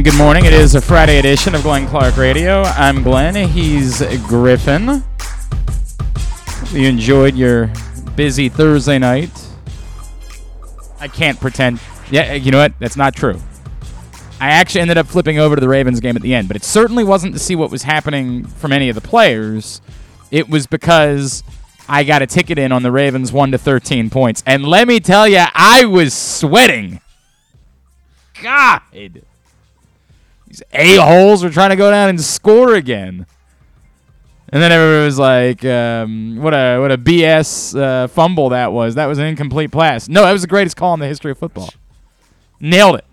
And 0.00 0.04
good 0.06 0.16
morning. 0.16 0.46
It 0.46 0.54
is 0.54 0.74
a 0.74 0.80
Friday 0.80 1.18
edition 1.18 1.54
of 1.54 1.62
Glenn 1.62 1.86
Clark 1.86 2.16
Radio. 2.16 2.62
I'm 2.62 3.02
Glenn. 3.02 3.34
He's 3.34 4.00
Griffin. 4.26 5.04
You 6.72 6.88
enjoyed 6.88 7.34
your 7.34 7.70
busy 8.16 8.48
Thursday 8.48 8.98
night. 8.98 9.30
I 11.00 11.06
can't 11.06 11.38
pretend. 11.38 11.80
Yeah, 12.10 12.22
eh, 12.22 12.36
you 12.36 12.50
know 12.50 12.56
what? 12.56 12.72
That's 12.78 12.96
not 12.96 13.14
true. 13.14 13.38
I 14.40 14.48
actually 14.52 14.80
ended 14.80 14.96
up 14.96 15.06
flipping 15.06 15.38
over 15.38 15.54
to 15.54 15.60
the 15.60 15.68
Ravens 15.68 16.00
game 16.00 16.16
at 16.16 16.22
the 16.22 16.32
end, 16.32 16.48
but 16.48 16.56
it 16.56 16.64
certainly 16.64 17.04
wasn't 17.04 17.34
to 17.34 17.38
see 17.38 17.54
what 17.54 17.70
was 17.70 17.82
happening 17.82 18.46
from 18.46 18.72
any 18.72 18.88
of 18.88 18.94
the 18.94 19.02
players. 19.02 19.82
It 20.30 20.48
was 20.48 20.66
because 20.66 21.42
I 21.90 22.04
got 22.04 22.22
a 22.22 22.26
ticket 22.26 22.58
in 22.58 22.72
on 22.72 22.82
the 22.82 22.90
Ravens 22.90 23.32
1 23.32 23.50
to 23.50 23.58
13 23.58 24.08
points. 24.08 24.42
And 24.46 24.64
let 24.64 24.88
me 24.88 24.98
tell 24.98 25.28
you, 25.28 25.44
I 25.52 25.84
was 25.84 26.14
sweating. 26.14 27.02
God. 28.42 28.80
These 30.50 30.62
a-holes 30.72 31.44
were 31.44 31.50
trying 31.50 31.70
to 31.70 31.76
go 31.76 31.90
down 31.90 32.08
and 32.08 32.20
score 32.20 32.74
again. 32.74 33.24
And 34.52 34.60
then 34.60 34.72
everybody 34.72 35.04
was 35.04 35.18
like, 35.18 35.64
um, 35.64 36.38
"What 36.42 36.52
a 36.52 36.80
what 36.80 36.90
a 36.90 36.98
BS 36.98 37.80
uh, 37.80 38.08
fumble 38.08 38.48
that 38.48 38.72
was! 38.72 38.96
That 38.96 39.06
was 39.06 39.18
an 39.18 39.26
incomplete 39.26 39.70
pass." 39.70 40.08
No, 40.08 40.24
that 40.24 40.32
was 40.32 40.42
the 40.42 40.48
greatest 40.48 40.76
call 40.76 40.92
in 40.94 40.98
the 40.98 41.06
history 41.06 41.30
of 41.30 41.38
football. 41.38 41.70
Nailed 42.58 42.96
it. 42.96 43.04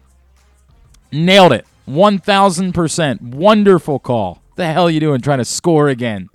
Nailed 1.12 1.54
it. 1.54 1.68
One 1.86 2.18
thousand 2.18 2.74
percent. 2.74 3.22
Wonderful 3.22 4.00
call. 4.00 4.42
The 4.56 4.66
hell 4.66 4.88
are 4.88 4.90
you 4.90 5.00
doing 5.00 5.22
trying 5.22 5.38
to 5.38 5.46
score 5.46 5.90
again? 5.90 6.30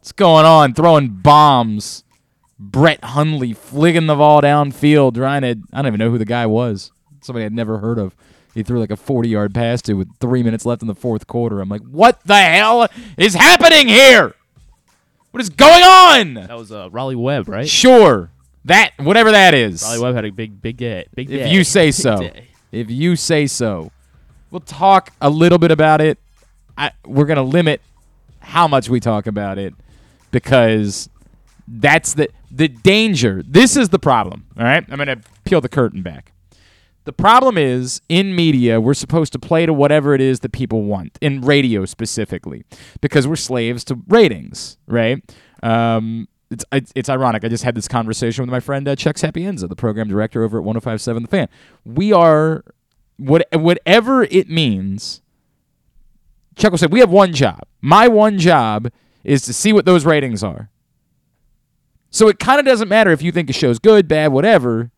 What's 0.00 0.10
going 0.10 0.44
on? 0.44 0.74
Throwing 0.74 1.10
bombs. 1.10 2.02
Brett 2.58 3.04
Hundley 3.04 3.54
fligging 3.54 4.08
the 4.08 4.16
ball 4.16 4.42
downfield, 4.42 5.14
trying 5.14 5.42
to. 5.42 5.50
I 5.72 5.76
don't 5.76 5.86
even 5.86 5.98
know 6.00 6.10
who 6.10 6.18
the 6.18 6.24
guy 6.24 6.44
was. 6.44 6.90
Somebody 7.20 7.44
I'd 7.44 7.52
never 7.52 7.78
heard 7.78 7.98
of. 7.98 8.16
He 8.58 8.64
threw 8.64 8.80
like 8.80 8.90
a 8.90 8.96
40 8.96 9.28
yard 9.28 9.54
pass 9.54 9.80
to 9.82 9.94
with 9.94 10.08
three 10.18 10.42
minutes 10.42 10.66
left 10.66 10.82
in 10.82 10.88
the 10.88 10.94
fourth 10.96 11.28
quarter. 11.28 11.60
I'm 11.60 11.68
like, 11.68 11.82
what 11.82 12.18
the 12.24 12.36
hell 12.36 12.88
is 13.16 13.34
happening 13.34 13.86
here? 13.86 14.34
What 15.30 15.40
is 15.40 15.48
going 15.48 15.84
on? 15.84 16.34
That 16.34 16.58
was 16.58 16.72
uh, 16.72 16.90
Raleigh 16.90 17.14
Webb, 17.14 17.48
right? 17.48 17.68
Sure. 17.68 18.32
That, 18.64 18.94
whatever 18.96 19.30
that 19.30 19.54
is. 19.54 19.84
Raleigh 19.84 20.00
Webb 20.00 20.14
had 20.16 20.24
a 20.24 20.32
big, 20.32 20.60
big 20.60 20.76
day. 20.76 21.06
Big 21.14 21.28
day. 21.28 21.42
If 21.42 21.52
you 21.52 21.62
say 21.62 21.92
so. 21.92 22.30
If 22.72 22.90
you 22.90 23.14
say 23.14 23.46
so. 23.46 23.92
We'll 24.50 24.58
talk 24.58 25.12
a 25.20 25.30
little 25.30 25.58
bit 25.58 25.70
about 25.70 26.00
it. 26.00 26.18
I, 26.76 26.90
we're 27.06 27.26
going 27.26 27.36
to 27.36 27.42
limit 27.42 27.80
how 28.40 28.66
much 28.66 28.88
we 28.88 28.98
talk 28.98 29.28
about 29.28 29.58
it 29.58 29.72
because 30.32 31.08
that's 31.68 32.14
the 32.14 32.28
the 32.50 32.66
danger. 32.66 33.44
This 33.46 33.76
is 33.76 33.90
the 33.90 34.00
problem, 34.00 34.46
all 34.58 34.64
right? 34.64 34.84
I'm 34.90 34.96
going 34.96 35.06
to 35.06 35.20
peel 35.44 35.60
the 35.60 35.68
curtain 35.68 36.02
back. 36.02 36.32
The 37.08 37.14
problem 37.14 37.56
is 37.56 38.02
in 38.10 38.36
media, 38.36 38.82
we're 38.82 38.92
supposed 38.92 39.32
to 39.32 39.38
play 39.38 39.64
to 39.64 39.72
whatever 39.72 40.12
it 40.12 40.20
is 40.20 40.40
that 40.40 40.52
people 40.52 40.82
want, 40.82 41.16
in 41.22 41.40
radio 41.40 41.86
specifically, 41.86 42.66
because 43.00 43.26
we're 43.26 43.34
slaves 43.34 43.82
to 43.84 43.98
ratings, 44.08 44.76
right? 44.86 45.22
Um, 45.62 46.28
it's, 46.50 46.66
it's, 46.94 47.08
ironic. 47.08 47.46
I 47.46 47.48
just 47.48 47.64
had 47.64 47.74
this 47.74 47.88
conversation 47.88 48.42
with 48.42 48.50
my 48.50 48.60
friend 48.60 48.86
uh, 48.86 48.94
Chuck 48.94 49.16
Sapienza, 49.16 49.66
the 49.68 49.74
program 49.74 50.06
director 50.06 50.44
over 50.44 50.58
at 50.58 50.64
1057 50.64 51.22
The 51.22 51.28
Fan. 51.30 51.48
We 51.82 52.12
are, 52.12 52.62
what, 53.16 53.48
whatever 53.54 54.24
it 54.24 54.50
means, 54.50 55.22
Chuck 56.56 56.72
will 56.72 56.78
say, 56.78 56.88
we 56.88 57.00
have 57.00 57.08
one 57.10 57.32
job. 57.32 57.62
My 57.80 58.06
one 58.06 58.38
job 58.38 58.92
is 59.24 59.40
to 59.44 59.54
see 59.54 59.72
what 59.72 59.86
those 59.86 60.04
ratings 60.04 60.44
are. 60.44 60.68
So 62.10 62.28
it 62.28 62.38
kind 62.38 62.60
of 62.60 62.66
doesn't 62.66 62.90
matter 62.90 63.12
if 63.12 63.22
you 63.22 63.32
think 63.32 63.48
a 63.48 63.54
show's 63.54 63.78
good, 63.78 64.08
bad, 64.08 64.30
whatever. 64.30 64.90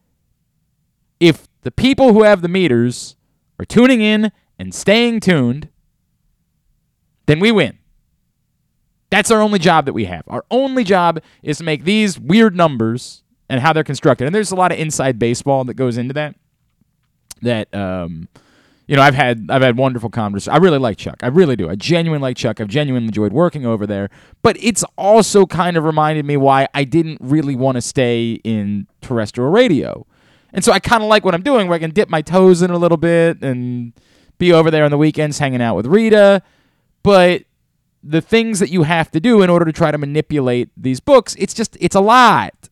If 1.21 1.47
the 1.62 1.71
people 1.71 2.12
who 2.12 2.22
have 2.22 2.43
the 2.43 2.48
meters 2.48 3.16
are 3.59 3.65
tuning 3.65 4.00
in 4.00 4.32
and 4.59 4.75
staying 4.75 5.21
tuned, 5.21 5.69
then 7.26 7.41
we 7.41 7.53
win. 7.53 7.78
That's 9.10 9.31
our 9.31 9.41
only 9.41 9.59
job 9.59 9.87
that 9.87 9.93
we 9.93 10.04
have. 10.04 10.22
Our 10.28 10.44
only 10.50 10.84
job 10.84 11.21
is 11.43 11.59
to 11.59 11.65
make 11.65 11.84
these 11.84 12.19
weird 12.19 12.54
numbers 12.56 13.22
and 13.48 13.60
how 13.60 13.72
they're 13.72 13.84
constructed. 13.84 14.26
And 14.26 14.34
there's 14.34 14.53
a 14.53 14.56
lot 14.56 14.72
of 14.72 14.78
inside 14.78 15.19
baseball 15.19 15.65
that 15.65 15.75
goes 15.75 15.98
into 15.98 16.15
that. 16.15 16.37
That 17.43 17.75
um, 17.75 18.28
you 18.87 18.97
know, 18.97 19.03
I've 19.03 19.15
had 19.15 19.47
I've 19.50 19.62
had 19.62 19.77
wonderful 19.77 20.10
conversations. 20.10 20.53
I 20.53 20.59
really 20.59 20.78
like 20.78 20.97
Chuck. 20.97 21.19
I 21.22 21.28
really 21.28 21.56
do. 21.56 21.69
I 21.71 21.77
genuinely 21.77 22.21
like 22.21 22.37
Chuck. 22.37 22.60
I've 22.60 22.69
genuinely 22.69 23.06
enjoyed 23.06 23.32
working 23.32 23.65
over 23.65 23.87
there. 23.87 24.10
But 24.42 24.56
it's 24.60 24.84
also 24.98 25.47
kind 25.47 25.77
of 25.77 25.84
reminded 25.84 26.25
me 26.25 26.37
why 26.37 26.69
I 26.75 26.84
didn't 26.84 27.19
really 27.21 27.54
want 27.54 27.77
to 27.77 27.82
stay 27.82 28.41
in 28.42 28.88
terrestrial 29.00 29.50
radio. 29.50 30.06
And 30.52 30.64
so 30.64 30.72
I 30.72 30.78
kind 30.78 31.02
of 31.02 31.08
like 31.08 31.24
what 31.24 31.34
I'm 31.34 31.42
doing, 31.42 31.68
where 31.68 31.76
I 31.76 31.78
can 31.78 31.90
dip 31.90 32.08
my 32.08 32.22
toes 32.22 32.62
in 32.62 32.70
a 32.70 32.78
little 32.78 32.96
bit 32.96 33.42
and 33.42 33.92
be 34.38 34.52
over 34.52 34.70
there 34.70 34.84
on 34.84 34.90
the 34.90 34.98
weekends 34.98 35.38
hanging 35.38 35.62
out 35.62 35.76
with 35.76 35.86
Rita. 35.86 36.42
But 37.02 37.44
the 38.02 38.20
things 38.20 38.58
that 38.60 38.70
you 38.70 38.82
have 38.84 39.10
to 39.12 39.20
do 39.20 39.42
in 39.42 39.50
order 39.50 39.64
to 39.64 39.72
try 39.72 39.90
to 39.90 39.98
manipulate 39.98 40.70
these 40.76 41.00
books, 41.00 41.36
it's 41.38 41.54
just 41.54 41.76
it's 41.80 41.94
a 41.94 42.00
lot. 42.00 42.68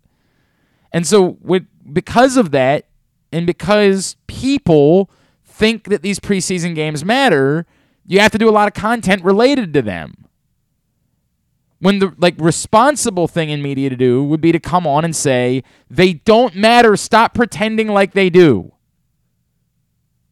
And 0.92 1.06
so 1.06 1.36
with 1.40 1.66
because 1.92 2.36
of 2.36 2.50
that, 2.52 2.86
and 3.32 3.46
because 3.46 4.16
people 4.26 5.10
think 5.44 5.84
that 5.84 6.02
these 6.02 6.18
preseason 6.18 6.74
games 6.74 7.04
matter, 7.04 7.66
you 8.06 8.20
have 8.20 8.32
to 8.32 8.38
do 8.38 8.48
a 8.48 8.52
lot 8.52 8.68
of 8.68 8.74
content 8.74 9.22
related 9.22 9.74
to 9.74 9.82
them. 9.82 10.27
When 11.80 12.00
the 12.00 12.12
like 12.18 12.34
responsible 12.38 13.28
thing 13.28 13.50
in 13.50 13.62
media 13.62 13.88
to 13.90 13.96
do 13.96 14.24
would 14.24 14.40
be 14.40 14.52
to 14.52 14.58
come 14.58 14.86
on 14.86 15.04
and 15.04 15.14
say 15.14 15.62
they 15.88 16.14
don't 16.14 16.56
matter, 16.56 16.96
stop 16.96 17.34
pretending 17.34 17.88
like 17.88 18.12
they 18.12 18.30
do. 18.30 18.72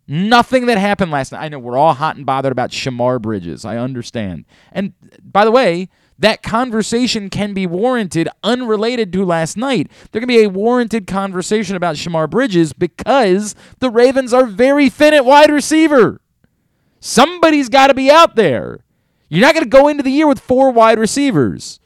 Nothing 0.09 0.67
that 0.67 0.79
happened 0.79 1.11
last 1.11 1.33
night. 1.33 1.43
I 1.43 1.49
know 1.49 1.59
we're 1.59 1.77
all 1.77 1.95
hot 1.95 2.17
and 2.17 2.25
bothered 2.25 2.53
about 2.53 2.71
Shemar 2.71 3.21
Bridges. 3.21 3.65
I 3.65 3.77
understand. 3.77 4.45
And 4.73 4.93
by 5.21 5.45
the 5.45 5.51
way, 5.51 5.89
that 6.19 6.43
conversation 6.43 7.29
can 7.29 7.55
be 7.55 7.67
warranted 7.67 8.29
unrelated 8.43 9.13
to 9.13 9.25
last 9.25 9.57
night. 9.57 9.91
There 10.13 10.21
can 10.21 10.29
be 10.29 10.43
a 10.43 10.49
warranted 10.49 11.07
conversation 11.07 11.77
about 11.77 11.97
Shemar 11.97 12.31
Bridges 12.31 12.73
because 12.73 13.55
the 13.81 13.91
Ravens 13.91 14.33
are 14.33 14.47
very 14.47 14.89
thin 14.89 15.13
at 15.13 15.25
wide 15.25 15.51
receiver. 15.51 16.21
Somebody's 17.01 17.69
got 17.69 17.89
to 17.89 17.95
be 17.95 18.11
out 18.11 18.37
there. 18.37 18.86
You're 19.29 19.43
not 19.43 19.55
going 19.55 19.65
to 19.65 19.71
go 19.71 19.89
into 19.89 20.03
the 20.03 20.11
year 20.11 20.27
with 20.27 20.41
four 20.41 20.71
wide 20.71 20.99
receivers. 20.99 21.81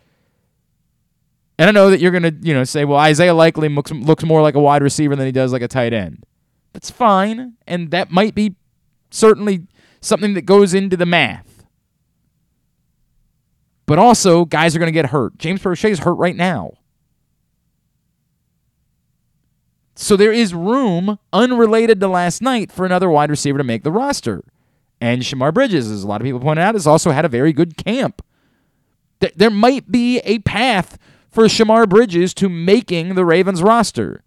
And 1.58 1.68
I 1.68 1.72
know 1.72 1.90
that 1.90 2.00
you're 2.00 2.10
going 2.10 2.22
to, 2.22 2.34
you 2.40 2.54
know, 2.54 2.64
say, 2.64 2.84
well, 2.84 2.98
Isaiah 2.98 3.34
Likely 3.34 3.68
looks, 3.68 3.90
looks 3.90 4.24
more 4.24 4.42
like 4.42 4.54
a 4.54 4.60
wide 4.60 4.82
receiver 4.82 5.14
than 5.16 5.26
he 5.26 5.32
does 5.32 5.52
like 5.52 5.62
a 5.62 5.68
tight 5.68 5.92
end. 5.92 6.24
That's 6.72 6.90
fine, 6.90 7.54
and 7.66 7.90
that 7.90 8.10
might 8.10 8.34
be 8.34 8.54
certainly 9.10 9.66
something 10.00 10.34
that 10.34 10.42
goes 10.42 10.72
into 10.72 10.96
the 10.96 11.06
math. 11.06 11.66
But 13.86 13.98
also, 13.98 14.44
guys 14.44 14.76
are 14.76 14.78
going 14.78 14.86
to 14.86 14.92
get 14.92 15.06
hurt. 15.06 15.36
James 15.36 15.60
Proche 15.60 15.90
is 15.90 15.98
hurt 15.98 16.14
right 16.14 16.36
now. 16.36 16.74
So 19.96 20.16
there 20.16 20.32
is 20.32 20.54
room, 20.54 21.18
unrelated 21.32 22.00
to 22.00 22.08
last 22.08 22.40
night, 22.40 22.72
for 22.72 22.86
another 22.86 23.10
wide 23.10 23.30
receiver 23.30 23.58
to 23.58 23.64
make 23.64 23.82
the 23.82 23.92
roster. 23.92 24.44
And 25.00 25.22
Shemar 25.22 25.52
Bridges, 25.54 25.90
as 25.90 26.02
a 26.02 26.06
lot 26.06 26.20
of 26.20 26.24
people 26.24 26.40
pointed 26.40 26.62
out, 26.62 26.74
has 26.74 26.86
also 26.86 27.10
had 27.10 27.24
a 27.24 27.28
very 27.28 27.52
good 27.52 27.76
camp. 27.76 28.22
Th- 29.20 29.32
There 29.34 29.50
might 29.50 29.90
be 29.90 30.18
a 30.20 30.40
path 30.40 30.98
for 31.30 31.44
Shemar 31.44 31.88
Bridges 31.88 32.34
to 32.34 32.48
making 32.48 33.14
the 33.14 33.24
Ravens 33.24 33.62
roster, 33.62 34.22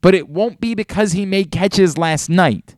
but 0.00 0.14
it 0.14 0.28
won't 0.28 0.60
be 0.60 0.74
because 0.74 1.12
he 1.12 1.24
made 1.24 1.50
catches 1.50 1.96
last 1.98 2.28
night. 2.28 2.74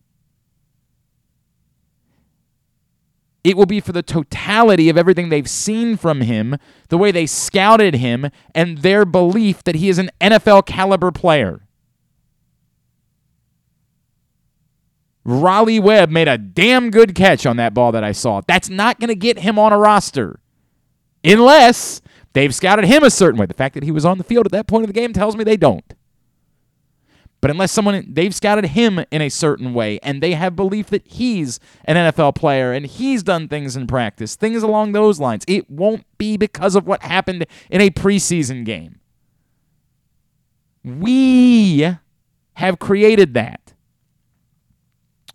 It 3.43 3.57
will 3.57 3.67
be 3.67 3.81
for 3.81 3.93
the 3.93 4.03
totality 4.03 4.91
of 4.91 4.99
everything 4.99 5.31
they've 5.31 5.49
seen 5.49 5.97
from 5.97 6.21
him, 6.21 6.57
the 6.89 6.99
way 6.99 7.11
they 7.11 7.25
scouted 7.25 7.95
him, 7.95 8.29
and 8.55 8.79
their 8.79 9.07
belief 9.07 9.65
that 9.65 9.77
he 9.77 9.89
is 9.89 9.99
an 9.99 10.11
NFL 10.21 10.67
caliber 10.67 11.11
player. 11.11 11.63
Raleigh 15.25 15.81
Webb 15.81 16.11
made 16.11 16.29
a 16.29 16.39
damn 16.39 16.91
good 16.91 17.15
catch 17.15 17.45
on 17.45 17.57
that 17.57 17.75
ball 17.75 17.93
that 17.93 18.05
I 18.05 18.13
saw. 18.13 18.41
That's 18.47 18.69
not 18.69 18.99
going 18.99 19.09
to 19.09 19.15
get 19.15 19.41
him 19.41 19.59
on 19.59 19.73
a 19.73 19.79
roster 19.79 20.41
unless 21.23 22.01
they've 22.33 22.55
scouted 22.55 22.87
him 22.87 23.03
a 23.03 23.11
certain 23.11 23.39
way. 23.39 23.47
The 23.47 23.55
fact 23.55 23.75
that 23.75 23.83
he 23.83 23.91
was 23.91 24.05
on 24.05 24.19
the 24.19 24.25
field 24.25 24.47
at 24.47 24.53
that 24.53 24.67
point 24.67 24.85
of 24.85 24.89
the 24.89 24.99
game 24.99 25.13
tells 25.13 25.37
me 25.37 25.45
they 25.45 25.57
don't. 25.57 25.95
But 27.41 27.51
unless 27.51 27.73
someone 27.73 28.05
they've 28.07 28.35
scouted 28.35 28.67
him 28.67 29.03
in 29.11 29.23
a 29.23 29.31
certain 29.31 29.73
way 29.73 29.99
and 30.03 30.23
they 30.23 30.33
have 30.33 30.55
belief 30.55 30.89
that 30.89 31.07
he's 31.07 31.59
an 31.87 31.97
NFL 31.97 32.35
player 32.35 32.73
and 32.73 32.85
he's 32.85 33.23
done 33.23 33.49
things 33.49 33.77
in 33.77 33.87
practice, 33.87 34.37
things 34.37 34.63
along 34.63 34.93
those 34.93 35.19
lines, 35.19 35.45
it 35.49 35.71
won't 35.71 36.05
be 36.19 36.37
because 36.37 36.75
of 36.75 36.87
what 36.87 37.03
happened 37.03 37.47
in 37.71 37.81
a 37.81 37.91
preseason 37.91 38.65
game. 38.65 39.01
We 40.85 41.97
have 42.55 42.79
created 42.79 43.33
that. 43.35 43.70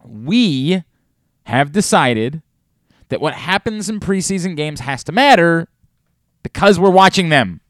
We 0.09 0.83
have 1.43 1.71
decided 1.71 2.41
that 3.09 3.21
what 3.21 3.33
happens 3.33 3.89
in 3.89 3.99
preseason 3.99 4.55
games 4.55 4.79
has 4.79 5.03
to 5.03 5.11
matter 5.11 5.67
because 6.43 6.79
we're 6.79 6.89
watching 6.89 7.29
them. 7.29 7.61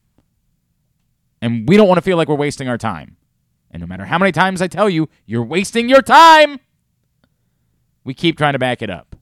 And 1.42 1.68
we 1.68 1.78
don't 1.78 1.88
want 1.88 1.98
to 1.98 2.02
feel 2.02 2.18
like 2.18 2.28
we're 2.30 2.36
wasting 2.36 2.68
our 2.70 2.78
time. 2.78 3.18
And 3.72 3.82
no 3.82 3.88
matter 3.88 4.06
how 4.06 4.18
many 4.18 4.32
times 4.32 4.62
I 4.62 4.68
tell 4.68 4.90
you, 4.90 5.10
you're 5.26 5.44
wasting 5.44 5.90
your 5.90 6.02
time, 6.02 6.60
We 8.06 8.14
keep 8.14 8.38
trying 8.38 8.54
to 8.54 8.60
back 8.60 8.82
it 8.82 8.90
up. 8.90 9.16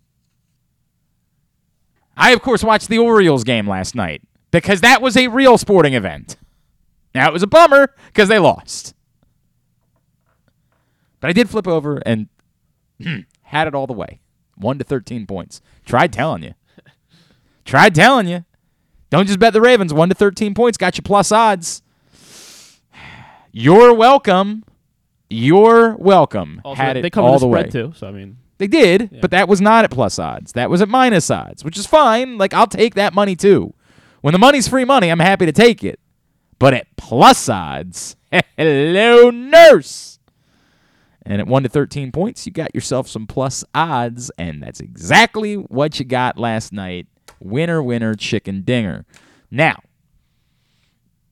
I, 2.16 2.32
of 2.34 2.42
course, 2.44 2.64
watched 2.64 2.90
the 2.90 3.00
Orioles 3.00 3.44
game 3.44 3.68
last 3.68 3.96
night 3.96 4.22
because 4.52 4.82
that 4.82 5.02
was 5.02 5.18
a 5.18 5.30
real 5.30 5.58
sporting 5.58 5.96
event. 5.96 6.36
Now, 7.16 7.28
it 7.28 7.34
was 7.34 7.42
a 7.42 7.48
bummer 7.48 7.96
because 8.08 8.28
they 8.30 8.38
lost. 8.38 8.94
But 11.20 11.30
I 11.30 11.34
did 11.34 11.50
flip 11.50 11.68
over 11.68 12.04
and 12.06 12.28
had 13.44 13.68
it 13.68 13.76
all 13.76 13.88
the 13.88 13.94
way 13.94 14.20
1 14.56 14.78
to 14.80 14.84
13 14.84 15.26
points. 15.28 15.62
Tried 15.86 16.14
telling 16.14 16.44
you. 16.44 16.54
Tried 17.66 17.96
telling 17.96 18.28
you. 18.28 18.46
Don't 19.10 19.28
just 19.28 19.40
bet 19.40 19.54
the 19.54 19.62
Ravens. 19.62 19.94
1 19.94 20.10
to 20.10 20.16
13 20.16 20.54
points 20.54 20.78
got 20.78 20.98
you 20.98 21.04
plus 21.04 21.32
odds. 21.32 21.82
You're 23.52 23.94
welcome. 23.94 24.64
You're 25.30 25.96
welcome. 25.98 26.62
Also, 26.64 26.82
Had 26.82 26.98
it 26.98 27.02
they 27.02 27.10
covered 27.10 27.28
all 27.28 27.40
the 27.40 27.48
the 27.48 27.52
spread 27.52 27.66
way. 27.66 27.72
too, 27.72 27.94
so 27.96 28.08
I 28.08 28.12
mean, 28.12 28.38
They 28.58 28.68
did, 28.68 29.20
but 29.22 29.32
that 29.32 29.48
was 29.48 29.62
not 29.62 29.84
at 29.84 29.92
plus 29.92 30.20
odds. 30.20 30.54
That 30.54 30.70
was 30.70 30.82
at 30.82 30.90
minus 30.90 31.30
odds, 31.30 31.64
which 31.64 31.78
is 31.78 31.86
fine. 31.86 32.38
Like 32.38 32.54
I'll 32.54 32.68
take 32.68 32.96
that 32.96 33.14
money 33.14 33.36
too. 33.36 33.74
When 34.22 34.32
the 34.32 34.40
money's 34.40 34.68
free 34.68 34.86
money, 34.86 35.10
I'm 35.10 35.20
happy 35.20 35.46
to 35.46 35.52
take 35.52 35.84
it. 35.84 36.00
But 36.60 36.74
at 36.74 36.88
plus 36.98 37.50
odds, 37.50 38.16
hello 38.58 39.30
nurse. 39.30 40.13
And 41.26 41.40
at 41.40 41.48
1 41.48 41.64
to 41.64 41.70
13 41.70 42.12
points, 42.12 42.46
you 42.46 42.52
got 42.52 42.76
yourself 42.76 43.08
some 43.08 43.28
plus 43.28 43.64
odds, 43.74 44.30
and 44.38 44.62
that's 44.62 44.82
exactly 44.82 45.56
what 45.56 45.98
you 45.98 46.06
got 46.06 46.38
last 46.38 46.74
night. 46.74 47.08
Winner, 47.40 47.82
winner, 47.82 48.14
chicken 48.14 48.62
dinger. 48.64 49.06
Now, 49.50 49.82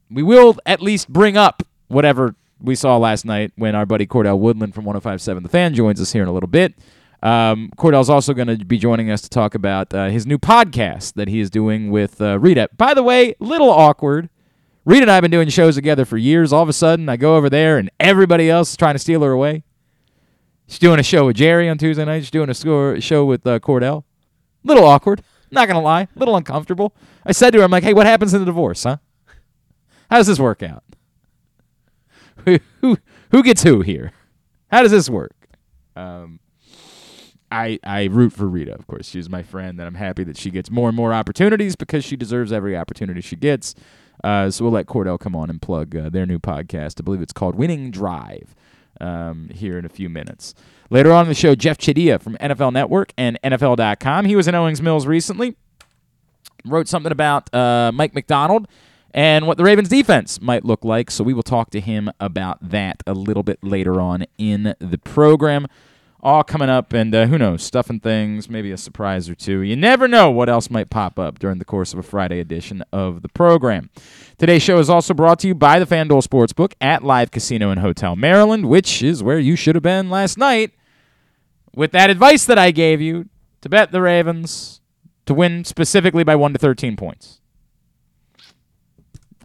we 0.10 0.24
will 0.24 0.58
at 0.66 0.82
least 0.82 1.10
bring 1.10 1.36
up 1.36 1.64
whatever 1.88 2.36
we 2.62 2.76
saw 2.76 2.98
last 2.98 3.26
night 3.26 3.52
when 3.56 3.76
our 3.76 3.86
buddy 3.86 4.06
Cordell 4.06 4.40
Woodland 4.40 4.74
from 4.74 4.86
1057 4.86 5.44
The 5.44 5.50
Fan 5.50 5.74
joins 5.74 6.00
us 6.00 6.12
here 6.14 6.24
in 6.24 6.30
a 6.30 6.34
little 6.34 6.48
bit. 6.48 6.76
Um, 7.24 7.72
Cordell's 7.78 8.10
also 8.10 8.34
going 8.34 8.48
to 8.48 8.66
be 8.66 8.78
joining 8.78 9.12
us 9.12 9.22
to 9.22 9.30
talk 9.30 9.54
about 9.56 9.94
uh, 9.94 10.10
his 10.10 10.26
new 10.26 10.38
podcast 10.38 11.14
that 11.14 11.28
he 11.28 11.40
is 11.40 11.50
doing 11.50 11.92
with 11.92 12.22
uh, 12.22 12.40
Rita. 12.40 12.70
By 12.78 12.94
the 12.94 13.04
way, 13.04 13.36
little 13.40 13.70
awkward. 13.70 14.30
Rita 14.86 15.04
and 15.04 15.12
I 15.12 15.16
have 15.16 15.22
been 15.22 15.32
doing 15.32 15.50
shows 15.50 15.76
together 15.76 16.06
for 16.06 16.18
years. 16.18 16.52
All 16.52 16.64
of 16.64 16.70
a 16.70 16.74
sudden, 16.74 17.08
I 17.10 17.18
go 17.18 17.36
over 17.36 17.50
there 17.50 17.78
and 17.78 17.92
everybody 18.00 18.50
else 18.50 18.72
is 18.72 18.78
trying 18.78 18.96
to 18.96 19.00
steal 19.00 19.22
her 19.22 19.32
away. 19.32 19.64
She's 20.72 20.80
doing 20.80 21.02
a 21.02 21.04
show 21.04 21.26
with 21.26 21.36
Jerry 21.36 21.68
on 21.68 21.78
Tuesday 21.78 22.06
night. 22.06 22.22
She's 22.22 22.32
doing 22.32 22.50
a 22.50 22.54
show 22.54 23.26
with 23.26 23.46
uh, 23.46 23.60
Cordell. 23.60 24.06
Little 24.64 24.86
awkward. 24.86 25.22
Not 25.52 25.68
gonna 25.68 25.82
lie. 25.82 26.08
Little 26.16 26.38
uncomfortable. 26.38 26.96
I 27.26 27.34
said 27.34 27.52
to 27.52 27.58
her, 27.58 27.66
"I'm 27.66 27.72
like, 27.72 27.84
hey, 27.84 27.94
what 27.94 28.06
happens 28.06 28.34
in 28.34 28.40
the 28.40 28.46
divorce, 28.46 28.84
huh? 28.84 28.96
How 30.10 30.16
does 30.16 30.28
this 30.28 30.40
work 30.40 30.64
out? 30.64 30.86
Who 32.46 32.60
who, 32.80 32.98
who 33.32 33.44
gets 33.44 33.64
who 33.64 33.82
here? 33.82 34.14
How 34.72 34.82
does 34.82 34.92
this 34.92 35.10
work?" 35.10 35.36
Um, 35.98 36.40
I 37.52 37.78
I 37.84 38.06
root 38.06 38.32
for 38.32 38.48
Rita, 38.48 38.74
of 38.74 38.88
course. 38.88 39.10
She's 39.10 39.30
my 39.30 39.44
friend, 39.44 39.78
and 39.78 39.86
I'm 39.86 39.96
happy 39.96 40.24
that 40.24 40.38
she 40.38 40.52
gets 40.52 40.72
more 40.72 40.88
and 40.88 40.96
more 40.96 41.14
opportunities 41.14 41.76
because 41.76 42.06
she 42.06 42.16
deserves 42.16 42.54
every 42.54 42.78
opportunity 42.78 43.20
she 43.20 43.36
gets. 43.36 43.76
Uh, 44.24 44.50
so 44.50 44.64
we'll 44.64 44.74
let 44.74 44.86
Cordell 44.86 45.20
come 45.20 45.36
on 45.36 45.50
and 45.50 45.62
plug 45.62 45.98
uh, 45.98 46.10
their 46.10 46.26
new 46.26 46.40
podcast. 46.40 47.02
I 47.02 47.04
believe 47.04 47.22
it's 47.22 47.34
called 47.34 47.56
Winning 47.56 47.92
Drive. 47.92 48.56
Um, 49.02 49.50
here 49.52 49.80
in 49.80 49.86
a 49.86 49.90
few 49.90 50.10
minutes. 50.10 50.54
Later 50.92 51.12
on 51.12 51.24
in 51.24 51.30
the 51.30 51.36
show, 51.36 51.56
Jeff 51.56 51.78
Chadiha 51.78 52.22
from 52.22 52.38
NFL 52.38 52.72
Network 52.72 53.14
and 53.18 53.40
NFL.com. 53.44 54.26
He 54.26 54.36
was 54.36 54.48
in 54.48 54.54
Owings 54.54 54.82
Mills 54.82 55.08
recently. 55.08 55.56
Wrote 56.66 56.88
something 56.88 57.12
about 57.12 57.52
uh, 57.52 57.92
Mike 57.92 58.14
Macdonald 58.14 58.68
and 59.14 59.48
what 59.48 59.58
the 59.58 59.64
Ravens 59.64 59.90
defense 59.90 60.40
might 60.42 60.64
look 60.64 60.86
like. 60.86 61.10
So 61.10 61.24
we 61.24 61.34
will 61.34 61.44
talk 61.44 61.72
to 61.72 61.80
him 61.80 62.12
about 62.20 62.58
that 62.70 63.02
a 63.08 63.14
little 63.14 63.44
bit 63.44 63.58
later 63.64 64.00
on 64.00 64.26
in 64.38 64.76
the 64.80 64.98
program. 64.98 65.68
All 66.24 66.44
coming 66.44 66.70
up, 66.70 66.94
and 66.94 67.14
uh, 67.16 67.26
who 67.26 67.40
knows, 67.40 67.64
stuff 67.64 67.90
and 67.90 68.02
things, 68.02 68.48
maybe 68.48 68.72
a 68.72 68.78
surprise 68.78 69.28
or 69.28 69.34
two. 69.34 69.62
You 69.62 69.76
never 69.76 70.08
know 70.08 70.30
what 70.30 70.50
else 70.50 70.70
might 70.70 70.92
pop 70.92 71.18
up 71.18 71.40
during 71.40 71.58
the 71.58 71.66
course 71.66 71.94
of 71.94 72.00
a 72.00 72.04
Friday 72.04 72.40
edition 72.40 72.84
of 72.94 73.24
the 73.24 73.30
program. 73.30 73.90
Today's 74.38 74.62
show 74.62 74.78
is 74.78 74.90
also 74.90 75.16
brought 75.16 75.40
to 75.40 75.48
you 75.48 75.56
by 75.56 75.80
the 75.80 75.86
FanDuel 75.86 76.24
Sportsbook 76.24 76.74
at 76.80 77.04
Live 77.04 77.32
Casino 77.32 77.72
and 77.72 77.80
Hotel 77.80 78.16
Maryland, 78.16 78.68
which 78.68 79.02
is 79.02 79.24
where 79.24 79.40
you 79.40 79.56
should 79.56 79.74
have 79.74 79.84
been 79.84 80.12
last 80.12 80.38
night 80.38 80.74
with 81.76 81.92
that 81.94 82.12
advice 82.12 82.46
that 82.46 82.60
I 82.60 82.70
gave 82.70 83.02
you 83.02 83.28
to 83.62 83.70
bet 83.70 83.92
the 83.92 84.02
Ravens 84.02 84.82
to 85.26 85.34
win 85.34 85.64
specifically 85.64 86.24
by 86.24 86.36
1 86.36 86.54
to 86.54 86.60
13 86.60 86.96
points. 86.96 87.40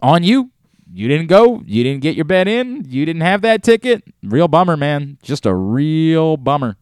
On 0.01 0.23
you. 0.23 0.51
You 0.97 1.07
didn't 1.07 1.27
go. 1.27 1.61
You 1.63 1.83
didn't 1.83 2.01
get 2.01 2.15
your 2.15 2.25
bet 2.25 2.47
in. 2.47 2.83
You 2.89 3.05
didn't 3.05 3.21
have 3.21 3.43
that 3.43 3.61
ticket. 3.61 4.03
Real 4.23 4.47
bummer, 4.47 4.75
man. 4.75 5.19
Just 5.21 5.45
a 5.45 5.53
real 5.53 6.37
bummer. 6.37 6.75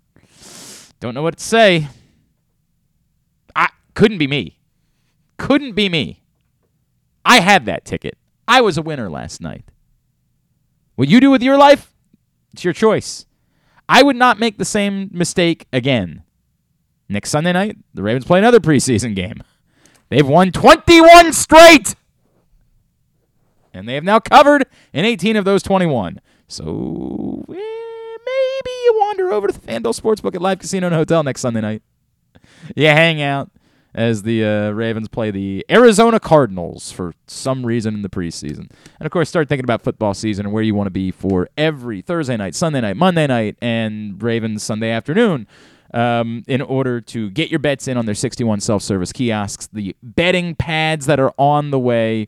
Don't 1.01 1.13
know 1.13 1.21
what 1.21 1.38
to 1.38 1.44
say. 1.44 1.89
I 3.53 3.67
couldn't 3.94 4.17
be 4.17 4.27
me. 4.27 4.57
Couldn't 5.38 5.73
be 5.73 5.89
me. 5.89 6.23
I 7.25 7.41
had 7.41 7.65
that 7.65 7.83
ticket. 7.83 8.17
I 8.47 8.62
was 8.62 8.77
a 8.77 8.81
winner 8.81 9.09
last 9.09 9.41
night. 9.41 9.65
What 10.95 11.09
you 11.09 11.19
do 11.19 11.29
with 11.29 11.44
your 11.44 11.57
life, 11.57 11.94
it's 12.53 12.63
your 12.63 12.71
choice. 12.71 13.25
I 13.89 14.01
would 14.01 14.15
not 14.15 14.39
make 14.39 14.57
the 14.57 14.63
same 14.63 15.09
mistake 15.11 15.68
again. 15.73 16.23
Next 17.09 17.31
Sunday 17.31 17.51
night, 17.51 17.75
the 17.94 18.01
Ravens 18.01 18.23
play 18.23 18.40
another 18.40 18.61
preseason 18.61 19.13
game. 19.13 19.44
They've 20.07 20.25
won 20.25 20.54
21 20.54 21.33
straight. 21.33 21.95
And 23.75 23.89
they 23.89 23.95
have 23.95 24.03
now 24.03 24.19
covered 24.19 24.65
in 24.94 25.03
18 25.03 25.35
of 25.35 25.44
those 25.44 25.61
21. 25.61 26.21
So 26.47 27.44
eh, 27.49 27.53
maybe 27.53 28.71
you 28.85 28.95
wander 28.99 29.33
over 29.33 29.47
to 29.47 29.53
the 29.53 29.59
FanDuel 29.59 29.99
Sportsbook 29.99 30.33
at 30.33 30.41
Live 30.41 30.59
Casino 30.59 30.87
and 30.87 30.95
Hotel 30.95 31.23
next 31.23 31.41
Sunday 31.41 31.61
night. 31.61 31.81
You 32.75 32.87
hang 32.87 33.21
out 33.21 33.51
as 33.94 34.23
the 34.23 34.45
uh, 34.45 34.69
Ravens 34.71 35.09
play 35.09 35.29
the 35.29 35.65
Arizona 35.69 36.19
Cardinals 36.19 36.91
for 36.91 37.13
some 37.27 37.65
reason 37.65 37.94
in 37.94 38.01
the 38.01 38.09
preseason. 38.09 38.69
And 38.99 39.05
of 39.05 39.11
course, 39.11 39.27
start 39.27 39.49
thinking 39.49 39.65
about 39.65 39.81
football 39.81 40.13
season 40.13 40.45
and 40.45 40.53
where 40.53 40.63
you 40.63 40.73
want 40.73 40.87
to 40.87 40.91
be 40.91 41.11
for 41.11 41.49
every 41.57 42.01
Thursday 42.01 42.37
night, 42.37 42.55
Sunday 42.55 42.79
night, 42.79 42.95
Monday 42.95 43.27
night, 43.27 43.57
and 43.61 44.21
Ravens 44.21 44.63
Sunday 44.63 44.89
afternoon. 44.91 45.47
Um, 45.94 46.44
in 46.47 46.61
order 46.61 46.99
to 46.99 47.29
get 47.29 47.49
your 47.49 47.59
bets 47.59 47.87
in 47.87 47.95
on 47.95 48.05
their 48.05 48.15
61 48.15 48.59
self 48.59 48.81
service 48.81 49.13
kiosks, 49.13 49.67
the 49.67 49.95
betting 50.03 50.55
pads 50.55 51.05
that 51.05 51.19
are 51.19 51.33
on 51.37 51.71
the 51.71 51.79
way, 51.79 52.27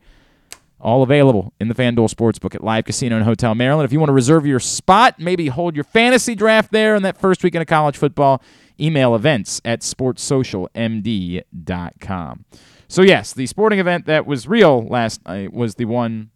all 0.79 1.03
available 1.03 1.53
in 1.59 1.67
the 1.67 1.75
FanDuel 1.75 2.13
Sportsbook 2.13 2.55
at 2.55 2.63
Live 2.63 2.85
Casino 2.85 3.15
and 3.15 3.25
Hotel 3.25 3.55
Maryland. 3.55 3.85
If 3.85 3.91
you 3.91 3.99
want 3.99 4.09
to 4.09 4.13
reserve 4.13 4.45
your 4.45 4.59
spot, 4.59 5.19
maybe 5.19 5.47
hold 5.47 5.75
your 5.75 5.83
fantasy 5.83 6.35
draft 6.35 6.71
there 6.71 6.95
in 6.95 7.01
that 7.03 7.17
first 7.17 7.43
weekend 7.43 7.63
of 7.63 7.67
college 7.67 7.97
football, 7.97 8.41
email 8.79 9.15
events 9.15 9.59
at 9.65 9.81
sportssocialmd.com. 9.81 12.45
So, 12.87 13.01
yes, 13.01 13.33
the 13.33 13.47
sporting 13.47 13.79
event 13.79 14.05
that 14.05 14.25
was 14.25 14.47
real 14.47 14.87
last 14.87 15.25
night 15.25 15.51
was 15.51 15.75
the 15.75 15.83
one 15.85 16.29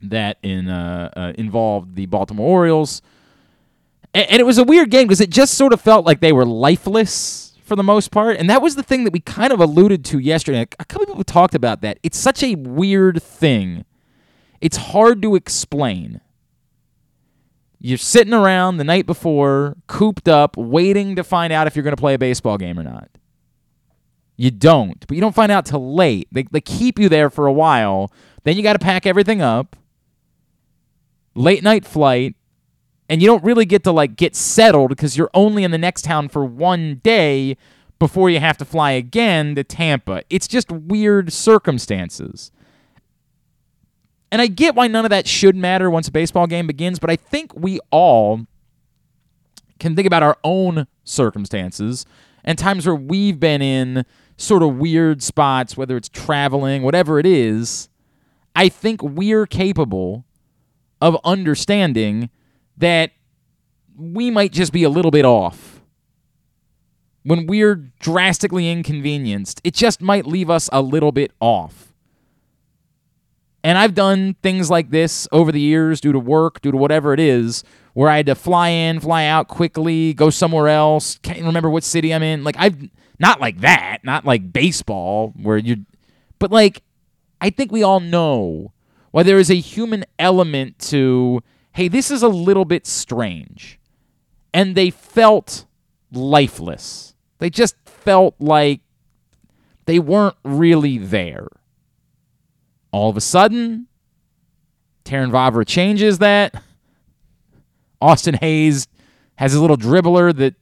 that 0.00 0.38
in 0.42 0.68
uh, 0.68 1.10
uh, 1.16 1.32
involved 1.36 1.94
the 1.94 2.06
Baltimore 2.06 2.48
Orioles. 2.48 3.02
And 4.14 4.40
it 4.40 4.44
was 4.44 4.58
a 4.58 4.64
weird 4.64 4.90
game 4.90 5.08
because 5.08 5.22
it 5.22 5.30
just 5.30 5.54
sort 5.54 5.72
of 5.72 5.80
felt 5.80 6.04
like 6.04 6.20
they 6.20 6.32
were 6.32 6.44
lifeless 6.44 7.51
for 7.72 7.76
the 7.76 7.82
most 7.82 8.10
part. 8.10 8.36
And 8.36 8.50
that 8.50 8.60
was 8.60 8.76
the 8.76 8.82
thing 8.82 9.04
that 9.04 9.14
we 9.14 9.20
kind 9.20 9.50
of 9.50 9.58
alluded 9.58 10.04
to 10.04 10.18
yesterday. 10.18 10.60
A 10.78 10.84
couple 10.84 11.06
people 11.06 11.24
talked 11.24 11.54
about 11.54 11.80
that. 11.80 11.98
It's 12.02 12.18
such 12.18 12.42
a 12.42 12.54
weird 12.54 13.22
thing. 13.22 13.86
It's 14.60 14.76
hard 14.76 15.22
to 15.22 15.36
explain. 15.36 16.20
You're 17.80 17.96
sitting 17.96 18.34
around 18.34 18.76
the 18.76 18.84
night 18.84 19.06
before, 19.06 19.78
cooped 19.86 20.28
up, 20.28 20.58
waiting 20.58 21.16
to 21.16 21.24
find 21.24 21.50
out 21.50 21.66
if 21.66 21.74
you're 21.74 21.82
going 21.82 21.96
to 21.96 22.00
play 22.00 22.12
a 22.12 22.18
baseball 22.18 22.58
game 22.58 22.78
or 22.78 22.82
not. 22.82 23.08
You 24.36 24.50
don't, 24.50 25.06
but 25.06 25.14
you 25.14 25.22
don't 25.22 25.34
find 25.34 25.50
out 25.50 25.64
till 25.64 25.94
late. 25.94 26.28
They, 26.30 26.42
they 26.42 26.60
keep 26.60 26.98
you 26.98 27.08
there 27.08 27.30
for 27.30 27.46
a 27.46 27.52
while. 27.54 28.12
Then 28.44 28.58
you 28.58 28.62
got 28.62 28.74
to 28.74 28.78
pack 28.80 29.06
everything 29.06 29.40
up. 29.40 29.76
Late 31.34 31.62
night 31.62 31.86
flight, 31.86 32.36
and 33.12 33.20
you 33.20 33.28
don't 33.28 33.44
really 33.44 33.66
get 33.66 33.84
to 33.84 33.92
like 33.92 34.16
get 34.16 34.34
settled 34.34 34.88
because 34.88 35.18
you're 35.18 35.30
only 35.34 35.64
in 35.64 35.70
the 35.70 35.76
next 35.76 36.00
town 36.00 36.30
for 36.30 36.46
one 36.46 36.98
day 37.04 37.58
before 37.98 38.30
you 38.30 38.40
have 38.40 38.56
to 38.56 38.64
fly 38.64 38.92
again 38.92 39.54
to 39.54 39.62
Tampa. 39.62 40.22
It's 40.30 40.48
just 40.48 40.72
weird 40.72 41.30
circumstances. 41.30 42.50
And 44.30 44.40
I 44.40 44.46
get 44.46 44.74
why 44.74 44.86
none 44.86 45.04
of 45.04 45.10
that 45.10 45.28
should 45.28 45.54
matter 45.54 45.90
once 45.90 46.08
a 46.08 46.10
baseball 46.10 46.46
game 46.46 46.66
begins, 46.66 46.98
but 46.98 47.10
I 47.10 47.16
think 47.16 47.54
we 47.54 47.80
all 47.90 48.46
can 49.78 49.94
think 49.94 50.06
about 50.06 50.22
our 50.22 50.38
own 50.42 50.86
circumstances 51.04 52.06
and 52.44 52.56
times 52.56 52.86
where 52.86 52.96
we've 52.96 53.38
been 53.38 53.60
in 53.60 54.06
sort 54.38 54.62
of 54.62 54.78
weird 54.78 55.22
spots, 55.22 55.76
whether 55.76 55.98
it's 55.98 56.08
traveling, 56.08 56.82
whatever 56.82 57.18
it 57.18 57.26
is. 57.26 57.90
I 58.56 58.70
think 58.70 59.02
we're 59.02 59.44
capable 59.44 60.24
of 61.02 61.18
understanding 61.24 62.30
that 62.82 63.12
we 63.96 64.30
might 64.30 64.52
just 64.52 64.72
be 64.72 64.82
a 64.82 64.88
little 64.88 65.12
bit 65.12 65.24
off. 65.24 65.80
When 67.22 67.46
we're 67.46 67.76
drastically 68.00 68.70
inconvenienced, 68.70 69.60
it 69.62 69.74
just 69.74 70.02
might 70.02 70.26
leave 70.26 70.50
us 70.50 70.68
a 70.72 70.82
little 70.82 71.12
bit 71.12 71.30
off. 71.40 71.94
And 73.62 73.78
I've 73.78 73.94
done 73.94 74.34
things 74.42 74.68
like 74.68 74.90
this 74.90 75.28
over 75.30 75.52
the 75.52 75.60
years 75.60 76.00
due 76.00 76.10
to 76.10 76.18
work, 76.18 76.60
due 76.60 76.72
to 76.72 76.76
whatever 76.76 77.14
it 77.14 77.20
is, 77.20 77.62
where 77.94 78.10
I 78.10 78.16
had 78.16 78.26
to 78.26 78.34
fly 78.34 78.70
in, 78.70 78.98
fly 78.98 79.26
out 79.26 79.46
quickly, 79.46 80.14
go 80.14 80.30
somewhere 80.30 80.66
else. 80.66 81.18
Can't 81.22 81.42
remember 81.42 81.70
what 81.70 81.84
city 81.84 82.12
I'm 82.12 82.24
in. 82.24 82.42
Like 82.42 82.56
I've 82.58 82.90
not 83.20 83.40
like 83.40 83.60
that, 83.60 83.98
not 84.02 84.24
like 84.24 84.52
baseball 84.52 85.32
where 85.40 85.58
you 85.58 85.86
but 86.40 86.50
like 86.50 86.82
I 87.40 87.50
think 87.50 87.70
we 87.70 87.84
all 87.84 88.00
know 88.00 88.72
why 89.12 89.22
there 89.22 89.38
is 89.38 89.50
a 89.50 89.54
human 89.54 90.04
element 90.18 90.80
to 90.90 91.40
hey, 91.72 91.88
this 91.88 92.10
is 92.10 92.22
a 92.22 92.28
little 92.28 92.64
bit 92.64 92.86
strange. 92.86 93.78
And 94.54 94.74
they 94.74 94.90
felt 94.90 95.66
lifeless. 96.12 97.14
They 97.38 97.50
just 97.50 97.76
felt 97.84 98.34
like 98.38 98.80
they 99.86 99.98
weren't 99.98 100.36
really 100.44 100.98
there. 100.98 101.48
All 102.90 103.08
of 103.08 103.16
a 103.16 103.20
sudden, 103.20 103.88
Terrin 105.04 105.30
Vavra 105.30 105.66
changes 105.66 106.18
that. 106.18 106.62
Austin 108.00 108.34
Hays 108.34 108.86
has 109.36 109.52
his 109.52 109.60
little 109.60 109.78
dribbler 109.78 110.34
that 110.36 110.54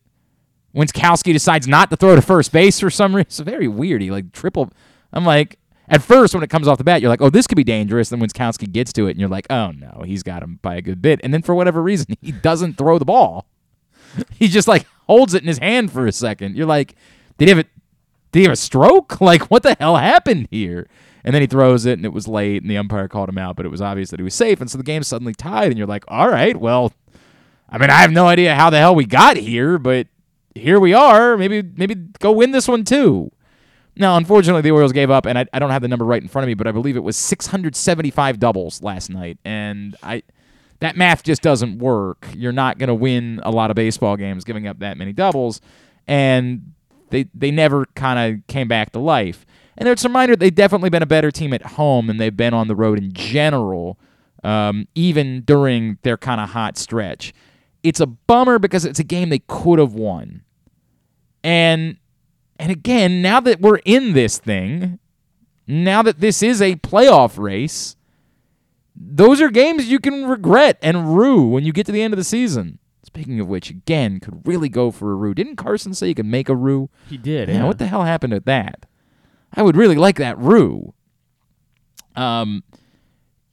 Winckowski 0.74 1.32
decides 1.32 1.66
not 1.66 1.90
to 1.90 1.96
throw 1.96 2.14
to 2.14 2.22
first 2.22 2.52
base 2.52 2.78
for 2.78 2.90
some 2.90 3.14
reason. 3.14 3.26
It's 3.26 3.38
very 3.40 3.66
weird. 3.66 4.02
He 4.02 4.10
like 4.10 4.32
triple. 4.32 4.70
I'm 5.12 5.24
like, 5.24 5.58
at 5.90 6.02
first 6.02 6.32
when 6.34 6.42
it 6.42 6.48
comes 6.48 6.68
off 6.68 6.78
the 6.78 6.84
bat, 6.84 7.02
you're 7.02 7.10
like, 7.10 7.20
oh, 7.20 7.30
this 7.30 7.46
could 7.48 7.56
be 7.56 7.64
dangerous. 7.64 8.08
Then 8.08 8.20
Winckowski 8.20 8.70
gets 8.70 8.92
to 8.94 9.08
it, 9.08 9.10
and 9.10 9.20
you're 9.20 9.28
like, 9.28 9.46
oh 9.50 9.72
no, 9.72 10.02
he's 10.06 10.22
got 10.22 10.42
him 10.42 10.60
by 10.62 10.76
a 10.76 10.80
good 10.80 11.02
bit. 11.02 11.20
And 11.22 11.34
then 11.34 11.42
for 11.42 11.54
whatever 11.54 11.82
reason, 11.82 12.14
he 12.22 12.32
doesn't 12.32 12.78
throw 12.78 12.98
the 12.98 13.04
ball. 13.04 13.46
He 14.32 14.48
just 14.48 14.66
like 14.66 14.86
holds 15.06 15.34
it 15.34 15.42
in 15.42 15.46
his 15.46 15.58
hand 15.58 15.92
for 15.92 16.04
a 16.04 16.10
second. 16.10 16.56
You're 16.56 16.66
like, 16.66 16.96
did 17.38 17.46
he 17.46 17.54
have 17.54 17.64
a 17.64 17.68
did 18.32 18.40
he 18.40 18.42
have 18.42 18.52
a 18.52 18.56
stroke? 18.56 19.20
Like 19.20 19.50
what 19.50 19.62
the 19.62 19.76
hell 19.78 19.96
happened 19.96 20.48
here? 20.50 20.88
And 21.22 21.32
then 21.32 21.42
he 21.42 21.46
throws 21.46 21.86
it, 21.86 21.92
and 21.92 22.04
it 22.04 22.12
was 22.12 22.26
late, 22.26 22.62
and 22.62 22.70
the 22.70 22.78
umpire 22.78 23.06
called 23.06 23.28
him 23.28 23.38
out, 23.38 23.54
but 23.54 23.66
it 23.66 23.68
was 23.68 23.82
obvious 23.82 24.10
that 24.10 24.18
he 24.18 24.24
was 24.24 24.34
safe, 24.34 24.60
and 24.60 24.70
so 24.70 24.78
the 24.78 24.84
game's 24.84 25.06
suddenly 25.06 25.34
tied, 25.34 25.68
and 25.68 25.76
you're 25.76 25.86
like, 25.86 26.04
all 26.08 26.30
right, 26.30 26.56
well, 26.56 26.92
I 27.68 27.76
mean, 27.76 27.90
I 27.90 28.00
have 28.00 28.10
no 28.10 28.26
idea 28.26 28.54
how 28.54 28.70
the 28.70 28.78
hell 28.78 28.94
we 28.94 29.04
got 29.04 29.36
here, 29.36 29.78
but 29.78 30.06
here 30.54 30.80
we 30.80 30.94
are. 30.94 31.36
Maybe 31.36 31.62
maybe 31.62 31.94
go 31.94 32.32
win 32.32 32.50
this 32.50 32.66
one 32.66 32.84
too. 32.84 33.30
Now, 33.96 34.16
unfortunately, 34.16 34.62
the 34.62 34.70
Orioles 34.70 34.92
gave 34.92 35.10
up, 35.10 35.26
and 35.26 35.38
I, 35.38 35.46
I 35.52 35.58
don't 35.58 35.70
have 35.70 35.82
the 35.82 35.88
number 35.88 36.04
right 36.04 36.22
in 36.22 36.28
front 36.28 36.44
of 36.44 36.46
me, 36.46 36.54
but 36.54 36.66
I 36.66 36.72
believe 36.72 36.96
it 36.96 37.02
was 37.02 37.16
675 37.16 38.38
doubles 38.38 38.82
last 38.82 39.10
night, 39.10 39.38
and 39.44 39.96
I 40.02 40.22
that 40.80 40.96
math 40.96 41.22
just 41.22 41.42
doesn't 41.42 41.78
work. 41.78 42.26
You're 42.34 42.52
not 42.52 42.78
going 42.78 42.88
to 42.88 42.94
win 42.94 43.40
a 43.42 43.50
lot 43.50 43.70
of 43.70 43.74
baseball 43.74 44.16
games 44.16 44.44
giving 44.44 44.66
up 44.66 44.78
that 44.78 44.96
many 44.96 45.12
doubles, 45.12 45.60
and 46.08 46.72
they 47.10 47.26
they 47.34 47.50
never 47.50 47.86
kind 47.94 48.18
of 48.18 48.46
came 48.46 48.68
back 48.68 48.92
to 48.92 48.98
life. 48.98 49.44
And 49.76 49.88
it's 49.88 50.04
a 50.04 50.08
reminder 50.08 50.36
they've 50.36 50.54
definitely 50.54 50.90
been 50.90 51.02
a 51.02 51.06
better 51.06 51.30
team 51.30 51.52
at 51.52 51.62
home 51.62 52.06
than 52.06 52.16
they've 52.16 52.36
been 52.36 52.54
on 52.54 52.68
the 52.68 52.74
road 52.74 52.98
in 52.98 53.12
general, 53.12 53.98
um, 54.42 54.88
even 54.94 55.42
during 55.42 55.98
their 56.02 56.16
kind 56.16 56.40
of 56.40 56.50
hot 56.50 56.76
stretch. 56.76 57.32
It's 57.82 58.00
a 58.00 58.06
bummer 58.06 58.58
because 58.58 58.84
it's 58.84 58.98
a 58.98 59.04
game 59.04 59.30
they 59.30 59.38
could 59.38 59.78
have 59.78 59.94
won. 59.94 60.42
And 61.42 61.96
and 62.60 62.70
again, 62.70 63.22
now 63.22 63.40
that 63.40 63.60
we're 63.60 63.80
in 63.84 64.12
this 64.12 64.38
thing, 64.38 64.98
now 65.66 66.02
that 66.02 66.20
this 66.20 66.42
is 66.42 66.60
a 66.60 66.76
playoff 66.76 67.38
race, 67.38 67.96
those 68.94 69.40
are 69.40 69.48
games 69.50 69.88
you 69.90 69.98
can 69.98 70.26
regret 70.26 70.78
and 70.82 71.16
rue 71.16 71.42
when 71.48 71.64
you 71.64 71.72
get 71.72 71.86
to 71.86 71.92
the 71.92 72.02
end 72.02 72.12
of 72.12 72.18
the 72.18 72.24
season. 72.24 72.78
Speaking 73.02 73.40
of 73.40 73.48
which, 73.48 73.70
again, 73.70 74.20
could 74.20 74.46
really 74.46 74.68
go 74.68 74.90
for 74.90 75.10
a 75.10 75.14
rue. 75.16 75.34
Didn't 75.34 75.56
Carson 75.56 75.94
say 75.94 76.08
you 76.08 76.14
could 76.14 76.26
make 76.26 76.48
a 76.48 76.54
rue? 76.54 76.90
He 77.08 77.16
did. 77.16 77.48
Yeah, 77.48 77.56
Yeah. 77.56 77.64
what 77.66 77.78
the 77.78 77.86
hell 77.86 78.04
happened 78.04 78.34
at 78.34 78.44
that? 78.46 78.86
I 79.54 79.62
would 79.62 79.76
really 79.76 79.96
like 79.96 80.16
that 80.16 80.38
rue. 80.38 80.92
Um, 82.14 82.62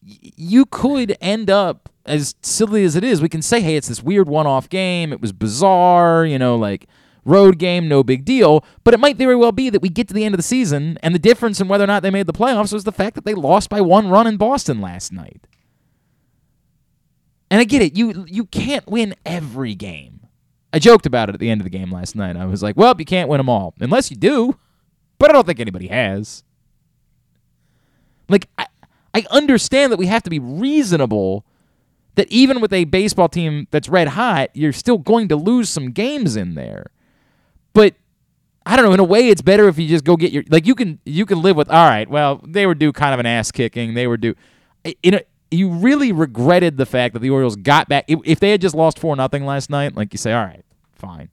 y- 0.06 0.18
you 0.36 0.66
could 0.66 1.16
end 1.22 1.50
up 1.50 1.90
as 2.06 2.36
silly 2.42 2.84
as 2.84 2.96
it 2.96 3.04
is. 3.04 3.22
We 3.22 3.30
can 3.30 3.42
say, 3.42 3.62
hey, 3.62 3.76
it's 3.76 3.88
this 3.88 4.04
weird 4.04 4.28
one-off 4.30 4.70
game. 4.70 5.12
It 5.12 5.22
was 5.22 5.32
bizarre, 5.32 6.26
you 6.26 6.38
know, 6.40 6.56
like 6.56 6.88
road 7.28 7.60
game, 7.60 7.88
no 7.88 8.04
big 8.04 8.26
deal. 8.26 8.64
But 8.84 8.94
it 8.94 9.00
might 9.00 9.18
very 9.18 9.36
well 9.36 9.52
be 9.52 9.70
that 9.70 9.82
we 9.82 9.90
get 9.90 10.08
to 10.08 10.14
the 10.14 10.26
end 10.26 10.34
of 10.34 10.38
the 10.38 10.44
season, 10.44 10.98
and 11.04 11.14
the 11.14 11.20
difference 11.20 11.60
in 11.60 11.68
whether 11.68 11.84
or 11.84 11.88
not 11.88 12.04
they 12.04 12.10
made 12.10 12.28
the 12.28 12.34
playoffs 12.34 12.74
was 12.74 12.84
the 12.84 12.92
fact 12.92 13.16
that 13.16 13.26
they 13.26 13.34
lost 13.34 13.70
by 13.70 13.82
one 13.82 14.10
run 14.10 14.28
in 14.28 14.38
Boston 14.38 14.82
last 14.82 15.12
night. 15.12 15.48
And 17.50 17.62
I 17.62 17.64
get 17.64 17.82
it. 17.82 17.96
You 17.96 18.26
you 18.28 18.46
can't 18.46 18.88
win 18.88 19.16
every 19.26 19.76
game. 19.76 20.22
I 20.74 20.80
joked 20.80 21.06
about 21.06 21.30
it 21.30 21.36
at 21.36 21.40
the 21.40 21.50
end 21.50 21.62
of 21.62 21.66
the 21.66 21.70
game 21.70 21.92
last 21.92 22.16
night. 22.16 22.36
I 22.36 22.46
was 22.46 22.62
like, 22.62 22.76
"Well, 22.76 22.94
you 22.98 23.06
can't 23.06 23.30
win 23.30 23.38
them 23.38 23.50
all 23.50 23.74
unless 23.80 24.12
you 24.12 24.18
do." 24.18 24.58
But 25.20 25.30
I 25.30 25.34
don't 25.34 25.48
think 25.48 25.60
anybody 25.60 25.88
has. 25.88 26.44
Like 28.30 28.50
I 28.58 28.68
I 29.14 29.26
understand 29.32 29.92
that 29.92 29.98
we 29.98 30.08
have 30.08 30.24
to 30.24 30.30
be 30.30 30.40
reasonable 30.40 31.46
that 32.16 32.30
even 32.32 32.60
with 32.60 32.74
a 32.74 32.84
baseball 32.86 33.30
team 33.30 33.68
that's 33.72 33.88
red 33.88 34.10
hot, 34.10 34.50
you're 34.54 34.74
still 34.74 34.98
going 34.98 35.28
to 35.30 35.36
lose 35.36 35.70
some 35.70 35.92
games 35.92 36.36
in 36.36 36.56
there. 36.56 36.88
I 38.68 38.76
don't 38.76 38.86
know. 38.86 38.92
In 38.92 39.00
a 39.00 39.06
way, 39.06 39.30
it's 39.30 39.42
better 39.42 39.70
if 39.70 39.80
you 39.80 39.88
just 39.88 40.04
go 40.04 40.18
get 40.18 40.34
your 40.34 40.44
like 40.50 40.68
you 40.68 40.76
can 40.76 41.00
you 41.06 41.26
can 41.26 41.42
live 41.42 41.56
with. 41.56 41.70
All 41.70 41.88
right, 41.88 42.08
well, 42.10 42.42
they 42.46 42.66
were 42.66 42.76
due 42.76 42.92
kind 42.92 43.14
of 43.14 43.20
an 43.20 43.26
ass 43.26 43.50
kicking. 43.50 43.94
They 43.94 44.08
were 44.08 44.18
due. 44.18 44.36
In 45.02 45.14
a, 45.14 45.22
you 45.50 45.70
really 45.70 46.12
regretted 46.12 46.76
the 46.76 46.86
fact 46.86 47.14
that 47.14 47.20
the 47.20 47.30
Orioles 47.30 47.56
got 47.56 47.88
back. 47.88 48.04
If, 48.10 48.20
if 48.26 48.42
they 48.42 48.52
had 48.52 48.60
just 48.60 48.76
lost 48.76 49.00
four 49.00 49.16
nothing 49.16 49.46
last 49.46 49.70
night, 49.70 49.96
like 49.96 50.14
you 50.14 50.18
say, 50.18 50.34
all 50.34 50.44
right, 50.44 50.66
fine, 50.92 51.30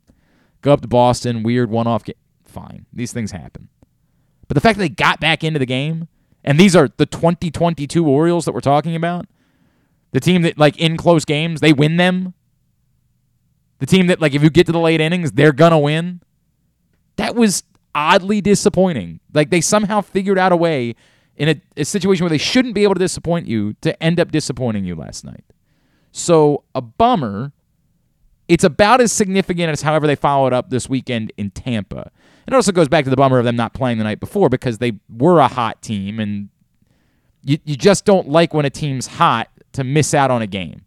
go 0.63 0.73
up 0.73 0.81
to 0.83 0.89
Boston, 0.89 1.43
weird 1.43 1.71
one 1.71 1.89
off 1.89 2.05
game, 2.05 2.15
fine. 2.45 2.87
These 2.93 3.13
things 3.13 3.33
happen. 3.33 3.69
But 4.47 4.55
the 4.55 4.61
fact 4.61 4.79
that 4.79 4.85
they 4.85 4.89
got 4.89 5.19
back 5.19 5.43
into 5.43 5.59
the 5.59 5.67
game, 5.67 6.07
and 6.45 6.59
these 6.61 6.77
are 6.77 6.89
the 6.97 7.07
2022 7.07 8.07
Orioles 8.07 8.45
that 8.45 8.53
we're 8.53 8.61
talking 8.61 8.95
about, 8.95 9.27
the 10.13 10.21
team 10.21 10.43
that 10.43 10.57
like 10.57 10.77
in 10.77 10.97
close 10.97 11.25
games 11.25 11.61
they 11.61 11.73
win 11.73 11.97
them. 11.97 12.35
The 13.81 13.87
team 13.87 14.07
that 14.07 14.21
like 14.21 14.35
if 14.35 14.43
you 14.45 14.51
get 14.51 14.67
to 14.67 14.73
the 14.73 14.79
late 14.79 15.01
innings, 15.01 15.33
they're 15.33 15.53
gonna 15.53 15.81
win 15.81 16.21
that 17.17 17.35
was 17.35 17.65
oddly 17.95 18.41
disappointing. 18.41 19.21
Like 19.33 19.51
they 19.51 19.61
somehow 19.61 20.01
figured 20.01 20.39
out 20.39 20.53
a 20.53 20.57
way 20.57 20.95
in 21.37 21.49
a, 21.49 21.61
a, 21.77 21.85
situation 21.85 22.25
where 22.25 22.31
they 22.31 22.39
shouldn't 22.39 22.75
be 22.75 22.83
able 22.83 22.95
to 22.95 23.01
disappoint 23.01 23.47
you 23.47 23.75
to 23.81 24.01
end 24.03 24.21
up 24.21 24.31
disappointing 24.31 24.85
you 24.85 24.95
last 24.95 25.25
night. 25.25 25.45
So 26.13 26.65
a 26.75 26.81
bummer. 26.81 27.53
It's 28.47 28.63
about 28.63 29.01
as 29.01 29.11
significant 29.11 29.71
as 29.71 29.81
however 29.81 30.07
they 30.07 30.17
followed 30.17 30.53
up 30.53 30.69
this 30.69 30.87
weekend 30.87 31.33
in 31.39 31.51
Tampa. 31.51 32.11
It 32.47 32.53
also 32.53 32.73
goes 32.73 32.89
back 32.89 33.05
to 33.05 33.11
the 33.11 33.17
bummer 33.17 33.39
of 33.39 33.47
them 33.47 33.57
not 33.57 33.73
playing 33.73 33.97
the 33.97 34.05
night 34.05 34.21
before 34.21 34.51
because 34.51 34.79
they 34.79 34.93
were 35.09 35.41
a 35.41 35.49
hot 35.49 35.81
team 35.81 36.21
and 36.21 36.51
you, 37.43 37.59
you 37.65 37.75
just 37.75 38.05
don't 38.05 38.29
like 38.29 38.53
when 38.53 38.67
a 38.67 38.71
team's 38.71 39.07
hot 39.07 39.49
to 39.73 39.83
miss 39.83 40.13
out 40.13 40.31
on 40.31 40.43
a 40.43 40.47
game. 40.47 40.85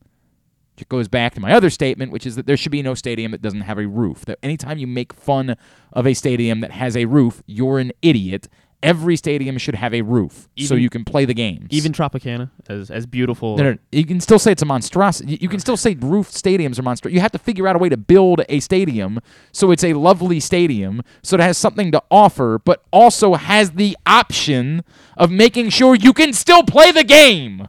It 0.78 0.90
goes 0.90 1.08
back 1.08 1.34
to 1.36 1.40
my 1.42 1.54
other 1.54 1.70
statement, 1.70 2.12
which 2.12 2.26
is 2.26 2.36
that 2.36 2.46
there 2.46 2.58
should 2.58 2.72
be 2.72 2.82
no 2.82 2.94
stadium 2.94 3.32
that 3.32 3.42
doesn't 3.42 3.62
have 3.62 3.78
a 3.80 3.88
roof. 3.88 4.26
That 4.26 4.38
anytime 4.44 4.78
you 4.78 4.88
make 4.88 5.12
fun 5.14 5.56
of 5.92 6.06
a 6.06 6.14
stadium 6.14 6.62
that 6.62 6.72
has 6.72 6.96
a 6.96 7.06
roof, 7.06 7.42
you're 7.48 7.80
an 7.80 7.92
idiot. 8.02 8.48
Every 8.84 9.16
stadium 9.16 9.58
should 9.58 9.74
have 9.74 9.92
a 9.92 10.04
roof 10.04 10.48
so 10.60 10.76
you 10.76 10.92
can 10.92 11.04
play 11.04 11.26
the 11.26 11.34
games. 11.34 11.66
Even 11.72 11.92
Tropicana, 11.94 12.52
as 12.70 12.92
as 12.92 13.08
beautiful. 13.08 13.58
no, 13.58 13.72
no, 13.72 13.78
you 13.92 14.06
can 14.06 14.20
still 14.20 14.38
say 14.38 14.52
it's 14.52 14.62
a 14.62 14.66
monstrosity. 14.68 15.32
You- 15.32 15.38
You 15.42 15.50
can 15.50 15.60
still 15.60 15.78
say 15.78 15.96
roof 16.00 16.30
stadiums 16.30 16.78
are 16.78 16.84
monstrous. 16.84 17.12
You 17.12 17.20
have 17.22 17.32
to 17.32 17.40
figure 17.40 17.68
out 17.68 17.76
a 17.76 17.80
way 17.80 17.90
to 17.90 17.98
build 17.98 18.44
a 18.48 18.60
stadium 18.60 19.20
so 19.52 19.72
it's 19.72 19.84
a 19.84 19.94
lovely 19.94 20.40
stadium, 20.40 21.02
so 21.24 21.34
it 21.38 21.40
has 21.42 21.58
something 21.58 21.92
to 21.92 22.04
offer, 22.12 22.62
but 22.64 22.84
also 22.94 23.34
has 23.34 23.72
the 23.72 23.98
option 24.06 24.84
of 25.18 25.32
making 25.32 25.70
sure 25.70 25.96
you 25.96 26.14
can 26.14 26.32
still 26.32 26.62
play 26.62 26.92
the 26.92 27.04
game. 27.04 27.68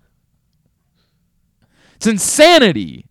It's 1.98 2.06
insanity. 2.06 3.06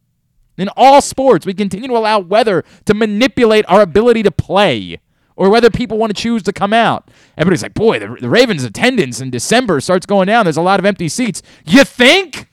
In 0.58 0.70
all 0.77 1.01
sports, 1.01 1.46
we 1.46 1.53
continue 1.53 1.89
to 1.89 1.98
allow 1.98 2.20
weather 2.20 2.63
to 2.86 2.94
manipulate 2.94 3.65
our 3.67 3.82
ability 3.82 4.24
to 4.24 4.32
play 4.32 5.00
or 5.36 5.50
whether 5.50 5.70
people 5.70 5.98
want 5.98 6.15
to 6.15 6.22
choose 6.22 6.41
to 6.44 6.53
come 6.53 6.72
out. 6.72 7.12
Everybody's 7.38 7.63
like, 7.63 7.74
boy, 7.74 8.00
the, 8.00 8.17
the 8.22 8.29
Ravens' 8.29 8.63
attendance 8.63 9.20
in 9.20 9.29
December 9.29 9.82
starts 9.82 10.06
going 10.06 10.27
down. 10.27 10.46
There's 10.46 10.56
a 10.56 10.62
lot 10.62 10.79
of 10.79 10.86
empty 10.86 11.10
seats. 11.10 11.41
You 11.65 11.84
think? 11.84 12.48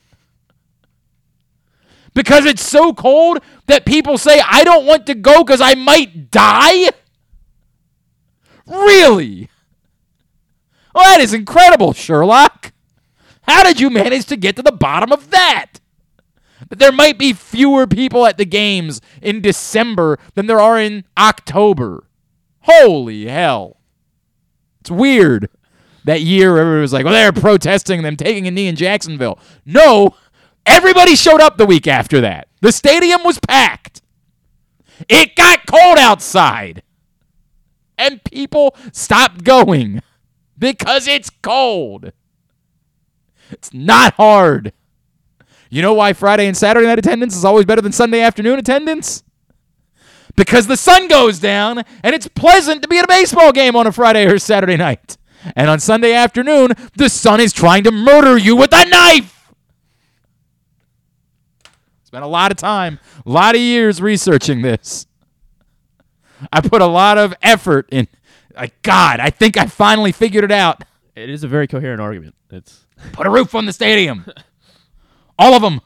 Because 2.13 2.45
it's 2.45 2.61
so 2.61 2.93
cold 2.93 3.39
that 3.67 3.85
people 3.85 4.17
say, 4.17 4.41
I 4.45 4.65
don't 4.65 4.85
want 4.85 5.05
to 5.05 5.15
go 5.15 5.45
because 5.45 5.61
I 5.61 5.75
might 5.75 6.31
die? 6.31 6.89
Really? 8.67 9.49
Well, 10.93 11.05
that 11.05 11.21
is 11.21 11.33
incredible, 11.33 11.93
Sherlock. 11.93 12.73
How 13.43 13.63
did 13.63 13.79
you 13.79 13.89
manage 13.89 14.25
to 14.25 14.35
get 14.35 14.57
to 14.57 14.61
the 14.61 14.73
bottom 14.73 15.13
of 15.13 15.31
that? 15.31 15.79
That 16.69 16.79
there 16.79 16.91
might 16.91 17.17
be 17.17 17.33
fewer 17.33 17.87
people 17.87 18.25
at 18.25 18.37
the 18.37 18.45
games 18.45 19.01
in 19.21 19.41
December 19.41 20.17
than 20.33 20.47
there 20.47 20.59
are 20.59 20.79
in 20.79 21.05
October. 21.17 22.05
Holy 22.61 23.27
hell. 23.27 23.77
It's 24.81 24.91
weird. 24.91 25.49
That 26.05 26.21
year, 26.21 26.57
everybody 26.57 26.81
was 26.81 26.93
like, 26.93 27.05
well, 27.05 27.13
they're 27.13 27.31
protesting 27.31 28.03
them 28.03 28.15
taking 28.15 28.47
a 28.47 28.51
knee 28.51 28.67
in 28.67 28.75
Jacksonville. 28.75 29.39
No, 29.65 30.15
everybody 30.65 31.15
showed 31.15 31.41
up 31.41 31.57
the 31.57 31.65
week 31.65 31.87
after 31.87 32.21
that. 32.21 32.47
The 32.61 32.71
stadium 32.71 33.23
was 33.23 33.39
packed. 33.39 34.01
It 35.09 35.35
got 35.35 35.65
cold 35.65 35.97
outside. 35.97 36.83
And 37.97 38.23
people 38.23 38.75
stopped 38.91 39.43
going 39.43 40.01
because 40.57 41.07
it's 41.07 41.29
cold. 41.29 42.11
It's 43.51 43.73
not 43.73 44.13
hard. 44.15 44.73
You 45.75 45.81
know 45.81 45.93
why 45.93 46.13
Friday 46.13 46.47
and 46.47 46.55
Saturday 46.55 46.87
night 46.87 46.99
attendance 46.99 47.35
is 47.35 47.43
always 47.43 47.65
better 47.65 47.81
than 47.81 47.91
Sunday 47.91 48.21
afternoon 48.21 48.59
attendance? 48.59 49.25
Because 50.37 50.67
the 50.67 50.77
sun 50.77 51.09
goes 51.09 51.37
down 51.37 51.83
and 52.01 52.15
it's 52.15 52.29
pleasant 52.29 52.81
to 52.83 52.87
be 52.87 52.97
at 52.97 53.03
a 53.03 53.09
baseball 53.09 53.51
game 53.51 53.75
on 53.75 53.85
a 53.85 53.91
Friday 53.91 54.25
or 54.25 54.39
Saturday 54.39 54.77
night. 54.77 55.17
And 55.53 55.69
on 55.69 55.81
Sunday 55.81 56.13
afternoon, 56.13 56.71
the 56.95 57.09
sun 57.09 57.41
is 57.41 57.51
trying 57.51 57.83
to 57.83 57.91
murder 57.91 58.37
you 58.37 58.55
with 58.55 58.71
a 58.71 58.85
knife. 58.85 59.53
Spent 62.05 62.23
a 62.23 62.27
lot 62.27 62.51
of 62.51 62.57
time, 62.57 62.97
a 63.25 63.29
lot 63.29 63.55
of 63.55 63.59
years 63.59 64.01
researching 64.01 64.61
this. 64.61 65.07
I 66.53 66.61
put 66.61 66.81
a 66.81 66.87
lot 66.87 67.17
of 67.17 67.33
effort 67.41 67.89
in. 67.91 68.07
Like, 68.55 68.81
God, 68.81 69.19
I 69.19 69.29
think 69.29 69.57
I 69.57 69.65
finally 69.65 70.13
figured 70.13 70.45
it 70.45 70.53
out. 70.53 70.85
It 71.17 71.29
is 71.29 71.43
a 71.43 71.49
very 71.49 71.67
coherent 71.67 71.99
argument. 71.99 72.33
It's 72.49 72.85
Put 73.11 73.27
a 73.27 73.29
roof 73.29 73.53
on 73.55 73.65
the 73.65 73.73
stadium. 73.73 74.25
All 75.37 75.53
of 75.53 75.61
them. 75.61 75.81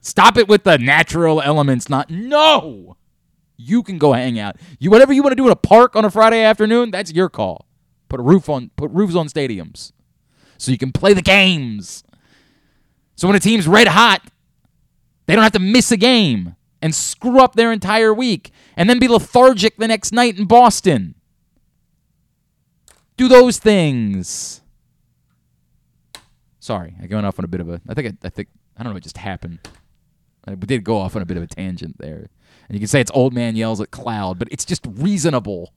Stop 0.00 0.36
it 0.36 0.48
with 0.48 0.64
the 0.64 0.78
natural 0.78 1.40
elements. 1.40 1.88
Not 1.88 2.10
no. 2.10 2.96
You 3.56 3.82
can 3.82 3.98
go 3.98 4.12
hang 4.12 4.38
out. 4.38 4.56
You 4.78 4.90
whatever 4.90 5.12
you 5.12 5.22
want 5.22 5.32
to 5.32 5.36
do 5.36 5.46
in 5.46 5.52
a 5.52 5.56
park 5.56 5.96
on 5.96 6.04
a 6.04 6.10
Friday 6.10 6.42
afternoon. 6.42 6.90
That's 6.90 7.12
your 7.12 7.28
call. 7.28 7.66
Put 8.08 8.20
a 8.20 8.22
roof 8.22 8.48
on. 8.48 8.70
Put 8.76 8.90
roofs 8.92 9.16
on 9.16 9.28
stadiums, 9.28 9.92
so 10.56 10.70
you 10.70 10.78
can 10.78 10.92
play 10.92 11.12
the 11.12 11.22
games. 11.22 12.04
So 13.16 13.26
when 13.26 13.36
a 13.36 13.40
team's 13.40 13.66
red 13.66 13.88
hot, 13.88 14.22
they 15.26 15.34
don't 15.34 15.42
have 15.42 15.52
to 15.52 15.58
miss 15.58 15.90
a 15.90 15.96
game 15.96 16.54
and 16.80 16.94
screw 16.94 17.40
up 17.40 17.54
their 17.54 17.72
entire 17.72 18.14
week 18.14 18.52
and 18.76 18.88
then 18.88 19.00
be 19.00 19.08
lethargic 19.08 19.76
the 19.76 19.88
next 19.88 20.12
night 20.12 20.38
in 20.38 20.44
Boston. 20.44 21.16
Do 23.16 23.26
those 23.26 23.58
things. 23.58 24.60
Sorry, 26.60 26.94
I 27.02 27.06
going 27.06 27.24
off 27.24 27.38
on 27.38 27.44
a 27.44 27.48
bit 27.48 27.60
of 27.60 27.68
a. 27.68 27.80
I 27.88 27.94
think 27.94 28.14
I, 28.22 28.26
I 28.26 28.30
think 28.30 28.48
I 28.78 28.82
don't 28.82 28.92
know 28.92 28.94
what 28.94 29.02
just 29.02 29.18
happened. 29.18 29.58
Uh, 30.46 30.52
we 30.52 30.66
did 30.66 30.84
go 30.84 30.98
off 30.98 31.16
on 31.16 31.22
a 31.22 31.26
bit 31.26 31.36
of 31.36 31.42
a 31.42 31.46
tangent 31.46 31.98
there, 31.98 32.28
and 32.68 32.74
you 32.74 32.78
can 32.78 32.86
say 32.86 33.00
it's 33.00 33.10
old 33.12 33.34
man 33.34 33.56
yells 33.56 33.80
at 33.80 33.90
cloud, 33.90 34.38
but 34.38 34.48
it's 34.50 34.64
just 34.64 34.86
reasonable. 34.88 35.72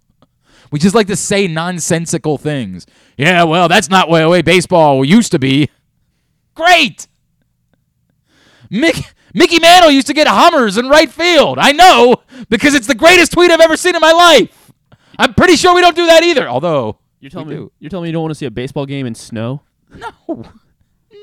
We 0.72 0.79
just 0.79 0.96
like 0.96 1.08
to 1.08 1.15
say 1.15 1.48
nonsensical 1.48 2.38
things. 2.38 2.86
Yeah, 3.17 3.43
well, 3.43 3.67
that's 3.67 3.89
not 3.89 4.10
the 4.10 4.29
way 4.29 4.41
baseball 4.41 5.03
used 5.03 5.31
to 5.31 5.39
be. 5.39 5.70
Great. 6.53 7.08
Mickey, 8.70 9.03
Mickey 9.34 9.60
Mantle 9.60 9.91
used 9.91 10.08
to 10.08 10.13
get 10.13 10.27
Hummers 10.27 10.77
in 10.77 10.88
right 10.88 11.10
field. 11.10 11.58
I 11.60 11.72
know 11.72 12.17
because 12.50 12.74
it's 12.74 12.88
the 12.88 12.96
greatest 12.96 13.31
tweet 13.31 13.51
I've 13.51 13.60
ever 13.60 13.75
seen 13.75 13.96
in 13.96 14.01
my 14.01 14.12
life. 14.12 14.72
I'm 15.17 15.34
pretty 15.34 15.55
sure 15.55 15.75
we 15.75 15.81
don't 15.81 15.96
do 15.96 16.05
that 16.05 16.24
either. 16.24 16.48
Although 16.48 17.00
you're 17.20 17.29
telling 17.29 17.50
me 17.50 17.55
do. 17.55 17.72
you're 17.79 17.90
telling 17.90 18.03
me 18.03 18.09
you 18.09 18.14
don't 18.14 18.24
want 18.24 18.31
to 18.31 18.35
see 18.35 18.46
a 18.46 18.51
baseball 18.51 18.85
game 18.85 19.05
in 19.05 19.16
snow. 19.16 19.61
No. 19.96 20.46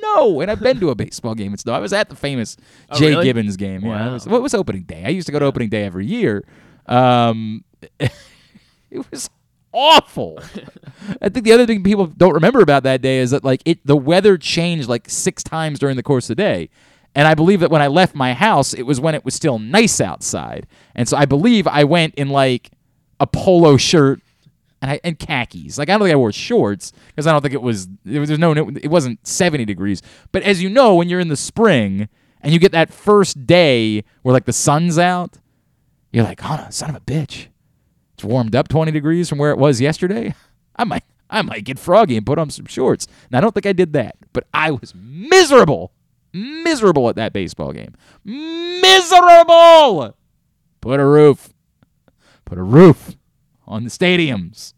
No, 0.02 0.40
and 0.40 0.50
I've 0.50 0.60
been 0.60 0.80
to 0.80 0.90
a 0.90 0.94
baseball 0.94 1.34
game 1.34 1.52
and 1.52 1.60
stuff. 1.60 1.74
I 1.74 1.78
was 1.80 1.92
at 1.92 2.08
the 2.08 2.16
famous 2.16 2.56
Oh, 2.90 2.98
Jay 2.98 3.10
really? 3.10 3.24
Gibbons 3.24 3.56
game. 3.56 3.82
Yeah, 3.82 3.88
Wow. 3.88 4.10
it 4.10 4.12
was, 4.12 4.26
what 4.28 4.42
was 4.42 4.54
opening 4.54 4.82
day? 4.82 5.04
I 5.04 5.08
used 5.08 5.26
to 5.26 5.32
go 5.32 5.38
to 5.38 5.44
opening 5.44 5.68
day 5.68 5.84
every 5.84 6.06
year. 6.06 6.44
Um, 6.86 7.64
it 8.00 9.10
was 9.10 9.28
awful. 9.72 10.38
I 11.22 11.28
think 11.28 11.44
the 11.44 11.52
other 11.52 11.66
thing 11.66 11.82
people 11.82 12.06
don't 12.06 12.34
remember 12.34 12.60
about 12.60 12.82
that 12.84 13.02
day 13.02 13.18
is 13.18 13.30
that 13.32 13.44
like 13.44 13.62
it, 13.64 13.84
the 13.86 13.96
weather 13.96 14.38
changed 14.38 14.88
like 14.88 15.08
six 15.08 15.42
times 15.42 15.78
during 15.78 15.96
the 15.96 16.02
course 16.02 16.24
of 16.30 16.36
the 16.36 16.42
day. 16.42 16.70
And 17.14 17.26
I 17.26 17.34
believe 17.34 17.60
that 17.60 17.70
when 17.70 17.82
I 17.82 17.88
left 17.88 18.14
my 18.14 18.32
house, 18.34 18.74
it 18.74 18.82
was 18.82 19.00
when 19.00 19.14
it 19.14 19.24
was 19.24 19.34
still 19.34 19.58
nice 19.58 20.00
outside. 20.00 20.66
And 20.94 21.08
so 21.08 21.16
I 21.16 21.24
believe 21.24 21.66
I 21.66 21.84
went 21.84 22.14
in 22.14 22.28
like 22.28 22.70
a 23.18 23.26
polo 23.26 23.76
shirt 23.76 24.20
and 24.80 24.90
I 24.90 25.00
and 25.04 25.18
khakis. 25.18 25.78
Like 25.78 25.88
I 25.88 25.92
don't 25.92 26.02
think 26.02 26.12
I 26.12 26.16
wore 26.16 26.32
shorts 26.32 26.92
because 27.08 27.26
I 27.26 27.32
don't 27.32 27.42
think 27.42 27.54
it 27.54 27.62
was 27.62 27.88
it 28.04 28.18
was 28.18 28.28
there's 28.28 28.38
no 28.38 28.52
it 28.52 28.90
wasn't 28.90 29.26
70 29.26 29.64
degrees. 29.64 30.02
But 30.32 30.42
as 30.42 30.62
you 30.62 30.68
know, 30.68 30.94
when 30.94 31.08
you're 31.08 31.20
in 31.20 31.28
the 31.28 31.36
spring 31.36 32.08
and 32.40 32.52
you 32.52 32.58
get 32.58 32.72
that 32.72 32.92
first 32.92 33.46
day 33.46 34.04
where 34.22 34.32
like 34.32 34.44
the 34.44 34.52
sun's 34.52 34.98
out, 34.98 35.38
you're 36.12 36.24
like, 36.24 36.40
"Oh, 36.42 36.66
son 36.70 36.90
of 36.90 36.96
a 36.96 37.00
bitch." 37.00 37.48
It's 38.14 38.24
warmed 38.24 38.56
up 38.56 38.68
20 38.68 38.90
degrees 38.90 39.28
from 39.28 39.38
where 39.38 39.50
it 39.52 39.58
was 39.58 39.80
yesterday. 39.80 40.34
I 40.76 40.84
might 40.84 41.04
I 41.30 41.42
might 41.42 41.64
get 41.64 41.78
froggy 41.78 42.16
and 42.16 42.24
put 42.24 42.38
on 42.38 42.50
some 42.50 42.66
shorts. 42.66 43.06
And 43.28 43.36
I 43.36 43.40
don't 43.40 43.52
think 43.52 43.66
I 43.66 43.72
did 43.72 43.92
that, 43.92 44.16
but 44.32 44.46
I 44.54 44.70
was 44.70 44.94
miserable. 44.94 45.92
Miserable 46.32 47.08
at 47.08 47.16
that 47.16 47.32
baseball 47.32 47.72
game. 47.72 47.94
Miserable. 48.24 50.16
Put 50.80 51.00
a 51.00 51.04
roof. 51.04 51.52
Put 52.44 52.58
a 52.58 52.62
roof 52.62 53.16
on 53.68 53.84
the 53.84 53.90
stadiums. 53.90 54.74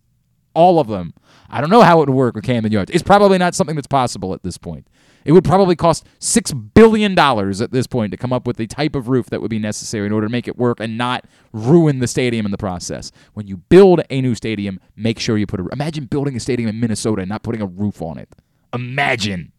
All 0.55 0.79
of 0.81 0.89
them. 0.89 1.15
I 1.49 1.61
don't 1.61 1.71
know 1.71 1.83
how 1.83 2.03
it 2.03 2.09
would 2.09 2.15
work 2.15 2.35
with 2.35 2.45
Camden 2.45 2.73
Yards. 2.73 2.91
It's 2.91 3.03
probably 3.03 3.39
not 3.39 3.55
something 3.55 3.77
that's 3.77 3.87
possible 3.87 4.35
at 4.35 4.43
this 4.43 4.59
point. 4.59 4.89
It 5.25 5.33
would 5.33 5.45
probably 5.45 5.77
cost 5.77 6.07
six 6.19 6.53
billion 6.53 7.15
dollars 7.15 7.61
at 7.61 7.73
this 7.73 7.87
point 7.87 8.11
to 8.13 8.17
come 8.17 8.33
up 8.33 8.47
with 8.47 8.57
the 8.57 8.67
type 8.67 8.95
of 8.95 9.09
roof 9.09 9.27
that 9.31 9.41
would 9.41 9.51
be 9.51 9.59
necessary 9.59 10.07
in 10.07 10.13
order 10.13 10.27
to 10.27 10.33
make 10.33 10.49
it 10.49 10.57
work 10.57 10.81
and 10.81 10.97
not 10.97 11.27
ruin 11.53 11.99
the 11.99 12.07
stadium 12.07 12.47
in 12.47 12.53
the 12.53 12.59
process. 12.59 13.13
When 13.35 13.47
you 13.47 13.59
build 13.59 14.01
a 14.09 14.21
new 14.21 14.35
stadium, 14.35 14.81
make 14.97 15.19
sure 15.19 15.37
you 15.37 15.47
put 15.47 15.61
a. 15.61 15.69
Imagine 15.73 16.07
building 16.07 16.37
a 16.37 16.41
stadium 16.41 16.69
in 16.69 16.81
Minnesota 16.81 17.23
and 17.23 17.29
not 17.29 17.43
putting 17.43 17.61
a 17.61 17.67
roof 17.67 18.01
on 18.01 18.19
it. 18.19 18.35
Imagine. 18.73 19.53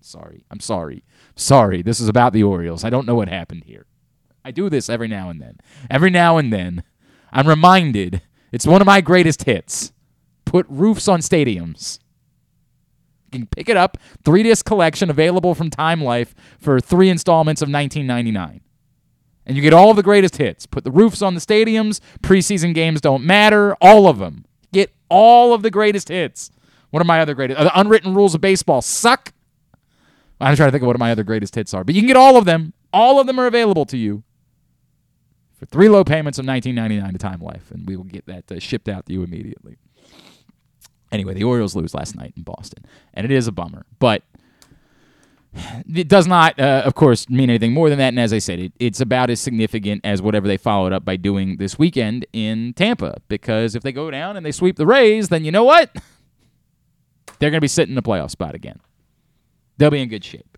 Sorry, 0.00 0.44
I'm 0.50 0.60
sorry, 0.60 1.04
sorry. 1.36 1.82
This 1.82 2.00
is 2.00 2.08
about 2.08 2.32
the 2.32 2.42
Orioles. 2.42 2.84
I 2.84 2.90
don't 2.90 3.06
know 3.06 3.14
what 3.14 3.28
happened 3.28 3.64
here. 3.64 3.86
I 4.44 4.50
do 4.50 4.70
this 4.70 4.88
every 4.88 5.08
now 5.08 5.28
and 5.28 5.40
then. 5.40 5.58
Every 5.90 6.10
now 6.10 6.38
and 6.38 6.52
then, 6.52 6.82
I'm 7.32 7.46
reminded 7.48 8.22
it's 8.52 8.66
one 8.66 8.80
of 8.80 8.86
my 8.86 9.00
greatest 9.00 9.44
hits. 9.44 9.92
Put 10.44 10.66
roofs 10.68 11.06
on 11.08 11.20
stadiums. 11.20 11.98
You 13.32 13.38
can 13.40 13.46
pick 13.46 13.68
it 13.68 13.76
up, 13.76 13.96
three 14.24 14.42
disc 14.42 14.64
collection 14.66 15.08
available 15.10 15.54
from 15.54 15.70
Time 15.70 16.02
Life 16.02 16.34
for 16.58 16.80
three 16.80 17.08
installments 17.08 17.62
of 17.62 17.66
1999. 17.68 18.60
And 19.46 19.56
you 19.56 19.62
get 19.62 19.72
all 19.72 19.94
the 19.94 20.02
greatest 20.02 20.36
hits. 20.36 20.66
Put 20.66 20.84
the 20.84 20.90
roofs 20.90 21.22
on 21.22 21.34
the 21.34 21.40
stadiums. 21.40 22.00
Preseason 22.22 22.74
games 22.74 23.00
don't 23.00 23.24
matter. 23.24 23.74
All 23.80 24.06
of 24.08 24.18
them. 24.18 24.44
Get 24.72 24.92
all 25.08 25.54
of 25.54 25.62
the 25.62 25.70
greatest 25.70 26.08
hits. 26.08 26.50
What 26.90 27.00
are 27.00 27.04
my 27.04 27.20
other 27.20 27.34
greatest? 27.34 27.58
uh, 27.58 27.64
The 27.64 27.80
unwritten 27.80 28.14
rules 28.14 28.34
of 28.34 28.40
baseball 28.40 28.82
suck. 28.82 29.32
I'm 30.40 30.56
trying 30.56 30.68
to 30.68 30.72
think 30.72 30.82
of 30.82 30.86
what 30.88 30.98
my 30.98 31.12
other 31.12 31.24
greatest 31.24 31.54
hits 31.54 31.74
are, 31.74 31.84
but 31.84 31.94
you 31.94 32.00
can 32.00 32.08
get 32.08 32.16
all 32.16 32.36
of 32.36 32.44
them. 32.46 32.72
All 32.92 33.20
of 33.20 33.26
them 33.26 33.38
are 33.38 33.46
available 33.46 33.86
to 33.86 33.96
you 33.96 34.24
for 35.60 35.66
three 35.66 35.90
low 35.90 36.02
payments 36.04 36.38
of 36.38 36.46
19.99 36.46 37.12
to 37.12 37.18
Time 37.18 37.40
Life, 37.42 37.70
and 37.70 37.86
we 37.86 37.94
will 37.94 38.04
get 38.04 38.24
that 38.26 38.50
uh, 38.50 38.58
shipped 38.58 38.88
out 38.88 39.04
to 39.06 39.12
you 39.12 39.22
immediately. 39.22 39.76
Anyway, 41.12 41.34
the 41.34 41.44
Orioles 41.44 41.76
lose 41.76 41.92
last 41.92 42.16
night 42.16 42.32
in 42.34 42.42
Boston, 42.42 42.86
and 43.12 43.26
it 43.26 43.30
is 43.30 43.46
a 43.46 43.52
bummer, 43.52 43.84
but 43.98 44.22
it 45.94 46.08
does 46.08 46.26
not, 46.26 46.58
uh, 46.58 46.82
of 46.86 46.94
course, 46.94 47.28
mean 47.28 47.50
anything 47.50 47.74
more 47.74 47.90
than 47.90 47.98
that. 47.98 48.08
And 48.08 48.18
as 48.18 48.32
I 48.32 48.38
said, 48.38 48.58
it, 48.58 48.72
it's 48.78 49.02
about 49.02 49.28
as 49.28 49.38
significant 49.38 50.00
as 50.02 50.22
whatever 50.22 50.48
they 50.48 50.56
followed 50.56 50.94
up 50.94 51.04
by 51.04 51.16
doing 51.16 51.58
this 51.58 51.78
weekend 51.78 52.24
in 52.32 52.72
Tampa. 52.72 53.16
Because 53.28 53.74
if 53.74 53.82
they 53.82 53.92
go 53.92 54.10
down 54.10 54.38
and 54.38 54.46
they 54.46 54.52
sweep 54.52 54.76
the 54.76 54.86
Rays, 54.86 55.28
then 55.28 55.44
you 55.44 55.52
know 55.52 55.64
what? 55.64 55.94
They're 57.38 57.50
going 57.50 57.54
to 57.54 57.60
be 57.60 57.68
sitting 57.68 57.92
in 57.92 57.98
a 57.98 58.02
playoff 58.02 58.30
spot 58.30 58.54
again. 58.54 58.80
They'll 59.76 59.90
be 59.90 60.00
in 60.00 60.08
good 60.08 60.24
shape. 60.24 60.56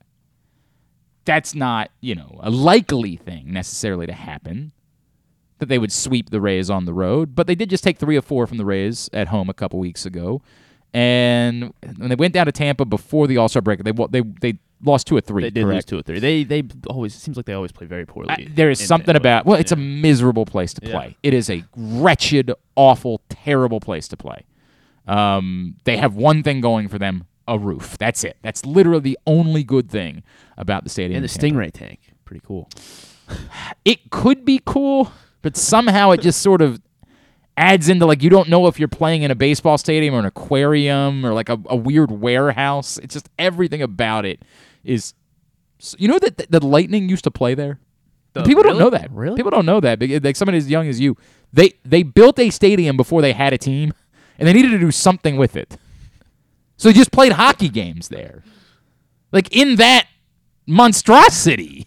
That's 1.25 1.55
not, 1.55 1.91
you 2.01 2.15
know, 2.15 2.39
a 2.43 2.51
likely 2.51 3.17
thing 3.17 3.53
necessarily 3.53 4.07
to 4.07 4.13
happen 4.13 4.73
that 5.63 5.69
they 5.69 5.79
would 5.79 5.93
sweep 5.93 6.31
the 6.31 6.41
Rays 6.41 6.69
on 6.69 6.85
the 6.85 6.93
road, 6.93 7.35
but 7.35 7.47
they 7.47 7.55
did 7.55 7.71
just 7.71 7.83
take 7.85 7.99
three 7.99 8.17
or 8.17 8.23
four 8.23 8.47
from 8.47 8.59
the 8.59 8.65
Rays 8.65 9.09
at 9.13 9.29
home 9.29 9.49
a 9.49 9.55
couple 9.55 9.79
weeks 9.79 10.05
ago. 10.05 10.43
And 10.93 11.73
when 11.97 12.09
they 12.11 12.15
went 12.17 12.35
down 12.35 12.47
to 12.47 12.53
Tampa 12.53 12.85
before 12.85 13.27
the 13.27 13.39
All 13.39 13.49
Star 13.49 13.63
break, 13.63 13.83
they 13.83 13.93
they 14.11 14.21
they 14.41 14.59
lost 14.85 15.07
two 15.07 15.17
or 15.17 15.21
three. 15.23 15.43
They 15.45 15.51
did 15.51 15.65
lose 15.65 15.85
two 15.85 15.99
or 15.99 16.03
three. 16.03 16.19
They 16.19 16.45
they 16.45 16.65
always 16.89 17.15
it 17.15 17.21
seems 17.21 17.37
like 17.37 17.47
they 17.47 17.55
always 17.55 17.73
play 17.73 17.87
very 17.87 18.05
poorly. 18.05 18.29
I- 18.31 18.49
there 18.55 18.69
is 18.69 18.85
something 18.85 19.17
about 19.17 19.47
well, 19.47 19.59
it's 19.59 19.73
a 19.73 19.77
miserable 19.77 20.45
place 20.45 20.75
to 20.75 20.85
Yeah. 20.87 20.93
play. 20.93 21.17
It 21.23 21.33
is 21.33 21.49
a 21.49 21.65
wretched, 21.77 22.53
awful, 22.77 23.23
terrible 23.31 23.81
place 23.81 24.07
to 24.09 24.17
play. 24.17 24.43
Um, 25.07 25.77
they 25.85 25.97
have 25.97 26.15
one 26.15 26.43
thing 26.43 26.61
going 26.61 26.89
for 26.89 26.99
them: 26.99 27.25
a 27.49 27.59
roof. 27.59 27.97
That's 27.99 28.23
it. 28.23 28.37
That's 28.43 28.67
literally 28.67 29.01
the 29.01 29.19
only 29.27 29.65
good 29.65 29.91
thing 29.91 30.23
about 30.59 30.85
the 30.85 30.91
stadium. 30.91 31.23
and 31.23 31.25
the. 31.25 31.39
Stingray 31.39 31.73
tank. 31.73 32.01
Pretty 32.27 32.43
cool. 32.47 32.69
It 33.85 34.11
could 34.11 34.45
be 34.45 34.61
cool, 34.65 35.11
but 35.43 35.57
somehow 35.57 36.11
it 36.13 36.21
just 36.21 36.41
sort 36.41 36.63
of 36.63 36.81
adds 37.57 37.89
into 37.91 38.07
like 38.07 38.23
you 38.23 38.31
don't 38.31 38.49
know 38.49 38.67
if 38.67 38.79
you're 38.79 38.89
playing 38.89 39.23
in 39.23 39.31
a 39.31 39.35
baseball 39.35 39.77
stadium 39.77 40.15
or 40.15 40.19
an 40.21 40.25
aquarium 40.25 41.25
or 41.27 41.35
like 41.35 41.49
a, 41.51 41.59
a 41.67 41.77
weird 41.77 42.11
warehouse. 42.11 42.97
It's 42.99 43.13
just 43.15 43.29
everything 43.39 43.83
about 43.83 44.25
it 44.25 44.43
is. 44.85 45.15
You 45.99 46.07
know 46.09 46.19
that 46.21 46.37
the, 46.39 46.47
the 46.61 46.65
Lightning 46.67 47.09
used 47.09 47.25
to 47.25 47.31
play 47.31 47.55
there. 47.55 47.81
The- 48.35 48.45
People 48.45 48.63
don't 48.63 48.79
know 48.79 48.89
that. 48.91 49.11
Really? 49.11 49.37
People 49.37 49.51
don't 49.51 49.67
know 49.67 49.81
that. 49.81 50.01
Like 50.25 50.37
somebody 50.37 50.57
as 50.59 50.71
young 50.71 50.87
as 50.89 51.01
you, 51.01 51.17
they 51.53 51.73
they 51.85 52.03
built 52.05 52.39
a 52.39 52.51
stadium 52.51 52.97
before 52.97 53.21
they 53.21 53.33
had 53.33 53.53
a 53.53 53.59
team, 53.59 53.93
and 54.39 54.47
they 54.49 54.53
needed 54.53 54.71
to 54.71 54.79
do 54.79 54.91
something 54.93 55.37
with 55.37 55.57
it. 55.57 55.77
So 56.79 56.89
they 56.89 56.93
just 56.95 57.11
played 57.13 57.33
hockey 57.33 57.69
games 57.69 58.09
there, 58.09 58.43
like 59.33 59.55
in 59.55 59.77
that 59.77 60.07
monstrosity. 60.67 61.87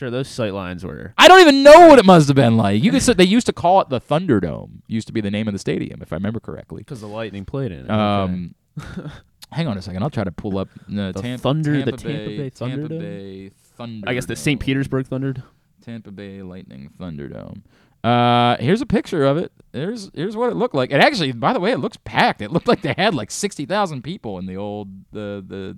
Sure, 0.00 0.08
those 0.08 0.28
sight 0.28 0.54
lines 0.54 0.82
were. 0.82 1.12
I 1.18 1.28
don't 1.28 1.42
even 1.42 1.62
know 1.62 1.88
what 1.88 1.98
it 1.98 2.06
must 2.06 2.28
have 2.28 2.34
been 2.34 2.56
like. 2.56 2.82
You 2.82 2.90
could 2.90 3.02
say 3.02 3.12
they 3.12 3.22
used 3.22 3.44
to 3.48 3.52
call 3.52 3.82
it 3.82 3.90
the 3.90 4.00
Thunderdome. 4.00 4.80
Used 4.86 5.06
to 5.08 5.12
be 5.12 5.20
the 5.20 5.30
name 5.30 5.46
of 5.46 5.52
the 5.52 5.58
stadium, 5.58 6.00
if 6.00 6.10
I 6.10 6.16
remember 6.16 6.40
correctly. 6.40 6.78
Because 6.80 7.02
the 7.02 7.06
Lightning 7.06 7.44
played 7.44 7.70
in 7.70 7.80
it. 7.84 7.90
Um, 7.90 8.54
hang 9.52 9.66
on 9.68 9.76
a 9.76 9.82
second. 9.82 10.02
I'll 10.02 10.08
try 10.08 10.24
to 10.24 10.32
pull 10.32 10.56
up 10.56 10.68
uh, 10.88 11.12
The 11.12 11.20
Tampa, 11.20 11.42
Thunder- 11.42 11.84
the 11.84 11.92
Tampa 11.92 11.96
Tampa 11.98 12.28
Bay 12.30 12.48
Tampa 12.48 12.88
Thunderdome? 12.88 12.98
Bay 12.98 13.50
Thunder. 13.76 14.08
I 14.08 14.14
guess 14.14 14.24
the 14.24 14.36
St. 14.36 14.58
Petersburg 14.58 15.06
Thunder. 15.06 15.34
Tampa 15.84 16.10
Bay 16.10 16.40
Lightning 16.40 16.88
Thunderdome. 16.98 17.60
Uh, 18.02 18.56
here's 18.56 18.80
a 18.80 18.86
picture 18.86 19.26
of 19.26 19.36
it. 19.36 19.52
Here's 19.74 20.10
here's 20.14 20.34
what 20.34 20.48
it 20.48 20.56
looked 20.56 20.74
like. 20.74 20.92
It 20.92 21.00
actually, 21.02 21.32
by 21.32 21.52
the 21.52 21.60
way, 21.60 21.72
it 21.72 21.78
looks 21.78 21.98
packed. 22.04 22.40
It 22.40 22.50
looked 22.50 22.68
like 22.68 22.80
they 22.80 22.94
had 22.96 23.14
like 23.14 23.30
sixty 23.30 23.66
thousand 23.66 24.00
people 24.00 24.38
in 24.38 24.46
the 24.46 24.56
old 24.56 24.88
the 25.12 25.44
the 25.46 25.76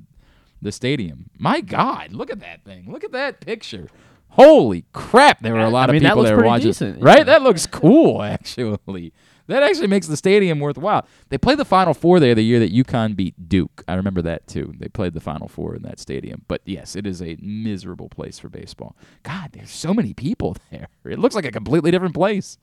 the 0.60 0.70
stadium. 0.70 1.28
My 1.36 1.60
God, 1.60 2.12
look 2.12 2.30
at 2.30 2.38
that 2.38 2.64
thing. 2.64 2.84
Look 2.88 3.02
at 3.02 3.10
that 3.10 3.40
picture. 3.40 3.88
Holy 4.32 4.84
crap! 4.92 5.40
There 5.40 5.52
were 5.52 5.60
a 5.60 5.68
lot 5.70 5.88
I 5.90 5.92
of 5.92 5.94
mean, 5.94 6.02
that 6.04 6.10
people 6.10 6.22
there 6.22 6.36
pretty 6.36 6.48
watching. 6.48 6.66
decent, 6.68 7.02
Right? 7.02 7.18
yeah. 7.18 7.24
That 7.24 7.42
looks 7.42 7.66
cool. 7.66 8.22
Actually, 8.22 9.12
that 9.46 9.62
actually 9.62 9.88
makes 9.88 10.06
the 10.06 10.16
stadium 10.16 10.58
worthwhile. 10.60 11.06
They 11.28 11.36
played 11.36 11.58
the 11.58 11.64
Final 11.66 11.92
Four 11.92 12.18
there 12.20 12.34
the 12.34 12.42
year 12.42 12.58
that 12.60 12.72
UConn 12.72 13.14
beat 13.16 13.48
Duke. 13.48 13.82
I 13.86 13.94
remember 13.94 14.22
that 14.22 14.46
too. 14.46 14.72
They 14.78 14.88
played 14.88 15.12
the 15.14 15.20
Final 15.20 15.48
Four 15.48 15.74
in 15.74 15.82
that 15.82 15.98
stadium. 15.98 16.42
But 16.48 16.62
yes, 16.64 16.96
it 16.96 17.06
is 17.06 17.20
a 17.20 17.36
miserable 17.42 18.08
place 18.08 18.38
for 18.38 18.48
baseball. 18.48 18.96
God, 19.22 19.50
there's 19.52 19.70
so 19.70 19.92
many 19.92 20.14
people 20.14 20.56
there. 20.70 20.88
It 21.04 21.18
looks 21.18 21.34
like 21.34 21.44
a 21.44 21.50
completely 21.52 21.90
different 21.90 22.14
place. 22.14 22.56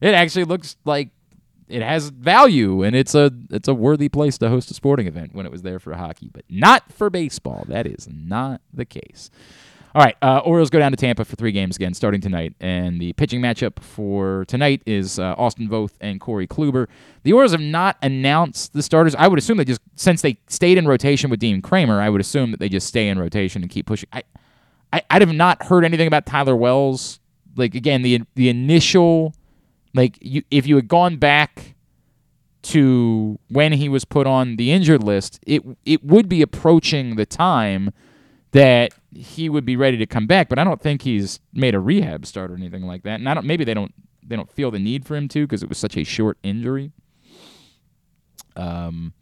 It 0.00 0.14
actually 0.14 0.44
looks 0.44 0.76
like 0.84 1.10
it 1.68 1.80
has 1.82 2.08
value 2.10 2.82
and 2.82 2.94
it's 2.96 3.14
a 3.14 3.30
it's 3.50 3.68
a 3.68 3.74
worthy 3.74 4.08
place 4.08 4.36
to 4.38 4.48
host 4.50 4.70
a 4.70 4.74
sporting 4.74 5.06
event 5.06 5.34
when 5.34 5.46
it 5.46 5.52
was 5.52 5.62
there 5.62 5.78
for 5.78 5.94
hockey, 5.94 6.28
but 6.32 6.44
not 6.50 6.92
for 6.92 7.08
baseball. 7.10 7.64
That 7.68 7.86
is 7.86 8.08
not 8.10 8.60
the 8.72 8.84
case. 8.84 9.30
All 9.94 10.02
right, 10.02 10.16
uh, 10.22 10.38
Orioles 10.38 10.70
go 10.70 10.80
down 10.80 10.90
to 10.90 10.96
Tampa 10.96 11.24
for 11.24 11.36
three 11.36 11.52
games 11.52 11.76
again, 11.76 11.94
starting 11.94 12.20
tonight. 12.20 12.54
And 12.58 13.00
the 13.00 13.12
pitching 13.12 13.40
matchup 13.40 13.80
for 13.80 14.44
tonight 14.48 14.82
is 14.86 15.20
uh, 15.20 15.36
Austin 15.38 15.68
Voth 15.68 15.92
and 16.00 16.20
Corey 16.20 16.48
Kluber. 16.48 16.88
The 17.22 17.32
Orioles 17.32 17.52
have 17.52 17.60
not 17.60 17.96
announced 18.02 18.72
the 18.72 18.82
starters. 18.82 19.14
I 19.14 19.28
would 19.28 19.38
assume 19.38 19.56
they 19.56 19.64
just, 19.64 19.80
since 19.94 20.20
they 20.20 20.38
stayed 20.48 20.78
in 20.78 20.88
rotation 20.88 21.30
with 21.30 21.38
Dean 21.38 21.62
Kremer, 21.62 22.00
I 22.00 22.08
would 22.08 22.20
assume 22.20 22.50
that 22.50 22.58
they 22.58 22.68
just 22.68 22.88
stay 22.88 23.08
in 23.08 23.20
rotation 23.20 23.62
and 23.62 23.70
keep 23.70 23.86
pushing. 23.86 24.08
I, 24.12 24.24
I, 24.92 25.02
I'd 25.10 25.22
have 25.22 25.32
not 25.32 25.62
heard 25.62 25.84
anything 25.84 26.08
about 26.08 26.26
Tyler 26.26 26.56
Wells. 26.56 27.20
Like 27.54 27.76
again, 27.76 28.02
the 28.02 28.22
the 28.34 28.48
initial, 28.48 29.32
like 29.94 30.18
you, 30.20 30.42
if 30.50 30.66
you 30.66 30.74
had 30.74 30.88
gone 30.88 31.18
back 31.18 31.76
to 32.62 33.38
when 33.48 33.72
he 33.74 33.88
was 33.88 34.04
put 34.04 34.26
on 34.26 34.56
the 34.56 34.72
injured 34.72 35.04
list, 35.04 35.38
it 35.46 35.62
it 35.84 36.02
would 36.02 36.28
be 36.28 36.42
approaching 36.42 37.14
the 37.14 37.26
time 37.26 37.92
that 38.54 38.94
he 39.12 39.48
would 39.48 39.64
be 39.64 39.76
ready 39.76 39.96
to 39.98 40.06
come 40.06 40.26
back. 40.26 40.48
But 40.48 40.58
I 40.58 40.64
don't 40.64 40.80
think 40.80 41.02
he's 41.02 41.38
made 41.52 41.74
a 41.74 41.80
rehab 41.80 42.24
start 42.24 42.50
or 42.50 42.54
anything 42.54 42.84
like 42.86 43.02
that. 43.02 43.20
And 43.20 43.28
I 43.28 43.34
don't 43.34 43.44
maybe 43.46 43.64
they 43.64 43.74
don't 43.74 43.92
they 44.26 44.36
don't 44.36 44.50
feel 44.50 44.70
the 44.70 44.78
need 44.78 45.04
for 45.04 45.14
him 45.16 45.28
to 45.28 45.46
because 45.46 45.62
it 45.62 45.68
was 45.68 45.76
such 45.76 45.96
a 45.96 46.04
short 46.04 46.38
injury. 46.42 46.92
Um, 48.56 49.12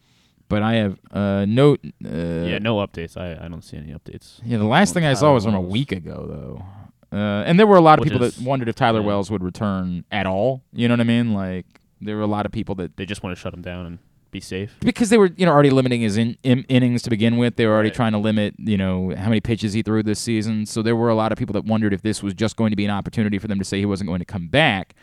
but 0.49 0.62
I 0.62 0.75
have 0.75 0.99
uh 1.11 1.47
no 1.47 1.75
uh, 1.75 1.77
yeah, 2.05 2.59
no 2.59 2.77
updates. 2.77 3.16
I, 3.16 3.42
I 3.45 3.49
don't 3.49 3.62
see 3.62 3.77
any 3.79 3.92
updates. 3.92 4.40
yeah, 4.45 4.59
the 4.59 4.64
last 4.64 4.92
thing 4.95 5.05
I 5.05 5.14
saw 5.14 5.33
was 5.35 5.45
from 5.45 5.55
a 5.55 5.61
week 5.61 5.92
ago, 5.92 6.27
though. 6.29 7.16
Uh, 7.16 7.42
and 7.45 7.59
there 7.59 7.66
were 7.66 7.77
a 7.77 7.81
lot 7.81 7.99
of 7.99 8.05
Which 8.05 8.12
people 8.12 8.27
is- 8.27 8.37
that 8.37 8.45
wondered 8.45 8.68
if 8.68 8.75
Tyler 8.75 9.01
yeah. 9.01 9.07
Wells 9.07 9.31
would 9.31 9.42
return 9.42 10.05
at 10.11 10.27
all. 10.27 10.62
You 10.73 10.88
know 10.88 10.92
what 10.95 11.01
I 11.01 11.05
mean? 11.05 11.35
Like, 11.35 11.66
there 12.01 12.16
were 12.16 12.23
a 12.23 12.27
lot 12.27 12.47
of 12.47 12.53
people 12.53 12.75
that 12.77 12.97
They 12.97 13.05
just 13.05 13.23
want 13.23 13.37
to 13.37 13.40
shut 13.40 13.53
him 13.53 13.61
down 13.61 13.85
and 13.87 13.99
be 14.33 14.40
safe. 14.40 14.75
because 14.81 15.11
they 15.11 15.18
were 15.18 15.31
you 15.37 15.47
know 15.47 15.53
already 15.53 15.71
limiting 15.71 16.01
his 16.01 16.16
in, 16.16 16.37
in, 16.42 16.64
innings 16.68 17.03
to 17.03 17.11
begin 17.11 17.37
with. 17.37 17.55
They 17.57 17.66
were 17.66 17.73
already 17.73 17.90
Right. 17.90 17.95
trying 17.95 18.12
to 18.12 18.18
limit 18.18 18.55
you 18.59 18.77
know 18.77 19.14
how 19.16 19.29
many 19.29 19.40
pitches 19.40 19.73
he 19.75 19.83
threw 19.83 20.03
this 20.03 20.18
season. 20.18 20.66
So 20.66 20.83
there 20.83 20.97
were 20.97 21.09
a 21.11 21.14
lot 21.14 21.31
of 21.31 21.38
people 21.38 21.53
that 21.53 21.64
wondered 21.64 21.92
if 21.92 22.03
this 22.03 22.23
was 22.23 22.35
just 22.35 22.57
going 22.57 22.71
to 22.71 22.77
be 22.77 22.85
an 22.85 22.90
opportunity 22.90 23.38
for 23.38 23.47
them 23.47 23.59
to 23.61 23.64
say 23.64 23.79
he 23.79 23.87
wasn't 23.87 24.09
going 24.09 24.18
to 24.21 24.25
come 24.25 24.49
back. 24.49 24.95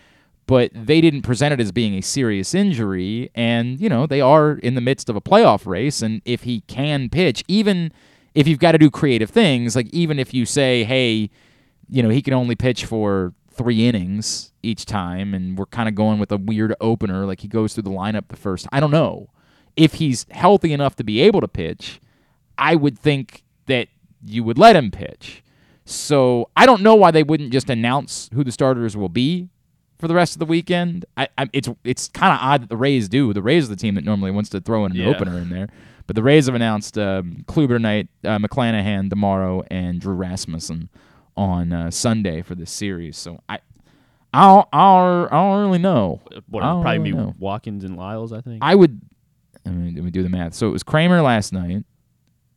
But 0.48 0.72
they 0.74 1.00
didn't 1.00 1.22
present 1.22 1.54
it 1.54 1.60
as 1.62 1.72
being 1.72 1.94
a 1.94 2.02
serious 2.02 2.56
injury, 2.56 3.30
and 3.36 3.80
you 3.80 3.88
know 3.88 4.08
they 4.08 4.20
are 4.20 4.54
in 4.54 4.74
the 4.74 4.82
midst 4.82 5.08
of 5.08 5.15
a 5.15 5.22
playoff 5.22 5.68
race. 5.68 6.02
And 6.02 6.22
if 6.26 6.42
he 6.44 6.62
can 6.62 7.08
pitch, 7.10 7.44
even 7.48 7.92
if 8.34 8.48
you've 8.48 8.58
got 8.60 8.72
to 8.72 8.80
do 8.80 8.89
creative 8.89 9.30
things, 9.30 9.76
like 9.76 9.88
even 9.94 10.18
if 10.18 10.34
you 10.34 10.48
say, 10.48 10.84
hey, 10.86 11.30
you 11.88 12.02
know 12.02 12.10
he 12.10 12.24
can 12.24 12.34
only 12.34 12.56
pitch 12.56 12.86
for 12.86 13.34
three 13.60 13.88
innings 13.88 14.54
each 14.63 14.86
time, 14.86 15.34
and 15.34 15.58
we're 15.58 15.65
kind 15.65 15.89
of 15.89 15.93
going 15.95 16.17
with 16.17 16.32
a 16.32 16.38
weird 16.38 16.74
opener, 16.80 17.26
like 17.26 17.41
he 17.41 17.48
goes 17.50 17.74
through 17.74 17.84
the 17.84 17.89
lineup 17.91 18.30
the 18.30 18.38
first. 18.38 18.65
I 18.72 18.80
don't 18.80 18.89
know 18.91 19.30
if 19.76 19.95
he's 19.95 20.26
healthy 20.32 20.72
enough 20.74 20.95
to 20.95 21.04
be 21.04 21.19
able 21.22 21.41
to 21.41 21.48
pitch. 21.48 22.00
I 22.58 22.76
would 22.76 22.98
think 22.98 23.43
that 23.67 23.89
you 24.26 24.43
would 24.45 24.58
let 24.58 24.76
him 24.78 24.91
pitch. 24.91 25.43
So 25.86 26.50
I 26.56 26.65
don't 26.65 26.82
know 26.82 26.95
why 26.95 27.12
they 27.12 27.24
wouldn't 27.24 27.52
just 27.52 27.69
announce 27.69 28.30
who 28.34 28.43
the 28.45 28.52
starters 28.52 28.95
will 28.95 29.10
be 29.10 29.50
for 29.98 30.08
the 30.08 30.13
rest 30.15 30.36
of 30.36 30.39
the 30.39 30.45
weekend. 30.45 31.04
I, 31.17 31.28
I 31.38 31.50
it's 31.52 31.67
it's 31.84 32.08
kind 32.08 32.32
of 32.34 32.39
odd 32.41 32.62
that 32.63 32.69
the 32.69 32.78
Rays 32.78 33.10
do. 33.10 33.34
The 33.34 33.41
Rays 33.41 33.65
are 33.65 33.69
the 33.69 33.76
team 33.76 33.95
that 33.95 34.06
normally 34.06 34.32
wants 34.32 34.50
to 34.52 34.62
throw 34.62 34.86
in 34.86 34.91
an 34.93 34.98
Yeah. 35.00 35.08
opener 35.08 35.38
in 35.38 35.50
there, 35.50 35.67
but 36.08 36.15
the 36.15 36.24
Rays 36.24 36.45
have 36.45 36.56
announced 36.56 36.98
um, 36.98 37.43
Kluber 37.48 37.76
tonight, 37.76 38.08
uh, 38.24 38.38
McClanahan 38.39 39.10
tomorrow, 39.10 39.63
and 39.69 40.00
Drew 40.00 40.13
Rasmussen 40.13 40.89
on 41.39 41.71
uh, 41.73 41.89
Sunday 41.91 42.41
for 42.41 42.56
this 42.56 42.71
series. 42.71 43.17
So 43.17 43.39
I. 43.49 43.60
I 44.32 44.45
don't, 44.45 44.67
I 44.71 44.78
don't, 44.78 45.34
I 45.34 45.36
don't 45.41 45.62
really 45.65 45.80
know. 45.80 46.21
What 46.49 46.62
it'll 46.63 46.82
probably 46.84 46.99
really 46.99 47.12
be 47.13 47.17
know. 47.17 47.36
Watkins 47.39 47.84
and 47.84 47.97
Lyles, 47.97 48.32
I 48.32 48.41
think. 48.41 48.60
I 48.63 48.75
would. 48.75 49.02
I 49.65 49.69
mean, 49.71 49.95
let 49.95 50.04
me 50.04 50.12
do 50.12 50.21
the 50.21 50.30
math. 50.30 50.54
So 50.54 50.67
it 50.67 50.71
was 50.71 50.84
Kremer 50.84 51.23
last 51.23 51.52
night, 51.52 51.84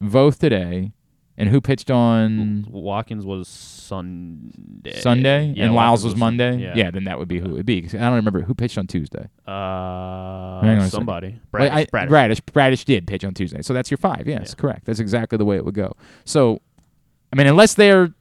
Voth 0.02 0.36
today, 0.38 0.92
and 1.38 1.48
who 1.48 1.62
pitched 1.62 1.90
on 1.90 2.66
Watkins 2.68 3.24
was 3.24 3.48
Sunday. 3.48 5.00
Sunday, 5.00 5.54
Yeah, 5.56 5.64
and 5.64 5.74
Lyles 5.74 6.00
Watkins 6.00 6.04
was 6.12 6.16
Monday. 6.20 6.72
Yeah. 6.76 6.90
then 6.90 7.04
that 7.04 7.18
would 7.18 7.28
be 7.28 7.38
who 7.38 7.46
it 7.46 7.52
would 7.52 7.64
be. 7.64 7.80
'cause 7.80 7.94
I 7.94 8.00
don't 8.00 8.16
remember 8.16 8.42
who 8.42 8.54
pitched 8.54 8.76
on 8.76 8.86
Tuesday. 8.86 9.30
Uh, 9.46 10.88
somebody. 10.88 11.38
Bradish, 11.50 11.72
I- 11.72 11.86
Bradish. 11.86 12.10
Bradish. 12.10 12.40
Bradish 12.52 12.84
did 12.84 13.06
pitch 13.06 13.24
on 13.24 13.32
Tuesday. 13.32 13.62
So 13.62 13.72
that's 13.72 13.90
your 13.90 13.98
five. 13.98 14.26
Yes, 14.28 14.50
Yeah. 14.54 14.60
correct. 14.60 14.84
That's 14.84 15.00
exactly 15.00 15.38
the 15.38 15.46
way 15.46 15.56
it 15.56 15.64
would 15.64 15.74
go. 15.74 15.92
So, 16.26 16.60
I 17.32 17.36
mean, 17.36 17.46
unless 17.46 17.72
they're, 17.74 18.12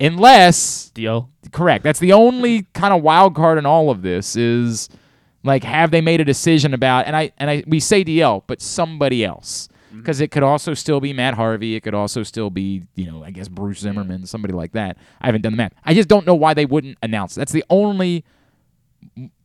unless 0.00 0.90
DL. 0.94 1.28
correct. 1.52 1.84
That's 1.84 1.98
the 1.98 2.12
only 2.12 2.62
kind 2.74 2.94
of 2.94 3.02
wild 3.02 3.34
card 3.34 3.58
in 3.58 3.66
all 3.66 3.90
of 3.90 4.02
this 4.02 4.36
is 4.36 4.88
like 5.42 5.64
have 5.64 5.90
they 5.90 6.00
made 6.00 6.20
a 6.20 6.24
decision 6.24 6.74
about 6.74 7.06
and 7.06 7.16
I 7.16 7.32
and 7.38 7.50
I 7.50 7.64
we 7.66 7.80
say 7.80 8.04
DL, 8.04 8.42
but 8.46 8.60
somebody 8.60 9.24
else. 9.24 9.68
Mm-hmm. 9.88 9.98
Because 9.98 10.20
it 10.20 10.30
could 10.30 10.44
also 10.44 10.72
still 10.74 11.00
be 11.00 11.12
Matt 11.12 11.34
Harvey. 11.34 11.74
It 11.74 11.80
could 11.80 11.94
also 11.94 12.22
still 12.22 12.48
be, 12.48 12.84
you 12.94 13.10
know, 13.10 13.24
I 13.24 13.32
guess 13.32 13.48
Bruce 13.48 13.80
Zimmermann, 13.80 14.24
somebody 14.24 14.54
like 14.54 14.70
that. 14.72 14.96
I 15.20 15.26
haven't 15.26 15.42
done 15.42 15.52
the 15.52 15.56
math. 15.56 15.72
I 15.84 15.94
just 15.94 16.08
don't 16.08 16.24
know 16.26 16.34
why 16.36 16.54
they 16.54 16.64
wouldn't 16.64 16.96
announce. 17.02 17.34
That's 17.34 17.50
the 17.52 17.64
only. 17.70 18.24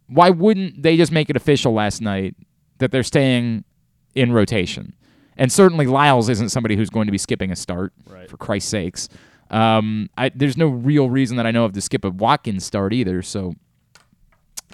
Why 0.08 0.30
wouldn't 0.30 0.84
they 0.84 0.98
just 0.98 1.12
make 1.12 1.30
it 1.32 1.36
official 1.36 1.74
last 1.74 2.00
night 2.02 2.36
that 2.78 2.92
they're 2.92 3.02
staying 3.04 3.64
in 4.14 4.32
rotation? 4.32 4.94
And 5.38 5.52
certainly 5.52 5.88
Lyles 5.88 6.30
isn't 6.30 6.50
somebody 6.50 6.76
who's 6.76 6.90
going 6.92 7.08
to 7.08 7.12
be 7.12 7.18
skipping 7.18 7.52
a 7.52 7.56
start, 7.56 7.92
Right. 8.08 8.30
for 8.30 8.38
Christ's 8.38 8.70
sakes. 8.70 9.10
Um, 9.56 10.10
I, 10.18 10.30
there's 10.36 10.58
no 10.58 10.68
real 10.68 11.10
reason 11.10 11.38
that 11.38 11.46
I 11.46 11.52
know 11.52 11.64
of 11.64 11.72
to 11.74 11.82
skip 11.82 12.04
a 12.04 12.10
Watkins 12.10 12.66
start 12.66 12.92
either. 12.92 13.22
So 13.22 13.56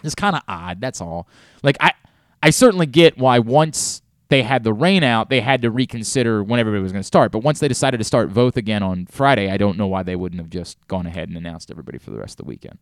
it's 0.04 0.16
kind 0.16 0.36
of 0.36 0.42
odd. 0.48 0.82
That's 0.82 1.00
all. 1.00 1.28
Like 1.62 1.78
I, 1.80 1.94
I 2.42 2.50
certainly 2.50 2.88
get 2.88 3.16
why 3.16 3.38
once 3.38 4.02
they 4.30 4.42
had 4.42 4.64
the 4.64 4.74
rain 4.74 5.04
out, 5.04 5.30
they 5.30 5.42
had 5.42 5.62
to 5.62 5.70
reconsider 5.70 6.42
when 6.44 6.60
everybody 6.60 6.82
was 6.82 6.92
going 6.92 7.02
to 7.02 7.08
start. 7.08 7.32
But 7.32 7.40
once 7.40 7.60
they 7.60 7.68
decided 7.68 8.00
to 8.00 8.04
start 8.04 8.32
Voth 8.32 8.56
again 8.56 8.82
on 8.82 9.06
Friday, 9.06 9.52
I 9.52 9.58
don't 9.58 9.78
know 9.78 9.86
why 9.86 10.02
they 10.02 10.16
wouldn't 10.16 10.42
have 10.42 10.50
just 10.50 10.80
gone 10.88 11.06
ahead 11.06 11.28
and 11.28 11.38
announced 11.38 11.70
everybody 11.70 12.00
for 12.00 12.10
the 12.10 12.18
rest 12.18 12.40
of 12.40 12.46
the 12.46 12.50
weekend. 12.50 12.80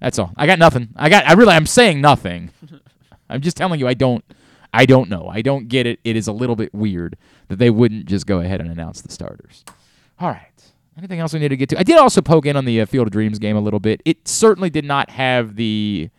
That's 0.00 0.18
all. 0.18 0.32
I 0.36 0.46
got 0.46 0.58
nothing. 0.58 0.88
I 0.96 1.10
got. 1.10 1.28
I 1.28 1.34
really. 1.34 1.52
I'm 1.52 1.66
saying 1.66 2.00
nothing. 2.00 2.50
I'm 3.28 3.42
just 3.42 3.58
telling 3.58 3.78
you. 3.78 3.86
I 3.86 3.94
don't. 3.94 4.24
I 4.72 4.86
don't 4.86 5.10
know. 5.10 5.28
I 5.28 5.42
don't 5.42 5.68
get 5.68 5.86
it. 5.86 6.00
It 6.02 6.16
is 6.16 6.28
a 6.28 6.32
little 6.32 6.56
bit 6.56 6.72
weird 6.72 7.18
that 7.48 7.58
they 7.58 7.68
wouldn't 7.68 8.06
just 8.06 8.26
go 8.26 8.40
ahead 8.40 8.62
and 8.62 8.70
announce 8.70 9.02
the 9.02 9.12
starters. 9.12 9.66
All 10.18 10.30
right. 10.30 10.71
Anything 10.98 11.20
else 11.20 11.32
we 11.32 11.40
need 11.40 11.48
to 11.48 11.56
get 11.56 11.68
to? 11.70 11.78
I 11.78 11.82
did 11.82 11.96
also 11.98 12.20
poke 12.20 12.44
in 12.46 12.56
on 12.56 12.64
the 12.64 12.80
uh, 12.82 12.86
Field 12.86 13.06
of 13.06 13.12
Dreams 13.12 13.38
game 13.38 13.56
a 13.56 13.60
little 13.60 13.80
bit. 13.80 14.02
It 14.04 14.28
certainly 14.28 14.68
did 14.70 14.84
not 14.84 15.08
have 15.10 15.56
the 15.56 16.10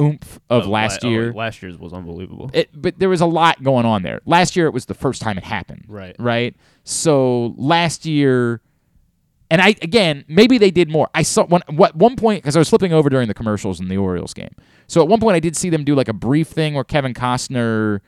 oomph 0.00 0.40
of 0.48 0.66
Oh, 0.66 0.70
last 0.70 1.02
la- 1.04 1.10
oh, 1.10 1.12
year. 1.12 1.32
last 1.34 1.62
year's 1.62 1.78
was 1.78 1.92
unbelievable. 1.92 2.50
It, 2.54 2.70
but 2.74 2.98
there 2.98 3.10
was 3.10 3.20
a 3.20 3.26
lot 3.26 3.62
going 3.62 3.84
on 3.84 4.02
there. 4.02 4.20
Last 4.24 4.56
year, 4.56 4.66
it 4.66 4.72
was 4.72 4.86
the 4.86 4.94
first 4.94 5.20
time 5.20 5.36
it 5.36 5.44
happened. 5.44 5.84
Right. 5.86 6.16
Right. 6.18 6.56
So 6.84 7.54
last 7.58 8.06
year, 8.06 8.62
and 9.50 9.60
I 9.60 9.74
again 9.82 10.24
maybe 10.28 10.56
they 10.56 10.70
did 10.70 10.88
more. 10.90 11.10
I 11.14 11.22
saw 11.22 11.44
one 11.44 11.60
what 11.68 11.94
one 11.94 12.16
point 12.16 12.42
because 12.42 12.56
I 12.56 12.58
was 12.58 12.70
flipping 12.70 12.94
over 12.94 13.10
during 13.10 13.28
the 13.28 13.34
commercials 13.34 13.80
in 13.80 13.88
the 13.88 13.98
Orioles 13.98 14.32
game. 14.32 14.54
So 14.86 15.02
at 15.02 15.08
one 15.08 15.20
point, 15.20 15.36
I 15.36 15.40
did 15.40 15.56
see 15.56 15.68
them 15.68 15.84
do 15.84 15.94
like 15.94 16.08
a 16.08 16.12
brief 16.14 16.48
thing 16.48 16.72
where 16.72 16.84
Kevin 16.84 17.12
Costner 17.12 18.00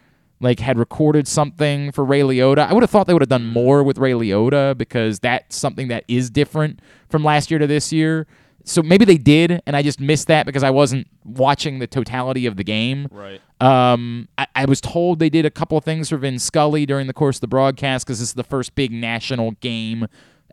like 0.44 0.60
had 0.60 0.78
recorded 0.78 1.26
something 1.26 1.90
for 1.90 2.04
Ray 2.04 2.20
Liotta. 2.20 2.68
I 2.68 2.72
would 2.72 2.82
have 2.82 2.90
thought 2.90 3.06
they 3.06 3.12
would 3.14 3.22
have 3.22 3.28
done 3.28 3.46
more 3.46 3.82
with 3.82 3.98
Ray 3.98 4.12
Liotta 4.12 4.76
because 4.76 5.18
that's 5.18 5.56
something 5.56 5.88
that 5.88 6.04
is 6.06 6.30
different 6.30 6.80
from 7.08 7.24
last 7.24 7.50
year 7.50 7.58
to 7.58 7.66
this 7.66 7.92
year. 7.92 8.26
So 8.66 8.82
maybe 8.82 9.04
they 9.04 9.18
did, 9.18 9.60
and 9.66 9.76
I 9.76 9.82
just 9.82 10.00
missed 10.00 10.28
that 10.28 10.46
because 10.46 10.62
I 10.62 10.70
wasn't 10.70 11.06
watching 11.24 11.80
the 11.80 11.86
totality 11.86 12.46
of 12.46 12.56
the 12.56 12.64
game. 12.64 13.08
Right. 13.10 13.40
Um, 13.60 14.28
I, 14.38 14.46
I 14.54 14.64
was 14.64 14.80
told 14.80 15.18
they 15.18 15.28
did 15.28 15.44
a 15.44 15.50
couple 15.50 15.76
of 15.76 15.84
things 15.84 16.08
for 16.08 16.16
Vin 16.16 16.38
Scully 16.38 16.86
during 16.86 17.06
the 17.06 17.12
course 17.12 17.36
of 17.38 17.40
the 17.42 17.46
broadcast 17.48 18.06
because 18.06 18.20
this 18.20 18.28
is 18.28 18.34
the 18.34 18.44
first 18.44 18.74
big 18.74 18.90
national 18.90 19.52
game 19.52 20.06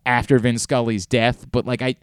after 0.06 0.39
Vin 0.39 0.58
Scully's 0.58 1.06
death. 1.06 1.49
But 1.51 1.65
like 1.65 1.82
I, 1.82 1.95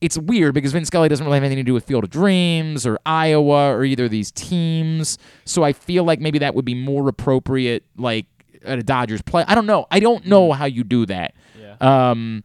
it's 0.00 0.16
weird 0.18 0.54
because 0.54 0.72
Vin 0.72 0.84
Scully 0.84 1.08
doesn't 1.08 1.24
really 1.24 1.36
have 1.36 1.44
anything 1.44 1.64
to 1.64 1.68
do 1.68 1.74
with 1.74 1.84
Field 1.84 2.04
of 2.04 2.10
Dreams 2.10 2.86
or 2.86 2.98
Iowa 3.04 3.74
or 3.74 3.84
either 3.84 4.04
of 4.04 4.10
these 4.10 4.30
teams. 4.30 5.18
So 5.44 5.62
I 5.64 5.72
feel 5.72 6.04
like 6.04 6.20
maybe 6.20 6.38
that 6.38 6.54
would 6.54 6.64
be 6.64 6.74
more 6.74 7.08
appropriate, 7.08 7.84
like 7.96 8.26
at 8.64 8.78
a 8.78 8.82
Dodgers 8.82 9.22
play. 9.22 9.44
I 9.48 9.54
don't 9.54 9.66
know. 9.66 9.86
I 9.90 10.00
don't 10.00 10.26
know 10.26 10.52
how 10.52 10.66
you 10.66 10.84
do 10.84 11.06
that. 11.06 11.34
Yeah. 11.60 11.76
Um, 11.80 12.44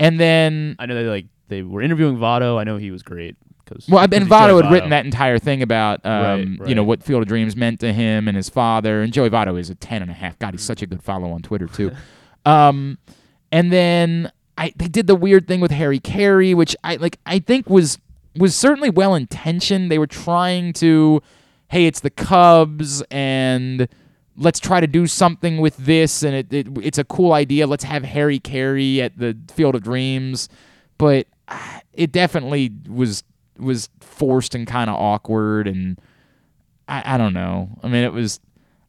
And 0.00 0.18
then 0.18 0.76
I 0.78 0.86
know 0.86 0.94
they 0.94 1.08
like 1.08 1.26
they 1.48 1.62
were 1.62 1.82
interviewing 1.82 2.16
Votto. 2.16 2.58
I 2.58 2.64
know 2.64 2.76
he 2.78 2.90
was 2.90 3.02
great 3.02 3.36
because 3.64 3.88
Well, 3.88 4.02
and 4.02 4.26
Votto 4.26 4.62
had 4.62 4.72
written 4.72 4.90
that 4.90 5.04
entire 5.04 5.38
thing 5.38 5.62
about, 5.62 6.04
um, 6.04 6.56
Right, 6.60 6.68
you 6.68 6.74
know, 6.74 6.84
what 6.84 7.02
Field 7.02 7.22
of 7.22 7.28
Dreams 7.28 7.54
meant 7.56 7.80
to 7.80 7.92
him 7.92 8.28
and 8.28 8.36
his 8.36 8.48
father. 8.48 9.02
And 9.02 9.12
Joey 9.12 9.30
Votto 9.30 9.58
is 9.58 9.70
a 9.70 9.74
10 9.74 10.02
and 10.02 10.10
a 10.10 10.14
half. 10.14 10.38
God, 10.38 10.54
he's 10.54 10.62
such 10.62 10.82
a 10.82 10.86
good 10.86 11.02
follow 11.02 11.30
on 11.32 11.42
Twitter, 11.42 11.66
too. 11.66 11.92
um, 12.46 12.98
and 13.52 13.72
then 13.72 14.30
I 14.56 14.72
they 14.76 14.88
did 14.88 15.06
the 15.06 15.14
weird 15.14 15.48
thing 15.48 15.60
with 15.60 15.70
Harry 15.70 16.00
Caray, 16.00 16.54
which 16.54 16.76
I 16.84 16.96
like. 16.96 17.18
I 17.26 17.38
think 17.38 17.68
was 17.68 17.98
was 18.36 18.54
certainly 18.54 18.90
well 18.90 19.14
intentioned. 19.14 19.90
They 19.90 19.98
were 19.98 20.06
trying 20.06 20.72
to, 20.74 21.22
hey, 21.68 21.86
it's 21.86 22.00
the 22.00 22.10
Cubs, 22.10 23.02
and 23.10 23.88
let's 24.36 24.58
try 24.58 24.80
to 24.80 24.86
do 24.86 25.06
something 25.06 25.58
with 25.58 25.76
this, 25.76 26.22
and 26.22 26.34
it, 26.34 26.52
it 26.52 26.68
it's 26.82 26.98
a 26.98 27.04
cool 27.04 27.32
idea. 27.32 27.66
Let's 27.66 27.84
have 27.84 28.04
Harry 28.04 28.38
Caray 28.38 29.00
at 29.00 29.18
the 29.18 29.36
Field 29.52 29.74
of 29.74 29.82
Dreams, 29.82 30.48
but 30.98 31.26
ah, 31.48 31.80
it 31.92 32.12
definitely 32.12 32.72
was 32.88 33.22
was 33.58 33.88
forced 34.00 34.54
and 34.54 34.66
kind 34.66 34.90
of 34.90 34.96
awkward, 34.96 35.68
and 35.68 36.00
I, 36.88 37.14
I 37.14 37.18
don't 37.18 37.34
know. 37.34 37.78
I 37.82 37.88
mean, 37.88 38.04
it 38.04 38.12
was. 38.12 38.40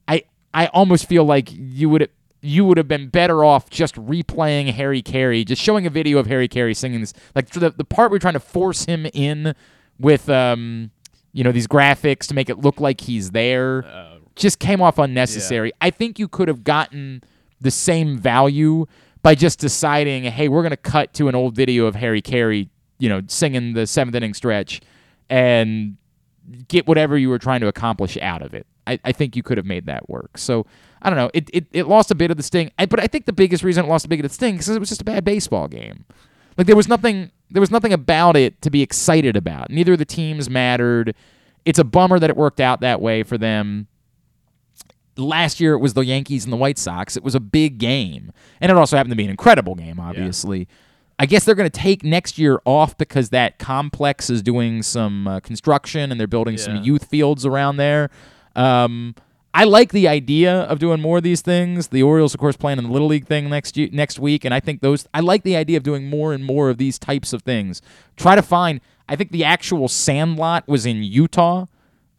I 0.08 0.24
I 0.54 0.68
almost 0.68 1.08
feel 1.08 1.24
like 1.24 1.50
you 1.52 1.90
would 1.90 2.10
you 2.46 2.64
would 2.66 2.78
have 2.78 2.88
been 2.88 3.08
better 3.10 3.44
off 3.44 3.70
just 3.70 3.96
replaying 3.96 4.72
Harry 4.74 5.02
Caray, 5.02 5.44
just 5.44 5.62
showing 5.62 5.86
a 5.86 5.90
video 5.90 6.18
of 6.20 6.28
Harry 6.28 6.48
Caray 6.48 6.74
singing 6.74 7.02
this. 7.02 7.14
Like 7.34 7.50
the 7.50 7.72
the 7.72 7.84
part 7.84 8.12
we're 8.12 8.20
trying 8.20 8.34
to 8.34 8.40
force 8.40 8.86
him 8.86 9.08
in 9.14 9.56
with 10.00 10.30
um 10.30 10.92
you 11.34 11.44
know 11.44 11.52
these 11.52 11.68
graphics 11.68 12.28
to 12.28 12.34
make 12.34 12.50
it 12.50 12.60
look 12.60 12.80
like 12.80 13.02
he's 13.02 13.32
there, 13.32 13.84
Uh, 13.86 14.18
just 14.36 14.60
came 14.60 14.82
off 14.82 15.00
unnecessary. 15.00 15.72
I 15.82 15.90
think 15.90 16.20
you 16.20 16.28
could 16.28 16.48
have 16.48 16.64
gotten 16.64 17.22
the 17.60 17.72
same 17.72 18.18
value 18.18 18.86
by 19.22 19.34
just 19.34 19.60
deciding, 19.60 20.24
hey, 20.26 20.48
we're 20.50 20.64
gonna 20.64 20.78
cut 20.78 21.14
to 21.16 21.28
an 21.28 21.36
old 21.36 21.56
video 21.56 21.88
of 21.88 21.96
Harry 21.96 22.22
Caray, 22.22 22.70
you 23.00 23.10
know, 23.10 23.22
singing 23.28 23.74
the 23.74 23.88
seventh 23.88 24.16
inning 24.16 24.34
stretch, 24.34 24.82
and 25.30 25.98
get 26.68 26.88
whatever 26.88 27.18
you 27.18 27.30
were 27.30 27.40
trying 27.40 27.62
to 27.62 27.68
accomplish 27.68 28.18
out 28.22 28.42
of 28.42 28.54
it. 28.54 28.68
I, 28.86 29.00
I 29.04 29.12
think 29.14 29.36
you 29.36 29.42
could 29.42 29.58
have 29.58 29.66
made 29.66 29.88
that 29.88 30.08
work. 30.10 30.38
So 30.38 30.68
I 31.06 31.12
don't 31.12 31.18
know. 31.18 31.30
It, 31.36 31.52
it, 31.54 31.68
it 31.72 31.88
lost 31.88 32.10
a 32.10 32.16
bit 32.16 32.32
of 32.32 32.38
the 32.38 32.42
sting, 32.42 32.72
I, 32.80 32.88
but 32.88 33.00
I 33.00 33.06
think 33.06 33.26
the 33.26 33.34
biggest 33.34 33.64
reason 33.64 33.86
it 33.86 33.88
lost 33.88 34.06
a 34.06 34.10
bit 34.10 34.20
of 34.20 34.24
the 34.24 34.34
sting 34.34 34.58
is 34.58 34.68
it 34.68 34.80
was 34.80 34.90
just 34.90 35.02
a 35.02 35.06
bad 35.06 35.24
baseball 35.24 35.68
game. 35.68 36.04
Like 36.58 36.66
there 36.66 36.76
was 36.76 36.88
nothing 36.88 37.32
there 37.52 37.60
was 37.60 37.70
nothing 37.70 37.94
about 37.94 38.36
it 38.36 38.60
to 38.64 38.72
be 38.72 38.82
excited 38.82 39.36
about. 39.36 39.70
Neither 39.70 39.94
of 39.94 40.00
the 40.00 40.06
teams 40.06 40.50
mattered. 40.50 41.16
It's 41.64 41.78
a 41.78 41.84
bummer 41.84 42.18
that 42.18 42.30
it 42.32 42.36
worked 42.36 42.60
out 42.60 42.82
that 42.82 43.02
way 43.02 43.22
for 43.22 43.38
them. 43.38 43.88
Last 45.16 45.60
year 45.60 45.74
it 45.74 45.80
was 45.80 45.94
the 45.94 46.02
Yankees 46.02 46.44
and 46.44 46.52
the 46.52 46.58
White 46.58 46.80
Sox. 46.80 47.16
It 47.16 47.24
was 47.24 47.36
a 47.36 47.40
big 47.40 47.78
game. 47.78 48.32
And 48.60 48.72
it 48.72 48.78
also 48.78 48.98
happened 48.98 49.12
to 49.12 49.16
be 49.16 49.26
an 49.26 49.30
incredible 49.30 49.76
game, 49.76 50.00
obviously. 50.00 50.68
I 51.20 51.28
guess 51.28 51.46
they're 51.46 51.56
going 51.56 51.70
to 51.70 51.80
take 51.80 52.04
next 52.04 52.38
year 52.38 52.60
off 52.66 52.98
because 52.98 53.30
that 53.30 53.60
complex 53.60 54.30
is 54.30 54.42
doing 54.42 54.82
some 54.82 55.28
uh, 55.28 55.40
construction 55.40 56.12
and 56.12 56.20
they're 56.20 56.28
building 56.28 56.58
some 56.58 56.84
youth 56.84 57.06
fields 57.06 57.46
around 57.46 57.78
there. 57.78 58.10
Um, 58.56 59.16
I 59.58 59.64
like 59.64 59.94
the 59.94 60.10
idea 60.10 60.64
of 60.64 60.80
doing 60.80 61.00
more 61.00 61.16
of 61.18 61.24
these 61.24 61.40
things. 61.40 61.88
The 61.88 62.04
Orioles, 62.04 62.34
of 62.34 62.42
course, 62.42 62.58
playing 62.58 62.78
in 62.78 62.84
the 62.84 62.92
Little 62.92 63.08
League 63.08 63.26
thing 63.26 63.50
next 63.50 63.78
ye- 63.78 63.90
next 63.94 64.20
week, 64.20 64.44
and 64.44 64.54
I 64.54 64.60
think 64.60 64.82
those. 64.82 65.08
I 65.14 65.22
like 65.22 65.44
the 65.44 65.56
idea 65.56 65.78
of 65.78 65.84
doing 65.84 66.10
more 66.10 66.34
and 66.34 66.44
more 66.44 66.70
of 66.70 66.78
these 66.78 67.00
types 67.00 67.32
of 67.32 67.42
things. 67.44 67.82
Try 68.18 68.36
to 68.36 68.42
find. 68.42 68.82
I 69.08 69.16
think 69.16 69.32
the 69.32 69.46
actual 69.46 69.88
Sandlot 69.88 70.68
was 70.68 70.86
in 70.86 71.04
Utah. 71.04 71.68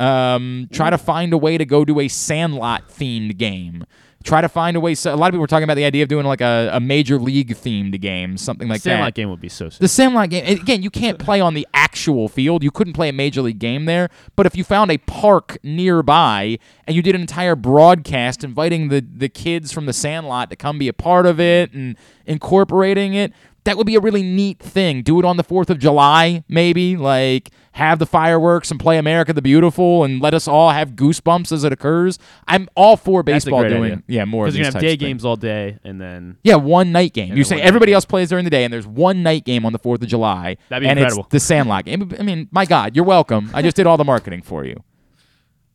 Um, 0.00 0.68
try 0.72 0.88
to 0.88 0.96
find 0.96 1.34
a 1.34 1.38
way 1.38 1.58
to 1.58 1.66
go 1.66 1.84
do 1.84 2.00
a 2.00 2.08
Sandlot 2.08 2.88
themed 2.88 3.36
game. 3.36 3.84
Try 4.26 4.40
to 4.40 4.48
find 4.48 4.76
a 4.76 4.80
way. 4.80 4.96
So 4.96 5.14
a 5.14 5.16
lot 5.16 5.28
of 5.28 5.32
people 5.32 5.40
were 5.42 5.46
talking 5.46 5.62
about 5.62 5.76
the 5.76 5.84
idea 5.84 6.02
of 6.02 6.08
doing 6.08 6.26
like 6.26 6.40
a, 6.40 6.68
a 6.72 6.80
major 6.80 7.18
league 7.20 7.50
themed 7.50 8.00
game, 8.00 8.36
something 8.36 8.66
like 8.68 8.80
Sandlot 8.80 9.06
that. 9.06 9.14
game 9.14 9.30
would 9.30 9.40
be 9.40 9.48
so 9.48 9.68
sick. 9.68 9.78
The 9.78 9.86
Sandlot 9.86 10.30
game 10.30 10.44
again. 10.44 10.82
You 10.82 10.90
can't 10.90 11.18
play 11.18 11.40
on 11.40 11.54
the 11.54 11.64
actual 11.72 12.28
field. 12.28 12.64
You 12.64 12.72
couldn't 12.72 12.94
play 12.94 13.08
a 13.08 13.12
major 13.12 13.40
league 13.40 13.60
game 13.60 13.84
there. 13.84 14.10
But 14.34 14.44
if 14.46 14.56
you 14.56 14.64
found 14.64 14.90
a 14.90 14.98
park 14.98 15.58
nearby 15.62 16.58
and 16.88 16.96
you 16.96 17.02
did 17.02 17.14
an 17.14 17.20
entire 17.20 17.54
broadcast 17.54 18.42
inviting 18.42 18.88
the 18.88 19.00
the 19.00 19.28
kids 19.28 19.70
from 19.70 19.86
the 19.86 19.92
Sandlot 19.92 20.50
to 20.50 20.56
come 20.56 20.76
be 20.76 20.88
a 20.88 20.92
part 20.92 21.24
of 21.24 21.38
it 21.38 21.72
and 21.72 21.96
incorporating 22.26 23.14
it, 23.14 23.32
that 23.66 23.76
would 23.76 23.86
be 23.86 23.94
a 23.94 24.00
really 24.00 24.22
neat 24.22 24.58
thing. 24.58 25.02
Do 25.02 25.18
it 25.20 25.24
on 25.24 25.36
the 25.36 25.44
Fourth 25.44 25.70
of 25.70 25.78
July, 25.78 26.42
maybe. 26.48 26.96
Like 26.96 27.50
have 27.72 27.98
the 27.98 28.06
fireworks 28.06 28.70
and 28.70 28.80
play 28.80 28.96
America 28.96 29.34
the 29.34 29.42
Beautiful 29.42 30.02
and 30.02 30.20
let 30.22 30.32
us 30.32 30.48
all 30.48 30.70
have 30.70 30.92
goosebumps 30.92 31.52
as 31.52 31.62
it 31.62 31.72
occurs. 31.72 32.18
I'm 32.48 32.68
all 32.74 32.96
for 32.96 33.22
baseball 33.22 33.62
doing 33.68 33.92
idea. 33.92 34.02
yeah 34.06 34.24
more 34.24 34.46
Because 34.46 34.56
you're 34.56 34.64
gonna 34.64 34.72
have 34.72 34.80
day 34.80 34.96
games 34.96 35.24
all 35.26 35.36
day, 35.36 35.78
and 35.84 36.00
then 36.00 36.38
Yeah, 36.42 36.54
one 36.54 36.90
night 36.90 37.12
game. 37.12 37.36
You 37.36 37.44
say 37.44 37.60
everybody 37.60 37.90
game. 37.90 37.96
else 37.96 38.06
plays 38.06 38.30
during 38.30 38.44
the 38.44 38.50
day, 38.50 38.64
and 38.64 38.72
there's 38.72 38.86
one 38.86 39.22
night 39.22 39.44
game 39.44 39.66
on 39.66 39.72
the 39.72 39.78
Fourth 39.78 40.00
of 40.02 40.08
July. 40.08 40.56
That'd 40.70 40.82
be 40.84 40.88
and 40.88 40.98
incredible. 40.98 41.24
It's 41.24 41.32
the 41.32 41.40
Sandlot 41.40 41.84
game. 41.84 42.10
I 42.18 42.22
mean, 42.22 42.48
my 42.50 42.64
God, 42.64 42.96
you're 42.96 43.04
welcome. 43.04 43.50
I 43.52 43.60
just 43.62 43.76
did 43.76 43.86
all 43.86 43.98
the 43.98 44.04
marketing 44.04 44.40
for 44.42 44.64
you. 44.64 44.82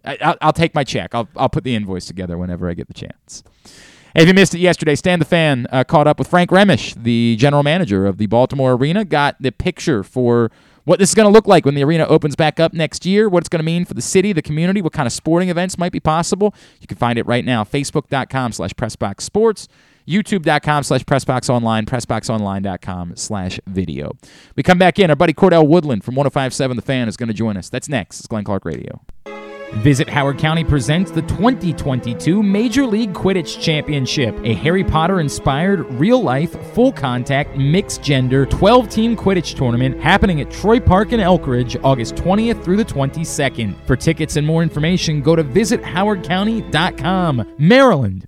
I, 0.04 0.18
I'll, 0.22 0.38
I'll 0.42 0.54
take 0.54 0.74
my 0.74 0.84
check. 0.84 1.14
I'll 1.14 1.30
I'll 1.36 1.50
put 1.50 1.64
the 1.64 1.76
invoice 1.76 2.06
together 2.06 2.36
whenever 2.38 2.68
I 2.68 2.74
get 2.74 2.88
the 2.88 2.94
chance. 2.96 3.44
If 4.14 4.28
you 4.28 4.34
missed 4.34 4.54
it 4.54 4.60
yesterday, 4.60 4.96
Stan 4.96 5.20
the 5.20 5.26
Fan 5.26 5.68
uh, 5.72 5.84
caught 5.84 6.08
up 6.08 6.20
with 6.20 6.28
Frank 6.28 6.50
Remesch, 6.50 7.02
the 7.02 7.38
general 7.38 7.64
manager 7.64 8.06
of 8.06 8.18
the 8.18 8.26
Baltimore 8.26 8.74
Arena. 8.74 9.06
Got 9.06 9.42
the 9.42 9.52
picture 9.52 10.04
for 10.04 10.52
what 10.84 11.00
this 11.00 11.10
is 11.10 11.16
going 11.16 11.28
to 11.28 11.32
look 11.32 11.48
like 11.48 11.66
when 11.66 11.76
the 11.76 11.84
arena 11.84 12.06
opens 12.06 12.36
back 12.36 12.60
up 12.60 12.74
next 12.74 13.06
year, 13.06 13.30
what 13.30 13.40
it's 13.40 13.50
going 13.50 13.60
to 13.60 13.66
mean 13.66 13.86
for 13.86 13.94
the 13.94 14.02
city, 14.02 14.34
the 14.34 14.42
community, 14.42 14.82
what 14.82 14.94
kind 14.94 15.08
of 15.08 15.14
sporting 15.14 15.50
events 15.50 15.78
might 15.78 15.92
be 15.92 16.00
possible. 16.00 16.54
You 16.80 16.88
can 16.88 16.98
find 16.98 17.18
it 17.18 17.26
right 17.26 17.46
now, 17.46 17.64
facebook.com 17.64 18.52
slash 18.52 18.72
pressboxsports, 18.72 19.68
youtube.com 20.08 20.84
slash 20.84 21.04
pressboxonline, 21.04 21.86
pressboxonline.com 21.86 23.16
slash 23.16 23.60
video. 23.68 24.18
We 24.56 24.64
come 24.64 24.78
back 24.80 25.00
in. 25.00 25.10
Our 25.10 25.16
buddy 25.16 25.34
Cordell 25.34 25.68
Woodland 25.68 26.04
from 26.04 26.16
1057 26.16 26.76
The 26.76 26.82
Fan 26.82 27.08
is 27.08 27.16
going 27.16 27.30
to 27.30 27.34
join 27.34 27.58
us. 27.58 27.70
That's 27.70 27.88
next. 27.88 28.20
It's 28.20 28.28
Glenn 28.28 28.44
Clark 28.44 28.66
Radio. 28.66 29.02
Visit 29.76 30.10
Howard 30.10 30.38
County 30.38 30.66
presents 30.66 31.12
the 31.12 31.22
2022 31.24 32.44
Major 32.44 32.86
League 32.86 33.14
Quidditch 33.14 33.60
Championship, 33.62 34.38
a 34.44 34.54
Harry 34.54 34.84
Potter 34.84 35.22
inspired, 35.22 35.90
real 35.94 36.22
life, 36.22 36.52
full 36.74 36.92
contact, 36.92 37.56
mixed 37.58 38.04
gender, 38.04 38.46
12 38.46 38.90
team 38.90 39.16
Quidditch 39.16 39.56
tournament 39.56 39.98
happening 40.02 40.42
at 40.42 40.52
Troy 40.52 40.78
Park 40.80 41.14
in 41.14 41.22
Elkridge 41.22 41.80
August 41.84 42.16
20th 42.16 42.64
through 42.64 42.78
the 42.78 42.86
22nd. 42.86 43.74
For 43.86 43.96
tickets 43.96 44.36
and 44.36 44.46
more 44.46 44.62
information, 44.62 45.22
go 45.22 45.38
to 45.38 45.44
visithowardcounty.com. 45.44 47.56
Maryland, 47.58 48.28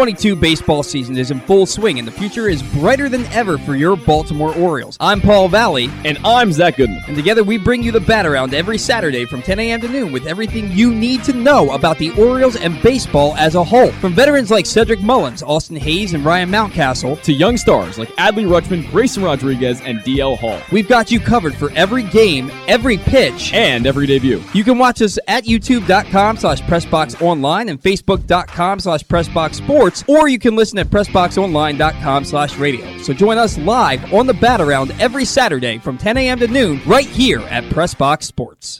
2022 0.00 0.34
baseball 0.34 0.82
season 0.82 1.18
is 1.18 1.30
in 1.30 1.38
full 1.40 1.66
swing 1.66 1.98
and 1.98 2.08
the 2.08 2.12
future 2.12 2.48
is 2.48 2.62
brighter 2.62 3.06
than 3.10 3.26
ever 3.26 3.58
for 3.58 3.74
your 3.76 3.96
Baltimore 3.98 4.54
Orioles. 4.56 4.96
I'm 4.98 5.20
Paul 5.20 5.46
Valley, 5.50 5.90
And 6.06 6.16
I'm 6.24 6.54
Zach 6.54 6.76
Goodman. 6.76 7.02
and 7.06 7.14
together 7.14 7.44
we 7.44 7.58
bring 7.58 7.82
you 7.82 7.92
the 7.92 8.00
bat 8.00 8.24
around 8.24 8.54
every 8.54 8.78
Saturday 8.78 9.26
from 9.26 9.42
10 9.42 9.58
a.m. 9.58 9.78
to 9.82 9.88
noon 9.90 10.10
with 10.10 10.24
everything 10.26 10.72
you 10.72 10.94
need 10.94 11.22
to 11.24 11.34
know 11.34 11.70
about 11.72 11.98
the 11.98 12.12
Orioles 12.12 12.56
and 12.56 12.80
baseball 12.82 13.34
as 13.36 13.56
a 13.56 13.62
whole. 13.62 13.92
From 13.92 14.14
veterans 14.14 14.50
like 14.50 14.64
Cedric 14.64 15.02
Mullins, 15.02 15.42
Austin 15.42 15.76
Hays, 15.76 16.14
and 16.14 16.24
Ryan 16.24 16.48
Mountcastle, 16.50 17.20
To 17.20 17.32
young 17.34 17.58
stars 17.58 17.98
like 17.98 18.08
Adley 18.16 18.46
Rutschman, 18.48 18.90
Grayson 18.90 19.22
Rodriguez, 19.22 19.82
and 19.82 19.98
DL 20.00 20.38
Hall. 20.38 20.58
we've 20.72 20.88
got 20.88 21.10
you 21.10 21.20
covered 21.20 21.54
for 21.54 21.70
every 21.72 22.04
game, 22.04 22.50
every 22.68 22.96
pitch. 22.96 23.52
And 23.52 23.86
every 23.86 24.06
debut. 24.06 24.42
You 24.54 24.64
can 24.64 24.78
watch 24.78 25.02
us 25.02 25.18
at 25.28 25.44
youtube.com 25.44 26.38
slash 26.38 26.62
pressboxonline 26.62 27.68
and 27.68 27.82
facebook.com 27.82 28.80
slash 28.80 29.02
pressboxsports. 29.04 29.50
Sports, 29.50 29.60
or 30.08 30.28
you 30.28 30.38
can 30.38 30.56
listen 30.56 30.78
at 30.78 30.88
PressBoxOnline.com 30.88 32.24
slash 32.24 32.56
radio. 32.56 32.98
So 32.98 33.12
join 33.12 33.38
us 33.38 33.58
live 33.58 34.12
on 34.12 34.26
the 34.26 34.34
Bat 34.34 34.60
Around 34.60 34.90
every 35.00 35.24
Saturday 35.24 35.78
from 35.78 35.96
10 35.96 36.16
a.m. 36.18 36.38
to 36.40 36.48
noon 36.48 36.80
right 36.86 37.06
here 37.06 37.40
at 37.40 37.64
PressBox 37.64 38.24
Sports. 38.24 38.78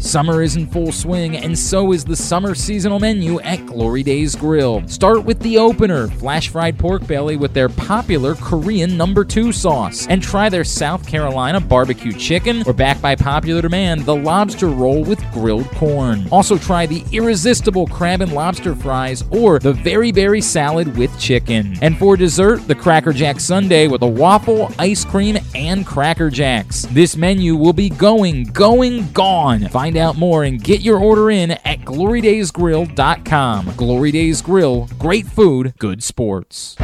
Summer 0.00 0.42
is 0.42 0.56
in 0.56 0.66
full 0.66 0.90
swing, 0.90 1.36
and 1.36 1.56
so 1.56 1.92
is 1.92 2.04
the 2.04 2.16
summer 2.16 2.54
seasonal 2.54 2.98
menu 2.98 3.38
at 3.40 3.64
Glory 3.66 4.02
Days 4.02 4.34
Grill. 4.34 4.82
Start 4.88 5.24
with 5.24 5.38
the 5.40 5.58
opener, 5.58 6.08
flash 6.08 6.48
fried 6.48 6.78
pork 6.78 7.06
belly 7.06 7.36
with 7.36 7.52
their 7.52 7.68
popular 7.68 8.34
Korean 8.34 8.96
number 8.96 9.24
two 9.24 9.52
sauce, 9.52 10.06
and 10.08 10.22
try 10.22 10.48
their 10.48 10.64
South 10.64 11.06
Carolina 11.06 11.60
barbecue 11.60 12.12
chicken, 12.12 12.64
or 12.66 12.72
back 12.72 13.00
by 13.02 13.14
popular 13.14 13.60
demand, 13.60 14.06
the 14.06 14.16
lobster 14.16 14.68
roll 14.68 15.04
with 15.04 15.20
grilled 15.32 15.68
corn. 15.72 16.26
Also 16.32 16.56
try 16.56 16.86
the 16.86 17.04
irresistible 17.12 17.86
crab 17.86 18.22
and 18.22 18.32
lobster 18.32 18.74
fries, 18.74 19.22
or 19.30 19.58
the 19.58 19.74
very 19.74 20.10
berry 20.12 20.40
salad 20.40 20.96
with 20.96 21.16
chicken. 21.20 21.76
And 21.82 21.96
for 21.98 22.16
dessert, 22.16 22.66
the 22.66 22.74
Cracker 22.74 23.12
Jack 23.12 23.38
Sundae 23.38 23.86
with 23.86 24.02
a 24.02 24.08
waffle, 24.08 24.72
ice 24.78 25.04
cream, 25.04 25.36
and 25.54 25.86
Cracker 25.86 26.30
Jacks. 26.30 26.86
This 26.90 27.16
menu 27.16 27.54
will 27.54 27.74
be 27.74 27.90
going, 27.90 28.44
going, 28.44 29.12
gone. 29.12 29.68
Find 29.68 29.89
out 29.98 30.16
more 30.16 30.44
and 30.44 30.62
get 30.62 30.80
your 30.80 30.98
order 30.98 31.30
in 31.30 31.52
at 31.52 31.80
glorydaysgrill.com. 31.80 33.74
Glory 33.76 34.10
Days 34.10 34.42
Grill, 34.42 34.88
great 34.98 35.26
food, 35.26 35.74
good 35.78 36.02
sports. 36.02 36.76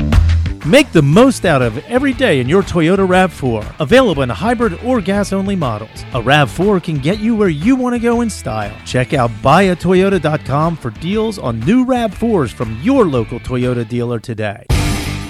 Make 0.66 0.90
the 0.90 1.02
most 1.02 1.44
out 1.44 1.62
of 1.62 1.78
every 1.86 2.12
day 2.12 2.40
in 2.40 2.48
your 2.48 2.62
Toyota 2.62 3.06
RAV4. 3.06 3.78
Available 3.78 4.24
in 4.24 4.28
hybrid 4.28 4.74
or 4.84 5.00
gas 5.00 5.32
only 5.32 5.54
models. 5.54 6.02
A 6.12 6.20
RAV4 6.20 6.82
can 6.82 6.98
get 6.98 7.20
you 7.20 7.36
where 7.36 7.48
you 7.48 7.76
want 7.76 7.94
to 7.94 8.00
go 8.00 8.22
in 8.22 8.28
style. 8.28 8.76
Check 8.84 9.14
out 9.14 9.30
buyatoyota.com 9.42 10.76
for 10.76 10.90
deals 10.90 11.38
on 11.38 11.60
new 11.60 11.86
RAV4s 11.86 12.52
from 12.52 12.76
your 12.82 13.04
local 13.04 13.38
Toyota 13.38 13.88
dealer 13.88 14.18
today. 14.18 14.66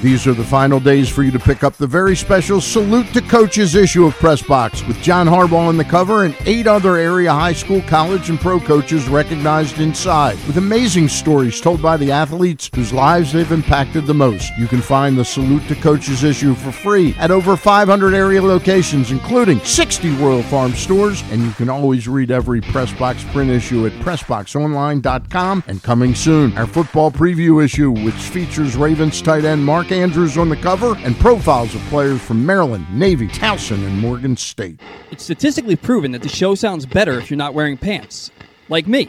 These 0.02 0.26
are 0.26 0.34
the 0.34 0.44
final 0.44 0.78
days 0.78 1.08
for 1.08 1.22
you 1.22 1.30
to 1.30 1.38
pick 1.38 1.64
up 1.64 1.74
the 1.76 1.86
very 1.86 2.14
special 2.14 2.60
Salute 2.60 3.06
to 3.14 3.22
Coaches 3.22 3.74
issue 3.74 4.04
of 4.04 4.12
Press 4.14 4.42
Box 4.42 4.86
with 4.86 5.00
John 5.00 5.26
Harbaugh 5.26 5.68
on 5.68 5.78
the 5.78 5.84
cover 5.84 6.24
and 6.24 6.36
eight 6.44 6.66
other 6.66 6.96
area 6.96 7.32
high 7.32 7.54
school, 7.54 7.80
college, 7.82 8.28
and 8.28 8.38
pro 8.38 8.60
coaches 8.60 9.08
recognized 9.08 9.80
inside 9.80 10.36
with 10.46 10.58
amazing 10.58 11.08
stories 11.08 11.62
told 11.62 11.80
by 11.80 11.96
the 11.96 12.12
athletes 12.12 12.68
whose 12.74 12.92
lives 12.92 13.32
they've 13.32 13.50
impacted 13.50 14.04
the 14.06 14.14
most. 14.14 14.52
You 14.58 14.66
can 14.66 14.82
find 14.82 15.16
the 15.16 15.24
Salute 15.24 15.66
to 15.68 15.74
Coaches 15.74 16.24
issue 16.24 16.54
for 16.54 16.72
free 16.72 17.14
at 17.18 17.30
over 17.30 17.56
500 17.56 18.12
area 18.12 18.42
locations, 18.42 19.10
including 19.10 19.60
60 19.60 20.10
Royal 20.16 20.42
Farm 20.42 20.72
stores, 20.72 21.22
and 21.30 21.42
you 21.42 21.52
can 21.52 21.70
always 21.70 22.06
read 22.06 22.30
every 22.30 22.60
Press 22.60 22.92
Box 22.92 23.24
print 23.32 23.50
issue 23.50 23.86
at 23.86 23.92
PressBoxOnline.com 23.94 25.64
and 25.66 25.82
coming 25.82 26.14
soon, 26.14 26.56
our 26.58 26.66
football 26.66 27.10
preview 27.10 27.64
issue, 27.64 27.90
which 27.90 28.14
features 28.14 28.76
Ravens 28.76 29.22
tight 29.22 29.46
end 29.46 29.64
Mark 29.64 29.85
Andrews 29.92 30.36
on 30.38 30.48
the 30.48 30.56
cover 30.56 30.96
and 30.98 31.16
profiles 31.18 31.74
of 31.74 31.80
players 31.82 32.20
from 32.20 32.44
Maryland, 32.44 32.86
Navy, 32.92 33.28
Towson, 33.28 33.86
and 33.86 33.98
Morgan 33.98 34.36
State. 34.36 34.80
It's 35.10 35.24
statistically 35.24 35.76
proven 35.76 36.12
that 36.12 36.22
the 36.22 36.28
show 36.28 36.54
sounds 36.54 36.86
better 36.86 37.18
if 37.18 37.30
you're 37.30 37.36
not 37.36 37.54
wearing 37.54 37.76
pants. 37.76 38.30
Like 38.68 38.86
me, 38.86 39.08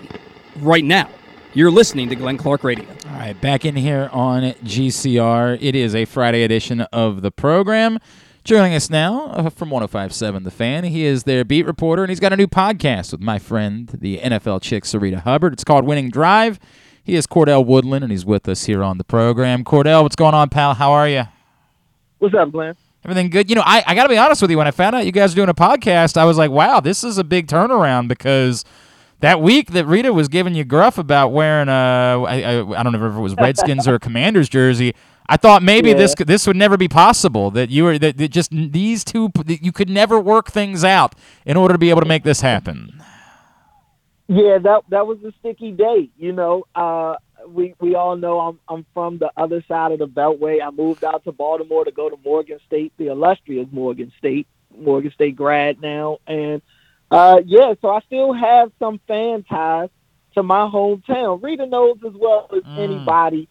right 0.58 0.84
now. 0.84 1.10
You're 1.54 1.72
listening 1.72 2.10
to 2.10 2.16
Glenn 2.16 2.38
Clark 2.38 2.64
Radio. 2.64 2.86
All 3.10 3.18
right, 3.18 3.40
back 3.42 3.66
in 3.66 3.76
here 3.76 4.10
on 4.12 4.44
GCR. 4.64 5.58
It 5.60 5.76
is 5.76 5.96
a 5.96 6.06
Friday 6.06 6.44
edition 6.44 6.82
of 6.82 7.22
the 7.22 7.32
program. 7.32 8.00
Joining 8.44 8.74
us 8.76 8.90
now 8.90 9.26
uh, 9.32 9.50
from 9.50 9.72
1057 9.72 10.44
The 10.44 10.52
Fan, 10.52 10.86
he 10.86 11.04
is 11.04 11.24
their 11.24 11.44
beat 11.44 11.66
reporter, 11.66 12.04
and 12.04 12.10
he's 12.10 12.20
got 12.20 12.32
a 12.32 12.38
new 12.38 12.48
podcast 12.48 13.12
with 13.12 13.20
my 13.20 13.40
friend, 13.40 13.90
the 13.90 14.20
NFL 14.20 14.62
chick, 14.62 14.84
Sarita 14.84 15.22
Hubbard. 15.22 15.52
It's 15.54 15.64
called 15.64 15.86
Winning 15.86 16.10
Drive. 16.10 16.60
He 17.08 17.16
is 17.16 17.26
Cordell 17.26 17.66
Woodland, 17.66 18.04
and 18.04 18.12
he's 18.12 18.26
with 18.26 18.50
us 18.50 18.66
here 18.66 18.84
on 18.84 18.98
the 18.98 19.06
program. 19.06 19.64
Cordell, 19.64 20.04
what's 20.04 20.18
going 20.18 20.34
on, 20.34 20.50
pal? 20.50 20.74
How 20.74 20.92
are 20.92 21.08
you? 21.08 21.24
What's 22.20 22.36
up, 22.36 22.52
Glenn? 22.52 22.76
Everything 23.06 23.30
good? 23.30 23.50
You 23.50 23.56
know, 23.56 23.64
I, 23.66 23.82
I 23.88 23.96
got 23.96 24.04
to 24.04 24.10
be 24.10 24.18
honest 24.18 24.42
with 24.42 24.52
you. 24.52 24.58
When 24.58 24.68
I 24.68 24.72
found 24.72 24.94
out 24.94 25.06
you 25.06 25.14
guys 25.14 25.32
are 25.32 25.36
doing 25.38 25.48
a 25.48 25.54
podcast, 25.54 26.18
I 26.18 26.26
was 26.26 26.38
like, 26.38 26.52
wow, 26.52 26.82
this 26.82 27.06
is 27.06 27.18
a 27.18 27.24
big 27.24 27.48
turnaround 27.48 28.10
because 28.10 28.66
that 29.22 29.42
week 29.42 29.72
that 29.72 29.86
Rita 29.86 30.12
was 30.12 30.28
giving 30.28 30.54
you 30.54 30.66
gruff 30.66 30.98
about 30.98 31.30
wearing 31.30 31.70
a, 31.70 31.72
I, 31.72 32.42
I, 32.42 32.80
I 32.80 32.84
don't 32.84 32.92
know 32.92 33.08
if 33.08 33.16
it 33.16 33.20
was 33.22 33.36
Redskins 33.38 33.88
or 33.88 33.96
a 33.96 34.00
Commander's 34.00 34.50
jersey. 34.50 34.94
I 35.30 35.38
thought 35.38 35.64
maybe 35.64 35.92
Yeah. 35.92 35.96
this 35.96 36.14
this 36.16 36.46
would 36.46 36.58
never 36.58 36.76
be 36.76 36.90
possible. 36.90 37.52
That 37.52 37.70
you 37.70 37.86
were 37.86 37.98
that, 38.00 38.18
that 38.18 38.32
just 38.32 38.52
these 38.52 39.06
two 39.06 39.30
that 39.46 39.64
you 39.64 39.72
could 39.72 39.90
never 39.90 40.20
work 40.20 40.52
things 40.52 40.84
out 40.84 41.16
in 41.46 41.56
order 41.56 41.74
to 41.74 41.78
be 41.78 41.90
able 41.90 42.02
to 42.02 42.08
make 42.08 42.24
this 42.24 42.42
happen. 42.42 43.02
Yeah, 44.28 44.58
that 44.60 44.84
that 44.90 45.08
was 45.08 45.20
a 45.24 45.32
sticky 45.40 45.72
day. 45.72 46.10
You 46.18 46.34
know, 46.34 46.66
uh, 46.76 47.16
we 47.48 47.76
we 47.80 47.96
all 47.96 48.18
know 48.18 48.40
I'm 48.40 48.60
I'm 48.68 48.86
from 48.94 49.20
the 49.20 49.32
other 49.38 49.64
side 49.68 49.94
of 49.94 50.00
the 50.00 50.08
Beltway. 50.08 50.62
I 50.62 50.70
moved 50.70 51.04
out 51.04 51.24
to 51.24 51.32
Baltimore 51.32 51.86
to 51.86 51.92
go 51.92 52.10
to 52.10 52.18
Morgan 52.26 52.60
State, 52.66 52.92
the 52.98 53.08
illustrious 53.08 53.68
Morgan 53.72 54.12
State, 54.18 54.48
Morgan 54.78 55.12
State 55.12 55.36
grad 55.38 55.82
now, 55.82 56.18
and 56.28 56.62
uh, 57.10 57.38
yeah, 57.46 57.74
so 57.82 57.90
I 57.90 58.02
still 58.02 58.34
have 58.34 58.72
some 58.80 59.00
fan 59.08 59.44
ties 59.44 59.90
to 60.34 60.44
my 60.44 60.70
hometown. 60.70 61.42
Rita 61.42 61.66
knows 61.66 61.98
as 62.06 62.14
well 62.14 62.50
as 62.52 62.64
Mm. 62.64 62.84
anybody 62.84 63.48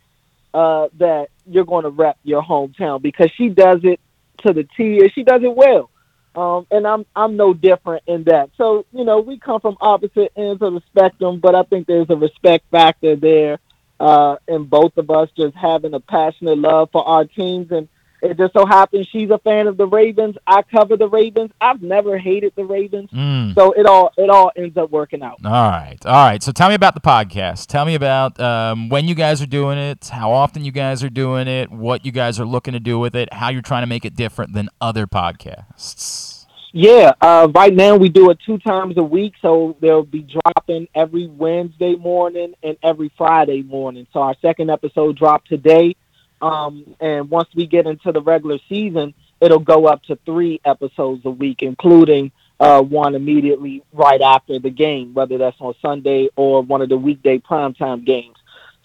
uh, 0.53 0.89
that 0.99 1.29
you're 1.47 1.65
going 1.65 1.85
to 1.85 1.91
rep 1.91 2.19
your 2.23 2.43
hometown 2.43 3.01
because 3.01 3.31
she 3.37 3.49
does 3.49 3.81
it 3.83 3.99
to 4.47 4.53
the 4.53 4.65
T, 4.77 5.01
and 5.01 5.11
she 5.15 5.23
does 5.23 5.43
it 5.43 5.55
well. 5.57 5.91
Um, 6.37 6.67
and 6.71 6.87
I'm 6.87 7.07
I'm 7.17 7.37
no 7.37 7.55
different 7.55 8.05
in 8.07 8.25
that. 8.25 8.51
So 8.59 8.87
you 8.93 9.05
know, 9.05 9.21
we 9.21 9.39
come 9.39 9.61
from 9.61 9.77
opposite 9.81 10.33
ends 10.37 10.63
of 10.63 10.75
the 10.75 10.83
spectrum, 10.89 11.41
but 11.41 11.55
I 11.55 11.63
think 11.65 11.87
there's 11.87 12.11
a 12.11 12.17
respect 12.17 12.67
factor 12.71 13.17
there 13.17 13.59
uh, 14.01 14.37
in 14.49 14.65
both 14.65 14.97
of 14.99 15.11
us 15.11 15.31
just 15.37 15.57
having 15.57 15.95
a 15.95 16.01
passionate 16.01 16.59
love 16.59 16.91
for 16.93 17.07
our 17.09 17.25
teams. 17.25 17.73
And 17.73 17.89
it 18.23 18.37
just 18.39 18.53
so 18.55 18.65
happens 18.67 19.07
she's 19.07 19.31
a 19.31 19.39
fan 19.39 19.67
of 19.67 19.77
the 19.77 19.87
Ravens. 19.87 20.37
I 20.47 20.63
cover 20.63 20.97
the 20.97 21.09
Ravens. 21.09 21.51
I've 21.61 21.83
never 21.83 22.19
hated 22.19 22.53
the 22.57 22.65
Ravens, 22.65 23.11
Mm. 23.11 23.55
so 23.55 23.73
it 23.73 23.87
all 23.87 24.13
it 24.17 24.31
all 24.31 24.51
ends 24.57 24.77
up 24.77 24.91
working 24.91 25.23
out. 25.23 25.39
All 25.45 25.51
right, 25.53 25.99
all 26.07 26.25
right. 26.27 26.43
So 26.43 26.53
tell 26.53 26.69
me 26.69 26.75
about 26.75 26.95
the 26.95 27.01
podcast. 27.01 27.67
Tell 27.67 27.85
me 27.85 27.95
about 27.95 28.39
um, 28.41 28.89
when 28.89 29.07
you 29.07 29.15
guys 29.15 29.41
are 29.43 29.47
doing 29.47 29.79
it, 29.79 30.09
how 30.09 30.33
often 30.33 30.65
you 30.65 30.73
guys 30.73 31.03
are 31.05 31.11
doing 31.11 31.47
it, 31.49 31.71
what 31.71 32.05
you 32.07 32.13
guys 32.13 32.41
are 32.41 32.47
looking 32.47 32.73
to 32.73 32.81
do 32.81 32.99
with 32.99 33.15
it, 33.17 33.33
how 33.33 33.49
you're 33.51 33.63
trying 33.63 33.83
to 33.83 33.87
make 33.89 34.05
it 34.05 34.17
different 34.17 34.53
than 34.53 34.69
other 34.81 35.07
podcasts. 35.07 36.47
Yeah, 36.73 37.13
uh, 37.23 37.49
right 37.55 37.73
now 37.73 37.97
we 37.97 38.11
do 38.11 38.29
it 38.31 38.39
two 38.45 38.59
times 38.59 38.99
a 38.99 39.03
week, 39.03 39.33
so 39.41 39.77
they'll 39.81 40.03
be 40.03 40.21
dropping 40.23 40.89
every 40.95 41.27
Wednesday 41.27 41.95
morning 41.97 42.53
and 42.63 42.77
every 42.83 43.11
Friday 43.17 43.63
morning. 43.63 44.07
So 44.13 44.21
our 44.21 44.35
second 44.43 44.71
episode 44.71 45.17
dropped 45.17 45.49
today, 45.49 45.97
um, 46.41 46.97
and 47.01 47.31
once 47.31 47.49
we 47.55 47.67
get 47.67 47.87
into 47.87 48.13
the 48.13 48.21
regular 48.21 48.59
season, 48.69 49.15
it'll 49.41 49.59
go 49.59 49.87
up 49.87 50.03
to 50.05 50.19
three 50.25 50.61
episodes 50.65 51.25
a 51.25 51.31
week, 51.31 51.63
including 51.63 52.33
uh, 52.59 52.83
one 52.83 53.15
immediately 53.15 53.83
right 53.93 54.21
after 54.21 54.59
the 54.59 54.71
game, 54.71 55.15
whether 55.15 55.39
that's 55.39 55.57
on 55.61 55.75
Sunday 55.83 56.29
or 56.37 56.63
one 56.63 56.83
of 56.83 56.89
the 56.89 56.97
weekday 56.97 57.39
primetime 57.39 58.05
games. 58.05 58.37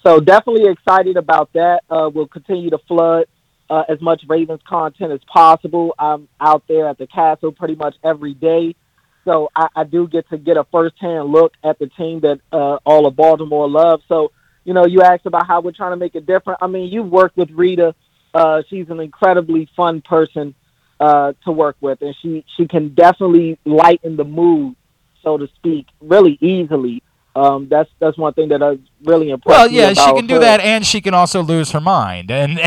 So 0.04 0.20
definitely 0.20 0.70
excited 0.70 1.16
about 1.16 1.54
that. 1.54 1.84
Uh, 1.90 2.10
we'll 2.14 2.28
continue 2.28 2.70
to 2.72 2.80
flood 2.80 3.28
uh, 3.70 3.84
as 3.88 4.02
much 4.02 4.24
Ravens 4.28 4.62
content 4.68 5.12
as 5.12 5.22
possible. 5.26 5.96
I'm 5.98 6.28
out 6.40 6.64
there 6.68 6.88
at 6.88 6.98
the 6.98 7.08
castle 7.08 7.52
pretty 7.52 7.76
much 7.76 7.96
every 8.04 8.34
day, 8.34 8.76
so 9.24 9.50
I, 9.56 9.68
I 9.76 9.84
do 9.84 10.08
get 10.08 10.28
to 10.30 10.38
get 10.38 10.58
a 10.58 10.66
firsthand 10.66 11.30
look 11.30 11.54
at 11.64 11.80
the 11.80 11.88
team 11.88 12.22
that 12.22 12.42
uh, 12.52 12.80
all 12.86 13.06
of 13.06 13.16
Baltimore 13.16 13.70
loves. 13.70 14.04
So, 14.10 14.32
you 14.64 14.74
know, 14.74 14.86
you 14.86 15.02
asked 15.02 15.26
about 15.26 15.48
how 15.48 15.62
we're 15.62 15.72
trying 15.72 15.92
to 15.92 15.98
make 15.98 16.16
it 16.16 16.26
different. 16.26 16.60
I 16.62 16.68
mean, 16.68 16.92
you've 16.92 17.10
worked 17.10 17.38
with 17.38 17.50
Rita. 17.52 17.96
Uh, 18.34 18.62
she's 18.70 18.90
an 18.90 19.00
incredibly 19.00 19.70
fun 19.76 20.02
person 20.02 20.56
uh, 21.00 21.34
to 21.46 21.52
work 21.52 21.76
with, 21.82 22.02
and 22.02 22.16
she 22.22 22.46
she 22.56 22.68
can 22.68 22.94
definitely 22.94 23.58
lighten 23.66 24.18
the 24.18 24.24
mood, 24.24 24.76
so 25.24 25.38
to 25.38 25.48
speak, 25.56 25.88
really 26.00 26.38
easily. 26.42 27.02
Um, 27.36 27.68
that's 27.70 27.90
that's 28.00 28.18
one 28.18 28.34
thing 28.34 28.50
that 28.50 28.62
I 28.62 28.78
really 29.04 29.30
impressed. 29.32 29.58
Well, 29.58 29.72
yeah, 29.72 29.94
she 29.94 30.14
can 30.14 30.28
do 30.28 30.36
her. 30.36 30.40
that, 30.42 30.60
and 30.60 30.86
she 30.86 31.02
can 31.02 31.14
also 31.14 31.42
lose 31.42 31.72
her 31.72 31.80
mind. 31.82 32.30
And 32.30 32.60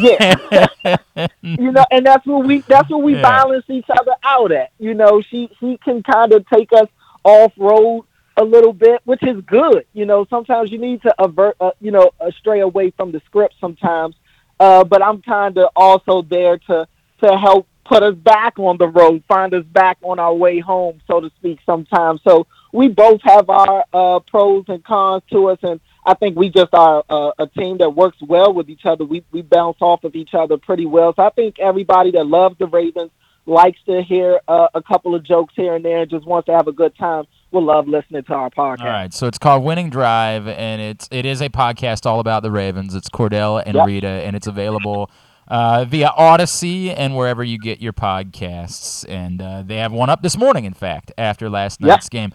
Yeah. 0.00 0.66
you 1.42 1.72
know, 1.72 1.84
and 1.90 2.06
that's 2.06 2.24
what 2.26 2.46
we 2.46 2.60
that's 2.68 2.88
what 2.88 3.02
we 3.02 3.14
Yeah. 3.14 3.22
balance 3.22 3.64
each 3.68 3.86
other 3.90 4.12
out 4.22 4.52
at. 4.52 4.70
You 4.78 4.94
know, 4.94 5.20
she 5.22 5.50
she 5.60 5.76
can 5.84 6.02
kind 6.02 6.32
of 6.32 6.46
take 6.48 6.72
us 6.72 6.88
off 7.24 7.52
road 7.56 8.04
a 8.36 8.44
little 8.44 8.72
bit, 8.72 9.00
which 9.04 9.22
is 9.22 9.40
good. 9.46 9.86
You 9.92 10.06
know, 10.06 10.26
sometimes 10.30 10.70
you 10.70 10.78
need 10.78 11.02
to 11.02 11.14
avert, 11.22 11.56
uh, 11.60 11.72
you 11.80 11.90
know, 11.90 12.10
uh, 12.20 12.30
stray 12.38 12.60
away 12.60 12.90
from 12.90 13.12
the 13.12 13.20
script 13.26 13.54
sometimes. 13.60 14.14
Uh, 14.58 14.84
but 14.84 15.02
I'm 15.02 15.22
kind 15.22 15.58
of 15.58 15.70
also 15.74 16.22
there 16.22 16.58
to 16.58 16.86
to 17.22 17.36
help 17.38 17.68
put 17.84 18.02
us 18.02 18.14
back 18.14 18.58
on 18.58 18.78
the 18.78 18.88
road, 18.88 19.22
find 19.28 19.52
us 19.54 19.64
back 19.64 19.98
on 20.02 20.18
our 20.18 20.34
way 20.34 20.60
home, 20.60 21.00
so 21.06 21.20
to 21.20 21.30
speak. 21.38 21.58
Sometimes, 21.66 22.20
so 22.22 22.46
we 22.72 22.88
both 22.88 23.20
have 23.22 23.50
our 23.50 23.84
uh, 23.92 24.20
pros 24.20 24.64
and 24.68 24.84
cons 24.84 25.22
to 25.30 25.50
us, 25.50 25.58
and 25.62 25.80
I 26.06 26.14
think 26.14 26.36
we 26.36 26.48
just 26.48 26.72
are 26.72 27.04
a, 27.08 27.32
a 27.40 27.46
team 27.48 27.78
that 27.78 27.90
works 27.90 28.18
well 28.20 28.52
with 28.52 28.68
each 28.70 28.86
other. 28.86 29.04
We 29.04 29.24
we 29.32 29.42
bounce 29.42 29.78
off 29.80 30.04
of 30.04 30.14
each 30.14 30.34
other 30.34 30.56
pretty 30.58 30.86
well. 30.86 31.12
So 31.14 31.22
I 31.22 31.30
think 31.30 31.58
everybody 31.58 32.12
that 32.12 32.26
loves 32.26 32.56
the 32.58 32.66
Ravens 32.66 33.10
likes 33.46 33.78
to 33.86 34.02
hear 34.02 34.40
uh, 34.46 34.68
a 34.74 34.82
couple 34.82 35.14
of 35.14 35.24
jokes 35.24 35.54
here 35.56 35.74
and 35.74 35.84
there, 35.84 36.02
and 36.02 36.10
just 36.10 36.26
wants 36.26 36.46
to 36.46 36.52
have 36.52 36.68
a 36.68 36.72
good 36.72 36.96
time 36.96 37.26
will 37.52 37.64
love 37.64 37.86
listening 37.86 38.24
to 38.24 38.32
our 38.34 38.50
podcast. 38.50 38.80
All 38.80 38.86
right, 38.86 39.12
so 39.14 39.26
it's 39.26 39.38
called 39.38 39.62
Winning 39.64 39.90
Drive, 39.90 40.48
and 40.48 40.80
it's 40.82 41.08
it 41.10 41.24
is 41.26 41.40
a 41.40 41.48
podcast 41.48 42.06
all 42.06 42.20
about 42.20 42.42
the 42.42 42.50
Ravens. 42.50 42.94
It's 42.94 43.08
Cordell 43.08 43.62
and 43.64 43.74
Yep. 43.76 43.86
Rita, 43.86 44.06
and 44.08 44.34
it's 44.34 44.46
available 44.46 45.10
uh, 45.48 45.84
via 45.86 46.08
Audacy 46.18 46.94
and 46.96 47.16
wherever 47.16 47.44
you 47.44 47.58
get 47.58 47.80
your 47.80 47.92
podcasts. 47.92 49.04
And 49.08 49.42
uh, 49.42 49.62
they 49.64 49.76
have 49.76 49.92
one 49.92 50.08
up 50.10 50.22
this 50.22 50.36
morning, 50.36 50.64
in 50.64 50.74
fact, 50.74 51.12
after 51.18 51.48
last 51.50 51.80
Yep. 51.80 51.88
night's 51.88 52.08
game. 52.08 52.32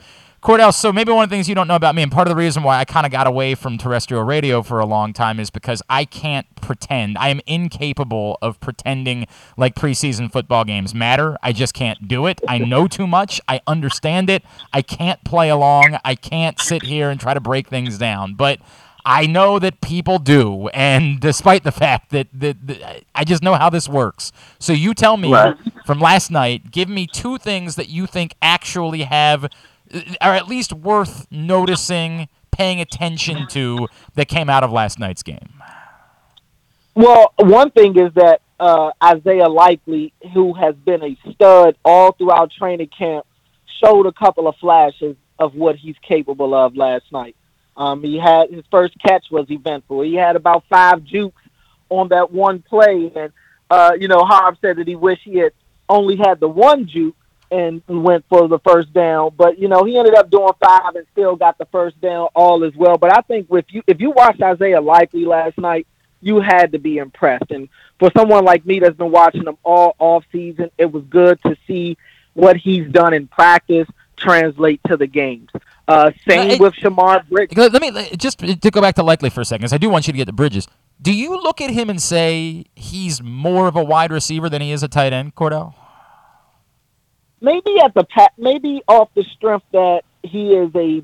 Cordell, 0.47 0.73
so 0.73 0.93
maybe 0.93 1.11
one 1.11 1.25
of 1.25 1.29
the 1.29 1.35
things 1.35 1.49
you 1.49 1.55
don't 1.55 1.67
know 1.67 1.75
about 1.75 1.93
me, 1.93 2.01
and 2.01 2.09
part 2.09 2.25
of 2.25 2.29
the 2.29 2.35
reason 2.37 2.63
why 2.63 2.77
I 2.77 2.85
kind 2.85 3.05
of 3.05 3.11
got 3.11 3.27
away 3.27 3.53
from 3.53 3.77
terrestrial 3.77 4.23
radio 4.23 4.63
for 4.63 4.79
a 4.79 4.85
long 4.85 5.11
time 5.11 5.41
is 5.41 5.49
because 5.49 5.81
I 5.89 6.05
can't 6.05 6.47
pretend. 6.61 7.17
I 7.17 7.27
am 7.27 7.41
incapable 7.45 8.37
of 8.41 8.57
pretending 8.61 9.27
like 9.57 9.75
preseason 9.75 10.31
football 10.31 10.63
games 10.63 10.95
matter. 10.95 11.37
I 11.43 11.51
just 11.51 11.73
can't 11.73 12.07
do 12.07 12.27
it. 12.27 12.39
I 12.47 12.59
know 12.59 12.87
too 12.87 13.05
much. 13.05 13.41
I 13.49 13.59
understand 13.67 14.29
it. 14.29 14.41
I 14.71 14.81
can't 14.81 15.21
play 15.25 15.49
along. 15.49 15.97
I 16.05 16.15
can't 16.15 16.57
sit 16.61 16.83
here 16.83 17.09
and 17.09 17.19
try 17.19 17.33
to 17.33 17.41
break 17.41 17.67
things 17.67 17.97
down. 17.97 18.35
But 18.35 18.61
I 19.03 19.25
know 19.25 19.59
that 19.59 19.81
people 19.81 20.17
do, 20.17 20.69
and 20.69 21.19
despite 21.21 21.65
the 21.65 21.73
fact 21.73 22.11
that, 22.11 22.27
that, 22.31 22.65
that 22.67 23.03
I 23.13 23.25
just 23.25 23.43
know 23.43 23.55
how 23.55 23.69
this 23.69 23.89
works. 23.89 24.31
So 24.59 24.71
you 24.71 24.93
tell 24.93 25.17
me 25.17 25.29
Right. 25.29 25.57
from 25.85 25.99
last 25.99 26.31
night, 26.31 26.71
give 26.71 26.87
me 26.87 27.05
two 27.05 27.37
things 27.37 27.75
that 27.75 27.89
you 27.89 28.07
think 28.07 28.33
actually 28.41 29.01
have 29.01 29.49
are 30.21 30.33
at 30.33 30.47
least 30.47 30.73
worth 30.73 31.27
noticing, 31.31 32.27
paying 32.51 32.81
attention 32.81 33.47
to 33.47 33.87
that 34.15 34.27
came 34.27 34.49
out 34.49 34.63
of 34.63 34.71
last 34.71 34.99
night's 34.99 35.23
game. 35.23 35.61
Well, 36.95 37.33
one 37.37 37.71
thing 37.71 37.97
is 37.97 38.13
that 38.15 38.41
uh, 38.59 38.91
Isaiah 39.03 39.49
Likely, 39.49 40.13
who 40.33 40.53
has 40.53 40.75
been 40.75 41.03
a 41.03 41.17
stud 41.31 41.77
all 41.85 42.13
throughout 42.13 42.51
training 42.51 42.89
camp, 42.97 43.25
showed 43.83 44.07
a 44.07 44.11
couple 44.11 44.47
of 44.47 44.55
flashes 44.55 45.15
of 45.37 45.53
what 45.53 45.75
he's 45.75 45.95
capable 46.01 46.55
of 46.55 46.75
last 46.75 47.05
night. 47.11 47.35
Um, 47.75 48.01
he 48.01 48.17
had 48.17 48.49
his 48.49 48.65
first 48.71 48.95
catch 48.99 49.25
was 49.29 49.49
eventful. 49.51 50.01
He 50.01 50.15
had 50.15 50.35
about 50.35 50.63
five 50.67 51.03
jukes 51.03 51.41
on 51.89 52.07
that 52.09 52.31
one 52.31 52.63
play, 52.63 53.11
and 53.15 53.31
uh, 53.69 53.91
you 53.99 54.07
know 54.07 54.23
Harv 54.25 54.57
said 54.61 54.77
that 54.77 54.87
he 54.87 54.95
wished 54.95 55.21
he 55.23 55.37
had 55.37 55.53
only 55.87 56.15
had 56.17 56.39
the 56.39 56.49
one 56.49 56.87
juke 56.87 57.15
and 57.51 57.81
went 57.87 58.25
for 58.29 58.47
the 58.47 58.59
first 58.59 58.93
down. 58.93 59.31
But 59.37 59.59
you 59.59 59.67
know 59.67 59.83
he 59.83 59.97
ended 59.97 60.15
up 60.15 60.29
doing 60.29 60.51
five 60.59 60.95
and 60.95 61.05
still 61.11 61.35
got 61.35 61.57
the 61.57 61.65
first 61.65 61.99
down 62.01 62.27
all 62.35 62.63
as 62.63 62.75
well. 62.75 62.97
But 62.97 63.17
I 63.17 63.21
think 63.21 63.47
if 63.51 63.65
you 63.69 63.83
if 63.87 63.99
you 63.99 64.11
watched 64.11 64.41
Isaiah 64.41 64.81
Likely 64.81 65.25
last 65.25 65.57
night, 65.57 65.87
you 66.21 66.39
had 66.39 66.71
to 66.73 66.79
be 66.79 66.97
impressed. 66.97 67.51
And 67.51 67.69
for 67.99 68.11
someone 68.15 68.45
like 68.45 68.65
me 68.65 68.79
that's 68.79 68.97
been 68.97 69.11
watching 69.11 69.43
him 69.43 69.57
all 69.63 69.95
off 69.99 70.25
season, 70.31 70.71
it 70.77 70.91
was 70.91 71.03
good 71.09 71.41
to 71.43 71.55
see 71.67 71.97
what 72.33 72.57
he's 72.57 72.89
done 72.91 73.13
in 73.13 73.27
practice 73.27 73.87
translate 74.17 74.81
to 74.87 74.97
the 74.97 75.07
games. 75.07 75.49
Uh, 75.87 76.11
same 76.27 76.59
with 76.59 76.73
Shemar 76.73 77.27
Brick. 77.29 77.55
Let 77.55 77.81
me 77.81 77.91
just 78.17 78.39
to 78.39 78.71
go 78.71 78.81
back 78.81 78.95
to 78.95 79.03
Likely 79.03 79.29
for 79.29 79.41
a 79.41 79.45
second, 79.45 79.71
I 79.71 79.77
do 79.77 79.89
want 79.89 80.07
you 80.07 80.13
to 80.13 80.17
get 80.17 80.25
the 80.25 80.33
Bridges. 80.33 80.67
Do 81.01 81.13
you 81.13 81.41
look 81.41 81.61
at 81.61 81.69
him 81.69 81.89
and 81.89 82.01
say 82.01 82.65
he's 82.75 83.21
more 83.21 83.67
of 83.67 83.75
a 83.75 83.83
wide 83.83 84.11
receiver 84.11 84.49
than 84.49 84.61
he 84.61 84.71
is 84.71 84.83
a 84.83 84.87
tight 84.87 85.13
end, 85.13 85.35
Cordell? 85.35 85.75
Maybe 87.41 87.79
at 87.83 87.93
the 87.93 88.03
pa- 88.03 88.29
maybe 88.37 88.81
off 88.87 89.09
the 89.15 89.23
strength 89.35 89.65
that 89.71 90.03
he 90.23 90.53
is 90.53 90.71
a 90.75 91.03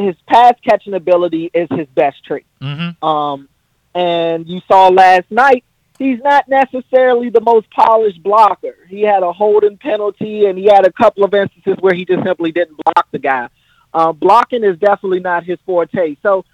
his 0.00 0.14
pass 0.26 0.54
catching 0.62 0.94
ability 0.94 1.50
is 1.54 1.68
his 1.70 1.86
best 1.94 2.22
trait. 2.24 2.44
Mm-hmm. 2.60 3.04
Um, 3.06 3.48
and 3.94 4.46
you 4.46 4.60
saw 4.68 4.88
last 4.88 5.30
night 5.30 5.64
he's 5.98 6.20
not 6.22 6.48
necessarily 6.48 7.30
the 7.30 7.40
most 7.40 7.70
polished 7.70 8.22
blocker. 8.22 8.76
He 8.88 9.02
had 9.02 9.22
a 9.22 9.32
holding 9.32 9.78
penalty, 9.78 10.46
and 10.46 10.58
he 10.58 10.66
had 10.66 10.86
a 10.86 10.92
couple 10.92 11.24
of 11.24 11.32
instances 11.34 11.76
where 11.80 11.94
he 11.94 12.04
just 12.04 12.22
simply 12.24 12.52
didn't 12.52 12.76
block 12.84 13.08
the 13.10 13.18
guy. 13.18 13.48
Uh, 13.94 14.12
blocking 14.12 14.64
is 14.64 14.78
definitely 14.78 15.20
not 15.20 15.44
his 15.44 15.58
forte. 15.64 16.16
So 16.22 16.44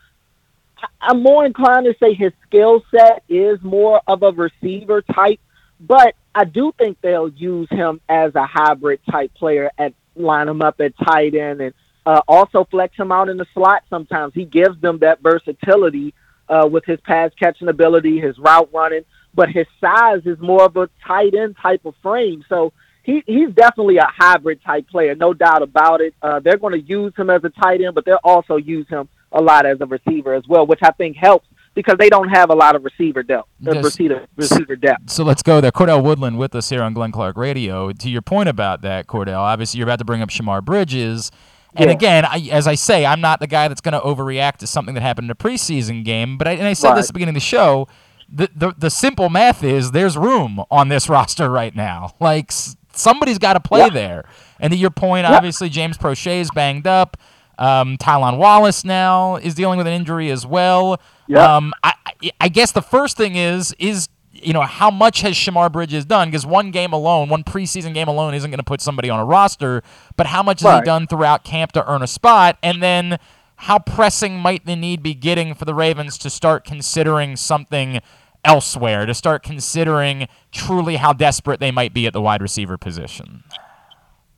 I'm 1.01 1.23
more 1.23 1.45
inclined 1.45 1.87
to 1.87 1.95
say 1.99 2.15
his 2.15 2.33
skill 2.47 2.85
set 2.91 3.25
is 3.29 3.61
more 3.63 4.01
of 4.07 4.23
a 4.23 4.33
receiver 4.33 5.03
type, 5.03 5.41
but 5.81 6.15
I 6.35 6.45
do 6.45 6.73
think 6.79 6.99
they'll 7.01 7.29
use 7.29 7.69
him 7.71 8.01
as 8.09 8.35
a 8.35 8.47
hybrid 8.47 9.01
type 9.11 9.35
player 9.35 9.71
and 9.79 9.95
line 10.15 10.49
him 10.49 10.63
up 10.63 10.81
at 10.81 10.97
tight 10.99 11.35
end 11.35 11.61
and 11.61 11.75
uh, 12.05 12.21
also 12.27 12.67
flex 12.71 12.97
him 12.97 13.13
out 13.13 13.29
in 13.29 13.37
the 13.37 13.47
slot 13.55 13.85
sometimes. 13.91 14.35
He 14.35 14.45
gives 14.45 14.81
them 14.81 14.99
that 14.99 15.21
versatility 15.21 16.15
uh, 16.49 16.69
with 16.71 16.85
his 16.85 17.01
pass 17.01 17.31
catching 17.39 17.69
ability, 17.69 18.19
his 18.19 18.39
route 18.39 18.71
running, 18.73 19.05
but 19.35 19.49
his 19.49 19.67
size 19.81 20.23
is 20.25 20.39
more 20.41 20.65
of 20.65 20.77
a 20.77 20.89
tight 21.07 21.35
end 21.35 21.57
type 21.61 21.85
of 21.85 21.95
frame. 22.03 22.45
So 22.49 22.73
he, 23.03 23.23
he's 23.27 23.51
definitely 23.51 23.99
a 23.99 24.07
hybrid 24.07 24.63
type 24.63 24.89
player, 24.89 25.15
no 25.15 25.35
doubt 25.35 25.63
about 25.63 26.01
it. 26.01 26.15
Uh, 26.23 26.41
they're 26.41 26.59
going 26.59 26.81
to 26.81 26.87
use 26.87 27.13
him 27.17 27.31
as 27.31 27.43
a 27.45 27.51
tight 27.51 27.81
end, 27.81 27.95
but 27.95 28.05
they'll 28.05 28.19
also 28.25 28.57
use 28.57 28.89
him 28.89 29.09
a 29.33 29.41
lot 29.41 29.67
as 29.67 29.81
a 29.81 29.87
receiver 29.87 30.35
as 30.35 30.47
well, 30.47 30.67
which 30.67 30.81
I 30.83 30.93
think 30.93 31.17
helps 31.17 31.47
because 31.75 31.97
they 31.99 32.09
don't 32.09 32.29
have 32.29 32.51
a 32.51 32.55
lot 32.55 32.77
of 32.77 32.85
receiver 32.85 33.23
depth. 33.23 33.49
Uh, 33.67 33.73
Yes. 33.75 33.85
receiver, 33.85 34.27
receiver 34.37 34.77
depth. 34.77 35.11
So 35.11 35.25
let's 35.25 35.43
go 35.43 35.61
there. 35.61 35.71
Cordell 35.73 36.03
Woodland 36.03 36.39
with 36.39 36.55
us 36.55 36.69
here 36.71 36.83
on 36.83 36.93
Glenn 36.95 37.13
Clark 37.13 37.37
Radio. 37.37 37.93
To 37.93 38.11
your 38.11 38.23
point 38.23 38.49
about 38.49 38.83
that, 38.83 39.07
Cordell, 39.07 39.39
obviously 39.39 39.79
you're 39.79 39.87
about 39.89 39.99
to 40.01 40.05
bring 40.05 40.23
up 40.23 40.29
Shemar 40.29 40.63
Bridges. 40.65 41.31
And 41.75 41.87
Yeah. 41.89 41.93
again, 41.97 42.25
I, 42.27 42.49
as 42.53 42.67
I 42.67 42.75
say, 42.75 43.07
I'm 43.07 43.21
not 43.23 43.41
the 43.41 43.47
guy 43.47 43.69
that's 43.69 43.81
going 43.81 43.95
to 43.95 44.01
overreact 44.01 44.57
to 44.59 44.67
something 44.67 44.95
that 44.95 45.01
happened 45.03 45.27
in 45.27 45.31
a 45.31 45.35
preseason 45.35 46.05
game. 46.05 46.37
But 46.37 46.47
I, 46.49 46.53
and 46.53 46.67
I 46.67 46.75
said 46.75 46.95
this 46.97 47.05
at 47.05 47.09
the 47.09 47.13
beginning 47.15 47.31
of 47.31 47.37
the 47.37 47.41
show. 47.41 47.89
The, 48.35 48.49
the 48.55 48.75
the 48.79 48.89
simple 48.91 49.29
math 49.29 49.63
is 49.63 49.91
there's 49.91 50.17
room 50.17 50.63
on 50.71 50.89
this 50.89 51.09
roster 51.11 51.51
right 51.51 51.75
now. 51.77 52.15
Like 52.21 52.51
s- 52.51 52.77
somebody's 52.93 53.39
got 53.39 53.55
to 53.55 53.61
play 53.61 53.81
Yeah. 53.81 53.89
there. 53.91 54.25
And 54.61 54.71
to 54.73 54.77
your 54.79 54.91
point, 54.91 55.27
Yeah. 55.27 55.35
obviously 55.37 55.69
James 55.69 55.97
Proche 55.99 56.41
is 56.41 56.51
banged 56.51 56.87
up. 56.87 57.17
Um, 57.59 57.97
Tylon 57.99 58.39
Wallace 58.39 58.85
now 58.85 59.37
is 59.37 59.55
dealing 59.55 59.77
with 59.79 59.87
an 59.87 59.93
injury 59.93 60.31
as 60.31 60.47
well. 60.47 60.99
Yeah. 61.33 61.57
Um, 61.57 61.73
I, 61.83 61.95
I- 62.07 62.31
I 62.41 62.49
guess 62.49 62.71
the 62.71 62.83
first 62.83 63.17
thing 63.17 63.35
is 63.35 63.75
is 63.81 64.09
you 64.33 64.53
know 64.53 64.63
how 64.63 64.91
much 64.93 65.23
has 65.23 65.35
Shemar 65.35 65.71
Bridges 65.73 66.05
done? 66.05 66.29
Because 66.29 66.47
one 66.47 66.71
game 66.71 66.93
alone, 66.93 67.29
one 67.29 67.43
preseason 67.43 67.95
game 67.95 68.07
alone, 68.09 68.33
isn't 68.35 68.49
going 68.51 68.59
to 68.59 68.65
put 68.65 68.81
somebody 68.81 69.11
on 69.11 69.19
a 69.19 69.25
roster. 69.25 69.83
But 70.17 70.27
how 70.29 70.43
much 70.43 70.61
has 70.61 70.67
he 70.81 70.85
done 70.85 71.07
throughout 71.09 71.43
camp 71.45 71.73
to 71.73 71.91
earn 71.91 72.01
a 72.03 72.07
spot? 72.07 72.59
And 72.63 72.81
then 72.83 73.19
how 73.57 73.79
pressing 73.81 74.39
might 74.39 74.67
the 74.67 74.77
need 74.77 75.03
be 75.03 75.15
getting 75.15 75.55
for 75.55 75.65
the 75.65 75.75
Ravens 75.75 76.17
to 76.19 76.31
start 76.31 76.65
considering 76.65 77.35
something 77.37 78.01
elsewhere? 78.45 79.05
To 79.07 79.15
start 79.15 79.43
considering 79.43 80.29
truly 80.53 80.97
how 80.97 81.13
desperate 81.13 81.59
they 81.61 81.71
might 81.73 81.93
be 81.93 82.07
at 82.07 82.13
the 82.13 82.21
wide 82.23 82.41
receiver 82.43 82.79
position. 82.79 83.43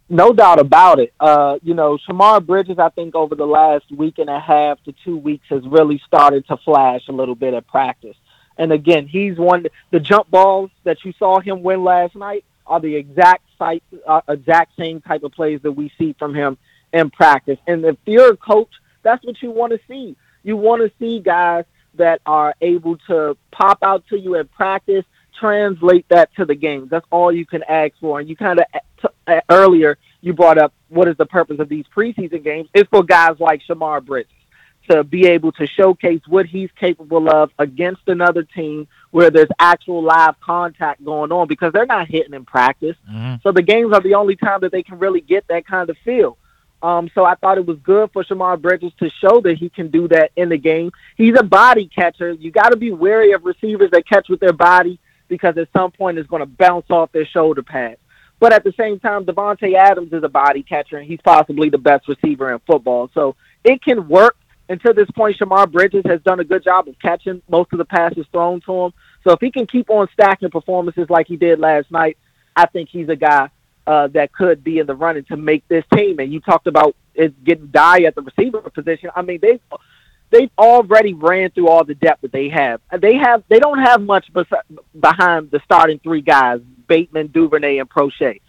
No 0.09 0.32
doubt 0.32 0.59
about 0.59 0.98
it. 0.98 1.14
Uh, 1.18 1.59
you 1.62 1.74
know, 1.74 1.96
Shemar 1.96 2.44
Bridges, 2.44 2.78
I 2.78 2.90
think 2.90 3.14
over 3.14 3.34
the 3.34 3.46
last 3.46 3.90
week 3.90 4.18
and 4.18 4.28
a 4.28 4.38
half 4.38 4.82
to 4.84 4.94
two 5.05 5.16
weeks 5.16 5.46
has 5.48 5.66
really 5.66 6.00
started 6.07 6.46
to 6.48 6.59
flash 6.59 7.09
a 7.09 7.12
little 7.12 7.34
bit 7.34 7.55
at 7.55 7.66
practice. 7.66 8.16
And 8.59 8.70
again, 8.70 9.07
he's 9.07 9.38
one. 9.38 9.66
The 9.90 10.00
jump 10.00 10.30
balls 10.30 10.70
that 10.84 11.05
you 11.05 11.12
saw 11.18 11.40
him 11.40 11.62
win 11.62 11.82
last 11.82 12.14
night 12.14 12.44
are 12.66 12.80
the 12.80 12.94
exact 12.94 13.44
site, 13.59 13.82
uh, 14.07 14.20
exact 14.28 14.76
same 14.76 15.00
type 15.00 15.22
of 15.22 15.32
plays 15.32 15.61
that 15.62 15.72
we 15.72 15.90
see 15.98 16.14
from 16.18 16.34
him 16.34 16.59
in 16.92 17.11
practice. 17.11 17.59
And 17.66 17.84
if 17.84 17.96
you're 18.07 18.32
a 18.32 18.36
coach, 18.36 18.70
that's 19.02 19.24
what 19.24 19.42
you 19.42 19.50
want 19.50 19.72
to 19.72 19.80
see. 19.88 20.16
You 20.42 20.57
want 20.57 20.82
to 20.82 20.92
see 20.98 21.20
guys 21.20 21.64
that 21.94 22.20
are 22.26 22.55
able 22.61 22.98
to 23.09 23.36
pop 23.50 23.78
out 23.82 24.07
to 24.09 24.18
you 24.18 24.34
in 24.36 24.48
practice, 24.48 25.05
translate 25.38 26.07
that 26.09 26.34
to 26.36 26.44
the 26.44 26.55
game. 26.55 26.88
That's 26.88 27.07
all 27.11 27.32
you 27.32 27.46
can 27.46 27.62
ask 27.64 27.92
for. 28.00 28.20
And 28.20 28.28
you 28.28 28.36
kind 28.36 28.61
of 28.61 28.66
t- 29.26 29.34
earlier 29.50 29.98
you 30.20 30.32
brought 30.32 30.59
up 30.59 30.72
what 30.88 31.09
is 31.09 31.16
the 31.16 31.26
purpose 31.26 31.59
of 31.59 31.68
these 31.68 31.84
preseason 31.94 32.42
games? 32.42 32.68
It's 32.74 32.88
for 32.88 33.02
guys 33.02 33.36
like 33.38 33.62
Shemar 33.68 34.05
Bridges 34.05 34.30
to 34.90 35.02
be 35.02 35.26
able 35.26 35.50
to 35.52 35.66
showcase 35.66 36.20
what 36.28 36.44
he's 36.46 36.70
capable 36.78 37.30
of 37.30 37.50
against 37.59 38.02
another 38.07 38.42
team 38.42 38.86
where 39.12 39.30
there's 39.30 39.48
actual 39.59 40.02
live 40.02 40.38
contact 40.40 41.02
going 41.05 41.32
on 41.32 41.48
because 41.48 41.72
they're 41.72 41.86
not 41.86 42.07
hitting 42.07 42.34
in 42.34 42.44
practice. 42.44 42.96
Mhm. 43.11 43.42
So 43.42 43.50
the 43.50 43.62
games 43.62 43.94
are 43.94 44.00
the 44.00 44.14
only 44.14 44.36
time 44.36 44.61
that 44.61 44.72
they 44.72 44.82
can 44.82 44.98
really 44.98 45.22
get 45.22 45.46
that 45.48 45.66
kind 45.66 45.88
of 45.88 45.96
feel. 45.98 46.36
Um, 46.82 47.09
so 47.14 47.24
I 47.24 47.34
thought 47.36 47.57
it 47.57 47.64
was 47.64 47.78
good 47.78 48.11
for 48.12 48.24
Shemar 48.24 48.61
Bridges 48.61 48.92
to 48.98 49.09
show 49.09 49.40
that 49.40 49.57
he 49.57 49.70
can 49.70 49.88
do 49.88 50.07
that 50.09 50.32
in 50.36 50.50
the 50.50 50.59
game. 50.59 50.92
He's 51.16 51.34
a 51.38 51.42
body 51.42 51.88
catcher. 51.88 52.32
You 52.32 52.50
got 52.50 52.70
to 52.70 52.76
be 52.76 52.92
wary 52.92 53.32
of 53.32 53.46
receivers 53.46 53.90
that 53.92 54.07
catch 54.07 54.28
with 54.28 54.40
their 54.40 54.52
body 54.52 54.98
because 55.28 55.57
at 55.57 55.68
some 55.74 55.92
point 55.92 56.18
it's 56.18 56.28
going 56.28 56.40
to 56.40 56.46
bounce 56.46 56.90
off 56.90 57.11
their 57.12 57.24
shoulder 57.24 57.62
pads. 57.62 57.98
But 58.45 58.53
at 58.53 58.62
the 58.62 58.74
same 58.78 59.01
time, 59.01 59.24
Davante 59.24 59.74
Adams 59.74 60.12
is 60.12 60.22
a 60.22 60.28
body 60.28 60.62
catcher, 60.62 60.99
and 60.99 61.07
he's 61.07 61.18
possibly 61.24 61.70
the 61.70 61.78
best 61.78 62.07
receiver 62.07 62.53
in 62.53 62.59
football. 62.66 63.11
So 63.14 63.36
it 63.64 63.82
can 63.82 64.07
work. 64.07 64.36
Until 64.68 64.92
this 64.92 65.11
point, 65.12 65.38
Shemar 65.38 65.72
Bridges 65.72 66.03
has 66.05 66.20
done 66.20 66.40
a 66.40 66.45
good 66.45 66.62
job 66.62 66.86
of 66.86 66.99
catching 66.99 67.40
most 67.49 67.72
of 67.72 67.78
the 67.78 67.86
passes 67.86 68.26
thrown 68.32 68.61
to 68.66 68.72
him. 68.82 68.92
So 69.26 69.32
if 69.32 69.40
he 69.40 69.51
can 69.51 69.66
keep 69.66 69.88
on 69.88 70.09
stacking 70.12 70.51
performances 70.51 71.09
like 71.09 71.26
he 71.26 71.38
did 71.38 71.59
last 71.59 71.90
night, 71.90 72.18
I 72.55 72.66
think 72.66 72.90
he's 72.90 73.09
a 73.09 73.16
guy 73.16 73.49
uh, 73.86 74.09
that 74.09 74.30
could 74.34 74.62
be 74.62 74.78
in 74.78 74.86
the 74.86 74.95
running 74.95 75.24
to 75.30 75.38
make 75.38 75.66
this 75.68 75.84
team. 75.95 76.18
And 76.18 76.30
you 76.30 76.40
talked 76.40 76.66
about 76.66 76.97
it 77.14 77.42
getting 77.45 77.68
die 77.68 78.03
at 78.03 78.14
the 78.14 78.20
receiver 78.20 78.61
position. 78.61 79.09
I 79.16 79.22
mean, 79.22 79.38
they 79.40 79.59
they've 80.30 80.51
already 80.59 81.14
ran 81.14 81.51
through 81.51 81.68
all 81.68 81.84
the 81.84 81.95
depth 81.95 82.20
that 82.20 82.32
they 82.32 82.51
have. 82.51 82.82
They 83.01 83.14
have 83.14 83.42
they 83.49 83.59
don't 83.59 83.80
have 83.80 84.03
much 84.03 84.30
behind 85.01 85.51
the 85.51 85.62
starting 85.64 85.99
three 86.01 86.20
guys: 86.20 86.61
Bateman, 86.87 87.28
Duvernay, 87.28 87.78
and 87.78 87.89
Proche. 87.89 88.41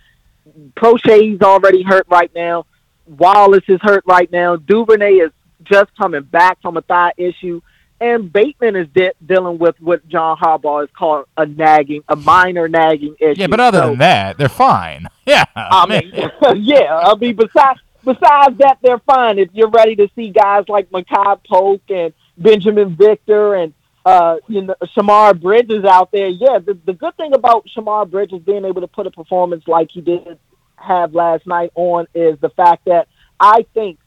Proche's 0.76 1.42
already 1.42 1.84
hurt 1.84 2.06
right 2.10 2.32
now. 2.36 2.66
Wallace 3.08 3.64
is 3.68 3.80
hurt 3.82 4.04
right 4.08 4.32
now. 4.32 4.56
Duvernay 4.56 5.14
is 5.16 5.32
just 5.64 5.96
coming 5.98 6.24
back 6.24 6.62
from 6.62 6.78
a 6.78 6.82
thigh 6.82 7.14
issue. 7.18 7.62
And 8.02 8.32
Bateman 8.32 8.76
is 8.76 8.88
de- 8.94 9.14
dealing 9.26 9.58
with 9.58 9.80
what 9.80 10.06
John 10.08 10.38
Harbaugh 10.38 10.84
is 10.84 10.90
called 10.98 11.26
a 11.38 11.46
nagging, 11.46 12.04
a 12.10 12.16
minor 12.16 12.68
nagging 12.68 13.16
issue. 13.20 13.40
Yeah, 13.42 13.48
but 13.48 13.60
other 13.60 13.80
So- 13.80 13.90
than 13.92 14.00
that, 14.00 14.38
they're 14.38 14.50
fine. 14.50 15.08
Yeah. 15.28 15.46
I 15.56 15.88
mean, 15.88 16.12
yeah. 16.64 16.98
I 17.04 17.16
mean, 17.16 17.36
besides 17.36 17.80
besides 18.04 18.60
that, 18.60 18.78
they're 18.84 19.00
fine. 19.00 19.40
If 19.40 19.50
you're 19.54 19.72
ready 19.72 19.96
to 19.96 20.08
see 20.16 20.30
guys 20.30 20.66
like 20.70 20.92
Makai 20.92 21.40
Polk 21.50 21.82
and 21.90 22.14
Benjamin 22.38 22.96
Victor 22.96 23.56
and 23.56 23.74
uh, 24.06 24.38
you 24.48 24.62
know 24.62 24.76
Shemar 24.96 25.40
Bridges 25.40 25.84
out 25.84 26.12
there, 26.12 26.28
yeah. 26.28 26.60
The, 26.60 26.78
the 26.86 26.94
good 26.94 27.16
thing 27.18 27.34
about 27.34 27.66
Shemar 27.76 28.10
Bridges 28.10 28.42
being 28.42 28.64
able 28.66 28.82
to 28.82 28.88
put 28.88 29.08
a 29.08 29.12
performance 29.12 29.64
like 29.68 29.90
he 29.92 30.02
did 30.02 30.38
have 30.78 31.14
last 31.14 31.48
night 31.48 31.72
on 31.76 32.08
is 32.14 32.38
the 32.40 32.50
fact 32.50 32.86
that 32.86 33.08
I 33.40 33.66
think, 33.74 33.98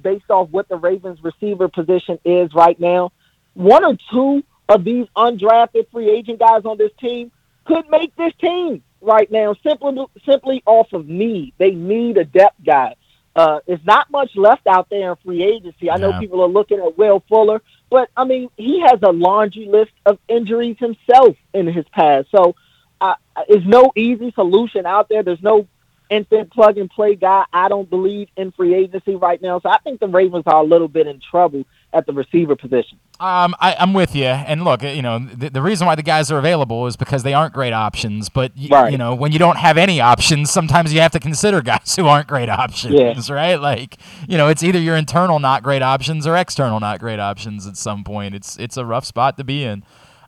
based 0.00 0.30
off 0.30 0.48
what 0.50 0.68
the 0.68 0.76
Ravens 0.76 1.18
receiver 1.22 1.68
position 1.68 2.18
is 2.24 2.54
right 2.54 2.78
now, 2.78 3.12
one 3.54 3.84
or 3.84 3.96
two 4.12 4.44
of 4.68 4.84
these 4.84 5.06
undrafted 5.16 5.90
free 5.90 6.10
agent 6.10 6.38
guys 6.38 6.64
on 6.64 6.78
this 6.78 6.92
team 7.00 7.32
could 7.64 7.88
make 7.90 8.14
this 8.16 8.32
team 8.40 8.82
right 9.00 9.30
now 9.30 9.54
simply 9.62 10.06
simply 10.24 10.62
off 10.66 10.92
of 10.92 11.08
need. 11.08 11.54
They 11.58 11.70
need 11.72 12.16
a 12.18 12.24
depth 12.24 12.56
guy. 12.64 12.94
Uh, 13.34 13.60
it's 13.66 13.84
not 13.84 14.10
much 14.10 14.30
left 14.36 14.66
out 14.66 14.88
there 14.90 15.10
in 15.12 15.16
free 15.24 15.42
agency. 15.44 15.90
I 15.90 15.96
know 15.96 16.10
Yeah. 16.10 16.18
people 16.20 16.42
are 16.42 16.48
looking 16.48 16.80
at 16.80 16.98
Will 16.98 17.22
Fuller, 17.28 17.62
but 17.90 18.10
I 18.16 18.24
mean 18.24 18.48
he 18.56 18.80
has 18.80 18.98
a 19.02 19.12
laundry 19.12 19.66
list 19.66 19.92
of 20.06 20.18
injuries 20.28 20.76
himself 20.78 21.36
in 21.52 21.66
his 21.66 21.86
past. 21.92 22.28
So 22.34 22.54
uh, 23.00 23.14
there's 23.48 23.66
no 23.66 23.92
easy 23.96 24.32
solution 24.32 24.86
out 24.86 25.08
there. 25.08 25.22
There's 25.22 25.42
no 25.42 25.66
instant 26.10 26.50
plug 26.52 26.78
and 26.78 26.90
play 26.90 27.14
guy. 27.14 27.44
I 27.52 27.68
don't 27.68 27.88
believe 27.88 28.28
in 28.36 28.52
free 28.52 28.74
agency 28.74 29.14
right 29.14 29.40
now. 29.40 29.60
So 29.60 29.68
I 29.68 29.78
think 29.78 30.00
the 30.00 30.08
Ravens 30.08 30.44
are 30.46 30.60
a 30.60 30.64
little 30.64 30.88
bit 30.88 31.06
in 31.06 31.20
trouble 31.20 31.64
at 31.92 32.06
the 32.06 32.12
receiver 32.12 32.54
position. 32.54 32.98
Um, 33.18 33.54
I, 33.60 33.74
I'm 33.78 33.94
with 33.94 34.14
you. 34.14 34.24
And 34.26 34.62
look, 34.62 34.82
you 34.82 35.00
know, 35.02 35.18
the, 35.18 35.48
the 35.50 35.62
reason 35.62 35.86
why 35.86 35.94
the 35.94 36.02
guys 36.02 36.30
are 36.30 36.38
available 36.38 36.86
is 36.86 36.96
because 36.96 37.22
they 37.22 37.32
aren't 37.34 37.54
great 37.54 37.72
options. 37.72 38.28
But 38.28 38.52
y- 38.56 38.68
Right. 38.70 38.92
you 38.92 38.98
know, 38.98 39.14
when 39.14 39.32
you 39.32 39.38
don't 39.38 39.56
have 39.56 39.78
any 39.78 40.00
options, 40.00 40.50
sometimes 40.50 40.92
you 40.92 41.00
have 41.00 41.12
to 41.12 41.20
consider 41.20 41.62
guys 41.62 41.96
who 41.98 42.06
aren't 42.06 42.28
great 42.28 42.48
options, 42.50 42.94
yeah. 43.28 43.34
right? 43.34 43.56
Like, 43.56 43.96
you 44.28 44.36
know, 44.36 44.48
it's 44.48 44.62
either 44.62 44.78
your 44.78 44.96
internal 44.96 45.38
not 45.38 45.62
great 45.62 45.82
options 45.82 46.26
or 46.26 46.36
external 46.36 46.78
not 46.78 47.00
great 47.00 47.18
options. 47.18 47.66
At 47.66 47.76
some 47.76 48.04
point, 48.04 48.34
it's 48.34 48.56
it's 48.58 48.76
a 48.76 48.84
rough 48.84 49.04
spot 49.06 49.36
to 49.38 49.44
be 49.44 49.64
in. 49.64 49.82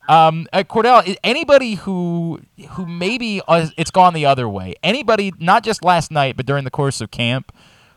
Um, 0.08 0.48
uh, 0.52 0.64
Cordell, 0.64 1.16
anybody 1.22 1.74
who 1.74 2.40
who 2.70 2.86
maybe 2.86 3.40
uh, 3.46 3.68
it's 3.76 3.90
gone 3.92 4.14
the 4.14 4.26
other 4.26 4.48
way. 4.48 4.74
Anybody, 4.82 5.32
not 5.38 5.62
just 5.62 5.84
last 5.84 6.10
night, 6.10 6.36
but 6.36 6.46
during 6.46 6.64
the 6.64 6.70
course 6.70 7.00
of 7.00 7.10
camp, 7.12 7.52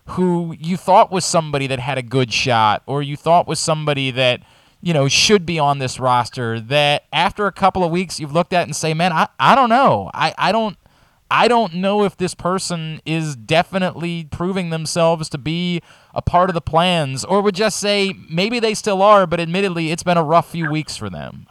who 0.05 0.55
you 0.59 0.77
thought 0.77 1.11
was 1.11 1.25
somebody 1.25 1.67
that 1.67 1.79
had 1.79 1.97
a 1.97 2.01
good 2.01 2.33
shot, 2.33 2.83
or 2.85 3.01
you 3.01 3.15
thought 3.15 3.47
was 3.47 3.59
somebody 3.59 4.11
that 4.11 4.41
you 4.81 4.93
know 4.93 5.07
should 5.07 5.45
be 5.45 5.59
on 5.59 5.79
this 5.79 5.99
roster. 5.99 6.59
That 6.59 7.05
after 7.13 7.47
a 7.47 7.51
couple 7.51 7.83
of 7.83 7.91
weeks, 7.91 8.19
you've 8.19 8.33
looked 8.33 8.53
at 8.53 8.63
and 8.63 8.75
say, 8.75 8.93
"Man, 8.93 9.13
I, 9.13 9.27
I 9.39 9.55
don't 9.55 9.69
know. 9.69 10.11
I, 10.13 10.33
I 10.37 10.51
don't." 10.51 10.77
I 11.31 11.47
don't 11.47 11.73
know 11.73 12.03
if 12.03 12.15
this 12.15 12.35
person 12.35 13.01
is 13.07 13.35
definitely 13.35 14.25
proving 14.25 14.69
themselves 14.69 15.29
to 15.29 15.39
be 15.39 15.81
a 16.13 16.21
part 16.21 16.51
of 16.51 16.53
the 16.53 16.61
plans, 16.61 17.25
or 17.25 17.41
would 17.41 17.55
just 17.55 17.79
say 17.79 18.13
maybe 18.29 18.59
they 18.59 18.75
still 18.75 19.01
are, 19.01 19.25
but 19.25 19.39
admittedly, 19.39 19.89
it's 19.91 20.03
been 20.03 20.17
a 20.17 20.23
rough 20.23 20.51
few 20.51 20.69
weeks 20.69 20.95
for 20.95 21.09
them. 21.09 21.47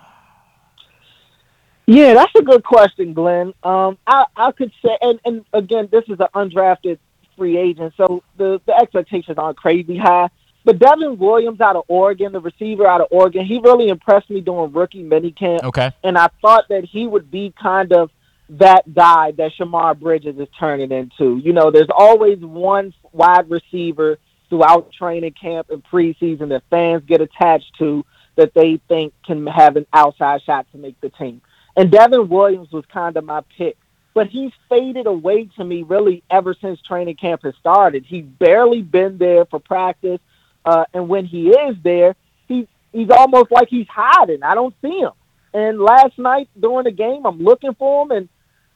Yeah, 1.87 2.15
that's 2.15 2.33
a 2.37 2.43
good 2.43 2.63
question, 2.63 3.13
Glenn. 3.13 3.55
Um, 3.65 3.99
I, 4.07 4.27
I 4.37 4.53
could 4.53 4.71
say, 4.85 4.97
and, 5.01 5.19
and 5.25 5.45
again, 5.53 5.89
this 5.91 6.05
is 6.05 6.21
an 6.21 6.29
undrafted 6.33 6.99
free 7.37 7.57
agent, 7.57 7.95
so 7.97 8.23
the, 8.37 8.61
the 8.67 8.75
expectations 8.77 9.39
aren't 9.39 9.57
crazy 9.57 9.97
high. 9.97 10.29
But 10.65 10.79
Devin 10.79 11.19
Williams 11.19 11.61
out 11.61 11.77
of 11.77 11.85
Oregon, 11.89 12.33
the 12.33 12.41
receiver 12.41 12.87
out 12.87 13.01
of 13.01 13.09
Oregon, 13.11 13.45
he 13.45 13.59
really 13.59 13.89
impressed 13.89 14.31
me 14.31 14.41
during 14.41 14.73
rookie 14.73 15.03
minicamp. 15.03 15.65
Okay. 15.65 15.91
And 16.05 16.17
I 16.17 16.29
thought 16.41 16.69
that 16.69 16.85
he 16.85 17.07
would 17.07 17.31
be 17.31 17.53
kind 17.61 17.93
of 17.93 18.11
that 18.51 18.95
guy 18.95 19.33
that 19.33 19.53
Shemar 19.59 19.99
Bridges 19.99 20.39
is 20.39 20.49
turning 20.59 20.93
into. 20.93 21.39
You 21.39 21.53
know, 21.53 21.71
there's 21.71 21.89
always 21.97 22.39
one 22.39 22.95
wide 23.13 23.51
receiver 23.51 24.19
throughout 24.49 24.93
training 24.93 25.33
camp 25.41 25.71
and 25.71 25.83
preseason 25.83 26.51
that 26.51 26.63
fans 26.71 27.03
get 27.07 27.21
attached 27.21 27.73
to 27.79 28.05
that 28.37 28.53
they 28.55 28.81
think 28.89 29.15
can 29.25 29.47
have 29.47 29.77
an 29.77 29.87
outside 29.93 30.43
shot 30.43 30.67
to 30.73 30.79
make 30.79 31.01
the 31.01 31.09
team. 31.09 31.41
And 31.77 31.91
Devin 31.91 32.29
Williams 32.29 32.71
was 32.71 32.85
kind 32.93 33.17
of 33.17 33.25
my 33.25 33.43
pick. 33.57 33.77
But 34.15 34.27
he's 34.29 34.53
faded 34.69 35.07
away 35.07 35.49
to 35.57 35.65
me 35.65 35.83
really 35.83 36.23
ever 36.31 36.55
since 36.61 36.81
training 36.83 37.17
camp 37.17 37.43
has 37.45 37.55
started. 37.59 38.05
He's 38.07 38.25
barely 38.27 38.83
been 38.83 39.17
there 39.19 39.47
for 39.47 39.59
practice. 39.59 40.21
Uh, 40.65 40.85
and 40.93 41.09
when 41.09 41.25
he 41.25 41.49
is 41.51 41.77
there, 41.83 42.15
he's 42.47 42.67
he's 42.93 43.11
almost 43.11 43.51
like 43.51 43.69
he's 43.69 43.89
hiding. 43.89 44.43
I 44.43 44.55
don't 44.55 44.75
see 44.83 44.99
him. 44.99 45.13
And 45.55 45.81
last 45.81 46.19
night 46.19 46.49
during 46.59 46.85
the 46.85 46.91
game, 46.93 47.25
I'm 47.27 47.39
looking 47.43 47.75
for 47.75 48.05
him, 48.05 48.11
and 48.11 48.29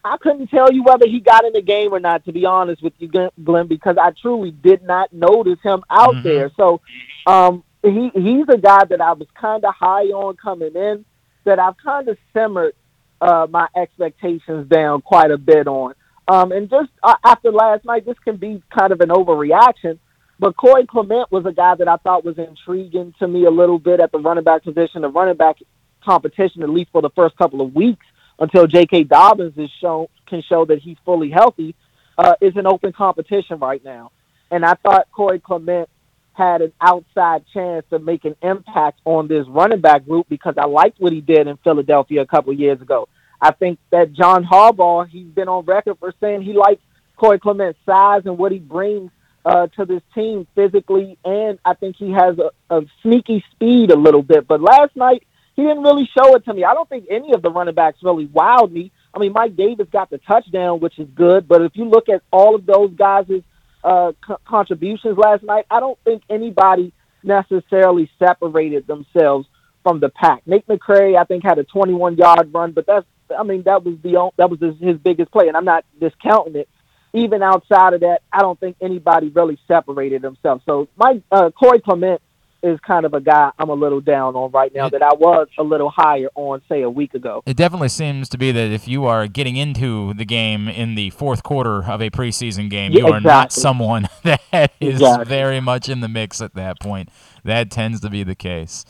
I 0.05 0.17
couldn't 0.19 0.49
tell 0.49 0.73
you 0.73 0.83
whether 0.83 1.07
he 1.07 1.21
got 1.21 1.45
in 1.45 1.53
the 1.53 1.63
game 1.63 1.93
or 1.93 2.01
not. 2.01 2.25
To 2.25 2.33
be 2.33 2.47
honest 2.47 2.83
with 2.83 2.95
you, 2.99 3.09
Glenn- 3.43 3.67
because 3.67 3.97
I 3.99 4.13
truly 4.13 4.51
did 4.53 4.83
not 4.83 5.13
notice 5.13 5.61
him 5.63 5.83
out 5.91 6.15
Mhm. 6.17 6.23
there. 6.23 6.51
So 6.57 6.81
um, 7.27 7.63
he 7.83 8.11
he's 8.15 8.49
a 8.49 8.57
guy 8.59 8.85
that 8.85 9.01
I 9.01 9.13
was 9.13 9.29
kind 9.35 9.65
of 9.65 9.75
high 9.75 10.07
on 10.07 10.37
coming 10.37 10.75
in. 10.75 11.05
That 11.45 11.59
I've 11.61 11.77
kind 11.77 12.09
of 12.09 12.19
simmered 12.33 12.75
uh, 13.21 13.47
my 13.49 13.69
expectations 13.77 14.69
down 14.69 15.03
quite 15.03 15.31
a 15.31 15.39
bit 15.39 15.67
on. 15.67 15.95
Um, 16.29 16.53
and 16.53 16.69
just 16.69 16.91
uh, 17.03 17.15
after 17.25 17.53
last 17.53 17.85
night, 17.85 18.05
this 18.05 18.19
can 18.25 18.37
be 18.37 18.63
kind 18.77 18.93
of 18.93 19.01
an 19.01 19.11
overreaction. 19.11 19.99
But 20.39 20.57
Corey 20.57 20.87
Clement 20.87 21.31
was 21.33 21.47
a 21.47 21.53
guy 21.53 21.77
that 21.77 21.89
I 21.89 21.97
thought 21.97 22.25
was 22.25 22.37
intriguing 22.37 23.15
to 23.21 23.29
me 23.29 23.47
a 23.47 23.51
little 23.51 23.79
bit 23.79 24.01
at 24.01 24.13
the 24.13 24.19
running 24.19 24.45
back 24.45 24.65
position, 24.65 25.03
the 25.03 25.09
running 25.09 25.37
back 25.37 25.57
competition, 26.05 26.63
at 26.63 26.69
least 26.69 26.91
for 26.93 27.01
the 27.01 27.11
first 27.11 27.37
couple 27.37 27.63
of 27.63 27.75
weeks 27.75 28.05
until 28.39 28.67
J.K. 28.67 29.05
Dobbins 29.05 29.57
is 29.57 29.71
shown 29.81 30.09
can 30.27 30.43
show 30.43 30.65
that 30.65 30.81
he's 30.81 30.97
fully 31.05 31.31
healthy, 31.31 31.75
uh, 32.19 32.35
is 32.41 32.57
an 32.57 32.67
open 32.67 32.93
competition 32.93 33.59
right 33.59 33.83
now. 33.85 34.11
And 34.51 34.65
I 34.65 34.75
thought 34.75 35.07
Corey 35.13 35.39
Clement 35.39 35.89
had 36.37 36.61
an 36.61 36.73
outside 36.81 37.45
chance 37.53 37.85
to 37.91 37.99
make 37.99 38.25
an 38.25 38.37
impact 38.43 39.01
on 39.05 39.27
this 39.27 39.47
running 39.49 39.81
back 39.81 40.05
group 40.05 40.29
because 40.29 40.55
I 40.59 40.67
liked 40.67 41.01
what 41.01 41.13
he 41.13 41.21
did 41.21 41.47
in 41.47 41.57
Philadelphia 41.59 42.21
a 42.21 42.27
couple 42.27 42.53
years 42.53 42.81
ago. 42.81 43.09
I 43.41 43.53
think 43.53 43.79
that 43.91 44.13
John 44.13 44.45
Harbaugh, 44.45 45.09
he's 45.09 45.27
been 45.27 45.49
on 45.49 45.65
record 45.65 45.99
for 45.99 46.13
saying 46.21 46.43
he 46.43 46.53
likes 46.53 46.83
Corey 47.17 47.39
Clement's 47.39 47.79
size 47.87 48.23
and 48.27 48.39
what 48.39 48.53
he 48.53 48.59
brings 48.59 49.11
uh, 49.45 49.69
to 49.77 49.85
this 49.85 50.03
team 50.15 50.47
physically, 50.55 51.17
and 51.25 51.59
I 51.65 51.75
think 51.75 51.97
he 51.97 52.11
has 52.11 52.37
a, 52.39 52.51
a 52.75 52.83
sneaky 53.03 53.45
speed 53.53 53.91
a 53.91 53.97
little 53.97 54.23
bit. 54.23 54.47
But 54.47 54.61
last 54.61 54.97
night, 54.97 55.23
he 55.55 55.63
didn't 55.63 55.85
really 55.85 56.09
show 56.17 56.35
it 56.35 56.45
to 56.45 56.53
me. 56.53 56.65
I 56.65 56.75
don't 56.75 56.89
think 56.89 57.07
any 57.11 57.33
of 57.33 57.43
the 57.43 57.51
running 57.51 57.75
backs 57.75 58.03
really 58.03 58.27
wowed 58.27 58.73
me. 58.73 58.93
I 59.15 59.19
mean, 59.19 59.33
Mike 59.33 59.57
Davis 59.57 59.87
got 59.91 60.11
the 60.11 60.19
touchdown, 60.19 60.81
which 60.81 60.99
is 60.99 61.09
good, 61.15 61.49
but 61.49 61.63
if 61.63 61.73
you 61.77 61.85
look 61.87 62.09
at 62.09 62.23
all 62.31 62.55
of 62.55 62.67
those 62.67 62.91
guys' 62.95 63.43
uh, 63.85 64.13
co- 64.27 64.39
contributions 64.45 65.19
last 65.19 65.43
night, 65.43 65.67
I 65.71 65.81
don't 65.81 65.99
think 66.05 66.23
anybody 66.29 66.93
necessarily 67.23 68.11
separated 68.19 68.87
themselves 68.87 69.47
from 69.83 70.01
the 70.01 70.09
pack. 70.09 70.43
Nate 70.47 70.67
McCrary, 70.67 71.17
I 71.17 71.25
think, 71.25 71.45
had 71.45 71.59
a 71.59 71.65
21-yard 71.65 72.53
run, 72.53 72.73
but 72.73 72.87
that's, 72.87 73.07
I 73.37 73.43
mean, 73.43 73.63
that 73.63 73.85
was 73.85 73.97
the 74.03 74.31
that 74.37 74.51
was 74.51 74.61
his, 74.61 74.75
his 74.81 74.99
biggest 74.99 75.31
play, 75.33 75.49
and 75.49 75.57
I'm 75.57 75.65
not 75.65 75.85
discounting 76.01 76.57
it. 76.57 76.69
Even 77.13 77.43
outside 77.43 77.95
of 77.95 78.01
that, 78.01 78.21
I 78.33 78.41
don't 78.41 78.59
think 78.59 78.77
anybody 78.81 79.29
really 79.29 79.59
separated 79.67 80.23
themselves. 80.23 80.63
So, 80.67 80.89
my 80.97 81.23
uh, 81.31 81.51
Corey 81.51 81.81
Clement 81.81 82.21
is 82.67 82.79
kind 82.81 83.07
of 83.07 83.15
a 83.15 83.21
guy 83.21 83.51
I'm 83.59 83.71
a 83.71 83.75
little 83.75 84.01
down 84.01 84.35
on 84.35 84.51
right 84.51 84.73
now 84.75 84.89
that 84.89 85.03
I 85.03 85.15
was 85.15 85.49
a 85.59 85.63
little 85.63 85.89
higher 85.91 86.29
on, 86.35 86.61
say, 86.69 86.83
a 86.83 86.91
week 86.91 87.15
ago. 87.15 87.43
It 87.47 87.57
definitely 87.57 87.89
seems 87.89 88.29
to 88.31 88.39
be 88.39 88.53
that 88.53 88.71
if 88.73 88.87
you 88.89 89.05
are 89.07 89.27
getting 89.27 89.57
into 89.57 90.13
the 90.15 90.25
game 90.25 90.69
in 90.69 90.95
the 90.97 91.11
fourth 91.11 91.43
quarter 91.43 91.85
of 91.85 92.03
a 92.03 92.11
preseason 92.11 92.69
game, 92.69 92.93
Yeah, 92.93 93.07
you 93.07 93.13
are 93.13 93.21
not 93.21 93.53
someone 93.53 94.09
that 94.25 94.73
is 94.81 95.01
Exactly. 95.01 95.25
very 95.27 95.61
much 95.61 95.89
in 95.89 96.01
the 96.01 96.09
mix 96.09 96.41
at 96.43 96.55
that 96.55 96.81
point. 96.81 97.09
That 97.45 97.71
tends 97.71 98.01
to 98.01 98.11
be 98.11 98.23
the 98.25 98.35
case. 98.35 98.85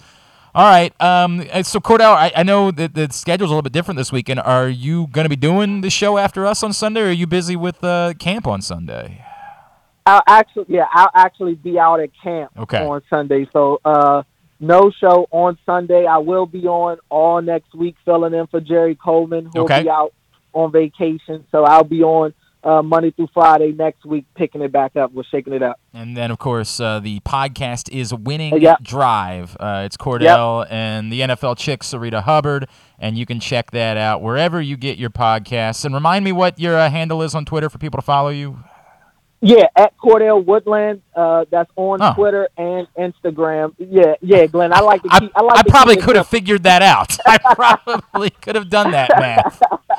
All 0.54 0.64
right. 0.64 0.90
Um, 1.02 1.46
uh, 1.52 1.62
so 1.62 1.80
Cordell, 1.80 2.14
I, 2.14 2.32
I 2.34 2.42
know 2.42 2.70
that 2.70 2.94
the 2.94 3.08
schedule's 3.12 3.50
a 3.50 3.52
little 3.52 3.60
bit 3.62 3.74
different 3.74 3.98
this 3.98 4.10
weekend. 4.10 4.40
Are 4.40 4.68
you 4.70 5.06
going 5.08 5.26
to 5.26 5.28
be 5.28 5.36
doing 5.36 5.82
the 5.82 5.90
show 5.90 6.16
after 6.16 6.46
us 6.46 6.62
on 6.62 6.72
Sunday, 6.72 7.02
or 7.02 7.08
are 7.08 7.12
you 7.12 7.26
busy 7.26 7.56
with 7.56 7.84
uh, 7.84 8.14
camp 8.18 8.46
on 8.46 8.62
Sunday? 8.62 9.22
I'll 10.06 10.22
actually, 10.26 10.66
yeah, 10.68 10.86
I'll 10.92 11.10
actually 11.14 11.54
be 11.54 11.78
out 11.78 12.00
at 12.00 12.10
camp 12.22 12.52
Okay. 12.56 12.84
on 12.86 13.02
Sunday. 13.10 13.48
So, 13.52 13.80
uh, 13.84 14.22
no 14.60 14.90
show 14.90 15.26
on 15.32 15.58
Sunday. 15.66 16.06
I 16.06 16.18
will 16.18 16.46
be 16.46 16.66
on 16.66 16.98
all 17.10 17.42
next 17.42 17.74
week, 17.74 17.96
filling 18.04 18.32
in 18.32 18.46
for 18.46 18.60
Jerry 18.60 18.94
Coleman, 18.94 19.50
who'll 19.52 19.64
Okay. 19.64 19.82
be 19.82 19.90
out 19.90 20.12
on 20.54 20.72
vacation. 20.72 21.44
So 21.52 21.64
I'll 21.64 21.84
be 21.84 22.02
on 22.02 22.32
uh, 22.64 22.82
Monday 22.82 23.12
through 23.12 23.28
Friday 23.32 23.70
next 23.70 24.04
week, 24.04 24.24
picking 24.34 24.60
it 24.60 24.72
back 24.72 24.96
up. 24.96 25.12
We're 25.12 25.22
shaking 25.24 25.52
it 25.52 25.62
up. 25.62 25.78
And 25.94 26.16
then, 26.16 26.32
of 26.32 26.38
course, 26.38 26.80
uh, 26.80 26.98
the 26.98 27.20
podcast 27.20 27.88
is 27.92 28.12
Winning 28.12 28.54
Uh, 28.54 28.56
yeah. 28.56 28.74
Drive. 28.82 29.56
Uh, 29.60 29.82
it's 29.86 29.96
Cordell 29.96 30.66
and 30.68 31.12
the 31.12 31.20
NFL 31.20 31.54
chick, 31.56 31.82
Sarita 31.82 32.22
Hubbard. 32.24 32.66
And 32.98 33.16
you 33.16 33.24
can 33.24 33.38
check 33.38 33.70
that 33.72 33.96
out 33.96 34.20
wherever 34.20 34.60
you 34.60 34.76
get 34.76 34.98
your 34.98 35.10
podcasts. 35.10 35.84
And 35.84 35.94
remind 35.94 36.24
me 36.24 36.32
what 36.32 36.58
your 36.58 36.76
uh, 36.76 36.90
handle 36.90 37.22
is 37.22 37.36
on 37.36 37.44
Twitter 37.44 37.68
for 37.70 37.78
people 37.78 37.98
to 37.98 38.02
follow 38.04 38.30
you. 38.30 38.58
Yeah, 39.40 39.66
at 39.76 39.96
Cordell 39.98 40.44
Woodland. 40.44 41.02
Uh, 41.14 41.44
that's 41.50 41.70
on 41.76 42.00
Oh. 42.02 42.14
Twitter 42.14 42.48
and 42.56 42.88
Instagram. 42.98 43.74
Yeah, 43.78 44.14
yeah, 44.20 44.46
Glenn. 44.46 44.72
I 44.72 44.80
like 44.80 45.02
to 45.02 45.08
I, 45.12 45.20
keep. 45.20 45.32
I, 45.36 45.42
like 45.42 45.58
I 45.58 45.62
probably 45.70 45.96
could 45.96 46.16
have 46.16 46.26
figured 46.26 46.62
that 46.64 46.82
out. 46.82 47.16
I 47.26 47.38
probably 47.38 48.30
could 48.30 48.54
have 48.54 48.68
done 48.70 48.90
that 48.92 49.10
math. 49.18 49.62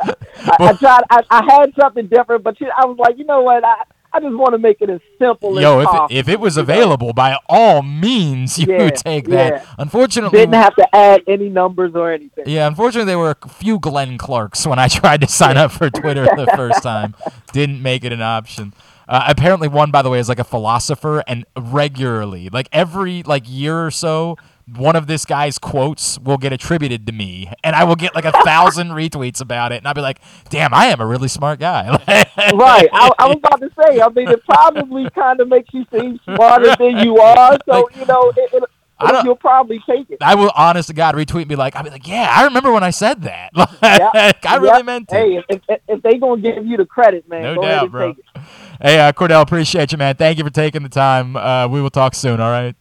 I, 0.00 0.56
I 0.60 0.72
tried. 0.74 1.02
I, 1.10 1.22
I 1.30 1.44
had 1.44 1.72
something 1.78 2.06
different, 2.08 2.42
but 2.42 2.56
I 2.62 2.86
was 2.86 2.96
like, 2.98 3.18
you 3.18 3.24
know 3.24 3.42
what? 3.42 3.64
I, 3.64 3.82
I 4.16 4.20
just 4.20 4.34
want 4.36 4.52
to 4.52 4.58
make 4.58 4.78
it 4.80 4.88
as 4.88 5.00
simple 5.18 5.60
Yo, 5.60 5.78
as 5.80 5.84
if 5.84 5.90
possible. 5.90 6.06
it, 6.10 6.18
if 6.18 6.28
it 6.28 6.40
was 6.40 6.56
know? 6.56 6.62
available, 6.62 7.12
by 7.12 7.36
all 7.48 7.82
means, 7.82 8.58
you 8.58 8.66
Yeah, 8.72 8.90
take 8.90 9.28
that. 9.28 9.52
yeah. 9.52 9.66
Unfortunately, 9.78 10.38
didn't 10.38 10.54
have 10.54 10.74
to 10.76 10.96
add 10.96 11.22
any 11.26 11.48
numbers 11.48 11.92
or 11.94 12.12
anything. 12.12 12.44
yeah, 12.46 12.66
unfortunately, 12.66 13.06
there 13.06 13.18
were 13.18 13.36
a 13.42 13.48
few 13.48 13.78
Glenn 13.78 14.16
Clarks 14.18 14.66
when 14.66 14.78
I 14.78 14.88
tried 15.00 15.20
to 15.20 15.28
sign 15.28 15.56
up 15.56 15.70
for 15.72 15.90
Twitter 15.90 16.24
the 16.24 16.50
first 16.56 16.82
time. 16.82 17.14
Didn't 17.52 17.82
make 17.82 18.04
it 18.04 18.12
an 18.12 18.22
option. 18.22 18.72
Uh, 19.08 19.24
apparently, 19.28 19.68
one 19.68 19.90
by 19.92 20.02
the 20.02 20.10
way 20.10 20.18
is 20.18 20.28
like 20.28 20.38
a 20.40 20.44
philosopher, 20.44 21.22
and 21.28 21.44
regularly, 21.56 22.48
like 22.48 22.68
every 22.72 23.22
like 23.22 23.44
year 23.46 23.86
or 23.86 23.90
so, 23.90 24.36
one 24.74 24.96
of 24.96 25.06
this 25.06 25.24
guy's 25.24 25.58
quotes 25.58 26.18
will 26.18 26.38
get 26.38 26.52
attributed 26.52 27.06
to 27.06 27.12
me, 27.12 27.52
and 27.62 27.76
I 27.76 27.84
will 27.84 27.94
get 27.96 28.14
like 28.14 28.24
a 28.24 28.32
thousand 28.44 28.88
retweets 28.88 29.40
about 29.40 29.72
it, 29.72 29.76
and 29.76 29.86
I'll 29.86 29.94
be 29.94 30.00
like, 30.00 30.20
"Damn, 30.50 30.74
I 30.74 30.86
am 30.86 31.00
a 31.00 31.06
really 31.06 31.28
smart 31.28 31.60
guy." 31.60 31.88
right. 32.08 32.88
I, 32.92 33.10
I 33.18 33.26
was 33.28 33.36
about 33.38 33.60
to 33.60 33.70
say. 33.80 34.00
I 34.00 34.08
mean, 34.08 34.28
it 34.28 34.44
probably 34.44 35.08
kind 35.10 35.40
of 35.40 35.48
makes 35.48 35.72
you 35.72 35.84
seem 35.92 36.18
smarter 36.24 36.74
than 36.78 36.98
you 36.98 37.18
are. 37.18 37.56
So 37.64 37.72
Like, 37.84 37.96
you 37.96 38.06
know, 38.06 38.32
it, 38.36 38.50
it, 38.54 38.62
I 38.98 39.12
don't- 39.12 39.24
you'll 39.24 39.36
probably 39.36 39.80
take 39.88 40.10
it. 40.10 40.18
I 40.20 40.34
will, 40.34 40.50
honest 40.56 40.88
to 40.88 40.94
God, 40.94 41.14
retweet 41.14 41.48
me 41.48 41.54
like, 41.54 41.76
I'll 41.76 41.82
be 41.84 41.90
like, 41.90 42.08
yeah, 42.08 42.28
I 42.34 42.44
remember 42.44 42.72
when 42.72 42.82
I 42.82 42.90
said 42.90 43.22
that. 43.22 43.50
Like, 43.56 44.44
I 44.46 44.56
really 44.56 44.78
Yep. 44.78 44.84
meant 44.86 45.12
it. 45.12 45.16
Hey, 45.16 45.36
if, 45.48 45.60
if, 45.68 45.80
if 45.86 46.02
they 46.02 46.14
gonna 46.18 46.40
give 46.40 46.66
you 46.66 46.76
the 46.78 46.86
credit, 46.86 47.28
man, 47.28 47.42
No 47.42 47.54
go 47.56 47.62
ahead 47.62 47.74
doubt, 47.76 47.82
and 47.82 47.92
bro. 47.92 48.08
take 48.14 48.18
it. 48.18 48.40
Hey, 48.80 48.98
uh, 48.98 49.12
Cordell, 49.12 49.42
appreciate 49.42 49.92
you, 49.92 49.98
man. 49.98 50.16
Thank 50.16 50.38
you 50.38 50.44
for 50.44 50.50
taking 50.50 50.82
the 50.82 50.88
time. 50.88 51.36
Uh, 51.36 51.68
we 51.68 51.80
will 51.82 51.90
talk 51.90 52.14
soon, 52.14 52.40
all 52.40 52.50
right? 52.50 52.74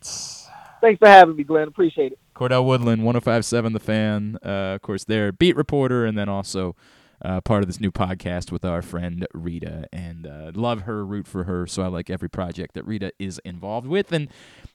Thanks 0.86 0.99
for 0.99 1.07
having 1.07 1.36
me, 1.36 1.43
Glenn. 1.43 1.67
Appreciate 1.67 2.11
it. 2.11 2.19
Cordell 2.36 2.63
Woodland, 2.63 3.03
1057 3.03 3.73
The 3.73 3.79
Fan. 3.79 4.38
Uh, 4.45 4.75
of 4.75 4.83
course, 4.83 5.03
they're 5.03 5.31
beat 5.31 5.55
reporter 5.55 6.05
and 6.05 6.15
then 6.15 6.29
also 6.29 6.75
uh, 7.23 7.41
part 7.41 7.63
of 7.63 7.67
this 7.67 7.79
new 7.79 7.91
podcast 7.91 8.51
with 8.51 8.63
our 8.63 8.83
friend 8.83 9.25
Rita. 9.33 9.88
And 9.91 10.27
uh, 10.27 10.51
love 10.53 10.81
her, 10.81 11.03
root 11.03 11.25
for 11.25 11.45
her. 11.45 11.65
So 11.65 11.81
I 11.81 11.88
like 11.88 12.11
every 12.11 12.29
project 12.29 12.75
that 12.75 12.86
Rita 12.86 13.13
is 13.17 13.41
involved 13.43 13.88
with. 13.88 14.11
And, 14.11 14.29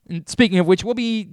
and 0.09 0.29
speaking 0.29 0.59
of 0.59 0.67
which, 0.67 0.83
we'll 0.83 0.95
be. 0.95 1.29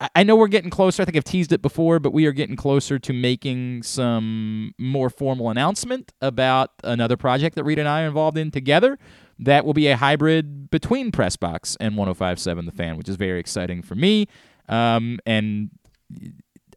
I- 0.00 0.22
know 0.22 0.36
we're 0.36 0.48
getting 0.48 0.70
closer. 0.70 1.02
I 1.02 1.04
think 1.04 1.16
I've 1.16 1.24
teased 1.24 1.52
it 1.52 1.62
before, 1.62 1.98
but 1.98 2.12
we 2.12 2.26
are 2.26 2.32
getting 2.32 2.56
closer 2.56 2.98
to 2.98 3.12
making 3.12 3.82
some 3.82 4.74
more 4.78 5.10
formal 5.10 5.50
announcement 5.50 6.12
about 6.20 6.70
another 6.84 7.16
project 7.16 7.56
that 7.56 7.64
Reed 7.64 7.78
and 7.78 7.88
I 7.88 8.02
are 8.04 8.06
involved 8.06 8.38
in 8.38 8.50
together. 8.50 8.98
That 9.38 9.64
will 9.64 9.74
be 9.74 9.88
a 9.88 9.96
hybrid 9.96 10.70
between 10.70 11.10
Pressbox 11.12 11.76
and 11.80 11.96
1057 11.96 12.66
The 12.66 12.72
Fan, 12.72 12.96
which 12.96 13.08
is 13.08 13.16
very 13.16 13.40
exciting 13.40 13.82
for 13.82 13.94
me. 13.94 14.26
Um, 14.68 15.18
and 15.26 15.70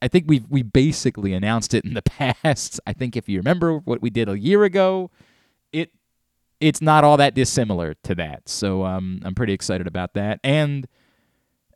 I 0.01 0.07
think 0.07 0.25
we 0.27 0.43
we 0.49 0.63
basically 0.63 1.33
announced 1.33 1.73
it 1.73 1.85
in 1.85 1.93
the 1.93 2.01
past. 2.43 2.79
I 2.87 2.93
think 2.93 3.15
if 3.15 3.29
you 3.29 3.37
remember 3.37 3.77
what 3.77 4.01
we 4.01 4.09
did 4.09 4.29
a 4.29 4.39
year 4.39 4.63
ago, 4.63 5.11
it 5.71 5.91
it's 6.59 6.81
not 6.81 7.03
all 7.03 7.17
that 7.17 7.33
dissimilar 7.35 7.95
to 8.03 8.15
that. 8.15 8.47
So 8.47 8.85
um, 8.85 9.19
I'm 9.23 9.35
pretty 9.35 9.53
excited 9.53 9.87
about 9.87 10.13
that 10.13 10.39
and 10.43 10.87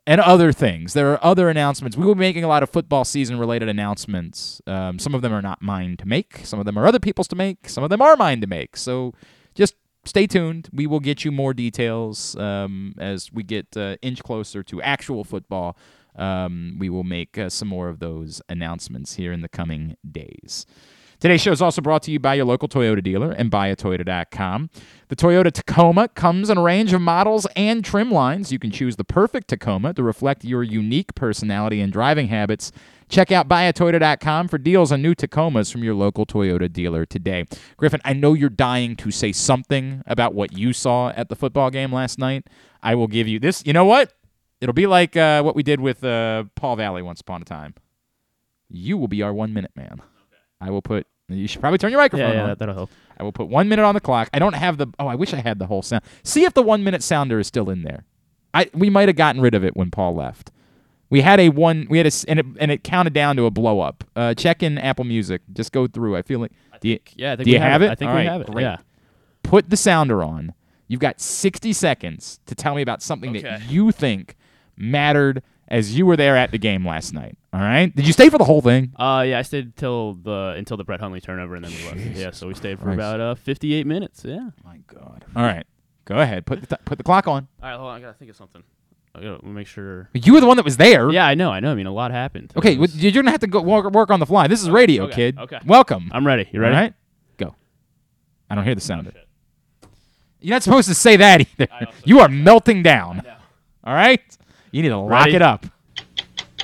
and 0.06 0.20
other 0.20 0.52
things. 0.52 0.92
There 0.92 1.12
are 1.12 1.24
other 1.24 1.48
announcements. 1.48 1.96
We 1.96 2.06
will 2.06 2.14
be 2.14 2.20
making 2.20 2.44
a 2.44 2.48
lot 2.48 2.62
of 2.62 2.70
football 2.70 3.04
season 3.04 3.38
related 3.38 3.68
announcements. 3.68 4.62
Um, 4.66 4.98
some 4.98 5.14
of 5.14 5.22
them 5.22 5.32
are 5.32 5.42
not 5.42 5.60
mine 5.60 5.96
to 5.98 6.06
make. 6.06 6.40
Some 6.44 6.60
of 6.60 6.64
them 6.64 6.78
are 6.78 6.86
other 6.86 7.00
people's 7.00 7.28
to 7.28 7.36
make. 7.36 7.68
Some 7.68 7.82
of 7.82 7.90
them 7.90 8.00
are 8.00 8.16
mine 8.16 8.40
to 8.40 8.46
make. 8.46 8.76
So 8.76 9.14
just 9.54 9.74
stay 10.04 10.26
tuned. 10.26 10.68
We 10.72 10.86
will 10.86 11.00
get 11.00 11.24
you 11.24 11.32
more 11.32 11.52
details 11.52 12.36
um, 12.36 12.94
as 12.98 13.32
we 13.32 13.42
get 13.42 13.76
uh, 13.76 13.96
inch 14.00 14.22
closer 14.22 14.62
to 14.62 14.80
actual 14.80 15.24
football. 15.24 15.76
Um, 16.14 16.76
we 16.78 16.88
will 16.88 17.04
make 17.04 17.36
uh, 17.36 17.50
some 17.50 17.68
more 17.68 17.88
of 17.88 17.98
those 17.98 18.40
announcements 18.48 19.14
here 19.14 19.32
in 19.32 19.42
the 19.42 19.48
coming 19.48 19.96
days. 20.10 20.66
Today's 21.18 21.40
show 21.40 21.50
is 21.50 21.62
also 21.62 21.80
brought 21.80 22.02
to 22.02 22.10
you 22.10 22.18
by 22.18 22.34
your 22.34 22.44
local 22.44 22.68
Toyota 22.68 23.02
dealer 23.02 23.32
and 23.32 23.50
buyatoyota.com. 23.50 24.68
The 25.08 25.16
Toyota 25.16 25.50
Tacoma 25.50 26.08
comes 26.08 26.50
in 26.50 26.58
a 26.58 26.62
range 26.62 26.92
of 26.92 27.00
models 27.00 27.46
and 27.56 27.82
trim 27.82 28.10
lines. 28.10 28.52
You 28.52 28.58
can 28.58 28.70
choose 28.70 28.96
the 28.96 29.04
perfect 29.04 29.48
Tacoma 29.48 29.94
to 29.94 30.02
reflect 30.02 30.44
your 30.44 30.62
unique 30.62 31.14
personality 31.14 31.80
and 31.80 31.90
driving 31.90 32.28
habits. 32.28 32.70
Check 33.08 33.32
out 33.32 33.48
buyatoyota.com 33.48 34.48
for 34.48 34.58
deals 34.58 34.92
on 34.92 35.00
new 35.00 35.14
Tacomas 35.14 35.72
from 35.72 35.82
your 35.82 35.94
local 35.94 36.26
Toyota 36.26 36.70
dealer 36.70 37.06
today. 37.06 37.46
Griffin, 37.78 38.00
I 38.04 38.12
know 38.12 38.34
you're 38.34 38.50
dying 38.50 38.94
to 38.96 39.10
say 39.10 39.32
something 39.32 40.02
about 40.06 40.34
what 40.34 40.52
you 40.52 40.74
saw 40.74 41.10
at 41.10 41.30
the 41.30 41.36
football 41.36 41.70
game 41.70 41.92
last 41.92 42.18
night. 42.18 42.46
I 42.82 42.94
will 42.94 43.06
give 43.08 43.26
you 43.26 43.38
this. 43.38 43.64
You 43.64 43.72
know 43.72 43.86
what? 43.86 44.12
It'll 44.60 44.74
be 44.74 44.86
like 44.86 45.16
uh, 45.16 45.42
what 45.42 45.56
we 45.56 45.62
did 45.62 45.80
with 45.80 46.04
uh, 46.04 46.44
Paul 46.56 46.76
Valley 46.76 47.00
once 47.00 47.22
upon 47.22 47.40
a 47.40 47.46
time. 47.46 47.74
You 48.68 48.98
will 48.98 49.08
be 49.08 49.22
our 49.22 49.32
one 49.32 49.54
minute 49.54 49.72
man. 49.74 50.02
I 50.60 50.70
will 50.70 50.82
put. 50.82 51.06
You 51.28 51.48
should 51.48 51.60
probably 51.60 51.78
turn 51.78 51.90
your 51.90 52.00
microphone 52.00 52.28
Yeah, 52.28 52.34
yeah, 52.34 52.42
on. 52.42 52.48
that, 52.50 52.58
that'll 52.60 52.74
help. 52.74 52.90
I 53.18 53.22
will 53.24 53.32
put 53.32 53.48
one 53.48 53.68
minute 53.68 53.84
on 53.84 53.94
the 53.94 54.00
clock. 54.00 54.28
I 54.32 54.38
don't 54.38 54.54
have 54.54 54.78
the. 54.78 54.86
Oh, 54.98 55.06
I 55.08 55.14
wish 55.16 55.34
I 55.34 55.38
had 55.40 55.58
the 55.58 55.66
whole 55.66 55.82
sound. 55.82 56.04
See 56.22 56.44
if 56.44 56.54
the 56.54 56.62
one 56.62 56.84
minute 56.84 57.02
sounder 57.02 57.38
is 57.40 57.46
still 57.46 57.68
in 57.70 57.82
there. 57.82 58.04
I 58.54 58.70
we 58.72 58.90
might 58.90 59.08
have 59.08 59.16
gotten 59.16 59.40
rid 59.40 59.54
of 59.54 59.64
it 59.64 59.76
when 59.76 59.90
Paul 59.90 60.14
left. 60.14 60.50
We 61.10 61.20
had 61.20 61.38
a 61.40 61.48
one. 61.50 61.86
We 61.90 61.98
had 61.98 62.06
a 62.06 62.12
and 62.28 62.38
it 62.40 62.46
and 62.60 62.70
it 62.70 62.84
counted 62.84 63.12
down 63.12 63.36
to 63.36 63.44
a 63.46 63.50
blow 63.50 63.80
up. 63.80 64.04
Uh, 64.14 64.34
check 64.34 64.62
in 64.62 64.78
Apple 64.78 65.04
Music. 65.04 65.42
Just 65.52 65.72
go 65.72 65.86
through. 65.86 66.16
I 66.16 66.22
feel 66.22 66.38
like. 66.40 66.52
Do 66.80 66.88
you, 66.88 66.98
Yeah, 67.16 67.32
I 67.32 67.36
think 67.36 67.44
do 67.46 67.50
we 67.50 67.54
you 67.54 67.60
have 67.62 67.82
it? 67.82 67.90
I 67.90 67.94
think 67.94 68.08
All 68.10 68.14
we 68.16 68.20
right, 68.22 68.30
have 68.30 68.40
it. 68.42 68.50
great. 68.50 68.62
Yeah. 68.62 68.76
Put 69.42 69.70
the 69.70 69.76
sounder 69.76 70.22
on. 70.22 70.52
You've 70.88 71.00
got 71.00 71.20
60 71.20 71.72
seconds 71.72 72.38
to 72.46 72.54
tell 72.54 72.74
me 72.74 72.82
about 72.82 73.02
something 73.02 73.30
Okay. 73.30 73.40
that 73.42 73.62
you 73.70 73.90
think 73.92 74.36
mattered 74.76 75.42
as 75.68 75.96
you 75.96 76.06
were 76.06 76.16
there 76.16 76.36
at 76.36 76.50
the 76.52 76.58
game 76.58 76.86
last 76.86 77.12
night. 77.12 77.36
All 77.52 77.60
right? 77.60 77.94
Did 77.94 78.06
you 78.06 78.12
stay 78.12 78.28
for 78.28 78.38
the 78.38 78.44
whole 78.44 78.60
thing? 78.60 78.92
Uh, 78.96 79.24
yeah, 79.26 79.38
I 79.38 79.42
stayed 79.42 79.76
till 79.76 80.14
the 80.14 80.54
until 80.56 80.76
the 80.76 80.84
Brett 80.84 81.00
Hundley 81.00 81.20
turnover, 81.20 81.54
and 81.56 81.64
then 81.64 81.72
we 81.72 81.84
left. 82.04 82.16
Yeah, 82.16 82.30
so 82.30 82.46
we 82.48 82.54
stayed 82.54 82.78
for 82.78 82.84
Christ. 82.84 82.96
about 82.98 83.20
uh 83.20 83.34
58 83.34 83.86
minutes. 83.86 84.22
Yeah. 84.24 84.50
My 84.64 84.78
God. 84.86 85.24
All 85.34 85.42
right. 85.42 85.66
Go 86.04 86.16
ahead. 86.18 86.46
Put 86.46 86.60
the 86.60 86.76
t- 86.76 86.82
put 86.84 86.98
the 86.98 87.04
clock 87.04 87.26
on. 87.26 87.48
All 87.62 87.68
right, 87.70 87.76
hold 87.76 87.90
on. 87.90 87.96
I 87.96 88.00
gotta 88.00 88.14
think 88.14 88.30
of 88.30 88.36
something. 88.36 88.62
I 89.14 89.20
gotta 89.22 89.44
make 89.46 89.66
sure. 89.66 90.10
You 90.12 90.34
were 90.34 90.40
the 90.40 90.46
one 90.46 90.56
that 90.56 90.64
was 90.64 90.76
there. 90.76 91.10
Yeah, 91.10 91.26
I 91.26 91.34
know. 91.34 91.50
I 91.50 91.58
know. 91.60 91.72
I 91.72 91.74
mean, 91.74 91.86
a 91.86 91.92
lot 91.92 92.10
happened. 92.10 92.52
Okay, 92.56 92.74
It 92.74 92.78
was- 92.78 92.94
well, 92.94 93.02
you're 93.02 93.12
gonna 93.12 93.30
have 93.30 93.40
to 93.40 93.46
go 93.46 93.60
work, 93.62 93.90
work 93.92 94.10
on 94.10 94.20
the 94.20 94.26
fly. 94.26 94.46
This 94.46 94.62
is 94.62 94.68
radio, 94.70 95.04
okay, 95.04 95.14
kid. 95.32 95.38
okay. 95.38 95.58
Welcome. 95.66 96.10
I'm 96.12 96.26
ready. 96.26 96.48
You 96.52 96.60
ready? 96.60 96.74
All 96.76 96.80
right, 96.82 96.94
go. 97.38 97.54
I 98.50 98.54
don't 98.54 98.64
hear 98.64 98.74
the 98.74 98.80
sound. 98.82 99.06
of 99.08 99.16
it. 99.16 99.26
You're 100.40 100.54
not 100.54 100.62
supposed 100.62 100.86
to 100.88 100.94
say 100.94 101.16
that 101.16 101.40
either. 101.40 101.66
Also- 101.72 101.92
You 102.04 102.20
are 102.20 102.28
melting 102.28 102.82
down. 102.82 103.22
All 103.82 103.94
right. 103.94 104.20
You 104.70 104.82
need 104.82 104.88
to 104.88 104.98
lock 104.98 105.26
Ready? 105.26 105.36
it 105.36 105.42
up. 105.42 105.66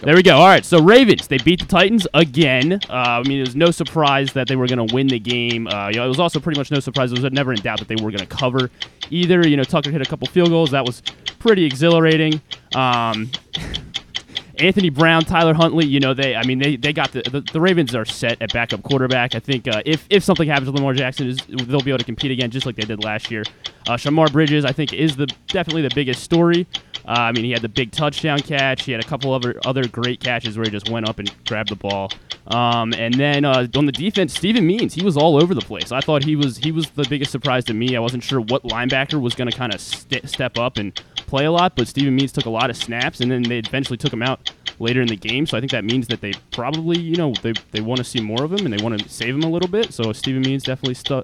There 0.02 0.16
we 0.16 0.24
go. 0.24 0.36
All 0.36 0.48
right, 0.48 0.64
so 0.64 0.82
Ravens 0.82 1.28
they 1.28 1.38
beat 1.38 1.60
the 1.60 1.66
Titans 1.66 2.08
again. 2.12 2.80
Uh, 2.90 2.92
I 2.92 3.22
mean, 3.22 3.38
it 3.38 3.46
was 3.46 3.54
no 3.54 3.70
surprise 3.70 4.32
that 4.32 4.48
they 4.48 4.56
were 4.56 4.66
going 4.66 4.84
to 4.84 4.92
win 4.92 5.06
the 5.06 5.20
game. 5.20 5.68
Uh, 5.68 5.90
you 5.90 5.96
know, 5.96 6.06
it 6.06 6.08
was 6.08 6.18
also 6.18 6.40
pretty 6.40 6.58
much 6.58 6.72
no 6.72 6.80
surprise. 6.80 7.12
It 7.12 7.22
was 7.22 7.32
never 7.32 7.52
in 7.52 7.60
doubt 7.60 7.78
that 7.78 7.86
they 7.86 7.94
were 7.94 8.10
going 8.10 8.18
to 8.18 8.26
cover 8.26 8.68
either. 9.10 9.46
You 9.46 9.56
know, 9.56 9.62
Tucker 9.62 9.92
hit 9.92 10.02
a 10.02 10.04
couple 10.04 10.26
field 10.26 10.48
goals. 10.48 10.72
That 10.72 10.84
was 10.84 11.02
pretty 11.38 11.64
exhilarating. 11.64 12.40
Um, 12.74 13.30
Anthony 14.58 14.90
Brown, 14.90 15.22
Tyler 15.24 15.54
Huntley, 15.54 15.86
you 15.86 15.98
know, 15.98 16.14
they, 16.14 16.36
I 16.36 16.44
mean, 16.44 16.58
they, 16.58 16.76
they 16.76 16.92
got 16.92 17.12
the, 17.12 17.22
the, 17.22 17.40
the 17.40 17.60
Ravens 17.60 17.94
are 17.94 18.04
set 18.04 18.40
at 18.42 18.52
backup 18.52 18.82
quarterback. 18.82 19.34
I 19.34 19.38
think 19.38 19.66
uh, 19.66 19.82
if, 19.86 20.06
if 20.10 20.22
something 20.22 20.48
happens 20.48 20.68
to 20.68 20.72
Lamar 20.72 20.94
Jackson, 20.94 21.28
is 21.28 21.38
they'll 21.48 21.80
be 21.80 21.90
able 21.90 21.98
to 21.98 22.04
compete 22.04 22.30
again 22.30 22.50
just 22.50 22.66
like 22.66 22.76
they 22.76 22.82
did 22.82 23.02
last 23.02 23.30
year. 23.30 23.44
Uh, 23.88 23.92
Shemar 23.92 24.30
Bridges, 24.30 24.64
I 24.64 24.72
think, 24.72 24.92
is 24.92 25.16
the 25.16 25.26
definitely 25.48 25.82
the 25.82 25.94
biggest 25.94 26.22
story. 26.22 26.66
Uh, 27.06 27.12
I 27.12 27.32
mean, 27.32 27.44
he 27.44 27.50
had 27.50 27.62
the 27.62 27.68
big 27.68 27.92
touchdown 27.92 28.38
catch. 28.40 28.84
He 28.84 28.92
had 28.92 29.00
a 29.02 29.06
couple 29.06 29.32
other 29.32 29.58
other 29.64 29.86
great 29.86 30.20
catches 30.20 30.56
where 30.56 30.64
he 30.64 30.70
just 30.70 30.88
went 30.88 31.08
up 31.08 31.18
and 31.18 31.32
grabbed 31.46 31.70
the 31.70 31.76
ball. 31.76 32.10
Um, 32.46 32.92
and 32.94 33.14
then 33.14 33.44
uh, 33.44 33.66
on 33.76 33.86
the 33.86 33.92
defense, 33.92 34.34
Steven 34.34 34.66
Means, 34.66 34.94
he 34.94 35.04
was 35.04 35.16
all 35.16 35.40
over 35.40 35.54
the 35.54 35.60
place. 35.60 35.92
I 35.92 36.00
thought 36.00 36.24
he 36.24 36.36
was 36.36 36.58
he 36.58 36.72
was 36.72 36.90
the 36.90 37.06
biggest 37.08 37.30
surprise 37.30 37.64
to 37.66 37.74
me. 37.74 37.96
I 37.96 38.00
wasn't 38.00 38.22
sure 38.22 38.40
what 38.40 38.62
linebacker 38.64 39.20
was 39.20 39.34
going 39.34 39.50
to 39.50 39.56
kind 39.56 39.74
of 39.74 39.80
st- 39.80 40.28
step 40.28 40.58
up 40.58 40.76
and 40.76 40.94
play 41.16 41.44
a 41.44 41.52
lot, 41.52 41.76
but 41.76 41.88
Steven 41.88 42.14
Means 42.14 42.32
took 42.32 42.46
a 42.46 42.50
lot 42.50 42.70
of 42.70 42.76
snaps, 42.76 43.20
and 43.20 43.30
then 43.30 43.42
they 43.42 43.58
eventually 43.58 43.96
took 43.96 44.12
him 44.12 44.22
out 44.22 44.50
later 44.78 45.00
in 45.00 45.08
the 45.08 45.16
game. 45.16 45.46
So 45.46 45.56
I 45.56 45.60
think 45.60 45.72
that 45.72 45.84
means 45.84 46.08
that 46.08 46.20
they 46.20 46.32
probably, 46.50 46.98
you 46.98 47.16
know, 47.16 47.32
they, 47.42 47.52
they 47.70 47.80
want 47.80 47.98
to 47.98 48.04
see 48.04 48.20
more 48.20 48.44
of 48.44 48.52
him 48.52 48.66
and 48.66 48.72
they 48.76 48.82
want 48.82 49.00
to 49.00 49.08
save 49.08 49.34
him 49.34 49.44
a 49.44 49.48
little 49.48 49.68
bit. 49.68 49.94
So 49.94 50.12
Steven 50.12 50.42
Means 50.42 50.64
definitely 50.64 50.94
stu- 50.94 51.22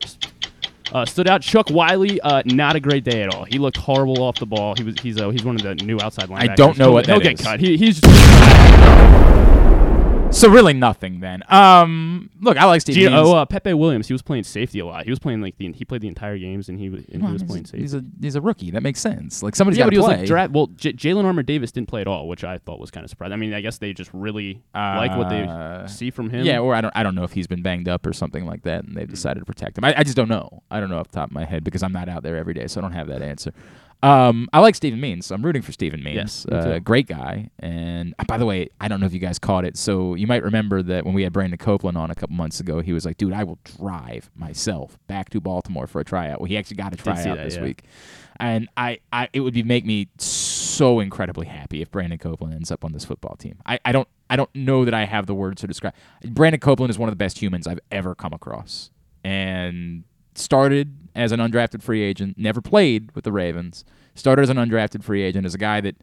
uh, 0.93 1.05
stood 1.07 1.28
out. 1.28 1.43
Chuck 1.43 1.70
Wiley, 1.70 2.20
uh, 2.20 2.43
not 2.47 2.76
a 2.76 2.80
great 2.80 3.05
day 3.05 3.22
at 3.22 3.34
all. 3.34 3.45
He 3.45 3.59
looked 3.59 3.76
horrible 3.76 4.22
off 4.22 4.39
the 4.39 4.47
ball. 4.47 4.74
He 4.76 4.82
was 4.84 4.95
he's 5.01 5.20
uh, 5.20 5.30
he's 5.30 5.45
one 5.45 5.57
of 5.57 5.62
the 5.62 5.74
new 5.76 5.99
outside 6.01 6.28
linebackers. 6.28 6.51
I 6.51 6.55
don't 6.55 6.78
know 6.78 6.93
what 6.93 7.07
He'll 7.07 7.18
that 7.18 7.22
get 7.22 7.41
is. 7.41 7.47
cut. 7.47 7.61
He, 7.61 7.76
he's 7.76 8.01
just 8.01 8.14
So 10.31 10.49
really 10.51 10.74
nothing 10.74 11.20
then. 11.20 11.43
Um, 11.49 12.31
look, 12.41 12.57
I 12.57 12.64
like 12.66 12.81
Steve. 12.83 12.95
Do 12.97 13.01
you 13.01 13.11
Means. 13.11 13.26
oh, 13.29 13.37
uh, 13.37 13.45
Pepe 13.47 13.72
Williams, 13.74 14.07
he 14.09 14.12
was 14.14 14.22
playing 14.22 14.45
safety 14.45 14.79
a 14.79 14.87
lot. 14.87 15.05
He 15.05 15.11
was 15.11 15.18
playing 15.18 15.41
like 15.41 15.57
the 15.57 15.72
he 15.72 15.85
played 15.85 16.03
the 16.03 16.09
entire 16.09 16.37
games 16.39 16.68
and 16.68 16.79
he 16.79 16.91
was 16.91 17.05
and 17.12 17.22
Well, 17.22 17.31
he 17.31 17.33
was 17.33 17.43
playing 17.43 17.64
safety. 17.64 17.81
he's 17.81 17.95
a 17.95 18.05
he's 18.20 18.35
a 18.37 18.41
rookie. 18.41 18.70
That 18.70 18.83
makes 18.83 19.01
sense. 19.01 19.43
Like 19.43 19.57
somebody's 19.57 19.79
yeah, 19.79 19.85
got 19.85 19.87
but 19.87 19.91
to 19.91 19.95
he 19.97 19.99
was 19.99 20.07
play. 20.07 20.16
like 20.18 20.26
draft. 20.26 20.53
Well, 20.53 20.66
J- 20.76 20.93
Jalyn 20.93 21.24
Armour 21.24 21.43
Davis 21.43 21.72
didn't 21.72 21.89
play 21.89 22.03
at 22.03 22.07
all, 22.07 22.29
which 22.29 22.45
I 22.45 22.59
thought 22.59 22.79
was 22.79 22.91
kind 22.91 23.05
of 23.05 23.11
surprising. 23.11 23.33
I 23.33 23.37
mean, 23.37 23.55
I 23.55 23.61
guess 23.61 23.79
they 23.79 23.93
just 23.93 24.11
really 24.12 24.62
like 24.74 25.16
what 25.16 25.29
they 25.31 25.43
Uh, 25.43 25.87
see 25.87 26.11
from 26.11 26.31
him. 26.31 26.45
Yeah, 26.45 26.59
or 26.61 26.74
I 26.74 26.81
don't 26.83 26.93
I 26.97 27.03
don't 27.03 27.14
know 27.14 27.24
if 27.24 27.33
he's 27.33 27.47
been 27.47 27.62
banged 27.62 27.89
up 27.89 28.07
or 28.07 28.12
something 28.12 28.45
like 28.45 28.62
that, 28.62 28.85
and 28.85 28.97
they've 28.97 29.09
decided 29.09 29.41
to 29.41 29.47
protect 29.47 29.79
him. 29.79 29.85
I, 29.85 29.95
I 29.99 30.03
just 30.05 30.16
don't 30.16 30.29
know. 30.29 30.62
I 30.70 30.79
don't 30.81 30.91
know 30.91 30.99
off 30.99 31.09
the 31.09 31.16
top 31.16 31.31
of 31.31 31.35
my 31.35 31.45
head 31.45 31.64
because 31.64 31.83
I'm 31.83 31.93
not 31.93 32.09
out 32.09 32.22
there 32.22 32.37
every 32.37 32.55
day, 32.55 32.66
so 32.66 32.81
I 32.81 32.83
don't 32.83 32.93
have 32.93 33.09
that 33.09 33.22
answer. 33.22 33.53
Um, 34.03 34.49
I 34.53 34.61
like 34.61 34.74
Steven 34.74 35.01
Means. 35.01 35.26
So 35.26 35.34
I'm 35.34 35.42
rooting 35.42 35.62
for 35.62 35.72
Steven 35.72 36.03
Means. 36.03 36.16
Yes, 36.16 36.46
uh, 36.46 36.78
great 36.78 37.07
guy. 37.07 37.51
And 37.59 38.14
uh, 38.18 38.24
by 38.24 38.38
the 38.38 38.46
way, 38.46 38.68
I 38.80 38.88
don't 38.88 39.01
know 39.01 39.07
if 39.07 39.12
you 39.12 39.18
guys 39.18 39.38
caught 39.38 39.64
it. 39.64 39.76
So 39.76 40.14
you 40.14 40.26
might 40.26 40.42
remember 40.42 40.82
that 40.82 41.05
when 41.05 41.14
we 41.14 41.22
had 41.22 41.32
Brandon 41.32 41.59
Copeland 41.59 41.99
on 41.99 42.11
a 42.11 42.14
couple 42.14 42.36
months 42.36 42.61
ago, 42.61 42.80
he 42.80 42.92
was 42.92 43.05
like, 43.05 43.16
"Dude, 43.16 43.32
I 43.32 43.44
will 43.44 43.59
drive 43.64 44.30
myself 44.36 44.99
back 45.09 45.30
to 45.30 45.40
Baltimore 45.40 45.86
for 45.86 46.01
a 46.01 46.05
tryout." 46.05 46.40
Well, 46.40 46.49
he 46.49 46.57
actually 46.57 46.76
got 46.76 46.94
a 46.94 46.96
tryout 46.96 47.24
that, 47.36 47.44
this 47.44 47.57
yeah. 47.57 47.62
week, 47.62 47.84
and 48.38 48.68
I, 48.76 49.01
I, 49.12 49.28
it 49.32 49.40
would 49.40 49.55
be 49.55 49.64
make 49.64 49.84
me 49.84 50.09
so 50.18 51.01
incredibly 51.01 51.46
happy 51.46 51.82
if 51.82 51.90
Brandon 51.90 52.18
Copeland 52.18 52.55
ends 52.55 52.70
up 52.70 52.84
on 52.84 52.92
this 52.92 53.05
football 53.05 53.34
team. 53.36 53.59
I, 53.66 53.80
I 53.84 53.90
don't, 53.90 54.07
I 54.30 54.36
don't 54.36 54.55
know 54.55 54.84
that 54.84 54.94
I 54.94 55.07
have 55.07 55.26
the 55.26 55.34
words 55.34 55.61
to 55.62 55.66
describe. 55.66 55.94
Brandon 56.24 56.61
Copeland 56.61 56.90
is 56.90 56.99
one 56.99 57.09
of 57.09 57.12
the 57.12 57.16
best 57.16 57.42
humans 57.42 57.66
I've 57.66 57.80
ever 57.90 58.14
come 58.14 58.32
across, 58.32 58.90
and 59.24 60.05
started 60.39 60.95
as 61.14 61.32
an 61.32 61.41
undrafted 61.41 61.82
free 61.82 62.03
agent, 62.03 62.39
never 62.39 62.61
played 62.61 63.11
with 63.14 63.24
the 63.24 63.32
Ravens. 63.32 63.84
Started 64.14 64.43
as 64.43 64.51
an 64.51 64.57
undrafted 64.57 65.03
free 65.03 65.22
agent 65.22 65.47
as 65.47 65.55
a 65.55 65.59
guy 65.59 65.80
that 65.80 65.97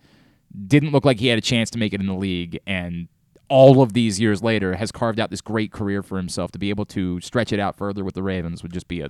didn't 0.67 0.91
look 0.91 1.05
like 1.05 1.19
he 1.19 1.27
had 1.27 1.37
a 1.37 1.41
chance 1.41 1.69
to 1.71 1.77
make 1.77 1.93
it 1.93 1.99
in 1.99 2.07
the 2.07 2.13
league, 2.13 2.59
and 2.65 3.07
all 3.49 3.81
of 3.81 3.93
these 3.93 4.19
years 4.19 4.41
later 4.41 4.75
has 4.75 4.91
carved 4.91 5.19
out 5.19 5.29
this 5.29 5.41
great 5.41 5.71
career 5.71 6.01
for 6.01 6.17
himself. 6.17 6.51
To 6.51 6.59
be 6.59 6.69
able 6.69 6.85
to 6.85 7.19
stretch 7.21 7.51
it 7.53 7.59
out 7.59 7.75
further 7.77 8.03
with 8.03 8.15
the 8.15 8.23
Ravens 8.23 8.63
would 8.63 8.73
just 8.73 8.87
be 8.87 9.01
a 9.01 9.09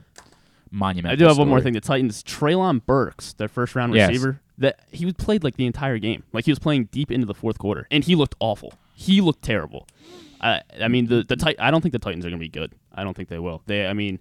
monumental. 0.71 1.13
I 1.13 1.15
do 1.15 1.26
have 1.26 1.38
one 1.38 1.47
more 1.47 1.61
thing. 1.61 1.73
The 1.73 1.82
Titans, 1.82 2.23
Treylon 2.23 2.86
Burks, 2.86 3.34
their 3.34 3.47
first 3.47 3.76
round 3.76 3.93
Yes. 3.93 4.09
receiver, 4.09 4.41
that 4.57 4.80
he 4.91 5.05
was 5.05 5.13
played 5.13 5.43
like 5.43 5.55
the 5.55 5.65
entire 5.65 5.99
game. 5.99 6.23
Like 6.34 6.45
he 6.45 6.51
was 6.51 6.59
playing 6.59 6.86
deep 6.86 7.11
into 7.11 7.26
the 7.26 7.34
fourth 7.34 7.57
quarter, 7.59 7.88
and 7.91 8.03
he 8.03 8.15
looked 8.15 8.36
awful. 8.39 8.73
He 8.93 9.21
looked 9.21 9.43
terrible. 9.43 9.88
I, 10.41 10.61
I 10.82 10.88
mean, 10.88 11.07
the 11.07 11.23
the 11.23 11.36
Tit- 11.36 11.55
I 11.59 11.71
don't 11.71 11.82
think 11.82 11.93
the 11.93 11.99
Titans 11.99 12.26
are 12.26 12.30
going 12.30 12.39
to 12.39 12.43
be 12.43 12.49
good. 12.49 12.73
I 12.93 13.03
don't 13.03 13.15
think 13.15 13.30
they 13.30 13.39
will. 13.39 13.61
They, 13.67 13.86
I 13.88 13.93
mean, 13.93 14.19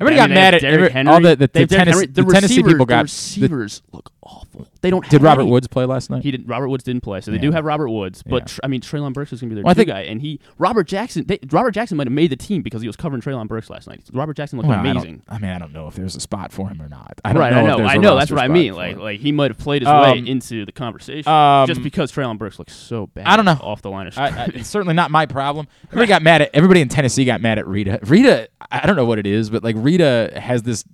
Everybody 0.00 0.14
I 0.14 0.22
got 0.22 0.30
mean, 0.30 0.34
they 0.34 0.40
mad 0.40 0.54
at 0.54 0.64
every- 0.64 0.90
Henry. 0.90 1.12
all 1.12 1.20
the- 1.20 1.36
the- 1.36 1.46
the 1.46 1.66
Tennessee- 1.66 1.76
Henry. 1.76 2.06
the 2.06 2.24
Tennessee 2.24 2.62
people 2.62 2.86
got- 2.86 3.06
the 3.06 3.40
the- 3.40 3.46
receivers 3.48 3.82
look 3.92 4.10
awful. 4.22 4.66
They 4.82 4.88
don't. 4.90 5.02
Did 5.04 5.12
have 5.12 5.22
Robert 5.22 5.42
any. 5.42 5.50
Woods 5.50 5.68
play 5.68 5.84
last 5.84 6.08
night? 6.08 6.22
He 6.22 6.30
didn't. 6.30 6.46
Robert 6.46 6.68
Woods 6.68 6.82
didn't 6.84 7.02
play, 7.02 7.20
so 7.20 7.30
they 7.30 7.36
Yeah. 7.36 7.42
do 7.42 7.52
have 7.52 7.64
Robert 7.66 7.90
Woods. 7.90 8.22
But 8.22 8.42
Yeah. 8.42 8.44
tr- 8.46 8.60
I 8.64 8.66
mean, 8.68 8.80
Treylon 8.80 9.12
Burks 9.12 9.32
is 9.32 9.40
going 9.40 9.50
to 9.50 9.54
be 9.54 9.56
their 9.56 9.64
Well, 9.64 9.72
I 9.72 9.74
two 9.74 9.78
think- 9.80 9.88
guy, 9.88 10.00
and 10.02 10.22
he 10.22 10.40
Robert 10.58 10.86
Jackson. 10.86 11.24
They, 11.26 11.38
Robert 11.50 11.72
Jackson 11.72 11.96
might 11.98 12.06
have 12.06 12.12
made 12.14 12.30
the 12.30 12.36
team 12.36 12.62
because 12.62 12.80
he 12.80 12.86
was 12.86 12.96
covering 12.96 13.20
Treylon 13.20 13.46
Burks 13.46 13.68
last 13.68 13.86
night. 13.88 14.00
Robert 14.12 14.36
Jackson 14.38 14.58
looked 14.58 14.68
Well, 14.70 14.80
amazing. 14.80 15.22
I, 15.28 15.38
mean, 15.38 15.50
I 15.50 15.58
don't 15.58 15.72
know 15.74 15.86
if 15.86 15.94
there's 15.96 16.16
a 16.16 16.20
spot 16.20 16.50
for 16.50 16.68
him 16.68 16.80
or 16.80 16.88
not. 16.88 17.20
I 17.24 17.32
don't 17.34 17.40
right, 17.40 17.52
know 17.52 17.58
I 17.58 17.62
know, 17.66 17.76
there's 17.76 17.90
I 17.90 17.94
a 17.94 17.98
know. 17.98 18.16
That's 18.16 18.30
what 18.30 18.40
I 18.40 18.48
mean. 18.48 18.74
Like, 18.74 18.92
him. 18.96 19.00
like 19.00 19.20
he 19.20 19.32
might 19.32 19.50
have 19.50 19.58
played 19.58 19.82
his 19.82 19.88
way 19.88 20.18
Um, 20.18 20.26
into 20.26 20.64
the 20.64 20.72
conversation 20.72 21.30
um, 21.30 21.66
just 21.66 21.82
because 21.82 22.10
Treylon 22.10 22.38
Burks 22.38 22.58
looks 22.58 22.74
so 22.74 23.06
bad. 23.08 23.26
I 23.26 23.36
don't 23.36 23.44
know. 23.44 23.58
off 23.62 23.82
the 23.82 23.90
line 23.90 24.06
of 24.06 24.16
I, 24.18 24.50
I, 24.56 24.60
certainly 24.62 24.94
not 24.94 25.10
my 25.10 25.26
problem. 25.26 25.66
Everybody 25.88 26.08
got 26.08 26.22
mad 26.22 26.40
at 26.42 26.50
everybody 26.54 26.80
in 26.80 26.88
Tennessee 26.88 27.24
got 27.26 27.42
mad 27.42 27.58
at 27.58 27.66
Rita. 27.66 27.98
Rita, 28.04 28.48
I 28.72 28.86
don't 28.86 28.96
know 28.96 29.04
what 29.04 29.18
it 29.18 29.26
is, 29.26 29.50
but 29.50 29.62
like 29.62 29.76
Rita 29.78 30.32
has 30.36 30.62
this. 30.62 30.84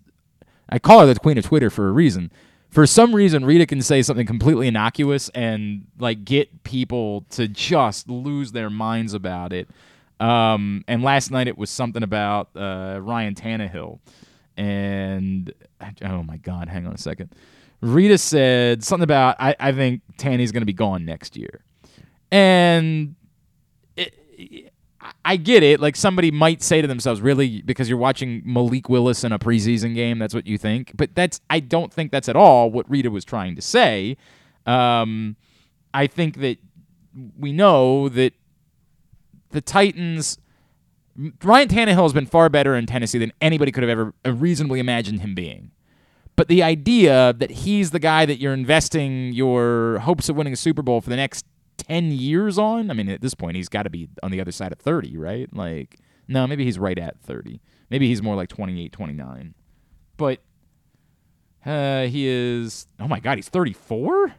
I 0.69 0.81
call 0.81 0.99
her 1.01 1.07
the 1.07 1.21
queen 1.21 1.39
of 1.39 1.45
Twitter 1.45 1.71
for 1.71 1.89
a 1.89 1.93
reason. 1.93 2.33
For 2.71 2.87
some 2.87 3.15
reason, 3.15 3.45
Rita 3.45 3.65
can 3.67 3.81
say 3.81 4.03
something 4.03 4.27
completely 4.27 4.69
innocuous 4.69 5.29
and 5.31 5.87
like 5.99 6.25
get 6.25 6.63
people 6.63 7.25
to 7.31 7.49
just 7.49 8.09
lose 8.09 8.53
their 8.53 8.69
minds 8.69 9.15
about 9.15 9.53
it. 9.53 9.69
Um, 10.21 10.85
and 10.89 11.03
last 11.03 11.31
night 11.31 11.49
it 11.49 11.59
was 11.59 11.71
something 11.71 12.03
about 12.03 12.49
uh, 12.57 12.99
Ryan 13.03 13.35
Tannehill, 13.35 13.99
and 14.57 15.53
oh 16.03 16.23
my 16.23 16.39
God, 16.39 16.69
hang 16.69 16.87
on 16.87 16.95
a 16.95 16.99
second. 16.99 17.35
Rita 17.83 18.17
said 18.17 18.83
something 18.83 19.05
about 19.05 19.37
I, 19.39 19.55
I 19.61 19.73
think 19.73 20.01
Tanny's 20.17 20.53
going 20.53 20.63
to 20.63 20.67
be 20.67 20.73
gone 20.73 21.05
next 21.05 21.37
year, 21.37 21.61
and 22.31 23.15
it, 23.97 24.73
I 25.25 25.37
get 25.37 25.63
it. 25.63 25.81
Like 25.81 25.97
somebody 25.97 26.31
might 26.31 26.63
say 26.63 26.81
to 26.81 26.89
themselves, 26.89 27.21
"Really?" 27.21 27.63
Because 27.63 27.89
you're 27.89 27.99
watching 27.99 28.43
Malik 28.45 28.89
Willis 28.89 29.25
in 29.25 29.33
a 29.33 29.39
preseason 29.39 29.95
game, 29.95 30.19
that's 30.19 30.35
what 30.35 30.47
you 30.47 30.59
think. 30.59 30.93
But 30.97 31.15
that's 31.15 31.41
I 31.51 31.61
don't 31.61 31.93
think 31.93 32.13
that's 32.13 32.29
at 32.29 32.37
all 32.37 32.71
what 32.71 32.89
Rita 32.91 33.11
was 33.11 33.25
trying 33.25 33.57
to 33.57 33.63
say. 33.63 34.17
Um, 34.67 35.37
I 35.93 36.07
think 36.07 36.39
that 36.39 36.59
we 37.39 37.53
know 37.53 38.09
that 38.09 38.33
the 39.51 39.61
Titans. 39.61 40.39
Ryan 41.43 41.69
Tannehill 41.69 42.03
has 42.03 42.13
been 42.13 42.27
far 42.27 42.51
better 42.51 42.77
in 42.77 42.85
Tennessee 42.85 43.17
than 43.17 43.33
anybody 43.41 43.73
could 43.73 43.83
have 43.83 43.89
ever 43.89 44.13
reasonably 44.27 44.81
imagined 44.81 45.21
him 45.21 45.35
being. 45.35 45.71
But 46.37 46.49
the 46.49 46.63
idea 46.63 47.33
that 47.33 47.51
he's 47.51 47.91
the 47.91 47.99
guy 47.99 48.27
that 48.27 48.39
you're 48.39 48.53
investing 48.53 49.33
your 49.33 49.99
hopes 50.01 50.29
of 50.29 50.37
winning 50.37 50.53
a 50.53 50.57
Super 50.57 50.83
Bowl 50.83 51.01
for 51.01 51.09
the 51.09 51.17
next 51.17 51.47
10 51.77 52.11
years 52.13 52.59
on, 52.59 52.91
I 52.91 52.95
mean, 52.95 53.09
at 53.09 53.21
this 53.21 53.35
point, 53.35 53.57
he's 53.57 53.69
got 53.69 53.83
to 53.85 53.91
be 53.91 54.09
on 54.23 54.31
the 54.31 54.41
other 54.41 54.53
side 54.53 54.73
of 54.73 54.79
30, 54.79 55.17
right? 55.17 55.49
Like, 55.55 55.99
no, 56.29 56.47
maybe 56.47 56.65
he's 56.65 56.79
right 56.79 56.99
at 56.99 57.21
30. 57.21 57.61
Maybe 57.91 58.09
he's 58.09 58.23
more 58.23 58.35
like 58.35 58.49
28, 58.49 58.93
29. 58.93 59.55
But 60.17 60.41
uh, 61.65 62.07
he 62.07 62.27
is, 62.27 62.87
oh 63.01 63.09
my 63.09 63.21
God, 63.21 63.37
he's 63.39 63.49
34? 63.49 64.35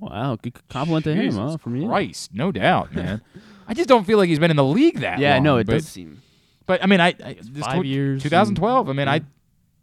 wow, 0.00 0.36
good 0.40 0.54
compliment 0.68 1.02
to 1.04 1.12
him, 1.12 1.24
Jesus 1.24 1.38
huh? 1.38 1.56
From 1.56 1.74
you. 1.74 1.88
Christ, 1.88 2.32
no 2.32 2.52
doubt, 2.52 2.94
man. 2.94 3.20
I 3.66 3.74
just 3.74 3.88
don't 3.88 4.04
feel 4.06 4.16
like 4.16 4.28
he's 4.28 4.38
been 4.38 4.50
in 4.52 4.56
the 4.56 4.62
league 4.64 5.00
that 5.00 5.18
Yeah, 5.18 5.34
long. 5.34 5.42
no, 5.42 5.56
it 5.56 5.66
but, 5.66 5.72
does 5.72 5.88
seem. 5.88 6.22
But 6.66 6.80
I 6.82 6.86
mean, 6.86 7.00
I, 7.00 7.08
I 7.24 7.36
this 7.42 7.64
Five 7.64 7.82
tw- 7.82 7.86
years 7.86 8.22
2012. 8.22 8.88
I 8.88 8.92
mean, 8.92 9.08
I 9.08 9.16
and- 9.16 9.26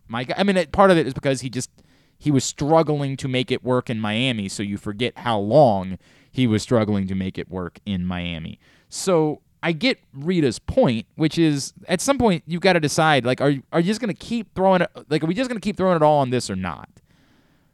my 0.08 0.26
I 0.38 0.44
mean, 0.44 0.56
it, 0.56 0.72
part 0.72 0.90
of 0.90 0.98
it 0.98 1.06
is 1.06 1.14
because 1.14 1.42
he 1.42 1.50
just 1.50 1.70
he 2.18 2.32
was 2.32 2.46
struggling 2.46 3.18
to 3.18 3.28
make 3.28 3.52
it 3.52 3.62
work 3.64 3.90
in 3.90 4.00
Miami, 4.00 4.48
so 4.48 4.64
you 4.64 4.78
forget 4.78 5.18
how 5.18 5.38
long 5.38 5.98
he 6.36 6.48
was 6.48 6.62
struggling 6.62 7.08
to 7.08 7.16
make 7.16 7.38
it 7.38 7.50
work 7.50 7.80
in 7.86 8.06
Miami. 8.06 8.60
So 8.90 9.42
I 9.64 9.72
get 9.72 10.00
Rita's 10.14 10.60
point, 10.60 11.06
which 11.16 11.38
is 11.38 11.74
at 11.88 12.02
some 12.02 12.18
point 12.18 12.44
you've 12.46 12.62
got 12.62 12.74
to 12.74 12.82
decide 12.82 13.26
like 13.26 13.40
are 13.40 13.52
you, 13.52 13.64
are 13.72 13.80
you 13.80 13.86
just 13.86 14.02
going 14.02 14.14
to 14.14 14.20
keep 14.20 14.54
throwing 14.54 14.82
it 14.82 14.92
like 15.10 15.24
are 15.24 15.28
we 15.28 15.34
just 15.34 15.50
going 15.50 15.60
to 15.60 15.64
keep 15.64 15.78
throwing 15.78 15.96
it 15.96 16.04
all 16.04 16.20
on 16.20 16.30
this 16.30 16.50
or 16.50 16.58
not? 16.58 16.90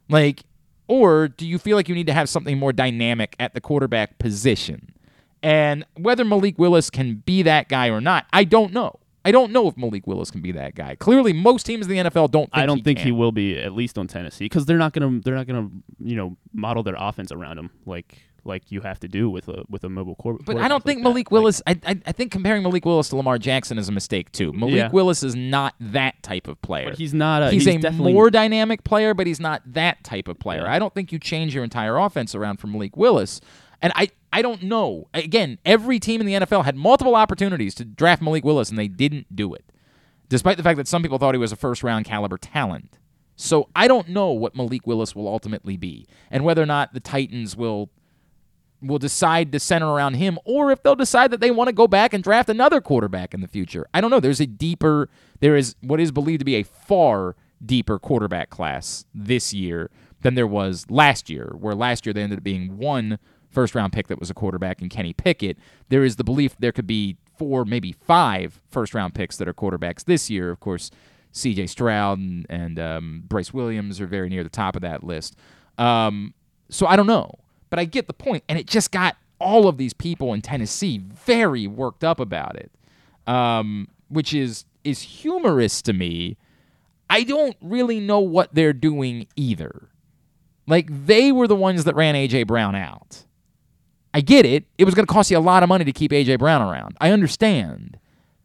Like 0.08 0.44
or 0.86 1.26
do 1.26 1.44
you 1.44 1.58
feel 1.58 1.76
like 1.76 1.88
you 1.88 1.94
need 1.96 2.06
to 2.06 2.12
have 2.12 2.28
something 2.28 2.56
more 2.56 2.72
dynamic 2.72 3.34
at 3.40 3.52
the 3.52 3.60
quarterback 3.60 4.20
position? 4.20 4.94
And 5.42 5.84
whether 5.96 6.24
Malik 6.24 6.56
Willis 6.56 6.88
can 6.88 7.16
be 7.16 7.42
that 7.42 7.68
guy 7.68 7.88
or 7.90 8.00
not, 8.00 8.26
I 8.32 8.44
don't 8.44 8.72
know. 8.72 9.00
I 9.24 9.32
don't 9.32 9.52
know 9.52 9.68
if 9.68 9.76
Malik 9.76 10.06
Willis 10.06 10.30
can 10.30 10.40
be 10.40 10.52
that 10.52 10.74
guy. 10.74 10.96
Clearly, 10.96 11.32
most 11.32 11.64
teams 11.64 11.86
in 11.86 11.92
the 11.92 12.10
NFL 12.10 12.30
don't. 12.30 12.44
Think 12.44 12.50
I 12.52 12.66
don't 12.66 12.78
he 12.78 12.82
think 12.82 12.98
can. 12.98 13.06
he 13.06 13.12
will 13.12 13.32
be 13.32 13.58
at 13.58 13.72
least 13.72 13.98
on 13.98 14.06
Tennessee 14.08 14.46
because 14.46 14.66
they're 14.66 14.78
not 14.78 14.92
gonna 14.92 15.20
they're 15.20 15.34
not 15.34 15.46
gonna 15.46 15.68
you 16.00 16.16
know 16.16 16.36
model 16.52 16.82
their 16.82 16.96
offense 16.96 17.30
around 17.30 17.58
him 17.58 17.70
like 17.86 18.18
like 18.44 18.70
you 18.70 18.80
have 18.80 18.98
to 19.00 19.08
do 19.08 19.30
with 19.30 19.48
a 19.48 19.64
with 19.68 19.84
a 19.84 19.88
mobile 19.88 20.14
quarterback. 20.14 20.46
But 20.46 20.56
I 20.58 20.68
don't 20.68 20.82
think 20.82 21.02
Malik 21.02 21.30
Willis. 21.30 21.62
I, 21.66 21.78
I 21.86 22.00
I 22.06 22.12
think 22.12 22.32
comparing 22.32 22.62
Malik 22.62 22.84
Willis 22.84 23.08
to 23.10 23.16
Lamar 23.16 23.38
Jackson 23.38 23.78
is 23.78 23.88
a 23.88 23.92
mistake 23.92 24.32
too. 24.32 24.52
Malik 24.52 24.74
Yeah. 24.74 24.90
Willis 24.90 25.22
is 25.22 25.34
not 25.34 25.74
that 25.80 26.22
type 26.22 26.48
of 26.48 26.60
player. 26.62 26.90
But 26.90 26.98
he's 26.98 27.14
not. 27.14 27.42
A, 27.42 27.50
he's, 27.50 27.64
he's, 27.64 27.84
a 27.84 27.92
more 27.92 28.30
dynamic 28.30 28.84
player, 28.84 29.14
but 29.14 29.26
he's 29.26 29.40
not 29.40 29.62
that 29.66 30.02
type 30.04 30.28
of 30.28 30.38
player. 30.38 30.62
Yeah. 30.62 30.72
I 30.72 30.78
don't 30.78 30.94
think 30.94 31.12
you 31.12 31.18
change 31.18 31.54
your 31.54 31.64
entire 31.64 31.96
offense 31.96 32.34
around 32.34 32.58
from 32.58 32.72
Malik 32.72 32.96
Willis. 32.96 33.40
And 33.80 33.92
I, 33.96 34.08
I 34.32 34.42
don't 34.42 34.62
know. 34.62 35.08
Again, 35.12 35.58
every 35.64 35.98
team 35.98 36.20
in 36.20 36.26
the 36.26 36.34
NFL 36.34 36.64
had 36.64 36.76
multiple 36.76 37.16
opportunities 37.16 37.74
to 37.76 37.84
draft 37.84 38.22
Malik 38.22 38.44
Willis, 38.44 38.70
and 38.70 38.78
they 38.78 38.86
didn't 38.86 39.34
do 39.34 39.52
it, 39.54 39.64
despite 40.28 40.56
the 40.56 40.62
fact 40.62 40.76
that 40.76 40.86
some 40.86 41.02
people 41.02 41.18
thought 41.18 41.34
he 41.34 41.38
was 41.38 41.50
a 41.50 41.56
first 41.56 41.82
round 41.82 42.04
caliber 42.04 42.38
talent. 42.38 42.96
So 43.34 43.68
I 43.74 43.88
don't 43.88 44.08
know 44.08 44.30
what 44.30 44.54
Malik 44.54 44.86
Willis 44.86 45.16
will 45.16 45.26
ultimately 45.26 45.76
be, 45.76 46.06
and 46.30 46.44
whether 46.44 46.62
or 46.62 46.66
not 46.66 46.94
the 46.94 47.00
Titans 47.00 47.56
will 47.56 47.90
will 48.82 48.98
decide 48.98 49.52
to 49.52 49.60
center 49.60 49.88
around 49.88 50.14
him, 50.14 50.38
or 50.44 50.70
if 50.70 50.82
they'll 50.82 50.96
decide 50.96 51.30
that 51.30 51.40
they 51.40 51.50
want 51.50 51.68
to 51.68 51.72
go 51.72 51.86
back 51.86 52.12
and 52.12 52.22
draft 52.22 52.48
another 52.48 52.80
quarterback 52.80 53.32
in 53.32 53.40
the 53.40 53.48
future. 53.48 53.86
I 53.94 54.00
don't 54.00 54.10
know. 54.10 54.20
There's 54.20 54.40
a 54.40 54.46
deeper, 54.46 55.08
there 55.40 55.56
is 55.56 55.76
what 55.80 56.00
is 56.00 56.10
believed 56.10 56.40
to 56.40 56.44
be 56.44 56.56
a 56.56 56.62
far 56.62 57.36
deeper 57.64 57.98
quarterback 57.98 58.50
class 58.50 59.04
this 59.14 59.54
year 59.54 59.90
than 60.22 60.34
there 60.34 60.46
was 60.46 60.86
last 60.90 61.30
year, 61.30 61.54
where 61.58 61.74
last 61.74 62.06
year 62.06 62.12
they 62.12 62.22
ended 62.22 62.40
up 62.40 62.44
being 62.44 62.76
one 62.76 63.18
first 63.50 63.74
round 63.74 63.92
pick 63.92 64.08
that 64.08 64.18
was 64.18 64.30
a 64.30 64.34
quarterback 64.34 64.80
and 64.80 64.90
Kenny 64.90 65.12
Pickett. 65.12 65.58
There 65.88 66.04
is 66.04 66.16
the 66.16 66.24
belief 66.24 66.56
there 66.58 66.72
could 66.72 66.86
be 66.86 67.18
four, 67.38 67.64
maybe 67.64 67.92
five 67.92 68.60
first 68.68 68.94
round 68.94 69.14
picks 69.14 69.36
that 69.36 69.48
are 69.48 69.54
quarterbacks 69.54 70.04
this 70.04 70.30
year. 70.30 70.50
Of 70.50 70.60
course, 70.60 70.90
CJ 71.32 71.68
Stroud 71.68 72.18
and, 72.18 72.46
and 72.48 72.78
um, 72.78 73.22
Bryce 73.26 73.52
Williams 73.52 74.00
are 74.00 74.06
very 74.06 74.28
near 74.28 74.42
the 74.42 74.50
top 74.50 74.76
of 74.76 74.82
that 74.82 75.04
list. 75.04 75.36
Um, 75.78 76.34
so 76.68 76.86
I 76.86 76.96
don't 76.96 77.06
know, 77.06 77.38
but 77.72 77.78
I 77.78 77.86
get 77.86 78.06
the 78.06 78.12
point, 78.12 78.44
and 78.50 78.58
it 78.58 78.66
just 78.66 78.90
got 78.90 79.16
all 79.38 79.66
of 79.66 79.78
these 79.78 79.94
people 79.94 80.34
in 80.34 80.42
Tennessee 80.42 80.98
very 80.98 81.66
worked 81.66 82.04
up 82.04 82.20
about 82.20 82.54
it, 82.56 82.70
um, 83.26 83.88
which 84.10 84.34
is 84.34 84.66
is 84.84 85.00
humorous 85.00 85.80
to 85.82 85.94
me. 85.94 86.36
I 87.08 87.22
don't 87.22 87.56
really 87.62 87.98
know 87.98 88.20
what 88.20 88.54
they're 88.54 88.74
doing 88.74 89.26
either. 89.36 89.88
Like 90.66 91.06
they 91.06 91.32
were 91.32 91.48
the 91.48 91.56
ones 91.56 91.84
that 91.84 91.94
ran 91.94 92.14
AJ 92.14 92.46
Brown 92.46 92.74
out. 92.74 93.24
I 94.12 94.20
get 94.20 94.44
it. 94.44 94.66
It 94.76 94.84
was 94.84 94.94
going 94.94 95.06
to 95.06 95.12
cost 95.12 95.30
you 95.30 95.38
a 95.38 95.40
lot 95.40 95.62
of 95.62 95.70
money 95.70 95.86
to 95.86 95.92
keep 95.92 96.10
AJ 96.10 96.40
Brown 96.40 96.60
around. 96.60 96.98
I 97.00 97.10
understand. 97.10 97.98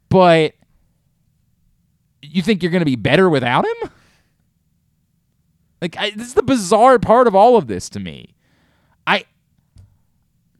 But 0.08 0.54
you 2.22 2.40
think 2.40 2.62
you're 2.62 2.72
going 2.72 2.80
to 2.80 2.86
be 2.86 2.96
better 2.96 3.28
without 3.28 3.66
him? 3.66 3.90
Like 5.82 5.98
I, 5.98 6.12
this 6.12 6.28
is 6.28 6.34
the 6.34 6.42
bizarre 6.42 6.98
part 6.98 7.26
of 7.26 7.34
all 7.34 7.58
of 7.58 7.66
this 7.66 7.90
to 7.90 8.00
me. 8.00 8.34
I 9.08 9.24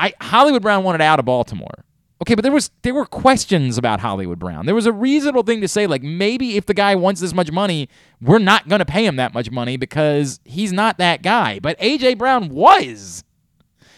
I 0.00 0.14
Hollywood 0.20 0.62
Brown 0.62 0.84
wanted 0.84 1.00
out 1.02 1.18
of 1.18 1.24
Baltimore. 1.24 1.84
Okay, 2.20 2.34
but 2.34 2.42
there 2.42 2.50
was 2.52 2.70
there 2.82 2.94
were 2.94 3.06
questions 3.06 3.78
about 3.78 4.00
Hollywood 4.00 4.38
Brown. 4.40 4.66
There 4.66 4.74
was 4.74 4.86
a 4.86 4.92
reasonable 4.92 5.44
thing 5.44 5.60
to 5.60 5.68
say, 5.68 5.86
like 5.86 6.02
maybe 6.02 6.56
if 6.56 6.66
the 6.66 6.74
guy 6.74 6.96
wants 6.96 7.20
this 7.20 7.32
much 7.32 7.52
money, 7.52 7.88
we're 8.20 8.40
not 8.40 8.68
going 8.68 8.80
to 8.80 8.84
pay 8.84 9.04
him 9.06 9.16
that 9.16 9.32
much 9.34 9.50
money 9.52 9.76
because 9.76 10.40
he's 10.44 10.72
not 10.72 10.98
that 10.98 11.22
guy. 11.22 11.60
But 11.60 11.78
AJ 11.78 12.18
Brown 12.18 12.48
was. 12.48 13.22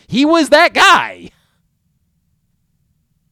He 0.07 0.25
was 0.27 0.51
that 0.51 0.75
guy. 0.75 1.31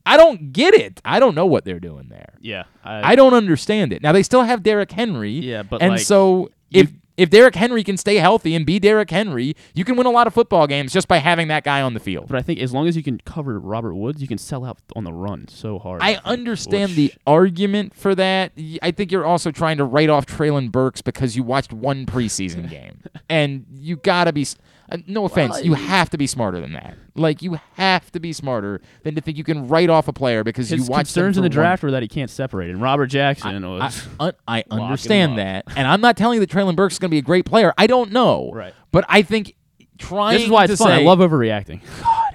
I 0.06 0.16
don't 0.16 0.52
get 0.54 0.72
it. 0.72 1.02
I 1.04 1.20
don't 1.20 1.34
know 1.34 1.44
what 1.44 1.66
they're 1.66 1.80
doing 1.80 2.08
there. 2.08 2.32
Yeah, 2.40 2.64
I 2.82 3.14
don't 3.14 3.34
understand 3.34 3.92
it. 3.92 4.02
Now 4.02 4.12
they 4.12 4.22
still 4.22 4.42
have 4.42 4.62
Derrick 4.62 4.90
Henry. 4.90 5.32
Yeah, 5.32 5.64
but, 5.64 5.82
and 5.82 5.92
like, 5.92 6.00
so 6.00 6.50
you- 6.70 6.86
if 7.18 7.28
Derrick 7.28 7.54
Henry 7.54 7.84
can 7.84 7.98
stay 7.98 8.14
healthy 8.16 8.54
and 8.54 8.64
be 8.64 8.78
Derrick 8.78 9.10
Henry, 9.10 9.54
you 9.74 9.84
can 9.84 9.96
win 9.96 10.06
a 10.06 10.10
lot 10.10 10.26
of 10.26 10.32
football 10.32 10.66
games 10.66 10.92
just 10.94 11.06
by 11.08 11.18
having 11.18 11.48
that 11.48 11.64
guy 11.64 11.82
on 11.82 11.92
the 11.92 12.00
field. 12.00 12.28
But 12.28 12.38
I 12.38 12.42
think 12.42 12.60
as 12.60 12.72
long 12.72 12.88
as 12.88 12.96
you 12.96 13.02
can 13.02 13.18
cover 13.26 13.58
Robert 13.60 13.94
Woods, 13.94 14.22
you 14.22 14.28
can 14.28 14.38
sell 14.38 14.64
out 14.64 14.78
on 14.96 15.04
the 15.04 15.12
run 15.12 15.46
so 15.48 15.78
hard. 15.78 16.00
I 16.00 16.20
understand 16.24 16.92
the 16.92 17.12
argument 17.26 17.94
for 17.94 18.14
that. 18.14 18.52
I 18.80 18.90
think 18.92 19.12
you're 19.12 19.26
also 19.26 19.50
trying 19.50 19.76
to 19.76 19.84
write 19.84 20.08
off 20.08 20.24
Treylon 20.24 20.72
Burks 20.72 21.02
because 21.02 21.36
you 21.36 21.42
watched 21.42 21.72
one 21.72 22.06
preseason 22.06 22.70
game, 22.70 23.02
and 23.28 23.66
you 23.74 23.96
gotta 23.96 24.32
be. 24.32 24.42
s- 24.42 24.56
Uh, 24.90 24.98
no 25.06 25.24
offense, 25.24 25.62
you 25.62 25.74
have 25.74 26.08
to 26.10 26.18
be 26.18 26.26
smarter 26.26 26.60
than 26.60 26.72
that. 26.72 26.96
Like 27.14 27.42
you 27.42 27.58
have 27.74 28.10
to 28.12 28.20
be 28.20 28.32
smarter 28.32 28.80
than 29.02 29.14
to 29.16 29.20
think 29.20 29.36
you 29.36 29.44
can 29.44 29.68
write 29.68 29.90
off 29.90 30.08
a 30.08 30.12
player 30.12 30.42
because 30.44 30.70
his 30.70 30.86
you 30.86 30.90
watched 30.90 31.08
concerns 31.08 31.36
them 31.36 31.44
in 31.44 31.50
the 31.50 31.54
for 31.54 31.60
one 31.60 31.64
draft 31.66 31.82
were 31.82 31.90
that 31.90 32.02
he 32.02 32.08
can't 32.08 32.30
separate. 32.30 32.70
And 32.70 32.80
Robert 32.80 33.08
Jackson 33.08 33.64
I, 33.64 33.68
was 33.68 34.06
un- 34.18 34.32
I 34.46 34.58
him 34.70 34.80
understand 34.80 35.38
that, 35.38 35.64
and 35.76 35.86
I'm 35.86 36.00
not 36.00 36.16
telling 36.16 36.36
you 36.36 36.40
that 36.46 36.50
Traylon 36.50 36.76
Burks 36.76 36.94
is 36.94 36.98
going 36.98 37.10
to 37.10 37.14
be 37.14 37.18
a 37.18 37.22
great 37.22 37.44
player. 37.44 37.72
I 37.76 37.86
don't 37.86 38.12
know, 38.12 38.50
Right. 38.54 38.72
But 38.90 39.04
I 39.08 39.22
think 39.22 39.54
trying 39.98 40.34
This 40.38 40.44
is 40.44 40.50
why 40.50 40.66
to 40.66 40.72
it's 40.72 40.80
fun. 40.82 40.92
I 40.92 41.02
love 41.02 41.18
overreacting. 41.18 41.80
God, 42.02 42.34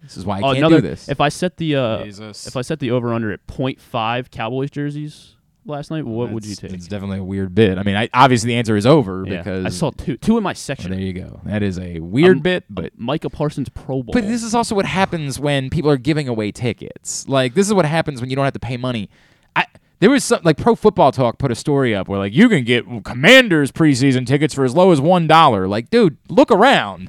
this 0.00 0.16
is 0.16 0.24
why 0.24 0.36
I 0.36 0.40
Oh, 0.40 0.42
can't 0.46 0.58
another, 0.58 0.80
do 0.80 0.88
this. 0.88 1.08
If 1.08 1.20
I 1.20 1.28
set 1.28 1.56
the 1.58 1.76
uh, 1.76 2.04
Jesus. 2.04 2.46
if 2.46 2.56
I 2.56 2.62
set 2.62 2.78
the 2.80 2.90
over 2.90 3.12
under 3.12 3.32
at 3.32 3.46
0.5 3.46 4.30
Cowboys 4.30 4.70
jerseys 4.70 5.36
last 5.64 5.90
night, 5.90 6.04
what 6.04 6.30
would 6.30 6.44
you 6.44 6.54
take? 6.54 6.72
It's 6.72 6.86
definitely 6.88 7.18
a 7.18 7.24
weird 7.24 7.54
bit. 7.54 7.78
I 7.78 7.82
mean, 7.82 7.96
I, 7.96 8.08
obviously 8.14 8.48
the 8.48 8.56
answer 8.56 8.76
is 8.76 8.86
over 8.86 9.24
Yeah, 9.26 9.38
because 9.38 9.64
I 9.64 9.68
saw 9.68 9.90
two 9.90 10.16
two 10.16 10.36
in 10.36 10.42
my 10.42 10.48
Well, 10.48 10.54
section. 10.54 10.90
there 10.90 11.00
you 11.00 11.12
go. 11.12 11.40
That 11.44 11.62
is 11.62 11.78
a 11.78 12.00
weird 12.00 12.38
Um, 12.38 12.42
bit, 12.42 12.64
but 12.70 12.92
Micah 12.98 13.30
Parsons 13.30 13.68
Pro 13.68 14.02
Bowl. 14.02 14.12
but 14.12 14.26
this 14.26 14.42
is 14.42 14.54
also 14.54 14.74
what 14.74 14.86
happens 14.86 15.38
when 15.40 15.70
people 15.70 15.90
are 15.90 15.96
giving 15.96 16.28
away 16.28 16.52
tickets. 16.52 17.28
Like 17.28 17.54
this 17.54 17.66
is 17.66 17.74
what 17.74 17.84
happens 17.84 18.20
when 18.20 18.30
you 18.30 18.36
don't 18.36 18.44
have 18.44 18.54
to 18.54 18.58
pay 18.60 18.76
money. 18.76 19.08
I 19.54 19.66
there 20.00 20.10
was 20.10 20.24
some 20.24 20.40
like 20.42 20.56
Pro 20.56 20.74
Football 20.74 21.12
Talk 21.12 21.38
put 21.38 21.52
a 21.52 21.54
story 21.54 21.94
up 21.94 22.08
where 22.08 22.18
like 22.18 22.32
you 22.32 22.48
can 22.48 22.64
get 22.64 22.84
Commanders 23.04 23.70
preseason 23.70 24.26
tickets 24.26 24.52
for 24.54 24.64
as 24.64 24.74
low 24.74 24.90
as 24.90 25.00
one 25.00 25.26
dollar. 25.28 25.68
Like, 25.68 25.90
dude, 25.90 26.16
look 26.28 26.50
around. 26.50 27.08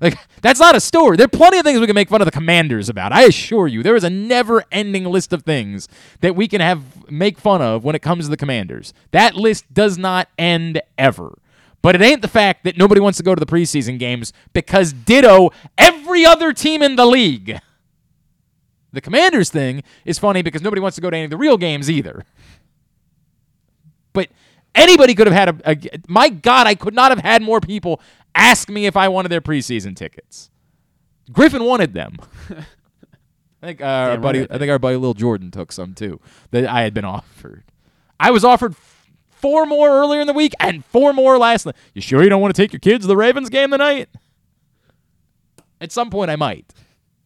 Like 0.00 0.18
that's 0.42 0.60
not 0.60 0.76
a 0.76 0.80
story. 0.80 1.16
There 1.16 1.24
are 1.24 1.28
plenty 1.28 1.58
of 1.58 1.64
things 1.64 1.80
we 1.80 1.86
can 1.86 1.94
make 1.94 2.08
fun 2.08 2.20
of 2.20 2.26
the 2.26 2.32
Commanders 2.32 2.88
about. 2.88 3.12
I 3.12 3.24
assure 3.24 3.66
you, 3.66 3.82
there 3.82 3.96
is 3.96 4.04
a 4.04 4.10
never-ending 4.10 5.04
list 5.04 5.32
of 5.32 5.42
things 5.42 5.88
that 6.20 6.36
we 6.36 6.46
can 6.46 6.60
have 6.60 7.10
make 7.10 7.38
fun 7.38 7.60
of 7.62 7.84
when 7.84 7.94
it 7.94 8.02
comes 8.02 8.26
to 8.26 8.30
the 8.30 8.36
Commanders. 8.36 8.94
That 9.10 9.34
list 9.34 9.72
does 9.72 9.98
not 9.98 10.28
end 10.38 10.80
ever. 10.96 11.38
But 11.80 11.94
it 11.94 12.02
ain't 12.02 12.22
the 12.22 12.28
fact 12.28 12.64
that 12.64 12.76
nobody 12.76 13.00
wants 13.00 13.18
to 13.18 13.24
go 13.24 13.34
to 13.34 13.40
the 13.40 13.46
preseason 13.46 13.98
games 13.98 14.32
because 14.52 14.92
ditto 14.92 15.50
every 15.76 16.26
other 16.26 16.52
team 16.52 16.82
in 16.82 16.96
the 16.96 17.06
league. 17.06 17.58
The 18.92 19.00
Commanders 19.00 19.50
thing 19.50 19.82
is 20.04 20.18
funny 20.18 20.42
because 20.42 20.62
nobody 20.62 20.80
wants 20.80 20.96
to 20.96 21.00
go 21.00 21.10
to 21.10 21.16
any 21.16 21.24
of 21.24 21.30
the 21.30 21.36
real 21.36 21.56
games 21.56 21.90
either. 21.90 22.24
But 24.12 24.30
anybody 24.74 25.14
could 25.14 25.26
have 25.26 25.36
had 25.36 25.48
a, 25.48 25.70
a. 25.70 25.98
My 26.08 26.30
God, 26.30 26.66
I 26.66 26.74
could 26.74 26.94
not 26.94 27.12
have 27.12 27.20
had 27.20 27.42
more 27.42 27.60
people 27.60 28.00
ask 28.38 28.70
me 28.70 28.86
if 28.86 28.96
I 28.96 29.08
wanted 29.08 29.28
their 29.28 29.40
preseason 29.40 29.94
tickets. 29.94 30.50
Griffin 31.30 31.64
wanted 31.64 31.92
them. 31.92 32.16
I 33.62 33.66
think 33.66 33.80
uh, 33.80 33.84
our 33.84 34.10
Damn 34.12 34.20
buddy, 34.22 34.38
right. 34.40 34.52
I 34.52 34.58
think 34.58 34.70
our 34.70 34.78
buddy 34.78 34.96
Lil 34.96 35.14
Jordan 35.14 35.50
took 35.50 35.72
some 35.72 35.92
too 35.94 36.20
that 36.52 36.66
I 36.66 36.82
had 36.82 36.94
been 36.94 37.04
offered. 37.04 37.64
I 38.20 38.30
was 38.30 38.44
offered 38.44 38.72
f- 38.72 39.10
four 39.30 39.66
more 39.66 39.88
earlier 39.88 40.20
in 40.20 40.26
the 40.26 40.32
week 40.32 40.54
and 40.60 40.84
four 40.84 41.12
more 41.12 41.36
last 41.38 41.66
night. 41.66 41.74
You 41.92 42.00
sure 42.00 42.22
you 42.22 42.28
don't 42.28 42.40
want 42.40 42.54
to 42.54 42.62
take 42.62 42.72
your 42.72 42.80
kids 42.80 43.04
to 43.04 43.08
the 43.08 43.16
Ravens 43.16 43.48
game 43.50 43.70
tonight? 43.72 44.08
At 45.80 45.92
some 45.92 46.08
point, 46.08 46.30
I 46.30 46.36
might. 46.36 46.72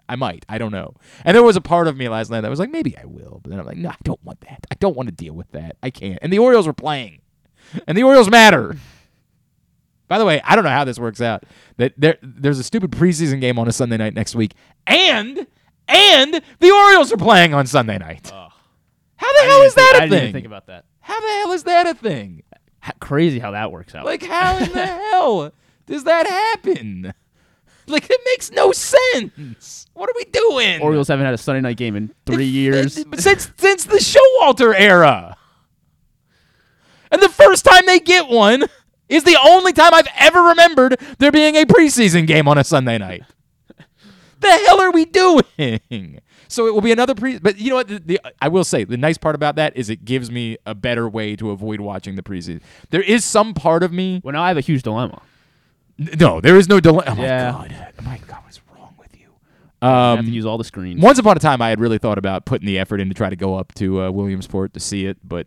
I 0.08 0.16
might. 0.16 0.44
I 0.48 0.58
don't 0.58 0.72
know. 0.72 0.94
And 1.24 1.34
there 1.34 1.42
was 1.42 1.56
a 1.56 1.60
part 1.60 1.86
of 1.86 1.96
me 1.96 2.08
last 2.08 2.30
night 2.30 2.42
that 2.42 2.50
was 2.50 2.58
like, 2.58 2.70
maybe 2.70 2.96
I 2.98 3.04
will. 3.04 3.40
But 3.42 3.50
then 3.50 3.60
I'm 3.60 3.66
like, 3.66 3.78
no, 3.78 3.90
I 3.90 3.96
don't 4.02 4.22
want 4.24 4.40
that. 4.42 4.66
I 4.70 4.74
don't 4.74 4.96
want 4.96 5.08
to 5.08 5.14
deal 5.14 5.32
with 5.34 5.50
that. 5.52 5.76
I 5.82 5.90
can't. 5.90 6.18
And 6.20 6.32
the 6.32 6.38
Orioles 6.38 6.66
were 6.66 6.72
playing. 6.74 7.20
And 7.86 7.96
the 7.96 8.02
Orioles 8.02 8.28
matter. 8.28 8.76
By 10.12 10.18
the 10.18 10.26
way, 10.26 10.42
I 10.44 10.54
don't 10.56 10.64
know 10.64 10.68
how 10.70 10.84
this 10.84 10.98
works 10.98 11.22
out. 11.22 11.44
That 11.78 11.94
there, 11.96 12.18
there's 12.20 12.58
a 12.58 12.62
stupid 12.62 12.90
preseason 12.90 13.40
game 13.40 13.58
on 13.58 13.66
a 13.66 13.72
Sunday 13.72 13.96
night 13.96 14.12
next 14.12 14.34
week, 14.34 14.52
and 14.86 15.46
and 15.88 16.42
the 16.58 16.70
Orioles 16.70 17.10
are 17.14 17.16
playing 17.16 17.54
on 17.54 17.66
Sunday 17.66 17.96
night. 17.96 18.30
How 18.30 18.52
the 19.20 19.24
I 19.24 19.44
hell 19.46 19.56
didn't 19.60 19.66
is 19.68 19.74
that 19.74 19.90
think- 19.92 19.94
a 19.94 19.96
I 19.96 20.00
didn't 20.00 20.12
even 20.12 20.26
thing? 20.26 20.32
think 20.34 20.46
about 20.46 20.66
that. 20.66 20.84
How 21.00 21.18
the 21.18 21.26
hell 21.28 21.52
is 21.52 21.62
that 21.64 21.86
a 21.86 21.94
thing? 21.94 22.42
Ha- 22.80 22.92
crazy 23.00 23.38
how 23.38 23.52
that 23.52 23.72
works 23.72 23.94
out. 23.94 24.04
Like, 24.04 24.22
how 24.22 24.58
in 24.58 24.70
the 24.70 24.84
hell 25.10 25.50
does 25.86 26.04
that 26.04 26.26
happen? 26.26 27.14
Like, 27.86 28.10
it 28.10 28.20
makes 28.26 28.50
no 28.50 28.72
sense. 28.72 29.86
What 29.94 30.10
are 30.10 30.14
we 30.16 30.24
doing? 30.24 30.82
Orioles 30.82 31.08
haven't 31.08 31.24
had 31.24 31.32
a 31.34 31.38
Sunday 31.38 31.62
night 31.62 31.78
game 31.78 31.96
in 31.96 32.12
three 32.26 32.44
years. 32.44 33.02
But 33.04 33.20
since 33.20 33.50
since 33.56 33.84
the 33.84 33.96
Showalter 33.96 34.74
era. 34.78 35.38
And 37.10 37.22
the 37.22 37.28
first 37.30 37.64
time 37.64 37.86
they 37.86 37.98
get 38.00 38.28
one 38.28 38.64
is 39.12 39.24
the 39.24 39.36
only 39.44 39.72
time 39.72 39.92
I've 39.94 40.08
ever 40.18 40.40
remembered 40.40 40.98
there 41.18 41.30
being 41.32 41.56
a 41.56 41.64
preseason 41.64 42.26
game 42.26 42.48
on 42.48 42.58
a 42.58 42.64
Sunday 42.64 42.98
night. 42.98 43.22
the 44.40 44.50
hell 44.50 44.80
are 44.80 44.90
we 44.90 45.04
doing? 45.04 46.20
So 46.48 46.66
it 46.66 46.74
will 46.74 46.80
be 46.82 46.92
another 46.92 47.14
pre. 47.14 47.38
But 47.38 47.58
you 47.58 47.70
know 47.70 47.76
what? 47.76 47.88
The, 47.88 47.98
the, 47.98 48.20
I 48.42 48.48
will 48.48 48.64
say 48.64 48.84
the 48.84 48.96
nice 48.98 49.16
part 49.16 49.34
about 49.34 49.56
that 49.56 49.74
is 49.76 49.88
it 49.88 50.04
gives 50.04 50.30
me 50.30 50.58
a 50.66 50.74
better 50.74 51.08
way 51.08 51.34
to 51.36 51.50
avoid 51.50 51.80
watching 51.80 52.14
the 52.16 52.22
preseason. 52.22 52.60
There 52.90 53.00
is 53.00 53.24
some 53.24 53.54
part 53.54 53.82
of 53.82 53.92
me. 53.92 54.20
Well, 54.22 54.32
now 54.34 54.42
I 54.42 54.48
have 54.48 54.58
a 54.58 54.62
huge 54.62 54.82
dilemma. 54.82 55.22
N- 55.98 56.10
No, 56.18 56.40
there 56.42 56.56
is 56.56 56.68
no 56.68 56.78
dilemma. 56.80 57.14
Oh 57.18 57.22
Yeah. 57.22 57.52
my 57.52 57.68
god! 57.68 57.92
Oh 57.98 58.02
my 58.02 58.20
god! 58.26 58.38
What's 58.44 58.60
wrong 58.74 58.94
with 58.98 59.18
you? 59.18 59.28
I 59.80 59.88
have 59.88 60.18
to 60.20 60.26
Um, 60.26 60.32
use 60.32 60.44
all 60.44 60.58
the 60.58 60.64
screens. 60.64 61.00
once 61.00 61.18
upon 61.18 61.36
a 61.36 61.40
time, 61.40 61.62
I 61.62 61.70
had 61.70 61.80
really 61.80 61.98
thought 61.98 62.18
about 62.18 62.44
putting 62.44 62.66
the 62.66 62.78
effort 62.78 63.00
in 63.00 63.08
to 63.08 63.14
try 63.14 63.30
to 63.30 63.36
go 63.36 63.56
up 63.56 63.72
to 63.76 64.02
uh, 64.02 64.10
Williamsport 64.10 64.74
to 64.74 64.80
see 64.80 65.06
it, 65.06 65.16
but 65.24 65.46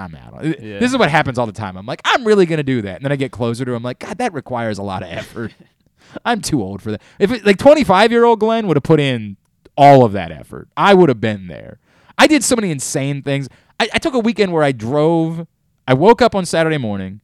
I'm 0.00 0.14
out. 0.14 0.44
Yeah. 0.44 0.78
This 0.78 0.90
is 0.90 0.98
what 0.98 1.10
happens 1.10 1.38
all 1.38 1.46
the 1.46 1.52
time. 1.52 1.76
I'm 1.76 1.86
like, 1.86 2.00
I'm 2.04 2.24
really 2.24 2.46
gonna 2.46 2.62
do 2.62 2.82
that, 2.82 2.96
and 2.96 3.04
then 3.04 3.12
I 3.12 3.16
get 3.16 3.32
closer 3.32 3.64
to. 3.64 3.70
Him, 3.70 3.78
I'm 3.78 3.82
like, 3.82 3.98
God, 3.98 4.18
that 4.18 4.32
requires 4.32 4.78
a 4.78 4.82
lot 4.82 5.02
of 5.02 5.10
effort. 5.10 5.54
I'm 6.24 6.40
too 6.40 6.62
old 6.62 6.82
for 6.82 6.92
that. 6.92 7.02
If 7.18 7.30
it, 7.30 7.46
like 7.46 7.58
25 7.58 8.10
year 8.10 8.24
old 8.24 8.40
Glenn 8.40 8.66
would 8.66 8.76
have 8.76 8.82
put 8.82 9.00
in 9.00 9.36
all 9.76 10.04
of 10.04 10.12
that 10.12 10.32
effort, 10.32 10.68
I 10.76 10.94
would 10.94 11.08
have 11.08 11.20
been 11.20 11.46
there. 11.46 11.78
I 12.18 12.26
did 12.26 12.44
so 12.44 12.56
many 12.56 12.70
insane 12.70 13.22
things. 13.22 13.48
I, 13.78 13.88
I 13.94 13.98
took 13.98 14.14
a 14.14 14.18
weekend 14.18 14.52
where 14.52 14.62
I 14.62 14.72
drove. 14.72 15.46
I 15.86 15.94
woke 15.94 16.22
up 16.22 16.34
on 16.34 16.44
Saturday 16.46 16.78
morning, 16.78 17.20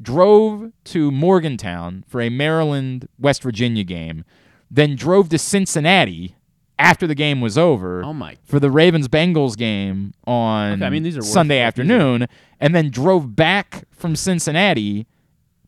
drove 0.00 0.72
to 0.84 1.10
Morgantown 1.10 2.04
for 2.06 2.20
a 2.20 2.28
Maryland 2.28 3.08
West 3.18 3.42
Virginia 3.42 3.84
game, 3.84 4.24
then 4.70 4.96
drove 4.96 5.28
to 5.30 5.38
Cincinnati 5.38 6.36
after 6.78 7.06
the 7.06 7.14
game 7.14 7.40
was 7.40 7.58
over 7.58 8.02
Oh 8.04 8.12
my! 8.12 8.36
for 8.44 8.60
the 8.60 8.70
Ravens 8.70 9.08
Bengals 9.08 9.56
game 9.56 10.14
on 10.26 10.74
Okay, 10.74 10.84
I 10.86 10.90
mean, 10.90 11.02
these 11.02 11.16
are 11.16 11.22
Sunday 11.22 11.60
are- 11.62 11.66
afternoon, 11.66 12.26
and 12.60 12.74
then 12.74 12.90
drove 12.90 13.34
back 13.34 13.84
from 13.90 14.14
Cincinnati 14.16 15.06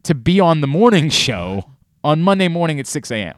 to 0.05 0.15
be 0.15 0.41
on 0.41 0.61
the 0.61 0.67
morning 0.67 1.11
show 1.11 1.71
on 2.05 2.23
Monday 2.23 2.49
morning 2.49 2.79
at 2.81 2.87
6 2.87 3.11
a.m. 3.11 3.37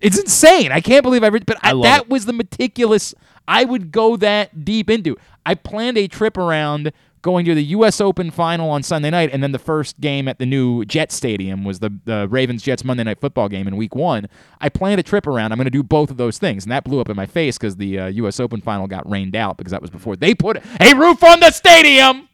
It's 0.00 0.18
insane. 0.18 0.70
I 0.72 0.80
can't 0.80 1.02
believe 1.02 1.24
I 1.24 1.28
read, 1.28 1.46
but 1.46 1.58
I, 1.62 1.70
I 1.70 1.82
that 1.82 2.02
it. 2.02 2.08
was 2.10 2.26
the 2.26 2.32
meticulous. 2.32 3.14
I 3.48 3.64
would 3.64 3.90
go 3.92 4.16
that 4.16 4.64
deep 4.64 4.88
into. 4.90 5.16
I 5.46 5.54
planned 5.54 5.98
a 5.98 6.08
trip 6.08 6.36
around 6.36 6.92
going 7.24 7.46
to 7.46 7.54
the 7.54 7.64
U.S. 7.64 8.02
Open 8.02 8.30
final 8.30 8.70
on 8.70 8.82
Sunday 8.82 9.08
night, 9.08 9.30
and 9.32 9.42
then 9.42 9.50
the 9.50 9.58
first 9.58 9.98
game 9.98 10.28
at 10.28 10.38
the 10.38 10.44
new 10.44 10.84
Jet 10.84 11.10
Stadium 11.10 11.64
was 11.64 11.80
the, 11.80 11.90
the 12.04 12.28
Ravens 12.28 12.62
Jets 12.62 12.84
Monday 12.84 13.02
Night 13.02 13.18
Football 13.18 13.48
game 13.48 13.66
in 13.66 13.76
Week 13.76 13.94
One. 13.94 14.28
I 14.60 14.68
planned 14.68 15.00
a 15.00 15.02
trip 15.02 15.26
around. 15.26 15.50
I'm 15.50 15.56
going 15.56 15.64
to 15.64 15.70
do 15.70 15.82
both 15.82 16.10
of 16.10 16.18
those 16.18 16.36
things, 16.38 16.64
and 16.64 16.70
that 16.70 16.84
blew 16.84 17.00
up 17.00 17.08
in 17.08 17.16
my 17.16 17.26
face 17.26 17.56
because 17.56 17.76
the 17.76 17.98
uh, 17.98 18.06
U.S. 18.08 18.38
Open 18.38 18.60
final 18.60 18.86
got 18.86 19.10
rained 19.10 19.34
out 19.34 19.56
because 19.56 19.70
that 19.72 19.80
was 19.80 19.90
before 19.90 20.16
they 20.16 20.34
put 20.34 20.58
a 20.80 20.94
roof 20.94 21.24
on 21.24 21.40
the 21.40 21.50
stadium. 21.50 22.28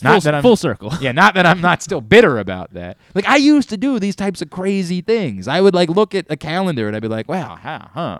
Full, 0.00 0.20
that 0.20 0.34
I'm- 0.34 0.42
full 0.42 0.56
circle. 0.56 0.92
yeah, 1.00 1.12
not 1.12 1.34
that 1.34 1.46
I'm 1.46 1.60
not 1.60 1.82
still 1.82 2.00
bitter 2.00 2.38
about 2.38 2.74
that. 2.74 2.96
Like 3.14 3.26
I 3.28 3.36
used 3.36 3.68
to 3.70 3.76
do 3.76 3.98
these 3.98 4.16
types 4.16 4.40
of 4.40 4.50
crazy 4.50 5.00
things. 5.00 5.46
I 5.48 5.60
would 5.60 5.74
like 5.74 5.88
look 5.88 6.14
at 6.14 6.26
a 6.28 6.36
calendar 6.36 6.86
and 6.86 6.96
I'd 6.96 7.02
be 7.02 7.08
like, 7.08 7.28
"Wow, 7.28 7.56
huh, 7.60 7.86
huh." 7.92 8.18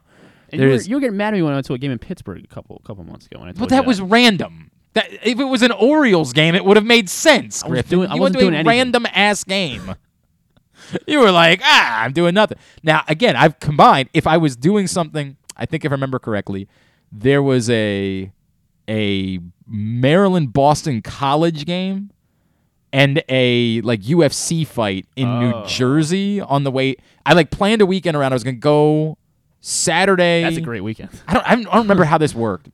And 0.53 0.61
you 0.61 0.67
were, 0.67 0.73
There's- 0.73 0.89
you 0.89 0.97
were 0.97 1.01
getting 1.01 1.17
mad 1.17 1.29
at 1.29 1.39
me 1.39 1.43
when 1.43 1.53
I 1.53 1.57
went 1.57 1.67
to 1.67 1.75
a 1.75 1.79
game 1.79 1.91
in 1.91 1.99
Pittsburgh 1.99 2.45
a 2.45 2.47
couple 2.47 2.81
couple 2.85 3.05
months 3.05 3.27
ago. 3.27 3.41
When 3.41 3.49
I 3.49 3.53
But 3.53 3.59
told 3.59 3.71
that 3.71 3.83
you 3.83 3.89
was 3.89 4.01
random. 4.01 4.71
That 4.95 5.07
if 5.23 5.41
it 5.41 5.45
was 5.45 5.63
an 5.63 5.73
Orioles 5.73 6.33
game, 6.35 6.55
it 6.55 6.65
would 6.65 6.77
have 6.77 6.85
made 6.85 7.09
sense. 7.09 7.65
I 7.65 7.69
was 7.69 7.83
doing- 7.85 8.11
I 8.11 8.15
you 8.17 8.21
went 8.23 8.39
to 8.39 8.47
a 8.49 8.63
random 8.63 9.07
ass 9.15 9.43
game. 9.45 9.95
you 11.07 11.21
were 11.21 11.31
like, 11.31 11.61
ah, 11.65 12.03
I'm 12.03 12.13
doing 12.13 12.35
nothing. 12.35 12.59
Now, 12.83 13.03
again, 13.09 13.35
I've 13.37 13.59
combined. 13.61 14.11
If 14.13 14.27
I 14.27 14.37
was 14.37 14.55
doing 14.57 14.87
something, 14.87 15.37
I 15.57 15.65
think 15.65 15.85
if 15.87 15.93
I 15.93 15.95
remember 15.95 16.19
correctly, 16.19 16.69
there 17.11 17.43
was 17.43 17.71
a 17.71 18.31
a 18.89 19.39
Maryland 19.67 20.53
Boston 20.53 21.01
College 21.01 21.65
game 21.65 22.11
and 22.93 23.23
a 23.31 23.81
like 23.83 24.03
UFC 24.03 24.67
fight 24.67 25.07
in 25.17 25.27
Oh. 25.29 25.41
New 25.41 25.67
Jersey 25.67 26.41
on 26.43 26.65
the 26.65 26.71
way. 26.71 26.97
I 27.25 27.33
like 27.33 27.51
planned 27.51 27.81
a 27.81 27.87
weekend 27.87 28.17
around. 28.17 28.33
I 28.33 28.35
was 28.35 28.45
gonna 28.45 28.57
go 28.57 29.17
Saturday. 29.63 30.43
That's 30.43 30.57
a 30.59 30.61
great 30.61 30.83
weekend. 30.83 31.09
I 31.27 31.35
don't. 31.35 31.47
I 31.47 31.55
don't 31.55 31.83
remember 31.83 32.05
how 32.05 32.19
this 32.19 32.35
worked. 32.35 32.69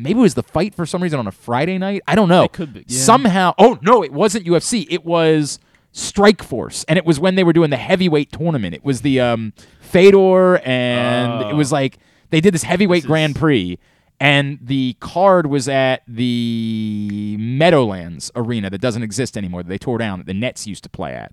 Maybe 0.00 0.18
it 0.20 0.22
was 0.22 0.34
the 0.34 0.44
fight 0.44 0.74
for 0.76 0.86
some 0.86 1.02
reason 1.02 1.18
on 1.18 1.26
a 1.26 1.32
Friday 1.32 1.76
night. 1.76 2.02
I 2.06 2.14
don't 2.14 2.28
know. 2.28 2.44
It 2.44 2.52
could 2.52 2.72
be, 2.72 2.84
yeah. 2.86 2.98
Somehow. 3.00 3.52
Oh 3.58 3.78
no, 3.82 4.02
it 4.04 4.12
wasn't 4.12 4.46
UFC. 4.46 4.86
It 4.88 5.04
was 5.04 5.58
Strikeforce, 5.92 6.84
and 6.88 6.96
it 6.96 7.04
was 7.04 7.18
when 7.18 7.34
they 7.34 7.42
were 7.42 7.52
doing 7.52 7.70
the 7.70 7.76
heavyweight 7.76 8.30
tournament. 8.32 8.74
It 8.76 8.84
was 8.84 9.02
the 9.02 9.20
um, 9.20 9.52
Fedor, 9.80 10.58
and 10.64 11.42
it 11.42 11.52
Oh. 11.52 11.56
was 11.56 11.72
like 11.72 11.98
they 12.30 12.40
did 12.40 12.54
this 12.54 12.62
heavyweight 12.62 12.98
This 12.98 13.04
is- 13.04 13.08
Grand 13.08 13.34
Prix, 13.34 13.76
and 14.20 14.60
the 14.62 14.96
card 15.00 15.46
was 15.46 15.68
at 15.68 16.02
the 16.06 17.36
Meadowlands 17.40 18.30
Arena 18.36 18.70
that 18.70 18.80
doesn't 18.80 19.02
exist 19.02 19.36
anymore. 19.36 19.64
That 19.64 19.68
they 19.68 19.78
tore 19.78 19.98
down. 19.98 20.20
That 20.20 20.26
the 20.26 20.34
Nets 20.34 20.64
used 20.66 20.84
to 20.84 20.88
play 20.88 21.12
at. 21.14 21.32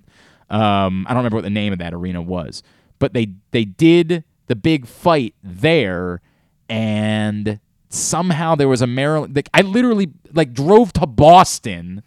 Um, 0.49 1.05
I 1.07 1.11
don't 1.11 1.17
remember 1.19 1.37
what 1.37 1.43
the 1.43 1.49
name 1.51 1.71
of 1.71 1.79
that 1.79 1.93
arena 1.93 2.21
was, 2.21 2.63
but 2.97 3.13
they 3.13 3.29
they 3.51 3.65
did 3.65 4.23
the 4.47 4.55
big 4.55 4.87
fight 4.87 5.35
there, 5.43 6.21
and 6.69 7.59
somehow 7.89 8.55
there 8.55 8.67
was 8.67 8.81
a 8.81 8.87
Maryland. 8.87 9.35
Like, 9.35 9.49
I 9.53 9.61
literally 9.61 10.11
like 10.33 10.53
drove 10.53 10.93
to 10.93 11.07
Boston 11.07 12.03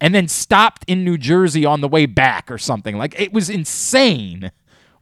and 0.00 0.14
then 0.14 0.28
stopped 0.28 0.84
in 0.86 1.04
New 1.04 1.16
Jersey 1.16 1.64
on 1.64 1.80
the 1.80 1.88
way 1.88 2.06
back 2.06 2.50
or 2.50 2.58
something. 2.58 2.98
Like 2.98 3.18
it 3.18 3.32
was 3.32 3.48
insane 3.48 4.52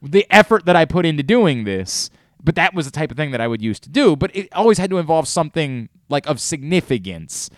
the 0.01 0.27
effort 0.31 0.67
that 0.67 0.77
I 0.77 0.85
put 0.85 1.05
into 1.07 1.23
doing 1.23 1.65
this. 1.65 2.11
But 2.43 2.57
that 2.57 2.75
was 2.75 2.85
the 2.85 2.93
type 2.93 3.11
of 3.11 3.17
thing 3.17 3.31
that 3.31 3.41
I 3.41 3.49
would 3.49 3.63
used 3.63 3.83
to 3.85 3.89
do. 3.89 4.17
But 4.17 4.37
it 4.37 4.53
always 4.53 4.77
had 4.77 4.91
to 4.91 4.99
involve 4.99 5.27
something 5.27 5.89
like 6.11 6.27
of 6.27 6.39
significance, 6.39 7.49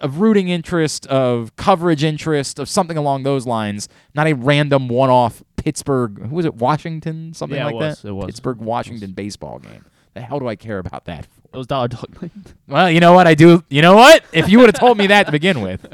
of 0.00 0.20
rooting 0.20 0.48
interest, 0.48 1.04
of 1.08 1.56
coverage 1.56 2.04
interest, 2.04 2.60
of 2.60 2.68
something 2.68 2.96
along 2.96 3.24
those 3.24 3.44
lines. 3.44 3.88
Not 4.14 4.28
a 4.28 4.34
random 4.34 4.86
one-off 4.86 5.42
Pittsburgh. 5.68 6.18
Who 6.28 6.34
was 6.36 6.46
it? 6.46 6.54
Washington, 6.54 7.34
something 7.34 7.56
Yeah, 7.58 7.64
it 7.64 7.66
like 7.66 7.74
was. 7.74 8.02
that. 8.02 8.08
It 8.08 8.12
was. 8.12 8.26
Pittsburgh 8.26 8.56
Washington 8.58 9.12
baseball 9.12 9.58
game. 9.58 9.84
The 10.14 10.22
hell 10.22 10.38
do 10.38 10.48
I 10.48 10.56
care 10.56 10.78
about 10.78 11.04
that? 11.04 11.26
For? 11.26 11.40
It 11.52 11.56
was 11.58 11.66
Dollar 11.66 11.88
Dog 11.88 12.22
Night. 12.22 12.30
Well, 12.66 12.90
you 12.90 13.00
know 13.00 13.12
what 13.12 13.26
I 13.26 13.34
do. 13.34 13.62
You 13.68 13.82
know 13.82 13.94
what? 13.94 14.24
If 14.32 14.48
you 14.48 14.58
would 14.60 14.68
have 14.68 14.78
told 14.78 14.96
me 14.96 15.06
that 15.08 15.26
to 15.26 15.32
begin 15.32 15.60
with, 15.60 15.86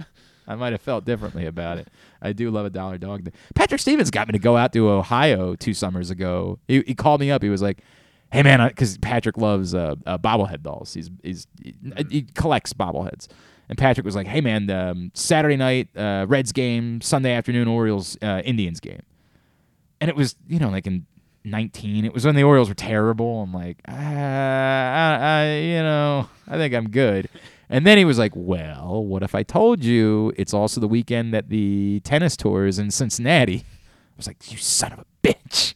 I 0.47 0.55
might 0.55 0.73
have 0.73 0.81
felt 0.81 1.05
differently 1.05 1.47
about 1.47 1.79
it. 1.79 1.89
I 2.23 2.33
do 2.33 2.51
love 2.53 2.65
a 2.67 2.71
dollar 2.71 2.97
dog. 2.99 3.29
Patrick 3.57 3.81
Stevens 3.81 4.11
got 4.13 4.29
me 4.29 4.33
to 4.33 4.39
go 4.39 4.57
out 4.57 4.73
to 4.75 4.89
Ohio 4.89 5.57
two 5.57 5.75
summers 5.75 6.11
ago. 6.11 6.61
He, 6.69 6.83
he 6.87 6.95
called 6.95 7.21
me 7.21 7.31
up. 7.33 7.43
He 7.43 7.49
was 7.51 7.61
like, 7.63 7.79
"Hey 8.33 8.43
man," 8.45 8.67
because 8.69 8.97
Patrick 8.99 9.37
loves 9.37 9.75
uh, 9.75 9.97
uh, 10.07 10.17
bobblehead 10.19 10.63
dolls. 10.63 10.95
He's 10.95 11.11
he's 11.23 11.47
he, 11.61 11.75
he 12.09 12.23
collects 12.23 12.73
bobbleheads. 12.73 13.27
And 13.69 13.77
Patrick 13.77 14.05
was 14.07 14.15
like, 14.15 14.27
"Hey 14.29 14.41
man, 14.41 14.71
um, 14.71 15.11
Saturday 15.15 15.57
night 15.57 15.89
uh, 15.97 16.25
Reds 16.29 16.53
game, 16.53 17.01
Sunday 17.01 17.33
afternoon 17.33 17.67
Orioles 17.69 18.17
uh, 18.23 18.41
Indians 18.45 18.79
game." 18.81 19.03
And 20.05 20.11
it 20.11 20.17
was 20.17 20.37
you 20.47 20.59
know 20.59 20.69
like 20.69 20.87
in 20.87 21.07
19 21.47 22.05
it 22.05 22.13
was 22.13 22.27
when 22.27 22.35
the 22.35 22.43
orioles 22.43 22.69
were 22.69 22.75
terrible. 22.75 23.41
I'm 23.41 23.55
like 23.55 23.79
ah, 23.89 23.95
I, 23.95 25.19
I 25.23 25.57
you 25.61 25.83
know 25.83 26.29
i 26.47 26.59
think 26.59 26.75
i'm 26.75 26.91
good. 26.91 27.31
And 27.71 27.87
then 27.87 27.97
he 27.97 28.05
was 28.05 28.19
like 28.19 28.33
well 28.35 29.03
what 29.03 29.23
if 29.23 29.35
i 29.35 29.43
told 29.43 29.83
you 29.83 30.31
it's 30.37 30.53
also 30.53 30.79
the 30.79 30.89
weekend 30.89 31.33
that 31.33 31.49
the 31.49 32.01
tennis 32.05 32.37
tour 32.37 32.67
is 32.67 32.79
in 32.79 32.91
cincinnati? 32.91 33.65
I 33.65 34.17
was 34.19 34.27
like 34.27 34.53
you 34.53 34.59
son 34.59 34.93
of 34.93 34.99
a 34.99 35.07
bitch. 35.23 35.73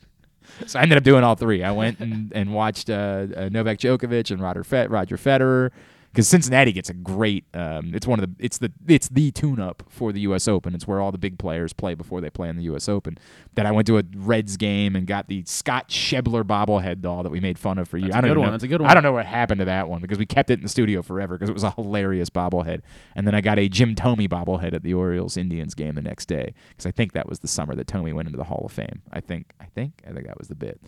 So 0.66 0.78
i 0.78 0.82
ended 0.82 0.98
up 0.98 1.04
doing 1.04 1.24
all 1.24 1.36
three. 1.36 1.64
I 1.64 1.70
went 1.70 1.98
and, 2.00 2.30
and 2.34 2.52
watched 2.52 2.90
uh, 2.90 3.28
uh, 3.34 3.48
novak 3.50 3.78
djokovic 3.78 4.30
and 4.30 4.42
roger, 4.42 4.62
Fe- 4.62 4.88
roger 4.88 5.16
federer 5.16 5.70
because 6.18 6.26
Cincinnati 6.26 6.72
gets 6.72 6.90
a 6.90 6.94
great. 6.94 7.44
Um, 7.54 7.94
it's 7.94 8.04
one 8.04 8.18
of 8.18 8.28
the. 8.28 8.44
It's 8.44 8.58
the. 8.58 8.72
It's 8.88 9.08
the 9.08 9.30
tune-up 9.30 9.84
for 9.88 10.12
the 10.12 10.18
U.S. 10.22 10.48
Open. 10.48 10.74
It's 10.74 10.84
where 10.84 11.00
all 11.00 11.12
the 11.12 11.18
big 11.18 11.38
players 11.38 11.72
play 11.72 11.94
before 11.94 12.20
they 12.20 12.28
play 12.28 12.48
in 12.48 12.56
the 12.56 12.64
U.S. 12.64 12.88
Open. 12.88 13.16
That 13.54 13.66
I 13.66 13.70
went 13.70 13.86
to 13.86 13.98
a 13.98 14.02
Reds 14.16 14.56
game 14.56 14.96
and 14.96 15.06
got 15.06 15.28
the 15.28 15.44
Scott 15.46 15.90
Schebler 15.90 16.42
bobblehead 16.42 17.02
doll 17.02 17.22
that 17.22 17.30
we 17.30 17.38
made 17.38 17.56
fun 17.56 17.78
of 17.78 17.88
for 17.88 17.98
you. 17.98 18.06
That's 18.06 18.16
I 18.16 18.18
a 18.18 18.22
don't 18.22 18.28
good 18.30 18.32
even 18.32 18.40
one. 18.40 18.46
know- 18.48 18.52
That's 18.54 18.64
a 18.64 18.68
good 18.68 18.80
one. 18.80 18.90
I 18.90 18.94
don't 18.94 19.04
know 19.04 19.12
what 19.12 19.26
happened 19.26 19.60
to 19.60 19.64
that 19.66 19.88
one 19.88 20.00
because 20.00 20.18
we 20.18 20.26
kept 20.26 20.50
it 20.50 20.54
in 20.54 20.62
the 20.64 20.68
studio 20.68 21.02
forever 21.02 21.36
because 21.36 21.50
it 21.50 21.54
was 21.54 21.62
a 21.62 21.70
hilarious 21.70 22.30
bobblehead. 22.30 22.80
And 23.14 23.24
then 23.24 23.36
I 23.36 23.40
got 23.40 23.60
a 23.60 23.68
Jim 23.68 23.94
Thome 23.94 24.28
bobblehead 24.28 24.72
at 24.74 24.82
the 24.82 24.94
Orioles 24.94 25.36
Indians 25.36 25.74
game 25.74 25.94
the 25.94 26.02
next 26.02 26.26
day 26.26 26.52
because 26.70 26.86
I 26.86 26.90
think 26.90 27.12
that 27.12 27.28
was 27.28 27.38
the 27.38 27.48
summer 27.48 27.76
that 27.76 27.86
Thome 27.86 28.12
went 28.12 28.26
into 28.26 28.38
the 28.38 28.44
Hall 28.44 28.62
of 28.64 28.72
Fame. 28.72 29.02
I 29.12 29.20
think. 29.20 29.52
I 29.60 29.66
think. 29.66 30.02
I 30.04 30.10
think 30.12 30.26
that 30.26 30.36
was 30.36 30.48
the 30.48 30.56
bit. 30.56 30.80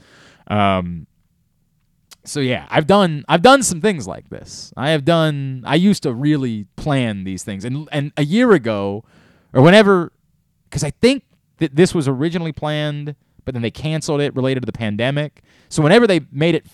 Um, 0.49 1.07
so 2.25 2.41
yeah, 2.41 2.67
I've 2.71 2.87
done 2.87 3.25
I've 3.29 3.43
done 3.43 3.63
some 3.63 3.81
things 3.81 4.07
like 4.07 4.29
this. 4.29 4.73
I 4.77 4.91
have 4.91 5.05
done 5.05 5.63
I 5.67 5.75
used 5.77 6.03
to 6.03 6.13
really 6.13 6.67
plan 6.77 7.25
these 7.25 7.43
things. 7.43 7.65
And 7.65 7.89
and 7.93 8.13
a 8.17 8.25
year 8.25 8.53
ago 8.53 9.05
or 9.53 9.63
whenever 9.63 10.13
cuz 10.71 10.85
I 10.85 10.91
think 10.91 11.25
that 11.59 11.77
this 11.77 11.95
was 11.95 12.09
originally 12.09 12.53
planned 12.53 13.15
but 13.45 13.55
then 13.55 13.63
they 13.63 13.71
canceled 13.71 14.21
it 14.21 14.35
related 14.35 14.61
to 14.61 14.67
the 14.67 14.73
pandemic. 14.73 15.43
So 15.69 15.83
whenever 15.83 16.07
they 16.07 16.21
made 16.31 16.55
it 16.55 16.67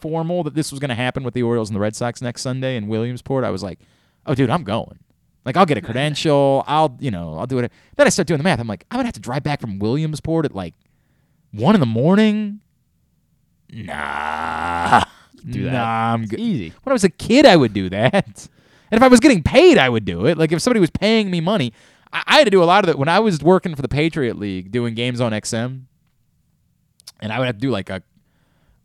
formal 0.00 0.42
that 0.44 0.54
this 0.54 0.70
was 0.70 0.80
going 0.80 0.88
to 0.88 0.94
happen 0.94 1.22
with 1.22 1.32
the 1.34 1.42
Orioles 1.42 1.70
and 1.70 1.76
the 1.76 1.80
Red 1.80 1.94
Sox 1.96 2.20
next 2.20 2.42
Sunday 2.42 2.76
in 2.76 2.88
Williamsport, 2.88 3.44
I 3.44 3.50
was 3.50 3.62
like, 3.62 3.78
"Oh 4.26 4.34
dude, 4.34 4.50
I'm 4.50 4.64
going." 4.64 4.98
Like 5.44 5.56
I'll 5.56 5.66
get 5.66 5.78
a 5.78 5.80
credential. 5.88 6.64
I'll, 6.66 6.96
you 7.00 7.10
know, 7.10 7.38
I'll 7.38 7.46
do 7.46 7.58
it. 7.58 7.72
Then 7.96 8.06
I 8.06 8.10
start 8.10 8.26
doing 8.26 8.38
the 8.38 8.44
math. 8.44 8.58
I'm 8.58 8.66
like, 8.66 8.84
I'm 8.90 8.98
gonna 8.98 9.06
have 9.06 9.14
to 9.14 9.20
drive 9.20 9.42
back 9.42 9.60
from 9.60 9.78
Williamsport 9.78 10.44
at 10.44 10.54
like 10.54 10.74
one 11.52 11.74
in 11.74 11.80
the 11.80 11.86
morning. 11.86 12.60
Nah, 13.74 15.04
Do 15.50 15.64
that. 15.64 15.72
Nah, 15.72 16.12
I'm 16.14 16.24
good. 16.26 16.40
easy. 16.40 16.72
When 16.82 16.92
I 16.92 16.94
was 16.94 17.04
a 17.04 17.10
kid, 17.10 17.44
I 17.44 17.56
would 17.56 17.72
do 17.72 17.88
that. 17.90 18.48
And 18.90 18.98
if 18.98 19.02
I 19.02 19.08
was 19.08 19.18
getting 19.18 19.42
paid, 19.42 19.76
I 19.76 19.88
would 19.88 20.04
do 20.04 20.26
it. 20.26 20.38
Like 20.38 20.52
if 20.52 20.62
somebody 20.62 20.78
was 20.78 20.90
paying 20.90 21.28
me 21.28 21.40
money, 21.40 21.72
I, 22.12 22.22
I 22.28 22.38
had 22.38 22.44
to 22.44 22.50
do 22.50 22.62
a 22.62 22.64
lot 22.64 22.84
of 22.84 22.90
it 22.90 22.96
when 22.96 23.08
I 23.08 23.18
was 23.18 23.42
working 23.42 23.74
for 23.74 23.82
the 23.82 23.88
Patriot 23.88 24.38
League, 24.38 24.70
doing 24.70 24.94
games 24.94 25.20
on 25.20 25.32
XM. 25.32 25.84
And 27.18 27.32
I 27.32 27.38
would 27.40 27.46
have 27.46 27.56
to 27.56 27.60
do 27.60 27.70
like 27.70 27.90
a 27.90 28.02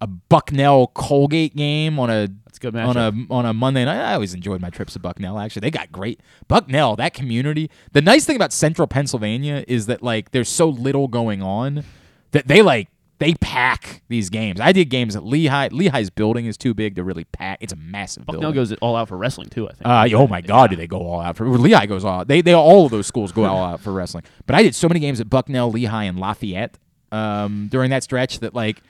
a 0.01 0.07
Bucknell 0.07 0.87
Colgate 0.87 1.55
game 1.55 1.99
on 1.99 2.09
a 2.09 2.27
That's 2.45 2.57
good 2.57 2.75
on 2.75 2.97
a 2.97 3.11
on 3.29 3.45
a 3.45 3.53
Monday 3.53 3.85
night. 3.85 3.99
I 3.99 4.13
always 4.13 4.33
enjoyed 4.33 4.61
my 4.61 4.69
trips 4.71 4.93
to 4.93 4.99
Bucknell. 4.99 5.37
Actually, 5.37 5.59
they 5.61 5.71
got 5.71 5.91
great 5.91 6.21
Bucknell. 6.47 6.95
That 6.95 7.13
community. 7.13 7.69
The 7.91 8.01
nice 8.01 8.25
thing 8.25 8.37
about 8.37 8.53
Central 8.53 8.87
Pennsylvania 8.87 9.63
is 9.67 9.85
that 9.87 10.01
like 10.01 10.31
there's 10.31 10.49
so 10.49 10.69
little 10.69 11.07
going 11.07 11.43
on 11.43 11.83
that 12.31 12.47
they 12.47 12.61
like 12.63 12.87
they 13.19 13.33
pack 13.35 14.01
these 14.07 14.29
games. 14.29 14.59
I 14.61 14.71
did 14.71 14.85
games 14.89 15.15
at 15.15 15.25
Lehigh. 15.25 15.69
Lehigh's 15.69 16.09
building 16.09 16.45
is 16.45 16.57
too 16.57 16.73
big 16.73 16.95
to 16.95 17.03
really 17.03 17.25
pack. 17.25 17.57
It's 17.61 17.73
a 17.73 17.75
massive 17.75 18.25
Bucknell 18.25 18.53
building. 18.53 18.61
goes 18.61 18.73
all 18.81 18.95
out 18.95 19.09
for 19.09 19.17
wrestling 19.17 19.49
too. 19.49 19.67
I 19.67 19.73
think. 19.73 19.85
Uh, 19.85 20.17
oh 20.17 20.27
my 20.27 20.41
God, 20.41 20.69
do 20.69 20.77
they 20.77 20.87
go 20.87 20.99
all 20.99 21.19
out 21.19 21.35
for 21.35 21.47
Lehigh 21.47 21.85
goes 21.85 22.05
all 22.05 22.21
out. 22.21 22.27
They 22.27 22.41
they 22.41 22.53
all 22.53 22.85
of 22.85 22.91
those 22.91 23.07
schools 23.07 23.31
go 23.31 23.43
all 23.43 23.63
out 23.63 23.81
for 23.81 23.91
wrestling. 23.91 24.23
But 24.45 24.55
I 24.55 24.63
did 24.63 24.73
so 24.73 24.87
many 24.87 25.01
games 25.01 25.19
at 25.19 25.29
Bucknell, 25.29 25.69
Lehigh, 25.69 26.05
and 26.05 26.17
Lafayette 26.17 26.77
um, 27.11 27.67
during 27.69 27.89
that 27.89 28.03
stretch 28.03 28.39
that 28.39 28.55
like 28.55 28.81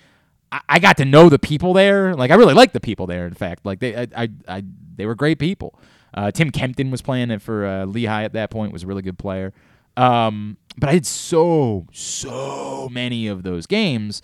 I, 0.52 0.62
I 0.70 0.80
got 0.80 0.98
to 0.98 1.06
know 1.06 1.30
the 1.30 1.40
people 1.40 1.74
there. 1.74 2.14
Like 2.14 2.30
I 2.30 2.36
really 2.36 2.54
liked 2.54 2.74
the 2.74 2.80
people 2.80 3.08
there. 3.08 3.26
In 3.26 3.34
fact, 3.34 3.66
like 3.66 3.80
they 3.80 3.96
I 3.96 4.08
I, 4.16 4.30
I 4.48 4.64
they 4.96 5.08
were 5.08 5.16
great 5.16 5.40
people. 5.40 5.80
Uh, 6.14 6.32
Tim 6.32 6.52
Kempton 6.52 6.92
was 6.92 7.02
playing 7.02 7.32
it 7.32 7.42
for 7.42 7.66
uh, 7.66 7.86
Lehigh 7.86 8.24
at 8.24 8.34
that 8.34 8.52
point. 8.52 8.74
Was 8.74 8.84
a 8.84 8.88
really 8.88 9.02
good 9.02 9.18
player. 9.18 9.54
Um, 9.98 10.58
but 10.78 10.90
I 10.90 10.94
did 10.94 11.06
so 11.06 11.86
so 11.92 12.88
many 12.92 13.28
of 13.28 13.44
those 13.44 13.68
games, 13.68 14.22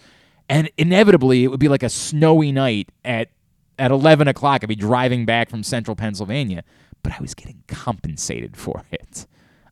and 0.50 0.70
inevitably 0.78 1.44
it 1.44 1.48
would 1.48 1.60
be 1.60 1.68
like 1.68 1.84
a 1.84 1.90
snowy 1.90 2.52
night 2.52 2.90
at 3.04 3.30
at 3.78 3.92
11 3.92 4.28
o'clock. 4.28 4.64
I'd 4.64 4.70
be 4.70 4.76
driving 4.76 5.26
back 5.26 5.50
from 5.50 5.64
central 5.64 5.96
Pennsylvania, 5.96 6.64
but 7.04 7.14
I 7.14 7.18
was 7.20 7.34
getting 7.34 7.64
compensated 7.68 8.56
for 8.56 8.84
it. 8.92 9.28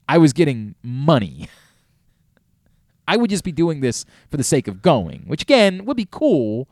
I 0.07 0.17
was 0.17 0.33
getting 0.33 0.75
money. 0.83 1.47
I 3.07 3.17
would 3.17 3.29
just 3.29 3.43
be 3.43 3.51
doing 3.51 3.81
this 3.81 4.05
for 4.29 4.37
the 4.37 4.43
sake 4.43 4.67
of 4.67 4.81
going, 4.81 5.23
which 5.27 5.41
again 5.41 5.85
would 5.85 5.97
be 5.97 6.07
cool. 6.09 6.69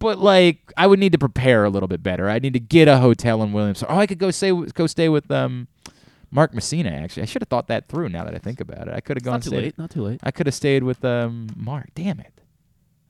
But 0.00 0.18
like, 0.18 0.72
I 0.76 0.86
would 0.86 0.98
need 1.00 1.12
to 1.12 1.18
prepare 1.18 1.64
a 1.64 1.70
little 1.70 1.88
bit 1.88 2.02
better. 2.02 2.28
I'd 2.28 2.42
need 2.42 2.52
to 2.52 2.60
get 2.60 2.86
a 2.86 2.98
hotel 2.98 3.42
in 3.42 3.52
Williamson. 3.52 3.88
Oh, 3.90 3.98
I 3.98 4.06
could 4.06 4.18
go 4.18 4.30
stay 4.30 4.52
go 4.52 4.86
stay 4.86 5.08
with 5.08 5.30
um, 5.30 5.66
Mark 6.30 6.52
Messina. 6.54 6.90
Actually, 6.90 7.22
I 7.22 7.26
should 7.26 7.42
have 7.42 7.48
thought 7.48 7.68
that 7.68 7.88
through. 7.88 8.08
Now 8.10 8.24
that 8.24 8.34
I 8.34 8.38
think 8.38 8.60
about 8.60 8.88
it, 8.88 8.94
I 8.94 9.00
could 9.00 9.16
have 9.16 9.24
gone. 9.24 9.34
not 9.34 9.42
too 9.42 9.50
stayed- 9.50 9.62
late. 9.62 9.78
Not 9.78 9.90
too 9.90 10.02
late. 10.02 10.20
I 10.22 10.30
could 10.30 10.46
have 10.46 10.54
stayed 10.54 10.82
with 10.82 11.04
um 11.04 11.48
Mark. 11.56 11.88
Damn 11.94 12.20
it. 12.20 12.32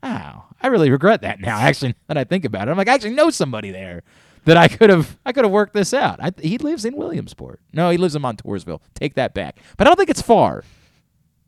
Wow. 0.01 0.45
I 0.61 0.67
really 0.67 0.89
regret 0.89 1.21
that 1.21 1.39
now. 1.39 1.57
Actually, 1.59 1.95
that 2.07 2.17
I 2.17 2.23
think 2.23 2.45
about 2.45 2.67
it, 2.67 2.71
I'm 2.71 2.77
like, 2.77 2.87
I 2.89 2.93
actually 2.93 3.13
know 3.13 3.29
somebody 3.29 3.71
there 3.71 4.03
that 4.45 4.55
I 4.57 4.67
could 4.67 4.89
have 4.89 5.17
I 5.25 5.31
could 5.33 5.43
have 5.43 5.51
worked 5.51 5.73
this 5.73 5.93
out. 5.93 6.19
I, 6.21 6.31
he 6.41 6.57
lives 6.57 6.85
in 6.85 6.95
Williamsport. 6.95 7.59
No, 7.73 7.89
he 7.89 7.97
lives 7.97 8.15
in 8.15 8.21
Montoursville. 8.21 8.81
Take 8.93 9.15
that 9.15 9.33
back. 9.33 9.57
But 9.77 9.87
I 9.87 9.89
don't 9.89 9.97
think 9.97 10.09
it's 10.09 10.21
far. 10.21 10.63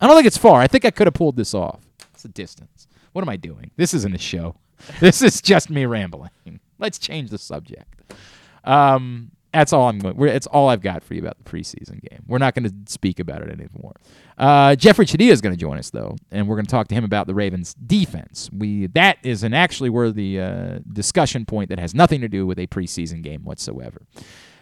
I 0.00 0.06
don't 0.06 0.16
think 0.16 0.26
it's 0.26 0.36
far. 0.38 0.60
I 0.60 0.66
think 0.66 0.84
I 0.84 0.90
could 0.90 1.06
have 1.06 1.14
pulled 1.14 1.36
this 1.36 1.54
off. 1.54 1.80
It's 2.12 2.24
a 2.24 2.28
distance. 2.28 2.86
What 3.12 3.22
am 3.22 3.28
I 3.28 3.36
doing? 3.36 3.70
This 3.76 3.94
isn't 3.94 4.14
a 4.14 4.18
show. 4.18 4.56
This 5.00 5.22
is 5.22 5.40
just 5.40 5.70
me 5.70 5.84
rambling. 5.86 6.30
Let's 6.80 6.98
change 6.98 7.30
the 7.30 7.38
subject. 7.38 8.02
Um, 8.64 9.31
That's 9.52 9.72
all 9.72 9.88
I'm 9.88 9.98
going. 9.98 10.16
We're, 10.16 10.28
it's 10.28 10.46
all 10.46 10.68
I've 10.68 10.80
got 10.80 11.02
for 11.04 11.14
you 11.14 11.20
about 11.20 11.36
the 11.36 11.44
preseason 11.44 12.00
game. 12.08 12.22
We're 12.26 12.38
not 12.38 12.54
going 12.54 12.68
to 12.68 12.74
speak 12.90 13.20
about 13.20 13.42
it 13.42 13.50
anymore. 13.50 13.94
Uh, 14.38 14.74
Jeffrey 14.76 15.04
Chadiha 15.04 15.30
is 15.30 15.40
going 15.40 15.54
to 15.54 15.60
join 15.60 15.78
us 15.78 15.90
though, 15.90 16.16
and 16.30 16.48
we're 16.48 16.56
going 16.56 16.64
to 16.66 16.70
talk 16.70 16.88
to 16.88 16.94
him 16.94 17.04
about 17.04 17.26
the 17.26 17.34
Ravens' 17.34 17.74
defense. 17.74 18.48
We 18.52 18.86
that 18.88 19.18
is 19.22 19.42
an 19.42 19.52
actually 19.52 19.90
worthy 19.90 20.40
uh, 20.40 20.78
discussion 20.90 21.44
point 21.44 21.68
that 21.68 21.78
has 21.78 21.94
nothing 21.94 22.22
to 22.22 22.28
do 22.28 22.46
with 22.46 22.58
a 22.58 22.66
preseason 22.66 23.22
game 23.22 23.44
whatsoever. 23.44 24.02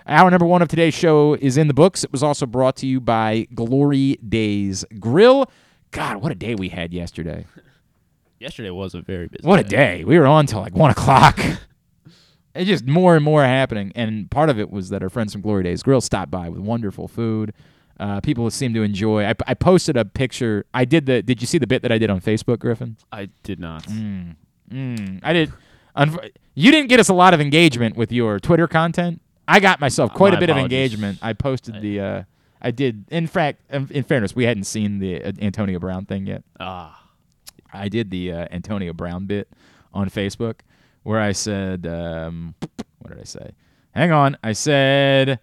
Hour 0.07 0.31
number 0.31 0.47
one 0.47 0.61
of 0.61 0.69
today's 0.69 0.95
show 0.95 1.35
is 1.35 1.57
in 1.57 1.69
the 1.69 1.75
books. 1.75 2.03
It 2.03 2.11
was 2.11 2.23
also 2.23 2.47
brought 2.47 2.75
to 2.77 2.87
you 2.87 3.01
by 3.01 3.47
Glory 3.55 4.19
Days 4.29 4.85
Grill. 4.99 5.49
God, 5.93 6.17
what 6.17 6.33
a 6.33 6.35
day 6.35 6.55
we 6.55 6.69
had 6.69 6.93
yesterday! 6.93 7.47
Yesterday 8.39 8.71
was 8.71 8.95
a 8.95 9.03
very 9.03 9.29
busy. 9.29 9.47
What 9.47 9.61
a 9.61 9.63
day! 9.63 10.03
We 10.03 10.19
were 10.19 10.27
on 10.27 10.47
till 10.47 10.61
like 10.61 10.75
one 10.75 10.91
o'clock. 10.91 11.39
it's 12.55 12.69
just 12.69 12.87
more 12.87 13.15
and 13.17 13.25
more 13.25 13.43
happening, 13.45 13.93
and 13.95 14.31
part 14.31 14.51
of 14.51 14.59
it 14.59 14.71
was 14.71 14.89
that 14.91 15.03
our 15.03 15.09
friends 15.11 15.33
from 15.33 15.41
Glory 15.43 15.63
Days 15.65 15.83
Grill 15.83 16.01
stopped 16.01 16.31
by 16.31 16.49
with 16.49 16.61
wonderful 16.61 17.09
food. 17.09 17.53
Uh, 17.99 18.21
people 18.21 18.51
seem 18.51 18.73
to 18.75 18.83
enjoy. 18.83 19.25
I, 19.27 19.35
I 19.47 19.55
posted 19.55 19.97
a 19.97 20.05
picture. 20.05 20.65
I 20.73 20.85
did 20.85 21.07
the. 21.07 21.23
Did 21.23 21.41
you 21.43 21.47
see 21.47 21.59
the 21.59 21.67
bit 21.67 21.83
that 21.83 21.93
I 21.93 21.99
did 21.99 22.09
on 22.11 22.21
Facebook, 22.21 22.59
Griffin? 22.59 22.97
I 23.13 23.29
did 23.43 23.61
not. 23.61 23.85
Mm, 23.85 24.37
mm, 24.73 25.21
I 25.23 25.33
did. 25.33 25.53
Unf- 25.97 26.31
you 26.55 26.71
didn't 26.71 26.89
get 26.89 26.99
us 27.01 27.09
a 27.09 27.15
lot 27.15 27.35
of 27.35 27.41
engagement 27.41 27.97
with 27.97 28.11
your 28.11 28.41
Twitter 28.41 28.67
content. 28.67 29.21
I 29.47 29.61
got 29.61 29.81
myself 29.81 30.13
Uh, 30.13 30.15
quite 30.15 30.31
my 30.33 30.37
a 30.39 30.41
bit 30.41 30.51
of 30.51 30.57
engagement. 30.57 31.19
I 31.23 31.33
posted 31.35 31.77
I- 31.77 31.81
the. 31.81 32.01
Uh, 32.01 32.23
I 32.63 32.71
did. 32.71 33.05
In 33.11 33.27
fact, 33.27 33.61
in, 33.71 33.87
in 33.91 34.03
fairness, 34.05 34.35
we 34.35 34.45
hadn't 34.45 34.65
seen 34.65 34.99
the 34.99 35.23
uh, 35.23 35.33
Antonio 35.41 35.79
Brown 35.79 36.05
thing 36.07 36.27
yet. 36.27 36.43
Ah, 36.59 37.07
I 37.73 37.89
did 37.89 38.11
the 38.11 38.33
uh, 38.33 38.47
Antonio 38.51 38.93
Brown 38.93 39.27
bit 39.27 39.49
on 39.93 40.09
Facebook 40.11 40.61
where 41.03 41.21
I 41.21 41.33
said, 41.33 41.87
um, 41.87 42.55
what 42.99 43.11
did 43.11 43.21
I 43.21 43.25
say? 43.25 43.53
Hang 43.95 44.13
on. 44.13 44.37
I 44.43 44.53
said, 44.53 45.41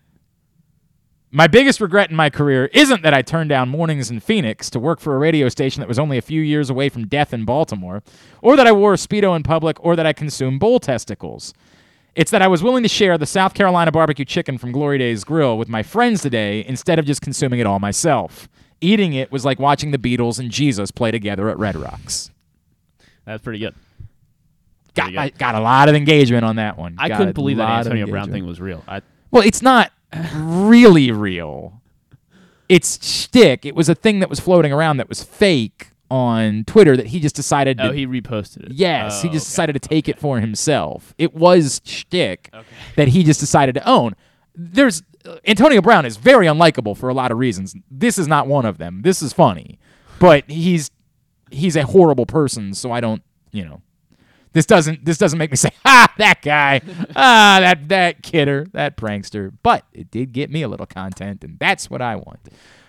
my 1.32 1.48
biggest 1.48 1.82
regret 1.82 2.10
in 2.10 2.16
my 2.16 2.30
career 2.30 2.66
isn't 2.74 3.04
that 3.04 3.14
I 3.14 3.22
turned 3.22 3.50
down 3.50 3.70
mornings 3.70 4.10
in 4.10 4.20
Phoenix 4.20 4.70
to 4.70 4.80
work 4.80 5.00
for 5.00 5.16
a 5.16 5.20
radio 5.20 5.50
station 5.50 5.82
that 5.82 5.88
was 5.88 6.00
only 6.00 6.18
a 6.18 6.22
few 6.22 6.42
years 6.42 6.70
away 6.70 6.90
from 6.90 7.08
death 7.08 7.34
in 7.34 7.44
Baltimore, 7.44 8.02
or 8.42 8.56
that 8.56 8.66
I 8.68 8.72
wore 8.72 8.94
a 8.94 8.98
Speedo 8.98 9.36
in 9.36 9.44
public, 9.44 9.78
or 9.84 9.96
that 9.96 10.06
I 10.06 10.14
consumed 10.14 10.60
bull 10.60 10.80
testicles. 10.80 11.54
It's 12.16 12.32
that 12.32 12.42
I 12.42 12.48
was 12.48 12.64
willing 12.64 12.82
to 12.84 12.90
share 12.90 13.18
the 13.18 13.26
South 13.26 13.54
Carolina 13.54 13.92
barbecue 13.92 14.26
chicken 14.26 14.58
from 14.58 14.72
Glory 14.72 14.98
Days 14.98 15.24
Grill 15.24 15.58
with 15.58 15.70
my 15.70 15.84
friends 15.84 16.22
today 16.22 16.66
instead 16.68 16.98
of 16.98 17.06
just 17.06 17.22
consuming 17.22 17.60
it 17.60 17.68
all 17.68 17.80
myself. 17.80 18.48
Eating 18.80 19.14
it 19.14 19.32
was 19.32 19.46
like 19.46 19.60
watching 19.60 19.92
the 19.92 19.98
Beatles 19.98 20.40
and 20.40 20.50
Jesus 20.50 20.92
play 20.92 21.12
together 21.12 21.50
at 21.50 21.60
Red 21.60 21.76
Rocks. 21.76 22.32
that's 23.26 23.44
pretty 23.44 23.60
good. 23.60 23.76
Got 24.98 25.14
my, 25.14 25.30
got 25.30 25.56
a 25.56 25.60
lot 25.60 25.88
of 25.90 25.96
engagement 25.96 26.44
on 26.44 26.58
that 26.58 26.78
one. 26.78 26.96
I 26.98 27.08
Got 27.08 27.18
couldn't 27.18 27.34
believe 27.34 27.58
that 27.58 27.70
Antonio 27.86 28.08
Brown 28.08 28.32
thing 28.32 28.46
was 28.46 28.60
real. 28.60 28.84
I 28.88 29.02
Well, 29.32 29.44
it's 29.44 29.62
not 29.62 29.92
really 30.36 31.12
real. 31.12 31.82
It's 32.70 33.06
shtick. 33.06 33.66
It 33.66 33.76
was 33.76 33.88
a 33.90 33.96
thing 33.96 34.20
that 34.20 34.30
was 34.30 34.40
floating 34.40 34.74
around 34.74 34.98
that 34.98 35.08
was 35.08 35.24
fake 35.24 35.92
on 36.10 36.64
Twitter 36.66 36.96
that 36.98 37.08
he 37.08 37.20
just 37.20 37.36
decided 37.36 37.78
to. 37.78 37.90
oh, 37.90 37.92
he 37.92 38.06
reposted 38.08 38.66
it. 38.66 38.72
yes, 38.72 39.22
he 39.22 39.30
Oh, 39.30 39.32
just 39.32 39.46
okay. 39.46 39.52
decided 39.52 39.74
to 39.74 39.80
take 39.80 40.08
it 40.10 40.20
for 40.20 40.40
himself. 40.40 41.14
It 41.18 41.34
was 41.34 41.82
shtick 41.86 42.50
Okay. 42.54 42.66
that 42.96 43.10
he 43.10 43.24
just 43.24 43.40
decided 43.40 43.76
to 43.76 43.88
own. 43.88 44.16
There's 44.56 45.04
Antonio 45.46 45.82
Brown 45.82 46.06
is 46.06 46.16
very 46.18 46.46
unlikable 46.48 46.96
for 46.96 47.10
a 47.10 47.14
lot 47.14 47.32
of 47.32 47.38
reasons. 47.38 47.76
This 47.92 48.18
is 48.18 48.28
not 48.28 48.48
one 48.48 48.66
of 48.66 48.78
them. 48.78 49.02
This 49.02 49.22
is 49.22 49.34
funny, 49.34 49.78
but 50.20 50.50
he's 50.50 50.90
he's 51.52 51.76
a 51.76 51.84
horrible 51.86 52.26
person. 52.26 52.74
So 52.74 52.92
I 52.94 53.02
don't, 53.02 53.22
you 53.52 53.66
know, 53.66 53.82
this 54.54 54.66
doesn't 54.66 55.06
this 55.06 55.18
doesn't 55.18 55.38
make 55.38 55.52
me 55.52 55.58
say, 55.58 55.70
ah, 55.86 56.12
that 56.18 56.42
guy, 56.42 56.82
ah, 57.16 57.58
that 57.62 57.90
that 57.90 58.24
kidder, 58.24 58.68
that 58.74 58.98
prankster. 58.98 59.52
But 59.64 59.86
it 59.94 60.12
did 60.12 60.34
get 60.34 60.50
me 60.50 60.62
a 60.62 60.68
little 60.68 60.86
content, 60.86 61.44
and 61.44 61.60
that's 61.60 61.90
what 61.90 62.02
I 62.02 62.16
want. 62.16 62.40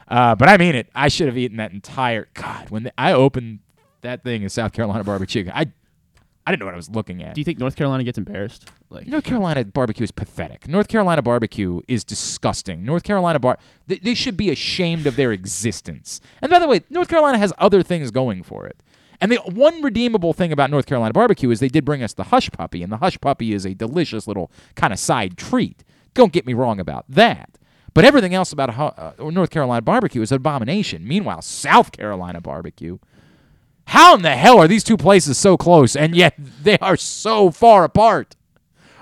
Uh, 0.06 0.34
but 0.34 0.48
I 0.48 0.56
mean 0.56 0.74
it. 0.74 0.88
I 0.94 1.08
should 1.08 1.26
have 1.26 1.36
eaten 1.36 1.58
that 1.58 1.72
entire. 1.72 2.28
God, 2.34 2.70
when 2.70 2.84
the, 2.84 3.00
I 3.00 3.12
opened 3.12 3.60
that 4.00 4.22
thing 4.22 4.42
in 4.42 4.48
South 4.48 4.72
Carolina 4.72 5.04
barbecue, 5.04 5.42
chicken, 5.42 5.52
I 5.54 5.72
I 6.48 6.50
didn't 6.50 6.60
know 6.60 6.66
what 6.66 6.74
I 6.74 6.78
was 6.78 6.88
looking 6.88 7.22
at. 7.22 7.34
Do 7.34 7.42
you 7.42 7.44
think 7.44 7.58
North 7.58 7.76
Carolina 7.76 8.04
gets 8.04 8.16
embarrassed? 8.16 8.70
Like, 8.88 9.06
North 9.06 9.24
Carolina 9.24 9.66
barbecue 9.66 10.04
is 10.04 10.10
pathetic. 10.10 10.66
North 10.66 10.88
Carolina 10.88 11.20
barbecue 11.20 11.82
is 11.86 12.04
disgusting. 12.04 12.86
North 12.86 13.02
Carolina 13.02 13.38
bar 13.38 13.58
they, 13.86 13.96
they 13.96 14.14
should 14.14 14.34
be 14.34 14.48
ashamed 14.48 15.06
of 15.06 15.16
their 15.16 15.30
existence. 15.30 16.22
And 16.40 16.50
by 16.50 16.58
the 16.58 16.66
way, 16.66 16.80
North 16.88 17.08
Carolina 17.08 17.36
has 17.36 17.52
other 17.58 17.82
things 17.82 18.10
going 18.10 18.42
for 18.42 18.66
it. 18.66 18.82
And 19.20 19.32
the 19.32 19.36
one 19.36 19.82
redeemable 19.82 20.32
thing 20.32 20.52
about 20.52 20.70
North 20.70 20.86
Carolina 20.86 21.12
barbecue 21.12 21.50
is 21.50 21.60
they 21.60 21.68
did 21.68 21.84
bring 21.84 22.02
us 22.02 22.14
the 22.14 22.24
hush 22.24 22.50
puppy, 22.50 22.82
and 22.82 22.92
the 22.92 22.98
hush 22.98 23.18
puppy 23.20 23.52
is 23.52 23.66
a 23.66 23.74
delicious 23.74 24.26
little 24.26 24.50
kind 24.76 24.92
of 24.92 24.98
side 24.98 25.36
treat. 25.36 25.82
Don't 26.14 26.32
get 26.32 26.46
me 26.46 26.54
wrong 26.54 26.78
about 26.78 27.04
that. 27.08 27.50
But 27.94 28.04
everything 28.04 28.34
else 28.34 28.52
about 28.52 28.78
uh, 28.78 29.12
North 29.30 29.50
Carolina 29.50 29.82
barbecue 29.82 30.22
is 30.22 30.30
an 30.30 30.36
abomination. 30.36 31.06
Meanwhile, 31.06 31.42
South 31.42 31.90
Carolina 31.90 32.40
barbecue, 32.40 32.98
how 33.86 34.14
in 34.14 34.22
the 34.22 34.36
hell 34.36 34.58
are 34.58 34.68
these 34.68 34.84
two 34.84 34.96
places 34.96 35.38
so 35.38 35.56
close 35.56 35.96
and 35.96 36.14
yet 36.14 36.34
they 36.38 36.78
are 36.78 36.96
so 36.96 37.50
far 37.50 37.84
apart? 37.84 38.36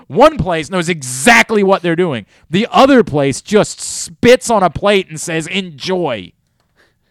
One 0.07 0.37
place 0.37 0.69
knows 0.69 0.87
exactly 0.87 1.61
what 1.61 1.81
they're 1.81 1.95
doing. 1.95 2.25
The 2.49 2.67
other 2.71 3.03
place 3.03 3.41
just 3.41 3.81
spits 3.81 4.49
on 4.49 4.63
a 4.63 4.69
plate 4.69 5.09
and 5.09 5.19
says, 5.19 5.45
enjoy. 5.47 6.31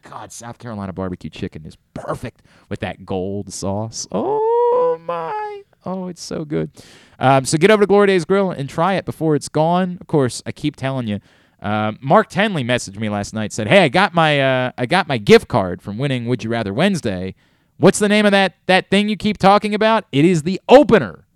God, 0.09 0.32
South 0.32 0.59
Carolina 0.59 0.92
barbecue 0.92 1.30
chicken 1.30 1.64
is 1.64 1.76
perfect 1.94 2.42
with 2.68 2.80
that 2.80 3.04
gold 3.04 3.52
sauce. 3.52 4.07
Oh, 4.12 4.98
my. 5.00 5.62
Oh, 5.84 6.09
it's 6.09 6.22
so 6.22 6.44
good. 6.44 6.70
Um, 7.18 7.44
so 7.44 7.59
get 7.59 7.70
over 7.70 7.82
to 7.82 7.86
Glory 7.86 8.09
Days 8.09 8.24
Grill 8.24 8.50
and 8.50 8.68
try 8.68 8.94
it 8.94 9.04
before 9.04 9.34
it's 9.34 9.48
gone. 9.48 9.98
Of 10.00 10.07
course, 10.07 10.42
I 10.46 10.52
keep 10.52 10.76
telling 10.76 11.07
you. 11.07 11.20
Um, 11.62 11.98
Mark 12.00 12.30
Tenley 12.30 12.64
messaged 12.64 12.98
me 12.98 13.09
last 13.09 13.32
night. 13.32 13.52
Said, 13.52 13.68
"Hey, 13.68 13.84
I 13.84 13.88
got 13.88 14.12
my 14.12 14.40
uh, 14.40 14.72
I 14.76 14.86
got 14.86 15.09
my 15.09 15.18
gift 15.18 15.48
card 15.48 15.80
from 15.80 15.96
winning 15.96 16.26
Would 16.26 16.44
You 16.44 16.50
Rather 16.50 16.74
Wednesday. 16.74 17.34
What's 17.78 17.98
the 17.98 18.09
name 18.09 18.26
of 18.26 18.32
that 18.32 18.57
that 18.66 18.90
thing 18.90 19.09
you 19.09 19.16
keep 19.16 19.38
talking 19.38 19.74
about? 19.74 20.04
It 20.12 20.24
is 20.24 20.42
the 20.42 20.61
opener 20.68 21.26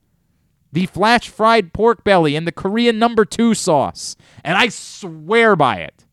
the 0.73 0.87
flash 0.87 1.29
fried 1.29 1.73
pork 1.73 2.05
belly 2.05 2.37
and 2.37 2.47
the 2.47 2.53
Korean 2.53 2.99
number 2.99 3.25
two 3.25 3.55
sauce. 3.55 4.16
And 4.45 4.57
I 4.57 4.68
swear 4.68 5.57
by 5.57 5.79
it. 5.79 6.07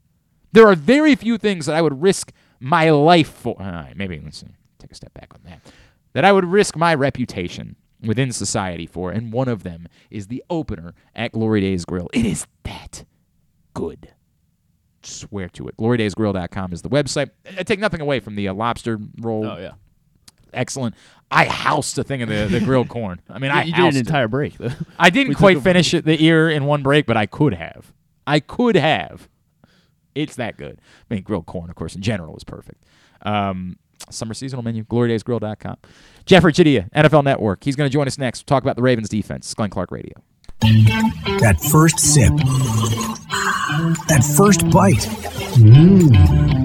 There 0.52 0.68
are 0.68 0.76
very 0.76 1.16
few 1.16 1.38
things 1.38 1.66
that 1.66 1.76
I 1.76 1.82
would 1.82 2.02
risk 2.02 2.32
my 2.60 2.90
life 2.90 3.30
for. 3.30 3.56
Right, 3.60 3.94
maybe 3.96 4.20
let's 4.24 4.44
take 4.80 4.92
a 4.92 4.96
step 4.96 5.14
back 5.14 5.34
on 5.34 5.42
that. 5.46 5.62
That 6.14 6.26
I 6.26 6.32
would 6.32 6.46
risk 6.46 6.76
my 6.76 6.94
reputation 6.96 7.76
within 8.02 8.32
society 8.32 8.86
for, 8.86 9.12
and 9.12 9.32
one 9.32 9.48
of 9.48 9.64
them 9.64 9.88
is 10.10 10.28
the 10.28 10.44
opener 10.50 10.94
at 11.16 11.32
Glory 11.32 11.62
Days 11.62 11.86
Grill. 11.86 12.10
It 12.14 12.26
is 12.26 12.48
that 12.64 13.06
good. 13.74 14.14
Swear 15.04 15.48
to 15.50 15.68
it. 15.68 15.78
GloryDaysGrill.com 15.78 16.74
is 16.74 16.82
the 16.82 16.90
website. 16.90 17.30
I 17.58 17.64
take 17.64 17.80
nothing 17.80 18.02
away 18.02 18.20
from 18.20 18.36
the 18.36 18.48
uh, 18.50 18.54
lobster 18.54 19.00
roll. 19.22 19.46
oh 19.46 19.58
yeah, 19.58 19.72
Excellent. 20.54 20.96
I 21.30 21.46
housed 21.46 21.98
a 22.00 22.04
thing 22.04 22.22
of 22.22 22.30
the, 22.30 22.48
the 22.50 22.60
grilled 22.60 22.90
corn. 22.90 23.22
I 23.30 23.38
mean, 23.40 23.52
I 23.52 23.64
you 23.64 23.74
did 23.74 23.82
an 23.86 23.96
it. 23.96 23.98
entire 23.98 24.28
break. 24.28 24.58
though. 24.58 24.72
I 25.00 25.10
didn't 25.10 25.30
We 25.30 25.36
quite 25.36 25.62
finish 25.62 25.94
it 25.94 26.04
the 26.06 26.22
ear 26.24 26.50
in 26.50 26.66
one 26.66 26.84
break, 26.84 27.06
but 27.06 27.16
I 27.18 27.26
could 27.26 27.54
have. 27.54 27.94
I 28.26 28.40
could 28.40 28.76
have. 28.76 29.30
It's 30.18 30.36
that 30.36 30.58
good. 30.58 30.80
I 31.10 31.14
mean, 31.14 31.24
grilled 31.24 31.46
corn, 31.46 31.70
of 31.70 31.76
course, 31.76 31.96
in 31.96 32.02
general 32.02 32.36
is 32.36 32.44
perfect. 32.44 32.84
Um, 33.22 33.78
summer 34.10 34.34
seasonal 34.34 34.64
menu, 34.64 34.84
glorydaysgrill.com. 34.86 35.78
Jeffrey 36.26 36.54
Chadiha, 36.54 36.90
NFL 36.92 37.24
Network. 37.24 37.64
He's 37.64 37.76
going 37.76 37.90
to 37.90 37.94
join 37.94 38.08
us 38.08 38.18
next. 38.18 38.42
We'll 38.42 38.56
talk 38.58 38.64
about 38.64 38.76
the 38.76 38.82
Ravens 38.82 39.10
defense. 39.10 39.54
Glenn 39.54 39.70
Clark 39.70 39.92
Radio. 39.92 40.14
That 40.60 41.58
first 41.72 42.00
sip. 42.00 42.34
That 44.08 44.24
first 44.36 44.70
bite. 44.72 45.06
Mmm. 45.58 46.57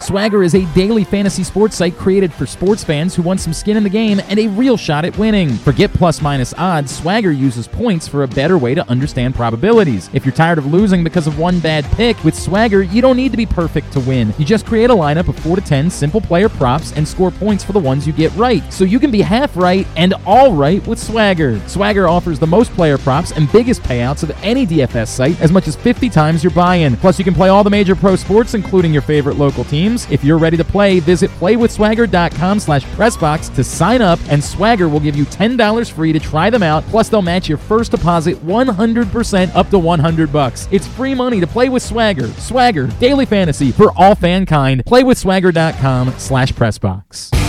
Swagger 0.00 0.42
is 0.42 0.56
a 0.56 0.66
daily 0.74 1.04
fantasy 1.04 1.44
sports 1.44 1.76
site 1.76 1.96
created 1.96 2.32
for 2.32 2.46
sports 2.46 2.82
fans 2.82 3.14
who 3.14 3.22
want 3.22 3.38
some 3.38 3.52
skin 3.52 3.76
in 3.76 3.84
the 3.84 3.88
game 3.88 4.20
and 4.28 4.40
a 4.40 4.48
real 4.48 4.76
shot 4.76 5.04
at 5.04 5.16
winning. 5.16 5.48
Forget 5.50 5.92
plus 5.92 6.20
minus 6.20 6.52
odds, 6.58 6.94
Swagger 6.94 7.30
uses 7.30 7.68
points 7.68 8.08
for 8.08 8.24
a 8.24 8.28
better 8.28 8.58
way 8.58 8.74
to 8.74 8.86
understand 8.90 9.36
probabilities. 9.36 10.10
If 10.12 10.26
you're 10.26 10.34
tired 10.34 10.58
of 10.58 10.66
losing 10.66 11.04
because 11.04 11.28
of 11.28 11.38
one 11.38 11.60
bad 11.60 11.84
pick, 11.92 12.22
with 12.24 12.34
Swagger, 12.34 12.82
you 12.82 13.00
don't 13.00 13.16
need 13.16 13.30
to 13.30 13.36
be 13.36 13.46
perfect 13.46 13.92
to 13.92 14.00
win. 14.00 14.34
You 14.36 14.44
just 14.44 14.66
create 14.66 14.90
a 14.90 14.94
lineup 14.94 15.28
of 15.28 15.38
4 15.38 15.56
to 15.56 15.62
10 15.62 15.90
simple 15.90 16.20
player 16.20 16.48
props 16.48 16.92
and 16.92 17.06
score 17.06 17.30
points 17.30 17.62
for 17.62 17.72
the 17.72 17.78
ones 17.78 18.04
you 18.04 18.12
get 18.12 18.34
right. 18.34 18.70
So 18.72 18.82
you 18.82 18.98
can 18.98 19.12
be 19.12 19.20
half 19.20 19.56
right 19.56 19.86
and 19.96 20.14
all 20.26 20.54
right 20.54 20.84
with 20.88 20.98
Swagger. 20.98 21.60
Swagger 21.68 22.08
offers 22.08 22.40
the 22.40 22.46
most 22.48 22.72
player 22.72 22.98
props 22.98 23.30
and 23.30 23.50
biggest 23.52 23.82
payouts 23.84 24.24
of 24.24 24.32
any 24.42 24.66
DFS 24.66 25.08
site, 25.08 25.40
as 25.40 25.52
much 25.52 25.68
as 25.68 25.76
50 25.76 26.10
times 26.10 26.42
your 26.42 26.52
buy 26.52 26.76
in. 26.76 26.96
Plus, 26.96 27.16
you 27.16 27.24
can 27.24 27.34
play 27.34 27.48
all 27.48 27.62
the 27.62 27.70
major 27.70 27.94
pro 27.94 28.16
sports, 28.16 28.54
including 28.54 28.92
your 28.92 29.02
favorite 29.02 29.36
local 29.36 29.62
teams. 29.84 30.10
If 30.10 30.24
you're 30.24 30.38
ready 30.38 30.56
to 30.56 30.64
play, 30.64 31.00
visit 31.00 31.30
playwithswagger.com 31.32 32.60
slash 32.60 32.84
pressbox 32.84 33.54
to 33.54 33.64
sign 33.64 34.02
up, 34.02 34.18
and 34.28 34.42
Swagger 34.42 34.88
will 34.88 35.00
give 35.00 35.16
you 35.16 35.24
$10 35.24 35.92
free 35.92 36.12
to 36.12 36.20
try 36.20 36.50
them 36.50 36.62
out, 36.62 36.84
plus 36.84 37.08
they'll 37.08 37.22
match 37.22 37.48
your 37.48 37.58
first 37.58 37.90
deposit 37.90 38.36
100% 38.44 39.54
up 39.54 39.70
to 39.70 39.78
100 39.78 40.32
bucks. 40.32 40.68
It's 40.70 40.86
free 40.86 41.14
money 41.14 41.40
to 41.40 41.46
play 41.46 41.68
with 41.68 41.82
Swagger. 41.82 42.28
Swagger, 42.28 42.86
daily 42.98 43.26
fantasy 43.26 43.72
for 43.72 43.92
all 43.96 44.14
fankind. 44.16 44.84
Playwithswagger.com 44.84 46.14
slash 46.18 46.52
pressbox. 46.52 47.43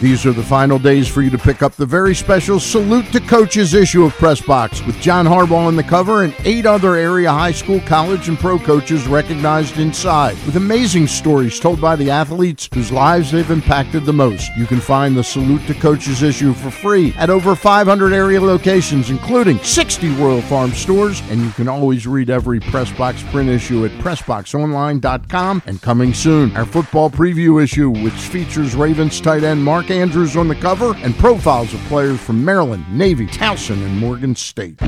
These 0.00 0.24
are 0.24 0.32
the 0.32 0.42
final 0.42 0.78
days 0.78 1.06
for 1.06 1.20
you 1.20 1.28
to 1.28 1.36
pick 1.36 1.60
up 1.60 1.74
the 1.74 1.84
very 1.84 2.14
special 2.14 2.58
Salute 2.58 3.12
to 3.12 3.20
Coaches 3.20 3.74
issue 3.74 4.04
of 4.04 4.14
Press 4.14 4.40
Box 4.40 4.82
with 4.86 4.98
John 4.98 5.26
Harbaugh 5.26 5.66
on 5.66 5.76
the 5.76 5.82
cover 5.82 6.22
and 6.22 6.34
eight 6.44 6.64
other 6.64 6.96
area 6.96 7.30
high 7.30 7.52
school, 7.52 7.80
college, 7.80 8.26
and 8.30 8.38
pro 8.38 8.58
coaches 8.58 9.06
recognized 9.06 9.76
inside 9.76 10.38
with 10.46 10.56
amazing 10.56 11.06
stories 11.06 11.60
told 11.60 11.82
by 11.82 11.96
the 11.96 12.10
athletes 12.10 12.66
whose 12.72 12.90
lives 12.90 13.30
they've 13.30 13.50
impacted 13.50 14.06
the 14.06 14.12
most. 14.12 14.50
You 14.56 14.64
can 14.64 14.80
find 14.80 15.14
the 15.14 15.22
Salute 15.22 15.66
to 15.66 15.74
Coaches 15.74 16.22
issue 16.22 16.54
for 16.54 16.70
free 16.70 17.12
at 17.18 17.28
over 17.28 17.54
500 17.54 18.14
area 18.14 18.40
locations, 18.40 19.10
including 19.10 19.58
60 19.58 20.08
Royal 20.14 20.40
Farm 20.40 20.70
stores, 20.70 21.20
and 21.28 21.42
you 21.42 21.50
can 21.50 21.68
always 21.68 22.06
read 22.06 22.30
every 22.30 22.58
Press 22.58 22.90
Box 22.90 23.22
print 23.24 23.50
issue 23.50 23.84
at 23.84 23.90
PressBoxOnline.com 24.02 25.62
and 25.66 25.82
coming 25.82 26.14
soon, 26.14 26.56
our 26.56 26.64
football 26.64 27.10
preview 27.10 27.62
issue, 27.62 27.90
which 27.90 28.14
features 28.14 28.74
Ravens 28.74 29.20
tight 29.20 29.44
end 29.44 29.62
Mark 29.62 29.89
Andrews 29.90 30.36
on 30.36 30.48
the 30.48 30.54
cover 30.54 30.94
and 30.98 31.14
profiles 31.16 31.74
of 31.74 31.80
players 31.82 32.20
from 32.20 32.44
Maryland, 32.44 32.84
Navy, 32.90 33.26
Towson, 33.26 33.84
and 33.84 33.98
Morgan 33.98 34.34
State. 34.34 34.80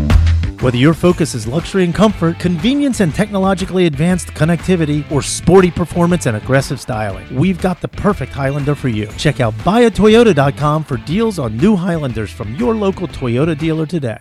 Whether 0.63 0.77
your 0.77 0.95
focus 0.95 1.35
is 1.35 1.47
luxury 1.47 1.85
and 1.85 1.95
comfort, 1.95 2.39
convenience 2.39 3.01
and 3.01 3.13
technologically 3.13 3.87
advanced 3.87 4.29
connectivity, 4.29 5.11
or 5.11 5.21
sporty 5.21 5.71
performance 5.71 6.27
and 6.27 6.37
aggressive 6.37 6.81
styling, 6.81 7.35
we've 7.35 7.61
got 7.61 7.81
the 7.81 7.89
perfect 7.89 8.33
Highlander 8.33 8.77
for 8.77 8.89
you. 8.89 9.09
Check 9.19 9.41
out 9.41 9.55
buyatoyota.com 9.65 10.85
for 10.85 10.97
deals 10.99 11.39
on 11.39 11.57
new 11.57 11.75
Highlanders 11.75 12.31
from 12.31 12.55
your 12.55 12.75
local 12.75 13.09
Toyota 13.09 13.59
dealer 13.59 13.87
today. 13.87 14.21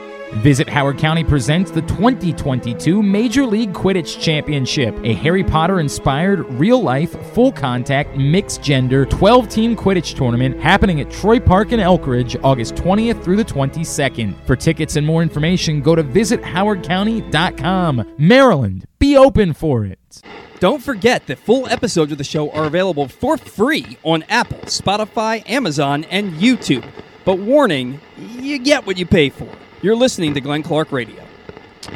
Visit 0.35 0.69
Howard 0.69 0.97
County 0.97 1.25
presents 1.25 1.71
the 1.71 1.81
2022 1.81 3.03
Major 3.03 3.45
League 3.45 3.73
Quidditch 3.73 4.21
Championship, 4.21 4.97
a 5.03 5.13
Harry 5.13 5.43
Potter 5.43 5.81
inspired, 5.81 6.49
real 6.53 6.81
life, 6.81 7.11
full 7.33 7.51
contact, 7.51 8.15
mixed 8.15 8.63
gender, 8.63 9.05
12 9.05 9.49
team 9.49 9.75
Quidditch 9.75 10.15
tournament 10.15 10.57
happening 10.57 11.01
at 11.01 11.11
Troy 11.11 11.37
Park 11.37 11.73
in 11.73 11.81
Elkridge 11.81 12.39
August 12.43 12.75
20th 12.75 13.21
through 13.21 13.35
the 13.35 13.43
22nd. 13.43 14.33
For 14.45 14.55
tickets 14.55 14.95
and 14.95 15.05
more 15.05 15.21
information, 15.21 15.81
go 15.81 15.95
to 15.95 16.03
visithowardcounty.com. 16.03 18.13
Maryland, 18.17 18.85
be 18.99 19.17
open 19.17 19.51
for 19.51 19.83
it. 19.83 20.21
Don't 20.59 20.81
forget 20.81 21.27
that 21.27 21.39
full 21.39 21.67
episodes 21.67 22.13
of 22.13 22.17
the 22.17 22.23
show 22.23 22.49
are 22.51 22.63
available 22.65 23.09
for 23.09 23.35
free 23.35 23.97
on 24.03 24.23
Apple, 24.29 24.59
Spotify, 24.59 25.43
Amazon, 25.49 26.05
and 26.05 26.35
YouTube. 26.35 26.89
But 27.25 27.39
warning, 27.39 27.99
you 28.17 28.59
get 28.59 28.87
what 28.87 28.97
you 28.97 29.05
pay 29.05 29.29
for. 29.29 29.49
You're 29.81 29.95
listening 29.95 30.33
to 30.35 30.41
Glenn 30.41 30.61
Clark 30.63 30.91
Radio. 30.91 31.23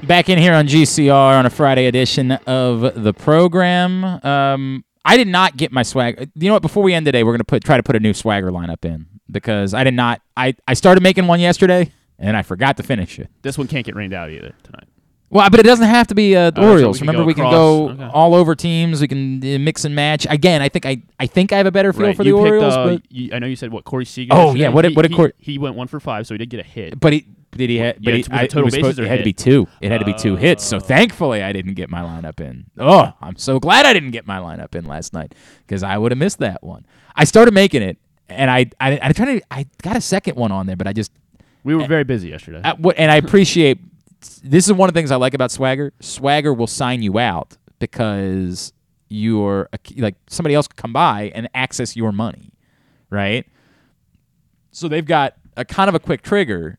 Back 0.04 0.30
in 0.30 0.40
here 0.40 0.54
on 0.54 0.68
GCR 0.68 1.12
on 1.38 1.46
a 1.46 1.50
Friday 1.50 1.86
edition 1.86 2.32
of 2.32 3.04
the 3.04 3.14
program. 3.14 4.04
Um, 4.26 4.84
I 5.06 5.18
did 5.18 5.28
not 5.28 5.56
get 5.56 5.72
my 5.72 5.84
swag. 5.84 6.32
You 6.36 6.48
know 6.48 6.54
what? 6.56 6.64
Before 6.64 6.82
we 6.82 6.94
end 6.96 7.06
today, 7.06 7.24
we're 7.24 7.34
gonna 7.34 7.44
put 7.44 7.64
try 7.64 7.78
to 7.78 7.84
put 7.84 7.96
a 7.96 8.00
new 8.00 8.14
swagger 8.14 8.52
lineup 8.52 8.84
in 8.86 9.06
because 9.30 9.74
I 9.76 9.84
did 9.84 9.94
not. 9.94 10.22
I 10.36 10.56
I 10.68 10.74
started 10.74 11.02
making 11.04 11.28
one 11.28 11.40
yesterday 11.40 11.92
and 12.18 12.36
I 12.36 12.42
forgot 12.42 12.78
to 12.78 12.84
finish 12.84 13.20
it. 13.20 13.30
This 13.44 13.58
one 13.58 13.68
can't 13.68 13.86
get 13.86 13.96
rained 13.96 14.14
out 14.14 14.32
either 14.32 14.54
tonight. 14.64 14.86
Well, 15.30 15.48
but 15.50 15.60
it 15.60 15.64
doesn't 15.64 15.88
have 15.88 16.08
to 16.08 16.16
be 16.16 16.36
uh, 16.36 16.52
Oh, 16.56 16.62
so 16.62 16.70
Orioles. 16.72 17.02
we 17.02 17.08
Remember, 17.08 17.24
go 17.24 17.28
we 17.28 17.34
can 17.34 17.50
go 17.50 17.90
Okay. 17.90 18.04
all 18.06 18.34
over 18.36 18.56
teams. 18.56 19.02
We 19.02 19.08
can 19.08 19.38
uh, 19.44 19.60
mix 19.60 19.84
and 19.86 19.94
match. 19.94 20.26
Again, 20.30 20.62
I 20.64 20.70
think 20.70 20.86
I 20.88 21.04
I 21.20 21.28
think 21.28 21.52
I 21.54 21.58
have 21.58 21.66
a 21.68 21.72
better 21.72 21.94
feel 21.94 22.08
Right, 22.08 22.16
for 22.18 22.24
the 22.24 22.30
you 22.30 22.38
picked, 22.38 22.48
Orioles, 22.48 22.74
uh, 22.74 22.86
but 22.88 23.12
you- 23.12 23.30
I 23.34 23.40
know 23.40 23.48
you 23.48 23.56
said 23.56 23.72
what 23.72 23.84
Corey 23.84 24.06
Seager. 24.06 24.34
Oh, 24.34 24.56
yeah, 24.56 24.70
what 24.70 24.82
did- 24.84 24.96
what 24.96 25.04
did 25.04 25.12
he, 25.12 25.18
Corey- 25.18 25.34
He 25.38 25.58
went 25.60 25.76
one 25.76 25.88
for 25.88 26.00
five, 26.00 26.26
so 26.26 26.34
he 26.34 26.38
did 26.40 26.50
get 26.50 26.60
a 26.62 26.64
hit. 26.68 27.00
but 27.00 27.14
he 27.14 27.26
did 27.58 27.70
he 27.70 27.78
Yeah, 27.78 27.94
but 28.02 28.14
he, 28.14 28.26
I, 28.32 28.48
total 28.48 28.68
it 28.68 28.74
supposed- 28.74 29.00
it 29.00 29.08
had 29.08 29.20
to 29.20 29.24
be 29.24 29.34
two. 29.34 29.68
It 29.82 29.92
had 29.92 30.00
to 30.00 30.06
be 30.06 30.14
two 30.14 30.34
oh. 30.34 30.38
hits. 30.38 30.64
So 30.64 30.80
thankfully, 30.80 31.44
I 31.44 31.54
didn't 31.54 31.74
get 31.74 31.90
my 31.90 32.02
lineup 32.02 32.40
in. 32.40 32.66
Oh, 32.78 33.12
I'm 33.22 33.38
so 33.38 33.60
glad 33.60 33.86
I 33.86 33.94
didn't 33.94 34.12
get 34.12 34.26
my 34.26 34.40
lineup 34.40 34.76
in 34.76 34.86
last 34.86 35.14
night 35.14 35.34
because 35.66 35.84
I 35.84 35.98
would 35.98 36.12
have 36.12 36.20
missed 36.20 36.40
that 36.40 36.64
one. 36.64 36.86
I 37.16 37.24
started 37.24 37.54
making 37.54 37.82
it, 37.82 37.98
and 38.30 38.52
I 38.52 38.68
I 38.80 39.00
I 39.02 39.12
tried 39.12 39.40
to 39.40 39.42
I 39.52 39.66
got 39.82 39.96
a 39.96 40.02
second 40.02 40.36
one 40.36 40.52
on 40.52 40.68
there, 40.68 40.76
but 40.76 40.88
I 40.88 40.94
just 40.94 41.12
we 41.64 41.76
were 41.76 41.88
very 41.88 42.04
busy 42.04 42.30
yesterday. 42.30 42.62
I, 42.64 42.74
what, 42.74 42.98
and 42.98 43.12
I 43.12 43.16
appreciate 43.16 43.80
this 44.44 44.68
is 44.68 44.74
one 44.74 44.88
of 44.90 44.94
the 44.94 45.00
things 45.00 45.12
I 45.12 45.16
like 45.16 45.34
about 45.34 45.52
Swagger. 45.52 45.94
Swagger 46.00 46.54
will 46.54 46.68
sign 46.68 47.02
you 47.02 47.20
out 47.20 47.58
because 47.80 48.72
you're 49.10 49.70
a, 49.74 49.80
like 49.98 50.16
somebody 50.28 50.56
else 50.56 50.68
could 50.68 50.78
come 50.78 50.94
by 50.94 51.32
and 51.36 51.50
access 51.54 51.96
your 51.96 52.12
money, 52.12 52.52
right? 53.10 53.48
So 54.72 54.88
they've 54.88 55.06
got 55.06 55.36
a 55.58 55.66
kind 55.66 55.90
of 55.90 55.96
a 55.96 56.00
quick 56.00 56.22
trigger. 56.22 56.78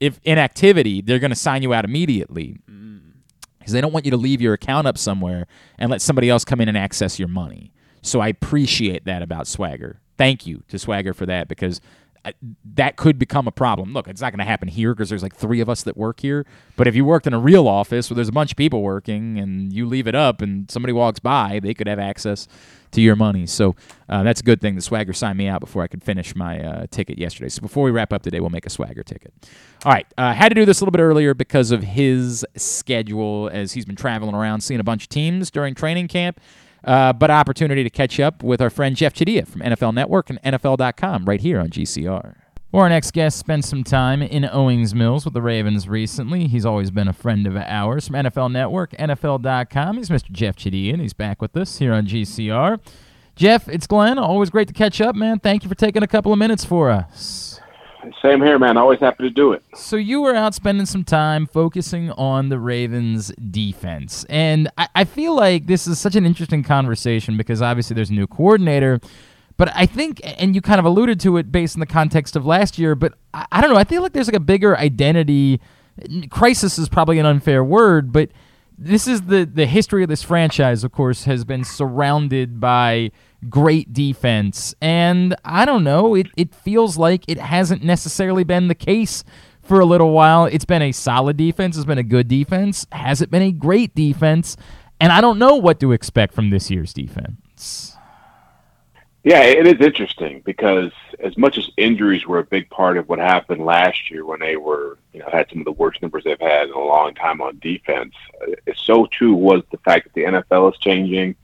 If 0.00 0.20
inactivity, 0.24 1.00
they're 1.00 1.18
going 1.18 1.30
to 1.30 1.36
sign 1.36 1.62
you 1.62 1.74
out 1.74 1.84
immediately 1.84 2.60
mm. 2.70 3.00
because 3.58 3.72
they 3.72 3.80
don't 3.80 3.92
want 3.92 4.04
you 4.04 4.10
to 4.12 4.16
leave 4.16 4.40
your 4.40 4.54
account 4.54 4.86
up 4.86 4.98
somewhere 4.98 5.46
and 5.78 5.90
let 5.90 6.00
somebody 6.00 6.30
else 6.30 6.44
come 6.44 6.60
in 6.60 6.68
and 6.68 6.78
access 6.78 7.18
your 7.18 7.28
money. 7.28 7.72
So 8.02 8.20
I 8.20 8.28
appreciate 8.28 9.04
that 9.06 9.22
about 9.22 9.46
Swagger. 9.46 10.00
Thank 10.16 10.46
you 10.46 10.62
to 10.68 10.78
Swagger 10.78 11.12
for 11.12 11.26
that 11.26 11.48
because 11.48 11.80
I- 12.24 12.34
that 12.74 12.96
could 12.96 13.18
become 13.18 13.46
a 13.46 13.52
problem. 13.52 13.92
Look, 13.92 14.08
it's 14.08 14.20
not 14.20 14.32
going 14.32 14.38
to 14.38 14.44
happen 14.44 14.68
here 14.68 14.94
because 14.94 15.08
there's 15.08 15.22
like 15.22 15.34
three 15.34 15.60
of 15.60 15.68
us 15.68 15.82
that 15.84 15.96
work 15.96 16.20
here. 16.20 16.46
But 16.76 16.86
if 16.86 16.94
you 16.94 17.04
worked 17.04 17.26
in 17.26 17.34
a 17.34 17.38
real 17.38 17.68
office 17.68 18.10
where 18.10 18.16
there's 18.16 18.28
a 18.28 18.32
bunch 18.32 18.52
of 18.52 18.56
people 18.56 18.82
working 18.82 19.38
and 19.38 19.72
you 19.72 19.86
leave 19.86 20.06
it 20.06 20.14
up 20.14 20.42
and 20.42 20.70
somebody 20.70 20.92
walks 20.92 21.20
by, 21.20 21.60
they 21.62 21.74
could 21.74 21.86
have 21.86 21.98
access 21.98 22.48
to 22.92 23.00
your 23.00 23.16
money. 23.16 23.46
So 23.46 23.76
uh, 24.08 24.22
that's 24.22 24.40
a 24.40 24.44
good 24.44 24.60
thing. 24.60 24.74
The 24.74 24.82
Swagger 24.82 25.12
signed 25.12 25.38
me 25.38 25.48
out 25.48 25.60
before 25.60 25.82
I 25.82 25.86
could 25.86 26.02
finish 26.02 26.34
my 26.34 26.60
uh, 26.60 26.86
ticket 26.90 27.18
yesterday. 27.18 27.48
So 27.48 27.60
before 27.60 27.84
we 27.84 27.90
wrap 27.90 28.12
up 28.12 28.22
today, 28.22 28.40
we'll 28.40 28.50
make 28.50 28.66
a 28.66 28.70
Swagger 28.70 29.02
ticket. 29.02 29.32
All 29.84 29.92
right. 29.92 30.06
Uh, 30.16 30.32
had 30.32 30.48
to 30.50 30.54
do 30.54 30.64
this 30.64 30.80
a 30.80 30.84
little 30.84 30.92
bit 30.92 31.02
earlier 31.02 31.34
because 31.34 31.70
of 31.70 31.82
his 31.82 32.44
schedule 32.56 33.50
as 33.52 33.72
he's 33.72 33.84
been 33.84 33.96
traveling 33.96 34.34
around 34.34 34.60
seeing 34.62 34.80
a 34.80 34.84
bunch 34.84 35.04
of 35.04 35.08
teams 35.08 35.50
during 35.50 35.74
training 35.74 36.08
camp. 36.08 36.40
Uh, 36.84 37.12
but 37.12 37.30
opportunity 37.30 37.82
to 37.82 37.90
catch 37.90 38.20
up 38.20 38.42
with 38.42 38.62
our 38.62 38.70
friend 38.70 38.96
Jeff 38.96 39.12
Chadiha 39.12 39.46
from 39.46 39.62
NFL 39.62 39.94
Network 39.94 40.30
and 40.30 40.40
NFL.com 40.42 41.24
right 41.24 41.40
here 41.40 41.58
on 41.58 41.70
GCR. 41.70 42.36
Well, 42.70 42.82
our 42.82 42.88
next 42.90 43.12
guest 43.12 43.38
spent 43.38 43.64
some 43.64 43.82
time 43.82 44.20
in 44.20 44.44
Owings 44.44 44.94
Mills 44.94 45.24
with 45.24 45.32
the 45.32 45.40
Ravens 45.40 45.88
recently. 45.88 46.48
He's 46.48 46.66
always 46.66 46.90
been 46.90 47.08
a 47.08 47.14
friend 47.14 47.46
of 47.46 47.56
ours 47.56 48.08
from 48.08 48.16
NFL 48.16 48.52
Network, 48.52 48.90
NFL.com. 48.92 49.96
He's 49.96 50.10
Mr. 50.10 50.30
Jeff 50.30 50.54
Chadiha, 50.54 50.92
and 50.92 51.00
he's 51.00 51.14
back 51.14 51.40
with 51.40 51.56
us 51.56 51.78
here 51.78 51.94
on 51.94 52.06
GCR. 52.06 52.78
Jeff, 53.36 53.70
it's 53.70 53.86
Glenn. 53.86 54.18
Always 54.18 54.50
great 54.50 54.68
to 54.68 54.74
catch 54.74 55.00
up, 55.00 55.16
man. 55.16 55.38
Thank 55.38 55.62
you 55.62 55.70
for 55.70 55.74
taking 55.76 56.02
a 56.02 56.06
couple 56.06 56.30
of 56.30 56.38
minutes 56.38 56.62
for 56.62 56.90
us. 56.90 57.58
Same 58.20 58.42
here, 58.42 58.58
man. 58.58 58.76
Always 58.76 59.00
happy 59.00 59.22
to 59.22 59.30
do 59.30 59.52
it. 59.52 59.62
So 59.74 59.96
you 59.96 60.20
were 60.20 60.34
out 60.34 60.54
spending 60.54 60.84
some 60.84 61.04
time 61.04 61.46
focusing 61.46 62.10
on 62.12 62.50
the 62.50 62.58
Ravens 62.58 63.32
defense. 63.50 64.24
And 64.28 64.70
I, 64.76 64.88
I 64.94 65.04
feel 65.04 65.34
like 65.34 65.68
this 65.68 65.86
is 65.86 65.98
such 65.98 66.16
an 66.16 66.26
interesting 66.26 66.62
conversation 66.62 67.38
because 67.38 67.62
obviously 67.62 67.94
there's 67.94 68.10
a 68.10 68.14
new 68.14 68.26
coordinator. 68.26 69.00
But 69.58 69.70
I 69.76 69.84
think, 69.84 70.22
and 70.24 70.54
you 70.54 70.62
kind 70.62 70.78
of 70.78 70.86
alluded 70.86 71.20
to 71.20 71.36
it 71.36 71.52
based 71.52 71.76
in 71.76 71.80
the 71.80 71.86
context 71.86 72.36
of 72.36 72.46
last 72.46 72.78
year, 72.78 72.94
but 72.94 73.14
I, 73.34 73.46
I 73.52 73.60
don't 73.60 73.70
know. 73.70 73.76
I 73.76 73.84
feel 73.84 74.00
like 74.00 74.12
there's 74.12 74.28
like 74.28 74.36
a 74.36 74.40
bigger 74.40 74.78
identity 74.78 75.60
crisis 76.30 76.78
is 76.78 76.88
probably 76.88 77.18
an 77.18 77.26
unfair 77.26 77.62
word, 77.64 78.12
but 78.12 78.30
this 78.78 79.08
is 79.08 79.22
the 79.22 79.44
the 79.44 79.66
history 79.66 80.02
of 80.04 80.08
this 80.08 80.22
franchise. 80.22 80.84
Of 80.84 80.92
course, 80.92 81.24
has 81.24 81.44
been 81.44 81.64
surrounded 81.64 82.60
by 82.60 83.10
great 83.48 83.92
defense, 83.92 84.74
and 84.80 85.34
I 85.44 85.64
don't 85.64 85.82
know. 85.84 86.14
It 86.14 86.28
it 86.36 86.54
feels 86.54 86.96
like 86.96 87.24
it 87.26 87.38
hasn't 87.38 87.82
necessarily 87.82 88.44
been 88.44 88.68
the 88.68 88.76
case 88.76 89.24
for 89.60 89.80
a 89.80 89.84
little 89.84 90.12
while. 90.12 90.44
It's 90.44 90.64
been 90.64 90.82
a 90.82 90.92
solid 90.92 91.36
defense. 91.36 91.76
It's 91.76 91.86
been 91.86 91.98
a 91.98 92.04
good 92.04 92.28
defense. 92.28 92.86
Has 92.92 93.20
it 93.20 93.30
been 93.30 93.42
a 93.42 93.52
great 93.52 93.94
defense? 93.94 94.56
And 95.00 95.12
I 95.12 95.20
don't 95.20 95.38
know 95.38 95.56
what 95.56 95.80
to 95.80 95.92
expect 95.92 96.34
from 96.34 96.50
this 96.50 96.70
year's 96.70 96.92
defense. 96.92 97.97
Yeah, 99.24 99.42
it 99.42 99.66
is 99.66 99.84
interesting 99.84 100.42
because 100.44 100.92
as 101.18 101.36
much 101.36 101.58
as 101.58 101.70
injuries 101.76 102.26
were 102.26 102.38
a 102.38 102.44
big 102.44 102.70
part 102.70 102.96
of 102.96 103.08
what 103.08 103.18
happened 103.18 103.64
last 103.64 104.10
year 104.10 104.24
when 104.24 104.38
they 104.38 104.56
were, 104.56 104.96
you 105.12 105.20
know, 105.20 105.28
had 105.30 105.48
some 105.50 105.58
of 105.58 105.64
the 105.64 105.72
worst 105.72 106.00
numbers 106.00 106.22
they've 106.24 106.40
had 106.40 106.68
in 106.68 106.72
a 106.72 106.78
long 106.78 107.14
time 107.14 107.40
on 107.40 107.58
defense, 107.58 108.14
uh, 108.40 108.72
so 108.76 109.06
too 109.06 109.34
was 109.34 109.62
the 109.72 109.78
fact 109.78 110.04
that 110.04 110.14
the 110.14 110.22
NFL 110.22 110.72
is 110.72 110.78
changing, 110.78 111.34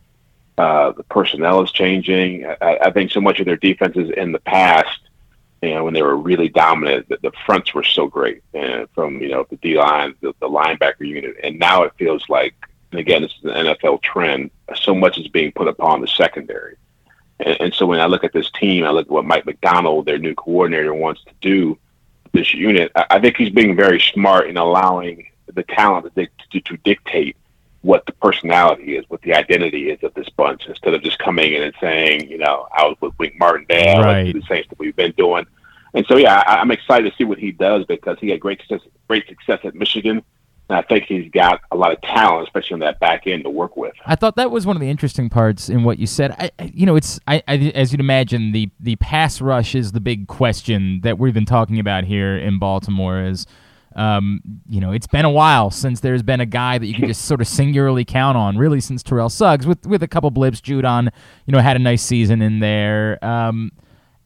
uh, 0.57 0.93
the 0.93 1.03
personnel 1.03 1.63
is 1.63 1.73
changing. 1.73 2.47
I, 2.47 2.79
I 2.81 2.91
think 2.93 3.11
so 3.11 3.21
much 3.21 3.41
of 3.41 3.47
their 3.47 3.57
defenses 3.57 4.11
in 4.17 4.31
the 4.31 4.41
past, 4.41 5.01
you 5.61 5.75
know, 5.75 5.85
when 5.85 5.95
they 5.95 6.03
were 6.03 6.17
really 6.17 6.49
dominant, 6.49 7.09
the, 7.09 7.19
the 7.23 7.33
fronts 7.45 7.75
were 7.75 7.83
so 7.83 8.07
great, 8.07 8.45
and 8.55 8.89
from 8.95 9.21
you 9.21 9.31
know 9.31 9.47
the 9.51 9.57
D 9.57 9.77
line, 9.77 10.15
the, 10.21 10.33
the 10.39 10.49
linebacker 10.49 11.09
unit, 11.09 11.37
and 11.43 11.59
now 11.59 11.83
it 11.83 11.93
feels 11.99 12.29
like, 12.29 12.55
and 12.93 13.01
again, 13.01 13.23
this 13.23 13.33
is 13.33 13.45
an 13.45 13.67
NFL 13.67 14.01
trend. 14.03 14.53
So 14.77 14.95
much 14.95 15.19
is 15.19 15.27
being 15.29 15.51
put 15.53 15.67
upon 15.67 16.01
the 16.01 16.07
secondary 16.07 16.77
and, 17.41 17.61
and 17.61 17.75
so 17.75 17.87
when 17.87 18.01
I 18.01 18.07
look 18.07 18.25
at 18.25 18.33
this 18.33 18.51
team, 18.51 18.85
I 18.85 18.91
look 18.91 19.07
at 19.07 19.13
what 19.13 19.25
Mike 19.25 19.47
Macdonald, 19.47 20.07
their 20.07 20.19
new 20.19 20.35
coordinator, 20.35 20.95
wants 20.95 21.23
to 21.25 21.33
do 21.41 21.79
this 22.33 22.55
unit. 22.55 22.93
I, 22.95 23.07
I 23.11 23.21
think 23.21 23.37
he's 23.37 23.51
being 23.51 23.77
very 23.77 24.01
smart 24.01 24.49
in 24.49 24.57
allowing 24.57 25.27
the 25.53 25.63
talent 25.65 26.15
to, 26.15 26.27
to, 26.53 26.61
to 26.61 26.77
dictate 26.79 27.37
what 27.83 28.07
the 28.07 28.13
personality 28.13 28.97
is, 28.97 29.05
what 29.09 29.21
the 29.23 29.35
identity 29.35 29.91
is 29.91 30.03
of 30.03 30.15
this 30.15 30.29
bunch, 30.31 30.67
instead 30.67 30.95
of 30.95 31.03
just 31.03 31.19
coming 31.19 31.53
in 31.53 31.63
and 31.63 31.75
saying, 31.81 32.31
you 32.31 32.39
know, 32.39 32.67
I 32.75 32.85
was 32.87 32.97
with 33.01 33.13
Wink 33.19 33.35
Martindale, 33.39 34.01
Right. 34.03 34.33
the 34.33 34.43
same 34.49 34.65
stuff 34.65 34.79
we've 34.79 34.97
been 34.97 35.13
doing. 35.19 35.47
And 35.93 36.05
so, 36.07 36.17
yeah, 36.17 36.43
I, 36.47 36.57
I'm 36.57 36.71
excited 36.71 37.11
to 37.11 37.17
see 37.17 37.25
what 37.25 37.39
he 37.39 37.53
does 37.53 37.85
because 37.85 38.19
he 38.21 38.31
had 38.31 38.41
great 38.41 38.61
success, 38.61 38.81
great 39.07 39.29
success 39.29 39.61
at 39.65 39.75
Michigan, 39.75 40.23
and 40.69 40.79
I 40.79 40.83
think 40.83 41.05
he's 41.05 41.31
got 41.31 41.61
a 41.71 41.77
lot 41.77 41.93
of 41.93 42.01
talent, 42.01 42.49
especially 42.49 42.75
on 42.75 42.81
that 42.81 42.99
back 42.99 43.27
end 43.27 43.45
to 43.45 43.51
work 43.51 43.77
with. 43.77 43.95
I 44.07 44.17
thought 44.17 44.37
that 44.37 44.51
was 44.51 44.67
one 44.67 44.77
of 44.77 44.81
the 44.81 44.89
interesting 44.89 45.29
parts 45.29 45.69
in 45.69 45.85
what 45.85 45.99
you 45.99 46.07
said. 46.07 46.33
I, 46.33 46.51
you 46.73 46.87
know, 46.87 46.97
it's 46.97 47.21
I, 47.27 47.43
I, 47.47 47.57
as 47.75 47.93
you'd 47.93 48.01
imagine, 48.01 48.53
the 48.53 48.71
the 48.81 48.97
pass 48.97 49.41
rush 49.41 49.75
is 49.75 49.93
the 49.93 50.01
big 50.01 50.27
question 50.27 51.01
that 51.03 51.19
we've 51.19 51.35
been 51.35 51.45
talking 51.45 51.79
about 51.79 52.05
here 52.05 52.37
in 52.37 52.59
Baltimore. 52.59 53.23
Is 53.23 53.47
um, 53.95 54.41
you 54.69 54.81
know, 54.81 54.93
it's 54.93 55.07
been 55.07 55.27
a 55.27 55.31
while 55.31 55.71
since 55.71 56.01
there's 56.01 56.23
been 56.23 56.41
a 56.41 56.47
guy 56.47 56.79
that 56.79 56.87
you 56.87 56.95
can 56.95 57.07
just 57.07 57.27
sort 57.27 57.41
of 57.41 57.47
singularly 57.47 58.05
count 58.05 58.39
on. 58.39 58.57
Really, 58.57 58.81
since 58.81 59.03
Terrell 59.03 59.29
Suggs, 59.29 59.67
with 59.67 59.87
with 59.87 60.03
a 60.03 60.09
couple 60.09 60.31
blips, 60.31 60.61
Judon, 60.63 61.11
you 61.47 61.53
know, 61.53 61.61
had 61.61 61.77
a 61.77 61.81
nice 61.81 62.03
season 62.03 62.41
in 62.41 62.61
there. 62.61 63.23
Um, 63.23 63.71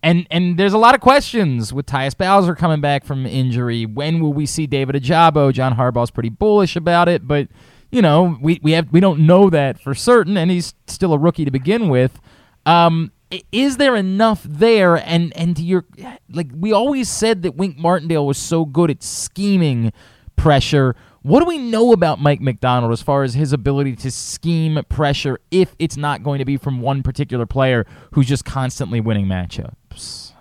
and 0.03 0.27
and 0.31 0.59
there's 0.59 0.73
a 0.73 0.79
lot 0.79 0.95
of 0.95 1.01
questions 1.01 1.73
with 1.73 1.87
Tyus 1.87 2.17
Bowser 2.17 2.55
coming 2.55 2.81
back 2.81 3.05
from 3.05 3.27
injury. 3.27 3.87
When 3.87 4.21
will 4.21 4.33
we 4.33 4.47
see 4.47 4.67
David 4.67 4.97
Ojabo? 4.97 5.53
John 5.53 5.77
Harbaugh's 5.77 6.11
pretty 6.11 6.29
bullish 6.29 6.77
about 6.77 7.09
it, 7.09 7.27
but 7.27 7.49
you 7.91 8.03
know 8.03 8.39
we, 8.41 8.61
we 8.63 8.73
have 8.73 8.93
we 8.93 9.01
don't 9.01 9.21
know 9.21 9.51
that 9.51 9.81
for 9.81 9.95
certain, 9.95 10.37
and 10.37 10.51
he's 10.51 10.75
still 10.87 11.13
a 11.13 11.19
rookie 11.19 11.45
to 11.45 11.51
begin 11.51 11.89
with. 11.89 12.21
Um, 12.67 13.13
is 13.53 13.77
there 13.77 13.97
enough 13.97 14.43
there? 14.45 14.97
And 14.97 15.37
and 15.37 15.57
to 15.57 15.63
your 15.63 15.85
like 16.31 16.49
we 16.55 16.73
always 16.73 17.09
said 17.09 17.43
that 17.43 17.57
Wink 17.57 17.77
Martindale 17.77 18.27
was 18.27 18.39
so 18.39 18.65
good 18.65 18.91
at 18.91 19.03
scheming 19.03 19.93
pressure. 20.37 20.95
What 21.23 21.41
do 21.41 21.47
we 21.47 21.59
know 21.59 21.93
about 21.93 22.21
Mike 22.21 22.41
Macdonald 22.41 22.93
as 22.93 23.03
far 23.03 23.25
as 23.25 23.35
his 23.35 23.53
ability 23.53 23.97
to 23.97 24.11
scheme 24.11 24.81
pressure 24.89 25.41
if 25.51 25.75
it's 25.79 25.97
not 25.97 26.23
going 26.23 26.39
to 26.39 26.45
be 26.45 26.57
from 26.57 26.81
one 26.81 27.03
particular 27.03 27.45
player 27.45 27.87
who's 28.13 28.27
just 28.27 28.45
constantly 28.45 29.01
winning 29.01 29.27
matchups? 29.27 30.33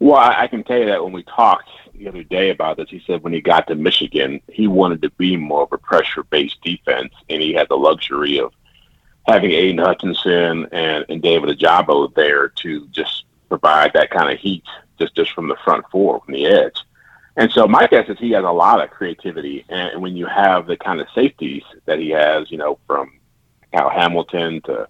Well, 0.00 0.16
I, 0.16 0.46
can 0.46 0.64
tell 0.64 0.78
you 0.78 0.86
that 0.86 1.02
when 1.02 1.12
we 1.12 1.24
talked 1.24 1.68
the 1.94 2.08
other 2.08 2.22
day 2.22 2.50
about 2.50 2.76
this, 2.76 2.88
he 2.88 3.02
said 3.06 3.22
when 3.22 3.32
he 3.32 3.40
got 3.40 3.66
to 3.66 3.74
Michigan, 3.74 4.40
he 4.48 4.66
wanted 4.66 5.02
to 5.02 5.10
be 5.10 5.36
more 5.36 5.64
of 5.64 5.72
a 5.72 5.78
pressure-based 5.78 6.62
defense, 6.62 7.12
and 7.28 7.42
he 7.42 7.52
had 7.52 7.68
the 7.68 7.76
luxury 7.76 8.38
of 8.38 8.52
having 9.26 9.50
Aidan 9.50 9.78
Hutchinson 9.78 10.68
and, 10.72 11.04
and 11.08 11.20
David 11.20 11.58
Ojabo 11.58 12.14
there 12.14 12.48
to 12.48 12.86
just 12.88 13.24
provide 13.48 13.92
that 13.94 14.10
kind 14.10 14.32
of 14.32 14.38
heat 14.38 14.64
just 14.98 15.14
just 15.14 15.32
from 15.32 15.48
the 15.48 15.56
front 15.64 15.84
four, 15.90 16.20
from 16.24 16.34
the 16.34 16.46
edge. 16.46 16.76
And 17.38 17.52
so 17.52 17.68
my 17.68 17.86
guess 17.86 18.08
is 18.08 18.18
he 18.18 18.32
has 18.32 18.42
a 18.42 18.50
lot 18.50 18.82
of 18.82 18.90
creativity, 18.90 19.64
and, 19.68 20.02
when 20.02 20.16
you 20.16 20.26
have 20.26 20.66
the 20.66 20.76
kind 20.76 21.00
of 21.00 21.06
safeties 21.14 21.62
that 21.84 22.00
he 22.00 22.10
has, 22.10 22.50
you 22.50 22.58
know, 22.58 22.80
from 22.88 23.12
Kyle 23.72 23.88
Hamilton 23.88 24.60
to 24.62 24.88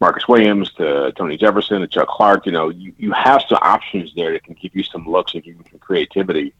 Marcus 0.00 0.26
Williams 0.26 0.72
to 0.72 1.12
Tony 1.12 1.36
Jefferson 1.36 1.80
to 1.80 1.86
Chuck 1.86 2.08
Clark, 2.08 2.46
you 2.46 2.52
know, 2.52 2.68
you, 2.68 2.92
you 2.98 3.12
have 3.12 3.42
some 3.48 3.58
options 3.62 4.12
there 4.16 4.32
that 4.32 4.42
can 4.42 4.54
give 4.54 4.74
you 4.74 4.82
some 4.82 5.08
looks 5.08 5.34
and 5.34 5.44
give 5.44 5.54
you 5.54 5.64
some 5.70 5.78
creativity. 5.78 6.52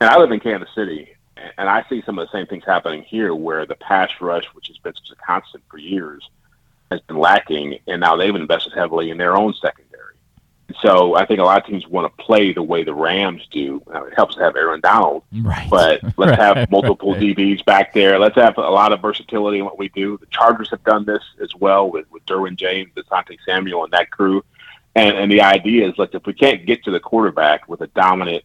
And 0.00 0.08
I 0.08 0.16
live 0.16 0.30
in 0.30 0.38
Kansas 0.38 0.72
City, 0.72 1.16
and 1.58 1.68
I 1.68 1.84
see 1.88 2.00
some 2.06 2.20
of 2.20 2.28
the 2.28 2.38
same 2.38 2.46
things 2.46 2.62
happening 2.64 3.02
here 3.02 3.34
where 3.34 3.66
the 3.66 3.74
pass 3.74 4.10
rush, 4.20 4.44
which 4.54 4.68
has 4.68 4.78
been 4.78 4.94
such 4.94 5.10
a 5.10 5.16
constant 5.16 5.64
for 5.68 5.78
years, 5.78 6.30
has 6.92 7.00
been 7.00 7.18
lacking, 7.18 7.80
and 7.88 8.00
now 8.00 8.14
they've 8.14 8.32
invested 8.32 8.72
heavily 8.72 9.10
in 9.10 9.18
their 9.18 9.36
own 9.36 9.52
secondary. 9.52 9.89
So 10.80 11.14
I 11.16 11.24
think 11.26 11.40
a 11.40 11.44
lot 11.44 11.58
of 11.62 11.66
teams 11.66 11.86
want 11.86 12.10
to 12.16 12.22
play 12.24 12.52
the 12.52 12.62
way 12.62 12.84
the 12.84 12.94
Rams 12.94 13.46
do. 13.50 13.82
Now, 13.92 14.04
it 14.04 14.14
helps 14.14 14.34
to 14.36 14.42
have 14.42 14.56
Aaron 14.56 14.80
Donald, 14.80 15.22
Right. 15.42 15.68
but 15.70 16.00
let's 16.16 16.36
have 16.36 16.70
multiple 16.70 17.12
right. 17.14 17.22
DBs 17.22 17.64
back 17.64 17.92
there. 17.92 18.18
Let's 18.18 18.36
have 18.36 18.56
a 18.58 18.60
lot 18.62 18.92
of 18.92 19.00
versatility 19.00 19.58
in 19.58 19.64
what 19.64 19.78
we 19.78 19.88
do. 19.90 20.18
The 20.18 20.26
Chargers 20.26 20.70
have 20.70 20.82
done 20.84 21.04
this 21.04 21.22
as 21.42 21.54
well 21.54 21.90
with, 21.90 22.10
with 22.10 22.24
Derwin 22.26 22.56
James, 22.56 22.90
Asante 22.96 23.36
Samuel, 23.44 23.84
and 23.84 23.92
that 23.92 24.10
crew. 24.10 24.44
And 24.96 25.16
and 25.16 25.30
the 25.30 25.42
idea 25.42 25.88
is 25.88 25.96
like 25.98 26.14
if 26.14 26.26
we 26.26 26.32
can't 26.32 26.66
get 26.66 26.82
to 26.84 26.90
the 26.90 26.98
quarterback 27.00 27.68
with 27.68 27.80
a 27.80 27.86
dominant, 27.88 28.42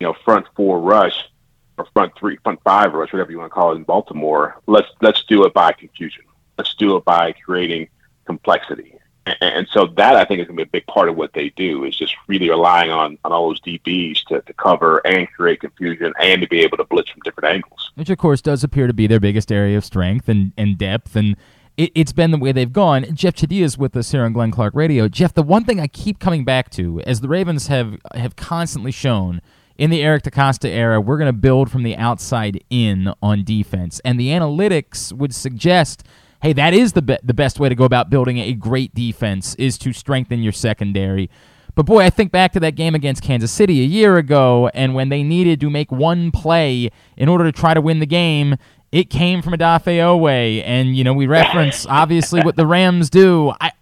you 0.00 0.06
know, 0.06 0.14
front 0.24 0.46
four 0.56 0.80
rush 0.80 1.28
or 1.76 1.86
front 1.92 2.12
three, 2.18 2.38
front 2.42 2.60
five 2.64 2.94
rush, 2.94 3.12
whatever 3.12 3.30
you 3.30 3.38
want 3.38 3.50
to 3.50 3.54
call 3.54 3.72
it 3.72 3.76
in 3.76 3.82
Baltimore, 3.84 4.60
let's 4.66 4.88
let's 5.02 5.24
do 5.24 5.44
it 5.44 5.52
by 5.52 5.72
confusion. 5.72 6.24
Let's 6.56 6.74
do 6.74 6.96
it 6.96 7.04
by 7.04 7.32
creating 7.32 7.88
complexity. 8.24 8.93
And, 9.26 9.66
so 9.68 9.86
that 9.96 10.16
I 10.16 10.24
think 10.24 10.40
is 10.40 10.46
going 10.46 10.58
to 10.58 10.64
be 10.64 10.68
a 10.68 10.80
big 10.80 10.86
part 10.86 11.08
of 11.08 11.16
what 11.16 11.32
they 11.32 11.48
do 11.50 11.84
is 11.84 11.96
just 11.96 12.14
really 12.26 12.50
relying 12.50 12.90
on, 12.90 13.18
on 13.24 13.32
all 13.32 13.48
those 13.48 13.60
DBs 13.60 14.24
to, 14.24 14.42
to 14.42 14.52
cover 14.54 14.98
and 15.06 15.26
create 15.32 15.60
confusion 15.60 16.12
and 16.20 16.42
to 16.42 16.48
be 16.48 16.60
able 16.60 16.76
to 16.76 16.84
blitz 16.84 17.10
from 17.10 17.20
different 17.24 17.54
angles. 17.54 17.90
which 17.94 18.10
of 18.10 18.18
course 18.18 18.42
does 18.42 18.62
appear 18.62 18.86
to 18.86 18.92
be 18.92 19.06
their 19.06 19.20
biggest 19.20 19.50
area 19.50 19.78
of 19.78 19.84
strength 19.84 20.28
and, 20.28 20.52
and 20.58 20.76
depth 20.76 21.16
and 21.16 21.36
it, 21.76 21.90
it's 21.94 22.12
been 22.12 22.30
the 22.30 22.38
way 22.38 22.52
they've 22.52 22.72
gone. 22.72 23.04
Jeff 23.14 23.34
Chadiha 23.34 23.62
is 23.62 23.78
with 23.78 23.96
us 23.96 24.12
here 24.12 24.22
on 24.24 24.32
glenn 24.32 24.50
clark 24.50 24.74
radio. 24.74 25.08
Jeff 25.08 25.32
the 25.32 25.42
one 25.42 25.64
thing 25.64 25.80
i 25.80 25.86
keep 25.86 26.18
coming 26.18 26.44
back 26.44 26.70
to 26.70 27.00
as 27.02 27.20
the 27.20 27.28
ravens 27.28 27.68
have 27.68 27.96
have 28.14 28.36
constantly 28.36 28.92
shown 28.92 29.40
in 29.76 29.90
the 29.90 30.02
eric 30.02 30.22
DeCosta 30.22 30.68
era 30.68 31.00
we're 31.00 31.18
going 31.18 31.26
to 31.26 31.32
build 31.32 31.70
from 31.70 31.82
the 31.82 31.96
outside 31.96 32.62
in 32.68 33.12
on 33.22 33.42
defense. 33.42 34.00
And 34.04 34.20
the 34.20 34.28
analytics 34.28 35.12
would 35.12 35.34
suggest 35.34 36.04
hey 36.44 36.52
that 36.52 36.74
is 36.74 36.92
the, 36.92 37.02
be- 37.02 37.18
the 37.22 37.34
best 37.34 37.58
way 37.58 37.68
to 37.68 37.74
go 37.74 37.84
about 37.84 38.10
building 38.10 38.38
a 38.38 38.52
great 38.52 38.94
defense 38.94 39.54
is 39.56 39.76
to 39.78 39.92
strengthen 39.92 40.42
your 40.42 40.52
secondary 40.52 41.28
but 41.74 41.86
boy, 41.86 42.04
I 42.04 42.10
think 42.10 42.30
back 42.30 42.52
to 42.52 42.60
that 42.60 42.76
game 42.76 42.94
against 42.94 43.22
Kansas 43.22 43.50
City 43.50 43.80
a 43.80 43.84
year 43.84 44.16
ago, 44.16 44.70
and 44.74 44.94
when 44.94 45.08
they 45.08 45.24
needed 45.24 45.60
to 45.60 45.70
make 45.70 45.90
one 45.90 46.30
play 46.30 46.90
in 47.16 47.28
order 47.28 47.44
to 47.44 47.52
try 47.52 47.74
to 47.74 47.80
win 47.80 47.98
the 47.98 48.06
game, 48.06 48.56
it 48.92 49.10
came 49.10 49.42
from 49.42 49.54
Odafe 49.54 49.98
Oweh. 49.98 50.62
And, 50.64 50.96
you 50.96 51.02
know, 51.02 51.12
we 51.12 51.26
reference 51.26 51.84
obviously 51.88 52.42
what 52.42 52.54
the 52.54 52.64
Rams 52.66 53.10
do. 53.10 53.52
I, 53.60 53.72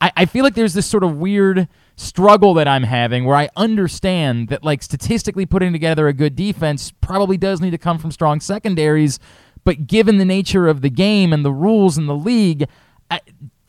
I, 0.00 0.12
I 0.16 0.24
feel 0.24 0.44
like 0.44 0.54
there's 0.54 0.72
this 0.72 0.86
sort 0.86 1.04
of 1.04 1.18
weird 1.18 1.68
struggle 1.96 2.54
that 2.54 2.66
I'm 2.66 2.84
having 2.84 3.26
where 3.26 3.36
I 3.36 3.50
understand 3.54 4.48
that, 4.48 4.64
like, 4.64 4.82
statistically 4.82 5.44
putting 5.44 5.72
together 5.72 6.08
a 6.08 6.14
good 6.14 6.34
defense 6.34 6.90
probably 7.02 7.36
does 7.36 7.60
need 7.60 7.72
to 7.72 7.78
come 7.78 7.98
from 7.98 8.10
strong 8.10 8.40
secondaries. 8.40 9.18
But 9.64 9.86
given 9.86 10.18
the 10.18 10.24
nature 10.24 10.68
of 10.68 10.80
the 10.80 10.90
game 10.90 11.32
and 11.32 11.44
the 11.44 11.52
rules 11.52 11.96
in 11.98 12.06
the 12.06 12.14
league, 12.16 12.66
I, 13.10 13.20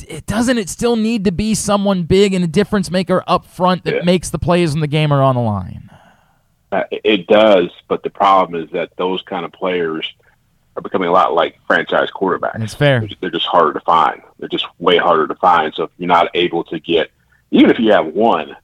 it 0.08 0.26
doesn't 0.26 0.58
it 0.58 0.70
still 0.70 0.96
need 0.96 1.24
to 1.26 1.32
be 1.32 1.54
someone 1.54 2.04
big 2.04 2.34
and 2.34 2.44
a 2.44 2.48
difference 2.48 2.90
maker 2.90 3.24
up 3.28 3.46
front 3.46 3.84
that 3.84 3.96
Yeah. 3.96 4.04
makes 4.04 4.30
the 4.32 4.40
plays 4.40 4.74
when 4.74 4.82
the 4.82 4.88
game 4.88 5.12
are 5.12 5.22
on 5.22 5.36
the 5.36 5.42
line? 5.42 5.90
Uh, 6.72 6.84
it- 6.92 7.02
it 7.04 7.28
does, 7.28 7.70
but 7.88 8.02
the 8.04 8.10
problem 8.10 8.62
is 8.62 8.70
that 8.72 8.90
those 8.98 9.22
kind 9.22 9.46
of 9.46 9.52
players 9.52 10.12
are 10.76 10.82
becoming 10.82 11.08
a 11.08 11.12
lot 11.12 11.34
like 11.36 11.60
franchise 11.68 12.10
quarterbacks. 12.10 12.58
That's 12.58 12.74
fair. 12.74 13.00
They're 13.02 13.10
just- 13.10 13.22
They're 13.22 13.30
just 13.30 13.46
harder 13.46 13.74
to 13.74 13.80
find. 13.82 14.22
They're 14.40 14.50
just 14.50 14.66
way 14.80 14.98
harder 14.98 15.28
to 15.28 15.36
find. 15.36 15.72
So 15.76 15.84
if 15.84 15.92
you're 16.00 16.08
not 16.08 16.30
able 16.34 16.64
to 16.66 16.80
get, 16.80 17.12
even 17.52 17.70
if 17.70 17.78
you 17.80 17.92
have 17.92 18.08
one, 18.08 18.56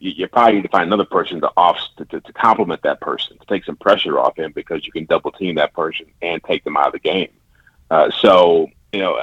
you, 0.00 0.12
you 0.12 0.28
probably 0.28 0.56
need 0.56 0.62
to 0.62 0.68
find 0.68 0.84
another 0.84 1.04
person 1.04 1.40
to 1.40 1.50
off 1.56 1.78
to, 1.96 2.04
to, 2.06 2.20
to 2.20 2.32
complement 2.32 2.82
that 2.82 3.00
person 3.00 3.38
to 3.38 3.46
take 3.46 3.64
some 3.64 3.76
pressure 3.76 4.18
off 4.18 4.36
him 4.36 4.52
because 4.52 4.84
you 4.86 4.92
can 4.92 5.04
double 5.06 5.32
team 5.32 5.56
that 5.56 5.72
person 5.74 6.06
and 6.22 6.42
take 6.44 6.64
them 6.64 6.76
out 6.76 6.88
of 6.88 6.92
the 6.92 6.98
game. 6.98 7.30
Uh, 7.90 8.10
so 8.10 8.68
you 8.92 9.00
know, 9.00 9.22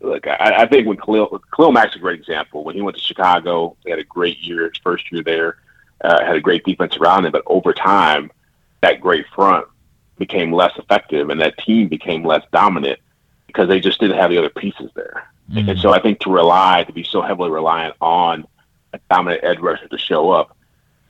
look, 0.00 0.26
I, 0.26 0.62
I 0.62 0.66
think 0.66 0.86
when 0.86 0.96
Khalil 0.96 1.40
Khalil 1.54 1.72
Mack's 1.72 1.96
a 1.96 1.98
great 1.98 2.18
example. 2.20 2.64
When 2.64 2.74
he 2.74 2.82
went 2.82 2.96
to 2.96 3.02
Chicago, 3.02 3.76
he 3.84 3.90
had 3.90 3.98
a 3.98 4.04
great 4.04 4.38
year. 4.38 4.68
His 4.68 4.78
first 4.82 5.10
year 5.12 5.22
there, 5.22 5.56
uh, 6.02 6.24
had 6.24 6.36
a 6.36 6.40
great 6.40 6.64
defense 6.64 6.96
around 6.96 7.26
him, 7.26 7.32
but 7.32 7.42
over 7.46 7.72
time, 7.72 8.30
that 8.80 9.00
great 9.00 9.26
front 9.34 9.66
became 10.18 10.52
less 10.52 10.76
effective, 10.76 11.30
and 11.30 11.40
that 11.40 11.56
team 11.58 11.88
became 11.88 12.24
less 12.24 12.44
dominant 12.52 12.98
because 13.46 13.68
they 13.68 13.80
just 13.80 14.00
didn't 14.00 14.18
have 14.18 14.30
the 14.30 14.38
other 14.38 14.50
pieces 14.50 14.90
there. 14.94 15.30
Mm. 15.50 15.70
And 15.70 15.80
so 15.80 15.90
I 15.90 16.00
think 16.00 16.20
to 16.20 16.30
rely, 16.30 16.84
to 16.84 16.92
be 16.92 17.02
so 17.02 17.22
heavily 17.22 17.50
reliant 17.50 17.94
on 18.00 18.46
a 18.92 19.00
dominant 19.10 19.44
edge 19.44 19.58
rusher 19.58 19.88
to 19.88 19.98
show 19.98 20.30
up, 20.30 20.56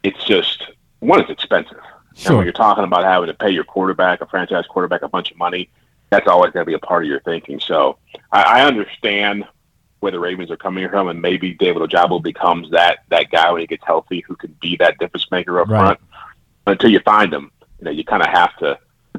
it's 0.02 0.22
just 0.24 0.64
one, 1.00 1.20
it's 1.20 1.30
expensive. 1.30 1.78
And 2.10 2.18
Sure. 2.18 2.36
when 2.36 2.44
you're 2.46 2.52
talking 2.52 2.84
about 2.84 3.04
having 3.04 3.28
to 3.28 3.34
pay 3.34 3.50
your 3.50 3.64
quarterback, 3.64 4.20
a 4.20 4.26
franchise 4.26 4.64
quarterback, 4.68 5.02
a 5.02 5.08
bunch 5.08 5.30
of 5.30 5.36
money, 5.36 5.68
that's 6.10 6.26
always 6.26 6.52
going 6.52 6.64
to 6.64 6.68
be 6.68 6.74
a 6.74 6.78
part 6.78 7.04
of 7.04 7.08
your 7.08 7.20
thinking. 7.20 7.60
So 7.60 7.98
I, 8.32 8.42
I 8.42 8.66
understand 8.66 9.44
where 10.00 10.12
the 10.12 10.18
Ravens 10.18 10.50
are 10.50 10.56
coming 10.56 10.88
from, 10.88 11.08
and 11.08 11.20
maybe 11.20 11.54
David 11.54 11.82
Ojabo 11.82 12.22
becomes 12.22 12.70
that 12.70 13.00
that 13.08 13.30
guy 13.30 13.50
when 13.52 13.60
he 13.60 13.66
gets 13.66 13.84
healthy 13.84 14.24
who 14.26 14.36
can 14.36 14.56
be 14.60 14.76
that 14.76 14.98
difference 14.98 15.26
maker 15.30 15.60
up 15.60 15.68
Right. 15.68 15.80
front. 15.80 16.00
Until 16.66 16.90
you 16.90 17.00
find 17.00 17.32
him, 17.32 17.50
you 17.78 17.84
know, 17.86 17.90
you 17.90 18.04
kind 18.04 18.22
of 18.22 18.28
have 18.28 18.56
to 18.58 18.78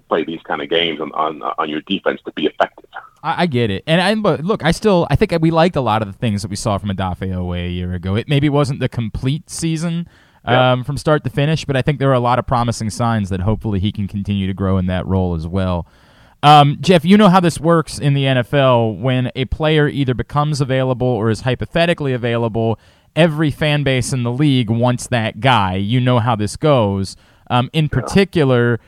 play 0.09 0.23
these 0.25 0.41
kind 0.43 0.61
of 0.61 0.69
games 0.69 0.99
on, 0.99 1.11
on 1.13 1.41
on 1.41 1.69
your 1.69 1.81
defense 1.81 2.19
to 2.25 2.31
be 2.33 2.45
effective. 2.47 2.85
I, 3.23 3.43
I 3.43 3.45
get 3.45 3.69
it, 3.69 3.83
and 3.87 4.01
I 4.01 4.13
but 4.15 4.43
look, 4.43 4.63
I 4.65 4.71
still 4.71 5.07
I 5.09 5.15
think 5.15 5.31
we 5.41 5.51
liked 5.51 5.75
a 5.77 5.81
lot 5.81 6.01
of 6.01 6.07
the 6.11 6.17
things 6.17 6.41
that 6.41 6.49
we 6.49 6.57
saw 6.57 6.77
from 6.77 6.89
Odafe 6.89 7.21
a 7.21 7.69
year 7.69 7.93
ago. 7.93 8.15
It 8.15 8.27
maybe 8.27 8.49
wasn't 8.49 8.79
the 8.81 8.89
complete 8.89 9.49
season 9.49 10.07
Yeah. 10.45 10.71
um, 10.73 10.83
from 10.83 10.97
start 10.97 11.23
to 11.25 11.29
finish, 11.29 11.63
but 11.65 11.75
I 11.77 11.81
think 11.81 11.99
there 11.99 12.09
are 12.09 12.13
a 12.13 12.19
lot 12.19 12.39
of 12.39 12.47
promising 12.47 12.89
signs 12.89 13.29
that 13.29 13.41
hopefully 13.41 13.79
he 13.79 13.91
can 13.91 14.07
continue 14.07 14.47
to 14.47 14.53
grow 14.53 14.77
in 14.77 14.87
that 14.87 15.05
role 15.05 15.35
as 15.35 15.47
well. 15.47 15.85
Um, 16.41 16.77
Jeff, 16.79 17.03
you 17.03 17.17
know 17.17 17.27
how 17.27 17.41
this 17.41 17.59
works 17.59 17.99
in 17.99 18.13
the 18.13 18.23
NFL 18.23 18.99
when 19.01 19.29
a 19.35 19.43
player 19.45 19.89
either 19.89 20.13
becomes 20.13 20.61
available 20.61 21.05
or 21.07 21.29
is 21.29 21.41
hypothetically 21.41 22.13
available. 22.13 22.79
Every 23.15 23.51
fan 23.51 23.83
base 23.83 24.13
in 24.13 24.23
the 24.23 24.31
league 24.31 24.69
wants 24.69 25.07
that 25.07 25.41
guy. 25.41 25.75
You 25.75 25.99
know 25.99 26.19
how 26.19 26.37
this 26.37 26.55
goes. 26.55 27.17
Um, 27.49 27.69
in 27.73 27.89
particular, 27.89 28.79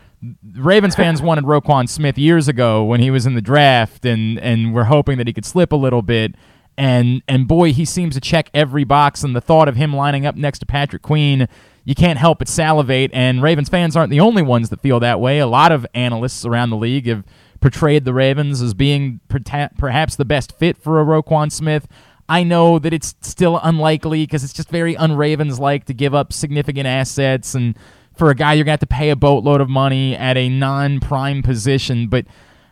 Ravens 0.53 0.95
fans 0.95 1.22
wanted 1.22 1.45
Roquan 1.45 1.89
Smith 1.89 2.18
years 2.18 2.48
ago 2.48 2.84
when 2.84 2.99
he 2.99 3.10
was 3.10 3.26
in 3.26 3.34
the 3.34 3.41
draft, 3.41 4.06
and 4.06 4.39
and 4.39 4.73
we're 4.73 4.85
hoping 4.85 5.18
that 5.18 5.27
he 5.27 5.34
could 5.34 5.45
slip 5.45 5.72
a 5.72 5.76
little 5.76 6.02
bit. 6.02 6.35
And 6.77 7.22
and 7.27 7.48
boy, 7.48 7.73
he 7.73 7.85
seems 7.85 8.15
to 8.15 8.22
check 8.22 8.49
every 8.53 8.84
box. 8.84 9.23
And 9.23 9.35
the 9.35 9.41
thought 9.41 9.68
of 9.68 9.76
him 9.76 9.95
lining 9.95 10.26
up 10.26 10.35
next 10.35 10.60
to 10.60 10.65
Patrick 10.65 11.02
Queen, 11.02 11.48
you 11.84 11.95
can't 11.95 12.19
help 12.19 12.39
but 12.39 12.48
salivate. 12.48 13.11
And 13.14 13.41
Ravens 13.41 13.69
fans 13.69 13.95
aren't 13.95 14.11
the 14.11 14.19
only 14.19 14.41
ones 14.41 14.69
that 14.69 14.81
feel 14.81 14.99
that 14.99 15.19
way. 15.19 15.39
A 15.39 15.48
lot 15.48 15.72
of 15.72 15.85
analysts 15.93 16.45
around 16.45 16.69
the 16.69 16.77
league 16.77 17.07
have 17.07 17.23
portrayed 17.60 18.06
the 18.06 18.14
Ravens 18.14 18.61
as 18.61 18.73
being 18.73 19.19
perhaps 19.27 20.15
the 20.15 20.26
best 20.26 20.57
fit 20.57 20.77
for 20.77 20.99
a 20.99 21.06
Roquan 21.06 21.52
Smith. 21.52 21.88
I 22.30 22.43
know 22.43 22.80
that 22.80 22.93
it's 22.93 23.14
still 23.22 23.60
unlikely 23.61 24.23
because 24.23 24.43
it's 24.43 24.53
just 24.53 24.69
very 24.69 24.95
un-Ravens 24.95 25.60
like 25.60 25.85
to 25.85 25.93
give 25.93 26.15
up 26.15 26.31
significant 26.31 26.88
assets 26.88 27.53
and 27.53 27.76
for 28.22 28.30
a 28.30 28.35
guy 28.35 28.53
you're 28.53 28.64
gonna 28.64 28.73
have 28.73 28.80
to 28.81 28.85
pay 28.85 29.10
a 29.10 29.15
boatload 29.15 29.61
of 29.61 29.68
money 29.68 30.15
at 30.15 30.38
a 30.38 30.48
non-prime 30.48 31.41
position, 31.41 32.07
but. 32.07 32.27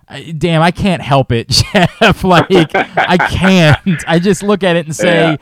uh, 0.08 0.20
Damn, 0.38 0.62
I 0.62 0.70
can't 0.70 1.02
help 1.02 1.32
it, 1.32 1.50
Jeff. 1.74 2.24
Like, 2.24 2.46
I 2.76 3.18
can't. 3.18 4.04
I 4.08 4.20
just 4.20 4.44
look 4.44 4.62
at 4.64 4.76
it 4.76 4.86
and 4.86 4.96
say, 4.96 5.38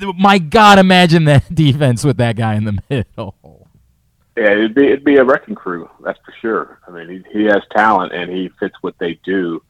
th- 0.00 0.14
"My 0.18 0.38
God, 0.38 0.80
imagine 0.80 1.26
that 1.26 1.54
defense 1.54 2.02
with 2.04 2.16
that 2.16 2.34
guy 2.34 2.54
in 2.56 2.64
the 2.64 2.78
middle." 2.90 3.36
Yeah, 4.36 4.50
it'd 4.50 4.74
be 4.74 4.86
it'd 4.86 5.04
be 5.04 5.16
a 5.18 5.24
wrecking 5.24 5.54
crew, 5.54 5.88
that's 6.02 6.18
for 6.24 6.32
sure. 6.40 6.78
I 6.88 6.90
mean, 6.90 7.24
he 7.30 7.38
he 7.40 7.44
has 7.44 7.62
talent 7.70 8.12
and 8.12 8.30
he 8.30 8.48
fits 8.58 8.74
what 8.80 8.98
they 8.98 9.14
do. 9.24 9.62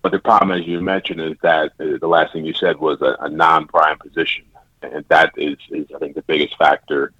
But 0.00 0.12
the 0.12 0.20
problem, 0.20 0.58
as 0.58 0.66
you 0.66 0.80
mentioned, 0.80 1.20
is 1.20 1.36
that 1.42 1.72
uh, 1.80 1.98
the 2.00 2.06
last 2.06 2.32
thing 2.32 2.46
you 2.46 2.54
said 2.54 2.78
was 2.78 3.00
a, 3.02 3.16
a 3.20 3.28
non-prime 3.28 3.98
position, 3.98 4.44
and 4.82 5.04
that 5.08 5.32
is, 5.36 5.56
is 5.70 5.86
I 5.94 5.98
think 5.98 6.14
the 6.14 6.22
biggest 6.22 6.56
factor 6.56 7.12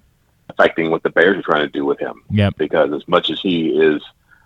affecting 0.49 0.91
what 0.91 1.03
the 1.03 1.09
Bears 1.09 1.37
are 1.37 1.41
trying 1.41 1.65
to 1.65 1.71
do 1.71 1.85
with 1.85 1.99
him. 1.99 2.23
Yep. 2.29 2.57
Because 2.57 2.93
as 2.93 3.07
much 3.07 3.29
as 3.29 3.39
he 3.39 3.69
is 3.69 4.01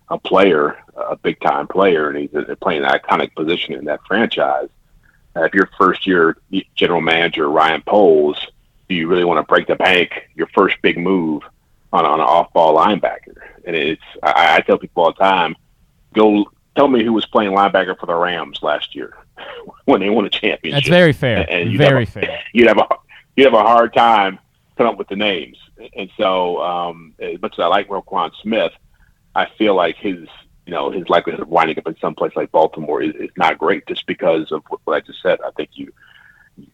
a 0.09 0.17
player, 0.17 0.77
a 0.95 1.15
big-time 1.15 1.67
player, 1.67 2.09
and 2.09 2.17
he's 2.17 2.30
playing 2.61 2.84
an 2.84 2.89
iconic 2.89 3.35
position 3.35 3.73
in 3.73 3.85
that 3.85 3.99
franchise, 4.07 4.69
uh, 5.35 5.43
if 5.43 5.53
your 5.53 5.69
first-year 5.77 6.38
general 6.76 7.01
manager 7.01 7.49
Ryan 7.49 7.81
Poles, 7.81 8.47
do 8.88 8.95
you 8.95 9.07
really 9.07 9.23
want 9.23 9.38
to 9.38 9.43
break 9.43 9.67
the 9.67 9.76
bank? 9.76 10.30
Your 10.35 10.47
first 10.47 10.77
big 10.81 10.97
move 10.97 11.43
on, 11.93 12.05
on 12.05 12.19
an 12.19 12.26
off-ball 12.26 12.76
linebacker, 12.76 13.38
and 13.65 13.76
it's 13.76 14.01
I, 14.23 14.57
I 14.57 14.61
tell 14.61 14.80
people 14.80 15.03
all 15.03 15.13
the 15.13 15.19
time, 15.19 15.55
go 16.13 16.45
tell 16.76 16.88
me 16.88 17.03
who 17.03 17.13
was 17.13 17.26
playing 17.26 17.51
linebacker 17.51 17.97
for 17.99 18.05
the 18.07 18.15
Rams 18.15 18.59
last 18.63 18.95
year 18.95 19.15
when 19.85 19.99
they 19.99 20.09
won 20.09 20.26
a 20.26 20.30
championship. 20.30 20.84
That's 20.84 20.89
very 20.89 21.13
fair. 21.13 21.45
And 21.49 21.71
you'd 21.71 21.77
very 21.77 22.03
a, 22.03 22.07
fair. 22.07 22.41
You'd 22.53 22.67
have 22.67 22.77
a 22.77 22.88
you'd 23.35 23.45
have 23.45 23.53
a 23.53 23.61
hard 23.63 23.93
time 23.93 24.39
coming 24.80 24.93
up 24.93 24.97
with 24.97 25.10
the 25.10 25.15
names, 25.18 25.57
and 25.93 26.10
so 26.15 26.61
um, 26.61 27.14
as 27.19 27.41
much 27.41 27.53
as 27.56 27.60
I 27.60 27.68
like 27.68 27.89
Roquan 27.89 28.31
Smith, 28.41 28.72
I 29.35 29.45
feel 29.57 29.76
like 29.76 29.97
his 29.97 30.26
you 30.65 30.73
know 30.73 30.89
his 30.89 31.10
likelihood 31.10 31.41
of 31.41 31.49
winding 31.49 31.77
up 31.77 31.85
in 31.85 31.97
some 31.99 32.15
place 32.15 32.31
like 32.34 32.49
Baltimore 32.51 33.01
is, 33.01 33.14
is 33.15 33.30
not 33.35 33.57
great 33.57 33.85
just 33.88 34.07
because 34.07 34.53
of 34.53 34.64
what, 34.69 34.80
what 34.85 34.95
I 34.95 35.01
just 35.01 35.22
said. 35.22 35.39
I 35.45 35.51
think 35.51 35.72
you 35.73 35.91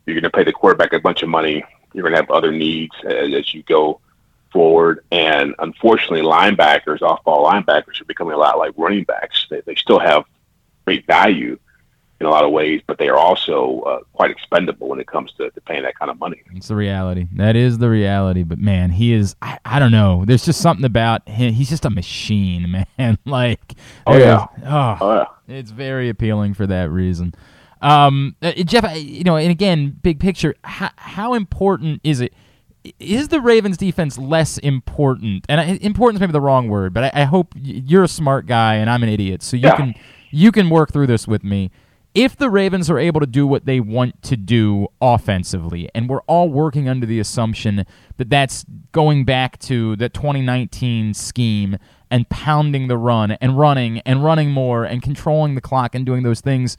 you're 0.05 0.13
going 0.13 0.23
to 0.23 0.29
pay 0.29 0.43
the 0.43 0.53
quarterback 0.53 0.93
a 0.93 0.99
bunch 0.99 1.23
of 1.23 1.29
money. 1.29 1.63
You're 1.93 2.03
going 2.03 2.13
to 2.13 2.19
have 2.19 2.29
other 2.29 2.51
needs 2.51 2.93
as, 3.03 3.33
as 3.33 3.53
you 3.55 3.63
go 3.63 3.99
forward. 4.51 5.03
And 5.11 5.55
unfortunately, 5.59 6.21
linebackers, 6.21 7.01
off-ball 7.01 7.49
linebackers, 7.49 8.01
are 8.01 8.05
becoming 8.05 8.33
a 8.33 8.37
lot 8.37 8.59
like 8.59 8.73
running 8.77 9.03
backs. 9.03 9.47
They, 9.49 9.61
they 9.61 9.75
still 9.75 9.99
have 9.99 10.25
great 10.85 11.07
value 11.07 11.57
in 12.21 12.25
a 12.27 12.29
lot 12.29 12.45
of 12.45 12.51
ways, 12.51 12.81
but 12.87 12.97
they 12.97 13.09
are 13.09 13.17
also 13.17 13.81
uh, 13.81 13.99
quite 14.13 14.31
expendable 14.31 14.87
when 14.87 14.99
it 14.99 15.07
comes 15.07 15.33
to, 15.33 15.49
to 15.51 15.61
paying 15.61 15.83
that 15.83 15.97
kind 15.99 16.09
of 16.09 16.17
money. 16.19 16.41
It's 16.53 16.69
the 16.69 16.75
reality. 16.75 17.27
That 17.33 17.55
is 17.57 17.77
the 17.79 17.89
reality. 17.89 18.43
But 18.43 18.57
man, 18.59 18.91
he 18.91 19.11
is. 19.13 19.35
I, 19.41 19.59
I 19.65 19.79
don't 19.79 19.91
know. 19.91 20.23
There's 20.25 20.45
just 20.45 20.61
something 20.61 20.85
about 20.85 21.27
him. 21.27 21.53
He's 21.53 21.69
just 21.69 21.83
a 21.85 21.89
machine, 21.89 22.85
man. 22.97 23.17
like, 23.25 23.73
Oh, 24.07 24.17
yeah. 24.17 24.45
oh, 24.65 24.97
Oh, 25.01 25.15
yeah. 25.47 25.55
it's 25.57 25.71
very 25.71 26.07
appealing 26.09 26.53
for 26.53 26.65
that 26.67 26.89
reason. 26.89 27.33
Um, 27.81 28.35
uh, 28.41 28.51
Jeff, 28.63 28.95
you 28.97 29.23
know, 29.23 29.35
and 29.35 29.51
again, 29.51 29.97
big 30.01 30.19
picture. 30.19 30.55
How, 30.63 30.89
how 30.95 31.33
important 31.33 32.01
is 32.03 32.21
it? 32.21 32.33
Is 32.99 33.27
the 33.27 33.41
Ravens 33.41 33.77
defense 33.77 34.17
less 34.17 34.57
important? 34.59 35.45
And 35.49 35.59
I, 35.59 35.63
important 35.81 36.15
is 36.17 36.19
maybe 36.21 36.31
the 36.33 36.41
wrong 36.41 36.67
word, 36.69 36.93
but 36.93 37.05
I, 37.15 37.21
I 37.21 37.23
hope 37.25 37.53
you're 37.59 38.03
a 38.03 38.07
smart 38.07 38.45
guy 38.45 38.75
and 38.75 38.89
I'm 38.89 39.03
an 39.03 39.09
idiot, 39.09 39.43
so 39.43 39.57
you 39.57 39.63
Yeah. 39.67 39.75
can 39.75 39.95
you 40.31 40.51
can 40.51 40.69
work 40.69 40.91
through 40.93 41.07
this 41.07 41.27
with 41.27 41.43
me. 41.43 41.71
If 42.15 42.37
the 42.37 42.49
Ravens 42.49 42.89
are 42.89 42.97
able 42.97 43.19
to 43.19 43.27
do 43.27 43.45
what 43.45 43.65
they 43.65 43.81
want 43.81 44.23
to 44.23 44.37
do 44.37 44.87
offensively, 45.01 45.89
and 45.93 46.07
we're 46.07 46.21
all 46.21 46.47
working 46.47 46.87
under 46.87 47.05
the 47.05 47.19
assumption 47.19 47.85
that 48.15 48.29
that's 48.29 48.65
going 48.93 49.25
back 49.25 49.59
to 49.59 49.97
the 49.97 50.07
2019 50.07 51.13
scheme 51.13 51.77
and 52.09 52.29
pounding 52.29 52.87
the 52.87 52.97
run 52.97 53.31
and 53.31 53.59
running 53.59 53.99
and 53.99 54.23
running 54.23 54.51
more 54.51 54.85
and 54.85 55.01
controlling 55.01 55.55
the 55.55 55.61
clock 55.61 55.93
and 55.93 56.05
doing 56.05 56.23
those 56.23 56.39
things, 56.39 56.77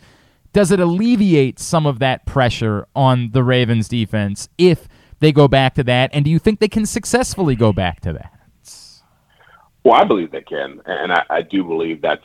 does 0.55 0.71
it 0.71 0.81
alleviate 0.81 1.59
some 1.59 1.85
of 1.85 1.99
that 1.99 2.25
pressure 2.25 2.87
on 2.97 3.33
the 3.33 3.45
Ravens 3.45 3.89
defense 3.89 4.49
if 4.57 4.89
they 5.21 5.33
go 5.33 5.49
back 5.49 5.75
to 5.75 5.85
that? 5.85 6.09
And 6.15 6.25
do 6.25 6.31
you 6.31 6.39
think 6.39 6.61
they 6.61 6.69
can 6.69 6.87
successfully 6.87 7.57
go 7.57 7.75
back 7.75 8.01
to 8.01 8.15
that? 8.15 8.33
Well, 9.85 10.01
I 10.01 10.05
believe 10.05 10.33
they 10.33 10.41
can, 10.41 10.81
and 10.87 11.13
I, 11.13 11.25
I 11.29 11.43
do 11.43 11.63
believe 11.63 12.01
that's 12.01 12.25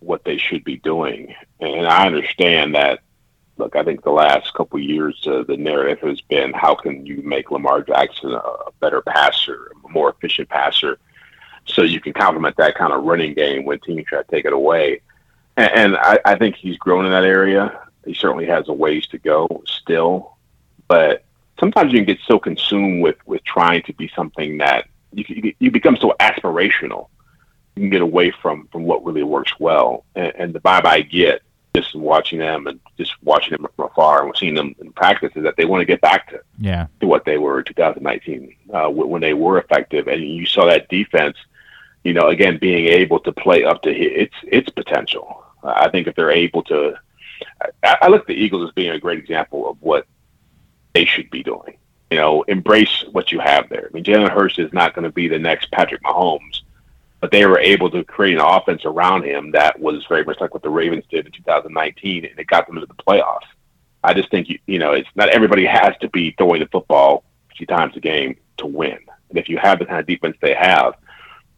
what 0.00 0.24
they 0.24 0.36
should 0.36 0.64
be 0.64 0.76
doing. 0.78 1.34
And 1.60 1.86
I 1.86 2.06
understand 2.06 2.74
that. 2.74 3.00
Look, 3.56 3.76
I 3.76 3.84
think 3.84 4.02
the 4.02 4.10
last 4.10 4.52
couple 4.54 4.80
years, 4.80 5.24
uh, 5.28 5.44
the 5.46 5.56
narrative 5.56 6.00
has 6.00 6.20
been 6.22 6.52
how 6.52 6.74
can 6.74 7.06
you 7.06 7.22
make 7.22 7.52
Lamar 7.52 7.82
Jackson 7.82 8.32
a, 8.32 8.42
better 8.80 9.00
passer, 9.00 9.70
a 9.84 9.88
more 9.88 10.10
efficient 10.10 10.48
passer, 10.48 10.98
so 11.64 11.82
you 11.82 12.00
can 12.00 12.12
complement 12.12 12.56
that 12.56 12.74
kind 12.74 12.92
of 12.92 13.04
running 13.04 13.32
game 13.32 13.64
when 13.64 13.78
teams 13.78 14.06
try 14.06 14.22
to 14.22 14.28
take 14.28 14.44
it 14.44 14.52
away. 14.52 15.02
And, 15.56 15.70
and 15.72 15.96
I, 15.96 16.18
I 16.24 16.34
think 16.34 16.56
he's 16.56 16.76
grown 16.78 17.04
in 17.04 17.12
that 17.12 17.24
area. 17.24 17.80
He 18.04 18.12
certainly 18.12 18.46
has 18.46 18.68
a 18.68 18.72
ways 18.72 19.06
to 19.08 19.18
go 19.18 19.62
still, 19.66 20.36
but 20.88 21.24
sometimes 21.58 21.92
you 21.92 21.98
can 21.98 22.06
get 22.06 22.18
so 22.26 22.38
consumed 22.38 23.02
with 23.02 23.16
with 23.26 23.42
trying 23.44 23.82
to 23.82 23.92
be 23.92 24.10
something 24.14 24.58
that 24.58 24.86
you 25.12 25.54
you 25.58 25.70
become 25.70 25.96
so 25.96 26.14
aspirational. 26.20 27.08
You 27.76 27.82
can 27.82 27.90
get 27.90 28.02
away 28.02 28.30
from 28.30 28.68
from 28.72 28.84
what 28.84 29.04
really 29.04 29.22
works 29.22 29.52
well. 29.58 30.04
And, 30.14 30.32
and 30.36 30.52
the 30.54 30.60
vibe 30.60 30.84
I 30.86 31.00
get 31.02 31.42
just 31.74 31.94
watching 31.96 32.38
them 32.38 32.68
and 32.68 32.78
just 32.96 33.20
watching 33.24 33.50
them 33.50 33.66
from 33.74 33.86
afar 33.86 34.24
and 34.24 34.36
seeing 34.36 34.54
them 34.54 34.76
in 34.78 34.92
practice 34.92 35.32
is 35.34 35.42
that 35.42 35.56
they 35.56 35.64
want 35.64 35.80
to 35.80 35.84
get 35.84 36.00
back 36.00 36.30
to 36.30 36.40
Yeah. 36.58 36.86
to 37.00 37.06
what 37.08 37.24
they 37.24 37.36
were 37.36 37.58
in 37.58 37.64
2019 37.64 38.54
uh, 38.72 38.88
when 38.88 39.20
they 39.20 39.34
were 39.34 39.58
effective. 39.58 40.06
And 40.06 40.22
you 40.22 40.46
saw 40.46 40.66
that 40.66 40.88
defense, 40.88 41.36
you 42.04 42.12
know, 42.12 42.28
again 42.28 42.58
being 42.58 42.86
able 42.86 43.18
to 43.20 43.32
play 43.32 43.64
up 43.64 43.82
to 43.82 43.90
its 43.90 44.34
its 44.44 44.70
potential. 44.70 45.42
Uh, 45.64 45.72
I 45.76 45.90
think 45.90 46.06
if 46.06 46.14
they're 46.14 46.30
able 46.30 46.62
to, 46.64 46.94
I, 47.82 47.96
I 48.02 48.08
look 48.08 48.20
at 48.22 48.26
the 48.28 48.34
Eagles 48.34 48.68
as 48.68 48.74
being 48.74 48.90
a 48.90 49.00
great 49.00 49.18
example 49.18 49.68
of 49.68 49.76
what 49.80 50.06
they 50.92 51.06
should 51.06 51.28
be 51.30 51.42
doing. 51.42 51.76
You 52.10 52.18
know, 52.18 52.42
embrace 52.42 53.02
what 53.10 53.32
you 53.32 53.40
have 53.40 53.68
there. 53.68 53.88
I 53.90 53.92
mean, 53.92 54.04
Jalen 54.04 54.30
Hurts 54.30 54.60
is 54.60 54.72
not 54.72 54.94
going 54.94 55.02
to 55.04 55.10
be 55.10 55.26
the 55.26 55.38
next 55.40 55.72
Patrick 55.72 56.02
Mahomes, 56.04 56.60
but 57.24 57.30
they 57.30 57.46
were 57.46 57.58
able 57.58 57.88
to 57.90 58.04
create 58.04 58.34
an 58.34 58.42
offense 58.44 58.82
around 58.84 59.24
him 59.24 59.50
that 59.52 59.80
was 59.80 60.04
very 60.10 60.22
much 60.26 60.38
like 60.42 60.52
what 60.52 60.62
the 60.62 60.68
Ravens 60.68 61.04
did 61.10 61.24
in 61.24 61.32
2019, 61.32 62.26
and 62.26 62.38
it 62.38 62.46
got 62.46 62.66
them 62.66 62.76
into 62.76 62.86
the 62.86 62.92
playoffs. 63.02 63.46
I 64.02 64.12
just 64.12 64.30
think 64.30 64.50
you, 64.50 64.58
you 64.66 64.78
know, 64.78 64.92
it's 64.92 65.08
not 65.14 65.30
everybody 65.30 65.64
has 65.64 65.94
to 66.02 66.10
be 66.10 66.32
throwing 66.36 66.60
the 66.60 66.66
football 66.66 67.24
50 67.48 67.64
times 67.64 67.96
a 67.96 68.00
game 68.00 68.36
to 68.58 68.66
win. 68.66 68.98
And 69.30 69.38
if 69.38 69.48
you 69.48 69.56
have 69.56 69.78
the 69.78 69.86
kind 69.86 70.00
of 70.00 70.06
defense 70.06 70.36
they 70.42 70.52
have, 70.52 70.96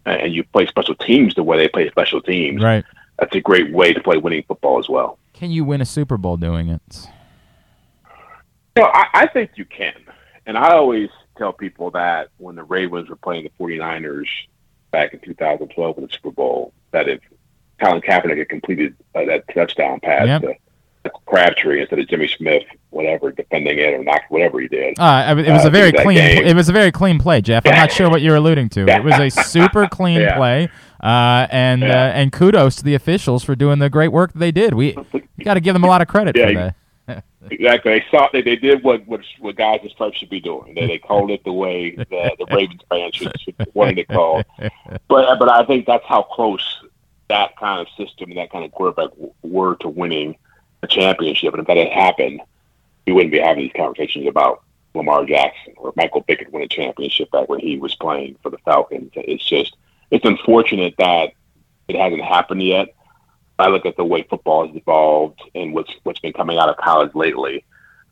and 0.05 0.33
you 0.33 0.45
play 0.45 0.69
special 0.69 0.95
teams 0.95 1.35
the 1.35 1.43
way 1.43 1.57
they 1.57 1.67
play 1.67 1.91
special 1.91 2.21
teams, 2.23 2.63
Right. 2.63 2.85
that's 3.19 3.35
a 3.35 3.41
great 3.41 3.73
way 3.73 3.93
to 3.93 4.01
play 4.01 4.19
winning 4.19 4.45
football 4.47 4.79
as 4.79 4.89
well. 4.89 5.19
Can 5.33 5.51
you 5.51 5.65
win 5.65 5.81
a 5.81 5.85
Super 5.85 6.17
Bowl 6.17 6.37
doing 6.37 6.69
it? 6.69 7.09
Know, 8.77 8.85
I, 8.85 9.07
I 9.15 9.27
think 9.27 9.51
you 9.57 9.65
can. 9.65 9.95
And 10.47 10.57
I 10.57 10.75
always 10.75 11.09
tell 11.37 11.53
people 11.53 11.91
that 11.91 12.29
when 12.37 12.55
the 12.55 12.63
Ravens 12.63 13.09
were 13.09 13.17
playing 13.17 13.43
the 13.43 13.51
49ers 13.65 14.29
back 14.91 15.13
in 15.15 15.21
2012 15.21 15.99
in 15.99 16.05
the 16.07 16.13
Super 16.13 16.31
Bowl, 16.31 16.73
that 16.93 17.09
if 17.09 17.21
Colin 17.83 18.01
Kaepernick 18.01 18.39
had 18.39 18.49
completed 18.49 18.95
uh, 19.15 19.25
that 19.27 19.45
touchdown 19.55 20.01
pass 20.01 20.27
Yep. 20.27 20.43
to 20.43 21.11
Crabtree 21.27 21.81
instead 21.83 21.99
of 22.01 22.09
Jimmy 22.09 22.27
Smith, 22.29 22.65
whatever, 22.91 23.31
defending 23.31 23.79
it 23.79 23.95
or 23.95 24.03
not, 24.03 24.23
whatever 24.29 24.59
he 24.61 24.67
did. 24.69 24.99
Uh, 24.99 25.03
I 25.03 25.35
mean, 25.35 25.45
it 25.45 25.53
was 25.53 25.65
Uh, 25.65 25.69
a 25.69 25.71
very 25.71 25.93
clean. 25.93 26.17
game. 26.17 26.45
It 26.45 26.57
was 26.57 26.69
a 26.69 26.73
very 26.73 26.91
clean 26.91 27.19
play, 27.21 27.41
Jeff. 27.41 27.65
I'm 27.67 27.77
not 27.77 27.93
sure 27.93 28.11
what 28.11 28.23
you're 28.23 28.37
alluding 28.37 28.71
to. 28.71 28.87
It 28.89 29.05
was 29.05 29.15
a 29.19 29.31
super 29.45 29.87
clean 29.87 30.21
Yeah. 30.21 30.37
play, 30.37 30.69
uh, 31.03 31.47
and 31.51 31.85
uh, 31.85 31.87
Yeah. 31.87 32.07
and 32.19 32.33
kudos 32.33 32.77
to 32.77 32.85
the 32.85 32.95
officials 32.95 33.45
for 33.45 33.55
doing 33.55 33.79
the 33.79 33.89
great 33.91 34.09
work 34.11 34.33
that 34.33 34.39
they 34.41 34.51
did. 34.51 34.75
We 34.75 34.97
got 35.45 35.55
to 35.55 35.61
give 35.61 35.75
them 35.75 35.85
a 35.85 35.89
lot 35.89 36.01
of 36.03 36.09
credit 36.09 36.37
Yeah, 36.37 36.47
for 36.49 36.55
that. 36.55 36.75
Exactly. 37.51 38.01
They 38.01 38.05
saw 38.11 38.29
they, 38.33 38.43
they 38.43 38.57
did 38.57 38.83
what, 38.83 39.07
what 39.07 39.21
what 39.39 39.57
guys 39.57 39.81
in 39.83 39.91
stripes 39.91 40.19
should 40.19 40.31
be 40.31 40.41
doing. 40.41 40.75
They 40.75 40.87
they 40.87 40.99
called 40.99 41.31
it 41.31 41.45
the 41.45 41.53
way 41.53 41.95
the, 41.95 42.05
the 42.39 42.47
Ravens 42.51 42.81
fans 42.89 43.15
should, 43.15 43.41
should 43.41 43.55
wanted 43.75 43.99
it 43.99 44.09
called. 44.09 44.45
But 45.09 45.39
but 45.39 45.49
I 45.49 45.65
think 45.65 45.87
that's 45.87 46.05
how 46.07 46.23
close 46.23 46.83
that 47.29 47.57
kind 47.57 47.81
of 47.81 47.89
system 47.97 48.31
and 48.31 48.39
that 48.39 48.51
kind 48.51 48.65
of 48.65 48.73
quarterback 48.73 49.11
were 49.43 49.77
to 49.77 49.89
winning 49.89 50.37
a 50.83 50.87
championship. 50.87 51.55
And 51.55 51.61
if 51.61 51.67
that 51.67 51.77
had 51.77 51.89
happened, 51.89 52.41
we 53.07 53.13
wouldn't 53.13 53.33
be 53.33 53.39
having 53.39 53.65
these 53.65 53.73
conversations 53.77 54.27
about 54.27 54.63
Lamar 54.95 55.25
Jackson 55.25 55.75
or 55.77 55.93
Michael 55.97 56.25
Vick 56.27 56.47
win 56.51 56.63
a 56.63 56.69
championship 56.69 57.31
back 57.31 57.49
when 57.49 57.61
he 57.61 57.79
was 57.79 57.95
playing 57.95 58.37
for 58.43 58.51
the 58.51 58.59
Falcons. 58.59 59.13
It's 59.15 59.45
just 59.45 59.77
it's 60.11 60.25
unfortunate 60.25 60.95
that 60.99 61.33
it 61.89 61.97
hasn't 61.97 62.23
happened 62.23 62.63
yet. 62.63 62.89
I 63.59 63.69
look 63.69 63.87
at 63.87 63.97
the 63.97 64.05
way 64.05 64.23
football 64.29 64.67
has 64.67 64.77
evolved 64.77 65.41
and 65.55 65.73
what's 65.73 65.91
what's 66.03 66.21
been 66.21 66.33
coming 66.33 66.59
out 66.59 66.69
of 66.69 66.77
college 66.77 67.15
lately. 67.15 67.65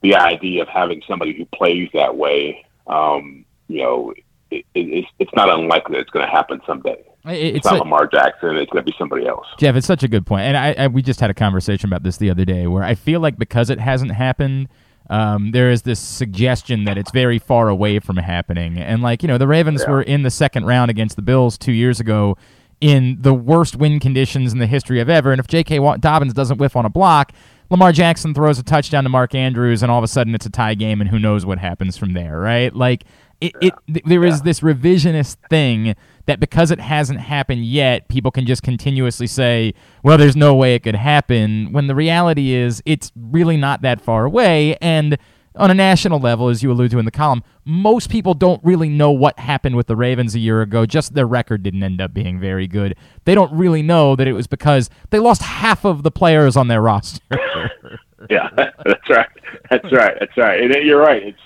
The 0.03 0.15
idea 0.17 0.63
of 0.63 0.69
having 0.69 1.03
somebody 1.07 1.35
who 1.37 1.45
plays 1.47 1.89
that 1.95 2.17
way, 2.17 2.65
um, 2.87 3.45
you 3.69 3.83
know, 3.83 4.13
it, 4.51 4.65
it, 4.75 4.89
it's 4.89 5.09
it's 5.19 5.33
not 5.35 5.49
unlikely 5.49 5.95
that 5.95 6.01
it's 6.01 6.11
going 6.11 6.27
to 6.27 6.31
happen 6.31 6.61
someday. 6.67 7.03
It's, 7.27 7.59
it's 7.59 7.65
not 7.67 7.77
a- 7.77 7.79
Lamar 7.79 8.07
Jackson. 8.07 8.57
It's 8.57 8.71
going 8.71 8.85
to 8.85 8.91
be 8.91 8.95
somebody 8.99 9.27
else. 9.27 9.47
Jeff, 9.59 9.77
it's 9.77 9.87
such 9.87 10.03
a 10.03 10.09
good 10.09 10.27
point, 10.27 10.43
and 10.43 10.57
I, 10.57 10.75
I 10.85 10.87
we 10.89 11.03
just 11.03 11.21
had 11.21 11.31
a 11.31 11.35
conversation 11.35 11.89
about 11.89 12.03
this 12.03 12.17
the 12.19 12.31
other 12.31 12.45
day, 12.45 12.67
where 12.67 12.83
I 12.83 12.95
feel 12.95 13.21
like 13.21 13.39
because 13.39 13.71
it 13.71 13.81
hasn't 13.81 14.13
happened, 14.13 14.69
um, 15.09 15.53
there 15.53 15.71
is 15.71 15.83
this 15.83 16.01
suggestion 16.01 16.85
that 16.85 16.99
it's 16.99 17.11
very 17.11 17.39
far 17.39 17.69
away 17.69 17.99
from 17.99 18.17
happening, 18.17 18.79
and 18.79 19.03
like 19.03 19.23
you 19.23 19.29
know, 19.29 19.39
the 19.39 19.47
Ravens 19.49 19.87
were 19.87 20.03
in 20.03 20.23
the 20.23 20.31
second 20.31 20.67
round 20.67 20.91
against 20.91 21.17
the 21.17 21.23
Bills 21.23 21.57
two 21.59 21.73
years 21.73 21.99
ago 22.01 22.37
in 22.81 23.19
the 23.21 23.35
worst 23.35 23.77
win 23.77 24.01
conditions 24.01 24.53
in 24.53 24.59
the 24.59 24.67
history 24.67 25.01
of 25.01 25.09
ever, 25.09 25.33
and 25.33 25.41
if 25.41 25.47
J.K. 25.47 25.79
Dobbins 25.99 26.35
doesn't 26.35 26.59
whiff 26.59 26.77
on 26.77 26.85
a 26.85 26.91
block. 26.91 27.33
Lamar 27.71 27.93
Jackson 27.93 28.35
throws 28.35 28.59
a 28.59 28.63
touchdown 28.63 29.05
to 29.05 29.11
Mark 29.11 29.35
Andrews, 29.35 29.83
and 29.83 29.91
all 29.91 29.99
of 29.99 30.05
a 30.05 30.09
sudden 30.09 30.35
it's 30.35 30.47
a 30.47 30.51
tie 30.51 30.75
game, 30.75 31.01
and 31.01 31.09
who 31.09 31.19
knows 31.19 31.47
what 31.47 31.59
happens 31.59 31.97
from 31.97 32.13
there, 32.13 32.39
right? 32.39 32.75
Like, 32.75 33.05
it, 33.41 33.53
it 33.61 33.75
th- 33.87 34.05
there 34.05 34.25
is 34.25 34.43
this 34.43 34.61
revisionist 34.61 35.37
thing 35.49 35.95
that 36.27 36.41
because 36.41 36.71
it 36.71 36.79
hasn't 36.79 37.21
happened 37.21 37.65
yet, 37.65 38.09
people 38.09 38.31
can 38.31 38.47
just 38.47 38.63
continuously 38.63 39.27
say, 39.27 39.75
well, 40.03 40.19
there's 40.19 40.37
no 40.37 40.55
way 40.55 40.75
it 40.75 40.83
could 40.83 40.95
happen, 40.95 41.73
when 41.73 41.87
the 41.87 41.95
reality 41.95 42.53
is 42.53 42.83
it's 42.85 43.11
really 43.17 43.57
not 43.57 43.83
that 43.83 44.01
far 44.01 44.25
away. 44.25 44.77
And 44.81 45.17
on 45.57 45.71
a 45.71 45.75
national 45.75 46.19
level, 46.21 46.49
as 46.49 46.63
you 46.63 46.71
allude 46.73 46.91
to 46.93 46.99
in 46.99 47.05
the 47.05 47.11
column, 47.11 47.43
most 47.65 48.11
people 48.11 48.35
don't 48.35 48.63
really 48.65 48.89
know 48.89 49.11
what 49.11 49.39
happened 49.39 49.77
with 49.77 49.87
the 49.87 49.97
Ravens 49.97 50.35
a 50.35 50.39
year 50.39 50.63
ago. 50.63 50.85
Just 50.87 51.15
their 51.15 51.27
record 51.27 51.63
didn't 51.63 51.83
end 51.83 52.01
up 52.01 52.13
being 52.13 52.41
very 52.41 52.67
good. 52.67 52.97
They 53.25 53.35
don't 53.35 53.53
really 53.53 53.83
know 53.83 54.17
that 54.17 54.27
it 54.27 54.33
was 54.33 54.47
because 54.47 54.91
they 55.11 55.19
lost 55.19 55.43
half 55.43 55.85
of 55.85 56.03
the 56.03 56.11
players 56.11 56.57
on 56.57 56.69
their 56.69 56.83
roster. 56.83 57.21
Yeah, 58.31 58.49
that's 58.57 59.11
right. 59.11 59.29
That's 59.71 59.93
right. 59.93 60.17
That's 60.19 60.37
right. 60.37 60.61
And 60.61 60.73
you're 60.85 61.01
right. 61.01 61.23
It's 61.23 61.41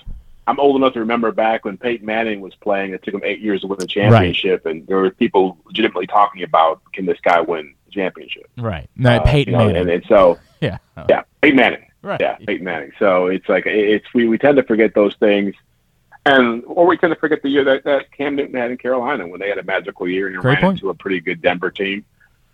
I'm 0.47 0.59
old 0.59 0.77
enough 0.77 0.93
to 0.93 0.99
remember 0.99 1.31
back 1.31 1.65
when 1.65 1.77
Peyton 1.77 2.05
Manning 2.05 2.41
was 2.41 2.55
playing. 2.55 2.93
It 2.93 3.03
took 3.03 3.13
him 3.13 3.21
eight 3.23 3.39
years 3.39 3.61
to 3.61 3.67
win 3.67 3.81
a 3.81 3.85
championship, 3.85 4.65
and 4.65 4.87
there 4.87 4.97
were 4.97 5.11
people 5.11 5.57
legitimately 5.65 6.07
talking 6.07 6.43
about 6.43 6.81
can 6.93 7.05
this 7.05 7.19
guy 7.21 7.41
win 7.41 7.75
the 7.85 7.91
championship? 7.91 8.49
right. 8.57 8.89
No, 8.95 9.17
Uh, 9.17 9.23
Peyton 9.25 9.53
you 9.53 9.57
know, 9.59 9.65
Manning. 9.65 9.81
And, 9.81 9.89
and 9.91 10.05
so 10.07 10.39
yeah. 10.61 10.77
yeah, 11.09 11.23
Peyton 11.41 11.57
Manning. 11.57 11.85
Right. 12.01 12.19
Yeah, 12.19 12.37
Peyton 12.45 12.63
Manning. 12.63 12.91
So 12.97 13.27
it's 13.27 13.47
like 13.49 13.65
it's 13.65 14.05
we, 14.13 14.27
we 14.27 14.37
tend 14.37 14.57
to 14.57 14.63
forget 14.63 14.93
those 14.93 15.15
things, 15.15 15.53
and 16.25 16.63
or 16.65 16.87
we 16.87 16.97
tend 16.97 17.13
to 17.13 17.19
forget 17.19 17.41
the 17.41 17.49
year 17.49 17.63
that, 17.65 17.83
that 17.83 18.11
Cam 18.11 18.35
Newton 18.35 18.55
had 18.55 18.71
in 18.71 18.77
Carolina 18.77 19.27
when 19.27 19.39
they 19.39 19.49
had 19.49 19.57
a 19.57 19.63
magical 19.63 20.07
year 20.07 20.27
and 20.27 20.37
Great 20.37 20.53
ran 20.53 20.61
point. 20.61 20.77
into 20.77 20.89
a 20.89 20.93
pretty 20.93 21.19
good 21.19 21.41
Denver 21.41 21.71
team 21.71 22.05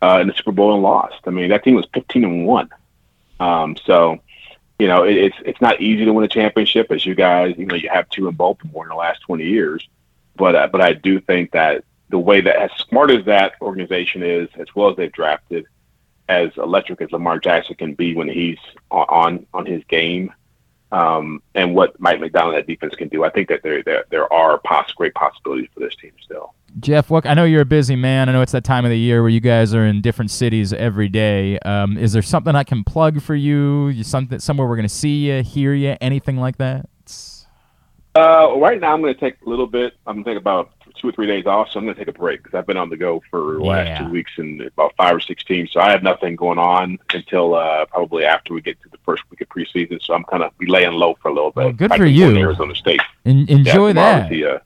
uh, 0.01 0.17
in 0.19 0.27
the 0.27 0.33
Super 0.33 0.51
Bowl 0.51 0.73
and 0.73 0.81
lost. 0.81 1.19
I 1.25 1.29
mean, 1.29 1.49
that 1.49 1.63
team 1.63 1.75
was 1.75 1.85
fifteen 1.93 2.23
and 2.23 2.47
one. 2.47 2.69
Um, 3.39 3.75
so 3.85 4.19
you 4.79 4.87
know 4.87 5.03
it, 5.03 5.15
it's 5.15 5.37
it's 5.45 5.61
not 5.61 5.79
easy 5.79 6.05
to 6.05 6.13
win 6.13 6.25
a 6.25 6.27
championship, 6.27 6.91
as 6.91 7.05
you 7.05 7.13
guys 7.13 7.55
you 7.57 7.67
know 7.67 7.75
you 7.75 7.89
have 7.89 8.09
two 8.09 8.27
in 8.27 8.33
Baltimore 8.33 8.83
in 8.85 8.89
the 8.89 8.95
last 8.95 9.21
twenty 9.21 9.45
years, 9.45 9.87
but 10.35 10.55
uh, 10.55 10.67
but 10.71 10.81
I 10.81 10.93
do 10.93 11.19
think 11.19 11.51
that 11.51 11.83
the 12.09 12.19
way 12.19 12.41
that 12.41 12.55
as 12.55 12.71
smart 12.87 13.11
as 13.11 13.25
that 13.25 13.53
organization 13.61 14.23
is, 14.23 14.49
as 14.57 14.73
well 14.73 14.89
as 14.89 14.95
they've 14.95 15.11
drafted 15.11 15.65
as 16.29 16.49
electric 16.57 17.01
as 17.01 17.11
Lamar 17.11 17.39
Jackson 17.39 17.75
can 17.75 17.93
be 17.93 18.15
when 18.15 18.27
he's 18.27 18.57
on 18.91 19.45
on, 19.53 19.65
his 19.65 19.83
game, 19.85 20.33
um, 20.91 21.41
and 21.53 21.75
what 21.75 21.99
Mike 21.99 22.19
Macdonald 22.19 22.55
that 22.55 22.67
defense 22.67 22.95
can 22.95 23.09
do, 23.09 23.23
I 23.23 23.29
think 23.29 23.49
that 23.49 23.61
there 23.63 23.83
there, 23.83 24.05
there 24.09 24.31
are 24.31 24.59
poss- 24.59 24.91
great 24.93 25.13
possibilities 25.13 25.69
for 25.73 25.81
this 25.81 25.95
team 25.95 26.11
still. 26.23 26.53
Jeff, 26.79 27.09
what, 27.09 27.25
I 27.25 27.33
know 27.33 27.45
you're 27.45 27.61
a 27.61 27.65
busy 27.65 27.95
man. 27.95 28.27
I 28.27 28.33
know 28.33 28.41
it's 28.41 28.51
that 28.51 28.65
time 28.65 28.83
of 28.83 28.91
the 28.91 28.99
year 28.99 29.21
where 29.21 29.29
you 29.29 29.39
guys 29.39 29.73
are 29.73 29.85
in 29.85 30.01
different 30.01 30.29
cities 30.29 30.73
every 30.73 31.07
day. 31.07 31.57
Um, 31.59 31.97
is 31.97 32.11
there 32.11 32.21
something 32.21 32.53
I 32.53 32.65
can 32.65 32.83
plug 32.83 33.21
for 33.21 33.33
you? 33.33 33.87
you 33.87 34.03
something 34.03 34.39
somewhere 34.39 34.67
we're 34.67 34.75
going 34.75 34.87
to 34.87 34.93
see 34.93 35.27
you, 35.27 35.41
hear 35.41 35.73
you, 35.73 35.95
anything 36.01 36.35
like 36.37 36.57
that? 36.57 36.89
Uh, 38.13 38.57
right 38.57 38.79
now, 38.79 38.93
I'm 38.93 39.01
going 39.01 39.13
to 39.13 39.19
take 39.19 39.35
a 39.45 39.49
little 39.49 39.67
bit. 39.67 39.93
I'm 40.05 40.15
going 40.15 40.25
to 40.25 40.31
take 40.31 40.39
about 40.39 40.71
two 40.99 41.09
or 41.09 41.11
three 41.11 41.27
days 41.27 41.45
off, 41.45 41.69
so 41.69 41.79
I'm 41.79 41.85
going 41.85 41.95
to 41.95 41.99
take 41.99 42.13
a 42.13 42.17
break 42.17 42.43
because 42.43 42.57
I've 42.57 42.65
been 42.67 42.77
on 42.77 42.89
the 42.89 42.97
go 42.97 43.21
for 43.29 43.53
the 43.53 43.63
last 43.63 44.01
two 44.01 44.09
weeks 44.09 44.31
and 44.37 44.61
about 44.61 44.93
five 44.95 45.15
or 45.15 45.19
six 45.19 45.43
teams. 45.43 45.71
So 45.71 45.79
I 45.79 45.91
have 45.91 46.03
nothing 46.03 46.35
going 46.35 46.57
on 46.57 46.97
until 47.13 47.55
uh, 47.55 47.85
probably 47.85 48.25
after 48.25 48.53
we 48.53 48.61
get 48.61 48.81
to 48.83 48.89
the 48.89 48.97
first 49.05 49.23
week 49.29 49.41
of 49.41 49.49
preseason. 49.49 50.01
So 50.01 50.13
I'm 50.13 50.23
kind 50.25 50.43
of 50.43 50.51
laying 50.61 50.93
low 50.93 51.15
for 51.21 51.29
a 51.29 51.33
little 51.33 51.51
bit. 51.51 51.63
Well, 51.63 51.73
good 51.73 51.91
I've 51.91 51.97
for 51.97 52.05
been 52.05 52.17
going 52.17 52.33
to 52.33 52.39
you. 52.39 52.45
Arizona 52.45 52.75
State. 52.75 53.01
En- 53.25 53.45
enjoy 53.49 53.89
tomorrow 53.93 54.19
that. 54.19 54.29
the, 54.29 54.45
uh, 54.45 54.59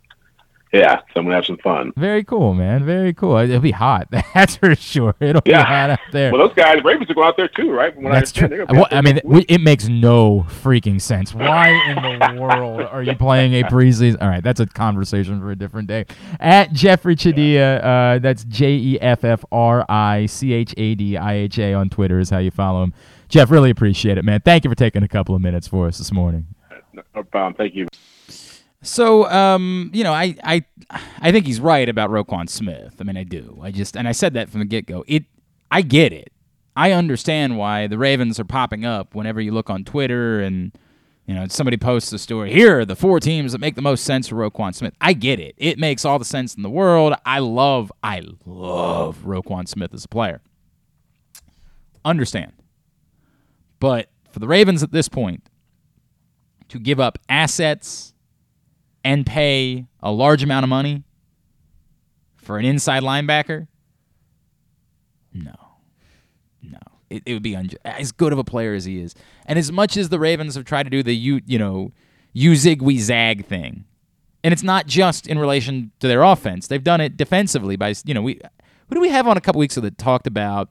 yeah, 0.71 0.99
so 1.13 1.21
I'm 1.21 1.25
to 1.25 1.31
have 1.33 1.45
some 1.45 1.57
fun. 1.57 1.93
Very 1.97 2.23
cool, 2.23 2.53
man. 2.53 2.85
Very 2.85 3.11
cool. 3.13 3.37
It'll 3.37 3.59
be 3.59 3.71
hot. 3.71 4.07
That's 4.33 4.55
for 4.55 4.75
sure. 4.75 5.15
It'll 5.19 5.41
be 5.41 5.51
hot 5.51 5.89
out 5.89 5.99
there. 6.11 6.31
Well, 6.31 6.47
those 6.47 6.55
guys, 6.55 6.83
Ravens 6.83 7.09
are 7.09 7.15
going 7.15 7.27
out 7.27 7.37
there 7.37 7.47
too, 7.47 7.71
right? 7.71 7.95
What 7.97 8.11
That's 8.11 8.31
I 8.37 8.39
true. 8.39 8.45
understand, 8.45 8.51
they're 8.51 8.65
gonna 8.65 8.73
be 8.73 8.77
Well, 8.77 8.87
I 8.91 9.01
mean, 9.01 9.19
we, 9.23 9.41
it 9.49 9.61
makes 9.61 9.87
no 9.87 10.45
freaking 10.47 11.01
sense. 11.01 11.33
Why 11.33 11.69
in 11.69 11.95
the 11.95 12.39
world 12.41 12.81
are 12.81 13.01
you 13.01 13.15
playing 13.15 13.53
a 13.53 13.63
preseason? 13.63 14.21
All 14.21 14.29
right, 14.29 14.43
that's 14.43 14.59
a 14.59 14.67
conversation 14.67 15.39
for 15.39 15.49
a 15.49 15.55
different 15.55 15.87
day. 15.87 16.05
At 16.39 16.71
Jeffrey 16.71 17.15
Chadiha, 17.15 17.83
uh, 17.83 18.19
that's 18.19 18.43
J 18.43 18.73
E 18.73 18.99
F 19.01 19.23
F 19.23 19.43
R 19.51 19.85
I 19.89 20.27
C 20.27 20.53
H 20.53 20.75
A 20.77 20.93
D 20.93 21.17
I 21.17 21.33
H 21.33 21.57
A 21.57 21.73
on 21.73 21.89
Twitter 21.89 22.19
is 22.19 22.29
how 22.29 22.37
you 22.37 22.51
follow 22.51 22.83
him. 22.83 22.93
Jeff, 23.27 23.49
really 23.49 23.71
appreciate 23.71 24.17
it, 24.19 24.25
man. 24.25 24.41
Thank 24.41 24.63
you 24.65 24.69
for 24.69 24.75
taking 24.75 25.01
a 25.01 25.07
couple 25.07 25.33
of 25.35 25.41
minutes 25.41 25.67
for 25.67 25.87
us 25.87 25.97
this 25.97 26.11
morning. 26.11 26.47
No 27.15 27.23
problem. 27.23 27.55
Thank 27.55 27.75
you. 27.75 27.87
So, 28.81 29.29
um, 29.29 29.91
you 29.93 30.03
know, 30.03 30.13
I, 30.13 30.35
I, 30.43 30.63
I 31.19 31.31
think 31.31 31.45
he's 31.45 31.59
right 31.59 31.89
about 31.89 32.09
Roquan 32.09 32.49
Smith. 32.49 32.95
I 32.99 33.03
mean, 33.03 33.17
I 33.17 33.23
do. 33.23 33.59
I 33.61 33.71
just, 33.71 33.97
and 33.97 34.07
I 34.07 34.13
said 34.13 34.33
that 34.35 34.49
from 34.49 34.59
the 34.59 34.65
get 34.65 34.85
go. 34.85 35.03
It, 35.07 35.25
I 35.69 35.81
get 35.81 36.13
it. 36.13 36.31
I 36.75 36.93
understand 36.93 37.57
why 37.57 37.87
the 37.87 37.97
Ravens 37.97 38.39
are 38.39 38.45
popping 38.45 38.85
up 38.85 39.13
whenever 39.15 39.41
you 39.41 39.51
look 39.51 39.69
on 39.69 39.83
Twitter 39.83 40.39
and, 40.39 40.71
you 41.25 41.35
know, 41.35 41.45
somebody 41.49 41.75
posts 41.75 42.13
a 42.13 42.17
story. 42.17 42.53
Here 42.53 42.79
are 42.79 42.85
the 42.85 42.95
four 42.95 43.19
teams 43.19 43.51
that 43.51 43.59
make 43.59 43.75
the 43.75 43.81
most 43.81 44.05
sense 44.05 44.29
for 44.29 44.35
Roquan 44.35 44.73
Smith. 44.73 44.93
I 45.01 45.11
get 45.11 45.41
it. 45.41 45.55
It 45.57 45.77
makes 45.77 46.05
all 46.05 46.17
the 46.17 46.23
sense 46.23 46.55
in 46.55 46.63
the 46.63 46.69
world. 46.69 47.13
I 47.25 47.39
love, 47.39 47.91
I 48.01 48.23
love 48.45 49.23
Roquan 49.25 49.67
Smith 49.67 49.93
as 49.93 50.05
a 50.05 50.07
player. 50.07 50.41
Understand. 52.05 52.53
But 53.81 54.09
for 54.31 54.39
the 54.39 54.47
Ravens 54.47 54.81
at 54.83 54.93
this 54.93 55.09
point, 55.09 55.43
to 56.69 56.79
give 56.79 56.99
up 56.99 57.19
assets 57.27 58.13
and 59.03 59.25
pay 59.25 59.85
a 60.01 60.11
large 60.11 60.43
amount 60.43 60.63
of 60.63 60.69
money 60.69 61.03
for 62.37 62.57
an 62.57 62.65
inside 62.65 63.03
linebacker? 63.03 63.67
No. 65.33 65.55
No. 66.61 66.79
It, 67.09 67.23
it 67.25 67.33
would 67.33 67.43
be 67.43 67.57
as 67.85 68.11
good 68.11 68.33
of 68.33 68.39
a 68.39 68.43
player 68.43 68.73
as 68.73 68.85
he 68.85 68.99
is. 68.99 69.15
And 69.45 69.59
as 69.59 69.71
much 69.71 69.97
as 69.97 70.09
the 70.09 70.19
Ravens 70.19 70.55
have 70.55 70.65
tried 70.65 70.83
to 70.83 70.89
do 70.89 71.03
the 71.03 71.15
you 71.15 71.41
you 71.45 71.59
know, 71.59 71.91
you 72.33 72.55
zig 72.55 72.81
we 72.81 72.97
zag 72.99 73.45
thing. 73.45 73.85
And 74.43 74.53
it's 74.53 74.63
not 74.63 74.87
just 74.87 75.27
in 75.27 75.37
relation 75.37 75.91
to 75.99 76.07
their 76.07 76.23
offense. 76.23 76.67
They've 76.67 76.83
done 76.83 77.01
it 77.01 77.17
defensively 77.17 77.75
by 77.75 77.93
you 78.05 78.13
know, 78.13 78.21
we 78.21 78.39
who 78.87 78.95
do 78.95 79.01
we 79.01 79.09
have 79.09 79.27
on 79.27 79.37
a 79.37 79.41
couple 79.41 79.59
weeks 79.59 79.77
ago 79.77 79.85
that 79.85 79.97
talked 79.97 80.27
about 80.27 80.69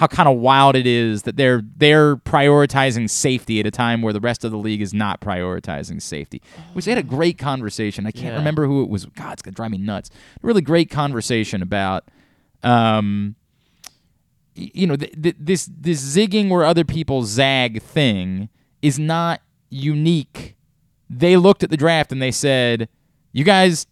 how 0.00 0.06
kind 0.06 0.30
of 0.30 0.38
wild 0.38 0.76
it 0.76 0.86
is 0.86 1.24
that 1.24 1.36
they're 1.36 1.62
they're 1.76 2.16
prioritizing 2.16 3.08
safety 3.10 3.60
at 3.60 3.66
a 3.66 3.70
time 3.70 4.00
where 4.00 4.14
the 4.14 4.20
rest 4.20 4.44
of 4.44 4.50
the 4.50 4.56
league 4.56 4.80
is 4.80 4.94
not 4.94 5.20
prioritizing 5.20 6.00
safety. 6.00 6.40
Which 6.72 6.86
they 6.86 6.90
had 6.92 6.98
a 6.98 7.02
great 7.02 7.36
conversation. 7.36 8.06
I 8.06 8.10
can't 8.10 8.32
Yeah. 8.32 8.38
remember 8.38 8.66
who 8.66 8.82
it 8.82 8.88
was. 8.88 9.04
God, 9.04 9.34
it's 9.34 9.42
gonna 9.42 9.54
drive 9.54 9.70
me 9.72 9.76
nuts. 9.76 10.08
A 10.08 10.46
really 10.46 10.62
great 10.62 10.88
conversation 10.88 11.60
about, 11.60 12.08
um, 12.62 13.36
you 14.54 14.86
know, 14.86 14.96
th- 14.96 15.12
th- 15.22 15.36
this 15.38 15.68
this 15.70 16.02
zigging 16.16 16.48
where 16.48 16.64
other 16.64 16.84
people 16.84 17.22
zag 17.24 17.82
thing 17.82 18.48
is 18.80 18.98
not 18.98 19.42
unique. 19.68 20.56
They 21.10 21.36
looked 21.36 21.62
at 21.62 21.68
the 21.68 21.76
draft 21.76 22.10
and 22.10 22.22
they 22.22 22.30
said, 22.30 22.88
"You 23.34 23.44
guys, 23.44 23.86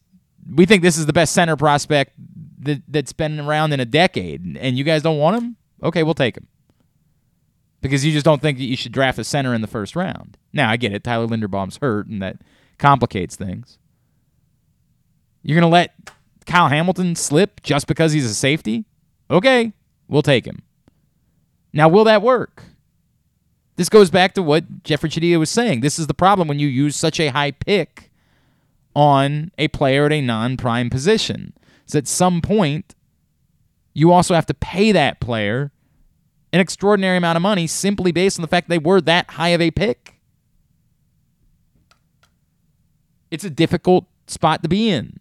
we 0.54 0.64
think 0.64 0.82
this 0.82 0.96
is 0.96 1.04
the 1.04 1.12
best 1.12 1.34
center 1.34 1.54
prospect 1.56 2.12
that 2.60 2.80
that's 2.88 3.12
been 3.12 3.38
around 3.40 3.74
in 3.74 3.80
a 3.80 3.84
decade, 3.84 4.56
and 4.58 4.78
you 4.78 4.84
guys 4.84 5.02
don't 5.02 5.18
want 5.18 5.36
him." 5.42 5.56
Okay, 5.82 6.02
we'll 6.02 6.14
take 6.14 6.36
him. 6.36 6.46
because 7.80 8.04
you 8.04 8.12
just 8.12 8.24
don't 8.24 8.42
think 8.42 8.58
that 8.58 8.64
you 8.64 8.76
should 8.76 8.92
draft 8.92 9.18
a 9.18 9.24
center 9.24 9.54
in 9.54 9.60
the 9.60 9.66
first 9.68 9.94
round. 9.94 10.36
Now, 10.52 10.70
I 10.70 10.76
get 10.76 10.92
it. 10.92 11.04
Tyler 11.04 11.26
Linderbaum's 11.28 11.78
hurt, 11.78 12.08
and 12.08 12.20
that 12.20 12.38
complicates 12.78 13.36
things. 13.36 13.78
You're 15.42 15.54
going 15.60 15.70
to 15.70 15.72
let 15.72 16.10
Kyle 16.46 16.68
Hamilton 16.68 17.14
slip 17.14 17.62
just 17.62 17.86
because 17.86 18.12
he's 18.12 18.24
a 18.24 18.34
safety? 18.34 18.84
Okay, 19.30 19.72
we'll 20.08 20.22
take 20.22 20.44
him. 20.46 20.62
Now, 21.72 21.88
will 21.88 22.04
that 22.04 22.22
work? 22.22 22.64
This 23.76 23.88
goes 23.88 24.10
back 24.10 24.34
to 24.34 24.42
what 24.42 24.82
Jeffrey 24.82 25.08
Chadiha 25.08 25.38
was 25.38 25.50
saying. 25.50 25.80
This 25.82 25.98
is 26.00 26.08
the 26.08 26.14
problem 26.14 26.48
when 26.48 26.58
you 26.58 26.66
use 26.66 26.96
such 26.96 27.20
a 27.20 27.28
high 27.28 27.52
pick 27.52 28.10
on 28.96 29.52
a 29.56 29.68
player 29.68 30.06
at 30.06 30.12
a 30.12 30.20
non 30.20 30.56
prime 30.56 30.90
position. 30.90 31.52
Is 31.86 31.94
at 31.94 32.08
some 32.08 32.40
point, 32.42 32.96
you 33.94 34.12
also 34.12 34.34
have 34.34 34.46
to 34.46 34.54
pay 34.54 34.92
that 34.92 35.20
player 35.20 35.72
an 36.52 36.60
extraordinary 36.60 37.16
amount 37.16 37.36
of 37.36 37.42
money 37.42 37.66
simply 37.66 38.12
based 38.12 38.38
on 38.38 38.42
the 38.42 38.48
fact 38.48 38.68
they 38.68 38.78
were 38.78 39.00
that 39.02 39.30
high 39.32 39.48
of 39.48 39.60
a 39.60 39.70
pick. 39.70 40.14
It's 43.30 43.44
a 43.44 43.50
difficult 43.50 44.06
spot 44.26 44.62
to 44.62 44.68
be 44.68 44.88
in. 44.88 45.20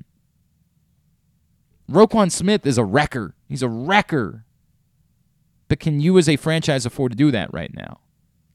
Roquan 1.91 2.31
Smith 2.31 2.65
is 2.65 2.77
a 2.77 2.84
wrecker. 2.84 3.35
He's 3.48 3.61
a 3.61 3.69
wrecker. 3.69 4.45
But 5.68 5.80
can 5.80 5.99
you, 5.99 6.18
as 6.18 6.30
a 6.30 6.38
franchise, 6.38 6.85
afford 6.85 7.11
to 7.11 7.18
do 7.18 7.31
that 7.31 7.53
right 7.53 7.73
now? 7.73 7.99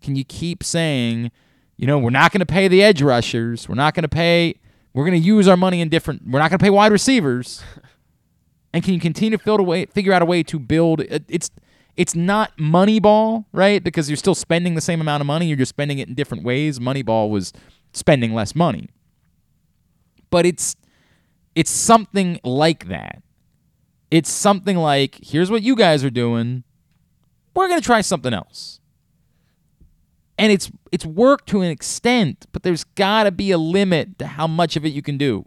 Can 0.01 0.17
you 0.17 0.25
keep 0.25 0.65
saying, 0.65 1.31
you 1.77 1.87
know, 1.87 1.99
we're 1.99 2.11
not 2.11 2.33
going 2.33 2.41
to 2.41 2.47
pay 2.47 2.69
the 2.69 2.83
edge 2.83 3.03
rushers. 3.03 3.69
We're 3.69 3.75
not 3.75 3.95
going 3.95 4.03
to 4.03 4.09
pay, 4.09 4.55
we're 4.95 5.05
going 5.05 5.21
to 5.21 5.27
use 5.27 5.47
our 5.47 5.57
money 5.57 5.81
in 5.81 5.91
different, 5.91 6.23
we're 6.27 6.39
not 6.39 6.51
going 6.51 6.59
to 6.59 6.63
pay 6.63 6.71
wide 6.71 6.93
receivers. 6.93 7.63
and 8.73 8.83
can 8.83 8.95
you 8.95 9.01
continue 9.01 9.37
to 9.37 9.53
a 9.53 9.63
way, 9.63 9.87
figure 9.87 10.13
out 10.13 10.23
a 10.23 10.25
way 10.27 10.43
to 10.45 10.59
build, 10.59 11.01
uh, 11.01 11.19
it's, 11.29 11.51
it's 11.97 12.15
not 12.15 12.57
Moneyball, 12.57 13.45
right? 13.53 13.83
Because 13.83 14.09
you're 14.09 14.17
still 14.17 14.35
spending 14.35 14.75
the 14.75 14.81
same 14.81 15.01
amount 15.01 15.21
of 15.21 15.27
money. 15.27 15.47
You're 15.47 15.59
just 15.59 15.71
spending 15.71 15.99
it 15.99 16.09
in 16.09 16.15
different 16.15 16.43
ways. 16.43 16.79
Moneyball 16.79 17.29
was 17.31 17.53
spending 17.93 18.33
less 18.33 18.55
money. 18.55 18.89
But 20.31 20.47
it's 20.47 20.77
it's 21.55 21.71
something 21.71 22.41
like 22.43 22.89
that. 22.89 23.23
It's 24.11 24.31
something 24.31 24.77
like, 24.77 25.19
here's 25.23 25.51
what 25.51 25.63
you 25.63 25.77
guys 25.77 26.03
are 26.03 26.11
doing. 26.11 26.65
We're 27.55 27.69
going 27.69 27.81
to 27.81 27.85
try 27.85 28.01
something 28.01 28.33
else. 28.33 28.81
And 30.39 30.51
it's 30.51 30.73
it's 30.91 31.05
worked 31.05 31.49
to 31.51 31.61
an 31.61 31.71
extent, 31.71 32.47
but 32.53 32.63
there's 32.63 32.85
got 32.85 33.25
to 33.25 33.31
be 33.31 33.51
a 33.51 33.59
limit 33.59 34.19
to 34.19 34.27
how 34.27 34.47
much 34.47 34.77
of 34.77 34.87
it 34.87 34.93
you 34.93 35.03
can 35.03 35.19
do. 35.19 35.45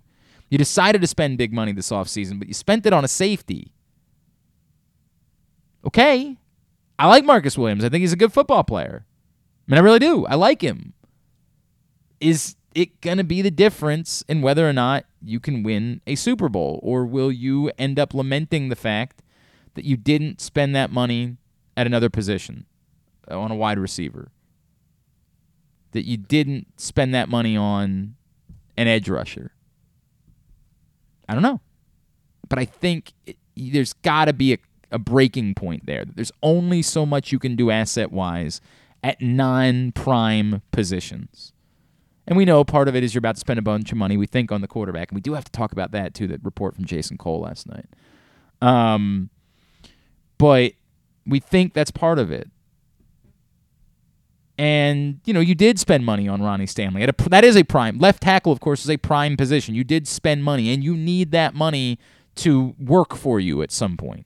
You 0.56 0.58
decided 0.58 1.02
to 1.02 1.08
spend 1.08 1.38
big 1.38 1.52
money 1.52 1.74
this 1.74 1.90
offseason, 1.90 2.40
but 2.40 2.48
you 2.48 2.54
spent 2.54 2.86
it 2.86 2.94
on 2.94 3.04
a 3.04 3.10
safety 3.10 3.74
okay. 5.86 6.38
I 6.98 7.08
like 7.08 7.26
Marcus 7.26 7.58
Williams. 7.58 7.84
I 7.84 7.90
think 7.90 8.00
he's 8.00 8.14
a 8.14 8.16
good 8.16 8.32
football 8.32 8.64
player. 8.64 9.06
I 9.68 9.72
mean, 9.72 9.80
I 9.80 9.84
really 9.84 10.00
do. 10.00 10.26
I 10.28 10.36
like 10.36 10.62
him. 10.62 10.94
Is 12.22 12.56
it 12.74 13.02
going 13.02 13.18
to 13.18 13.26
be 13.26 13.42
the 13.42 13.52
difference 13.52 14.24
in 14.30 14.42
whether 14.42 14.66
or 14.66 14.72
not 14.72 15.04
you 15.22 15.42
can 15.42 15.62
win 15.62 16.00
a 16.08 16.16
Super 16.16 16.48
Bowl? 16.48 16.80
Or 16.82 17.06
will 17.06 17.34
you 17.34 17.70
end 17.78 18.00
up 18.00 18.14
lamenting 18.14 18.70
the 18.70 18.78
fact 18.78 19.22
that 19.74 19.84
you 19.84 19.98
didn't 19.98 20.40
spend 20.40 20.74
that 20.74 20.90
money 20.90 21.36
at 21.76 21.86
another 21.86 22.10
position 22.10 22.66
uh, 23.30 23.38
on 23.38 23.52
a 23.52 23.56
wide 23.56 23.78
receiver? 23.78 24.32
That 25.92 26.06
you 26.06 26.16
didn't 26.16 26.80
spend 26.80 27.14
that 27.14 27.28
money 27.28 27.58
on 27.58 28.16
an 28.78 28.88
edge 28.88 29.10
rusher? 29.10 29.52
I 31.28 31.34
don't 31.34 31.44
know. 31.44 31.62
But 32.48 32.60
I 32.60 32.66
think 32.66 33.14
it, 33.26 33.38
there's 33.56 33.94
got 33.94 34.26
to 34.26 34.34
be 34.34 34.54
a 34.54 34.58
a 34.92 35.00
breaking 35.00 35.54
point 35.54 35.86
there. 35.86 36.06
There's 36.06 36.32
only 36.42 36.82
so 36.82 37.06
much 37.06 37.32
you 37.32 37.40
can 37.40 37.56
do 37.56 37.70
asset 37.70 38.12
wise 38.12 38.62
at 39.04 39.22
non 39.22 39.92
prime 39.92 40.62
positions. 40.72 41.52
And 42.28 42.38
we 42.38 42.46
know 42.46 42.64
part 42.64 42.88
of 42.88 42.96
it 42.96 43.04
is 43.04 43.14
you're 43.14 43.20
about 43.20 43.36
to 43.36 43.40
spend 43.40 43.60
a 43.60 43.62
bunch 43.62 43.92
of 43.92 43.98
money, 43.98 44.18
we 44.18 44.26
think, 44.26 44.52
on 44.52 44.62
the 44.62 44.68
quarterback. 44.68 45.12
And 45.12 45.16
we 45.16 45.22
do 45.22 45.34
have 45.34 45.44
to 45.44 45.52
talk 45.52 45.72
about 45.72 45.92
that, 45.92 46.16
too, 46.16 46.28
that 46.28 46.44
report 46.44 46.76
from 46.76 46.86
Jason 46.86 47.18
Cole 47.18 47.42
last 47.42 47.68
night. 47.68 47.86
Um, 48.62 49.30
but 50.40 50.74
we 51.28 51.40
think 51.40 51.74
that's 51.74 51.92
part 51.92 52.18
of 52.18 52.32
it. 52.32 52.50
And, 54.58 55.20
you 55.26 55.34
know, 55.34 55.42
you 55.42 55.54
did 55.54 55.80
spend 55.80 56.06
money 56.06 56.30
on 56.30 56.42
Ronnie 56.42 56.66
Stanley. 56.66 57.04
A, 57.04 57.14
that 57.30 57.44
is 57.44 57.58
a 57.58 57.64
prime. 57.64 57.98
Left 57.98 58.24
tackle, 58.24 58.54
of 58.54 58.62
course, 58.62 58.84
is 58.84 58.90
a 58.90 58.98
prime 58.98 59.36
position. 59.36 59.76
You 59.76 59.84
did 59.84 60.08
spend 60.08 60.44
money, 60.44 60.74
and 60.74 60.84
you 60.84 60.96
need 60.96 61.32
that 61.32 61.54
money 61.54 62.00
to 62.36 62.74
work 62.80 63.16
for 63.16 63.40
you 63.40 63.62
at 63.62 63.72
some 63.72 63.98
point 63.98 64.26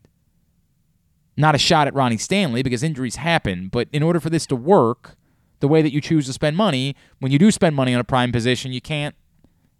not 1.39 1.56
a 1.56 1.57
shot 1.57 1.88
at 1.88 1.95
Ronnie 1.95 2.18
Stanley 2.18 2.61
because 2.61 2.84
injuries 2.84 3.15
happen. 3.15 3.69
But 3.69 3.88
in 3.93 4.03
order 4.03 4.19
for 4.19 4.30
this 4.30 4.45
to 4.47 4.57
work, 4.57 5.15
the 5.61 5.69
way 5.69 5.81
that 5.81 5.93
you 5.93 6.01
choose 6.01 6.26
to 6.26 6.34
spend 6.34 6.57
money, 6.57 6.95
when 7.19 7.31
you 7.31 7.39
do 7.39 7.49
spend 7.49 7.76
money 7.76 7.93
on 7.93 7.99
a 8.01 8.03
prime 8.03 8.34
position, 8.34 8.73
you 8.73 8.81
can't 8.81 9.15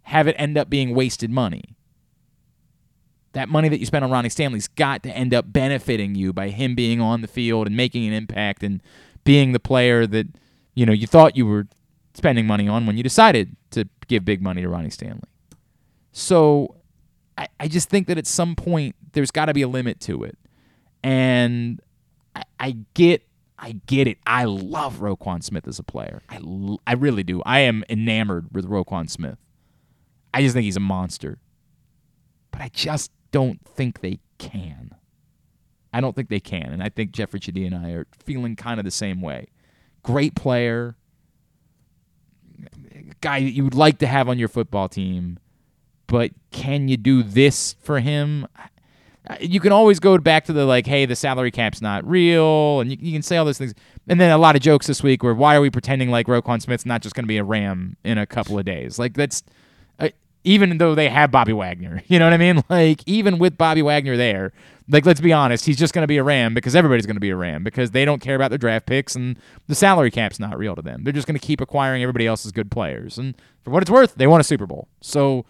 have 0.04 0.26
it 0.26 0.34
end 0.38 0.56
up 0.56 0.70
being 0.70 0.94
wasted 0.94 1.30
money. 1.30 1.76
That 3.32 3.48
money 3.48 3.68
that 3.68 3.78
you 3.78 3.86
spend 3.86 4.04
on 4.04 4.10
Ronnie 4.10 4.30
Stanley's 4.30 4.68
got 4.68 5.02
to 5.02 5.10
end 5.10 5.34
up 5.34 5.52
benefiting 5.52 6.14
you 6.14 6.32
by 6.32 6.48
him 6.48 6.74
being 6.74 7.00
on 7.00 7.20
the 7.20 7.28
field 7.28 7.66
and 7.66 7.76
making 7.76 8.06
an 8.06 8.14
impact 8.14 8.62
and 8.62 8.82
being 9.24 9.52
the 9.52 9.60
player 9.60 10.06
that 10.06 10.26
you 10.74 10.86
know 10.86 10.92
you 10.92 11.06
thought 11.06 11.36
you 11.36 11.46
were 11.46 11.66
spending 12.14 12.46
money 12.46 12.68
on 12.68 12.86
when 12.86 12.96
you 12.96 13.02
decided 13.02 13.56
to 13.70 13.88
give 14.08 14.24
big 14.24 14.42
money 14.42 14.62
to 14.62 14.68
Ronnie 14.68 14.90
Stanley. 14.90 15.28
So 16.12 16.76
I, 17.38 17.48
I 17.60 17.68
just 17.68 17.88
think 17.88 18.06
that 18.08 18.18
at 18.18 18.26
some 18.26 18.56
point 18.56 18.96
there's 19.12 19.30
got 19.30 19.46
to 19.46 19.54
be 19.54 19.62
a 19.62 19.68
limit 19.68 20.00
to 20.00 20.24
it. 20.24 20.36
And 21.02 21.80
I, 22.34 22.42
I 22.58 22.76
get 22.94 23.26
I 23.58 23.72
get 23.86 24.08
it. 24.08 24.18
I 24.26 24.44
love 24.44 25.00
Roquan 25.00 25.42
Smith 25.42 25.68
as 25.68 25.78
a 25.78 25.82
player. 25.82 26.22
I, 26.30 26.40
I 26.86 26.94
really 26.94 27.22
do. 27.22 27.42
I 27.44 27.60
am 27.60 27.84
enamored 27.90 28.48
with 28.54 28.66
Roquan 28.66 29.10
Smith. 29.10 29.36
I 30.32 30.40
just 30.40 30.54
think 30.54 30.64
he's 30.64 30.78
a 30.78 30.80
monster. 30.80 31.38
But 32.50 32.62
I 32.62 32.70
just 32.72 33.12
don't 33.32 33.60
think 33.66 34.00
they 34.00 34.20
can. 34.38 34.94
I 35.92 36.00
don't 36.00 36.14
think 36.14 36.28
they 36.28 36.40
can. 36.40 36.72
And 36.72 36.82
I 36.82 36.88
think 36.88 37.12
Jeffrey 37.12 37.40
Chadiha 37.40 37.66
and 37.66 37.86
I 37.86 37.90
are 37.90 38.06
feeling 38.24 38.56
kind 38.56 38.78
of 38.78 38.84
the 38.84 38.90
same 38.90 39.20
way. 39.20 39.48
Great 40.02 40.34
player. 40.34 40.96
Guy 43.20 43.40
that 43.40 43.50
you 43.50 43.64
would 43.64 43.74
like 43.74 43.98
to 43.98 44.06
have 44.06 44.28
on 44.28 44.38
your 44.38 44.48
football 44.48 44.88
team. 44.88 45.38
But 46.06 46.32
can 46.50 46.88
you 46.88 46.96
do 46.96 47.22
this 47.22 47.74
for 47.80 48.00
him? 48.00 48.46
you 49.40 49.60
can 49.60 49.72
always 49.72 50.00
go 50.00 50.16
back 50.18 50.44
to 50.46 50.52
the 50.52 50.64
like, 50.64 50.86
hey, 50.86 51.06
the 51.06 51.14
salary 51.14 51.50
cap's 51.50 51.80
not 51.80 52.06
real, 52.08 52.80
and 52.80 52.90
you, 52.90 52.96
you, 53.00 53.12
can 53.12 53.22
say 53.22 53.36
all 53.36 53.44
those 53.44 53.58
things. 53.58 53.74
And 54.08 54.20
then 54.20 54.30
a 54.30 54.38
lot 54.38 54.56
of 54.56 54.62
jokes 54.62 54.86
this 54.86 55.02
week 55.02 55.22
were, 55.22 55.34
why 55.34 55.54
are 55.54 55.60
we 55.60 55.70
pretending 55.70 56.10
like 56.10 56.26
Roquan 56.26 56.60
Smith's 56.60 56.86
not 56.86 57.02
just 57.02 57.14
going 57.14 57.24
to 57.24 57.28
be 57.28 57.36
a 57.36 57.44
Ram 57.44 57.96
in 58.02 58.18
a 58.18 58.26
couple 58.26 58.58
of 58.58 58.64
days? 58.64 58.98
Like 58.98 59.14
that's 59.14 59.42
uh, 59.98 60.08
even 60.44 60.78
though 60.78 60.94
they 60.94 61.08
have 61.08 61.30
Bobby 61.30 61.52
Wagner, 61.52 62.02
you 62.08 62.18
know 62.18 62.26
what 62.26 62.34
I 62.34 62.38
mean? 62.38 62.62
Like 62.70 63.02
even 63.06 63.38
with 63.38 63.58
Bobby 63.58 63.82
Wagner 63.82 64.16
there, 64.16 64.52
like 64.88 65.06
let's 65.06 65.20
be 65.20 65.32
honest, 65.32 65.66
he's 65.66 65.76
just 65.76 65.92
going 65.92 66.02
to 66.02 66.08
be 66.08 66.16
a 66.16 66.22
Ram 66.22 66.54
because 66.54 66.74
everybody's 66.74 67.06
going 67.06 67.16
to 67.16 67.20
be 67.20 67.30
a 67.30 67.36
Ram 67.36 67.62
because 67.64 67.90
they 67.90 68.04
don't 68.04 68.20
care 68.20 68.36
about 68.36 68.50
their 68.50 68.58
draft 68.58 68.86
picks 68.86 69.14
and 69.14 69.38
the 69.66 69.74
salary 69.74 70.10
cap's 70.10 70.40
not 70.40 70.58
real 70.58 70.74
to 70.74 70.82
them. 70.82 71.04
They're 71.04 71.12
just 71.12 71.26
going 71.26 71.38
to 71.38 71.46
keep 71.46 71.60
acquiring 71.60 72.02
everybody 72.02 72.26
else's 72.26 72.52
good 72.52 72.70
players, 72.70 73.18
and 73.18 73.34
for 73.62 73.70
what 73.70 73.82
it's 73.82 73.90
worth, 73.90 74.14
they 74.14 74.26
won 74.26 74.40
a 74.40 74.44
Super 74.44 74.66
Bowl. 74.66 74.88
So 75.00 75.44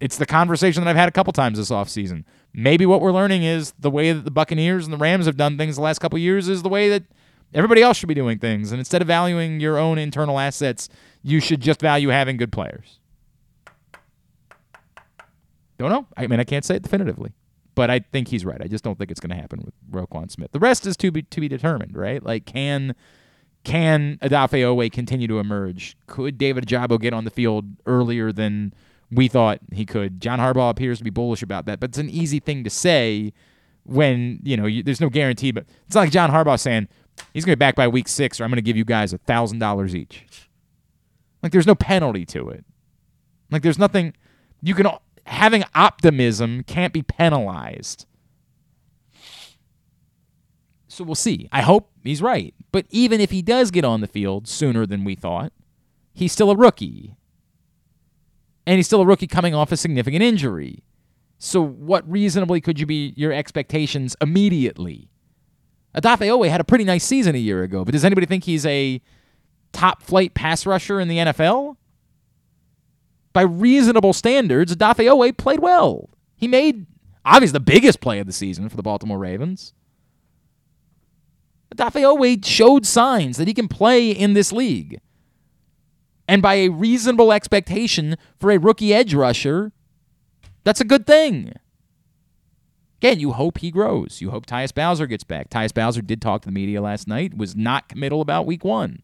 it's 0.00 0.18
the 0.18 0.26
conversation 0.26 0.84
that 0.84 0.90
I've 0.90 0.96
had 0.96 1.08
a 1.08 1.12
couple 1.12 1.32
times 1.32 1.58
this 1.58 1.70
offseason 1.70 2.24
maybe 2.56 2.86
what 2.86 3.02
we're 3.02 3.12
learning 3.12 3.44
is 3.44 3.72
the 3.78 3.90
way 3.90 4.10
that 4.12 4.24
the 4.24 4.30
Buccaneers 4.30 4.84
and 4.84 4.92
the 4.92 4.96
Rams 4.96 5.26
have 5.26 5.36
done 5.36 5.58
things 5.58 5.76
the 5.76 5.82
last 5.82 6.00
couple 6.00 6.18
years 6.18 6.48
is 6.48 6.62
the 6.62 6.68
way 6.68 6.88
that 6.88 7.04
everybody 7.54 7.82
else 7.82 7.98
should 7.98 8.08
be 8.08 8.14
doing 8.14 8.38
things. 8.38 8.72
And 8.72 8.78
instead 8.78 9.02
of 9.02 9.08
valuing 9.08 9.60
your 9.60 9.78
own 9.78 9.98
internal 9.98 10.38
assets, 10.40 10.88
you 11.22 11.38
should 11.38 11.60
just 11.60 11.80
value 11.80 12.08
having 12.08 12.38
good 12.38 12.50
players. 12.50 12.98
Don't 15.78 15.90
know. 15.90 16.06
I 16.16 16.26
mean, 16.26 16.40
I 16.40 16.44
can't 16.44 16.64
say 16.64 16.76
it 16.76 16.82
definitively, 16.82 17.32
but 17.74 17.90
I 17.90 18.00
think 18.00 18.28
he's 18.28 18.44
right. 18.44 18.60
I 18.60 18.66
just 18.66 18.82
don't 18.82 18.98
think 18.98 19.10
it's 19.10 19.20
going 19.20 19.30
to 19.30 19.40
happen 19.40 19.62
with 19.64 19.74
Roquan 19.90 20.30
Smith. 20.30 20.52
The 20.52 20.58
rest 20.58 20.86
is 20.86 20.96
to 20.98 21.10
be 21.10 21.22
to 21.22 21.40
be 21.40 21.48
determined, 21.48 21.96
right? 21.96 22.22
Like, 22.22 22.46
can 22.46 22.94
can 23.64 24.18
Odafe 24.22 24.60
Oweh 24.60 24.90
continue 24.90 25.28
to 25.28 25.38
emerge? 25.38 25.96
Could 26.06 26.38
David 26.38 26.66
Ojabo 26.66 27.00
get 27.00 27.12
on 27.12 27.24
the 27.24 27.30
field 27.30 27.66
earlier 27.84 28.32
than 28.32 28.72
we 29.10 29.28
thought 29.28 29.60
he 29.72 29.86
could. 29.86 30.20
John 30.20 30.38
Harbaugh 30.38 30.70
appears 30.70 30.98
to 30.98 31.04
be 31.04 31.10
bullish 31.10 31.42
about 31.42 31.66
that, 31.66 31.80
but 31.80 31.90
it's 31.90 31.98
an 31.98 32.10
easy 32.10 32.40
thing 32.40 32.64
to 32.64 32.70
say 32.70 33.32
when 33.84 34.40
you 34.42 34.56
know 34.56 34.66
you, 34.66 34.82
there's 34.82 35.00
no 35.00 35.08
guarantee. 35.10 35.52
But 35.52 35.66
it's 35.86 35.96
like 35.96 36.10
John 36.10 36.30
Harbaugh 36.30 36.58
saying 36.58 36.88
he's 37.32 37.44
going 37.44 37.52
to 37.52 37.56
be 37.56 37.60
back 37.60 37.76
by 37.76 37.88
week 37.88 38.08
six, 38.08 38.40
or 38.40 38.44
I'm 38.44 38.50
going 38.50 38.56
to 38.56 38.62
give 38.62 38.76
you 38.76 38.84
guys 38.84 39.12
a 39.12 39.18
thousand 39.18 39.58
dollars 39.58 39.94
each. 39.94 40.48
Like 41.42 41.52
there's 41.52 41.66
no 41.66 41.74
penalty 41.74 42.24
to 42.26 42.48
it. 42.50 42.64
Like 43.50 43.62
there's 43.62 43.78
nothing 43.78 44.14
you 44.62 44.74
can 44.74 44.88
having 45.26 45.64
optimism 45.74 46.62
can't 46.64 46.92
be 46.92 47.02
penalized. 47.02 48.06
So 50.88 51.04
we'll 51.04 51.14
see. 51.14 51.48
I 51.52 51.62
hope 51.62 51.90
he's 52.02 52.22
right. 52.22 52.54
But 52.72 52.86
even 52.90 53.20
if 53.20 53.30
he 53.30 53.42
does 53.42 53.70
get 53.70 53.84
on 53.84 54.00
the 54.00 54.06
field 54.06 54.48
sooner 54.48 54.86
than 54.86 55.04
we 55.04 55.14
thought, 55.14 55.52
he's 56.14 56.32
still 56.32 56.50
a 56.50 56.56
rookie 56.56 57.16
and 58.66 58.76
he's 58.76 58.86
still 58.86 59.02
a 59.02 59.06
rookie 59.06 59.26
coming 59.26 59.54
off 59.54 59.72
a 59.72 59.76
significant 59.76 60.22
injury. 60.22 60.82
So, 61.38 61.62
what 61.62 62.10
reasonably 62.10 62.60
could 62.60 62.80
you 62.80 62.86
be 62.86 63.12
your 63.16 63.32
expectations 63.32 64.16
immediately? 64.20 65.10
Odafe 65.94 66.26
Oweh 66.26 66.48
had 66.48 66.60
a 66.60 66.64
pretty 66.64 66.84
nice 66.84 67.04
season 67.04 67.34
a 67.34 67.38
year 67.38 67.62
ago, 67.62 67.84
but 67.84 67.92
does 67.92 68.04
anybody 68.04 68.26
think 68.26 68.44
he's 68.44 68.66
a 68.66 69.00
top 69.72 70.02
flight 70.02 70.34
pass 70.34 70.66
rusher 70.66 70.98
in 70.98 71.08
the 71.08 71.18
NFL? 71.18 71.76
By 73.36 73.42
reasonable 73.42 74.14
standards, 74.14 74.74
Odafe 74.74 75.10
Oweh 75.10 75.36
played 75.36 75.60
well. 75.60 76.08
He 76.36 76.48
made 76.48 76.86
obviously 77.22 77.52
the 77.52 77.60
biggest 77.60 78.00
play 78.00 78.18
of 78.18 78.26
the 78.26 78.32
season 78.32 78.70
for 78.70 78.78
the 78.78 78.82
Baltimore 78.82 79.18
Ravens. 79.18 79.74
Odafe 81.70 82.00
Oweh 82.00 82.42
showed 82.42 82.86
signs 82.86 83.36
that 83.36 83.46
he 83.46 83.52
can 83.52 83.68
play 83.68 84.10
in 84.10 84.32
this 84.32 84.52
league. 84.52 85.02
And 86.26 86.40
by 86.40 86.54
a 86.54 86.70
reasonable 86.70 87.30
expectation 87.30 88.16
for 88.40 88.50
a 88.50 88.56
rookie 88.58 88.94
edge 88.94 89.12
rusher, 89.12 89.70
that's 90.64 90.80
a 90.80 90.84
good 90.86 91.06
thing. 91.06 91.52
Again, 93.02 93.20
you 93.20 93.32
hope 93.32 93.58
he 93.58 93.70
grows. 93.70 94.22
You 94.22 94.30
hope 94.30 94.46
Tyus 94.46 94.72
Bowser 94.72 95.06
gets 95.06 95.24
back. 95.24 95.50
Tyus 95.50 95.74
Bowser 95.74 96.00
did 96.00 96.22
talk 96.22 96.40
to 96.40 96.48
the 96.48 96.52
media 96.52 96.80
last 96.80 97.06
night, 97.06 97.36
was 97.36 97.54
not 97.54 97.90
committal 97.90 98.22
about 98.22 98.46
week 98.46 98.64
one. 98.64 99.02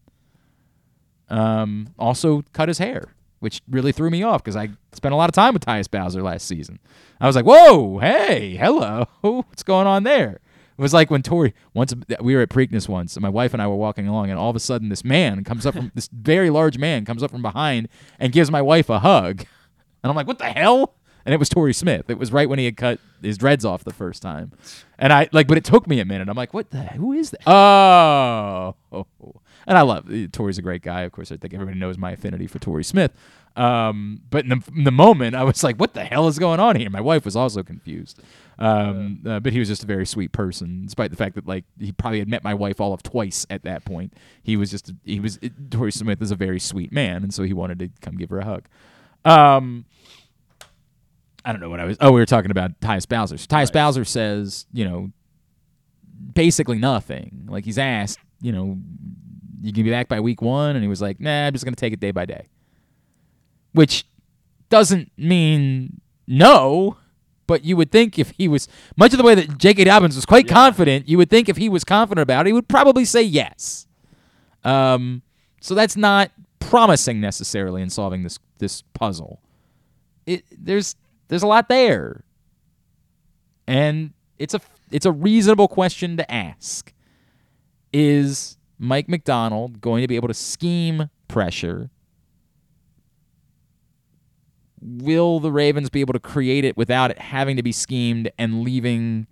Um, 1.29 1.93
also 1.99 2.43
cut 2.51 2.67
his 2.67 2.79
hair, 2.79 3.13
which 3.43 3.61
really 3.69 3.91
threw 3.91 4.09
me 4.09 4.23
off 4.23 4.41
because 4.41 4.55
I 4.55 4.69
spent 4.93 5.11
a 5.11 5.17
lot 5.17 5.29
of 5.29 5.35
time 5.35 5.53
with 5.53 5.65
Tyus 5.65 5.91
Bowser 5.91 6.23
last 6.23 6.47
season. 6.47 6.79
I 7.19 7.27
was 7.27 7.35
like, 7.35 7.43
whoa, 7.43 7.99
hey, 7.99 8.55
hello. 8.55 9.05
What's 9.21 9.63
going 9.63 9.85
on 9.85 10.03
there? 10.03 10.39
It 10.77 10.81
was 10.81 10.93
like 10.93 11.11
when 11.11 11.23
Torrey 11.23 11.53
once 11.73 11.93
we 12.21 12.35
were 12.35 12.41
at 12.41 12.49
Preakness 12.49 12.87
once, 12.87 13.17
and 13.17 13.21
my 13.21 13.29
wife 13.29 13.53
and 13.53 13.61
I 13.61 13.67
were 13.67 13.75
walking 13.75 14.07
along, 14.07 14.29
and 14.29 14.39
all 14.39 14.49
of 14.49 14.55
a 14.55 14.61
sudden 14.61 14.87
this 14.87 15.03
man 15.03 15.43
comes 15.43 15.65
up 15.65 15.75
from 15.75 15.91
this 15.93 16.07
very 16.07 16.49
large 16.49 16.77
man 16.77 17.03
comes 17.03 17.21
up 17.21 17.31
from 17.31 17.41
behind 17.41 17.89
and 18.17 18.31
gives 18.31 18.49
my 18.49 18.61
wife 18.61 18.89
a 18.89 18.99
hug, 18.99 19.41
and 19.41 20.09
I'm 20.09 20.15
like, 20.15 20.25
what 20.25 20.39
the 20.39 20.45
hell? 20.45 20.95
And 21.25 21.33
it 21.33 21.37
was 21.37 21.47
Torrey 21.49 21.73
Smith. 21.73 22.09
It 22.09 22.17
was 22.17 22.31
right 22.31 22.49
when 22.49 22.59
he 22.59 22.65
had 22.65 22.75
cut 22.75 22.99
his 23.21 23.37
dreads 23.37 23.65
off 23.65 23.83
the 23.83 23.93
first 23.93 24.21
time, 24.21 24.53
and 24.97 25.11
I 25.11 25.27
like, 25.33 25.47
but 25.47 25.57
it 25.57 25.65
took 25.65 25.85
me 25.85 25.99
a 25.99 26.05
minute. 26.05 26.29
I'm 26.29 26.37
like, 26.37 26.53
what 26.53 26.71
the? 26.71 26.83
Who 26.83 27.11
is 27.11 27.31
that? 27.31 27.47
Oh, 27.47 28.75
oh. 28.91 29.05
And 29.67 29.77
I 29.77 29.81
love 29.81 30.09
Torrey's 30.31 30.57
a 30.57 30.61
great 30.61 30.81
guy. 30.81 31.01
Of 31.01 31.11
course, 31.11 31.31
I 31.31 31.37
think 31.37 31.53
everybody 31.53 31.79
knows 31.79 31.97
my 31.97 32.11
affinity 32.11 32.47
for 32.47 32.59
Torrey 32.59 32.83
Smith. 32.83 33.11
Um, 33.55 34.21
but 34.31 34.45
in 34.45 34.49
the, 34.49 34.63
in 34.75 34.83
the, 34.83 34.91
moment, 34.91 35.35
I 35.35 35.43
was 35.43 35.63
like, 35.63 35.77
"What 35.77 35.93
the 35.93 36.03
hell 36.03 36.27
is 36.27 36.39
going 36.39 36.59
on 36.59 36.75
here?" 36.75 36.89
My 36.89 37.01
wife 37.01 37.23
was 37.23 37.35
also 37.35 37.61
confused. 37.61 38.19
Um, 38.57 39.21
uh, 39.27 39.39
but 39.39 39.53
he 39.53 39.59
was 39.59 39.67
just 39.67 39.83
a 39.83 39.87
very 39.87 40.05
sweet 40.05 40.31
person, 40.31 40.85
despite 40.85 41.11
the 41.11 41.17
fact 41.17 41.35
that 41.35 41.45
like 41.45 41.65
he 41.79 41.91
probably 41.91 42.19
had 42.19 42.27
met 42.27 42.43
my 42.43 42.55
wife 42.55 42.81
all 42.81 42.93
of 42.93 43.03
twice 43.03 43.45
at 43.51 43.63
that 43.63 43.85
point. 43.85 44.13
He 44.41 44.57
was 44.57 44.71
just 44.71 44.91
he 45.03 45.19
was 45.19 45.39
Torrey 45.69 45.91
Smith 45.91 46.21
is 46.21 46.31
a 46.31 46.35
very 46.35 46.59
sweet 46.59 46.91
man, 46.91 47.21
and 47.23 47.33
so 47.33 47.43
he 47.43 47.53
wanted 47.53 47.79
to 47.79 47.89
come 48.01 48.17
give 48.17 48.31
her 48.31 48.39
a 48.39 48.45
hug. 48.45 48.65
Um, 49.23 49.85
I 51.45 51.51
don't 51.51 51.61
know 51.61 51.69
what 51.69 51.79
I 51.79 51.85
was. 51.85 51.97
Oh, 51.99 52.11
we 52.11 52.19
were 52.19 52.25
talking 52.25 52.51
about 52.51 52.79
Tyus 52.79 53.07
Bowser. 53.07 53.37
So 53.37 53.47
Tyus 53.47 53.65
right. 53.65 53.73
Bowser 53.73 54.05
says, 54.05 54.65
you 54.73 54.85
know, 54.85 55.11
basically 56.33 56.77
nothing. 56.77 57.45
Like 57.47 57.65
he's 57.65 57.77
asked, 57.77 58.19
you 58.41 58.51
know, 58.51 58.77
you 59.63 59.73
can 59.73 59.83
be 59.83 59.89
back 59.89 60.07
by 60.07 60.19
week 60.19 60.41
one, 60.41 60.75
and 60.75 60.83
he 60.83 60.87
was 60.87 61.01
like, 61.01 61.19
nah, 61.19 61.47
I'm 61.47 61.53
just 61.53 61.65
gonna 61.65 61.75
take 61.75 61.93
it 61.93 61.99
day 61.99 62.11
by 62.11 62.25
day. 62.25 62.47
Which 63.71 64.05
doesn't 64.69 65.11
mean 65.17 66.01
no 66.27 66.97
but 67.47 67.65
you 67.65 67.75
would 67.77 67.91
think 67.91 68.17
if 68.17 68.31
he 68.31 68.47
was 68.47 68.67
much 68.97 69.13
of 69.13 69.17
the 69.17 69.23
way 69.23 69.35
that 69.35 69.57
J.K. 69.57 69.83
Dobbins 69.83 70.15
was 70.15 70.25
quite 70.25 70.47
yeah. 70.47 70.53
confident, 70.53 71.07
you 71.07 71.17
would 71.17 71.29
think 71.29 71.49
if 71.49 71.57
he 71.57 71.69
was 71.69 71.83
confident 71.83 72.23
about 72.23 72.45
it, 72.45 72.49
he 72.49 72.53
would 72.53 72.67
probably 72.67 73.05
say 73.05 73.21
yes. 73.21 73.87
Um, 74.63 75.21
so 75.61 75.75
that's 75.75 75.95
not 75.95 76.31
promising 76.59 77.19
necessarily 77.19 77.81
in 77.81 77.89
solving 77.89 78.23
this 78.23 78.39
this 78.59 78.81
puzzle. 78.93 79.41
It 80.25 80.45
there's 80.51 80.95
there's 81.27 81.43
a 81.43 81.47
lot 81.47 81.67
there, 81.67 82.23
and 83.67 84.13
it's 84.39 84.53
a 84.53 84.61
it's 84.89 85.05
a 85.05 85.11
reasonable 85.11 85.67
question 85.67 86.17
to 86.17 86.31
ask. 86.31 86.93
Is 87.91 88.57
Mike 88.83 89.07
Macdonald 89.07 89.79
going 89.79 90.01
to 90.01 90.09
be 90.09 90.17
able 90.17 90.27
to 90.27 90.33
scheme 90.33 91.09
pressure 91.29 91.89
will 94.81 95.39
the 95.39 95.53
Ravens 95.53 95.89
be 95.89 96.01
able 96.01 96.11
to 96.11 96.19
create 96.19 96.65
it 96.65 96.75
without 96.75 97.09
it 97.09 97.17
having 97.17 97.55
to 97.55 97.63
be 97.63 97.71
schemed 97.71 98.29
and 98.37 98.61
leaving 98.61 99.25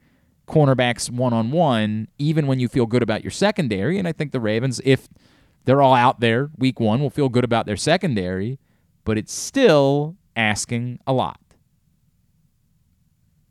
cornerbacks 0.48 1.10
one 1.10 1.34
on 1.34 1.52
one, 1.52 2.08
even 2.18 2.48
when 2.48 2.62
you 2.62 2.70
feel 2.70 2.86
good 2.86 3.04
about 3.04 3.26
your 3.26 3.32
secondary? 3.32 4.00
And 4.00 4.08
I 4.08 4.14
think 4.14 4.32
the 4.32 4.40
Ravens, 4.40 4.80
if 4.86 5.10
they're 5.66 5.82
all 5.82 5.96
out 5.96 6.22
there 6.22 6.50
week 6.58 6.80
one, 6.80 7.02
will 7.02 7.10
feel 7.10 7.28
good 7.28 7.44
about 7.44 7.66
their 7.66 7.76
secondary, 7.76 8.58
but 9.04 9.18
it's 9.18 9.34
still 9.34 10.16
asking 10.34 11.00
a 11.06 11.12
lot. 11.12 11.42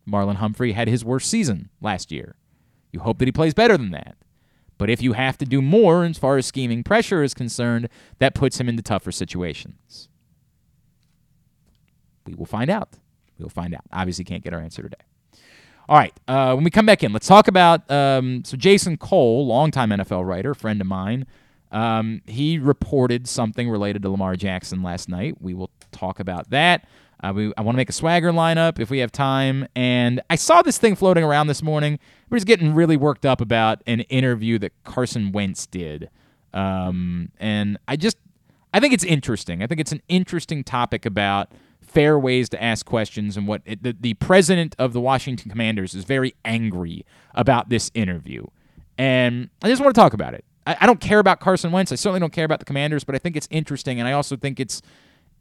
Marlon 0.08 0.36
Humphrey 0.36 0.72
had 0.72 0.88
his 0.88 1.04
worst 1.04 1.28
season 1.28 1.68
last 1.82 2.10
year. 2.10 2.36
You 2.90 3.00
hope 3.00 3.18
that 3.18 3.28
he 3.28 3.32
plays 3.32 3.52
better 3.52 3.76
than 3.76 3.90
that. 3.90 4.16
But 4.80 4.88
if 4.88 5.02
you 5.02 5.12
have 5.12 5.36
to 5.36 5.44
do 5.44 5.60
more 5.60 6.04
as 6.04 6.16
far 6.16 6.38
as 6.38 6.46
scheming 6.46 6.82
pressure 6.82 7.22
is 7.22 7.34
concerned, 7.34 7.90
that 8.18 8.34
puts 8.34 8.58
him 8.58 8.66
into 8.66 8.82
tougher 8.82 9.12
situations. 9.12 10.08
We 12.24 12.34
will 12.34 12.46
find 12.46 12.70
out. 12.70 12.88
We 13.38 13.42
will 13.42 13.50
find 13.50 13.74
out. 13.74 13.82
Obviously, 13.92 14.24
can't 14.24 14.42
get 14.42 14.54
our 14.54 14.60
answer 14.60 14.80
today. 14.80 15.04
All 15.86 15.98
right. 15.98 16.14
Uh, 16.26 16.54
when 16.54 16.64
we 16.64 16.70
come 16.70 16.86
back 16.86 17.04
in, 17.04 17.12
let's 17.12 17.26
talk 17.26 17.46
about 17.46 17.90
um, 17.90 18.42
so 18.42 18.56
Jason 18.56 18.96
Cole, 18.96 19.46
longtime 19.46 19.90
NFL 19.90 20.26
writer, 20.26 20.54
friend 20.54 20.80
of 20.80 20.86
mine. 20.86 21.26
Um, 21.70 22.22
he 22.24 22.58
reported 22.58 23.28
something 23.28 23.68
related 23.68 24.00
to 24.04 24.08
Lamar 24.08 24.34
Jackson 24.34 24.82
last 24.82 25.10
night. 25.10 25.42
We 25.42 25.52
will 25.52 25.68
talk 25.92 26.20
about 26.20 26.48
that. 26.50 26.88
Uh, 27.22 27.32
we, 27.34 27.52
I 27.56 27.62
want 27.62 27.74
to 27.74 27.76
make 27.76 27.90
a 27.90 27.94
swagger 27.94 28.32
lineup 28.32 28.78
if 28.78 28.90
we 28.90 28.98
have 28.98 29.12
time. 29.12 29.66
And 29.76 30.20
I 30.30 30.36
saw 30.36 30.62
this 30.62 30.78
thing 30.78 30.94
floating 30.96 31.24
around 31.24 31.48
this 31.48 31.62
morning. 31.62 31.98
Everybody's 32.26 32.44
getting 32.44 32.74
really 32.74 32.96
worked 32.96 33.26
up 33.26 33.40
about 33.40 33.82
an 33.86 34.00
interview 34.02 34.58
that 34.60 34.72
Carson 34.84 35.32
Wentz 35.32 35.66
did. 35.66 36.10
Um, 36.54 37.30
and 37.38 37.78
I 37.86 37.96
just, 37.96 38.16
I 38.72 38.80
think 38.80 38.94
it's 38.94 39.04
interesting. 39.04 39.62
I 39.62 39.66
think 39.66 39.80
it's 39.80 39.92
an 39.92 40.02
interesting 40.08 40.64
topic 40.64 41.04
about 41.04 41.52
fair 41.80 42.18
ways 42.18 42.48
to 42.50 42.62
ask 42.62 42.86
questions 42.86 43.36
and 43.36 43.46
what 43.46 43.62
it, 43.64 43.82
the, 43.82 43.96
the 43.98 44.14
president 44.14 44.76
of 44.78 44.92
the 44.92 45.00
Washington 45.00 45.50
Commanders 45.50 45.94
is 45.94 46.04
very 46.04 46.34
angry 46.44 47.04
about 47.34 47.68
this 47.68 47.90
interview. 47.94 48.46
And 48.96 49.50
I 49.62 49.68
just 49.68 49.82
want 49.82 49.94
to 49.94 50.00
talk 50.00 50.12
about 50.12 50.34
it. 50.34 50.44
I, 50.66 50.76
I 50.82 50.86
don't 50.86 51.00
care 51.00 51.18
about 51.18 51.40
Carson 51.40 51.72
Wentz. 51.72 51.90
I 51.90 51.96
certainly 51.96 52.20
don't 52.20 52.32
care 52.32 52.44
about 52.44 52.60
the 52.60 52.64
Commanders, 52.64 53.02
but 53.04 53.14
I 53.14 53.18
think 53.18 53.36
it's 53.36 53.48
interesting, 53.50 53.98
and 53.98 54.06
I 54.06 54.12
also 54.12 54.36
think 54.36 54.60
it's 54.60 54.82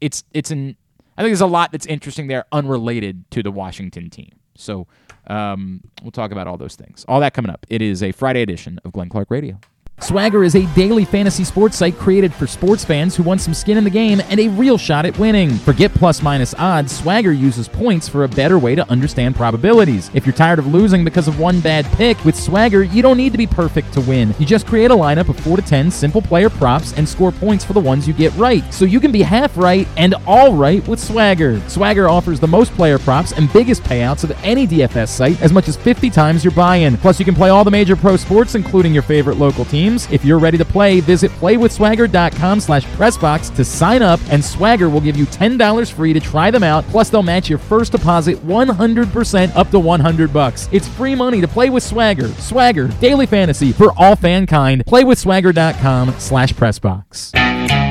it's 0.02 0.24
it's 0.34 0.50
an 0.50 0.78
I 1.20 1.22
think 1.22 1.32
there's 1.32 1.42
a 1.42 1.48
lot 1.48 1.74
that's 1.74 1.86
interesting 1.86 2.28
there, 2.28 2.46
unrelated 2.54 3.30
to 3.32 3.44
the 3.44 3.52
Washington 3.52 4.10
team. 4.10 4.32
So 4.56 4.88
um, 5.28 5.82
we'll 6.02 6.12
talk 6.12 6.32
about 6.32 6.48
all 6.48 6.58
those 6.58 6.78
things. 6.78 7.04
All 7.10 7.20
that 7.20 7.34
coming 7.34 7.52
up. 7.52 7.66
It 7.70 7.82
is 7.82 8.02
a 8.02 8.14
Friday 8.14 8.42
edition 8.42 8.80
of 8.86 8.94
Glenn 8.94 9.10
Clark 9.10 9.30
Radio. 9.30 9.60
Swagger 10.02 10.44
is 10.44 10.56
a 10.56 10.66
daily 10.76 11.04
fantasy 11.04 11.44
sports 11.44 11.78
site 11.78 11.98
created 11.98 12.34
for 12.34 12.48
sports 12.48 12.86
fans 12.86 13.16
who 13.16 13.22
want 13.22 13.42
some 13.42 13.54
skin 13.54 13.78
in 13.78 13.84
the 13.84 13.90
game 13.90 14.22
and 14.30 14.40
a 14.40 14.48
real 14.48 14.78
shot 14.78 15.06
at 15.06 15.18
winning. 15.20 15.52
Forget 15.52 15.94
plus 15.94 16.22
minus 16.22 16.56
odds, 16.58 16.98
Swagger 16.98 17.34
uses 17.34 17.68
points 17.68 18.08
for 18.08 18.24
a 18.24 18.28
better 18.28 18.58
way 18.58 18.76
to 18.76 18.90
understand 18.90 19.36
probabilities. 19.36 20.10
If 20.14 20.26
you're 20.26 20.34
tired 20.34 20.58
of 20.58 20.68
losing 20.68 21.04
because 21.04 21.28
of 21.28 21.38
one 21.38 21.60
bad 21.60 21.86
pick, 21.98 22.24
with 22.24 22.36
Swagger, 22.36 22.84
you 22.84 23.02
don't 23.02 23.18
need 23.18 23.34
to 23.34 23.38
be 23.38 23.46
perfect 23.46 23.94
to 23.94 24.02
win. 24.02 24.34
You 24.40 24.46
just 24.46 24.66
create 24.66 24.90
a 24.90 24.96
lineup 24.96 25.28
of 25.28 25.38
4 25.42 25.58
to 25.58 25.62
10 25.62 25.92
simple 25.92 26.22
player 26.22 26.50
props 26.50 26.94
and 26.94 27.08
score 27.08 27.34
points 27.34 27.66
for 27.66 27.74
the 27.74 27.80
ones 27.80 28.08
you 28.08 28.14
get 28.14 28.34
right. 28.36 28.64
So 28.74 28.86
you 28.86 29.02
can 29.02 29.12
be 29.12 29.22
half 29.22 29.58
right 29.58 29.88
and 29.98 30.16
all 30.26 30.56
right 30.56 30.86
with 30.88 31.00
Swagger. 31.00 31.60
Swagger 31.68 32.08
offers 32.08 32.40
the 32.40 32.48
most 32.48 32.72
player 32.74 33.00
props 33.00 33.34
and 33.34 33.52
biggest 33.52 33.84
payouts 33.84 34.24
of 34.24 34.32
any 34.44 34.66
DFS 34.66 35.10
site, 35.10 35.42
as 35.42 35.52
much 35.52 35.68
as 35.68 35.76
50 35.76 36.10
times 36.10 36.44
your 36.44 36.54
buy 36.54 36.78
in. 36.78 36.98
Plus, 36.98 37.20
you 37.20 37.26
can 37.26 37.36
play 37.36 37.50
all 37.50 37.66
the 37.66 37.72
major 37.72 37.98
pro 37.98 38.16
sports, 38.16 38.56
including 38.56 38.94
your 38.94 39.04
favorite 39.04 39.38
local 39.38 39.66
teams 39.66 39.89
teams. 39.90 40.12
If 40.12 40.26
you're 40.26 40.40
ready 40.40 40.58
to 40.58 40.66
play, 40.66 41.00
visit 41.00 41.32
playwithswagger.com 41.32 42.60
slash 42.60 42.86
pressbox 42.86 43.56
to 43.56 43.66
sign 43.66 44.02
up, 44.02 44.20
and 44.30 44.44
Swagger 44.44 44.90
will 44.90 45.02
give 45.02 45.16
you 45.16 45.26
$10 45.26 45.92
free 45.92 46.14
to 46.14 46.20
try 46.20 46.52
them 46.52 46.64
out. 46.64 46.84
Plus, 46.86 47.10
they'll 47.10 47.24
match 47.24 47.50
your 47.50 47.60
first 47.60 47.92
deposit 47.92 48.38
100% 48.38 49.56
up 49.56 49.70
to 49.72 49.80
100 49.80 50.34
bucks. 50.34 50.70
It's 50.72 50.88
free 50.88 51.16
money 51.16 51.42
to 51.42 51.48
play 51.48 51.70
with 51.70 51.84
Swagger. 51.84 52.28
Swagger, 52.34 52.88
daily 53.00 53.26
fantasy 53.26 53.72
for 53.72 53.94
all 53.98 54.16
fankind. 54.16 54.84
Playwithswagger.com 54.84 56.16
slash 56.18 56.54
pressbox. 56.54 57.59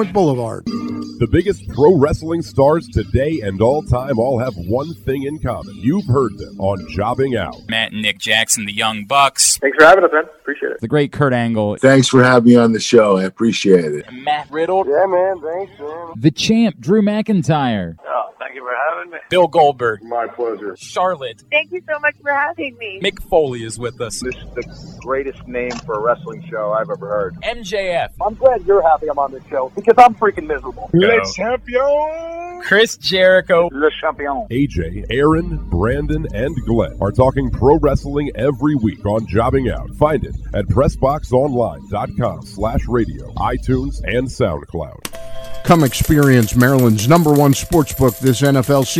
North 0.00 0.14
Boulevard. 0.14 0.64
The 0.64 1.28
biggest 1.30 1.68
pro 1.68 1.94
wrestling 1.94 2.40
stars 2.40 2.88
today 2.88 3.42
and 3.42 3.60
all 3.60 3.82
time 3.82 4.18
all 4.18 4.38
have 4.38 4.54
one 4.56 4.94
thing 4.94 5.24
in 5.24 5.38
common. 5.40 5.74
You've 5.76 6.06
heard 6.06 6.38
them 6.38 6.58
on 6.58 6.88
Jobbing 6.88 7.36
Out. 7.36 7.54
Matt 7.68 7.92
and 7.92 8.00
Nick 8.00 8.16
Jackson, 8.16 8.64
the 8.64 8.72
Young 8.72 9.04
Bucks. 9.04 9.58
Thanks 9.58 9.76
for 9.76 9.84
having 9.84 10.02
us, 10.02 10.10
man. 10.10 10.24
Appreciate 10.24 10.72
it. 10.72 10.80
The 10.80 10.88
great 10.88 11.12
Kurt 11.12 11.34
Angle. 11.34 11.76
Thanks 11.76 12.08
for 12.08 12.24
having 12.24 12.48
me 12.48 12.56
on 12.56 12.72
the 12.72 12.80
show. 12.80 13.18
I 13.18 13.24
appreciate 13.24 13.92
it. 13.92 14.10
Matt 14.10 14.50
Riddle. 14.50 14.86
Yeah, 14.88 15.04
man. 15.04 15.42
Thanks, 15.42 15.78
man. 15.78 16.12
The 16.16 16.30
champ, 16.30 16.80
Drew 16.80 17.02
McIntyre. 17.02 17.96
Oh, 18.06 18.32
thank 18.38 18.54
you 18.54 18.62
for 18.62 18.72
having 18.74 18.99
me. 18.99 18.99
Bill 19.28 19.48
Goldberg. 19.48 20.02
My 20.02 20.26
pleasure. 20.26 20.76
Charlotte. 20.76 21.42
Thank 21.50 21.72
you 21.72 21.82
so 21.88 21.98
much 22.00 22.14
for 22.22 22.32
having 22.32 22.76
me. 22.78 23.00
Mick 23.02 23.22
Foley 23.22 23.64
is 23.64 23.78
with 23.78 24.00
us. 24.00 24.20
This 24.20 24.34
is 24.36 24.54
the 24.54 24.98
greatest 25.00 25.46
name 25.46 25.70
for 25.70 25.94
a 25.94 26.00
wrestling 26.00 26.44
show 26.50 26.72
I've 26.72 26.90
ever 26.90 27.08
heard. 27.08 27.36
MJF. 27.42 28.10
I'm 28.24 28.34
glad 28.34 28.64
you're 28.66 28.82
happy 28.82 29.08
I'm 29.08 29.18
on 29.18 29.32
this 29.32 29.44
show 29.48 29.72
because 29.74 29.94
I'm 29.98 30.14
freaking 30.14 30.46
miserable. 30.46 30.90
Le 30.92 31.20
champion. 31.34 32.62
Chris 32.62 32.96
Jericho. 32.96 33.68
Le 33.72 33.90
champion. 34.00 34.46
AJ, 34.50 35.06
Aaron, 35.10 35.56
Brandon, 35.70 36.26
and 36.34 36.54
Glenn 36.66 36.96
are 37.00 37.12
talking 37.12 37.50
pro 37.50 37.78
wrestling 37.78 38.30
every 38.34 38.74
week 38.74 39.04
on 39.06 39.26
Jobbing 39.26 39.70
Out. 39.70 39.90
Find 39.96 40.24
it 40.24 40.36
at 40.54 40.66
PressBoxOnline.com 40.66 42.42
slash 42.46 42.86
radio, 42.86 43.32
iTunes, 43.34 44.02
and 44.04 44.28
SoundCloud. 44.28 45.16
Come 45.64 45.84
experience 45.84 46.56
Maryland's 46.56 47.06
number 47.06 47.32
one 47.32 47.54
sports 47.54 47.92
book 47.92 48.16
this 48.18 48.40
NFL 48.40 48.86
season 48.86 48.99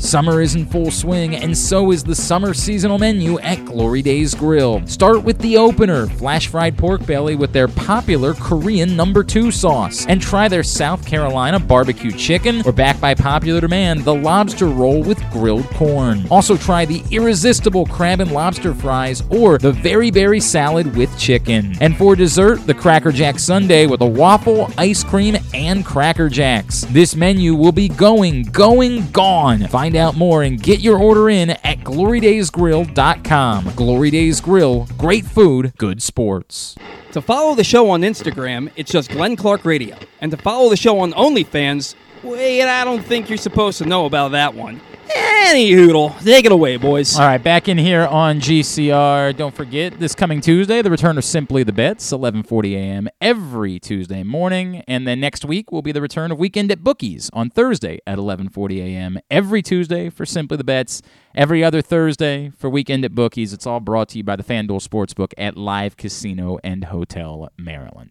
Summer 0.00 0.40
is 0.40 0.54
in 0.54 0.64
full 0.64 0.90
swing, 0.90 1.36
and 1.36 1.56
so 1.56 1.92
is 1.92 2.02
the 2.02 2.14
summer 2.14 2.54
seasonal 2.54 2.98
menu 2.98 3.38
at 3.40 3.62
Glory 3.66 4.00
Days 4.00 4.34
Grill. 4.34 4.84
Start 4.86 5.22
with 5.22 5.38
the 5.40 5.58
opener, 5.58 6.06
flash 6.06 6.48
fried 6.48 6.76
pork 6.78 7.04
belly 7.06 7.36
with 7.36 7.52
their 7.52 7.68
popular 7.68 8.32
Korean 8.32 8.96
number 8.96 9.22
two 9.22 9.50
sauce, 9.50 10.06
and 10.06 10.20
try 10.20 10.48
their 10.48 10.62
South 10.62 11.06
Carolina 11.06 11.60
barbecue 11.60 12.10
chicken, 12.10 12.62
or 12.64 12.72
back 12.72 12.98
by 12.98 13.14
popular 13.14 13.60
demand, 13.60 14.02
the 14.02 14.14
lobster 14.14 14.68
roll 14.68 15.02
with 15.02 15.20
grilled 15.30 15.66
corn. 15.66 16.26
Also 16.30 16.56
try 16.56 16.86
the 16.86 17.04
irresistible 17.10 17.84
crab 17.84 18.20
and 18.20 18.32
lobster 18.32 18.72
fries, 18.74 19.22
or 19.28 19.58
the 19.58 19.70
very 19.70 20.10
berry 20.10 20.40
salad 20.40 20.96
with 20.96 21.16
chicken. 21.18 21.76
And 21.82 21.94
for 21.96 22.16
dessert, 22.16 22.66
the 22.66 22.74
Cracker 22.74 23.12
Jack 23.12 23.38
Sundae 23.38 23.86
with 23.86 24.00
a 24.00 24.06
waffle, 24.06 24.72
ice 24.78 25.04
cream, 25.04 25.36
and 25.52 25.84
Cracker 25.84 26.30
Jacks. 26.30 26.86
This 26.88 27.14
menu 27.14 27.54
will 27.54 27.70
be 27.70 27.88
going, 27.88 28.44
going, 28.44 29.08
gone. 29.10 29.68
Find 29.68 29.89
out 29.96 30.16
more 30.16 30.42
and 30.42 30.62
get 30.62 30.80
your 30.80 30.98
order 30.98 31.30
in 31.30 31.50
at 31.50 31.78
glorydaysgrill.com. 31.78 33.72
Glory 33.76 34.10
Days 34.10 34.40
Grill, 34.40 34.86
great 34.98 35.24
food, 35.24 35.72
good 35.76 36.02
sports. 36.02 36.76
To 37.12 37.20
follow 37.20 37.54
the 37.54 37.64
show 37.64 37.90
on 37.90 38.02
Instagram, 38.02 38.70
it's 38.76 38.90
just 38.92 39.10
Glenn 39.10 39.36
Clark 39.36 39.64
Radio. 39.64 39.96
And 40.20 40.30
to 40.30 40.36
follow 40.36 40.68
the 40.70 40.76
show 40.76 41.00
on 41.00 41.12
OnlyFans, 41.12 41.94
wait, 42.22 42.62
I 42.62 42.84
don't 42.84 43.02
think 43.02 43.28
you're 43.28 43.38
supposed 43.38 43.78
to 43.78 43.84
know 43.86 44.06
about 44.06 44.32
that 44.32 44.54
one. 44.54 44.80
Any 45.16 45.72
hoodle. 45.72 46.14
Take 46.22 46.44
it 46.44 46.52
away, 46.52 46.76
boys. 46.76 47.16
All 47.16 47.26
right, 47.26 47.42
back 47.42 47.68
in 47.68 47.76
here 47.76 48.06
on 48.06 48.38
GCR. 48.38 49.36
Don't 49.36 49.54
forget 49.54 49.98
this 49.98 50.14
coming 50.14 50.40
Tuesday, 50.40 50.80
the 50.80 50.90
return 50.90 51.18
of 51.18 51.24
Simply 51.24 51.64
the 51.64 51.72
Bets, 51.72 52.12
11:40 52.12 52.74
a.m. 52.74 53.08
every 53.20 53.80
Tuesday 53.80 54.22
morning, 54.22 54.84
and 54.86 55.08
then 55.08 55.18
next 55.18 55.44
week 55.44 55.72
will 55.72 55.82
be 55.82 55.90
the 55.90 56.00
return 56.00 56.30
of 56.30 56.38
Weekend 56.38 56.70
at 56.70 56.84
Bookies 56.84 57.30
on 57.32 57.50
Thursday 57.50 57.98
at 58.06 58.18
11:40 58.18 58.78
a.m. 58.78 59.18
every 59.30 59.62
Tuesday 59.62 60.08
for 60.10 60.24
Simply 60.24 60.56
the 60.56 60.64
Bets, 60.64 61.02
every 61.34 61.64
other 61.64 61.82
Thursday 61.82 62.52
for 62.56 62.70
Weekend 62.70 63.04
at 63.04 63.14
Bookies. 63.14 63.52
It's 63.52 63.66
all 63.66 63.80
brought 63.80 64.10
to 64.10 64.18
you 64.18 64.24
by 64.24 64.36
the 64.36 64.44
FanDuel 64.44 64.86
Sportsbook 64.86 65.32
at 65.36 65.56
Live 65.56 65.96
Casino 65.96 66.58
and 66.62 66.84
Hotel 66.84 67.50
Maryland. 67.56 68.10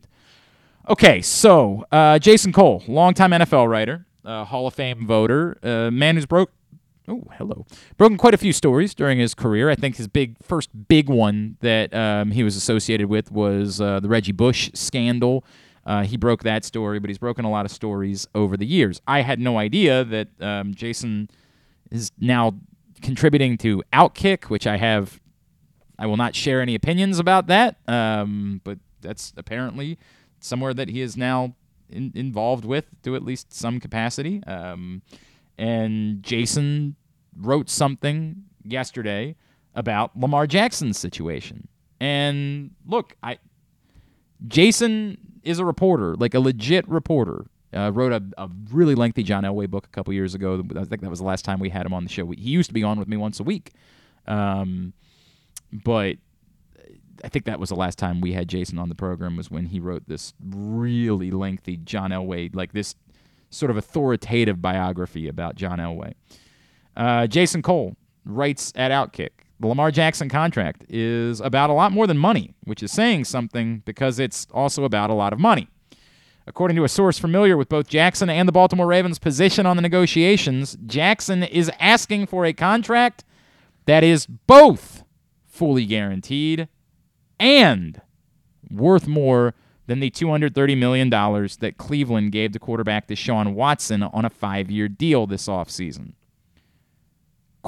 Okay, 0.90 1.22
so 1.22 1.86
uh, 1.92 2.20
Jason 2.20 2.52
Cole, 2.52 2.84
longtime 2.88 3.32
NFL 3.32 3.70
writer, 3.70 4.06
uh, 4.26 4.44
Hall 4.44 4.68
of 4.68 4.74
Fame 4.74 5.06
voter, 5.06 5.58
uh, 5.64 5.92
man 5.92 6.16
who's 6.16 6.26
broke 6.26 6.52
Oh, 7.10 7.24
hello. 7.38 7.66
Broken 7.98 8.18
quite 8.18 8.36
a 8.36 8.38
few 8.38 8.54
stories 8.54 8.94
during 8.94 9.18
his 9.18 9.34
career. 9.34 9.72
I 9.72 9.76
think 9.76 9.96
his 9.96 10.08
big 10.08 10.36
first 10.44 10.70
big 10.88 11.10
one 11.10 11.58
that 11.62 11.92
um, 11.92 12.30
he 12.30 12.44
was 12.44 12.56
associated 12.56 13.08
with 13.08 13.32
was 13.32 13.82
uh, 13.82 14.00
the 14.00 14.08
Reggie 14.08 14.32
Bush 14.32 14.70
scandal. 14.76 15.44
Uh, 15.88 16.04
he 16.04 16.18
broke 16.18 16.44
that 16.44 16.64
story, 16.64 17.00
but 17.00 17.10
he's 17.10 17.18
broken 17.18 17.46
a 17.46 17.50
lot 17.50 17.66
of 17.66 17.72
stories 17.72 18.28
over 18.36 18.56
the 18.56 18.66
years. 18.66 19.02
I 19.08 19.22
had 19.22 19.40
no 19.40 19.58
idea 19.58 20.04
that 20.04 20.28
um, 20.40 20.76
Jason 20.76 21.32
is 21.90 22.12
now 22.20 22.54
contributing 23.02 23.58
to 23.58 23.82
Outkick, 23.92 24.46
which 24.46 24.68
I 24.68 24.78
have. 24.78 25.20
I 25.98 26.06
will 26.06 26.18
not 26.18 26.36
share 26.36 26.62
any 26.62 26.76
opinions 26.76 27.18
about 27.18 27.48
that, 27.48 27.78
um, 27.88 28.62
but 28.64 28.78
that's 29.02 29.34
apparently 29.36 29.98
somewhere 30.40 30.76
that 30.76 30.90
he 30.90 31.02
is 31.02 31.18
now 31.18 31.56
in, 31.90 32.12
involved 32.14 32.66
with 32.66 32.86
to 33.02 33.16
at 33.16 33.24
least 33.24 33.52
some 33.52 33.80
capacity. 33.80 34.44
Um, 34.46 35.02
and 35.58 36.24
Jason 36.24 36.96
wrote 37.40 37.70
something 37.70 38.44
yesterday 38.64 39.36
about 39.76 40.18
Lamar 40.18 40.48
Jackson's 40.48 40.98
situation. 40.98 41.68
And 42.00 42.72
look, 42.86 43.16
I 43.24 43.40
Jason 44.48 45.18
is 45.44 45.60
a 45.60 45.66
reporter, 45.66 46.16
like 46.16 46.34
a 46.34 46.40
legit 46.40 46.88
reporter. 46.88 47.46
Uh, 47.72 47.92
wrote 47.94 48.12
a, 48.12 48.24
a 48.40 48.50
really 48.72 48.96
lengthy 48.96 49.22
John 49.22 49.44
Elway 49.44 49.70
book 49.70 49.86
a 49.86 49.90
couple 49.90 50.12
years 50.12 50.34
ago. 50.34 50.64
I 50.76 50.86
think 50.86 51.02
that 51.02 51.10
was 51.10 51.20
the 51.20 51.26
last 51.26 51.46
time 51.46 51.60
we 51.60 51.70
had 51.70 51.86
him 51.86 51.94
on 51.94 52.04
the 52.04 52.10
show. 52.10 52.26
He 52.32 52.50
used 52.50 52.72
to 52.72 52.74
be 52.74 52.82
on 52.82 52.98
with 52.98 53.08
me 53.08 53.16
once 53.16 53.40
a 53.40 53.44
week, 53.44 53.74
um, 54.26 54.92
but 55.72 56.16
I 57.24 57.30
think 57.30 57.46
that 57.46 57.60
was 57.60 57.70
the 57.70 57.76
last 57.76 58.00
time 58.00 58.22
we 58.22 58.34
had 58.34 58.48
Jason 58.48 58.80
on 58.80 58.90
the 58.90 58.96
program 58.96 59.36
was 59.36 59.52
when 59.52 59.68
he 59.68 59.80
wrote 59.80 60.08
this 60.08 60.34
really 60.44 61.32
lengthy 61.32 61.78
John 61.78 62.12
Elway, 62.12 62.56
like 62.56 62.74
this 62.74 62.96
sort 63.50 63.70
of 63.70 63.78
authoritative 63.78 64.62
biography 64.62 65.28
about 65.28 65.56
John 65.56 65.80
Elway. 65.80 66.14
Uh, 67.00 67.26
Jason 67.26 67.62
Cole 67.64 67.96
writes 68.26 68.72
at 68.76 68.92
Outkick 68.92 69.30
the 69.60 69.68
Lamar 69.68 69.92
Jackson 69.92 70.30
contract 70.30 70.86
is 70.88 71.42
about 71.42 71.70
a 71.70 71.74
lot 71.74 71.92
more 71.92 72.08
than 72.08 72.18
money, 72.18 72.54
which 72.64 72.82
is 72.82 72.92
saying 72.92 73.26
something 73.26 73.82
because 73.86 74.18
it's 74.18 74.48
also 74.52 74.86
about 74.86 75.10
a 75.10 75.14
lot 75.14 75.34
of 75.34 75.40
money. 75.40 75.68
According 76.48 76.78
to 76.78 76.84
a 76.84 76.90
source 76.90 77.20
familiar 77.20 77.58
with 77.58 77.70
both 77.70 77.88
Jackson 77.88 78.30
and 78.30 78.48
the 78.48 78.54
Baltimore 78.54 78.88
Ravens' 78.88 79.20
position 79.20 79.66
on 79.66 79.76
the 79.76 79.82
negotiations, 79.82 80.78
Jackson 80.86 81.44
is 81.44 81.70
asking 81.80 82.28
for 82.28 82.46
a 82.46 82.54
contract 82.54 83.26
that 83.86 84.04
is 84.04 84.26
both 84.26 85.04
fully 85.46 85.86
guaranteed 85.86 86.70
and 87.40 88.02
worth 88.72 89.08
more 89.08 89.54
than 89.88 90.00
the 90.00 90.10
$230 90.10 90.78
million 90.78 91.10
that 91.10 91.76
Cleveland 91.78 92.32
gave 92.32 92.54
the 92.54 92.60
quarterback 92.60 93.08
Deshaun 93.08 93.54
Watson 93.54 94.04
on 94.04 94.24
a 94.24 94.30
five 94.30 94.72
year 94.72 94.88
deal 94.88 95.28
this 95.28 95.48
offseason. 95.48 96.14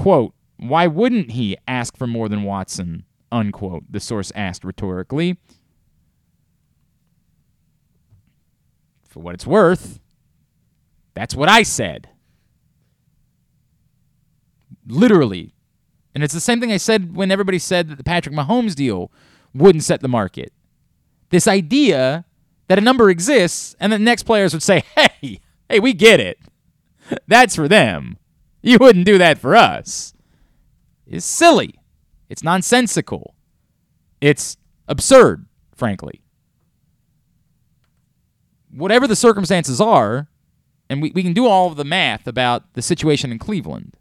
Quote, 0.01 0.33
why 0.57 0.87
wouldn't 0.87 1.29
he 1.29 1.55
ask 1.67 1.95
for 1.95 2.07
more 2.07 2.27
than 2.27 2.41
Watson? 2.41 3.05
Unquote, 3.31 3.83
the 3.87 3.99
source 3.99 4.31
asked 4.33 4.63
rhetorically. 4.63 5.37
For 9.07 9.19
what 9.19 9.35
it's 9.35 9.45
worth, 9.45 9.99
that's 11.13 11.35
what 11.35 11.49
I 11.49 11.61
said. 11.61 12.09
Literally. 14.87 15.53
And 16.15 16.23
it's 16.23 16.33
the 16.33 16.39
same 16.39 16.59
thing 16.59 16.71
I 16.71 16.77
said 16.77 17.15
when 17.15 17.29
everybody 17.29 17.59
said 17.59 17.87
that 17.89 17.99
the 17.99 18.03
Patrick 18.03 18.33
Mahomes 18.33 18.73
deal 18.73 19.11
wouldn't 19.53 19.83
set 19.83 20.01
the 20.01 20.07
market. 20.07 20.51
This 21.29 21.47
idea 21.47 22.25
that 22.69 22.79
a 22.79 22.81
number 22.81 23.11
exists 23.11 23.75
and 23.79 23.93
the 23.93 23.99
next 23.99 24.23
players 24.23 24.51
would 24.51 24.63
say, 24.63 24.81
hey, 24.95 25.41
hey, 25.69 25.79
we 25.79 25.93
get 25.93 26.19
it. 26.19 26.39
That's 27.27 27.55
for 27.55 27.67
them. 27.67 28.17
You 28.63 28.77
wouldn't 28.79 29.05
do 29.05 29.17
that 29.17 29.39
for 29.39 29.55
us. 29.55 30.13
It's 31.07 31.25
silly. 31.25 31.79
It's 32.29 32.43
nonsensical. 32.43 33.33
It's 34.21 34.55
absurd, 34.87 35.47
frankly. 35.75 36.21
Whatever 38.69 39.07
the 39.07 39.15
circumstances 39.15 39.81
are, 39.81 40.27
and 40.89 41.01
we, 41.01 41.11
we 41.15 41.23
can 41.23 41.33
do 41.33 41.47
all 41.47 41.67
of 41.67 41.75
the 41.75 41.83
math 41.83 42.27
about 42.27 42.73
the 42.73 42.81
situation 42.81 43.31
in 43.31 43.39
Cleveland. 43.39 43.97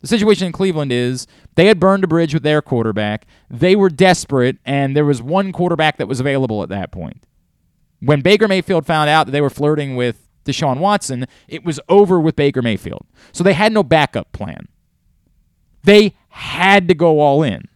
The 0.00 0.08
situation 0.08 0.46
in 0.46 0.52
Cleveland 0.52 0.92
is 0.92 1.26
they 1.54 1.66
had 1.66 1.80
burned 1.80 2.04
a 2.04 2.08
bridge 2.08 2.34
with 2.34 2.42
their 2.42 2.60
quarterback. 2.60 3.26
They 3.48 3.76
were 3.76 3.88
desperate, 3.88 4.58
and 4.64 4.96
there 4.96 5.04
was 5.04 5.22
one 5.22 5.52
quarterback 5.52 5.96
that 5.98 6.08
was 6.08 6.20
available 6.20 6.62
at 6.62 6.68
that 6.70 6.90
point. 6.90 7.24
When 8.00 8.20
Baker 8.20 8.48
Mayfield 8.48 8.86
found 8.86 9.08
out 9.08 9.26
that 9.26 9.32
they 9.32 9.40
were 9.40 9.50
flirting 9.50 9.96
with 9.96 10.28
Deshaun 10.44 10.78
Watson, 10.78 11.26
it 11.48 11.64
was 11.64 11.80
over 11.88 12.20
with 12.20 12.36
Baker 12.36 12.62
Mayfield. 12.62 13.06
So 13.32 13.44
they 13.44 13.52
had 13.54 13.72
no 13.72 13.82
backup 13.82 14.32
plan. 14.32 14.68
They 15.82 16.14
had 16.28 16.88
to 16.88 16.94
go 16.94 17.20
all 17.20 17.42
in. 17.42 17.68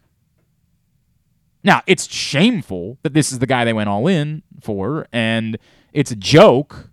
Now, 1.65 1.83
it's 1.87 2.11
shameful 2.11 2.99
that 3.03 3.15
this 3.15 3.33
is 3.33 3.41
the 3.41 3.47
guy 3.47 3.65
they 3.65 3.73
went 3.73 3.89
all 3.89 4.07
in 4.07 4.43
for, 4.61 5.07
and 5.13 5.59
it's 5.93 6.11
a 6.11 6.17
joke, 6.17 6.91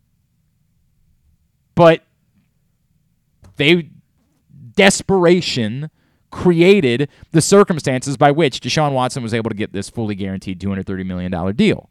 but 1.75 2.03
they 3.57 3.89
desperation 4.75 5.89
created 6.31 7.09
the 7.31 7.41
circumstances 7.41 8.17
by 8.17 8.31
which 8.31 8.59
Deshaun 8.59 8.91
Watson 8.91 9.23
was 9.23 9.33
able 9.33 9.49
to 9.49 9.55
get 9.55 9.71
this 9.71 9.89
fully 9.89 10.15
guaranteed 10.15 10.59
$230 10.59 11.05
million 11.05 11.55
deal. 11.55 11.89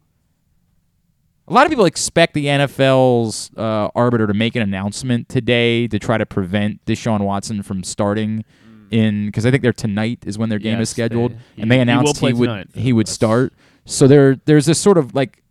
A 1.47 1.53
lot 1.53 1.65
of 1.65 1.69
people 1.71 1.85
expect 1.85 2.33
the 2.33 2.45
NFL's 2.45 3.51
uh, 3.55 3.89
arbiter 3.95 4.25
to 4.25 4.33
make 4.33 4.55
an 4.55 4.63
announcement 4.63 5.29
today 5.29 5.87
to 5.87 5.99
try 5.99 6.17
to 6.17 6.25
prevent 6.25 6.83
Deshaun 6.85 7.21
Watson 7.21 7.61
from 7.61 7.83
starting 7.83 8.43
in 8.89 9.27
because 9.27 9.45
I 9.45 9.51
think 9.51 9.61
they're 9.61 9.73
tonight 9.73 10.23
is 10.25 10.37
when 10.39 10.49
their 10.49 10.57
game 10.59 10.79
is 10.79 10.89
Yes, 10.89 10.95
they- 10.95 11.03
scheduled, 11.03 11.35
he- 11.55 11.61
and 11.61 11.69
they 11.71 11.75
he 11.75 11.79
will 11.79 11.81
announced 11.83 12.15
play 12.19 12.29
he 12.31 12.33
would 12.33 12.47
tonight. 12.47 12.67
he 12.73 12.93
would 12.93 13.07
start. 13.07 13.53
So 13.85 14.07
there 14.07 14.35
there's 14.45 14.65
this 14.65 14.79
sort 14.79 14.97
of 14.97 15.13
like 15.13 15.43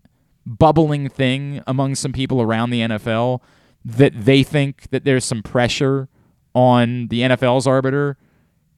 bubbling 0.46 1.08
thing 1.08 1.62
among 1.66 1.94
some 1.94 2.12
people 2.12 2.42
around 2.42 2.70
the 2.70 2.80
NFL 2.80 3.40
that 3.84 4.12
they 4.24 4.42
think 4.42 4.88
that 4.90 5.04
there's 5.04 5.24
some 5.24 5.42
pressure 5.42 6.08
on 6.54 7.06
the 7.08 7.20
NFL's 7.20 7.66
arbiter 7.66 8.16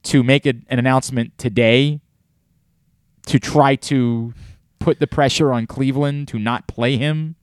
to 0.03 0.23
make 0.23 0.45
a, 0.45 0.49
an 0.69 0.77
announcement 0.79 1.35
today 1.37 1.99
to 3.25 3.39
try 3.39 3.75
to 3.75 4.33
put 4.79 4.99
the 4.99 5.07
pressure 5.07 5.51
on 5.51 5.67
Cleveland 5.67 6.27
to 6.29 6.39
not 6.39 6.67
play 6.67 6.97
him. 6.97 7.35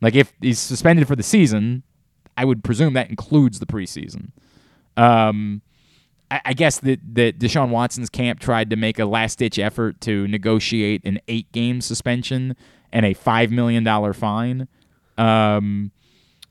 Like 0.00 0.14
if 0.14 0.32
he's 0.40 0.58
suspended 0.58 1.08
for 1.08 1.16
the 1.16 1.22
season, 1.22 1.82
I 2.36 2.44
would 2.44 2.62
presume 2.62 2.94
that 2.94 3.10
includes 3.10 3.58
the 3.58 3.66
preseason. 3.66 4.30
Um, 4.96 5.62
I, 6.30 6.40
I 6.46 6.52
guess 6.52 6.78
that 6.80 7.00
that 7.14 7.38
Deshaun 7.38 7.70
Watson's 7.70 8.10
camp 8.10 8.40
tried 8.40 8.70
to 8.70 8.76
make 8.76 8.98
a 8.98 9.04
last 9.04 9.38
ditch 9.38 9.58
effort 9.58 10.00
to 10.02 10.28
negotiate 10.28 11.02
an 11.04 11.20
eight 11.28 11.50
game 11.52 11.80
suspension 11.80 12.56
and 12.92 13.04
a 13.04 13.14
five 13.14 13.50
million 13.50 13.84
dollar 13.84 14.12
fine. 14.12 14.68
Um, 15.16 15.90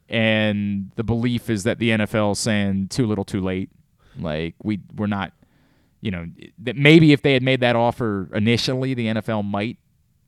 and 0.09 0.91
the 0.95 1.03
belief 1.03 1.49
is 1.49 1.63
that 1.63 1.79
the 1.79 1.89
NFL 1.91 2.33
is 2.33 2.39
saying 2.39 2.87
too 2.89 3.05
little, 3.05 3.25
too 3.25 3.41
late. 3.41 3.69
Like 4.19 4.55
we 4.63 4.79
we're 4.95 5.07
not, 5.07 5.33
you 6.01 6.11
know, 6.11 6.25
that 6.59 6.75
maybe 6.75 7.13
if 7.13 7.21
they 7.21 7.33
had 7.33 7.43
made 7.43 7.61
that 7.61 7.75
offer 7.75 8.29
initially, 8.33 8.93
the 8.93 9.07
NFL 9.07 9.45
might 9.45 9.77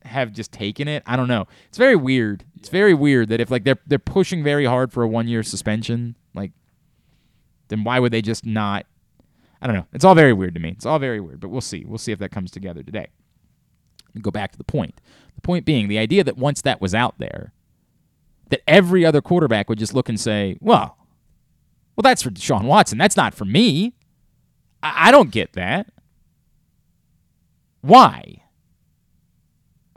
have 0.04 0.32
just 0.32 0.52
taken 0.52 0.88
it. 0.88 1.02
I 1.06 1.16
don't 1.16 1.28
know. 1.28 1.46
It's 1.68 1.78
very 1.78 1.96
weird. 1.96 2.44
It's 2.56 2.68
very 2.68 2.94
weird 2.94 3.28
that 3.28 3.40
if 3.40 3.50
like 3.50 3.64
they're 3.64 3.78
they're 3.86 3.98
pushing 3.98 4.42
very 4.42 4.64
hard 4.64 4.92
for 4.92 5.02
a 5.02 5.08
one 5.08 5.28
year 5.28 5.42
suspension, 5.42 6.16
like 6.34 6.52
then 7.68 7.84
why 7.84 7.98
would 7.98 8.12
they 8.12 8.22
just 8.22 8.46
not? 8.46 8.86
I 9.62 9.66
don't 9.66 9.76
know. 9.76 9.86
It's 9.92 10.04
all 10.04 10.14
very 10.14 10.32
weird 10.32 10.54
to 10.54 10.60
me. 10.60 10.70
It's 10.70 10.86
all 10.86 10.98
very 10.98 11.20
weird, 11.20 11.40
but 11.40 11.48
we'll 11.48 11.60
see. 11.60 11.84
We'll 11.86 11.98
see 11.98 12.12
if 12.12 12.18
that 12.18 12.30
comes 12.30 12.50
together 12.50 12.82
today. 12.82 13.08
Go 14.20 14.30
back 14.30 14.52
to 14.52 14.58
the 14.58 14.64
point. 14.64 15.00
The 15.34 15.40
point 15.40 15.64
being 15.64 15.88
the 15.88 15.98
idea 15.98 16.24
that 16.24 16.36
once 16.36 16.62
that 16.62 16.80
was 16.80 16.94
out 16.94 17.18
there, 17.18 17.52
that 18.48 18.62
every 18.66 19.04
other 19.04 19.20
quarterback 19.20 19.68
would 19.68 19.78
just 19.78 19.94
look 19.94 20.08
and 20.08 20.18
say, 20.18 20.56
"Well, 20.60 20.96
well, 21.94 22.02
that's 22.02 22.22
for 22.22 22.30
Deshaun 22.30 22.64
Watson. 22.64 22.98
That's 22.98 23.16
not 23.16 23.34
for 23.34 23.44
me." 23.44 23.94
I, 24.82 25.08
I 25.08 25.10
don't 25.10 25.30
get 25.30 25.52
that. 25.52 25.90
Why? 27.82 28.39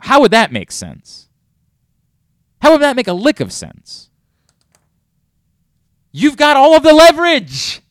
How 0.03 0.19
would 0.19 0.31
that 0.31 0.51
make 0.51 0.69
sense? 0.69 1.30
How 2.61 2.73
would 2.73 2.81
that 2.81 2.97
make 2.97 3.07
a 3.07 3.13
lick 3.13 3.39
of 3.39 3.53
sense? 3.53 4.09
You've 6.11 6.35
got 6.35 6.57
all 6.57 6.75
of 6.75 6.84
the 6.84 6.93
leverage. 6.93 7.81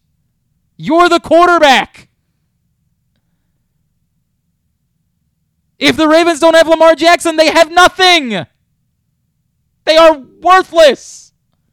You're 0.77 1.09
the 1.09 1.21
quarterback. 1.21 2.11
If 5.79 5.97
the 5.97 6.07
Ravens 6.07 6.39
don't 6.39 6.55
have 6.55 6.69
Lamar 6.69 6.95
Jackson, 6.95 7.37
they 7.37 7.51
have 7.51 7.73
nothing. 7.73 8.47
They 9.87 9.97
are 9.97 10.19
worthless 10.19 11.33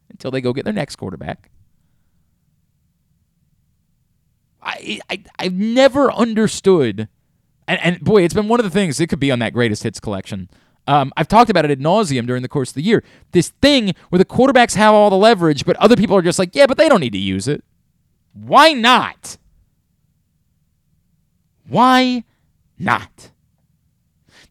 until 0.10 0.32
they 0.32 0.40
go 0.40 0.54
get 0.54 0.64
their 0.64 0.74
next 0.74 0.96
quarterback. 0.96 1.52
I, 4.62 5.02
I 5.10 5.24
I've 5.38 5.54
never 5.54 6.10
understood, 6.10 7.10
and, 7.70 7.80
and 7.82 8.04
boy, 8.04 8.24
it's 8.24 8.34
been 8.34 8.48
one 8.48 8.60
of 8.60 8.64
the 8.64 8.70
things. 8.70 9.00
It 9.00 9.08
could 9.08 9.20
be 9.20 9.32
on 9.32 9.40
that 9.40 9.54
greatest 9.54 9.84
hits 9.84 10.00
collection. 10.00 10.50
Um, 10.88 11.14
I've 11.16 11.28
talked 11.28 11.52
about 11.52 11.66
it 11.66 11.72
ad 11.72 11.80
nauseum 11.80 12.26
during 12.26 12.42
the 12.42 12.50
course 12.50 12.70
of 12.70 12.76
the 12.76 12.82
year. 12.82 13.04
This 13.32 13.50
thing 13.62 13.94
where 14.10 14.18
the 14.18 14.26
quarterbacks 14.26 14.76
have 14.76 14.94
all 14.94 15.12
the 15.12 15.16
leverage, 15.16 15.66
but 15.66 15.76
other 15.78 15.96
people 15.96 16.18
are 16.18 16.24
just 16.24 16.40
like, 16.40 16.56
yeah, 16.56 16.66
but 16.66 16.78
they 16.78 16.90
don't 16.90 17.00
need 17.00 17.14
to 17.14 17.20
use 17.20 17.48
it. 17.48 17.64
Why 18.34 18.74
not? 18.74 19.38
Why 21.68 22.24
not? 22.80 23.30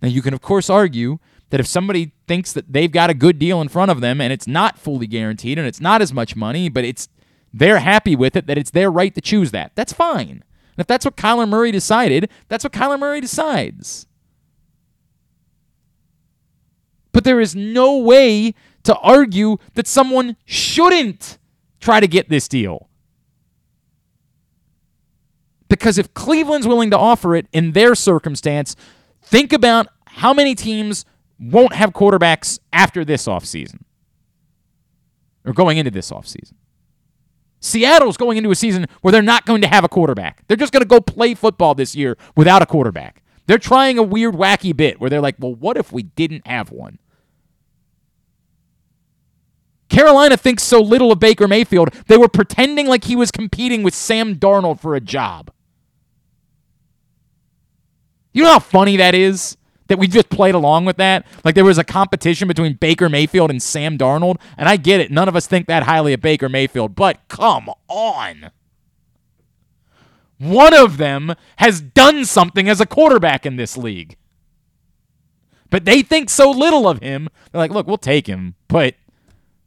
Now, 0.00 0.08
you 0.08 0.22
can, 0.22 0.32
of 0.32 0.40
course, 0.40 0.70
argue 0.70 1.18
that 1.50 1.58
if 1.58 1.66
somebody 1.66 2.12
thinks 2.28 2.52
that 2.52 2.72
they've 2.72 2.92
got 2.92 3.10
a 3.10 3.14
good 3.14 3.40
deal 3.40 3.60
in 3.60 3.68
front 3.68 3.90
of 3.90 4.00
them 4.00 4.20
and 4.20 4.32
it's 4.32 4.46
not 4.46 4.78
fully 4.78 5.08
guaranteed 5.08 5.58
and 5.58 5.66
it's 5.66 5.80
not 5.80 6.00
as 6.00 6.12
much 6.12 6.36
money, 6.36 6.68
but 6.68 6.84
it's 6.84 7.08
they're 7.52 7.80
happy 7.80 8.14
with 8.14 8.36
it, 8.36 8.46
that 8.46 8.58
it's 8.58 8.70
their 8.70 8.90
right 8.90 9.14
to 9.14 9.20
choose 9.20 9.50
that. 9.50 9.72
That's 9.74 9.92
fine. 9.92 10.44
And 10.78 10.84
if 10.84 10.86
that's 10.86 11.04
what 11.04 11.16
Kyler 11.16 11.48
Murray 11.48 11.72
decided, 11.72 12.30
that's 12.46 12.62
what 12.62 12.72
Kyler 12.72 13.00
Murray 13.00 13.20
decides. 13.20 14.06
But 17.10 17.24
there 17.24 17.40
is 17.40 17.56
no 17.56 17.98
way 17.98 18.54
to 18.84 18.96
argue 18.98 19.56
that 19.74 19.88
someone 19.88 20.36
shouldn't 20.44 21.38
try 21.80 21.98
to 21.98 22.06
get 22.06 22.28
this 22.28 22.46
deal. 22.46 22.88
Because 25.68 25.98
if 25.98 26.14
Cleveland's 26.14 26.68
willing 26.68 26.92
to 26.92 26.98
offer 26.98 27.34
it 27.34 27.48
in 27.52 27.72
their 27.72 27.96
circumstance, 27.96 28.76
think 29.20 29.52
about 29.52 29.88
how 30.06 30.32
many 30.32 30.54
teams 30.54 31.04
won't 31.40 31.74
have 31.74 31.90
quarterbacks 31.90 32.60
after 32.72 33.04
this 33.04 33.26
offseason 33.26 33.80
or 35.44 35.52
going 35.52 35.76
into 35.76 35.90
this 35.90 36.12
offseason. 36.12 36.54
Seattle's 37.60 38.16
going 38.16 38.36
into 38.36 38.50
a 38.50 38.54
season 38.54 38.86
where 39.00 39.12
they're 39.12 39.22
not 39.22 39.46
going 39.46 39.62
to 39.62 39.68
have 39.68 39.84
a 39.84 39.88
quarterback. 39.88 40.46
They're 40.46 40.56
just 40.56 40.72
going 40.72 40.82
to 40.82 40.88
go 40.88 41.00
play 41.00 41.34
football 41.34 41.74
this 41.74 41.96
year 41.96 42.16
without 42.36 42.62
a 42.62 42.66
quarterback. 42.66 43.22
They're 43.46 43.58
trying 43.58 43.98
a 43.98 44.02
weird, 44.02 44.34
wacky 44.34 44.76
bit 44.76 45.00
where 45.00 45.10
they're 45.10 45.20
like, 45.20 45.36
well, 45.38 45.54
what 45.54 45.76
if 45.76 45.92
we 45.92 46.02
didn't 46.02 46.46
have 46.46 46.70
one? 46.70 46.98
Carolina 49.88 50.36
thinks 50.36 50.62
so 50.62 50.80
little 50.80 51.10
of 51.10 51.18
Baker 51.18 51.48
Mayfield, 51.48 51.90
they 52.06 52.18
were 52.18 52.28
pretending 52.28 52.86
like 52.86 53.04
he 53.04 53.16
was 53.16 53.30
competing 53.30 53.82
with 53.82 53.94
Sam 53.94 54.36
Darnold 54.36 54.80
for 54.80 54.94
a 54.94 55.00
job. 55.00 55.50
You 58.32 58.42
know 58.42 58.52
how 58.52 58.58
funny 58.58 58.96
that 58.98 59.14
is? 59.14 59.56
That 59.88 59.98
we 59.98 60.06
just 60.06 60.28
played 60.28 60.54
along 60.54 60.84
with 60.84 60.98
that? 60.98 61.26
Like 61.44 61.54
there 61.54 61.64
was 61.64 61.78
a 61.78 61.84
competition 61.84 62.46
between 62.46 62.74
Baker 62.74 63.08
Mayfield 63.08 63.50
and 63.50 63.62
Sam 63.62 63.98
Darnold. 63.98 64.36
And 64.56 64.68
I 64.68 64.76
get 64.76 65.00
it. 65.00 65.10
None 65.10 65.28
of 65.28 65.36
us 65.36 65.46
think 65.46 65.66
that 65.66 65.84
highly 65.84 66.12
of 66.12 66.20
Baker 66.20 66.48
Mayfield, 66.48 66.94
but 66.94 67.26
come 67.28 67.70
on. 67.88 68.50
One 70.38 70.74
of 70.74 70.98
them 70.98 71.34
has 71.56 71.80
done 71.80 72.24
something 72.24 72.68
as 72.68 72.80
a 72.80 72.86
quarterback 72.86 73.44
in 73.44 73.56
this 73.56 73.76
league. 73.76 74.16
But 75.70 75.84
they 75.84 76.02
think 76.02 76.30
so 76.30 76.50
little 76.50 76.88
of 76.88 77.00
him. 77.00 77.28
They're 77.50 77.60
like, 77.60 77.72
look, 77.72 77.86
we'll 77.86 77.98
take 77.98 78.26
him, 78.26 78.54
but 78.68 78.94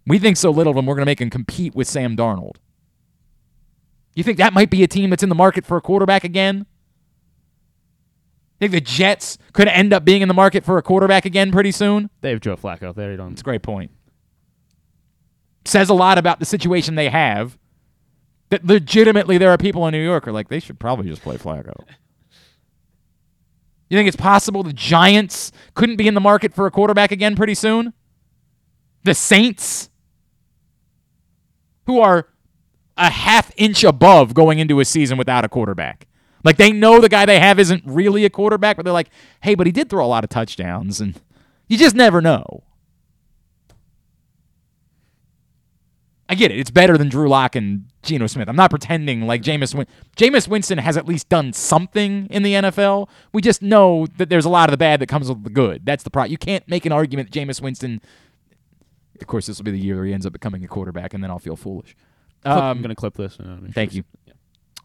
we 0.07 0.17
think 0.17 0.37
so 0.37 0.49
little 0.49 0.71
of 0.71 0.77
him, 0.77 0.85
we're 0.85 0.95
going 0.95 1.05
to 1.05 1.09
make 1.09 1.21
him 1.21 1.29
compete 1.29 1.75
with 1.75 1.87
Sam 1.87 2.15
Darnold. 2.15 2.55
You 4.15 4.23
think 4.23 4.37
that 4.37 4.53
might 4.53 4.69
be 4.69 4.83
a 4.83 4.87
team 4.87 5.09
that's 5.09 5.23
in 5.23 5.29
the 5.29 5.35
market 5.35 5.65
for 5.65 5.77
a 5.77 5.81
quarterback 5.81 6.23
again? 6.23 6.65
Think 8.61 8.73
the 8.73 8.79
Jets 8.79 9.39
could 9.53 9.67
end 9.67 9.91
up 9.91 10.05
being 10.05 10.21
in 10.21 10.27
the 10.27 10.35
market 10.35 10.63
for 10.63 10.77
a 10.77 10.83
quarterback 10.83 11.25
again 11.25 11.51
pretty 11.51 11.71
soon? 11.71 12.11
They 12.21 12.29
have 12.29 12.41
Joe 12.41 12.55
Flacco. 12.55 12.93
There 12.93 13.09
you 13.09 13.17
don't. 13.17 13.31
It's 13.31 13.41
a 13.41 13.43
great 13.43 13.63
point. 13.63 13.89
Says 15.65 15.89
a 15.89 15.95
lot 15.95 16.19
about 16.19 16.39
the 16.39 16.45
situation 16.45 16.93
they 16.93 17.09
have. 17.09 17.57
That 18.51 18.63
legitimately 18.63 19.39
there 19.39 19.49
are 19.49 19.57
people 19.57 19.87
in 19.87 19.93
New 19.93 20.03
York 20.03 20.25
who 20.25 20.29
are 20.29 20.33
like, 20.33 20.49
they 20.49 20.59
should 20.59 20.77
probably 20.79 21.09
just 21.09 21.23
play 21.23 21.37
Flacco. 21.37 21.73
You 23.89 23.97
think 23.97 24.07
it's 24.07 24.15
possible 24.15 24.61
the 24.61 24.73
Giants 24.73 25.51
couldn't 25.73 25.95
be 25.95 26.07
in 26.07 26.13
the 26.13 26.21
market 26.21 26.53
for 26.53 26.67
a 26.67 26.71
quarterback 26.71 27.11
again 27.11 27.35
pretty 27.35 27.55
soon? 27.55 27.93
The 29.03 29.15
Saints, 29.15 29.89
who 31.87 31.99
are 31.99 32.27
a 32.95 33.09
half 33.09 33.51
inch 33.57 33.83
above 33.83 34.35
going 34.35 34.59
into 34.59 34.79
a 34.79 34.85
season 34.85 35.17
without 35.17 35.43
a 35.43 35.49
quarterback. 35.49 36.07
Like 36.43 36.57
they 36.57 36.71
know 36.71 36.99
the 36.99 37.09
guy 37.09 37.25
they 37.25 37.39
have 37.39 37.59
isn't 37.59 37.83
really 37.85 38.25
a 38.25 38.29
quarterback, 38.29 38.75
but 38.77 38.83
they're 38.85 38.93
like, 38.93 39.09
hey, 39.41 39.55
but 39.55 39.67
he 39.67 39.71
did 39.71 39.89
throw 39.89 40.05
a 40.05 40.07
lot 40.07 40.23
of 40.23 40.29
touchdowns, 40.29 40.99
and 40.99 41.19
you 41.67 41.77
just 41.77 41.95
never 41.95 42.21
know. 42.21 42.63
I 46.29 46.35
get 46.35 46.49
it. 46.49 46.59
It's 46.59 46.71
better 46.71 46.97
than 46.97 47.09
Drew 47.09 47.27
Lock 47.27 47.57
and 47.57 47.87
Geno 48.03 48.25
Smith. 48.25 48.47
I'm 48.47 48.55
not 48.55 48.69
pretending 48.69 49.27
like 49.27 49.41
Jameis 49.41 49.75
Win- 49.75 49.87
Jameis 50.15 50.47
Winston 50.47 50.77
has 50.77 50.95
at 50.95 51.05
least 51.05 51.27
done 51.27 51.51
something 51.51 52.27
in 52.29 52.43
the 52.43 52.53
NFL. 52.53 53.09
We 53.33 53.41
just 53.41 53.61
know 53.61 54.07
that 54.15 54.29
there's 54.29 54.45
a 54.45 54.49
lot 54.49 54.69
of 54.69 54.71
the 54.71 54.77
bad 54.77 55.01
that 55.01 55.07
comes 55.07 55.27
with 55.27 55.43
the 55.43 55.49
good. 55.49 55.85
That's 55.85 56.03
the 56.03 56.09
problem. 56.09 56.31
You 56.31 56.37
can't 56.37 56.65
make 56.69 56.85
an 56.85 56.93
argument 56.93 57.31
that 57.31 57.37
Jameis 57.39 57.61
Winston 57.61 57.99
Of 59.19 59.27
course, 59.27 59.45
this 59.45 59.57
will 59.57 59.65
be 59.65 59.71
the 59.71 59.79
year 59.79 59.97
where 59.97 60.05
he 60.05 60.13
ends 60.13 60.25
up 60.25 60.31
becoming 60.31 60.63
a 60.63 60.69
quarterback, 60.69 61.13
and 61.13 61.21
then 61.21 61.29
I'll 61.29 61.37
feel 61.37 61.57
foolish. 61.57 61.95
Um, 62.45 62.57
I'm 62.59 62.81
gonna 62.81 62.95
clip 62.95 63.15
this. 63.15 63.37
Thank 63.73 63.91
sure 63.91 63.97
you. 63.97 64.03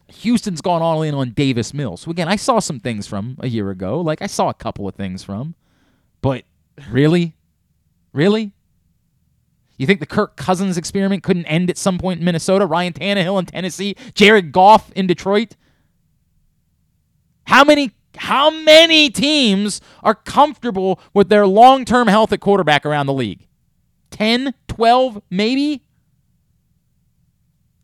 Houston's 0.08 0.60
gone 0.60 0.82
all 0.82 1.02
in 1.02 1.14
on 1.14 1.30
Davis 1.30 1.74
Mills. 1.74 2.02
So 2.02 2.10
again, 2.10 2.28
I 2.28 2.36
saw 2.36 2.58
some 2.58 2.78
things 2.78 3.06
from 3.06 3.36
a 3.40 3.48
year 3.48 3.70
ago. 3.70 4.00
Like 4.00 4.22
I 4.22 4.26
saw 4.26 4.48
a 4.48 4.54
couple 4.54 4.86
of 4.86 4.94
things 4.94 5.24
from, 5.24 5.54
but 6.20 6.44
really, 6.90 7.36
really, 8.12 8.52
you 9.78 9.86
think 9.86 10.00
the 10.00 10.06
Kirk 10.06 10.36
Cousins 10.36 10.78
experiment 10.78 11.22
couldn't 11.22 11.46
end 11.46 11.68
at 11.68 11.76
some 11.76 11.98
point 11.98 12.20
in 12.20 12.24
Minnesota? 12.24 12.66
Ryan 12.66 12.92
Tannehill 12.92 13.38
in 13.38 13.46
Tennessee, 13.46 13.94
Jared 14.14 14.52
Goff 14.52 14.90
in 14.92 15.06
Detroit. 15.06 15.56
How 17.46 17.64
many? 17.64 17.92
How 18.18 18.48
many 18.48 19.10
teams 19.10 19.82
are 20.02 20.14
comfortable 20.14 20.98
with 21.12 21.28
their 21.28 21.46
long-term 21.46 22.08
health 22.08 22.32
at 22.32 22.40
quarterback 22.40 22.86
around 22.86 23.04
the 23.04 23.12
league? 23.12 23.46
10, 24.10 24.54
12, 24.68 25.20
maybe? 25.28 25.82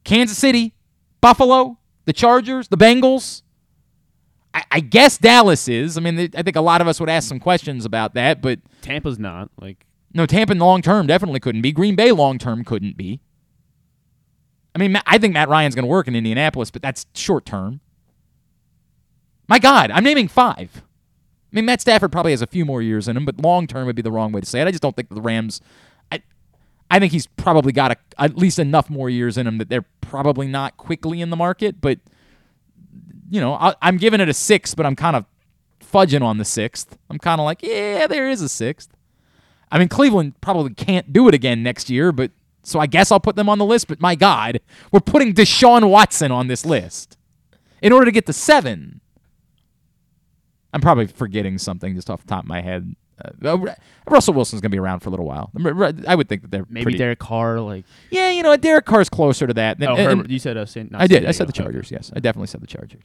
Kansas 0.04 0.38
City, 0.38 0.72
Buffalo, 1.20 1.76
the 2.04 2.12
Chargers, 2.12 2.68
the 2.68 2.76
Bengals. 2.76 3.42
I, 4.54 4.64
I 4.70 4.80
guess 4.80 5.18
Dallas 5.18 5.68
is. 5.68 5.96
I 5.96 6.00
mean, 6.00 6.16
th- 6.16 6.34
I 6.36 6.42
think 6.42 6.56
a 6.56 6.60
lot 6.60 6.80
of 6.80 6.88
us 6.88 7.00
would 7.00 7.08
ask 7.08 7.28
some 7.28 7.40
questions 7.40 7.84
about 7.84 8.14
that, 8.14 8.42
but 8.42 8.60
Tampa's 8.82 9.18
not 9.18 9.50
like 9.60 9.86
no, 10.14 10.26
Tampa 10.26 10.54
long 10.54 10.82
term 10.82 11.06
definitely 11.06 11.40
couldn't 11.40 11.62
be. 11.62 11.72
Green 11.72 11.96
Bay 11.96 12.12
long 12.12 12.38
term 12.38 12.64
couldn't 12.64 12.96
be. 12.96 13.20
I 14.74 14.78
mean, 14.78 14.98
I 15.06 15.18
think 15.18 15.34
Matt 15.34 15.48
Ryan's 15.48 15.74
going 15.74 15.84
to 15.84 15.90
work 15.90 16.08
in 16.08 16.16
Indianapolis, 16.16 16.70
but 16.70 16.82
that's 16.82 17.06
short 17.14 17.44
term. 17.44 17.80
My 19.48 19.58
God, 19.58 19.90
I'm 19.90 20.04
naming 20.04 20.28
five. 20.28 20.82
I 21.52 21.56
mean, 21.56 21.66
Matt 21.66 21.82
Stafford 21.82 22.10
probably 22.10 22.30
has 22.30 22.40
a 22.40 22.46
few 22.46 22.64
more 22.64 22.80
years 22.80 23.08
in 23.08 23.16
him, 23.16 23.24
but 23.26 23.38
long 23.40 23.66
term 23.66 23.86
would 23.86 23.96
be 23.96 24.02
the 24.02 24.12
wrong 24.12 24.32
way 24.32 24.40
to 24.40 24.46
say 24.46 24.60
it. 24.60 24.66
I 24.66 24.70
just 24.70 24.82
don't 24.82 24.96
think 24.96 25.08
the 25.08 25.20
Rams. 25.20 25.60
I, 26.96 26.98
think 26.98 27.12
he's 27.12 27.26
probably 27.26 27.72
got 27.72 27.92
a, 27.92 27.96
at 28.18 28.36
least 28.36 28.58
enough 28.58 28.90
more 28.90 29.08
years 29.08 29.38
in 29.38 29.46
him 29.46 29.58
that 29.58 29.68
they're 29.68 29.86
probably 30.00 30.46
not 30.46 30.76
quickly 30.76 31.20
in 31.20 31.30
the 31.30 31.36
market. 31.36 31.80
But 31.80 31.98
you 33.30 33.40
know, 33.40 33.54
I, 33.54 33.74
I'm 33.80 33.96
giving 33.96 34.20
it 34.20 34.28
a 34.28 34.34
six, 34.34 34.74
but 34.74 34.84
I'm 34.84 34.96
kind 34.96 35.16
of 35.16 35.24
fudging 35.80 36.22
on 36.22 36.38
the 36.38 36.44
sixth. 36.44 36.98
I'm 37.10 37.18
kind 37.18 37.40
of 37.40 37.44
like, 37.44 37.62
yeah, 37.62 38.06
there 38.06 38.28
is 38.28 38.42
a 38.42 38.48
sixth. 38.48 38.90
I 39.70 39.78
mean, 39.78 39.88
Cleveland 39.88 40.40
probably 40.40 40.74
can't 40.74 41.12
do 41.12 41.28
it 41.28 41.34
again 41.34 41.62
next 41.62 41.88
year, 41.88 42.12
but 42.12 42.30
so 42.62 42.78
I 42.78 42.86
guess 42.86 43.10
I'll 43.10 43.20
put 43.20 43.36
them 43.36 43.48
on 43.48 43.58
the 43.58 43.64
list. 43.64 43.88
But 43.88 44.00
my 44.00 44.14
God, 44.14 44.60
we're 44.90 45.00
putting 45.00 45.34
Deshaun 45.34 45.88
Watson 45.88 46.30
on 46.30 46.46
this 46.46 46.66
list 46.66 47.16
in 47.80 47.92
order 47.92 48.04
to 48.04 48.12
get 48.12 48.26
to 48.26 48.32
seven. 48.32 49.00
I'm 50.74 50.80
probably 50.80 51.06
forgetting 51.06 51.58
something 51.58 51.94
just 51.94 52.10
off 52.10 52.22
the 52.22 52.28
top 52.28 52.44
of 52.44 52.48
my 52.48 52.60
head. 52.60 52.94
Uh, 53.44 53.74
Russell 54.08 54.34
Wilson's 54.34 54.60
going 54.60 54.70
to 54.70 54.74
be 54.74 54.78
around 54.78 55.00
for 55.00 55.08
a 55.08 55.10
little 55.10 55.26
while. 55.26 55.50
I 56.06 56.14
would 56.14 56.28
think 56.28 56.42
that 56.42 56.50
they're 56.50 56.66
maybe 56.68 56.84
pretty, 56.84 56.98
Derek 56.98 57.18
Carr. 57.18 57.60
Like 57.60 57.84
yeah, 58.10 58.30
you 58.30 58.42
know, 58.42 58.56
Derek 58.56 58.84
Carr's 58.84 59.08
closer 59.08 59.46
to 59.46 59.54
that. 59.54 59.78
Than, 59.78 59.88
oh, 59.90 59.96
and- 59.96 60.30
you 60.30 60.38
said 60.38 60.56
uh, 60.56 60.66
not 60.90 61.02
I 61.02 61.06
did. 61.06 61.22
San 61.22 61.28
I 61.28 61.32
said 61.32 61.48
the. 61.48 61.52
Chargers. 61.52 61.90
Yes, 61.90 62.10
I 62.14 62.20
definitely 62.20 62.48
said 62.48 62.60
the 62.60 62.66
Chargers. 62.66 63.04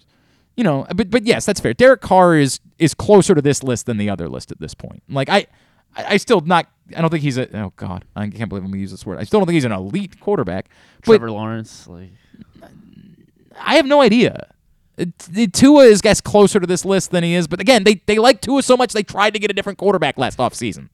You 0.55 0.63
know, 0.63 0.87
but 0.95 1.11
but 1.11 1.23
yes, 1.25 1.45
that's 1.45 1.59
fair. 1.59 1.73
Derek 1.73 2.01
Carr 2.01 2.35
is 2.35 2.59
is 2.79 2.93
closer 2.93 3.35
to 3.35 3.41
this 3.41 3.61
list 3.63 3.85
than 3.85 3.97
the 3.97 4.09
other 4.09 4.27
list 4.27 4.51
at 4.51 4.59
this 4.59 4.73
point. 4.73 5.03
Like 5.07 5.29
I, 5.29 5.45
I, 5.95 6.05
I 6.13 6.17
still 6.17 6.41
not. 6.41 6.67
I 6.95 7.01
don't 7.01 7.11
think 7.11 7.23
he's 7.23 7.37
a. 7.37 7.55
Oh 7.55 7.73
God, 7.75 8.05
I 8.15 8.27
can't 8.29 8.49
believe 8.49 8.63
I'm 8.63 8.71
gonna 8.71 8.81
use 8.81 8.91
this 8.91 9.05
word. 9.05 9.19
I 9.19 9.23
still 9.23 9.39
don't 9.39 9.45
think 9.45 9.55
he's 9.55 9.65
an 9.65 9.71
elite 9.71 10.19
quarterback. 10.19 10.69
Trevor 11.03 11.29
Lawrence. 11.29 11.87
Like 11.87 12.09
I 13.59 13.75
have 13.75 13.85
no 13.85 14.01
idea. 14.01 14.51
Tua 15.53 15.83
is 15.85 16.01
guess 16.01 16.21
closer 16.21 16.59
to 16.59 16.65
this 16.67 16.83
list 16.83 17.11
than 17.11 17.23
he 17.23 17.35
is, 17.35 17.47
but 17.47 17.61
again, 17.61 17.83
they 17.83 18.01
they 18.05 18.17
like 18.17 18.41
Tua 18.41 18.63
so 18.63 18.75
much 18.75 18.93
they 18.93 19.03
tried 19.03 19.33
to 19.33 19.39
get 19.39 19.51
a 19.51 19.53
different 19.53 19.77
quarterback 19.77 20.17
last 20.17 20.39
offseason. 20.39 20.89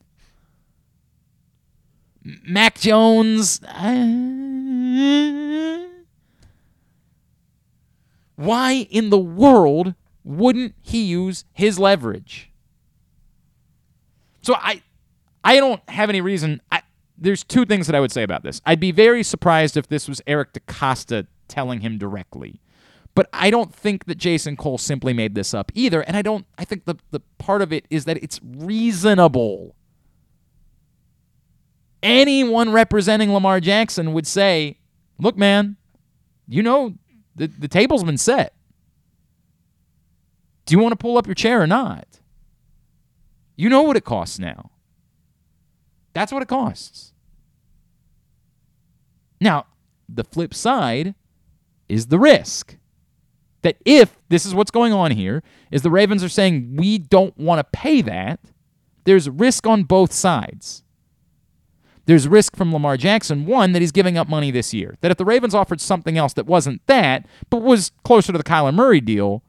Mac 2.23 2.79
Jones. 2.79 3.61
uh, 3.63 4.43
why 8.35 8.87
in 8.89 9.09
the 9.09 9.17
world 9.17 9.95
wouldn't 10.23 10.75
he 10.81 11.03
use 11.03 11.45
his 11.53 11.79
leverage? 11.79 12.51
So 14.41 14.55
I 14.55 14.81
I 15.43 15.57
don't 15.57 15.81
have 15.89 16.09
any 16.09 16.21
reason. 16.21 16.61
I, 16.71 16.81
there's 17.17 17.43
two 17.43 17.65
things 17.65 17.87
that 17.87 17.95
I 17.95 17.99
would 17.99 18.11
say 18.11 18.23
about 18.23 18.43
this. 18.43 18.61
I'd 18.65 18.79
be 18.79 18.91
very 18.91 19.23
surprised 19.23 19.77
if 19.77 19.87
this 19.87 20.07
was 20.07 20.21
Eric 20.27 20.53
DeCosta 20.53 21.27
telling 21.47 21.81
him 21.81 21.97
directly. 21.97 22.59
But 23.15 23.29
I 23.31 23.49
don't 23.49 23.73
think 23.73 24.05
that 24.05 24.17
Jason 24.17 24.57
Cole 24.57 24.77
simply 24.77 25.13
made 25.13 25.35
this 25.35 25.53
up 25.53 25.71
either. 25.75 26.01
And 26.01 26.17
I 26.17 26.21
don't 26.21 26.45
I 26.57 26.65
think 26.65 26.85
the, 26.85 26.95
the 27.11 27.19
part 27.37 27.61
of 27.61 27.71
it 27.71 27.85
is 27.89 28.05
that 28.05 28.17
it's 28.23 28.39
reasonable. 28.43 29.75
Anyone 32.01 32.71
representing 32.71 33.31
Lamar 33.31 33.59
Jackson 33.59 34.13
would 34.13 34.27
say, 34.27 34.79
look, 35.19 35.37
man, 35.37 35.77
you 36.47 36.63
know 36.63 36.95
the, 37.35 37.47
the 37.47 37.67
table's 37.67 38.03
been 38.03 38.17
set. 38.17 38.53
Do 40.65 40.73
you 40.73 40.79
want 40.79 40.93
to 40.93 40.97
pull 40.97 41.17
up 41.17 41.27
your 41.27 41.35
chair 41.35 41.61
or 41.61 41.67
not? 41.67 42.07
You 43.55 43.69
know 43.69 43.83
what 43.83 43.97
it 43.97 44.05
costs 44.05 44.39
now. 44.39 44.71
That's 46.13 46.31
what 46.31 46.41
it 46.41 46.47
costs. 46.47 47.13
Now, 49.39 49.65
the 50.07 50.23
flip 50.23 50.53
side 50.53 51.15
is 51.89 52.07
the 52.07 52.19
risk. 52.19 52.77
That 53.63 53.77
if 53.85 54.17
this 54.29 54.45
is 54.45 54.53
what's 54.53 54.71
going 54.71 54.93
on 54.93 55.11
here, 55.11 55.41
is 55.71 55.81
the 55.81 55.89
Ravens 55.89 56.23
are 56.23 56.29
saying 56.29 56.75
we 56.77 56.97
don't 56.97 57.37
want 57.37 57.59
to 57.59 57.77
pay 57.77 58.01
that, 58.01 58.39
there's 59.05 59.29
risk 59.29 59.65
on 59.67 59.83
both 59.83 60.13
sides. 60.13 60.83
There's 62.05 62.27
risk 62.27 62.55
from 62.57 62.73
Lamar 62.73 62.97
Jackson, 62.97 63.45
one, 63.45 63.71
that 63.71 63.81
he's 63.81 63.93
giving 63.93 64.17
up 64.17 64.27
money 64.27 64.51
this 64.51 64.73
year. 64.73 64.97
That 65.01 65.11
if 65.11 65.17
the 65.17 65.25
Ravens 65.25 65.55
offered 65.55 65.79
something 65.79 66.17
else 66.17 66.33
that 66.33 66.45
wasn't 66.45 66.85
that, 66.87 67.25
but 67.49 67.61
was 67.61 67.91
closer 68.03 68.33
to 68.33 68.37
the 68.37 68.43
Kyler 68.43 68.73
Murray 68.73 68.99
deal, 68.99 69.41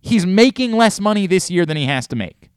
he's 0.00 0.26
making 0.26 0.72
less 0.72 1.00
money 1.00 1.26
this 1.26 1.50
year 1.50 1.64
than 1.64 1.76
he 1.76 1.86
has 1.86 2.08
to 2.08 2.16
make. 2.16 2.50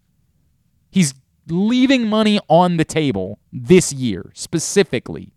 He's 0.89 1.13
leaving 1.47 2.07
money 2.07 2.39
on 2.47 2.77
the 2.77 2.85
table 2.85 3.39
this 3.51 3.93
year 3.93 4.31
specifically 4.33 5.33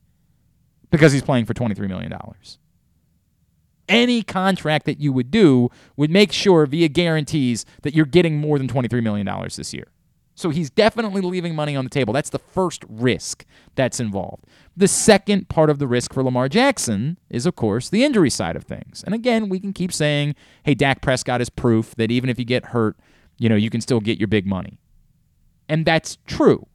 because 0.90 1.12
he's 1.12 1.22
playing 1.22 1.44
for 1.44 1.52
$23 1.52 1.88
million. 1.88 2.12
Any 3.88 4.22
contract 4.22 4.86
that 4.86 5.00
you 5.00 5.12
would 5.12 5.30
do 5.30 5.70
would 5.96 6.10
make 6.10 6.32
sure 6.32 6.66
via 6.66 6.88
guarantees 6.88 7.64
that 7.82 7.94
you're 7.94 8.04
getting 8.06 8.38
more 8.38 8.58
than 8.58 8.68
$23 8.68 9.02
million 9.02 9.28
this 9.56 9.72
year. 9.72 9.86
So 10.36 10.50
he's 10.50 10.68
definitely 10.68 11.22
leaving 11.22 11.54
money 11.54 11.74
on 11.74 11.84
the 11.84 11.90
table. 11.90 12.12
That's 12.12 12.28
the 12.28 12.38
first 12.38 12.84
risk 12.88 13.46
that's 13.74 13.98
involved. 13.98 14.44
The 14.76 14.86
second 14.86 15.48
part 15.48 15.70
of 15.70 15.78
the 15.78 15.86
risk 15.86 16.12
for 16.12 16.22
Lamar 16.22 16.50
Jackson 16.50 17.18
is, 17.30 17.46
of 17.46 17.56
course, 17.56 17.88
the 17.88 18.04
injury 18.04 18.28
side 18.28 18.54
of 18.54 18.64
things. 18.64 19.02
And 19.04 19.14
again, 19.14 19.48
we 19.48 19.58
can 19.58 19.72
keep 19.72 19.92
saying, 19.92 20.34
hey, 20.64 20.74
Dak 20.74 21.00
Prescott 21.00 21.40
is 21.40 21.48
proof 21.48 21.94
that 21.94 22.10
even 22.10 22.28
if 22.28 22.38
you 22.38 22.44
get 22.44 22.66
hurt, 22.66 22.98
you 23.38 23.48
know, 23.48 23.56
you 23.56 23.70
can 23.70 23.80
still 23.80 24.00
get 24.00 24.18
your 24.18 24.28
big 24.28 24.46
money. 24.46 24.78
And 25.70 25.86
that's 25.86 26.18
true. 26.26 26.66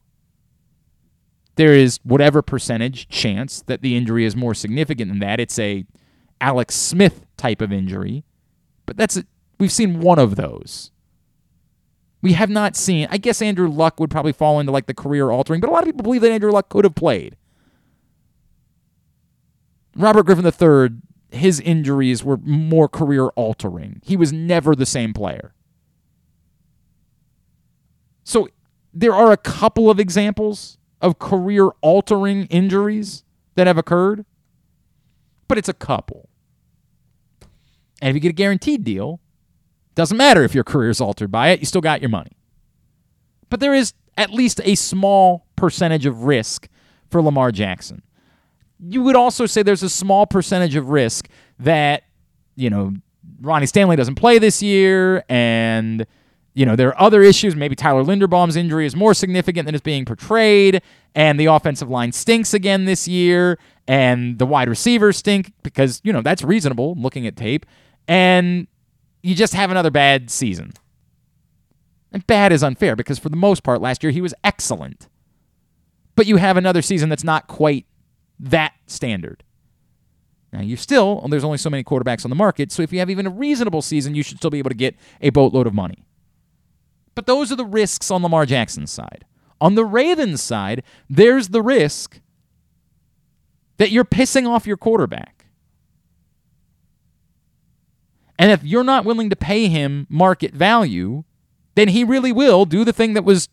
There 1.54 1.72
is 1.72 2.00
whatever 2.02 2.42
percentage 2.42 3.08
chance 3.08 3.62
that 3.66 3.82
the 3.82 3.96
injury 3.96 4.24
is 4.24 4.34
more 4.34 4.54
significant 4.54 5.08
than 5.08 5.20
that. 5.20 5.38
It's 5.38 5.58
a 5.60 5.84
Alex 6.42 6.74
Smith 6.74 7.24
type 7.36 7.62
of 7.62 7.72
injury, 7.72 8.24
but 8.84 8.96
that's 8.96 9.16
a, 9.16 9.24
we've 9.58 9.72
seen 9.72 10.00
one 10.00 10.18
of 10.18 10.34
those. 10.34 10.90
We 12.20 12.32
have 12.34 12.50
not 12.50 12.76
seen. 12.76 13.06
I 13.10 13.16
guess 13.16 13.40
Andrew 13.40 13.68
Luck 13.68 13.98
would 14.00 14.10
probably 14.10 14.32
fall 14.32 14.60
into 14.60 14.72
like 14.72 14.86
the 14.86 14.94
career 14.94 15.30
altering, 15.30 15.60
but 15.60 15.70
a 15.70 15.72
lot 15.72 15.82
of 15.82 15.86
people 15.86 16.02
believe 16.02 16.20
that 16.22 16.32
Andrew 16.32 16.50
Luck 16.50 16.68
could 16.68 16.84
have 16.84 16.96
played. 16.96 17.36
Robert 19.96 20.24
Griffin 20.24 20.44
III, 20.44 21.38
his 21.38 21.60
injuries 21.60 22.24
were 22.24 22.38
more 22.38 22.88
career 22.88 23.28
altering. 23.28 24.00
He 24.04 24.16
was 24.16 24.32
never 24.32 24.74
the 24.74 24.86
same 24.86 25.12
player. 25.12 25.54
So 28.24 28.48
there 28.92 29.14
are 29.14 29.30
a 29.30 29.36
couple 29.36 29.90
of 29.90 30.00
examples 30.00 30.78
of 31.00 31.18
career 31.18 31.68
altering 31.80 32.46
injuries 32.46 33.24
that 33.54 33.66
have 33.66 33.78
occurred, 33.78 34.24
but 35.46 35.58
it's 35.58 35.68
a 35.68 35.74
couple. 35.74 36.28
And 38.02 38.10
if 38.10 38.14
you 38.16 38.20
get 38.20 38.30
a 38.30 38.34
guaranteed 38.34 38.84
deal, 38.84 39.20
doesn't 39.94 40.16
matter 40.16 40.42
if 40.42 40.54
your 40.54 40.64
career 40.64 40.90
is 40.90 41.00
altered 41.00 41.30
by 41.30 41.48
it, 41.50 41.60
you 41.60 41.66
still 41.66 41.80
got 41.80 42.02
your 42.02 42.10
money. 42.10 42.32
But 43.48 43.60
there 43.60 43.74
is 43.74 43.94
at 44.18 44.30
least 44.30 44.60
a 44.64 44.74
small 44.74 45.46
percentage 45.56 46.04
of 46.04 46.24
risk 46.24 46.68
for 47.10 47.22
Lamar 47.22 47.52
Jackson. 47.52 48.02
You 48.80 49.02
would 49.02 49.14
also 49.14 49.46
say 49.46 49.62
there's 49.62 49.84
a 49.84 49.88
small 49.88 50.26
percentage 50.26 50.74
of 50.74 50.88
risk 50.88 51.28
that, 51.60 52.02
you 52.56 52.68
know, 52.68 52.94
Ronnie 53.40 53.66
Stanley 53.66 53.94
doesn't 53.94 54.16
play 54.16 54.38
this 54.38 54.62
year 54.62 55.24
and 55.28 56.04
you 56.54 56.66
know, 56.66 56.76
there 56.76 56.88
are 56.88 57.00
other 57.00 57.22
issues. 57.22 57.56
Maybe 57.56 57.74
Tyler 57.74 58.04
Linderbaum's 58.04 58.56
injury 58.56 58.84
is 58.84 58.94
more 58.94 59.14
significant 59.14 59.66
than 59.66 59.74
it's 59.74 59.82
being 59.82 60.04
portrayed, 60.04 60.82
and 61.14 61.40
the 61.40 61.46
offensive 61.46 61.88
line 61.88 62.12
stinks 62.12 62.52
again 62.52 62.84
this 62.84 63.08
year, 63.08 63.58
and 63.88 64.38
the 64.38 64.46
wide 64.46 64.68
receivers 64.68 65.16
stink 65.16 65.52
because, 65.62 66.00
you 66.04 66.12
know, 66.12 66.20
that's 66.20 66.42
reasonable 66.42 66.94
looking 66.96 67.26
at 67.26 67.36
tape. 67.36 67.64
And 68.08 68.66
you 69.22 69.34
just 69.34 69.54
have 69.54 69.70
another 69.70 69.90
bad 69.90 70.30
season. 70.30 70.72
And 72.12 72.26
bad 72.26 72.52
is 72.52 72.62
unfair 72.62 72.96
because 72.96 73.18
for 73.18 73.28
the 73.30 73.36
most 73.36 73.62
part 73.62 73.80
last 73.80 74.02
year 74.02 74.12
he 74.12 74.20
was 74.20 74.34
excellent. 74.44 75.08
but 76.14 76.26
you 76.26 76.36
have 76.36 76.56
another 76.56 76.82
season 76.82 77.08
that's 77.08 77.24
not 77.24 77.46
quite 77.48 77.86
that 78.38 78.74
standard. 78.86 79.44
Now 80.52 80.60
you're 80.60 80.76
still 80.76 81.20
oh, 81.24 81.28
there's 81.28 81.44
only 81.44 81.58
so 81.58 81.70
many 81.70 81.84
quarterbacks 81.84 82.24
on 82.24 82.30
the 82.30 82.36
market, 82.36 82.70
so 82.72 82.82
if 82.82 82.92
you 82.92 82.98
have 82.98 83.10
even 83.10 83.26
a 83.26 83.30
reasonable 83.30 83.82
season, 83.82 84.14
you 84.14 84.22
should 84.22 84.38
still 84.38 84.50
be 84.50 84.58
able 84.58 84.70
to 84.70 84.76
get 84.76 84.94
a 85.20 85.30
boatload 85.30 85.66
of 85.66 85.74
money. 85.74 86.04
But 87.14 87.26
those 87.26 87.52
are 87.52 87.56
the 87.56 87.64
risks 87.64 88.10
on 88.10 88.22
Lamar 88.22 88.46
Jackson's 88.46 88.90
side. 88.90 89.24
On 89.60 89.74
the 89.74 89.84
Ravens 89.84 90.42
side, 90.42 90.82
there's 91.08 91.48
the 91.48 91.62
risk 91.62 92.20
that 93.78 93.90
you're 93.90 94.04
pissing 94.04 94.48
off 94.48 94.66
your 94.66 94.76
quarterback. 94.76 95.41
And 98.42 98.50
if 98.50 98.64
you're 98.64 98.82
not 98.82 99.04
willing 99.04 99.30
to 99.30 99.36
pay 99.36 99.68
him 99.68 100.04
market 100.10 100.52
value, 100.52 101.22
then 101.76 101.86
he 101.86 102.02
really 102.02 102.32
will 102.32 102.64
do 102.64 102.84
the 102.84 102.92
thing 102.92 103.14
that 103.14 103.22
was 103.22 103.48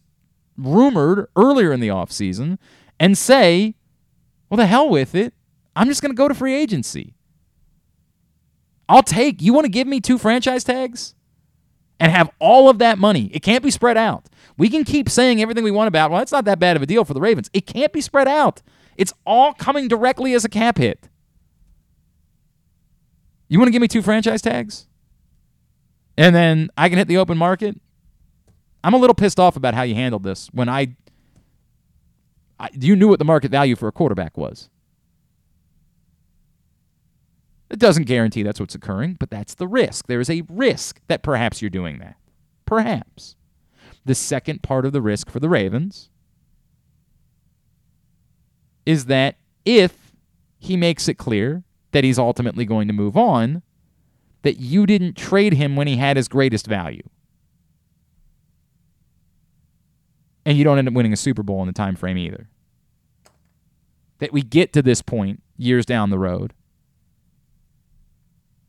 rumored 0.58 1.28
earlier 1.36 1.72
in 1.72 1.80
the 1.80 1.90
offseason 1.90 2.58
and 3.00 3.16
say, 3.16 3.76
well, 4.50 4.58
the 4.58 4.66
hell 4.66 4.90
with 4.90 5.14
it. 5.14 5.36
I'm 5.76 5.90
just 5.90 6.02
going 6.02 6.10
to 6.12 6.18
go 6.18 6.28
to 6.28 6.34
free 6.34 6.56
agency. 6.56 7.14
I'll 8.90 9.04
take, 9.04 9.44
you 9.44 9.54
want 9.54 9.66
to 9.66 9.72
give 9.72 9.86
me 9.86 10.02
two 10.02 10.18
franchise 10.18 10.64
tags 10.64 11.14
and 12.00 12.12
have 12.12 12.32
all 12.40 12.68
of 12.68 12.80
that 12.80 12.98
money? 12.98 13.30
It 13.32 13.44
can't 13.44 13.64
be 13.64 13.70
spread 13.70 13.96
out. 13.96 14.26
We 14.58 14.70
can 14.70 14.86
keep 14.86 15.08
saying 15.08 15.40
everything 15.40 15.64
we 15.64 15.70
want 15.70 15.88
about, 15.88 16.10
well, 16.10 16.24
it's 16.24 16.32
not 16.32 16.46
that 16.46 16.58
bad 16.58 16.76
of 16.76 16.82
a 16.82 16.88
deal 16.88 17.06
for 17.06 17.14
the 17.14 17.22
Ravens. 17.22 17.52
It 17.54 17.68
can't 17.68 17.94
be 17.94 18.02
spread 18.02 18.28
out. 18.28 18.64
It's 18.98 19.14
all 19.24 19.54
coming 19.54 19.88
directly 19.88 20.34
as 20.34 20.46
a 20.46 20.50
cap 20.50 20.80
hit. 20.80 21.09
You 23.50 23.60
want 23.60 23.68
to 23.68 23.72
give 23.72 23.82
me 23.82 23.88
two 23.88 24.02
franchise 24.02 24.42
tags? 24.42 24.88
And 26.18 26.36
then 26.36 26.70
I 26.78 26.88
can 26.88 26.98
hit 26.98 27.08
the 27.08 27.18
open 27.18 27.38
market? 27.38 27.80
I'm 28.84 28.94
a 28.94 28.98
little 28.98 29.16
pissed 29.16 29.40
off 29.40 29.56
about 29.56 29.74
how 29.74 29.82
you 29.82 29.96
handled 29.96 30.24
this 30.24 30.50
when 30.54 30.70
I, 30.70 30.96
I 32.60 32.70
you 32.74 32.96
knew 32.96 33.08
what 33.08 33.20
the 33.20 33.26
market 33.26 33.52
value 33.52 33.76
for 33.76 33.88
a 33.88 33.92
quarterback 33.92 34.38
was. 34.38 34.70
It 37.70 37.80
doesn't 37.80 38.06
guarantee 38.06 38.44
that's 38.44 38.60
what's 38.60 38.76
occurring, 38.76 39.18
but 39.20 39.30
that's 39.30 39.56
the 39.56 39.68
risk. 39.68 40.08
There 40.08 40.20
is 40.20 40.30
a 40.30 40.44
risk 40.50 41.02
that 41.08 41.22
perhaps 41.22 41.62
you're 41.62 41.70
doing 41.70 42.00
that. 42.00 42.16
Perhaps. 42.66 43.36
The 44.06 44.16
second 44.16 44.64
part 44.64 44.86
of 44.86 44.94
the 44.94 45.02
risk 45.02 45.30
for 45.30 45.40
the 45.40 45.50
Ravens 45.50 46.10
is 48.86 49.06
that 49.06 49.36
if 49.66 50.16
he 50.58 50.76
makes 50.76 51.08
it 51.08 51.16
clear 51.16 51.64
that 51.92 52.04
he's 52.04 52.20
ultimately 52.20 52.66
going 52.66 52.88
to 52.88 52.94
move 52.94 53.18
on, 53.18 53.62
that 54.44 54.58
you 54.60 54.86
didn't 54.86 55.18
trade 55.18 55.54
him 55.54 55.76
when 55.76 55.88
he 55.88 55.98
had 55.98 56.18
his 56.18 56.28
greatest 56.28 56.68
value. 56.68 57.04
And 60.46 60.58
you 60.58 60.64
don't 60.64 60.78
end 60.78 60.88
up 60.88 60.94
winning 60.94 61.14
a 61.14 61.18
Super 61.18 61.44
Bowl 61.44 61.62
in 61.62 61.68
the 61.68 61.74
time 61.74 61.96
frame 61.96 62.18
either. 62.18 62.50
That 64.20 64.34
we 64.34 64.42
get 64.42 64.74
to 64.74 64.82
this 64.82 65.02
point 65.02 65.44
years 65.58 65.86
down 65.86 66.10
the 66.10 66.20
road 66.20 66.54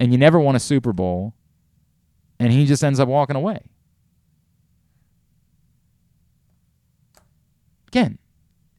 and 0.00 0.12
you 0.12 0.18
never 0.18 0.40
won 0.40 0.56
a 0.56 0.60
Super 0.60 0.94
Bowl, 0.94 1.34
and 2.40 2.50
he 2.50 2.64
just 2.64 2.82
ends 2.82 2.98
up 2.98 3.06
walking 3.06 3.36
away. 3.36 3.60
Again, 7.88 8.18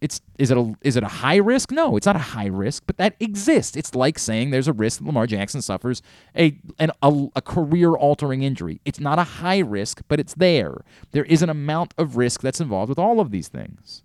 it's 0.02 0.20
is 0.40 0.50
it 0.50 0.58
a 0.58 0.74
is 0.82 0.98
it 0.98 1.04
a 1.04 1.08
high 1.08 1.38
risk? 1.38 1.72
No, 1.72 1.96
it's 1.96 2.08
not 2.08 2.16
a 2.16 2.20
high 2.20 2.48
risk, 2.48 2.84
but 2.88 2.98
that 2.98 3.16
exists. 3.20 3.78
It's 3.78 3.94
like 3.94 4.18
saying 4.18 4.50
there's 4.50 4.68
a 4.68 4.74
risk 4.74 5.00
that 5.00 5.06
Lamar 5.06 5.28
Jackson 5.28 5.62
suffers 5.62 6.02
a 6.36 6.58
an, 6.80 6.92
a, 7.02 7.28
a 7.36 7.42
career 7.42 7.92
altering 7.92 8.42
injury. 8.42 8.82
It's 8.84 9.00
not 9.00 9.20
a 9.20 9.24
high 9.24 9.60
risk, 9.60 10.02
but 10.08 10.20
it's 10.20 10.34
there. 10.34 10.84
There 11.12 11.26
is 11.26 11.44
an 11.44 11.50
amount 11.50 11.94
of 11.98 12.18
risk 12.18 12.42
that's 12.42 12.60
involved 12.60 12.90
with 12.90 13.00
all 13.00 13.20
of 13.20 13.32
these 13.32 13.48
things. 13.48 14.04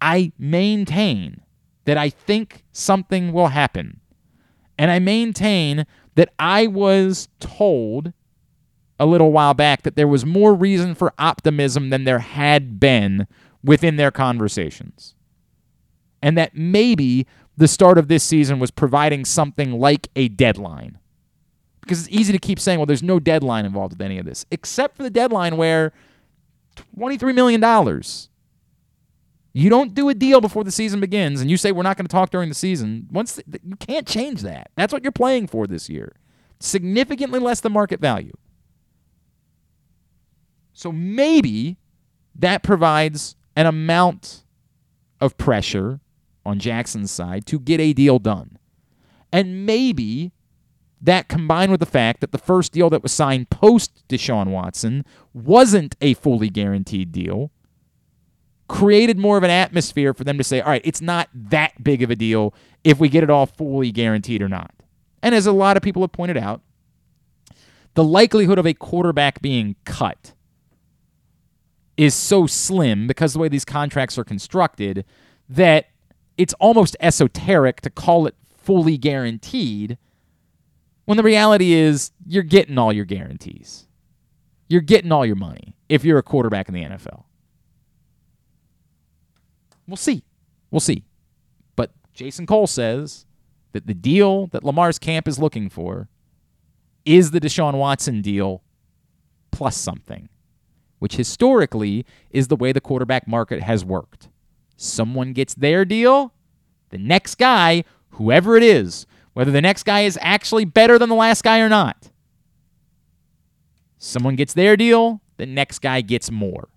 I 0.00 0.32
maintain 0.38 1.40
that 1.84 1.98
I 1.98 2.10
think 2.10 2.62
something 2.72 3.32
will 3.32 3.48
happen 3.48 4.00
and 4.78 4.90
I 4.90 4.98
maintain 4.98 5.86
that 6.14 6.32
I 6.38 6.66
was 6.66 7.28
told 7.40 8.12
a 8.98 9.06
little 9.06 9.32
while 9.32 9.54
back 9.54 9.82
that 9.82 9.96
there 9.96 10.08
was 10.08 10.24
more 10.24 10.54
reason 10.54 10.94
for 10.94 11.12
optimism 11.18 11.90
than 11.90 12.04
there 12.04 12.20
had 12.20 12.78
been 12.78 13.26
within 13.64 13.96
their 13.96 14.10
conversations. 14.10 15.14
And 16.22 16.38
that 16.38 16.54
maybe 16.54 17.26
the 17.56 17.68
start 17.68 17.98
of 17.98 18.08
this 18.08 18.22
season 18.22 18.58
was 18.58 18.70
providing 18.70 19.24
something 19.24 19.72
like 19.72 20.08
a 20.14 20.28
deadline. 20.28 20.98
Because 21.80 22.06
it's 22.06 22.14
easy 22.14 22.32
to 22.32 22.38
keep 22.38 22.58
saying, 22.60 22.78
well, 22.78 22.86
there's 22.86 23.02
no 23.02 23.18
deadline 23.18 23.66
involved 23.66 23.94
with 23.94 24.00
any 24.00 24.18
of 24.18 24.24
this, 24.24 24.46
except 24.50 24.96
for 24.96 25.02
the 25.02 25.10
deadline 25.10 25.56
where 25.56 25.92
$23 26.96 27.34
million 27.34 27.60
you 29.56 29.70
don't 29.70 29.94
do 29.94 30.08
a 30.08 30.14
deal 30.14 30.40
before 30.40 30.64
the 30.64 30.72
season 30.72 30.98
begins 30.98 31.40
and 31.40 31.48
you 31.48 31.56
say 31.56 31.70
we're 31.70 31.84
not 31.84 31.96
going 31.96 32.06
to 32.06 32.12
talk 32.12 32.30
during 32.30 32.48
the 32.48 32.54
season. 32.56 33.06
Once 33.10 33.40
the, 33.46 33.60
you 33.64 33.76
can't 33.76 34.06
change 34.06 34.42
that. 34.42 34.70
That's 34.74 34.92
what 34.92 35.04
you're 35.04 35.12
playing 35.12 35.46
for 35.46 35.68
this 35.68 35.88
year. 35.88 36.16
Significantly 36.58 37.38
less 37.38 37.60
than 37.60 37.72
market 37.72 38.00
value. 38.00 38.32
So 40.72 40.90
maybe 40.90 41.76
that 42.34 42.64
provides 42.64 43.36
an 43.56 43.66
amount 43.66 44.44
of 45.20 45.36
pressure 45.36 46.00
on 46.44 46.58
Jackson's 46.58 47.10
side 47.10 47.46
to 47.46 47.58
get 47.58 47.80
a 47.80 47.92
deal 47.92 48.18
done. 48.18 48.58
And 49.32 49.66
maybe 49.66 50.32
that 51.00 51.28
combined 51.28 51.70
with 51.70 51.80
the 51.80 51.86
fact 51.86 52.20
that 52.20 52.32
the 52.32 52.38
first 52.38 52.72
deal 52.72 52.90
that 52.90 53.02
was 53.02 53.12
signed 53.12 53.50
post 53.50 54.06
Deshaun 54.08 54.48
Watson 54.48 55.04
wasn't 55.32 55.96
a 56.00 56.14
fully 56.14 56.48
guaranteed 56.48 57.12
deal 57.12 57.50
created 58.68 59.18
more 59.18 59.36
of 59.36 59.42
an 59.42 59.50
atmosphere 59.50 60.14
for 60.14 60.24
them 60.24 60.38
to 60.38 60.44
say, 60.44 60.60
all 60.60 60.70
right, 60.70 60.80
it's 60.84 61.02
not 61.02 61.28
that 61.34 61.82
big 61.82 62.02
of 62.02 62.10
a 62.10 62.16
deal 62.16 62.54
if 62.82 62.98
we 62.98 63.08
get 63.08 63.22
it 63.22 63.30
all 63.30 63.46
fully 63.46 63.92
guaranteed 63.92 64.40
or 64.40 64.48
not. 64.48 64.72
And 65.22 65.34
as 65.34 65.46
a 65.46 65.52
lot 65.52 65.76
of 65.76 65.82
people 65.82 66.02
have 66.02 66.12
pointed 66.12 66.36
out, 66.36 66.62
the 67.94 68.04
likelihood 68.04 68.58
of 68.58 68.66
a 68.66 68.74
quarterback 68.74 69.40
being 69.40 69.76
cut 69.84 70.32
is 71.96 72.14
so 72.14 72.46
slim 72.46 73.06
because 73.06 73.32
the 73.32 73.38
way 73.38 73.48
these 73.48 73.64
contracts 73.64 74.18
are 74.18 74.24
constructed 74.24 75.04
that 75.48 75.86
it's 76.36 76.54
almost 76.54 76.96
esoteric 77.00 77.80
to 77.82 77.90
call 77.90 78.26
it 78.26 78.34
fully 78.56 78.96
guaranteed 78.96 79.98
when 81.04 81.16
the 81.16 81.22
reality 81.22 81.72
is 81.72 82.12
you're 82.26 82.42
getting 82.42 82.78
all 82.78 82.92
your 82.92 83.04
guarantees. 83.04 83.86
You're 84.68 84.80
getting 84.80 85.12
all 85.12 85.26
your 85.26 85.36
money 85.36 85.76
if 85.88 86.04
you're 86.04 86.18
a 86.18 86.22
quarterback 86.22 86.68
in 86.68 86.74
the 86.74 86.82
NFL. 86.82 87.24
We'll 89.86 89.96
see. 89.96 90.24
We'll 90.70 90.80
see. 90.80 91.04
But 91.76 91.92
Jason 92.14 92.46
Cole 92.46 92.66
says 92.66 93.26
that 93.72 93.86
the 93.86 93.94
deal 93.94 94.46
that 94.48 94.64
Lamar's 94.64 94.98
camp 94.98 95.28
is 95.28 95.38
looking 95.38 95.68
for 95.68 96.08
is 97.04 97.30
the 97.32 97.40
Deshaun 97.40 97.74
Watson 97.74 98.22
deal 98.22 98.62
plus 99.50 99.76
something, 99.76 100.28
which 101.04 101.16
historically 101.16 102.06
is 102.30 102.48
the 102.48 102.56
way 102.56 102.72
the 102.72 102.80
quarterback 102.80 103.28
market 103.28 103.60
has 103.60 103.84
worked. 103.84 104.30
Someone 104.78 105.34
gets 105.34 105.52
their 105.52 105.84
deal, 105.84 106.32
the 106.88 106.96
next 106.96 107.34
guy, 107.34 107.84
whoever 108.12 108.56
it 108.56 108.62
is, 108.62 109.04
whether 109.34 109.50
the 109.50 109.60
next 109.60 109.82
guy 109.82 110.00
is 110.00 110.18
actually 110.22 110.64
better 110.64 110.98
than 110.98 111.10
the 111.10 111.14
last 111.14 111.44
guy 111.44 111.60
or 111.60 111.68
not, 111.68 112.10
someone 113.98 114.34
gets 114.34 114.54
their 114.54 114.78
deal, 114.78 115.20
the 115.36 115.44
next 115.44 115.80
guy 115.80 116.00
gets 116.00 116.30
more. 116.30 116.70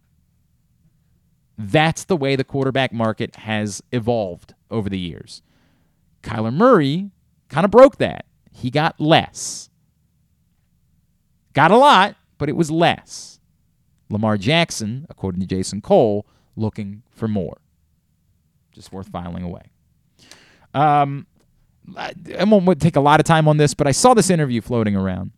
That's 1.58 2.04
the 2.04 2.18
way 2.18 2.36
the 2.36 2.44
quarterback 2.44 2.92
market 2.92 3.34
has 3.38 3.82
evolved 3.94 4.56
over 4.70 4.90
the 4.90 5.00
years. 5.00 5.42
Kyler 6.22 6.54
Murray 6.54 7.12
kind 7.48 7.64
of 7.64 7.72
broke 7.72 7.96
that. 8.00 8.26
He 8.52 8.72
got 8.72 9.00
less. 9.00 9.70
Got 11.54 11.72
a 11.72 11.78
lot, 11.78 12.18
but 12.38 12.50
it 12.50 12.58
was 12.58 12.70
less. 12.70 13.37
Lamar 14.10 14.38
Jackson, 14.38 15.06
according 15.10 15.42
to 15.42 15.48
Jason 15.48 15.82
Cole, 15.82 16.26
looking 16.56 17.04
for 17.10 17.28
more. 17.28 17.58
Just 18.72 18.92
worth 18.92 19.10
filing 19.10 19.44
away. 19.44 19.72
Um, 20.74 21.28
I 21.96 22.44
won't 22.44 22.82
take 22.82 22.96
a 22.96 23.02
lot 23.02 23.20
of 23.20 23.26
time 23.26 23.48
on 23.48 23.58
this, 23.58 23.74
but 23.74 23.88
I 23.88 23.92
saw 23.92 24.14
this 24.14 24.30
interview 24.30 24.62
floating 24.62 24.96
around. 24.96 25.32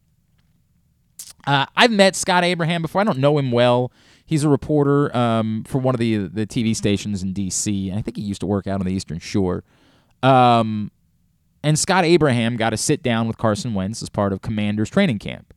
Uh, 1.46 1.66
I've 1.76 1.92
met 1.92 2.16
Scott 2.16 2.44
Abraham 2.44 2.82
before. 2.82 3.02
I 3.02 3.04
don't 3.04 3.20
know 3.20 3.38
him 3.38 3.52
well. 3.52 3.92
He's 4.26 4.44
a 4.44 4.50
reporter 4.50 5.16
um, 5.16 5.64
for 5.66 5.80
one 5.80 5.96
of 5.96 6.00
the 6.00 6.28
the 6.28 6.46
TV 6.46 6.76
stations 6.76 7.24
in 7.24 7.34
D.C. 7.34 7.92
I 7.92 8.02
think 8.02 8.18
he 8.18 8.24
used 8.24 8.42
to 8.42 8.48
work 8.48 8.68
out 8.68 8.80
on 8.80 8.86
the 8.86 8.94
Eastern 8.94 9.20
Shore. 9.20 9.64
Um, 10.22 10.92
and 11.64 11.80
Scott 11.80 12.06
Abraham 12.06 12.56
got 12.56 12.70
to 12.72 12.78
sit 12.78 13.02
down 13.02 13.28
with 13.28 13.38
Carson 13.38 13.74
Wentz 13.74 14.02
as 14.02 14.10
part 14.10 14.32
of 14.32 14.42
Commanders 14.42 14.90
training 14.90 15.20
camp. 15.20 15.54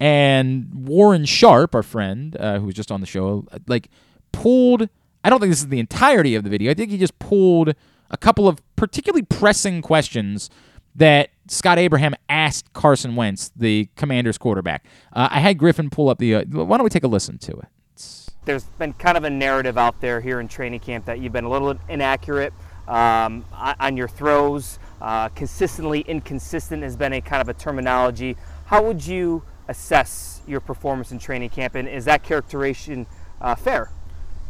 And 0.00 0.70
Warren 0.72 1.24
Sharp, 1.24 1.74
our 1.74 1.82
friend, 1.82 2.36
uh, 2.36 2.58
who 2.58 2.66
was 2.66 2.74
just 2.74 2.92
on 2.92 3.00
the 3.00 3.06
show, 3.06 3.46
like 3.66 3.88
pulled. 4.32 4.88
I 5.24 5.30
don't 5.30 5.40
think 5.40 5.50
this 5.50 5.60
is 5.60 5.68
the 5.68 5.80
entirety 5.80 6.34
of 6.34 6.44
the 6.44 6.50
video. 6.50 6.70
I 6.70 6.74
think 6.74 6.90
he 6.90 6.98
just 6.98 7.18
pulled 7.18 7.74
a 8.10 8.16
couple 8.16 8.46
of 8.46 8.60
particularly 8.76 9.22
pressing 9.22 9.82
questions 9.82 10.48
that 10.94 11.30
Scott 11.48 11.78
Abraham 11.78 12.14
asked 12.28 12.72
Carson 12.72 13.16
Wentz, 13.16 13.50
the 13.56 13.88
Commanders 13.96 14.38
quarterback. 14.38 14.84
Uh, 15.12 15.28
I 15.30 15.40
had 15.40 15.58
Griffin 15.58 15.90
pull 15.90 16.08
up 16.08 16.18
the. 16.18 16.36
Uh, 16.36 16.44
why 16.44 16.76
don't 16.76 16.84
we 16.84 16.90
take 16.90 17.04
a 17.04 17.08
listen 17.08 17.38
to 17.38 17.52
it? 17.52 17.68
there's 18.48 18.64
been 18.64 18.94
kind 18.94 19.18
of 19.18 19.24
a 19.24 19.30
narrative 19.30 19.76
out 19.76 20.00
there 20.00 20.22
here 20.22 20.40
in 20.40 20.48
training 20.48 20.80
camp 20.80 21.04
that 21.04 21.20
you've 21.20 21.34
been 21.34 21.44
a 21.44 21.50
little 21.50 21.74
inaccurate 21.90 22.54
um, 22.88 23.44
on 23.52 23.94
your 23.94 24.08
throws. 24.08 24.78
Uh, 25.02 25.28
consistently 25.28 26.00
inconsistent 26.00 26.82
has 26.82 26.96
been 26.96 27.12
a 27.12 27.20
kind 27.20 27.42
of 27.42 27.50
a 27.50 27.54
terminology. 27.54 28.38
How 28.64 28.82
would 28.82 29.06
you 29.06 29.42
assess 29.68 30.40
your 30.46 30.60
performance 30.60 31.12
in 31.12 31.18
training 31.18 31.50
camp, 31.50 31.74
and 31.74 31.86
is 31.88 32.04
that 32.06 32.22
characterization 32.22 33.06
uh, 33.40 33.54
fair? 33.54 33.90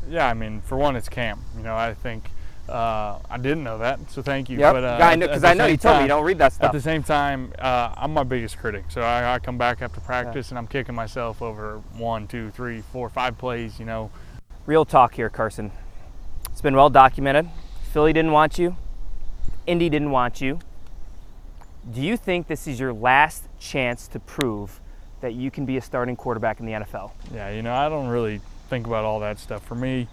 Yeah, 0.09 0.27
I 0.28 0.35
mean, 0.35 0.61
for 0.62 0.77
one, 0.78 0.97
it's 0.97 1.09
camp. 1.09 1.40
You 1.57 1.62
know, 1.62 1.77
I 1.77 1.93
think 1.95 2.31
uh, 2.69 3.19
I 3.31 3.36
didn't 3.39 3.65
know 3.65 3.78
that, 3.78 3.99
so 4.11 4.23
thank 4.23 4.49
you. 4.49 4.59
Yep. 4.59 4.74
But, 4.74 4.85
uh, 4.85 4.97
Yeah, 5.01 5.09
I 5.09 5.15
know- 5.16 5.27
at- 5.27 5.32
'cause 5.32 5.45
I 5.45 5.53
the 5.55 5.59
know 5.59 5.66
you 5.66 5.77
told 5.77 5.97
me 5.97 6.03
you 6.03 6.09
time- 6.09 6.16
don't 6.19 6.24
read 6.24 6.39
that 6.39 6.53
stuff. 6.53 6.66
At 6.66 6.73
the 6.73 6.81
same 6.81 7.03
time, 7.03 7.53
uh, 7.59 7.93
I'm 7.97 8.15
my 8.15 8.24
biggest 8.24 8.59
critic, 8.59 8.85
so 8.89 9.01
I, 9.03 9.35
I 9.35 9.39
come 9.39 9.59
back 9.59 9.82
after 9.82 10.01
practice 10.01 10.51
and 10.51 10.59
I'm 10.59 10.66
kicking 10.66 10.95
myself 10.95 11.43
over 11.43 11.81
one, 11.97 12.27
two, 12.27 12.51
three, 12.51 12.82
four, 12.93 13.09
five 13.11 13.36
plays. 13.39 13.78
You 13.78 13.86
know, 13.86 14.11
Real 14.66 14.85
talk 14.85 15.15
here, 15.15 15.31
Carson. 15.31 15.73
It's 16.51 16.61
been 16.61 16.77
well 16.77 16.90
documented. 16.90 17.49
Philly 17.93 18.12
didn't 18.12 18.32
want 18.32 18.59
you. 18.59 18.77
Indy 19.66 19.89
didn't 19.89 20.11
want 20.11 20.40
you. 20.43 20.59
Do 21.90 22.03
you 22.03 22.19
think 22.19 22.49
this 22.49 22.66
is 22.66 22.78
your 22.78 22.93
last 22.93 23.45
chance 23.59 24.07
to 24.09 24.20
prove 24.20 24.78
that 25.20 25.35
you 25.35 25.51
can 25.51 25.66
be 25.66 25.77
a 25.77 25.82
starting 25.82 26.16
quarterback 26.16 26.61
in 26.61 26.66
the 26.66 26.73
NFL? 26.73 27.12
Yeah, 27.32 27.51
you 27.51 27.62
know, 27.62 27.74
I 27.74 27.89
don't 27.89 28.09
really 28.09 28.40
think 28.69 28.86
about 28.86 29.05
all 29.05 29.20
that 29.20 29.39
stuff. 29.39 29.65
For 29.65 29.74
me, 29.74 30.09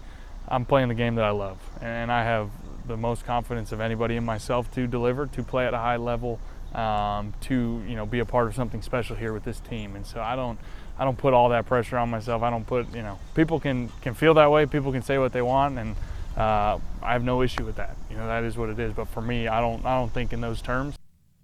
I'm 0.48 0.64
playing 0.64 0.88
the 0.88 0.94
game 0.94 1.14
that 1.16 1.24
I 1.24 1.30
love, 1.30 1.58
and 1.80 2.10
I 2.10 2.22
have 2.24 2.50
the 2.86 2.96
most 2.96 3.24
confidence 3.26 3.72
of 3.72 3.80
anybody 3.80 4.16
in 4.16 4.24
myself 4.24 4.72
to 4.74 4.86
deliver, 4.86 5.26
to 5.26 5.42
play 5.42 5.66
at 5.66 5.74
a 5.74 5.78
high 5.78 5.96
level, 5.96 6.38
um, 6.74 7.34
to 7.42 7.82
you 7.86 7.96
know 7.96 8.06
be 8.06 8.20
a 8.20 8.24
part 8.24 8.46
of 8.48 8.54
something 8.54 8.82
special 8.82 9.16
here 9.16 9.32
with 9.32 9.44
this 9.44 9.60
team. 9.60 9.96
And 9.96 10.06
so 10.06 10.20
I 10.20 10.36
don't, 10.36 10.58
I 10.98 11.04
don't 11.04 11.18
put 11.18 11.34
all 11.34 11.48
that 11.50 11.66
pressure 11.66 11.98
on 11.98 12.10
myself. 12.10 12.42
I 12.42 12.50
don't 12.50 12.66
put, 12.66 12.94
you 12.94 13.02
know, 13.02 13.18
people 13.34 13.60
can 13.60 13.90
can 14.02 14.14
feel 14.14 14.34
that 14.34 14.50
way. 14.50 14.66
People 14.66 14.92
can 14.92 15.02
say 15.02 15.18
what 15.18 15.32
they 15.32 15.42
want, 15.42 15.78
and 15.78 15.96
uh, 16.36 16.78
I 17.02 17.12
have 17.12 17.24
no 17.24 17.42
issue 17.42 17.64
with 17.64 17.76
that. 17.76 17.96
You 18.10 18.16
know, 18.16 18.26
that 18.26 18.44
is 18.44 18.56
what 18.56 18.68
it 18.68 18.78
is. 18.78 18.92
But 18.92 19.08
for 19.08 19.22
me, 19.22 19.48
I 19.48 19.60
don't, 19.60 19.84
I 19.84 19.98
don't 19.98 20.12
think 20.12 20.32
in 20.32 20.40
those 20.40 20.60
terms. 20.60 20.96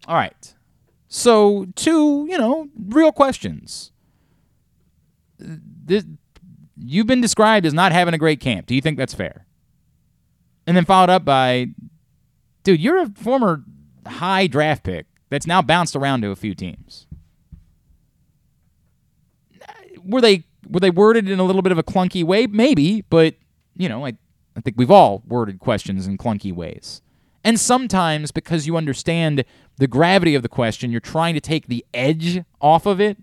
All 0.07 0.15
right. 0.15 0.55
So, 1.15 1.67
two, 1.77 2.27
you 2.27 2.39
know, 2.39 2.69
real 2.87 3.13
questions. 3.13 3.93
This, 5.39 6.07
you've 6.79 7.07
been 7.07 7.21
described 7.21 7.67
as 7.67 7.75
not 7.75 7.93
having 7.93 8.15
a 8.15 8.19
great 8.19 8.41
camp. 8.41 8.65
Do 8.65 8.75
you 8.75 8.81
think 8.81 8.97
that's 8.97 9.13
fair? 9.13 9.45
And 10.67 10.75
then 10.75 10.87
followed 10.87 11.11
up 11.11 11.23
by, 11.23 11.67
dude, 12.63 12.81
you're 12.81 13.03
a 13.03 13.11
former 13.11 13.63
high 14.07 14.47
draft 14.47 14.85
pick 14.85 15.05
that's 15.29 15.47
now 15.47 15.61
bounced 15.61 15.95
around 15.95 16.23
to 16.23 16.31
a 16.31 16.37
few 16.37 16.55
teams. 16.55 17.07
Were 20.03 20.23
they 20.23 20.45
were 20.67 20.81
they 20.81 20.89
worded 20.89 21.29
in 21.29 21.39
a 21.39 21.45
little 21.45 21.61
bit 21.61 21.73
of 21.73 21.79
a 21.79 21.83
clunky 21.83 22.25
way? 22.25 22.47
Maybe, 22.47 23.03
but 23.03 23.35
you 23.77 23.91
know, 23.91 24.07
I 24.07 24.15
I 24.57 24.63
think 24.63 24.79
we've 24.79 24.91
all 24.91 25.23
worded 25.27 25.59
questions 25.59 26.07
in 26.07 26.17
clunky 26.17 26.55
ways. 26.55 27.02
And 27.45 27.59
sometimes 27.59 28.31
because 28.31 28.67
you 28.67 28.77
understand 28.77 29.45
the 29.79 29.87
gravity 29.87 30.35
of 30.35 30.43
the 30.43 30.49
question, 30.49 30.91
you're 30.91 31.01
trying 31.01 31.35
to 31.35 31.41
take 31.41 31.67
the 31.67 31.85
edge 31.93 32.43
off 32.61 32.87
of 32.87 33.01
it. 33.01 33.19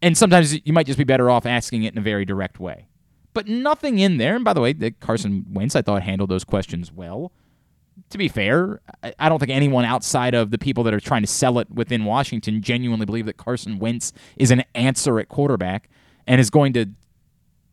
And 0.00 0.16
sometimes 0.16 0.58
you 0.66 0.72
might 0.72 0.86
just 0.86 0.98
be 0.98 1.04
better 1.04 1.30
off 1.30 1.46
asking 1.46 1.84
it 1.84 1.92
in 1.92 1.98
a 1.98 2.02
very 2.02 2.24
direct 2.24 2.58
way. 2.58 2.88
But 3.34 3.48
nothing 3.48 3.98
in 3.98 4.18
there. 4.18 4.34
And 4.34 4.44
by 4.44 4.52
the 4.52 4.60
way, 4.60 4.74
Carson 5.00 5.46
Wentz, 5.52 5.76
I 5.76 5.82
thought, 5.82 6.02
handled 6.02 6.30
those 6.30 6.44
questions 6.44 6.92
well. 6.92 7.32
To 8.10 8.18
be 8.18 8.28
fair, 8.28 8.80
I 9.18 9.28
don't 9.28 9.38
think 9.38 9.50
anyone 9.50 9.84
outside 9.84 10.34
of 10.34 10.50
the 10.50 10.58
people 10.58 10.82
that 10.84 10.94
are 10.94 11.00
trying 11.00 11.22
to 11.22 11.28
sell 11.28 11.58
it 11.58 11.70
within 11.70 12.04
Washington 12.04 12.62
genuinely 12.62 13.06
believe 13.06 13.26
that 13.26 13.36
Carson 13.36 13.78
Wentz 13.78 14.12
is 14.36 14.50
an 14.50 14.64
answer 14.74 15.18
at 15.18 15.28
quarterback 15.28 15.88
and 16.26 16.40
is 16.40 16.50
going 16.50 16.72
to 16.72 16.86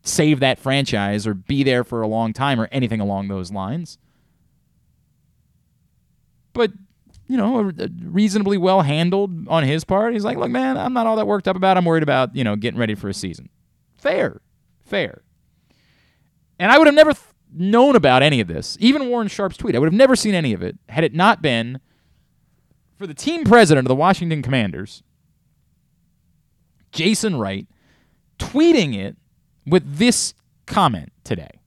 save 0.02 0.40
that 0.40 0.58
franchise 0.58 1.26
or 1.26 1.34
be 1.34 1.62
there 1.62 1.84
for 1.84 2.02
a 2.02 2.06
long 2.06 2.32
time 2.32 2.60
or 2.60 2.68
anything 2.70 3.00
along 3.00 3.28
those 3.28 3.50
lines. 3.50 3.98
But 6.52 6.72
you 7.28 7.36
know, 7.36 7.70
reasonably 8.02 8.58
well 8.58 8.82
handled 8.82 9.46
on 9.48 9.62
his 9.62 9.84
part. 9.84 10.12
He's 10.14 10.24
like, 10.24 10.36
look, 10.36 10.50
man, 10.50 10.76
I'm 10.76 10.92
not 10.92 11.06
all 11.06 11.14
that 11.16 11.28
worked 11.28 11.46
up 11.46 11.54
about. 11.54 11.76
it. 11.76 11.78
I'm 11.78 11.84
worried 11.84 12.02
about 12.02 12.34
you 12.34 12.42
know 12.42 12.56
getting 12.56 12.78
ready 12.80 12.94
for 12.94 13.08
a 13.08 13.14
season. 13.14 13.48
Fair, 13.96 14.40
fair. 14.84 15.22
And 16.58 16.70
I 16.72 16.76
would 16.78 16.86
have 16.88 16.94
never 16.94 17.12
th- 17.12 17.24
known 17.54 17.96
about 17.96 18.22
any 18.22 18.40
of 18.40 18.48
this, 18.48 18.76
even 18.80 19.08
Warren 19.08 19.28
Sharp's 19.28 19.56
tweet. 19.56 19.74
I 19.74 19.78
would 19.78 19.86
have 19.86 19.94
never 19.94 20.16
seen 20.16 20.34
any 20.34 20.52
of 20.52 20.62
it 20.62 20.76
had 20.88 21.04
it 21.04 21.14
not 21.14 21.40
been 21.40 21.80
for 22.98 23.06
the 23.06 23.14
team 23.14 23.44
president 23.44 23.86
of 23.86 23.88
the 23.88 23.94
Washington 23.94 24.42
Commanders, 24.42 25.02
Jason 26.92 27.38
Wright, 27.38 27.66
tweeting 28.38 28.96
it 28.96 29.16
with 29.66 29.96
this 29.96 30.34
comment 30.66 31.12
today. 31.24 31.59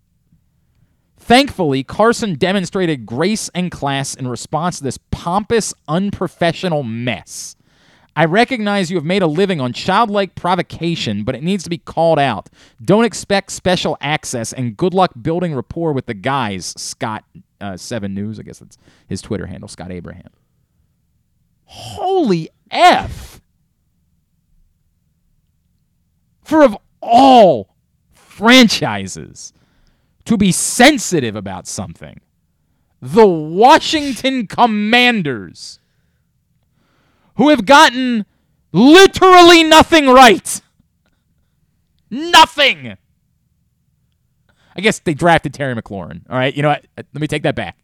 Thankfully, 1.24 1.84
Carson 1.84 2.36
demonstrated 2.36 3.06
grace 3.06 3.50
and 3.56 3.72
class 3.72 4.14
in 4.14 4.28
response 4.28 4.80
to 4.80 4.84
this 4.84 5.00
pompous, 5.10 5.74
unprofessional 5.88 6.84
mess. 6.84 7.56
I 8.14 8.26
recognize 8.26 8.91
you 8.91 8.98
have 8.98 9.06
made 9.06 9.22
a 9.22 9.28
living 9.28 9.62
on 9.62 9.72
childlike 9.72 10.36
provocation, 10.36 11.24
but 11.24 11.34
it 11.34 11.41
needs 11.41 11.64
to 11.64 11.70
be 11.70 11.78
called 11.78 12.20
out. 12.20 12.50
Don't 12.84 13.06
expect 13.06 13.52
special 13.52 13.95
access, 14.02 14.52
and 14.52 14.76
good 14.76 14.94
luck 14.94 15.14
building 15.22 15.56
rapport 15.56 15.94
with 15.94 16.08
the 16.08 16.14
guys. 16.14 16.74
Scott 16.76 17.24
uh, 17.62 17.78
Seven 17.78 18.14
News, 18.14 18.38
I 18.38 18.44
guess 18.44 18.60
that's 18.60 18.78
his 19.08 19.22
Twitter 19.22 19.45
handle, 19.45 19.70
Scott 19.70 19.94
Abraham. 19.94 20.30
Holy 21.64 22.50
f! 22.70 23.40
For 26.44 26.66
of 26.66 26.78
all 27.00 27.78
franchises 28.12 29.54
to 30.26 30.38
be 30.38 30.52
sensitive 30.52 31.36
about 31.36 31.68
something. 31.68 32.22
The 33.02 33.28
Washington 33.28 34.48
Commanders, 34.48 35.80
who 37.36 37.50
have 37.50 37.66
gotten 37.66 38.26
literally 38.72 39.64
nothing 39.64 40.08
right. 40.08 40.62
Nothing. 42.10 42.98
I 44.76 44.82
guess 44.82 45.00
they 45.00 45.14
drafted 45.14 45.54
Terry 45.54 45.76
McLaurin. 45.76 46.22
All 46.30 46.38
right, 46.38 46.54
you 46.56 46.62
know 46.62 46.70
what? 46.70 46.86
Let 46.98 47.16
me 47.16 47.28
take 47.28 47.44
that 47.44 47.56
back. 47.56 47.78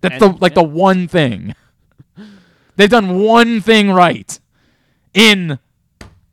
That's 0.00 0.18
the 0.18 0.28
like 0.40 0.54
the 0.54 0.62
one 0.62 1.08
thing. 1.08 1.54
They've 2.76 2.90
done 2.90 3.20
one 3.20 3.60
thing 3.60 3.90
right 3.90 4.38
in 5.14 5.58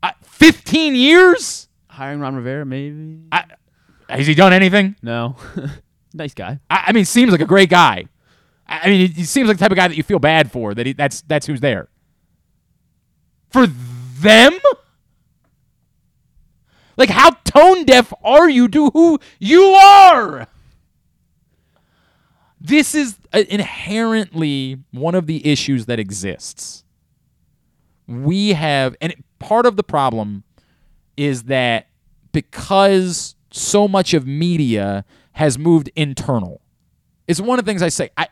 uh, 0.02 0.10
15 0.22 0.94
years. 0.94 1.68
Hiring 1.88 2.20
Ron 2.20 2.36
Rivera, 2.36 2.66
maybe. 2.66 3.20
I, 3.32 3.44
has 4.08 4.26
he 4.26 4.34
done 4.34 4.52
anything? 4.52 4.96
No. 5.02 5.36
nice 6.14 6.34
guy. 6.34 6.60
I, 6.70 6.84
I 6.86 6.92
mean, 6.92 7.04
seems 7.04 7.32
like 7.32 7.40
a 7.40 7.46
great 7.46 7.70
guy. 7.70 8.06
I 8.66 8.80
I 8.84 8.88
mean, 8.88 9.00
he, 9.00 9.06
he 9.08 9.24
seems 9.24 9.48
like 9.48 9.58
the 9.58 9.64
type 9.64 9.70
of 9.72 9.76
guy 9.76 9.88
that 9.88 9.96
you 9.96 10.02
feel 10.02 10.18
bad 10.18 10.50
for. 10.50 10.74
That 10.74 10.86
he, 10.86 10.92
that's 10.92 11.22
that's 11.22 11.46
who's 11.46 11.60
there. 11.60 11.88
For 13.50 13.66
them, 13.66 14.52
like 16.96 17.10
how 17.10 17.30
tone 17.44 17.84
deaf 17.84 18.12
are 18.22 18.48
you 18.48 18.68
to 18.68 18.90
who 18.90 19.18
you 19.38 19.62
are? 19.62 20.48
This 22.60 22.94
is 22.94 23.18
uh, 23.32 23.42
inherently 23.48 24.78
one 24.90 25.14
of 25.14 25.26
the 25.26 25.46
issues 25.46 25.84
that 25.86 26.00
exists. 26.00 26.82
We 28.06 28.54
have, 28.54 28.96
and 29.02 29.14
part 29.38 29.66
of 29.66 29.76
the 29.76 29.82
problem 29.82 30.44
is 31.16 31.44
that 31.44 31.88
because 32.32 33.34
so 33.54 33.86
much 33.86 34.14
of 34.14 34.26
media 34.26 35.04
has 35.32 35.56
moved 35.58 35.88
internal. 35.94 36.60
It's 37.28 37.40
one 37.40 37.58
of 37.58 37.64
the 37.64 37.70
things 37.70 37.82
I 37.82 37.88
say. 37.88 38.10
I 38.16 38.26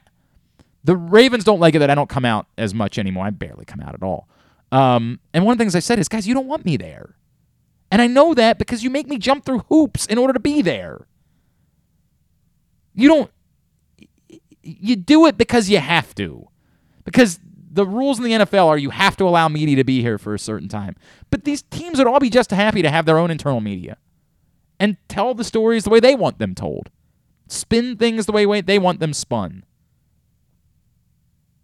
the 0.85 0.97
Ravens 0.97 1.45
don't 1.45 1.61
like 1.61 1.77
it 1.77 1.79
that 1.79 1.91
I 1.91 1.95
don't 1.95 2.09
come 2.09 2.25
out 2.25 2.49
as 2.59 2.75
much 2.75 2.99
anymore. 2.99 3.25
I 3.25 3.31
barely 3.31 3.65
come 3.65 3.81
out 3.81 3.95
at 3.95 4.03
all. 4.03 4.29
Um, 4.73 5.21
and 5.33 5.45
one 5.45 5.53
of 5.53 5.59
the 5.59 5.63
things 5.63 5.77
I 5.77 5.79
said 5.79 6.01
is, 6.01 6.09
guys, 6.09 6.27
you 6.27 6.35
don't 6.35 6.49
want 6.49 6.65
me 6.65 6.77
there. 6.77 7.15
And 7.93 8.03
I 8.03 8.09
know 8.09 8.35
that 8.35 8.59
because 8.59 8.83
you 8.83 8.91
make 8.91 9.07
me 9.07 9.17
jump 9.17 9.45
through 9.45 9.61
hoops 9.69 10.07
in 10.07 10.19
order 10.19 10.33
to 10.33 10.41
be 10.41 10.61
there. 10.61 11.07
You 12.95 13.09
don't 13.09 13.31
you 14.63 14.97
do 14.97 15.27
it 15.27 15.39
because 15.39 15.69
you 15.69 15.79
have 15.79 16.15
to. 16.17 16.49
Because 17.05 17.39
the 17.71 17.87
rules 17.87 18.19
in 18.19 18.25
the 18.25 18.33
NFL 18.33 18.67
are 18.67 18.79
you 18.79 18.91
have 18.91 19.17
to 19.19 19.25
allow 19.25 19.49
media 19.49 19.77
to 19.77 19.85
be 19.85 20.01
here 20.03 20.19
for 20.19 20.35
a 20.35 20.39
certain 20.39 20.69
time. 20.69 20.97
But 21.31 21.45
these 21.45 21.63
teams 21.63 21.99
would 21.99 22.09
all 22.09 22.21
be 22.21 22.31
just 22.31 22.51
happy 22.51 22.83
to 22.83 22.91
have 22.91 23.07
their 23.07 23.19
own 23.19 23.31
internal 23.31 23.61
media 23.61 23.99
and 24.83 24.97
tell 25.07 25.33
the 25.33 25.45
stories 25.45 25.85
the 25.85 25.91
way 25.91 26.01
they 26.01 26.17
want 26.17 26.41
them 26.41 26.57
told. 26.57 26.91
Spin 27.47 27.97
things 27.97 28.27
the 28.27 28.33
way 28.33 28.61
they 28.61 28.81
want 28.81 28.99
them 28.99 29.13
spun. 29.13 29.65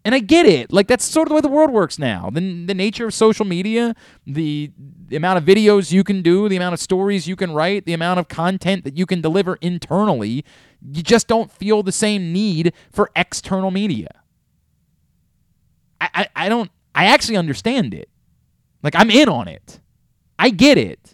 And 0.05 0.15
I 0.15 0.21
get 0.21 0.47
it. 0.47 0.73
Like 0.73 0.87
that's 0.87 1.05
sort 1.05 1.27
of 1.27 1.31
the 1.31 1.35
way 1.35 1.41
the 1.41 1.49
world 1.49 1.73
works 1.73 1.99
now. 1.99 2.31
The, 2.31 2.65
the 2.65 2.75
nature 2.75 3.09
of 3.09 3.13
social 3.13 3.45
media, 3.45 3.97
the, 4.25 4.71
the 5.09 5.17
amount 5.17 5.39
of 5.39 5.45
videos 5.45 5.91
you 5.91 6.05
can 6.05 6.23
do, 6.23 6.49
the 6.49 6.55
amount 6.55 6.75
of 6.75 6.79
stories 6.79 7.27
you 7.27 7.35
can 7.35 7.51
write, 7.51 7.87
the 7.87 7.93
amount 7.93 8.21
of 8.21 8.29
content 8.29 8.85
that 8.85 8.97
you 8.97 9.05
can 9.05 9.21
deliver 9.21 9.57
internally, 9.57 10.45
you 10.81 11.03
just 11.03 11.27
don't 11.27 11.51
feel 11.51 11.83
the 11.83 11.91
same 11.91 12.33
need 12.33 12.73
for 12.93 13.11
external 13.17 13.73
media. 13.73 14.11
I, 16.01 16.09
I, 16.15 16.29
I 16.37 16.49
don't 16.49 16.71
I 16.95 17.07
actually 17.07 17.37
understand 17.37 17.95
it. 17.95 18.09
Like 18.85 18.95
I'm 18.95 19.11
in 19.11 19.29
on 19.29 19.49
it. 19.49 19.81
I 20.39 20.51
get 20.51 20.79
it. 20.79 21.08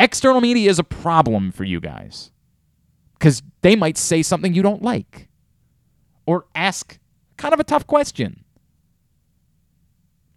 External 0.00 0.40
media 0.40 0.70
is 0.70 0.78
a 0.78 0.84
problem 0.84 1.52
for 1.52 1.64
you 1.64 1.78
guys 1.78 2.30
because 3.14 3.42
they 3.60 3.76
might 3.76 3.98
say 3.98 4.22
something 4.22 4.54
you 4.54 4.62
don't 4.62 4.82
like 4.82 5.28
or 6.26 6.46
ask 6.54 6.98
kind 7.36 7.52
of 7.52 7.60
a 7.60 7.64
tough 7.64 7.86
question. 7.86 8.44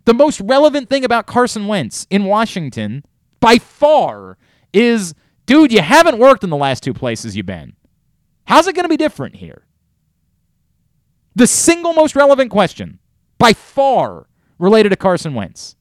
The 0.05 0.13
most 0.13 0.41
relevant 0.41 0.89
thing 0.89 1.05
about 1.05 1.27
Carson 1.27 1.67
Wentz 1.67 2.05
in 2.09 2.25
Washington 2.25 3.05
by 3.39 3.57
far 3.57 4.37
is 4.73 5.13
dude, 5.45 5.71
you 5.71 5.81
haven't 5.81 6.19
worked 6.19 6.43
in 6.43 6.49
the 6.49 6.57
last 6.57 6.83
two 6.83 6.93
places 6.93 7.35
you've 7.37 7.45
been. 7.45 7.73
How's 8.45 8.67
it 8.67 8.75
going 8.75 8.83
to 8.83 8.89
be 8.89 8.97
different 8.97 9.37
here? 9.37 9.65
The 11.35 11.47
single 11.47 11.93
most 11.93 12.15
relevant 12.15 12.51
question 12.51 12.99
by 13.37 13.53
far 13.53 14.27
related 14.59 14.89
to 14.89 14.95
Carson 14.97 15.33
Wentz. 15.33 15.75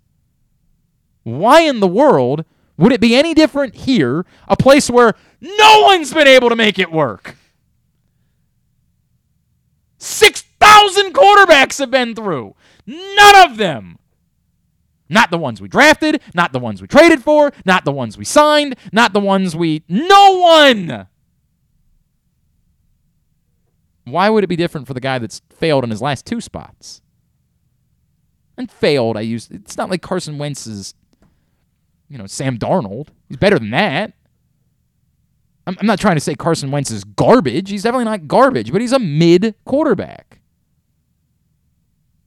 Why 1.24 1.62
in 1.62 1.80
the 1.80 1.88
world 1.88 2.44
would 2.76 2.92
it 2.92 3.00
be 3.00 3.14
any 3.14 3.34
different 3.34 3.74
here, 3.74 4.24
a 4.48 4.56
place 4.56 4.90
where 4.90 5.14
no 5.40 5.82
one's 5.82 6.12
been 6.12 6.26
able 6.26 6.48
to 6.48 6.56
make 6.56 6.78
it 6.78 6.90
work? 6.90 7.36
6,000 9.98 11.12
quarterbacks 11.14 11.78
have 11.78 11.90
been 11.90 12.14
through. 12.14 12.54
None 12.86 13.50
of 13.50 13.56
them. 13.56 13.98
Not 15.08 15.30
the 15.30 15.38
ones 15.38 15.60
we 15.60 15.68
drafted, 15.68 16.22
not 16.34 16.52
the 16.52 16.58
ones 16.58 16.80
we 16.80 16.88
traded 16.88 17.22
for, 17.22 17.52
not 17.66 17.84
the 17.84 17.92
ones 17.92 18.16
we 18.16 18.24
signed, 18.24 18.76
not 18.92 19.12
the 19.12 19.20
ones 19.20 19.54
we. 19.54 19.84
No 19.86 20.38
one! 20.38 21.06
Why 24.04 24.30
would 24.30 24.42
it 24.42 24.48
be 24.48 24.56
different 24.56 24.86
for 24.86 24.94
the 24.94 25.00
guy 25.00 25.18
that's 25.18 25.42
failed 25.50 25.84
in 25.84 25.90
his 25.90 26.02
last 26.02 26.26
two 26.26 26.40
spots? 26.40 27.02
And 28.56 28.70
failed, 28.70 29.16
I 29.16 29.20
use. 29.20 29.48
It's 29.50 29.76
not 29.76 29.90
like 29.90 30.02
Carson 30.02 30.38
Wentz 30.38 30.66
is, 30.66 30.94
you 32.12 32.18
know, 32.18 32.26
Sam 32.26 32.58
Darnold. 32.58 33.08
He's 33.28 33.38
better 33.38 33.58
than 33.58 33.70
that. 33.70 34.12
I'm, 35.66 35.78
I'm 35.80 35.86
not 35.86 35.98
trying 35.98 36.16
to 36.16 36.20
say 36.20 36.34
Carson 36.34 36.70
Wentz 36.70 36.90
is 36.90 37.04
garbage. 37.04 37.70
He's 37.70 37.84
definitely 37.84 38.04
not 38.04 38.28
garbage, 38.28 38.70
but 38.70 38.82
he's 38.82 38.92
a 38.92 38.98
mid 38.98 39.54
quarterback. 39.64 40.40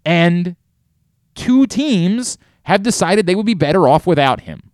And 0.04 0.56
two 1.36 1.68
teams 1.68 2.40
have 2.64 2.82
decided 2.82 3.28
they 3.28 3.36
would 3.36 3.46
be 3.46 3.54
better 3.54 3.88
off 3.88 4.08
without 4.08 4.42
him. 4.42 4.72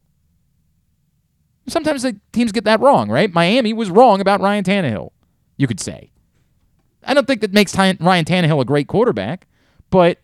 Sometimes 1.68 2.04
the 2.04 2.18
teams 2.32 2.54
get 2.54 2.64
that 2.64 2.80
wrong, 2.80 3.10
right? 3.10 3.34
Miami 3.34 3.74
was 3.74 3.90
wrong 3.90 4.22
about 4.22 4.40
Ryan 4.40 4.64
Tannehill, 4.64 5.12
you 5.58 5.68
could 5.68 5.80
say. 5.80 6.12
I 7.04 7.14
don't 7.14 7.28
think 7.28 7.42
that 7.42 7.52
makes 7.52 7.76
Ryan 7.76 7.98
Tannehill 7.98 8.62
a 8.62 8.66
great 8.66 8.88
quarterback, 8.88 9.48
but 9.90 10.20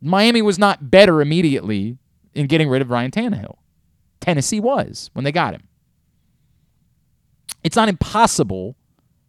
Miami 0.00 0.40
was 0.40 0.58
not 0.58 0.88
better 0.90 1.20
immediately 1.20 1.98
in 2.34 2.46
getting 2.46 2.68
rid 2.68 2.82
of 2.82 2.90
Ryan 2.90 3.10
Tannehill. 3.10 3.56
Tennessee 4.20 4.60
was 4.60 5.10
when 5.12 5.24
they 5.24 5.32
got 5.32 5.54
him. 5.54 5.62
It's 7.62 7.76
not 7.76 7.88
impossible 7.88 8.76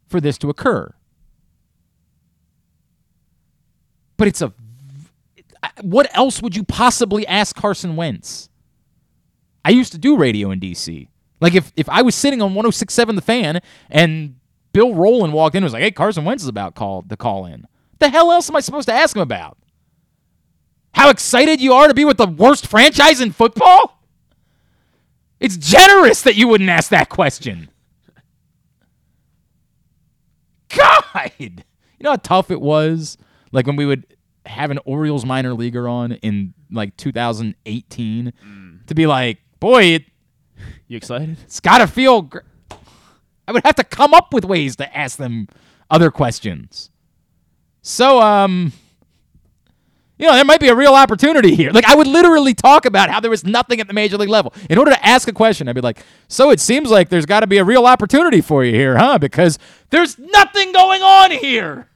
for 0.07 0.21
this 0.21 0.37
to 0.39 0.49
occur. 0.49 0.93
But 4.17 4.27
it's 4.27 4.41
a. 4.41 4.53
What 5.81 6.15
else 6.15 6.41
would 6.41 6.55
you 6.55 6.63
possibly 6.63 7.25
ask 7.27 7.55
Carson 7.55 7.95
Wentz? 7.95 8.49
I 9.63 9.69
used 9.69 9.91
to 9.91 9.97
do 9.97 10.17
radio 10.17 10.51
in 10.51 10.59
D.C. 10.59 11.07
Like 11.39 11.55
if, 11.55 11.71
if 11.75 11.87
I 11.89 12.01
was 12.01 12.15
sitting 12.15 12.41
on 12.41 12.53
1067 12.53 13.15
The 13.15 13.21
Fan 13.21 13.61
and 13.89 14.35
Bill 14.73 14.93
Rowland 14.93 15.33
walked 15.33 15.55
in 15.55 15.59
and 15.59 15.65
was 15.65 15.73
like, 15.73 15.83
hey, 15.83 15.91
Carson 15.91 16.23
Wentz 16.23 16.43
is 16.43 16.49
about 16.49 16.75
call, 16.75 17.03
to 17.03 17.17
call 17.17 17.45
in. 17.45 17.65
The 17.99 18.09
hell 18.09 18.31
else 18.31 18.49
am 18.49 18.55
I 18.55 18.61
supposed 18.61 18.87
to 18.87 18.93
ask 18.93 19.15
him 19.15 19.21
about? 19.21 19.57
How 20.93 21.09
excited 21.09 21.61
you 21.61 21.73
are 21.73 21.87
to 21.87 21.93
be 21.93 22.05
with 22.05 22.17
the 22.17 22.27
worst 22.27 22.67
franchise 22.67 23.21
in 23.21 23.31
football? 23.31 23.99
It's 25.39 25.57
generous 25.57 26.21
that 26.21 26.35
you 26.35 26.47
wouldn't 26.47 26.69
ask 26.69 26.89
that 26.89 27.09
question. 27.09 27.69
God, 30.69 31.31
you 31.39 31.49
know 32.01 32.11
how 32.11 32.15
tough 32.17 32.51
it 32.51 32.61
was? 32.61 33.17
Like 33.51 33.67
when 33.67 33.75
we 33.75 33.85
would 33.85 34.05
have 34.45 34.71
an 34.71 34.79
Orioles 34.85 35.25
minor 35.25 35.53
leaguer 35.53 35.87
on 35.87 36.13
in 36.13 36.53
like 36.71 36.95
2018 36.97 38.33
mm. 38.45 38.85
to 38.87 38.95
be 38.95 39.07
like, 39.07 39.39
boy, 39.59 39.83
it, 39.83 40.05
you 40.87 40.97
excited? 40.97 41.37
It's 41.43 41.59
got 41.59 41.79
to 41.79 41.87
feel. 41.87 42.23
Gr- 42.23 42.39
I 43.47 43.51
would 43.51 43.65
have 43.65 43.75
to 43.75 43.83
come 43.83 44.13
up 44.13 44.33
with 44.33 44.45
ways 44.45 44.75
to 44.77 44.97
ask 44.97 45.17
them 45.17 45.47
other 45.89 46.11
questions. 46.11 46.89
So, 47.81 48.21
um, 48.21 48.71
you 50.21 50.27
know, 50.27 50.35
there 50.35 50.45
might 50.45 50.59
be 50.59 50.67
a 50.67 50.75
real 50.75 50.93
opportunity 50.93 51.55
here. 51.55 51.71
Like, 51.71 51.85
I 51.85 51.95
would 51.95 52.05
literally 52.05 52.53
talk 52.53 52.85
about 52.85 53.09
how 53.09 53.19
there 53.19 53.31
was 53.31 53.43
nothing 53.43 53.81
at 53.81 53.87
the 53.87 53.93
major 53.93 54.19
league 54.19 54.29
level. 54.29 54.53
In 54.69 54.77
order 54.77 54.91
to 54.91 55.05
ask 55.05 55.27
a 55.27 55.33
question, 55.33 55.67
I'd 55.67 55.73
be 55.73 55.81
like, 55.81 56.05
so 56.27 56.51
it 56.51 56.59
seems 56.59 56.91
like 56.91 57.09
there's 57.09 57.25
got 57.25 57.39
to 57.39 57.47
be 57.47 57.57
a 57.57 57.63
real 57.63 57.87
opportunity 57.87 58.39
for 58.39 58.63
you 58.63 58.71
here, 58.71 58.99
huh? 58.99 59.17
Because 59.17 59.57
there's 59.89 60.19
nothing 60.19 60.73
going 60.73 61.01
on 61.01 61.31
here. 61.31 61.89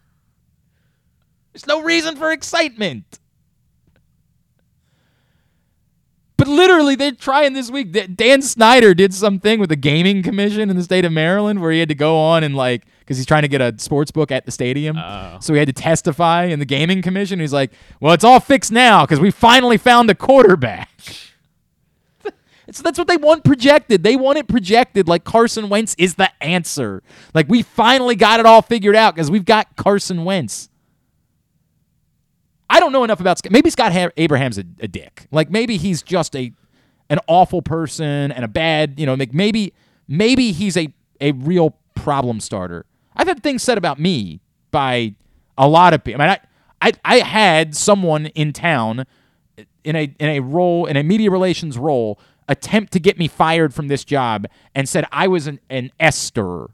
There's 1.53 1.67
no 1.67 1.83
reason 1.83 2.15
for 2.15 2.31
excitement. 2.31 3.19
But 6.35 6.47
literally, 6.47 6.95
they're 6.95 7.11
trying 7.11 7.53
this 7.53 7.69
week. 7.69 7.95
Dan 8.15 8.41
Snyder 8.41 8.95
did 8.95 9.13
something 9.13 9.59
with 9.59 9.69
the 9.69 9.75
gaming 9.75 10.23
commission 10.23 10.71
in 10.71 10.75
the 10.75 10.83
state 10.83 11.05
of 11.05 11.11
Maryland 11.11 11.61
where 11.61 11.71
he 11.71 11.79
had 11.79 11.89
to 11.89 11.95
go 11.95 12.17
on 12.17 12.43
and 12.43 12.55
like 12.55 12.87
because 13.05 13.17
he's 13.17 13.25
trying 13.25 13.43
to 13.43 13.47
get 13.47 13.61
a 13.61 13.73
sports 13.77 14.09
book 14.09 14.31
at 14.31 14.45
the 14.45 14.51
stadium. 14.51 14.97
Oh. 14.97 15.37
So 15.39 15.53
he 15.53 15.59
had 15.59 15.67
to 15.67 15.73
testify 15.73 16.45
in 16.45 16.57
the 16.57 16.65
gaming 16.65 17.03
commission. 17.03 17.39
He's 17.39 17.53
like, 17.53 17.71
"Well, 17.99 18.13
it's 18.13 18.23
all 18.23 18.39
fixed 18.39 18.71
now 18.71 19.05
because 19.05 19.19
we 19.19 19.29
finally 19.29 19.77
found 19.77 20.09
a 20.09 20.15
quarterback." 20.15 20.89
So 22.71 22.81
that's 22.81 22.97
what 22.97 23.07
they 23.07 23.17
want 23.17 23.43
projected. 23.43 24.03
They 24.03 24.15
want 24.15 24.39
it 24.39 24.47
projected 24.47 25.07
like 25.07 25.23
Carson 25.23 25.69
Wentz 25.69 25.95
is 25.99 26.15
the 26.15 26.31
answer. 26.43 27.03
Like 27.33 27.47
we 27.47 27.61
finally 27.61 28.15
got 28.15 28.39
it 28.39 28.47
all 28.47 28.63
figured 28.63 28.95
out 28.95 29.13
because 29.13 29.29
we've 29.29 29.45
got 29.45 29.75
Carson 29.75 30.25
Wentz. 30.25 30.67
I 32.69 32.79
don't 32.79 32.91
know 32.91 33.03
enough 33.03 33.19
about 33.19 33.37
Scott. 33.37 33.51
Maybe 33.51 33.69
Scott 33.69 33.93
ha- 33.93 34.09
Abraham's 34.17 34.57
a, 34.57 34.65
a, 34.79 34.87
dick. 34.87 35.27
Like 35.31 35.51
maybe 35.51 35.77
he's 35.77 36.01
just 36.01 36.35
a 36.35 36.51
an 37.09 37.19
awful 37.27 37.61
person 37.61 38.31
and 38.31 38.43
a 38.43 38.47
bad, 38.47 38.99
you 38.99 39.05
know, 39.05 39.13
like 39.13 39.33
maybe 39.33 39.73
maybe 40.07 40.51
he's 40.51 40.75
a 40.75 40.91
a 41.21 41.33
real 41.33 41.77
problem 41.93 42.39
starter. 42.39 42.85
I've 43.15 43.27
had 43.27 43.41
things 43.43 43.63
said 43.63 43.77
about 43.77 43.99
me 43.99 44.41
by 44.71 45.15
a 45.57 45.67
lot 45.67 45.93
of 45.93 46.03
people. 46.03 46.21
I 46.21 46.27
mean, 46.27 46.37
I, 46.81 46.89
I 46.89 46.93
I 47.05 47.19
had 47.19 47.75
someone 47.75 48.27
in 48.27 48.53
town 48.53 49.01
uh, 49.01 49.63
in 49.83 49.95
a 49.95 50.13
in 50.19 50.29
a 50.29 50.39
role 50.41 50.85
in 50.85 50.97
a 50.97 51.03
media 51.03 51.31
relations 51.31 51.77
role 51.77 52.19
attempt 52.47 52.93
to 52.93 52.99
get 52.99 53.17
me 53.17 53.27
fired 53.27 53.73
from 53.73 53.87
this 53.87 54.03
job 54.03 54.45
and 54.75 54.87
said 54.87 55.05
I 55.11 55.27
was 55.27 55.47
an, 55.47 55.59
an 55.69 55.91
Esther 55.99 56.67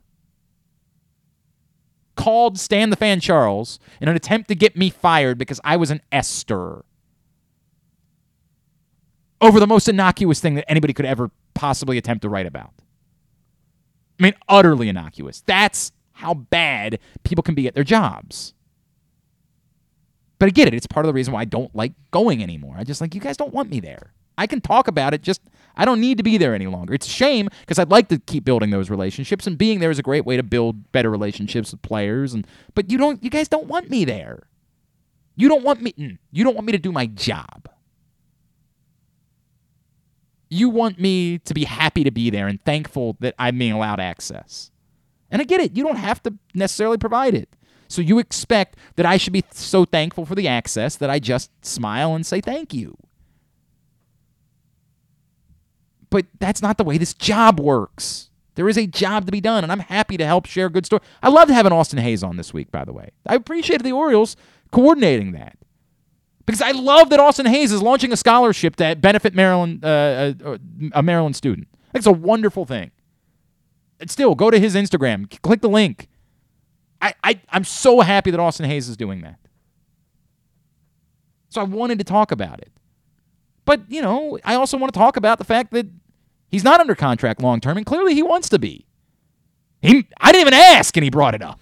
called 2.15 2.59
Stan 2.59 2.89
the 2.89 2.95
Fan 2.95 3.19
Charles 3.19 3.80
in 4.01 4.09
an 4.09 4.15
attempt 4.15 4.49
to 4.49 4.55
get 4.55 4.76
me 4.76 4.89
fired 4.89 5.38
because 5.38 5.61
I 5.63 5.77
was 5.77 5.91
an 5.91 6.01
Esther 6.11 6.84
over 9.39 9.59
the 9.59 9.68
most 9.68 9.88
innocuous 9.89 10.39
thing 10.39 10.55
that 10.55 10.69
anybody 10.69 10.93
could 10.93 11.05
ever 11.05 11.31
possibly 11.53 11.97
attempt 11.97 12.22
to 12.22 12.30
write 12.30 12.45
about. 12.45 12.73
I 14.19 14.23
mean, 14.23 14.34
utterly 14.47 14.88
innocuous. 14.88 15.41
That's 15.45 15.91
how 16.22 16.35
bad 16.35 16.99
people 17.23 17.41
can 17.41 17.56
be 17.56 17.68
at 17.68 17.73
their 17.73 17.84
jobs. 17.84 18.53
But 20.39 20.48
I 20.48 20.49
get 20.52 20.68
it. 20.68 20.73
It's 20.73 20.88
part 20.88 21.06
of 21.06 21.07
the 21.07 21.14
reason 21.14 21.34
why 21.34 21.41
I 21.41 21.45
don't 21.45 21.76
like 21.76 21.93
going 22.11 22.41
anymore. 22.41 22.76
I 22.77 22.84
just 22.84 23.02
like, 23.02 23.14
you 23.14 23.22
guys 23.22 23.38
don't 23.38 23.53
want 23.53 23.69
me 23.69 23.80
there. 23.80 24.14
I 24.38 24.48
can 24.48 24.61
talk 24.61 24.88
about 24.88 25.14
it, 25.14 25.22
just 25.22 25.41
I 25.76 25.85
don't 25.85 26.02
need 26.02 26.18
to 26.18 26.23
be 26.23 26.38
there 26.38 26.56
any 26.56 26.68
longer. 26.68 26.93
It's 26.93 27.06
a 27.06 27.10
shame 27.10 27.49
because 27.61 27.77
I'd 27.77 27.91
like 27.91 28.07
to 28.07 28.18
keep 28.19 28.43
building 28.43 28.72
those 28.72 28.89
relationships, 28.89 29.45
and 29.45 29.57
being 29.57 29.80
there 29.80 29.91
is 29.91 29.99
a 29.99 30.03
great 30.03 30.26
way 30.26 30.38
to 30.38 30.43
build 30.43 30.91
better 30.91 31.11
relationships 31.11 31.72
with 31.72 31.81
players. 31.81 32.34
And 32.34 32.48
but 32.73 32.89
you 32.89 32.98
don't, 32.98 33.23
you 33.23 33.30
guys 33.30 33.48
don't 33.48 33.68
want 33.68 33.89
me 33.89 34.06
there. 34.06 34.48
You 35.35 35.48
don't 35.48 35.64
want 35.64 35.81
me. 35.81 35.93
Mm, 35.93 36.18
you 36.31 36.43
don't 36.43 36.56
want 36.56 36.65
me 36.65 36.72
to 36.72 36.80
do 36.80 36.91
my 36.91 37.06
job. 37.06 37.69
You 40.49 40.69
want 40.69 40.99
me 40.99 41.38
to 41.39 41.53
be 41.53 41.65
happy 41.65 42.03
to 42.03 42.11
be 42.11 42.30
there 42.30 42.48
and 42.48 42.64
thankful 42.65 43.18
that 43.19 43.35
I'm 43.38 43.57
being 43.57 43.73
allowed 43.73 43.99
access. 43.99 44.70
And 45.32 45.41
I 45.41 45.45
get 45.45 45.62
it. 45.62 45.76
You 45.76 45.84
don't 45.84 45.98
have 45.98 46.22
to 46.24 46.34
necessarily 46.53 46.98
provide 46.98 47.34
it. 47.34 47.49
So 47.88 48.02
you 48.02 48.20
expect 48.20 48.78
that 48.95 49.06
I 49.06 49.18
should 49.18 49.34
be 49.34 49.44
so 49.52 49.86
thankful 49.86 50.26
for 50.26 50.36
the 50.36 50.48
access 50.48 50.95
that 50.98 51.10
I 51.10 51.20
just 51.20 51.49
smile 51.66 52.14
and 52.16 52.26
say 52.26 52.40
thank 52.40 52.74
you. 52.74 52.98
But 56.10 56.26
that's 56.40 56.62
not 56.62 56.78
the 56.78 56.84
way 56.84 56.98
this 56.98 57.14
job 57.14 57.60
works. 57.60 58.30
There 58.56 58.68
is 58.68 58.78
a 58.78 58.86
job 58.86 59.26
to 59.26 59.32
be 59.32 59.41
done, 59.41 59.64
and 59.64 59.72
I'm 59.72 59.80
happy 59.80 60.18
to 60.18 60.26
help 60.26 60.45
share 60.45 60.68
a 60.68 60.70
good 60.70 60.86
story. 60.86 61.02
I 61.24 61.30
loved 61.30 61.52
having 61.52 61.72
Austin 61.72 61.99
Hays 61.99 62.22
on 62.22 62.36
this 62.36 62.53
week, 62.53 62.72
by 62.72 62.84
the 62.84 62.94
way. 62.94 63.12
I 63.26 63.36
appreciated 63.36 63.86
the 63.86 63.94
Orioles 63.94 64.36
coordinating 64.72 65.32
that 65.34 65.58
because 66.45 66.62
I 66.62 66.72
love 66.72 67.10
that 67.10 67.20
Austin 67.20 67.45
Hays 67.45 67.72
is 67.72 67.82
launching 67.82 68.12
a 68.12 68.18
scholarship 68.18 68.76
to 68.78 68.95
benefit 68.95 69.34
Maryland, 69.34 69.86
uh, 69.86 70.34
a, 70.44 70.49
uh, 70.52 70.58
a 70.94 71.03
Maryland 71.03 71.36
student. 71.36 71.68
That's 71.94 72.06
a 72.06 72.12
wonderful 72.12 72.66
thing. 72.66 72.91
Still, 74.07 74.36
go 74.36 74.49
to 74.49 74.60
his 74.60 74.76
Instagram, 74.76 75.30
click 75.41 75.61
the 75.61 75.69
link. 75.69 76.07
I, 77.02 77.14
I, 77.23 77.41
I'm 77.49 77.64
so 77.64 78.02
happy 78.02 78.32
that 78.32 78.40
Austin 78.40 78.65
Hays 78.65 78.88
is 78.88 78.98
doing 78.98 79.22
that. 79.22 79.40
So 81.49 81.61
I 81.61 81.64
wanted 81.64 81.98
to 81.99 82.06
talk 82.06 82.32
about 82.32 82.60
it. 82.60 82.72
But, 83.65 83.82
you 83.90 84.02
know, 84.02 84.40
I 84.44 84.56
also 84.56 84.78
want 84.78 84.94
to 84.94 84.98
talk 84.98 85.18
about 85.18 85.38
the 85.38 85.44
fact 85.44 85.72
that 85.72 85.88
He's 86.52 86.65
not 86.65 86.82
under 86.82 86.95
contract 86.95 87.41
long 87.41 87.61
term, 87.61 87.78
and 87.78 87.86
clearly 87.86 88.14
he 88.14 88.22
wants 88.22 88.49
to 88.49 88.60
be. 88.60 88.86
He, 89.82 90.06
I 90.19 90.32
didn't 90.34 90.41
even 90.41 90.53
ask, 90.53 90.95
and 90.98 91.03
he 91.03 91.10
brought 91.10 91.34
it 91.34 91.41
up. 91.41 91.60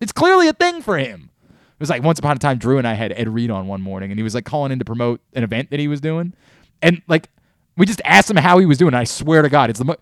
It's 0.00 0.12
clearly 0.12 0.48
a 0.48 0.52
thing 0.52 0.80
for 0.82 0.96
him. 0.96 1.30
It 1.50 1.80
was 1.80 1.90
like 1.90 2.02
once 2.02 2.18
upon 2.18 2.36
a 2.36 2.38
time, 2.38 2.58
Drew 2.58 2.78
and 2.78 2.86
I 2.86 2.94
had 2.94 3.12
Ed 3.12 3.28
Reed 3.28 3.50
on 3.50 3.66
one 3.66 3.82
morning, 3.82 4.12
and 4.12 4.18
he 4.18 4.22
was 4.22 4.34
like 4.34 4.44
calling 4.44 4.70
in 4.70 4.78
to 4.78 4.84
promote 4.84 5.20
an 5.34 5.42
event 5.42 5.70
that 5.70 5.80
he 5.80 5.88
was 5.88 6.00
doing, 6.00 6.32
and 6.80 7.02
like 7.08 7.28
we 7.76 7.86
just 7.86 8.00
asked 8.04 8.30
him 8.30 8.36
how 8.36 8.58
he 8.58 8.66
was 8.66 8.78
doing. 8.78 8.90
And 8.90 8.98
I 8.98 9.04
swear 9.04 9.42
to 9.42 9.48
God, 9.48 9.68
it's 9.68 9.80
the 9.80 9.84
mo- 9.84 9.96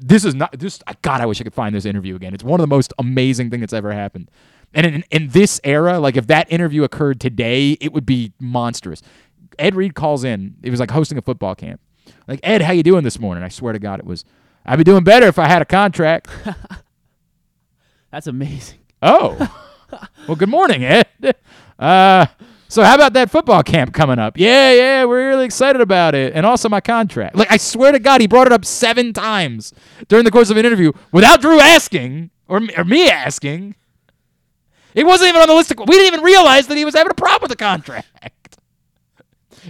this 0.00 0.24
is 0.24 0.34
not 0.34 0.58
this. 0.58 0.80
God, 1.02 1.20
I 1.20 1.26
wish 1.26 1.40
I 1.40 1.44
could 1.44 1.54
find 1.54 1.74
this 1.74 1.84
interview 1.84 2.16
again. 2.16 2.34
It's 2.34 2.44
one 2.44 2.60
of 2.60 2.62
the 2.62 2.74
most 2.74 2.92
amazing 2.98 3.50
thing 3.50 3.60
that's 3.60 3.72
ever 3.72 3.92
happened. 3.92 4.30
And 4.72 4.86
in, 4.86 5.04
in 5.10 5.28
this 5.28 5.60
era, 5.62 6.00
like 6.00 6.16
if 6.16 6.26
that 6.26 6.50
interview 6.52 6.82
occurred 6.82 7.20
today, 7.20 7.72
it 7.80 7.92
would 7.92 8.04
be 8.04 8.32
monstrous. 8.40 9.02
Ed 9.58 9.76
Reed 9.76 9.94
calls 9.94 10.24
in. 10.24 10.56
It 10.62 10.70
was 10.70 10.80
like 10.80 10.90
hosting 10.90 11.16
a 11.16 11.22
football 11.22 11.54
camp. 11.54 11.80
Like 12.26 12.40
Ed, 12.42 12.62
how 12.62 12.72
you 12.72 12.82
doing 12.82 13.04
this 13.04 13.18
morning? 13.20 13.44
I 13.44 13.48
swear 13.48 13.72
to 13.72 13.78
God, 13.78 14.00
it 14.00 14.06
was. 14.06 14.24
I'd 14.66 14.76
be 14.76 14.84
doing 14.84 15.04
better 15.04 15.26
if 15.26 15.38
I 15.38 15.46
had 15.46 15.62
a 15.62 15.66
contract. 15.66 16.28
That's 18.10 18.26
amazing. 18.26 18.78
Oh, 19.02 19.36
well, 20.28 20.36
good 20.36 20.48
morning, 20.48 20.84
Ed. 20.84 21.06
Uh, 21.78 22.26
so 22.68 22.82
how 22.82 22.94
about 22.94 23.12
that 23.14 23.30
football 23.30 23.62
camp 23.62 23.92
coming 23.92 24.18
up? 24.18 24.36
Yeah, 24.36 24.72
yeah, 24.72 25.04
we're 25.04 25.28
really 25.28 25.44
excited 25.44 25.80
about 25.80 26.14
it, 26.14 26.32
and 26.34 26.44
also 26.44 26.68
my 26.68 26.80
contract. 26.80 27.36
Like 27.36 27.50
I 27.50 27.56
swear 27.56 27.92
to 27.92 27.98
God, 27.98 28.20
he 28.20 28.26
brought 28.26 28.46
it 28.46 28.52
up 28.52 28.64
seven 28.64 29.12
times 29.12 29.72
during 30.08 30.24
the 30.24 30.30
course 30.30 30.50
of 30.50 30.56
an 30.56 30.64
interview 30.64 30.92
without 31.12 31.40
Drew 31.40 31.60
asking 31.60 32.30
or, 32.48 32.60
or 32.76 32.84
me 32.84 33.08
asking. 33.08 33.74
It 34.94 35.04
wasn't 35.06 35.30
even 35.30 35.40
on 35.42 35.48
the 35.48 35.54
list. 35.54 35.72
Of, 35.72 35.78
we 35.80 35.86
didn't 35.86 36.14
even 36.14 36.24
realize 36.24 36.68
that 36.68 36.76
he 36.76 36.84
was 36.84 36.94
having 36.94 37.10
a 37.10 37.14
problem 37.14 37.42
with 37.42 37.50
the 37.50 37.56
contract. 37.56 38.06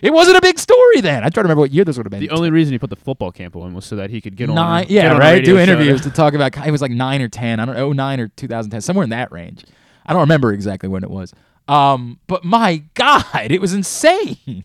It 0.02 0.12
wasn't 0.12 0.36
a 0.36 0.40
big 0.40 0.58
story 0.58 1.00
then. 1.00 1.22
I 1.22 1.28
try 1.28 1.42
to 1.42 1.42
remember 1.42 1.60
what 1.60 1.72
year 1.72 1.84
this 1.84 1.96
would 1.96 2.06
have 2.06 2.10
been. 2.10 2.20
The 2.20 2.30
only 2.30 2.50
reason 2.50 2.72
he 2.72 2.78
put 2.78 2.90
the 2.90 2.96
football 2.96 3.30
camp 3.30 3.56
on 3.56 3.74
was 3.74 3.84
so 3.84 3.96
that 3.96 4.10
he 4.10 4.20
could 4.20 4.36
get 4.36 4.48
on. 4.48 4.54
nine, 4.54 4.82
get 4.86 4.90
yeah, 4.90 5.14
on 5.14 5.18
right. 5.18 5.44
Do 5.44 5.58
interviews 5.58 6.02
to- 6.02 6.10
talk 6.10 6.34
about. 6.34 6.56
It 6.66 6.70
was 6.70 6.82
like 6.82 6.90
nine 6.90 7.22
or 7.22 7.28
ten. 7.28 7.60
I 7.60 7.64
don't 7.64 7.76
know, 7.76 7.92
09 7.92 8.20
or 8.20 8.28
2010, 8.28 8.80
somewhere 8.80 9.04
in 9.04 9.10
that 9.10 9.30
range. 9.32 9.64
I 10.04 10.12
don't 10.12 10.20
remember 10.20 10.52
exactly 10.52 10.88
when 10.88 11.04
it 11.04 11.10
was. 11.10 11.32
Um, 11.66 12.20
but 12.26 12.44
my 12.44 12.82
God, 12.94 13.50
it 13.50 13.60
was 13.60 13.72
insane. 13.72 14.64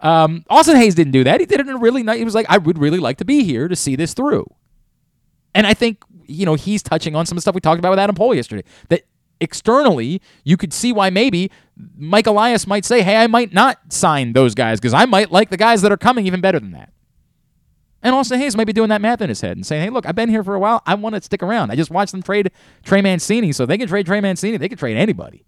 Um, 0.00 0.44
Austin 0.48 0.76
Hays 0.76 0.94
didn't 0.94 1.12
do 1.12 1.24
that. 1.24 1.40
He 1.40 1.46
did 1.46 1.60
it 1.60 1.68
in 1.68 1.74
a 1.74 1.78
really 1.78 2.02
nice. 2.02 2.18
He 2.18 2.24
was 2.24 2.34
like, 2.34 2.46
I 2.48 2.58
would 2.58 2.78
really 2.78 2.98
like 2.98 3.18
to 3.18 3.24
be 3.24 3.44
here 3.44 3.68
to 3.68 3.76
see 3.76 3.96
this 3.96 4.14
through. 4.14 4.46
And 5.54 5.66
I 5.66 5.74
think 5.74 6.02
you 6.26 6.46
know 6.46 6.54
he's 6.54 6.82
touching 6.82 7.14
on 7.14 7.26
some 7.26 7.36
of 7.36 7.38
the 7.38 7.42
stuff 7.42 7.54
we 7.54 7.60
talked 7.60 7.78
about 7.78 7.90
with 7.90 7.98
Adam 7.98 8.14
Pohl 8.14 8.34
yesterday. 8.34 8.64
That 8.88 9.02
externally, 9.40 10.22
you 10.44 10.56
could 10.56 10.72
see 10.72 10.92
why 10.92 11.10
maybe 11.10 11.50
Mike 11.96 12.26
Elias 12.26 12.66
might 12.66 12.84
say, 12.84 13.02
"Hey, 13.02 13.16
I 13.16 13.26
might 13.26 13.52
not 13.52 13.92
sign 13.92 14.32
those 14.32 14.54
guys 14.54 14.80
because 14.80 14.94
I 14.94 15.06
might 15.06 15.32
like 15.32 15.50
the 15.50 15.56
guys 15.56 15.82
that 15.82 15.92
are 15.92 15.96
coming 15.96 16.26
even 16.26 16.40
better 16.40 16.60
than 16.60 16.70
that." 16.72 16.92
And 18.02 18.14
Austin 18.14 18.40
Hays 18.40 18.56
might 18.56 18.66
be 18.66 18.72
doing 18.72 18.88
that 18.88 19.02
math 19.02 19.20
in 19.20 19.28
his 19.28 19.40
head 19.40 19.56
and 19.56 19.66
saying, 19.66 19.82
"Hey, 19.82 19.90
look, 19.90 20.06
I've 20.06 20.14
been 20.14 20.30
here 20.30 20.44
for 20.44 20.54
a 20.54 20.60
while. 20.60 20.82
I 20.86 20.94
want 20.94 21.16
to 21.16 21.22
stick 21.22 21.42
around. 21.42 21.70
I 21.70 21.76
just 21.76 21.90
watched 21.90 22.12
them 22.12 22.22
trade 22.22 22.50
Trey 22.84 23.02
Mancini, 23.02 23.52
so 23.52 23.66
they 23.66 23.76
can 23.76 23.88
trade 23.88 24.06
Trey 24.06 24.20
Mancini. 24.20 24.56
They 24.56 24.68
can 24.68 24.78
trade 24.78 24.96
anybody. 24.96 25.44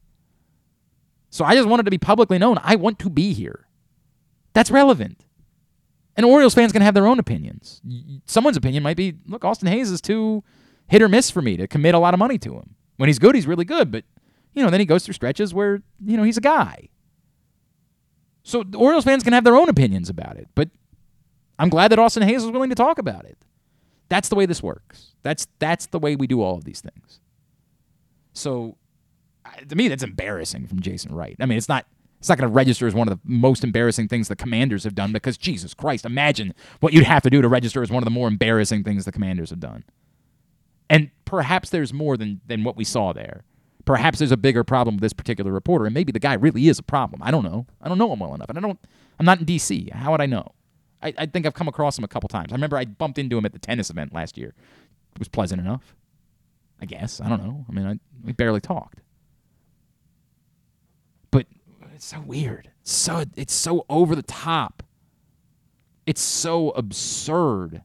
So 1.32 1.46
I 1.46 1.54
just 1.56 1.66
wanted 1.66 1.84
to 1.84 1.90
be 1.90 1.98
publicly 1.98 2.38
known. 2.38 2.58
I 2.62 2.76
want 2.76 2.98
to 3.00 3.10
be 3.10 3.32
here. 3.32 3.66
That's 4.52 4.70
relevant. 4.70 5.24
And 6.14 6.26
Orioles 6.26 6.54
fans 6.54 6.72
can 6.72 6.82
have 6.82 6.92
their 6.92 7.06
own 7.06 7.18
opinions. 7.18 7.80
Someone's 8.26 8.58
opinion 8.58 8.82
might 8.82 8.98
be, 8.98 9.14
look, 9.26 9.42
Austin 9.42 9.68
Hays 9.68 9.90
is 9.90 10.02
too 10.02 10.44
hit 10.88 11.00
or 11.00 11.08
miss 11.08 11.30
for 11.30 11.40
me 11.40 11.56
to 11.56 11.66
commit 11.66 11.94
a 11.94 11.98
lot 11.98 12.12
of 12.12 12.18
money 12.18 12.36
to 12.36 12.54
him. 12.54 12.74
When 12.98 13.08
he's 13.08 13.18
good, 13.18 13.34
he's 13.34 13.46
really 13.46 13.64
good, 13.64 13.90
but 13.90 14.04
you 14.52 14.62
know, 14.62 14.68
then 14.68 14.78
he 14.78 14.84
goes 14.84 15.06
through 15.06 15.14
stretches 15.14 15.54
where 15.54 15.82
you 16.04 16.18
know 16.18 16.22
he's 16.22 16.36
a 16.36 16.42
guy. 16.42 16.90
So 18.42 18.62
Orioles 18.76 19.04
fans 19.04 19.22
can 19.22 19.32
have 19.32 19.44
their 19.44 19.56
own 19.56 19.70
opinions 19.70 20.10
about 20.10 20.36
it, 20.36 20.48
but 20.54 20.68
I'm 21.58 21.70
glad 21.70 21.92
that 21.92 21.98
Austin 21.98 22.24
Hays 22.24 22.42
was 22.42 22.52
willing 22.52 22.68
to 22.68 22.76
talk 22.76 22.98
about 22.98 23.24
it. 23.24 23.38
That's 24.10 24.28
the 24.28 24.34
way 24.34 24.44
this 24.44 24.62
works. 24.62 25.14
That's 25.22 25.46
that's 25.58 25.86
the 25.86 25.98
way 25.98 26.14
we 26.14 26.26
do 26.26 26.42
all 26.42 26.58
of 26.58 26.64
these 26.64 26.82
things. 26.82 27.20
So 28.34 28.76
to 29.68 29.76
me, 29.76 29.88
that's 29.88 30.02
embarrassing 30.02 30.66
from 30.66 30.80
Jason 30.80 31.14
Wright. 31.14 31.36
I 31.40 31.46
mean, 31.46 31.58
it's 31.58 31.68
not 31.68 31.86
it's 32.18 32.28
not 32.28 32.38
going 32.38 32.48
to 32.48 32.54
register 32.54 32.86
as 32.86 32.94
one 32.94 33.08
of 33.08 33.14
the 33.14 33.20
most 33.24 33.64
embarrassing 33.64 34.06
things 34.06 34.28
the 34.28 34.36
Commanders 34.36 34.84
have 34.84 34.94
done 34.94 35.12
because 35.12 35.36
Jesus 35.36 35.74
Christ, 35.74 36.04
imagine 36.04 36.54
what 36.78 36.92
you'd 36.92 37.02
have 37.02 37.22
to 37.22 37.30
do 37.30 37.42
to 37.42 37.48
register 37.48 37.82
as 37.82 37.90
one 37.90 38.00
of 38.00 38.04
the 38.04 38.12
more 38.12 38.28
embarrassing 38.28 38.84
things 38.84 39.04
the 39.04 39.10
Commanders 39.10 39.50
have 39.50 39.58
done. 39.58 39.82
And 40.88 41.10
perhaps 41.24 41.70
there's 41.70 41.92
more 41.92 42.16
than 42.16 42.40
than 42.46 42.64
what 42.64 42.76
we 42.76 42.84
saw 42.84 43.12
there. 43.12 43.44
Perhaps 43.84 44.20
there's 44.20 44.30
a 44.30 44.36
bigger 44.36 44.62
problem 44.62 44.96
with 44.96 45.02
this 45.02 45.12
particular 45.12 45.50
reporter, 45.50 45.86
and 45.86 45.94
maybe 45.94 46.12
the 46.12 46.20
guy 46.20 46.34
really 46.34 46.68
is 46.68 46.78
a 46.78 46.84
problem. 46.84 47.20
I 47.24 47.32
don't 47.32 47.42
know. 47.42 47.66
I 47.80 47.88
don't 47.88 47.98
know 47.98 48.12
him 48.12 48.20
well 48.20 48.34
enough, 48.34 48.48
and 48.48 48.58
I 48.58 48.60
don't. 48.60 48.78
I'm 49.18 49.26
not 49.26 49.40
in 49.40 49.44
D.C. 49.44 49.90
How 49.92 50.12
would 50.12 50.20
I 50.20 50.26
know? 50.26 50.52
I, 51.02 51.12
I 51.18 51.26
think 51.26 51.46
I've 51.46 51.54
come 51.54 51.66
across 51.66 51.98
him 51.98 52.04
a 52.04 52.08
couple 52.08 52.28
times. 52.28 52.52
I 52.52 52.54
remember 52.54 52.76
I 52.76 52.84
bumped 52.84 53.18
into 53.18 53.36
him 53.36 53.44
at 53.44 53.52
the 53.52 53.58
tennis 53.58 53.90
event 53.90 54.14
last 54.14 54.38
year. 54.38 54.54
It 55.14 55.18
was 55.18 55.28
pleasant 55.28 55.60
enough. 55.60 55.96
I 56.80 56.86
guess. 56.86 57.20
I 57.20 57.28
don't 57.28 57.42
know. 57.42 57.64
I 57.68 57.72
mean, 57.72 57.86
I, 57.86 57.98
we 58.24 58.32
barely 58.32 58.60
talked. 58.60 59.00
It's 62.02 62.10
so 62.10 62.20
weird. 62.20 62.68
So 62.82 63.22
it's 63.36 63.54
so 63.54 63.86
over 63.88 64.16
the 64.16 64.24
top. 64.24 64.82
It's 66.04 66.20
so 66.20 66.70
absurd 66.70 67.82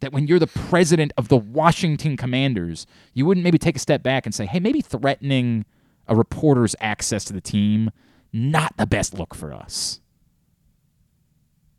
that 0.00 0.12
when 0.12 0.26
you're 0.26 0.40
the 0.40 0.48
president 0.48 1.12
of 1.16 1.28
the 1.28 1.36
Washington 1.36 2.16
Commanders, 2.16 2.88
you 3.12 3.24
wouldn't 3.24 3.44
maybe 3.44 3.56
take 3.56 3.76
a 3.76 3.78
step 3.78 4.02
back 4.02 4.26
and 4.26 4.34
say, 4.34 4.46
"Hey, 4.46 4.58
maybe 4.58 4.80
threatening 4.80 5.64
a 6.08 6.16
reporter's 6.16 6.74
access 6.80 7.24
to 7.26 7.32
the 7.32 7.40
team 7.40 7.92
not 8.32 8.76
the 8.78 8.86
best 8.86 9.14
look 9.14 9.32
for 9.32 9.52
us." 9.52 10.00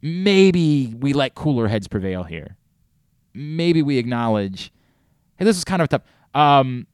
maybe 0.02 0.94
we 1.00 1.12
let 1.12 1.36
cooler 1.36 1.68
heads 1.68 1.88
prevail 1.88 2.24
here. 2.24 2.56
Maybe 3.34 3.82
we 3.82 3.98
acknowledge, 3.98 4.72
hey, 5.38 5.44
this 5.44 5.58
is 5.58 5.66
kind 5.66 5.82
of 5.82 5.90
tough. 5.90 6.04
Um, 6.34 6.86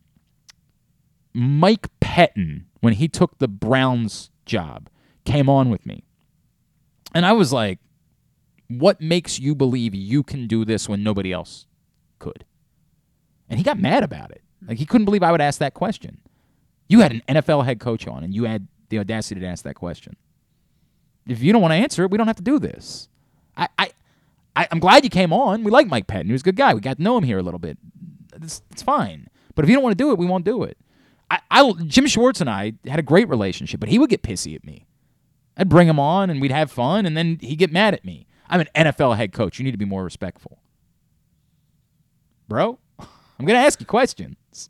Mike 1.33 1.87
Pettine, 1.99 2.63
when 2.79 2.93
he 2.93 3.09
took 3.09 3.37
the 3.37 3.49
Browns 3.49 4.30
job, 4.51 4.89
came 5.25 5.49
on 5.49 5.69
with 5.69 5.85
me. 5.85 6.03
And 7.13 7.25
I 7.25 7.33
was 7.33 7.51
like, 7.51 7.79
what 8.67 9.01
makes 9.01 9.39
you 9.39 9.55
believe 9.55 9.95
you 9.95 10.23
can 10.23 10.47
do 10.47 10.63
this 10.63 10.87
when 10.87 11.03
nobody 11.03 11.31
else 11.31 11.65
could? 12.19 12.45
And 13.49 13.57
he 13.57 13.63
got 13.63 13.79
mad 13.79 14.03
about 14.03 14.31
it. 14.31 14.43
Like, 14.65 14.77
he 14.77 14.85
couldn't 14.85 15.05
believe 15.05 15.23
I 15.23 15.31
would 15.31 15.41
ask 15.41 15.59
that 15.59 15.73
question. 15.73 16.19
You 16.87 16.99
had 16.99 17.11
an 17.11 17.23
NFL 17.27 17.65
head 17.65 17.79
coach 17.79 18.07
on, 18.07 18.23
and 18.23 18.33
you 18.33 18.43
had 18.43 18.67
the 18.89 18.99
audacity 18.99 19.41
to 19.41 19.47
ask 19.47 19.63
that 19.63 19.75
question 19.75 20.15
if 21.27 21.41
you 21.41 21.53
don't 21.53 21.61
want 21.61 21.71
to 21.71 21.75
answer 21.75 22.03
it, 22.03 22.11
we 22.11 22.17
don't 22.17 22.27
have 22.27 22.37
to 22.37 22.43
do 22.43 22.59
this. 22.59 23.07
I, 23.55 23.67
I, 23.77 23.91
I 24.55 24.67
I'm 24.71 24.79
glad 24.79 25.03
you 25.03 25.09
came 25.09 25.31
on. 25.31 25.63
We 25.63 25.71
like 25.71 25.87
Mike 25.87 26.07
Pettine. 26.07 26.25
He 26.25 26.31
was 26.31 26.41
a 26.41 26.45
good 26.45 26.55
guy. 26.55 26.73
We 26.73 26.81
got 26.81 26.97
to 26.97 27.03
know 27.03 27.17
him 27.17 27.23
here 27.23 27.37
a 27.37 27.43
little 27.43 27.59
bit. 27.59 27.77
It's, 28.41 28.61
it's 28.71 28.81
fine. 28.81 29.27
But 29.55 29.65
if 29.65 29.69
you 29.69 29.75
don't 29.75 29.83
want 29.83 29.97
to 29.97 30.03
do 30.03 30.11
it, 30.11 30.17
we 30.17 30.25
won't 30.25 30.45
do 30.45 30.63
it. 30.63 30.77
I, 31.31 31.39
I, 31.49 31.73
Jim 31.85 32.07
Schwartz 32.07 32.41
and 32.41 32.49
I 32.49 32.73
had 32.85 32.99
a 32.99 33.03
great 33.03 33.29
relationship, 33.29 33.79
but 33.79 33.87
he 33.87 33.97
would 33.97 34.09
get 34.09 34.21
pissy 34.21 34.53
at 34.53 34.65
me. 34.65 34.85
I'd 35.55 35.69
bring 35.69 35.87
him 35.87 35.99
on 35.99 36.29
and 36.29 36.41
we'd 36.41 36.51
have 36.51 36.69
fun, 36.69 37.05
and 37.05 37.15
then 37.15 37.37
he'd 37.39 37.55
get 37.55 37.71
mad 37.71 37.93
at 37.93 38.03
me. 38.03 38.27
I'm 38.49 38.59
an 38.59 38.67
NFL 38.75 39.15
head 39.15 39.31
coach. 39.31 39.57
You 39.57 39.63
need 39.63 39.71
to 39.71 39.77
be 39.77 39.85
more 39.85 40.03
respectful. 40.03 40.59
Bro, 42.49 42.79
I'm 42.99 43.45
going 43.45 43.57
to 43.57 43.65
ask 43.65 43.79
you 43.79 43.85
questions. 43.85 44.69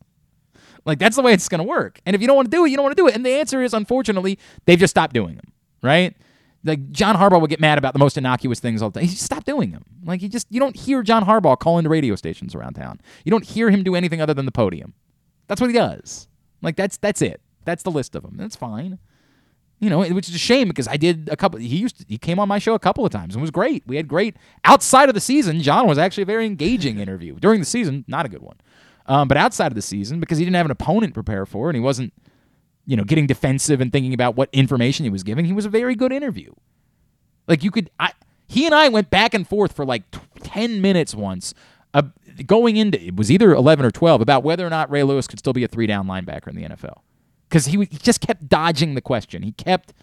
Like, 0.85 0.99
that's 0.99 1.15
the 1.15 1.23
way 1.23 1.33
it's 1.33 1.49
going 1.49 1.59
to 1.59 1.67
work. 1.67 1.99
And 2.05 2.15
if 2.15 2.21
you 2.21 2.27
don't 2.27 2.35
want 2.35 2.51
to 2.51 2.55
do 2.55 2.63
it, 2.65 2.69
you 2.69 2.77
don't 2.77 2.83
want 2.83 2.95
to 2.95 3.01
do 3.01 3.07
it. 3.07 3.15
And 3.15 3.25
the 3.25 3.31
answer 3.31 3.63
is, 3.63 3.73
unfortunately, 3.73 4.37
they've 4.65 4.79
just 4.79 4.91
stopped 4.91 5.13
doing 5.13 5.35
them, 5.35 5.53
right? 5.81 6.15
Like, 6.63 6.91
John 6.91 7.15
Harbaugh 7.15 7.41
would 7.41 7.49
get 7.49 7.59
mad 7.59 7.79
about 7.79 7.93
the 7.93 7.99
most 7.99 8.17
innocuous 8.17 8.59
things 8.59 8.83
all 8.83 8.91
the 8.91 8.99
time. 8.99 9.09
He 9.09 9.15
stopped 9.15 9.47
doing 9.47 9.71
them. 9.71 9.83
Like, 10.03 10.21
you 10.21 10.29
just, 10.29 10.45
you 10.51 10.59
don't 10.59 10.75
hear 10.75 11.01
John 11.01 11.25
Harbaugh 11.25 11.57
calling 11.59 11.83
the 11.83 11.89
radio 11.89 12.15
stations 12.15 12.53
around 12.53 12.73
town. 12.75 13.01
You 13.25 13.31
don't 13.31 13.45
hear 13.45 13.71
him 13.71 13.83
do 13.83 13.95
anything 13.95 14.21
other 14.21 14.35
than 14.35 14.45
the 14.45 14.51
podium. 14.51 14.93
That's 15.47 15.59
what 15.59 15.71
he 15.71 15.75
does. 15.75 16.27
Like, 16.61 16.75
that's, 16.75 16.97
that's 16.97 17.21
it. 17.21 17.41
That's 17.65 17.83
the 17.83 17.91
list 17.91 18.15
of 18.15 18.23
them. 18.23 18.35
That's 18.37 18.55
fine. 18.55 18.99
You 19.79 19.89
know, 19.89 20.03
which 20.03 20.29
is 20.29 20.35
a 20.35 20.37
shame 20.37 20.67
because 20.67 20.87
I 20.87 20.95
did 20.95 21.27
a 21.29 21.35
couple. 21.35 21.59
He 21.59 21.77
used 21.77 21.97
to, 21.97 22.05
he 22.07 22.19
came 22.19 22.37
on 22.37 22.47
my 22.47 22.59
show 22.59 22.75
a 22.75 22.79
couple 22.79 23.03
of 23.03 23.11
times 23.11 23.33
and 23.33 23.41
was 23.41 23.49
great. 23.49 23.81
We 23.87 23.95
had 23.95 24.07
great 24.07 24.37
outside 24.63 25.09
of 25.09 25.15
the 25.15 25.21
season. 25.21 25.59
John 25.59 25.87
was 25.87 25.97
actually 25.97 26.21
a 26.21 26.27
very 26.27 26.45
engaging 26.45 26.99
interview 26.99 27.39
during 27.39 27.59
the 27.59 27.65
season. 27.65 28.05
Not 28.07 28.27
a 28.27 28.29
good 28.29 28.43
one, 28.43 28.57
um, 29.07 29.27
but 29.27 29.37
outside 29.37 29.71
of 29.71 29.75
the 29.75 29.81
season 29.81 30.19
because 30.19 30.37
he 30.37 30.45
didn't 30.45 30.55
have 30.55 30.67
an 30.67 30.71
opponent 30.71 31.15
prepare 31.15 31.47
for 31.47 31.67
and 31.67 31.75
he 31.75 31.81
wasn't, 31.81 32.13
you 32.85 32.95
know, 32.95 33.03
getting 33.03 33.25
defensive 33.25 33.81
and 33.81 33.91
thinking 33.91 34.13
about 34.13 34.35
what 34.35 34.49
information 34.53 35.03
he 35.03 35.09
was 35.09 35.23
giving. 35.23 35.45
He 35.45 35.53
was 35.53 35.65
a 35.65 35.69
very 35.69 35.95
good 35.95 36.11
interview. 36.11 36.53
Like 37.47 37.63
you 37.63 37.71
could, 37.71 37.89
I 37.99 38.11
he 38.47 38.67
and 38.67 38.75
I 38.75 38.87
went 38.89 39.09
back 39.09 39.33
and 39.33 39.47
forth 39.47 39.73
for 39.73 39.83
like 39.83 40.11
t- 40.11 40.19
ten 40.43 40.81
minutes 40.81 41.15
once, 41.15 41.55
going 42.45 42.77
into 42.77 43.01
it 43.01 43.15
was 43.15 43.31
either 43.31 43.53
eleven 43.53 43.85
or 43.85 43.91
twelve 43.91 44.21
about 44.21 44.43
whether 44.43 44.65
or 44.65 44.69
not 44.69 44.89
Ray 44.89 45.03
Lewis 45.03 45.27
could 45.27 45.39
still 45.39 45.53
be 45.53 45.63
a 45.63 45.67
three 45.67 45.87
down 45.87 46.07
linebacker 46.07 46.47
in 46.47 46.55
the 46.55 46.63
NFL 46.63 47.01
because 47.49 47.65
he, 47.65 47.77
he 47.77 47.97
just 47.97 48.21
kept 48.21 48.47
dodging 48.47 48.95
the 48.95 49.01
question. 49.01 49.43
He 49.43 49.51
kept 49.51 49.93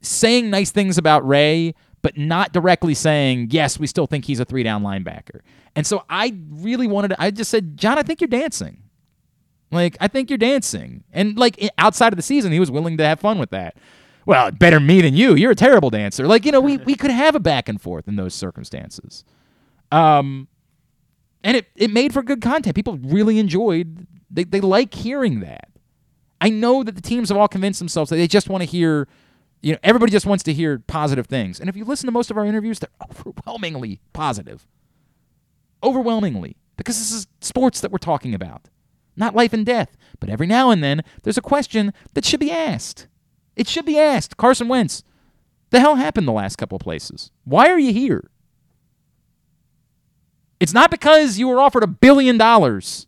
saying 0.00 0.50
nice 0.50 0.70
things 0.70 0.98
about 0.98 1.26
Ray, 1.26 1.74
but 2.02 2.16
not 2.16 2.52
directly 2.52 2.94
saying, 2.94 3.48
yes, 3.50 3.78
we 3.78 3.86
still 3.86 4.06
think 4.06 4.24
he's 4.24 4.40
a 4.40 4.44
three 4.44 4.62
down 4.62 4.82
linebacker. 4.82 5.40
And 5.74 5.86
so 5.86 6.04
I 6.10 6.36
really 6.50 6.86
wanted 6.86 7.08
to, 7.08 7.22
I 7.22 7.30
just 7.30 7.50
said, 7.50 7.76
John, 7.76 7.98
I 7.98 8.02
think 8.02 8.20
you're 8.20 8.28
dancing. 8.28 8.82
Like, 9.70 9.96
I 10.00 10.08
think 10.08 10.30
you're 10.30 10.38
dancing. 10.38 11.04
And 11.12 11.38
like 11.38 11.70
outside 11.78 12.12
of 12.12 12.16
the 12.16 12.22
season, 12.22 12.52
he 12.52 12.60
was 12.60 12.70
willing 12.70 12.96
to 12.98 13.04
have 13.04 13.20
fun 13.20 13.38
with 13.38 13.50
that. 13.50 13.76
well, 14.24 14.50
better 14.50 14.80
me 14.80 15.00
than 15.02 15.14
you. 15.14 15.34
You're 15.34 15.52
a 15.52 15.56
terrible 15.56 15.90
dancer. 15.90 16.26
Like, 16.26 16.44
you 16.44 16.52
know, 16.52 16.60
we, 16.60 16.78
we 16.78 16.94
could 16.94 17.10
have 17.10 17.34
a 17.34 17.40
back 17.40 17.68
and 17.68 17.80
forth 17.80 18.08
in 18.08 18.16
those 18.16 18.34
circumstances. 18.34 19.24
Um, 19.92 20.48
and 21.46 21.56
it, 21.56 21.68
it 21.76 21.92
made 21.92 22.12
for 22.12 22.24
good 22.24 22.42
content. 22.42 22.74
People 22.74 22.98
really 22.98 23.38
enjoyed, 23.38 24.08
they, 24.28 24.42
they 24.42 24.60
like 24.60 24.92
hearing 24.92 25.38
that. 25.40 25.68
I 26.40 26.50
know 26.50 26.82
that 26.82 26.96
the 26.96 27.00
teams 27.00 27.28
have 27.28 27.38
all 27.38 27.46
convinced 27.46 27.78
themselves 27.78 28.10
that 28.10 28.16
they 28.16 28.26
just 28.26 28.48
want 28.48 28.62
to 28.62 28.68
hear, 28.68 29.06
you 29.62 29.70
know, 29.70 29.78
everybody 29.84 30.10
just 30.10 30.26
wants 30.26 30.42
to 30.42 30.52
hear 30.52 30.80
positive 30.80 31.28
things. 31.28 31.60
And 31.60 31.68
if 31.68 31.76
you 31.76 31.84
listen 31.84 32.08
to 32.08 32.12
most 32.12 32.32
of 32.32 32.36
our 32.36 32.44
interviews, 32.44 32.80
they're 32.80 32.90
overwhelmingly 33.10 34.00
positive. 34.12 34.66
Overwhelmingly. 35.84 36.56
Because 36.76 36.98
this 36.98 37.12
is 37.12 37.28
sports 37.40 37.80
that 37.80 37.92
we're 37.92 37.98
talking 37.98 38.34
about, 38.34 38.68
not 39.14 39.36
life 39.36 39.52
and 39.52 39.64
death. 39.64 39.96
But 40.18 40.30
every 40.30 40.48
now 40.48 40.70
and 40.70 40.82
then, 40.82 41.04
there's 41.22 41.38
a 41.38 41.42
question 41.42 41.92
that 42.14 42.24
should 42.24 42.40
be 42.40 42.50
asked. 42.50 43.06
It 43.54 43.68
should 43.68 43.86
be 43.86 44.00
asked. 44.00 44.36
Carson 44.36 44.66
Wentz, 44.66 45.04
the 45.70 45.78
hell 45.78 45.94
happened 45.94 46.26
the 46.26 46.32
last 46.32 46.56
couple 46.56 46.74
of 46.74 46.82
places? 46.82 47.30
Why 47.44 47.68
are 47.68 47.78
you 47.78 47.92
here? 47.92 48.30
It's 50.58 50.72
not 50.72 50.90
because 50.90 51.38
you 51.38 51.48
were 51.48 51.60
offered 51.60 51.82
a 51.82 51.86
billion 51.86 52.38
dollars. 52.38 53.06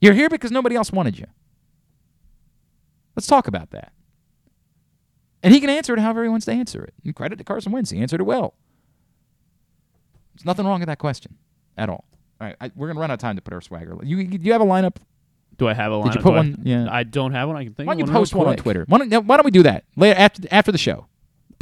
You're 0.00 0.14
here 0.14 0.28
because 0.28 0.50
nobody 0.50 0.76
else 0.76 0.92
wanted 0.92 1.18
you. 1.18 1.26
Let's 3.16 3.26
talk 3.26 3.48
about 3.48 3.70
that. 3.70 3.92
And 5.42 5.52
he 5.52 5.60
can 5.60 5.70
answer 5.70 5.92
it 5.94 6.00
however 6.00 6.22
he 6.22 6.28
wants 6.28 6.46
to 6.46 6.52
answer 6.52 6.82
it. 6.82 6.94
And 7.04 7.14
credit 7.14 7.36
to 7.36 7.44
Carson 7.44 7.72
Wentz. 7.72 7.90
He 7.90 8.00
answered 8.00 8.20
it 8.20 8.24
well. 8.24 8.54
There's 10.34 10.44
nothing 10.44 10.66
wrong 10.66 10.80
with 10.80 10.88
that 10.88 10.98
question 10.98 11.36
at 11.76 11.88
all. 11.88 12.04
All 12.40 12.46
right, 12.48 12.56
I, 12.60 12.70
we're 12.74 12.88
going 12.88 12.96
to 12.96 13.00
run 13.00 13.10
out 13.10 13.14
of 13.14 13.20
time 13.20 13.36
to 13.36 13.42
put 13.42 13.54
our 13.54 13.60
swagger. 13.60 13.96
You, 14.02 14.18
you 14.18 14.52
have 14.52 14.60
a 14.60 14.64
lineup? 14.64 14.96
Do 15.56 15.68
I 15.68 15.74
have 15.74 15.92
a 15.92 15.94
lineup? 15.96 16.04
Did 16.06 16.14
you 16.16 16.20
put 16.22 16.30
Do 16.30 16.34
I- 16.34 16.38
one? 16.38 16.60
Yeah. 16.64 16.88
I 16.90 17.04
don't 17.04 17.32
have 17.32 17.46
one. 17.48 17.56
I 17.56 17.64
can 17.64 17.74
think. 17.74 17.86
Why 17.86 17.94
don't 17.94 18.06
you 18.06 18.12
post 18.12 18.34
one 18.34 18.48
on. 18.48 18.56
Twitter? 18.56 18.84
Why 18.88 18.98
don't, 18.98 19.26
why 19.26 19.36
don't 19.36 19.44
we 19.44 19.52
do 19.52 19.62
that 19.62 19.84
later 19.96 20.18
after 20.18 20.42
after 20.50 20.72
the 20.72 20.78
show? 20.78 21.06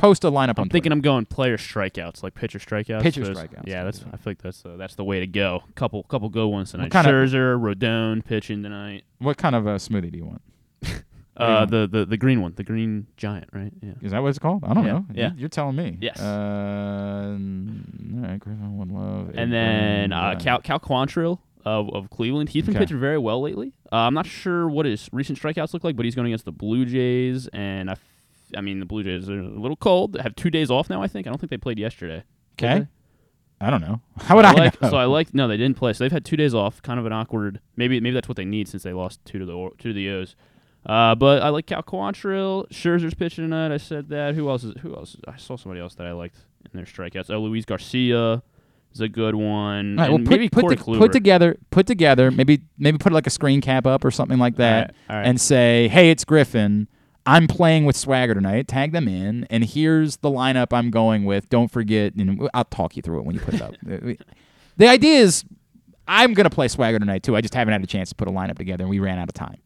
Post 0.03 0.25
a 0.25 0.31
lineup 0.33 0.59
I'm 0.59 0.69
thinking 0.69 0.91
I'm 0.93 1.01
going 1.01 1.27
player 1.27 1.57
strikeouts, 1.57 2.23
like 2.25 2.35
pitcher 2.35 2.59
strikeouts. 2.59 3.03
Pitcher 3.03 3.25
Those- 3.25 3.39
strikeouts, 3.39 3.67
Yeah, 3.69 3.85
that's. 3.85 4.01
I 4.13 4.17
feel 4.17 4.33
like 4.33 4.43
that's 4.43 4.65
uh, 4.67 4.77
that's 4.77 4.97
the 4.97 5.05
way 5.05 5.21
to 5.21 5.27
go. 5.29 5.63
Couple 5.77 6.03
couple 6.03 6.29
good 6.29 6.49
ones 6.49 6.73
tonight. 6.73 6.93
of- 6.95 7.07
Scherzer, 7.07 7.57
Rodon 7.59 8.25
pitching 8.25 8.63
tonight. 8.65 9.05
What 9.19 9.37
kind 9.39 9.55
of 9.55 9.67
a 9.67 9.77
smoothie 9.77 10.11
do 10.11 10.19
you 10.19 10.25
want? 10.27 10.43
What 10.81 11.05
Uh, 11.35 11.65
the, 11.65 11.89
the 11.91 12.05
the 12.05 12.17
green 12.19 12.43
one, 12.43 12.53
the 12.57 12.63
green 12.65 13.07
giant, 13.17 13.49
right? 13.55 13.73
Yeah. 13.81 13.93
Is 14.03 14.11
that 14.13 14.23
what 14.23 14.29
it's 14.29 14.39
called? 14.39 14.65
I 14.65 14.75
don't 14.75 14.85
Yeah, 14.85 14.93
know. 14.93 15.05
yeah. 15.15 15.31
You, 15.35 15.47
are 15.47 15.49
telling 15.49 15.77
me. 15.77 15.97
Yes. 16.01 16.21
Uh, 16.21 17.37
all 17.39 18.29
right, 18.29 18.39
Griffin, 18.39 18.77
one 18.77 18.91
love. 18.91 19.31
And 19.35 19.51
then 19.53 20.13
uh, 20.13 20.39
Cal 20.39 20.61
Cal 20.61 20.79
Quantrill 20.79 21.39
of, 21.65 21.89
of 21.95 22.11
Cleveland. 22.11 22.51
He's 22.51 22.65
been 22.67 22.75
Okay. 22.75 22.85
pitching 22.85 23.01
very 23.01 23.19
well 23.19 23.41
lately. 23.41 23.73
Uh, 23.91 23.97
I'm 23.97 24.15
not 24.15 24.27
sure 24.27 24.69
what 24.69 24.85
his 24.85 25.09
recent 25.13 25.39
strikeouts 25.39 25.73
look 25.73 25.85
like, 25.85 25.97
but 25.97 26.05
he's 26.05 26.15
going 26.15 26.27
against 26.27 26.45
the 26.45 26.53
Blue 26.53 26.85
Jays, 26.85 27.47
and 27.49 27.91
I, 27.91 27.95
I 28.57 28.61
mean 28.61 28.81
the 28.81 28.87
Blue 28.87 29.03
Jays 29.03 29.29
are 29.29 29.39
a 29.39 29.43
little 29.43 29.77
cold. 29.77 30.15
They 30.15 30.23
have 30.23 30.35
two 30.35 30.51
days 30.51 30.71
off 30.71 30.91
now. 30.91 31.03
I 31.03 31.09
think. 31.09 31.27
I 31.27 31.31
don't 31.31 31.39
think 31.39 31.51
they 31.51 31.59
played 31.59 31.79
yesterday. 31.79 32.25
Okay. 32.59 32.87
I 33.61 33.71
don't 33.71 33.81
know. 33.81 34.01
How 34.19 34.35
would 34.35 34.45
I, 34.45 34.53
like, 34.53 34.83
know? 34.83 34.91
So 34.91 34.97
I 34.97 35.05
like 35.05 35.33
no, 35.33 35.47
they 35.47 35.57
didn't 35.57 35.77
play. 35.77 35.93
So 35.93 36.03
they've 36.03 36.13
had 36.13 36.25
two 36.25 36.37
days 36.37 36.55
off. 36.55 36.83
Kind 36.83 36.99
of 36.99 37.07
an 37.07 37.13
awkward. 37.13 37.61
Maybe 37.77 38.01
maybe 38.01 38.15
that's 38.15 38.29
what 38.29 38.37
they 38.37 38.45
need 38.45 38.69
since 38.69 38.83
they 38.83 38.93
lost 38.93 39.25
two 39.25 39.39
to 39.39 39.45
the 39.45 39.71
two 39.79 39.91
to 39.91 39.93
the 39.93 40.11
O's. 40.11 40.35
Uh, 40.85 41.15
but 41.15 41.43
I 41.43 41.51
like 41.51 41.67
Cal 41.67 41.83
Quantrill. 41.83 42.69
Scherzer's 42.71 43.15
pitching 43.15 43.45
tonight. 43.45 43.73
I 43.73 43.77
said 43.77 44.09
that. 44.09 44.35
Who 44.35 44.49
else 44.51 44.65
is? 44.65 44.75
Who 44.83 44.95
else? 44.97 45.17
I 45.29 45.37
saw 45.37 45.57
somebody 45.57 45.81
else 45.81 45.95
that 45.95 46.07
I 46.07 46.13
liked 46.13 46.37
in 46.65 46.77
their 46.77 46.87
strikeouts. 46.87 47.31
Oh, 47.31 47.41
Luis 47.41 47.65
Garcia 47.65 48.43
is 48.93 49.01
a 49.01 49.09
good 49.09 49.37
one. 49.37 49.99
All 49.99 50.05
right, 50.05 50.11
well, 50.11 50.19
put, 50.19 50.29
maybe 50.29 50.49
put, 50.49 50.77
to- 50.77 50.85
put 50.85 51.13
together, 51.13 51.57
put 51.71 51.87
together, 51.87 52.33
maybe 52.33 52.63
maybe 52.79 52.99
put 52.99 53.13
like 53.13 53.29
a 53.29 53.31
screen 53.31 53.61
cap 53.61 53.87
up 53.87 54.05
or 54.05 54.11
something 54.11 54.39
like 54.39 54.57
that, 54.57 54.81
right, 54.81 54.95
all 55.09 55.17
right. 55.17 55.27
and 55.27 55.41
say, 55.41 55.89
"Hey, 55.89 56.11
it's 56.11 56.25
Griffin. 56.25 56.89
I'm 57.25 57.47
playing 57.47 57.85
with 57.85 57.97
Swagger 57.97 58.35
tonight. 58.35 58.67
Tag 58.69 58.93
them 58.93 59.07
in, 59.07 59.47
and 59.51 59.65
here's 59.65 60.17
the 60.19 60.29
lineup 60.31 60.73
I'm 60.73 60.91
going 60.91 61.25
with. 61.25 61.49
Don't 61.49 61.71
forget. 61.71 62.15
and 62.15 62.49
I'll 62.53 62.65
talk 62.65 62.97
you 62.97 63.03
through 63.03 63.21
it 63.21 63.25
when 63.25 63.35
you 63.37 63.41
put 63.41 63.55
it 63.55 63.63
up. 63.63 63.75
the 64.77 64.89
idea 64.89 65.21
is, 65.21 65.45
I'm 66.09 66.35
gonna 66.35 66.51
play 66.51 66.67
Swagger 66.69 66.99
tonight 66.99 67.23
too. 67.23 67.37
I 67.37 67.41
just 67.41 67.55
haven't 67.55 67.73
had 67.73 67.83
a 67.83 67.87
chance 67.87 68.09
to 68.09 68.15
put 68.17 68.27
a 68.29 68.33
lineup 68.33 68.59
together, 68.59 68.83
and 68.85 68.91
we 68.91 68.99
ran 68.99 69.19
out 69.19 69.29
of 69.29 69.35
time 69.35 69.59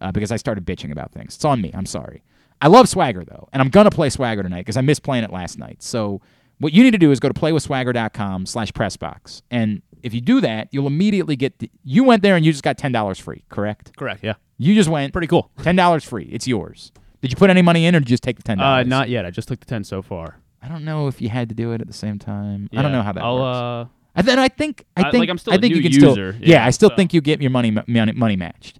uh, 0.00 0.10
because 0.10 0.32
I 0.32 0.36
started 0.36 0.64
bitching 0.64 0.90
about 0.90 1.12
things. 1.12 1.36
It's 1.36 1.44
on 1.44 1.60
me. 1.60 1.70
I'm 1.72 1.86
sorry. 1.86 2.22
I 2.60 2.66
love 2.66 2.88
Swagger 2.88 3.24
though, 3.24 3.48
and 3.52 3.62
I'm 3.62 3.68
gonna 3.68 3.90
play 3.90 4.10
Swagger 4.10 4.42
tonight 4.42 4.60
because 4.62 4.76
I 4.76 4.80
missed 4.80 5.02
playing 5.04 5.22
it 5.24 5.32
last 5.32 5.56
night. 5.58 5.82
So 5.82 6.20
what 6.58 6.72
you 6.72 6.82
need 6.82 6.92
to 6.92 6.98
do 6.98 7.10
is 7.12 7.20
go 7.20 7.28
to 7.28 7.34
playwithswagger.com 7.34 8.46
slash 8.46 8.72
pressbox. 8.72 9.42
And 9.50 9.82
if 10.02 10.14
you 10.14 10.20
do 10.20 10.40
that, 10.40 10.68
you'll 10.72 10.86
immediately 10.86 11.36
get 11.36 11.58
the, 11.58 11.70
you 11.84 12.04
went 12.04 12.22
there 12.22 12.36
and 12.36 12.44
you 12.44 12.50
just 12.52 12.64
got 12.64 12.76
ten 12.76 12.90
dollars 12.90 13.18
free, 13.20 13.44
correct? 13.50 13.96
Correct. 13.96 14.22
Yeah. 14.24 14.34
You 14.58 14.74
just 14.74 14.88
went 14.88 15.12
Pretty 15.12 15.26
cool. 15.28 15.50
ten 15.62 15.76
dollars 15.76 16.04
free. 16.04 16.24
It's 16.32 16.46
yours. 16.48 16.90
Did 17.24 17.30
you 17.32 17.36
put 17.38 17.48
any 17.48 17.62
money 17.62 17.86
in 17.86 17.96
or 17.96 18.00
did 18.00 18.10
you 18.10 18.12
just 18.12 18.22
take 18.22 18.36
the 18.36 18.42
ten 18.42 18.60
Uh, 18.60 18.62
dollars? 18.62 18.86
not 18.86 19.08
yet. 19.08 19.24
I 19.24 19.30
just 19.30 19.48
took 19.48 19.58
the 19.60 19.64
ten 19.64 19.82
so 19.82 20.02
far. 20.02 20.40
I 20.60 20.68
don't 20.68 20.84
know 20.84 21.06
if 21.08 21.22
you 21.22 21.30
had 21.30 21.48
to 21.48 21.54
do 21.54 21.72
it 21.72 21.80
at 21.80 21.86
the 21.86 21.94
same 21.94 22.18
time. 22.18 22.68
I 22.76 22.82
don't 22.82 22.92
know 22.92 23.00
how 23.00 23.12
that 23.12 23.24
I'll, 23.24 23.38
works. 23.38 23.56
Uh, 23.56 23.84
I 24.16 24.20
then 24.22 24.38
I 24.38 24.48
think 24.48 24.84
I 24.94 25.04
I- 25.04 25.10
think 25.10 25.20
like, 25.22 25.30
I'm 25.30 25.38
still 25.38 25.54
I 25.54 25.56
a 25.56 25.58
think 25.58 25.72
new 25.72 25.76
you 25.80 25.82
can 25.82 25.92
user, 25.92 26.32
still 26.32 26.42
yeah, 26.42 26.56
yeah, 26.60 26.66
I 26.66 26.70
still 26.70 26.90
so. 26.90 26.96
think 26.96 27.14
you 27.14 27.22
get 27.22 27.40
your 27.40 27.50
money 27.50 27.70
money 27.70 28.12
money 28.12 28.36
matched. 28.36 28.78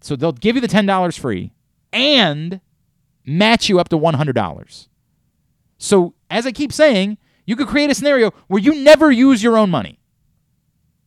So 0.00 0.16
they'll 0.16 0.32
give 0.32 0.56
you 0.56 0.60
the 0.60 0.66
ten 0.68 0.84
dollars 0.84 1.16
free 1.16 1.52
and 1.92 2.60
match 3.24 3.68
you 3.68 3.78
up 3.78 3.88
to 3.90 3.96
one 3.96 4.14
hundred 4.14 4.32
dollars. 4.34 4.88
So 5.78 6.14
as 6.28 6.46
I 6.46 6.52
keep 6.52 6.72
saying, 6.72 7.18
you 7.46 7.54
could 7.54 7.68
create 7.68 7.88
a 7.90 7.94
scenario 7.94 8.32
where 8.48 8.60
you 8.60 8.74
never 8.82 9.12
use 9.12 9.42
your 9.44 9.56
own 9.56 9.70
money. 9.70 10.00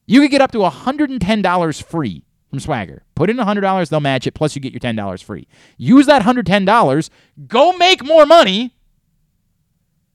You 0.07 0.21
could 0.21 0.31
get 0.31 0.41
up 0.41 0.51
to 0.53 0.63
hundred 0.69 1.09
and 1.09 1.19
ten 1.19 1.41
dollars 1.41 1.81
free 1.81 2.23
from 2.53 2.59
Swagger. 2.59 3.01
Put 3.15 3.31
in 3.31 3.39
hundred 3.39 3.61
dollars, 3.61 3.89
they'll 3.89 3.99
match 3.99 4.27
it. 4.27 4.35
Plus, 4.35 4.55
you 4.55 4.61
get 4.61 4.71
your 4.73 4.79
ten 4.79 4.95
dollars 4.95 5.23
free. 5.23 5.47
Use 5.75 6.05
that 6.05 6.21
hundred 6.21 6.45
ten 6.45 6.65
dollars. 6.65 7.09
Go 7.47 7.75
make 7.75 8.05
more 8.05 8.27
money, 8.27 8.75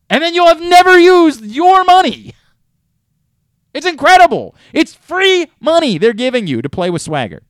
and 0.09 0.23
then 0.23 0.35
you'll 0.35 0.47
have 0.47 0.61
never 0.61 0.97
used 0.97 1.45
your 1.45 1.83
money. 1.83 2.33
It's 3.75 3.87
incredible. 3.87 4.55
It's 4.73 4.95
free 4.95 5.49
money 5.59 5.99
they're 5.99 6.13
giving 6.13 6.47
you 6.47 6.63
to 6.63 6.69
play 6.69 6.91
with 6.91 7.03
Swagger. 7.03 7.43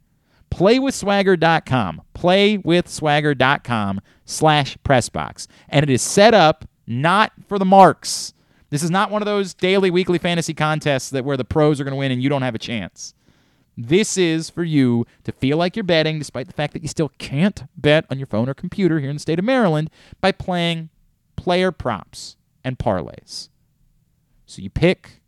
Playwithswagger.com. 0.51 2.03
Playwithswagger.com 2.15 4.01
slash 4.25 4.79
pressbox. 4.79 5.47
And 5.69 5.83
it 5.83 5.91
is 5.91 6.01
set 6.01 6.33
up 6.33 6.65
not 6.87 7.33
for 7.47 7.59
the 7.59 7.67
marks. 7.67 8.33
This 8.71 8.83
is 8.83 8.91
not 8.91 9.11
one 9.11 9.21
of 9.21 9.27
those 9.27 9.53
daily, 9.53 9.91
weekly 9.91 10.19
fantasy 10.19 10.55
contests 10.55 11.11
that 11.11 11.27
where 11.27 11.37
the 11.37 11.45
pros 11.45 11.79
are 11.79 11.85
going 11.85 11.93
to 11.93 11.99
win 11.99 12.11
and 12.11 12.23
you 12.23 12.31
don't 12.31 12.43
have 12.43 12.55
a 12.55 12.59
chance. 12.59 13.15
This 13.81 14.17
is 14.19 14.51
for 14.51 14.65
you 14.65 15.07
to 15.23 15.31
feel 15.31 15.57
like 15.57 15.77
you're 15.77 15.85
betting, 15.85 16.19
despite 16.19 16.49
the 16.49 16.53
fact 16.53 16.73
that 16.73 16.83
you 16.83 16.89
still 16.89 17.11
can't 17.19 17.63
bet 17.77 18.07
on 18.11 18.19
your 18.19 18.27
phone 18.27 18.49
or 18.49 18.55
computer 18.55 18.99
here 18.99 19.09
in 19.09 19.15
the 19.15 19.21
state 19.21 19.39
of 19.39 19.45
Maryland, 19.45 19.89
by 20.21 20.33
playing 20.33 20.89
player 21.37 21.71
props 21.71 22.37
and 22.65 22.77
parlays. 22.77 23.51
So 24.47 24.63
you 24.63 24.69
pick 24.69 25.23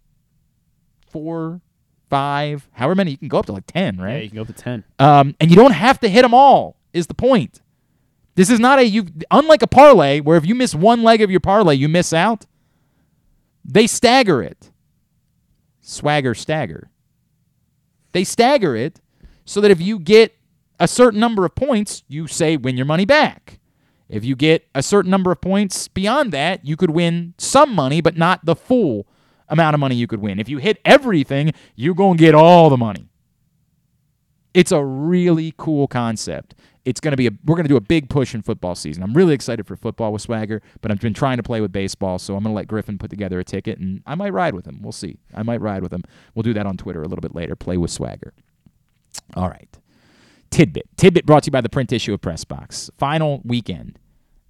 four, 1.09 1.61
five, 2.09 2.69
however 2.73 2.97
many 2.97 3.13
you 3.13 3.19
can 3.19 3.29
go 3.29 3.39
up 3.39 3.47
to 3.47 3.53
like 3.53 3.69
ten, 3.69 3.99
right? 3.99 4.17
yeah, 4.17 4.23
you 4.23 4.29
can 4.31 4.37
go 4.37 4.43
up 4.43 4.49
to 4.49 4.53
ten. 4.53 4.83
Um, 4.99 5.37
and 5.39 5.49
you 5.49 5.57
don't 5.57 5.71
have 5.71 6.01
to 6.01 6.09
hit 6.09 6.23
them 6.23 6.35
all. 6.35 6.75
Is 6.93 7.07
the 7.07 7.15
point? 7.15 7.61
This 8.35 8.51
is 8.51 8.59
not 8.59 8.81
a 8.81 8.85
you. 8.85 9.07
Unlike 9.31 9.63
a 9.63 9.69
parlay, 9.69 10.19
where 10.19 10.37
if 10.37 10.45
you 10.45 10.57
miss 10.57 10.75
one 10.75 11.05
leg 11.05 11.23
of 11.23 11.31
your 11.31 11.39
parlay, 11.39 11.77
you 11.77 11.89
miss 11.89 12.13
out. 12.13 12.47
They 13.65 13.87
stagger 13.87 14.43
it. 14.43 14.73
Swagger 15.81 16.35
stagger. 16.35 16.91
They 18.13 18.25
stagger 18.25 18.77
it 18.77 19.01
so 19.45 19.61
that 19.61 19.71
if 19.71 19.81
you 19.81 19.99
get 19.99 20.37
a 20.79 20.89
certain 20.89 21.21
number 21.21 21.45
of 21.45 21.55
points, 21.55 22.03
you 22.09 22.27
say 22.27 22.57
win 22.57 22.77
your 22.77 22.87
money 22.87 23.05
back. 23.05 23.59
If 24.09 24.25
you 24.25 24.35
get 24.35 24.67
a 24.75 24.83
certain 24.83 25.11
number 25.11 25.31
of 25.31 25.41
points 25.41 25.87
beyond 25.87 26.33
that, 26.33 26.65
you 26.65 26.77
could 26.77 26.91
win 26.91 27.35
some 27.39 27.75
money, 27.75 28.01
but 28.01 28.17
not 28.17 28.45
the 28.45 28.57
full 28.57 29.07
amount 29.49 29.75
of 29.75 29.81
money 29.81 29.95
you 29.95 30.07
could 30.07 30.21
win. 30.21 30.41
If 30.41 30.49
you 30.49 30.59
hit 30.59 30.81
everything, 30.85 31.53
you're 31.77 31.95
going 31.95 32.17
to 32.17 32.25
get 32.25 32.35
all 32.35 32.71
the 32.71 32.77
money. 32.77 33.09
It's 34.53 34.73
a 34.73 34.85
really 34.85 35.55
cool 35.57 35.87
concept. 35.87 36.57
It's 36.85 37.01
going 37.01 37.13
to 37.13 37.17
be 37.17 37.27
a 37.27 37.31
we're 37.45 37.57
going 37.57 37.65
to 37.65 37.69
do 37.69 37.77
a 37.77 37.81
big 37.81 38.09
push 38.09 38.35
in 38.35 38.43
football 38.43 38.75
season. 38.75 39.03
I'm 39.03 39.15
really 39.15 39.35
excited 39.35 39.67
for 39.67 39.77
football 39.77 40.13
with 40.13 40.23
Swagger, 40.23 40.63
but 40.81 40.91
I've 40.91 41.01
been 41.01 41.15
trying 41.15 41.37
to 41.37 41.43
play 41.43 41.61
with 41.61 41.73
baseball, 41.73 42.19
so 42.19 42.35
I'm 42.37 42.43
going 42.43 42.53
to 42.53 42.57
let 42.57 42.69
Griffin 42.69 42.99
put 42.99 43.11
together 43.11 43.39
a 43.39 43.45
ticket 43.45 43.79
and 43.79 44.03
I 44.07 44.15
might 44.15 44.33
ride 44.33 44.55
with 44.55 44.67
him. 44.67 44.81
We'll 44.83 44.93
see. 44.93 45.19
I 45.35 45.43
might 45.43 45.61
ride 45.61 45.83
with 45.83 45.93
him. 45.93 46.03
We'll 46.35 46.43
do 46.43 46.55
that 46.55 46.67
on 46.67 46.77
Twitter 46.77 47.03
a 47.03 47.07
little 47.07 47.21
bit 47.21 47.35
later. 47.35 47.55
Play 47.55 47.77
with 47.77 47.91
Swagger. 47.91 48.33
All 49.35 49.49
right. 49.49 49.69
Tidbit. 50.51 50.89
Tidbit 50.97 51.27
brought 51.27 51.45
to 51.45 51.49
you 51.49 51.53
by 51.53 51.61
the 51.61 51.69
print 51.69 51.93
issue 51.93 52.13
of 52.15 52.21
Pressbox. 52.21 52.91
Final 52.99 53.41
weekend. 53.45 53.99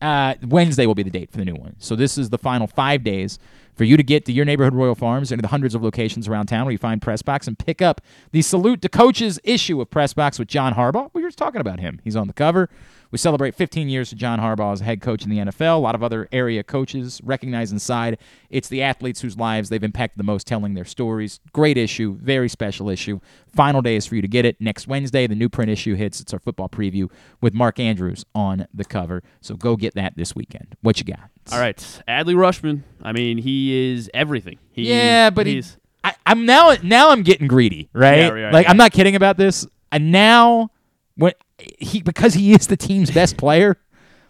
Uh, 0.01 0.35
Wednesday 0.47 0.87
will 0.87 0.95
be 0.95 1.03
the 1.03 1.11
date 1.11 1.31
for 1.31 1.37
the 1.37 1.45
new 1.45 1.55
one. 1.55 1.77
So 1.79 1.95
this 1.95 2.17
is 2.17 2.31
the 2.31 2.39
final 2.39 2.67
five 2.67 3.05
days 3.05 3.39
for 3.81 3.85
you 3.85 3.97
to 3.97 4.03
get 4.03 4.27
to 4.27 4.33
your 4.33 4.45
neighborhood 4.45 4.75
Royal 4.75 4.95
Farms 4.95 5.33
and 5.33 5.43
the 5.43 5.49
hundreds 5.49 5.75
of 5.75 5.83
locations 5.83 6.29
around 6.29 6.49
town 6.49 6.67
where 6.67 6.73
you 6.73 6.77
find 6.77 7.01
Press 7.01 7.23
Pressbox 7.23 7.47
and 7.47 7.59
pick 7.59 7.81
up 7.81 8.03
the 8.31 8.43
Salute 8.43 8.83
to 8.83 8.91
Coaches 8.91 9.41
issue 9.43 9.81
of 9.81 9.89
Press 9.89 10.13
Pressbox 10.13 10.39
with 10.39 10.49
John 10.49 10.75
Harbaugh. 10.75 11.09
We 11.15 11.23
were 11.23 11.29
just 11.29 11.39
talking 11.39 11.63
about 11.63 11.81
him. 11.81 11.99
He's 12.05 12.15
on 12.15 12.27
the 12.27 12.35
cover. 12.35 12.69
We 13.11 13.19
celebrate 13.19 13.55
15 13.55 13.89
years 13.89 14.13
of 14.13 14.19
John 14.19 14.39
Harbaugh 14.39 14.73
as 14.73 14.81
head 14.81 15.01
coach 15.01 15.25
in 15.25 15.31
the 15.31 15.39
NFL. 15.39 15.77
A 15.77 15.81
lot 15.81 15.95
of 15.95 16.03
other 16.03 16.29
area 16.31 16.63
coaches 16.63 17.21
recognize 17.25 17.73
inside. 17.73 18.19
It's 18.51 18.69
the 18.69 18.83
athletes 18.83 19.21
whose 19.21 19.37
lives 19.37 19.69
they've 19.69 19.83
impacted 19.83 20.19
the 20.19 20.25
most 20.25 20.47
telling 20.47 20.75
their 20.75 20.85
stories. 20.85 21.41
Great 21.53 21.77
issue, 21.77 22.17
very 22.21 22.49
special 22.49 22.89
issue. 22.89 23.21
Final 23.49 23.83
day 23.83 23.97
is 23.97 24.07
for 24.07 24.15
you 24.15 24.23
to 24.23 24.29
get 24.29 24.45
it. 24.45 24.61
Next 24.61 24.87
Wednesday, 24.87 25.27
the 25.27 25.35
new 25.35 25.49
print 25.49 25.71
issue 25.71 25.95
hits. 25.95 26.21
It's 26.21 26.33
our 26.33 26.39
football 26.39 26.69
preview 26.69 27.11
with 27.41 27.53
Mark 27.53 27.81
Andrews 27.81 28.25
on 28.35 28.67
the 28.73 28.85
cover. 28.85 29.23
So 29.41 29.57
go 29.57 29.77
get 29.77 29.95
that 29.95 30.17
this 30.17 30.37
weekend. 30.37 30.77
What 30.83 30.99
you 30.99 31.05
got? 31.05 31.31
All 31.53 31.59
right, 31.59 31.77
Adley 32.07 32.35
Rutschman. 32.35 32.83
I 33.03 33.13
mean, 33.13 33.39
he 33.39 33.93
is 33.93 34.09
everything. 34.15 34.59
He, 34.71 34.89
yeah, 34.89 35.31
but 35.31 35.47
he's 35.47 35.75
he, 35.75 35.81
I, 36.05 36.15
I'm 36.27 36.47
now 36.47 36.77
now 36.83 37.11
I'm 37.11 37.23
getting 37.23 37.49
greedy, 37.49 37.89
right? 37.93 38.19
Yeah, 38.19 38.29
right, 38.29 38.53
like 38.53 38.67
yeah. 38.67 38.71
I'm 38.71 38.77
not 38.77 38.93
kidding 38.93 39.17
about 39.17 39.37
this. 39.37 39.67
And 39.91 40.13
now 40.13 40.71
when 41.17 41.33
he 41.79 42.03
because 42.03 42.35
he 42.35 42.53
is 42.53 42.67
the 42.67 42.77
team's 42.77 43.11
best 43.11 43.37
player, 43.37 43.77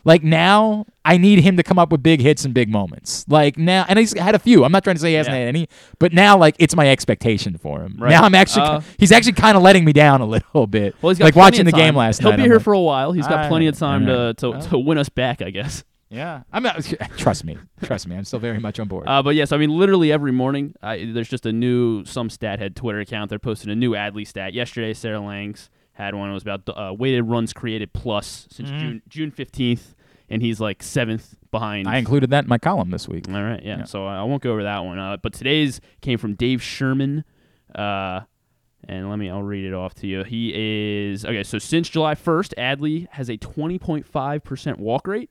like 0.05 0.23
now 0.25 0.87
I 1.05 1.19
need 1.19 1.41
him 1.41 1.57
to 1.57 1.63
come 1.63 1.79
up 1.79 1.91
with 1.93 2.03
big 2.03 2.21
hits 2.21 2.45
and 2.45 2.55
big 2.55 2.71
moments. 2.71 3.25
Like 3.29 3.59
now, 3.59 3.85
and 3.89 3.99
he's 3.99 4.19
had 4.19 4.35
a 4.35 4.39
few. 4.39 4.65
I'm 4.65 4.73
not 4.73 4.83
trying 4.85 4.97
to 4.97 5.01
say 5.01 5.09
he 5.11 5.15
hasn't 5.15 5.35
Yeah. 5.35 5.41
had 5.41 5.49
any, 5.49 5.69
but 5.99 6.13
now 6.13 6.37
like 6.39 6.57
it's 6.59 6.75
my 6.75 6.89
expectation 6.91 7.59
for 7.59 7.81
him. 7.83 7.97
Right. 7.99 8.11
Now 8.11 8.23
I'm 8.23 8.35
actually 8.35 8.63
Uh, 8.67 8.81
he's 8.99 9.13
actually 9.13 9.33
kind 9.33 9.57
of 9.57 9.63
letting 9.63 9.85
me 9.85 9.93
down 9.93 10.21
a 10.21 10.27
little 10.27 10.67
bit. 10.67 10.95
well, 11.03 11.11
he's 11.11 11.19
got 11.19 11.27
like 11.27 11.37
watching 11.37 11.65
the 11.67 11.73
game 11.73 11.89
time. 11.89 11.97
last 11.97 12.21
He'll 12.21 12.31
night. 12.31 12.37
be 12.37 12.43
I'm 12.43 12.49
here 12.49 12.57
like, 12.57 12.65
for 12.65 12.73
a 12.73 12.81
while. 12.81 13.13
He's 13.13 13.27
got 13.27 13.41
I- 13.45 13.49
plenty 13.49 13.67
of 13.67 13.79
time 13.79 14.07
to 14.07 14.35
to, 14.39 14.51
well. 14.51 14.61
to 14.63 14.79
win 14.79 14.99
us 14.99 15.09
back, 15.09 15.43
I 15.43 15.51
guess. 15.51 15.85
Yeah, 16.13 16.43
I'm 16.53 16.65
not, 16.65 16.83
trust 17.19 17.45
me, 17.45 17.57
trust 17.85 18.09
me. 18.09 18.17
I'm 18.17 18.25
still 18.25 18.41
very 18.41 18.59
much 18.59 18.81
on 18.81 18.89
board. 18.89 19.05
Uh, 19.07 19.23
but 19.23 19.37
yes, 19.37 19.53
I 19.53 19.59
mean, 19.59 19.71
literally 19.71 20.11
every 20.11 20.33
morning, 20.33 20.75
I, 20.83 21.09
there's 21.15 21.29
just 21.29 21.47
a 21.47 21.53
new 21.53 22.05
some 22.05 22.29
stat 22.31 22.59
head 22.59 22.75
Twitter 22.75 22.99
account. 22.99 23.31
They're 23.31 23.39
posting 23.39 23.71
a 23.71 23.77
new 23.77 23.93
Adley 23.93 24.27
stat. 24.27 24.53
Yesterday, 24.53 24.93
Sarah 24.93 25.21
Langs 25.21 25.71
had 26.01 26.15
one. 26.15 26.31
It 26.31 26.35
was 26.35 26.43
about 26.43 26.69
uh, 26.69 26.93
weighted 26.93 27.25
runs 27.25 27.53
created 27.53 27.93
plus 27.93 28.49
since 28.51 28.71
Mhm. 28.71 28.79
June 28.81 29.03
June 29.09 29.31
15th, 29.31 29.95
and 30.29 30.43
he's 30.43 30.61
like 30.61 30.83
seventh 30.83 31.37
behind. 31.51 31.89
I 31.89 31.97
included 31.99 32.31
that 32.31 32.45
in 32.45 32.49
my 32.49 32.59
column 32.59 32.91
this 32.91 33.09
week. 33.09 33.29
All 33.29 33.43
right, 33.43 33.63
yeah. 33.63 33.79
Yeah. 33.79 33.85
So 33.85 34.07
I 34.07 34.23
won't 34.25 34.43
go 34.43 34.53
over 34.53 34.63
that 34.65 34.85
one. 34.85 34.99
Uh, 34.99 35.17
but 35.17 35.33
today's 35.33 35.81
came 36.01 36.19
from 36.19 36.35
Dave 36.35 36.63
Sherman. 36.63 37.25
Uh, 37.75 38.21
and 38.89 39.11
let 39.11 39.19
me, 39.19 39.29
I'll 39.29 39.43
read 39.43 39.65
it 39.67 39.75
off 39.75 39.95
to 39.97 40.07
you. 40.07 40.25
He 40.25 40.53
is, 41.13 41.25
okay, 41.27 41.43
so 41.45 41.59
since 41.59 41.89
July 41.91 42.15
1st, 42.15 42.55
Adley 42.57 43.07
has 43.11 43.29
a 43.29 43.37
20.5% 43.37 44.79
walk 44.79 45.07
rate 45.07 45.31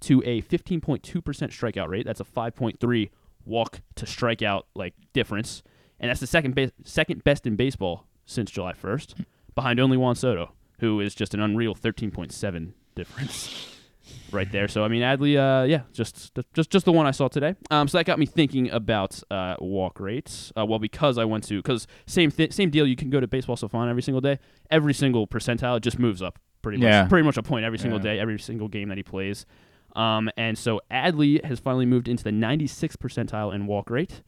to 0.00 0.22
a 0.24 0.40
15.2% 0.42 1.00
strikeout 1.02 1.88
rate. 1.88 2.06
That's 2.06 2.20
a 2.20 2.24
5.3 2.24 3.10
walk 3.44 3.80
to 3.96 4.06
strikeout 4.06 4.62
like 4.74 4.94
difference. 5.12 5.62
And 6.00 6.10
that's 6.10 6.20
the 6.20 6.26
second, 6.26 6.54
ba- 6.54 6.72
second 6.84 7.22
best 7.24 7.46
in 7.46 7.56
baseball 7.56 8.06
since 8.24 8.50
July 8.50 8.72
1st, 8.72 9.24
behind 9.56 9.80
only 9.80 9.96
Juan 9.96 10.14
Soto, 10.14 10.52
who 10.78 11.00
is 11.00 11.14
just 11.16 11.34
an 11.34 11.40
unreal 11.40 11.74
13.7 11.74 12.72
difference 12.94 13.72
right 14.32 14.50
there. 14.52 14.68
So 14.68 14.84
I 14.84 14.88
mean, 14.88 15.02
Adley, 15.02 15.36
uh, 15.36 15.64
yeah, 15.64 15.80
just 15.92 16.38
just 16.54 16.70
just 16.70 16.84
the 16.84 16.92
one 16.92 17.06
I 17.06 17.10
saw 17.10 17.26
today. 17.26 17.56
Um, 17.70 17.88
so 17.88 17.98
that 17.98 18.04
got 18.04 18.18
me 18.20 18.26
thinking 18.26 18.70
about 18.70 19.20
uh, 19.30 19.56
walk 19.58 19.98
rates. 19.98 20.52
Uh, 20.56 20.64
well, 20.64 20.78
because 20.78 21.18
I 21.18 21.24
went 21.24 21.42
to 21.48 21.56
because 21.60 21.86
same 22.06 22.30
th- 22.30 22.52
same 22.52 22.70
deal. 22.70 22.86
You 22.86 22.94
can 22.96 23.10
go 23.10 23.18
to 23.18 23.26
Baseball 23.26 23.56
Savant 23.56 23.90
every 23.90 24.02
single 24.02 24.20
day. 24.20 24.38
Every 24.70 24.94
single 24.94 25.26
percentile 25.26 25.80
just 25.80 25.98
moves 25.98 26.22
up 26.22 26.38
pretty 26.62 26.78
much. 26.78 26.84
Yeah. 26.84 27.06
Pretty 27.08 27.24
much 27.26 27.36
a 27.36 27.42
point 27.42 27.64
every 27.64 27.78
single 27.78 27.98
Yeah. 27.98 28.14
day, 28.14 28.20
every 28.20 28.38
single 28.38 28.68
game 28.68 28.88
that 28.88 28.96
he 28.96 29.02
plays. 29.02 29.44
Um, 29.94 30.28
and 30.36 30.58
so 30.58 30.80
Adley 30.90 31.42
has 31.44 31.58
finally 31.58 31.86
moved 31.86 32.06
into 32.06 32.22
the 32.22 32.30
96th 32.30 32.98
percentile 32.98 33.54
in 33.54 33.66
walk 33.66 33.88
rate. 33.88 34.20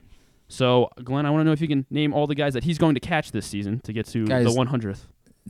So 0.49 0.89
Glenn, 1.05 1.27
I 1.27 1.31
want 1.31 1.41
to 1.43 1.45
know 1.45 1.53
if 1.53 1.61
you 1.61 1.69
can 1.69 1.85
name 1.91 2.15
all 2.15 2.27
the 2.27 2.35
guys 2.35 2.55
that 2.55 2.65
he's 2.65 2.79
going 2.79 2.95
to 2.95 3.01
catch 3.01 3.33
this 3.33 3.47
season 3.47 3.81
to 3.81 3.93
get 3.93 4.07
to 4.07 4.25
Guys- 4.25 4.45
the 4.45 4.51
100th. 4.59 5.01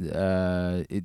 Uh, 0.00 0.84
it, 0.88 1.04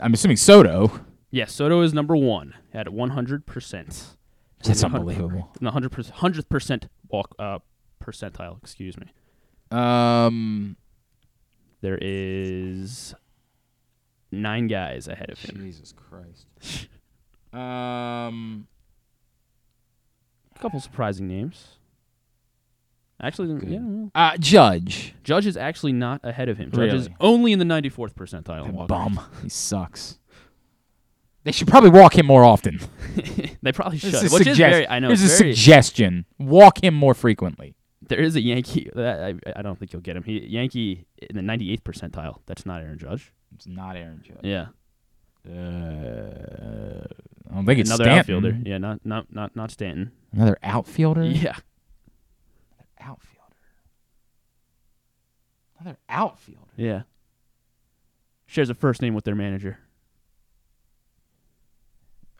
I'm 0.00 0.14
assuming 0.14 0.36
Soto. 0.36 1.00
Yes, 1.30 1.52
Soto 1.52 1.80
is 1.80 1.92
number 1.92 2.16
one 2.16 2.54
at 2.72 2.92
100 2.92 3.44
percent. 3.46 4.16
That's 4.62 4.82
unbelievable. 4.84 5.50
The 5.60 5.70
hundred 5.70 5.90
percent, 5.92 6.16
hundredth 6.16 6.48
percent 6.48 6.88
walk 7.08 7.34
uh, 7.38 7.58
percentile. 8.02 8.58
Excuse 8.62 8.96
me. 8.98 9.06
Um, 9.70 10.76
There 11.80 11.98
is 12.00 13.14
nine 14.30 14.68
guys 14.68 15.06
ahead 15.08 15.30
of 15.30 15.38
him. 15.40 15.56
Jesus 15.56 15.92
Christ. 15.92 16.46
um, 17.52 18.66
A 20.54 20.58
couple 20.60 20.80
surprising 20.80 21.28
names. 21.28 21.78
Actually, 23.22 23.70
yeah. 23.70 23.78
well, 23.80 24.10
uh, 24.14 24.36
Judge. 24.38 25.14
Judge 25.22 25.46
is 25.46 25.56
actually 25.56 25.92
not 25.92 26.20
ahead 26.24 26.48
of 26.48 26.58
him. 26.58 26.70
Judge 26.72 26.92
is 26.92 27.04
Really? 27.06 27.16
only 27.20 27.52
in 27.52 27.58
the 27.58 27.64
94th 27.64 28.14
percentile. 28.14 28.66
in 28.66 28.72
walk 28.72 28.88
Bum. 28.88 29.20
He 29.42 29.48
sucks. 29.48 30.18
They 31.44 31.52
should 31.52 31.68
probably 31.68 31.90
walk 31.90 32.16
him 32.18 32.26
more 32.26 32.42
often. 32.44 32.80
they 33.62 33.70
probably 33.72 33.98
should. 33.98 34.12
This 34.12 34.24
is 34.24 34.32
Which 34.32 34.46
is 34.46 34.56
suggest- 34.56 34.72
very, 34.72 34.88
I 34.88 34.98
know. 34.98 35.08
Here's 35.08 35.22
it's 35.22 35.34
a 35.34 35.38
very- 35.44 35.54
suggestion: 35.54 36.24
walk 36.38 36.82
him 36.82 36.94
more 36.94 37.14
frequently. 37.14 37.74
There 38.06 38.18
is 38.20 38.34
a 38.36 38.40
Yankee. 38.40 38.90
That 38.94 39.20
I, 39.22 39.34
I 39.56 39.62
don't 39.62 39.78
think 39.78 39.92
you'll 39.92 40.02
get 40.02 40.16
him. 40.16 40.22
He 40.24 40.40
Yankee 40.46 41.06
in 41.30 41.36
the 41.36 41.42
98th 41.42 41.82
percentile. 41.82 42.38
That's 42.46 42.66
not 42.66 42.82
Aaron 42.82 42.98
Judge. 42.98 43.32
It's 43.54 43.66
not 43.66 43.94
Aaron 43.96 44.22
Judge. 44.26 44.38
Yeah. 44.42 44.66
Uh, 45.46 47.04
I 47.50 47.54
don't 47.54 47.66
think 47.66 47.78
it's 47.80 47.90
another 47.90 48.04
Stanton. 48.04 48.18
outfielder. 48.18 48.58
Yeah, 48.64 48.78
not 48.78 49.04
not 49.04 49.32
not 49.32 49.54
not 49.54 49.70
Stanton. 49.70 50.12
Another 50.32 50.58
outfielder. 50.62 51.24
Yeah. 51.26 51.56
Outfielder. 53.04 53.40
Another 55.80 55.98
outfielder. 56.08 56.60
Yeah. 56.76 57.02
Shares 58.46 58.70
a 58.70 58.74
first 58.74 59.02
name 59.02 59.14
with 59.14 59.24
their 59.24 59.34
manager. 59.34 59.78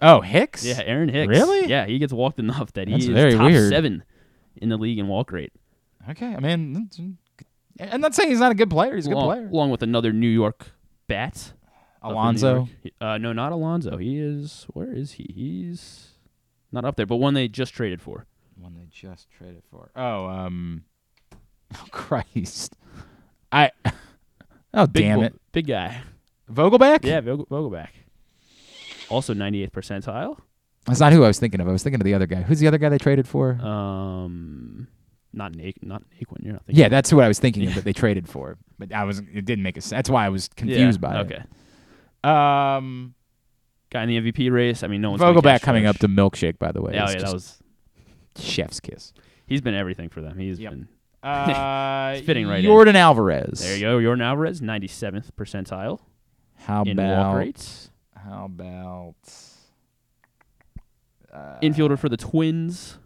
Oh, 0.01 0.21
Hicks. 0.21 0.65
Yeah, 0.65 0.81
Aaron 0.85 1.09
Hicks. 1.09 1.29
Really? 1.29 1.67
Yeah, 1.69 1.87
he 1.87 1.99
gets 1.99 2.13
walked 2.13 2.39
enough 2.39 2.73
that 2.75 2.89
That's 2.89 3.05
he 3.07 3.13
is 3.15 3.35
top 3.35 3.47
weird. 3.47 3.71
seven 3.71 4.05
in 4.57 4.69
the 4.69 4.77
league 4.77 4.99
in 4.99 5.09
walk 5.09 5.33
rate. 5.33 5.53
Okay. 6.11 6.35
I 6.35 6.41
mean, 6.41 6.89
I'm 7.81 8.01
not 8.01 8.15
saying 8.15 8.29
he's 8.31 8.39
not 8.41 8.53
a 8.53 8.55
good 8.55 8.71
player. 8.71 8.95
He's 8.95 9.07
a 9.07 9.11
good 9.11 9.23
player. 9.23 9.49
Along 9.49 9.71
with 9.71 9.83
another 9.83 10.13
New 10.13 10.29
York 10.29 10.73
bat. 11.09 11.53
up 12.03 12.09
in 12.11 12.15
New 12.15 12.15
Alonso? 12.15 12.55
York. 12.83 12.95
Uh, 13.01 13.19
no, 13.19 13.33
not 13.33 13.53
Alonso. 13.53 13.97
He 13.97 14.19
is. 14.19 14.67
Where 14.75 14.93
is 14.93 15.13
he? 15.13 15.31
He's 15.35 16.11
not 16.71 16.85
up 16.85 16.97
there, 16.97 17.07
but 17.07 17.17
one 17.17 17.35
they 17.35 17.49
just 17.49 17.73
traded 17.73 18.03
for. 18.03 18.27
One 18.57 18.75
they 18.75 18.87
just 18.91 19.29
traded 19.31 19.63
for. 19.71 19.91
Oh, 19.97 20.27
um, 20.27 20.85
oh 21.75 21.85
Christ, 21.91 22.77
I. 23.53 23.71
Oh 24.77 24.89
Big 24.89 25.05
damn 25.05 25.21
bo- 25.21 25.25
it, 25.27 25.35
big 25.53 25.69
guy. 25.69 26.01
Vogelbach. 26.53 27.05
Yeah, 27.05 27.21
Vogel- 27.21 27.47
Vogelbach. 27.47 27.91
Also 29.09 29.33
98th 29.33 29.71
percentile. 29.71 30.37
That's 30.87 30.99
not 30.99 31.13
who 31.13 31.23
I 31.23 31.29
was 31.29 31.39
thinking 31.39 31.61
of. 31.61 31.69
I 31.69 31.71
was 31.71 31.85
thinking 31.85 32.01
of 32.01 32.05
the 32.05 32.13
other 32.13 32.27
guy. 32.27 32.43
Who's 32.43 32.59
the 32.59 32.67
other 32.67 32.79
guy 32.79 32.89
they 32.89 32.99
traded 32.99 33.29
for? 33.29 33.53
Um, 33.65 34.89
not 35.33 35.55
Nate, 35.55 35.81
not 35.81 36.03
Naquin. 36.21 36.43
You're 36.43 36.55
not 36.55 36.65
thinking. 36.67 36.83
yeah, 36.83 36.89
that's 36.89 37.09
who 37.09 37.21
I 37.21 37.29
was 37.29 37.39
thinking 37.39 37.69
of 37.69 37.77
that 37.77 37.85
they 37.85 37.93
traded 37.93 38.29
for. 38.29 38.59
But 38.77 38.93
I 38.93 39.05
was. 39.05 39.21
It 39.21 39.45
didn't 39.45 39.63
make 39.63 39.77
a 39.77 39.81
sense. 39.81 39.91
That's 39.91 40.11
why 40.11 40.27
I 40.27 40.29
was 40.29 40.49
confused 40.49 41.01
by 41.01 41.19
okay. 41.19 41.35
it. 41.37 41.47
Okay. 42.25 42.29
Um, 42.31 43.15
Guy 43.91 44.03
in 44.03 44.09
the 44.09 44.33
MVP 44.33 44.51
race. 44.51 44.83
I 44.83 44.89
mean, 44.89 45.01
no 45.03 45.11
one's 45.13 45.23
Vogelbach 45.23 45.63
coming 45.63 45.87
up 45.87 45.99
to 45.99 46.09
milkshake. 46.09 46.59
By 46.59 46.73
the 46.73 46.83
way. 46.83 46.95
Yeah, 46.95 47.05
It's 47.05 47.15
yeah, 47.15 47.21
that 47.21 47.33
was. 47.33 47.59
Chef's 48.39 48.81
kiss. 48.81 49.13
He's 49.47 49.61
been 49.61 49.75
everything 49.75 50.09
for 50.09 50.21
them. 50.21 50.39
He's 50.39 50.59
been. 50.59 50.89
Uh, 51.25 52.17
It's 52.19 52.27
fitting 52.27 52.47
right 52.47 52.63
in. 52.63 52.71
Yordan 52.71 52.97
Alvarez. 52.97 53.61
There 53.61 53.75
you 53.77 53.81
go. 53.81 53.99
Yordan 53.99 54.23
Alvarez, 54.23 54.61
97th 54.61 55.31
percentile. 55.39 56.01
How 56.55 56.83
in 56.83 56.99
about 56.99 57.29
walk 57.29 57.37
rates? 57.39 57.91
How 58.15 58.45
about 58.45 59.15
uh, 61.33 61.59
Infielder 61.63 61.99
for 61.99 62.09
the 62.11 62.17
Twins. 62.19 62.99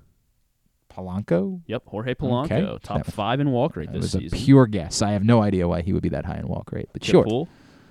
Polanco? 0.93 1.61
Yep, 1.67 1.83
Jorge 1.87 2.15
Polanco, 2.15 2.45
Okay. 2.53 2.79
top 2.83 3.05
That- 3.05 3.13
five 3.13 3.39
in 3.39 3.53
walk 3.53 3.77
rate 3.77 3.87
That 3.93 4.01
this 4.01 4.15
was 4.15 4.23
season. 4.23 4.37
a 4.39 4.43
pure 4.45 4.67
guess. 4.67 5.01
I 5.01 5.13
have 5.13 5.23
no 5.25 5.43
idea 5.43 5.69
why 5.69 5.83
he 5.83 5.93
would 5.93 6.03
be 6.03 6.09
that 6.09 6.25
high 6.25 6.39
in 6.39 6.49
walk 6.49 6.73
rate, 6.73 6.89
but 6.93 7.03
Good 7.03 7.09
sure. 7.11 7.25
pull. 7.25 7.49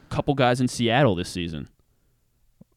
Couple 0.09 0.33
guys 0.35 0.59
in 0.59 0.67
Seattle 0.67 1.15
this 1.15 1.29
season. 1.29 1.69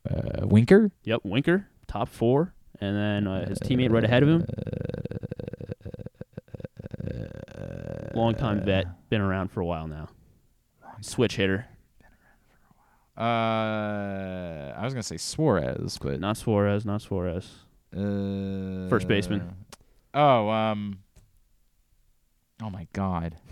Uh, 0.08 0.46
Winker? 0.46 0.92
Yep, 1.02 1.22
Winker, 1.24 1.66
top 1.88 2.08
four, 2.08 2.54
and 2.80 2.96
then 2.96 3.26
uh, 3.26 3.48
his 3.48 3.58
teammate 3.58 3.90
right 3.90 4.04
ahead 4.04 4.22
of 4.22 4.28
him. 4.28 4.46
Longtime 8.14 8.64
vet, 8.64 8.86
been 9.08 9.20
around 9.20 9.50
for 9.50 9.60
a 9.60 9.64
while 9.66 9.86
now. 9.86 10.08
Switch 11.00 11.36
hitter, 11.36 11.66
Been 11.98 12.08
around 12.10 12.50
for 12.60 13.20
a 13.20 13.22
while. 13.22 14.74
Uh, 14.76 14.80
I 14.80 14.84
was 14.84 14.92
gonna 14.92 15.02
say 15.02 15.16
Suarez, 15.16 15.98
but 16.00 16.20
not 16.20 16.36
Suarez, 16.36 16.84
not 16.84 17.02
Suarez. 17.02 17.50
uh, 17.96 18.88
First 18.88 19.08
baseman. 19.08 19.54
Oh, 20.12 20.48
um. 20.48 20.98
Oh 22.62 22.70
my 22.70 22.86
God. 22.92 23.36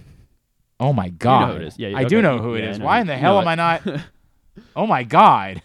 Oh 0.81 0.93
my 0.93 1.07
know 1.09 1.15
God. 1.19 1.51
who 1.55 1.57
it 1.57 1.67
is. 1.67 1.77
Yeah, 1.77 1.89
I 1.89 2.03
okay. 2.03 2.05
do 2.09 2.23
know 2.23 2.39
who 2.39 2.55
it 2.55 2.61
Yeah, 2.63 2.67
I 2.69 2.71
is. 2.71 2.79
know 2.79 2.85
Why 2.85 3.01
in 3.01 3.09
the 3.09 3.15
you 3.15 3.19
hell 3.19 3.35
know 3.35 3.41
am 3.41 3.47
it. 3.49 3.51
I 3.51 3.55
not? 3.57 4.01
oh 4.77 4.87
my 4.87 5.03
God. 5.03 5.61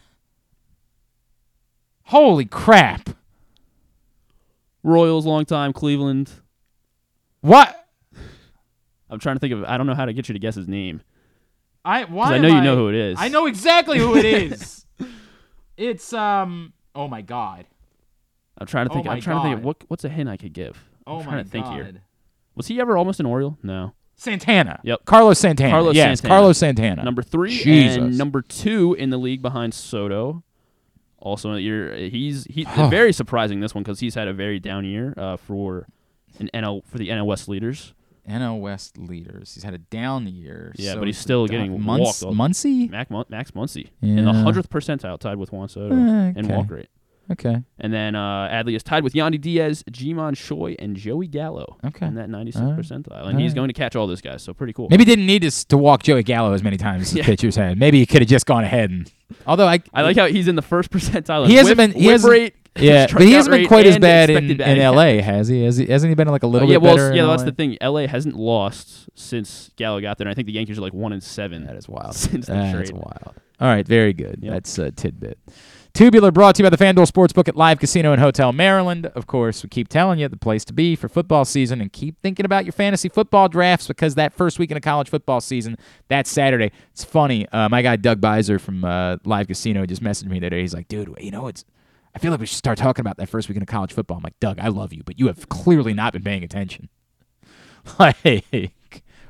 Holy 2.06 2.46
crap. 2.46 3.12
Royals, 4.84 5.26
long 5.26 5.46
time. 5.46 5.74
Cleveland, 5.74 6.30
What? 7.42 7.80
I'm 9.10 9.20
trying 9.20 9.36
to 9.36 9.40
think 9.40 9.54
of. 9.54 9.64
I 9.66 9.78
don't 9.78 9.86
know 9.88 9.96
how 9.96 10.06
to 10.06 10.14
get 10.14 10.28
you 10.28 10.34
to 10.34 10.40
guess 10.40 10.56
his 10.56 10.68
name. 10.68 11.02
I 11.86 12.06
why? 12.06 12.34
I 12.36 12.38
know 12.40 12.48
am 12.50 12.56
you 12.56 12.62
know 12.62 12.76
who 12.76 12.90
it 12.90 12.96
is. 12.96 13.18
I 13.20 13.28
know 13.28 13.46
exactly 13.46 14.00
who 14.00 14.16
it 14.16 14.26
is. 14.52 14.86
it's 15.78 16.14
um. 16.14 16.74
Oh 16.96 17.08
my 17.08 17.22
god. 17.22 17.66
I'm 18.58 18.68
trying 18.68 18.86
to 18.88 18.92
Oh 18.92 18.96
think. 18.96 19.06
my 19.08 19.14
I'm 19.14 19.22
trying 19.22 19.38
to 19.38 19.44
think 19.44 19.58
of 19.60 19.64
what 19.66 19.78
what's 19.88 20.04
a 20.04 20.10
hint 20.10 20.30
I 20.30 20.38
could 20.38 20.54
give. 20.54 20.82
Oh 21.06 21.20
I'm 21.20 21.26
my 21.26 21.32
trying 21.32 21.44
to 21.44 21.50
think 21.50 21.66
here. 21.68 21.84
God. 21.84 22.02
Was 22.56 22.68
he 22.68 22.80
ever 22.80 22.98
almost 22.98 23.20
an 23.20 23.26
Oriole? 23.26 23.58
No. 23.64 23.94
Santana. 24.16 24.80
Yep. 24.84 25.06
Carlos 25.06 25.40
Santana. 25.40 25.72
Carlos 25.72 25.96
yes, 25.96 26.20
Santana. 26.20 26.30
Carlos 26.40 26.58
Santana. 26.58 27.04
Number 27.04 27.22
three 27.24 27.50
Jesus. 27.58 27.98
and 27.98 28.18
number 28.18 28.42
two 28.42 28.94
in 28.98 29.10
the 29.10 29.18
league 29.18 29.42
behind 29.42 29.74
Soto. 29.74 30.44
Also, 31.24 31.56
you're 31.56 31.96
he's 31.96 32.44
he 32.50 32.64
Huh. 32.64 32.90
very 32.90 33.14
surprising 33.14 33.62
this 33.62 33.74
one 33.74 33.82
because 33.84 34.02
he's 34.02 34.14
had 34.16 34.28
a 34.28 34.34
very 34.34 34.60
down 34.60 34.84
year 34.84 35.14
uh, 35.16 35.38
for 35.38 35.88
an 36.40 36.50
NL 36.54 36.84
for 36.86 36.98
the 36.98 37.08
NL 37.10 37.26
West 37.26 37.48
leaders. 37.48 37.94
NL 38.30 38.60
West 38.60 38.98
leaders. 38.98 39.54
He's 39.54 39.64
had 39.64 39.74
a 39.74 39.78
down 39.78 40.28
year. 40.28 40.74
Yeah, 40.76 40.94
so 40.94 41.00
but 41.00 41.08
he's 41.08 41.18
still 41.18 41.48
getting 41.48 41.78
Munc- 41.80 42.00
walked. 42.00 42.22
Muncy. 42.22 42.90
Mac, 42.90 43.10
Mun- 43.10 43.26
Max 43.30 43.52
Muncy 43.52 43.88
in 44.02 44.24
the 44.26 44.34
hundredth 44.34 44.70
percentile, 44.70 45.18
tied 45.20 45.38
with 45.38 45.52
Juan 45.52 45.68
Soto 45.70 45.94
in 45.96 46.38
okay. 46.38 46.56
walk 46.56 46.70
rate. 46.72 46.90
Okay. 47.32 47.64
And 47.80 47.94
then 47.94 48.16
uh, 48.16 48.50
Adley 48.52 48.76
is 48.76 48.84
tied 48.84 49.04
with 49.04 49.14
Yandy 49.14 49.40
Diaz, 49.40 49.84
Ji-Man 49.90 50.36
Choi, 50.36 50.76
and 50.78 50.96
Joey 50.96 51.28
Gallo 51.28 51.78
Okay. 51.86 52.06
in 52.06 52.16
that 52.16 52.28
96th 52.30 52.62
All 52.62 52.72
right. 52.72 52.80
percentile. 52.80 53.28
And 53.28 53.40
he's 53.40 53.52
All 53.54 53.56
going 53.56 53.70
to 53.70 53.74
catch 53.74 53.96
all 53.96 54.08
those 54.08 54.22
guys, 54.22 54.44
so 54.44 54.54
pretty 54.54 54.74
cool. 54.74 54.88
Maybe 54.90 55.06
didn't 55.06 55.26
need 55.26 55.42
to, 55.44 55.68
to 55.68 55.78
walk 55.78 56.04
Joey 56.04 56.24
Gallo 56.24 56.52
as 56.54 56.64
many 56.64 56.76
times 56.78 57.04
as 57.04 57.14
Yeah. 57.16 57.24
the 57.24 57.28
pitchers 57.32 57.56
had. 57.56 57.78
Maybe 57.80 58.00
he 58.00 58.06
could 58.06 58.22
have 58.22 58.30
just 58.30 58.46
gone 58.46 58.64
ahead 58.64 58.90
and. 58.92 59.12
Although 59.48 59.68
I, 59.68 59.82
I 59.94 60.02
like 60.04 60.18
how 60.18 60.28
he's 60.28 60.48
in 60.48 60.56
the 60.56 60.62
first 60.62 60.92
percentile. 60.92 61.48
he 61.48 61.56
hasn't 61.56 61.78
whip- 61.78 61.94
been. 61.94 62.00
He 62.02 62.08
hasn't. 62.08 62.32
rate, 62.32 62.56
yeah, 62.78 63.08
but 63.12 63.22
he 63.24 63.32
hasn't 63.34 63.52
been 63.56 63.68
quite 63.68 63.86
as 63.88 63.98
bad 63.98 64.30
in, 64.30 64.52
in 64.52 64.62
L.A. 64.62 65.22
Has 65.22 65.48
he? 65.48 65.64
Has 65.64 65.78
he? 65.78 65.86
Hasn't 65.88 66.10
he 66.10 66.16
been 66.16 66.28
like 66.28 66.44
a 66.44 66.48
little 66.48 66.68
Uh, 66.68 66.72
yeah, 66.72 66.78
bit 66.78 66.82
well, 66.84 66.96
better? 66.98 67.10
in 67.12 67.16
yeah, 67.18 67.26
that's 67.28 67.42
LA? 67.44 67.46
the 67.46 67.52
thing. 67.54 67.78
LA 67.82 68.06
hasn't 68.08 68.36
lost 68.36 69.10
since 69.16 69.72
Gallo 69.76 70.02
got 70.02 70.18
there. 70.18 70.28
And 70.28 70.32
I 70.32 70.36
think 70.36 70.46
the 70.48 70.54
Yankees 70.54 70.78
are 70.78 70.82
like 70.82 70.94
one 70.94 71.14
and 71.14 71.24
seven. 71.24 71.66
That 71.66 71.76
is 71.78 71.88
wild. 71.90 72.16
Since 72.16 72.46
the 72.48 72.54
That's 72.54 72.90
trade. 72.90 72.92
wild. 73.02 73.34
All 73.60 73.68
right, 73.68 73.88
very 73.88 74.12
good. 74.14 74.40
That's 74.44 74.78
a 74.78 74.92
tidbit. 74.92 75.38
Tubular 75.94 76.32
brought 76.32 76.56
to 76.56 76.64
you 76.64 76.66
by 76.68 76.76
the 76.76 76.84
FanDuel 76.84 77.08
Sportsbook 77.08 77.48
at 77.48 77.56
Live 77.56 77.78
Casino 77.78 78.14
and 78.14 78.20
Hotel 78.20 78.52
Maryland. 78.52 79.06
Of 79.14 79.28
course, 79.28 79.62
we 79.62 79.70
keep 79.70 79.90
telling 79.90 80.18
you 80.18 80.28
the 80.28 80.36
place 80.36 80.66
to 80.66 80.74
be 80.74 80.96
for 80.96 81.08
football 81.08 81.46
season 81.46 81.82
and 81.82 81.94
keep 81.94 82.20
thinking 82.20 82.48
about 82.48 82.66
your 82.66 82.72
fantasy 82.72 83.10
football 83.10 83.48
drafts 83.48 83.86
because 83.86 84.16
that 84.16 84.34
first 84.34 84.58
weekend 84.58 84.78
of 84.78 84.84
college 84.84 85.08
football 85.08 85.40
season, 85.40 85.78
that's 86.08 86.32
Saturday. 86.32 86.72
It's 86.94 87.04
funny. 87.04 87.48
Uh, 87.50 87.70
my 87.70 87.84
guy 87.84 87.96
Doug 87.96 88.20
Beiser 88.20 88.60
from 88.60 88.84
uh, 88.84 89.18
Live 89.24 89.46
Casino 89.46 89.86
just 89.86 90.02
messaged 90.02 90.30
me 90.30 90.40
today. 90.40 90.62
He's 90.62 90.74
like, 90.74 90.88
dude, 90.88 91.14
you 91.20 91.30
know, 91.30 91.46
it's 91.46 91.64
I 92.16 92.18
feel 92.18 92.32
like 92.32 92.40
we 92.40 92.48
should 92.48 92.58
start 92.58 92.80
talking 92.80 93.02
about 93.02 93.18
that 93.18 93.30
first 93.30 93.48
weekend 93.48 93.62
of 93.62 93.68
college 93.68 93.94
football. 93.94 94.18
I'm 94.18 94.24
like, 94.24 94.40
Doug, 94.40 94.58
I 94.58 94.70
love 94.70 94.94
you, 94.94 95.04
but 95.06 95.20
you 95.20 95.28
have 95.28 95.48
clearly 95.50 95.94
not 95.94 96.12
been 96.14 96.24
paying 96.24 96.44
attention. 96.44 96.90
Like, 98.00 98.46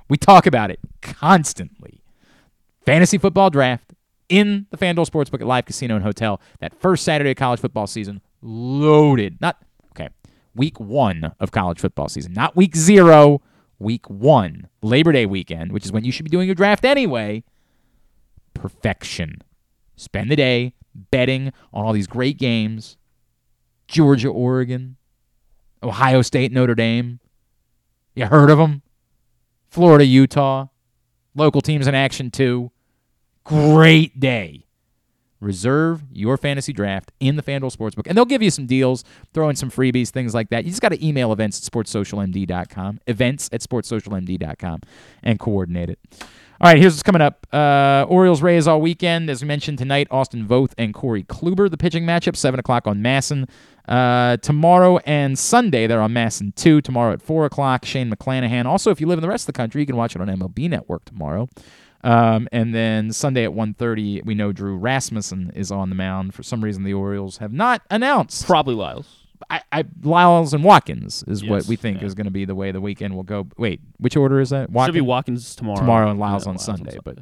we 0.08 0.18
talk 0.18 0.46
about 0.46 0.70
it 0.70 0.80
constantly 1.02 2.04
fantasy 2.86 3.18
football 3.18 3.50
draft 3.50 3.93
in 4.30 4.68
the 4.72 4.78
FanDuel 4.78 5.10
Sportsbook 5.10 5.42
at 5.42 5.48
Live 5.48 5.66
Casino 5.66 5.96
and 5.96 6.04
Hotel. 6.04 6.40
That 6.60 6.74
first 6.80 7.04
Saturday 7.04 7.32
of 7.32 7.38
college 7.38 7.60
football 7.60 7.88
season, 7.88 8.22
loaded. 8.42 9.40
Not 9.42 9.62
okay. 9.92 10.10
Week 10.56 10.80
one 10.80 11.34
of 11.40 11.52
college 11.52 11.80
football 11.80 12.10
season, 12.10 12.34
not 12.34 12.56
week 12.56 12.76
zero. 12.76 13.42
Week 13.80 14.10
one, 14.10 14.70
Labor 14.82 15.12
Day 15.12 15.26
weekend, 15.26 15.74
which 15.74 15.84
is 15.84 15.92
when 15.92 16.06
you 16.06 16.12
should 16.12 16.24
be 16.24 16.30
doing 16.30 16.48
your 16.48 16.56
draft 16.56 16.86
anyway. 16.86 17.44
Perfection. 18.54 19.42
Spend 19.98 20.32
the 20.32 20.38
day 20.38 20.74
betting 21.12 21.52
on 21.74 21.84
all 21.84 21.92
these 21.92 22.08
great 22.08 22.38
games. 22.38 22.98
Georgia, 23.88 24.30
Oregon, 24.30 24.96
Ohio 25.82 26.22
State, 26.22 26.52
Notre 26.52 26.76
Dame. 26.76 27.20
You 28.16 28.28
heard 28.28 28.50
of 28.50 28.58
them? 28.58 28.84
Florida, 29.68 30.06
Utah. 30.06 30.68
Local 31.36 31.62
teams 31.62 31.88
in 31.88 31.96
action 31.96 32.32
too. 32.32 32.72
Great 33.44 34.20
day. 34.20 34.66
Reserve 35.44 36.04
your 36.12 36.38
fantasy 36.38 36.72
draft 36.72 37.12
in 37.20 37.36
the 37.36 37.44
FanDuel 37.44 37.76
Sportsbook, 37.76 38.08
and 38.08 38.18
they'll 38.18 38.24
give 38.24 38.42
you 38.42 38.50
some 38.50 38.66
deals, 38.66 39.04
throw 39.34 39.50
in 39.50 39.58
some 39.58 39.70
freebies, 39.70 40.10
things 40.10 40.34
like 40.34 40.50
that. 40.50 40.64
You 40.64 40.70
just 40.70 40.82
got 40.82 40.90
to 40.90 41.06
email 41.06 41.34
events 41.34 41.60
at 41.66 41.70
sportssocialmd.com, 41.72 43.02
events 43.08 43.50
at 43.52 43.60
sportssocialmd.com, 43.60 44.80
and 45.22 45.40
coordinate 45.40 45.90
it. 45.90 46.00
All 46.62 46.70
right, 46.70 46.78
here's 46.80 46.94
what's 46.94 47.04
coming 47.04 47.22
up. 47.22 47.46
Uh, 47.52 48.06
Orioles 48.08 48.42
Rays 48.42 48.70
all 48.70 48.80
weekend. 48.80 49.30
As 49.30 49.42
we 49.42 49.48
mentioned 49.50 49.80
tonight, 49.80 50.08
Austin 50.10 50.48
Voth 50.48 50.72
and 50.78 50.94
Corey 50.94 51.24
Kluber, 51.24 51.70
the 51.70 51.78
pitching 51.78 52.06
matchup, 52.06 52.38
7 52.38 52.58
o'clock 52.58 52.88
on 52.88 53.00
MASN. 53.00 53.50
Uh, 53.86 54.38
tomorrow 54.38 54.98
and 55.00 55.38
Sunday, 55.38 55.88
they're 55.88 56.00
on 56.00 56.14
MASN 56.14 56.56
2. 56.56 56.80
Tomorrow 56.80 57.12
at 57.12 57.22
4 57.22 57.46
o'clock, 57.48 57.84
Shane 57.84 58.10
McClanahan. 58.10 58.66
Also, 58.66 58.92
if 58.92 59.02
you 59.02 59.08
live 59.08 59.18
in 59.18 59.24
the 59.24 59.28
rest 59.28 59.42
of 59.44 59.48
the 59.48 59.58
country, 59.58 59.82
you 59.82 59.86
can 59.86 59.98
watch 59.98 60.16
it 60.16 60.22
on 60.22 60.30
MLB 60.30 60.70
Network 60.70 61.04
tomorrow. 61.04 61.50
Um, 62.04 62.50
and 62.52 62.76
then 62.76 63.12
Sunday 63.14 63.46
at 63.46 63.52
1.30, 63.52 64.26
we 64.26 64.36
know 64.36 64.52
Drew 64.52 64.76
Rasmussen 64.78 65.52
is 65.56 65.72
on 65.72 65.90
the 65.90 65.96
mound. 65.96 66.34
For 66.34 66.44
some 66.44 66.64
reason, 66.64 66.84
the 66.84 66.94
Orioles 66.94 67.38
have 67.38 67.54
not 67.54 67.82
announced. 67.90 68.46
Probably 68.46 68.76
Lyles. 68.76 69.08
I, 69.50 69.62
I 69.72 69.84
Lyles 70.02 70.54
and 70.54 70.64
Watkins 70.64 71.24
is 71.28 71.44
what 71.44 71.66
we 71.66 71.76
think 71.76 72.02
is 72.02 72.14
going 72.14 72.26
to 72.26 72.32
be 72.32 72.46
the 72.46 72.56
way 72.56 72.72
the 72.72 72.82
weekend 72.82 73.16
will 73.16 73.24
go. 73.24 73.48
Wait, 73.58 73.82
which 73.98 74.16
order 74.16 74.40
is 74.40 74.52
that? 74.52 74.70
Should 74.86 74.94
be 74.94 75.02
Watkins 75.02 75.56
tomorrow. 75.56 75.80
Tomorrow 75.80 76.10
and 76.12 76.20
Lyles 76.20 76.46
Yeah, 76.46 76.52
on 76.52 76.56
Lyles 76.56 76.70
on 76.70 76.78
Sunday, 76.78 76.98
but 77.04 77.20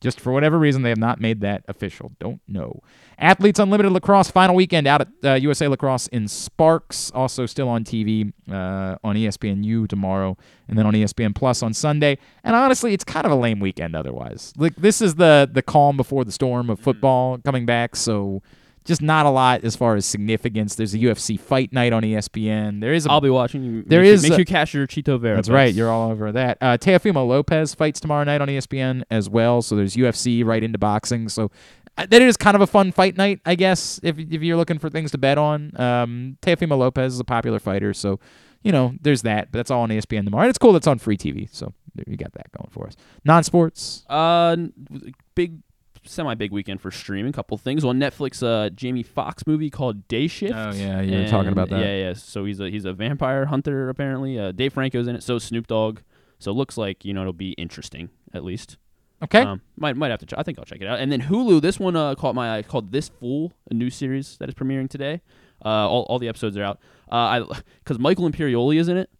just 0.00 0.20
for 0.20 0.32
whatever 0.32 0.58
reason 0.58 0.82
they 0.82 0.88
have 0.88 0.98
not 0.98 1.20
made 1.20 1.40
that 1.40 1.64
official. 1.68 2.12
Don't 2.18 2.40
know. 2.48 2.80
Athletes 3.18 3.58
Unlimited 3.58 3.92
Lacrosse 3.92 4.30
final 4.30 4.54
weekend 4.54 4.86
out 4.86 5.00
at 5.00 5.08
uh, 5.24 5.34
USA 5.34 5.66
Lacrosse 5.68 6.06
in 6.08 6.28
Sparks. 6.28 7.10
Also 7.12 7.46
still 7.46 7.68
on 7.68 7.84
TV 7.84 8.32
uh, 8.50 8.96
on 9.02 9.16
ESPNU 9.16 9.88
tomorrow, 9.88 10.36
and 10.68 10.78
then 10.78 10.86
on 10.86 10.94
ESPN 10.94 11.34
Plus 11.34 11.62
on 11.62 11.74
Sunday. 11.74 12.18
And 12.44 12.54
honestly, 12.54 12.94
it's 12.94 13.04
kind 13.04 13.26
of 13.26 13.32
a 13.32 13.36
lame 13.36 13.60
weekend 13.60 13.96
otherwise. 13.96 14.52
Like 14.56 14.76
this 14.76 15.00
is 15.00 15.16
the 15.16 15.48
the 15.50 15.62
calm 15.62 15.96
before 15.96 16.24
the 16.24 16.32
storm 16.32 16.70
of 16.70 16.78
football 16.78 17.38
coming 17.38 17.66
back. 17.66 17.96
So 17.96 18.42
just 18.88 19.00
not 19.02 19.24
a 19.26 19.30
lot 19.30 19.62
as 19.62 19.76
far 19.76 19.94
as 19.94 20.04
significance. 20.04 20.74
There's 20.74 20.94
a 20.94 20.98
UFC 20.98 21.38
fight 21.38 21.72
night 21.72 21.92
on 21.92 22.02
ESPN. 22.02 22.80
There 22.80 22.92
is 22.92 23.06
a 23.06 23.10
I'll 23.12 23.20
be 23.20 23.30
watching. 23.30 23.84
There 23.86 24.00
make 24.02 24.10
is 24.14 24.22
Sure, 24.22 24.30
make 24.30 24.32
a- 24.32 24.34
sure 24.34 24.38
you 24.40 24.44
cash 24.46 24.74
your 24.74 24.86
Chito 24.88 25.20
Vera. 25.20 25.36
that's 25.36 25.48
right. 25.48 25.72
You're 25.72 25.90
all 25.90 26.10
over 26.10 26.32
that. 26.32 26.58
Uh, 26.60 26.76
Teofimo 26.78 27.26
Lopez 27.28 27.74
fights 27.74 28.00
tomorrow 28.00 28.24
night 28.24 28.40
on 28.40 28.48
ESPN 28.48 29.04
as 29.10 29.30
well. 29.30 29.62
So 29.62 29.76
there's 29.76 29.94
UFC 29.94 30.44
right 30.44 30.62
into 30.64 30.78
boxing. 30.78 31.28
So 31.28 31.50
uh, 31.96 32.06
that 32.10 32.22
is 32.22 32.36
kind 32.36 32.54
of 32.54 32.60
a 32.60 32.66
fun 32.66 32.90
fight 32.90 33.16
night, 33.16 33.40
I 33.46 33.54
guess, 33.54 34.00
if 34.02 34.18
if 34.18 34.42
you're 34.42 34.56
looking 34.56 34.78
for 34.78 34.88
things 34.90 35.10
to 35.12 35.18
bet 35.18 35.38
on. 35.38 35.78
Um, 35.80 36.36
Teofimo 36.42 36.76
Lopez 36.78 37.14
is 37.14 37.20
a 37.20 37.24
popular 37.24 37.58
fighter, 37.58 37.92
so 37.94 38.18
you 38.62 38.72
know 38.72 38.94
there's 39.02 39.22
that. 39.22 39.52
But 39.52 39.58
that's 39.58 39.70
all 39.70 39.82
on 39.82 39.90
ESPN 39.90 40.24
tomorrow. 40.24 40.44
And 40.44 40.50
it's 40.50 40.58
cool. 40.58 40.72
That's 40.72 40.86
on 40.86 40.98
free 40.98 41.16
TV. 41.18 41.48
So 41.52 41.72
there 41.94 42.04
you 42.08 42.16
got 42.16 42.32
that 42.32 42.50
going 42.56 42.70
for 42.70 42.86
us. 42.86 42.94
Non-sports. 43.24 44.04
Uh, 44.08 44.56
big, 45.34 45.58
semi 46.08 46.34
big 46.34 46.50
weekend 46.50 46.80
for 46.80 46.90
streaming. 46.90 47.32
Couple 47.32 47.56
things 47.58 47.84
on 47.84 47.98
Netflix. 47.98 48.42
Uh, 48.42 48.70
Jamie 48.70 49.02
Foxx 49.02 49.46
movie 49.46 49.70
called 49.70 50.08
Day 50.08 50.26
Shift. 50.26 50.54
Oh, 50.54 50.72
yeah, 50.72 51.00
you 51.00 51.18
were 51.18 51.28
talking 51.28 51.52
about 51.52 51.68
that. 51.70 51.80
Yeah, 51.80 51.96
yeah. 51.96 52.12
So 52.14 52.44
he's 52.44 52.60
a 52.60 52.70
he's 52.70 52.84
a 52.84 52.92
vampire 52.92 53.46
hunter 53.46 53.88
apparently. 53.88 54.38
Uh, 54.38 54.52
Dave 54.52 54.72
Franco's 54.72 55.06
in 55.06 55.16
it. 55.16 55.22
So 55.22 55.38
Snoop 55.38 55.66
Dogg. 55.66 56.00
So 56.38 56.50
it 56.50 56.54
looks 56.54 56.76
like 56.76 57.04
you 57.04 57.12
know 57.14 57.20
it'll 57.22 57.32
be 57.32 57.52
interesting 57.52 58.10
at 58.32 58.44
least. 58.44 58.76
Okay. 59.22 59.40
Um, 59.42 59.62
might 59.76 59.96
might 59.96 60.10
have 60.10 60.20
to. 60.20 60.26
Ch- 60.26 60.34
I 60.36 60.42
think 60.42 60.58
I'll 60.58 60.64
check 60.64 60.80
it 60.80 60.86
out. 60.86 61.00
And 61.00 61.10
then 61.10 61.22
Hulu. 61.22 61.60
This 61.60 61.78
one 61.78 61.96
uh, 61.96 62.14
caught 62.14 62.34
my 62.34 62.56
eye. 62.58 62.62
Called 62.62 62.92
This 62.92 63.08
Fool, 63.08 63.52
a 63.70 63.74
new 63.74 63.90
series 63.90 64.36
that 64.38 64.48
is 64.48 64.54
premiering 64.54 64.88
today. 64.88 65.20
Uh, 65.64 65.88
all, 65.88 66.02
all 66.04 66.18
the 66.18 66.28
episodes 66.28 66.56
are 66.56 66.62
out. 66.62 66.78
Uh, 67.10 67.14
I 67.14 67.40
because 67.84 67.98
Michael 67.98 68.30
Imperioli 68.30 68.78
is 68.78 68.88
in 68.88 68.96
it 68.96 69.10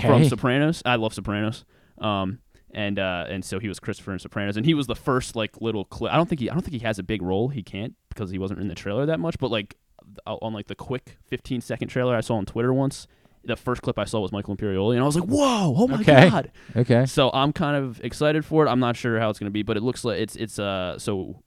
from 0.00 0.24
Sopranos. 0.24 0.82
I 0.86 0.96
love 0.96 1.12
Sopranos. 1.12 1.64
Um, 1.98 2.38
and 2.72 2.98
uh, 2.98 3.26
and 3.28 3.44
so 3.44 3.58
he 3.58 3.68
was 3.68 3.78
Christopher 3.78 4.12
in 4.12 4.18
Sopranos, 4.18 4.56
and 4.56 4.64
he 4.66 4.74
was 4.74 4.86
the 4.86 4.96
first 4.96 5.36
like 5.36 5.60
little 5.60 5.84
clip. 5.84 6.12
I 6.12 6.16
don't 6.16 6.28
think 6.28 6.40
he 6.40 6.50
I 6.50 6.54
don't 6.54 6.62
think 6.62 6.72
he 6.74 6.86
has 6.86 6.98
a 6.98 7.02
big 7.02 7.22
role. 7.22 7.48
He 7.48 7.62
can't 7.62 7.94
because 8.08 8.30
he 8.30 8.38
wasn't 8.38 8.60
in 8.60 8.68
the 8.68 8.74
trailer 8.74 9.06
that 9.06 9.20
much. 9.20 9.38
But 9.38 9.50
like 9.50 9.76
on 10.26 10.52
like 10.52 10.66
the 10.66 10.74
quick 10.74 11.16
15 11.26 11.60
second 11.60 11.88
trailer 11.88 12.14
I 12.16 12.20
saw 12.20 12.36
on 12.36 12.44
Twitter 12.46 12.72
once, 12.72 13.06
the 13.44 13.56
first 13.56 13.82
clip 13.82 13.98
I 13.98 14.04
saw 14.04 14.20
was 14.20 14.32
Michael 14.32 14.56
Imperioli, 14.56 14.94
and 14.94 15.02
I 15.02 15.06
was 15.06 15.16
like, 15.16 15.28
whoa, 15.28 15.74
oh 15.76 15.86
my 15.88 16.00
Okay. 16.00 16.28
god. 16.28 16.52
Okay. 16.76 17.06
So 17.06 17.30
I'm 17.32 17.52
kind 17.52 17.76
of 17.76 18.00
excited 18.04 18.44
for 18.44 18.66
it. 18.66 18.68
I'm 18.68 18.80
not 18.80 18.96
sure 18.96 19.18
how 19.20 19.30
it's 19.30 19.38
going 19.38 19.50
to 19.50 19.52
be, 19.52 19.62
but 19.62 19.76
it 19.76 19.82
looks 19.82 20.04
like 20.04 20.18
it's 20.18 20.36
it's 20.36 20.58
uh 20.58 20.98
so 20.98 21.42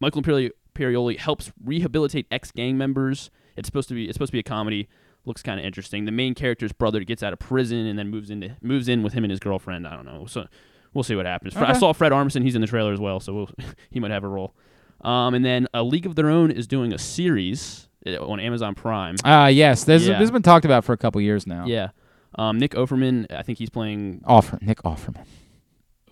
Michael 0.00 0.22
Imperioli, 0.22 0.50
Imperioli 0.74 1.18
helps 1.18 1.52
rehabilitate 1.64 2.26
ex 2.30 2.50
gang 2.50 2.76
members. 2.76 3.30
It's 3.56 3.66
supposed 3.68 3.88
to 3.88 3.94
be 3.94 4.04
it's 4.06 4.14
supposed 4.14 4.30
to 4.30 4.36
be 4.36 4.40
a 4.40 4.44
comedy. 4.44 4.88
Looks 5.24 5.42
kind 5.42 5.60
of 5.60 5.64
interesting. 5.66 6.04
The 6.04 6.10
main 6.12 6.34
character's 6.34 6.72
brother 6.72 7.04
gets 7.04 7.22
out 7.22 7.32
of 7.32 7.38
prison 7.38 7.86
and 7.86 7.98
then 7.98 8.08
moves 8.08 8.28
into 8.30 8.56
moves 8.60 8.88
in 8.88 9.02
with 9.02 9.12
him 9.12 9.22
and 9.24 9.30
his 9.30 9.38
girlfriend. 9.40 9.86
I 9.86 9.94
don't 9.94 10.04
know. 10.04 10.26
So 10.26 10.46
we'll 10.94 11.04
see 11.04 11.14
what 11.14 11.26
happens. 11.26 11.54
Fre- 11.54 11.64
I 11.64 11.72
saw 11.74 11.92
Fred 11.92 12.10
Armisen. 12.12 12.42
He's 12.42 12.54
in 12.56 12.60
the 12.60 12.66
trailer 12.66 12.92
as 12.92 12.98
well, 13.00 13.20
so 13.20 13.32
we'll, 13.34 13.50
he 13.90 14.00
might 14.00 14.10
have 14.10 14.24
a 14.24 14.28
role. 14.28 14.54
Um, 15.02 15.34
and 15.34 15.44
then 15.44 15.68
A 15.74 15.82
League 15.82 16.06
of 16.06 16.16
Their 16.16 16.28
Own 16.28 16.50
is 16.50 16.66
doing 16.66 16.92
a 16.92 16.98
series 16.98 17.88
uh, 18.06 18.16
on 18.24 18.40
Amazon 18.40 18.74
Prime. 18.74 19.14
Ah, 19.24 19.46
yes. 19.46 19.84
This 19.84 20.02
Yeah. 20.02 20.14
this 20.14 20.22
has 20.22 20.30
been 20.32 20.42
talked 20.42 20.64
about 20.64 20.84
for 20.84 20.92
a 20.92 20.96
couple 20.96 21.20
years 21.20 21.46
now. 21.46 21.66
Yeah. 21.66 21.90
Um, 22.36 22.58
Nick 22.58 22.72
Offerman, 22.72 23.26
I 23.30 23.42
think 23.42 23.58
he's 23.58 23.70
playing 23.70 24.22
Offer 24.24 24.58
Nick 24.62 24.82
Offerman. 24.82 25.24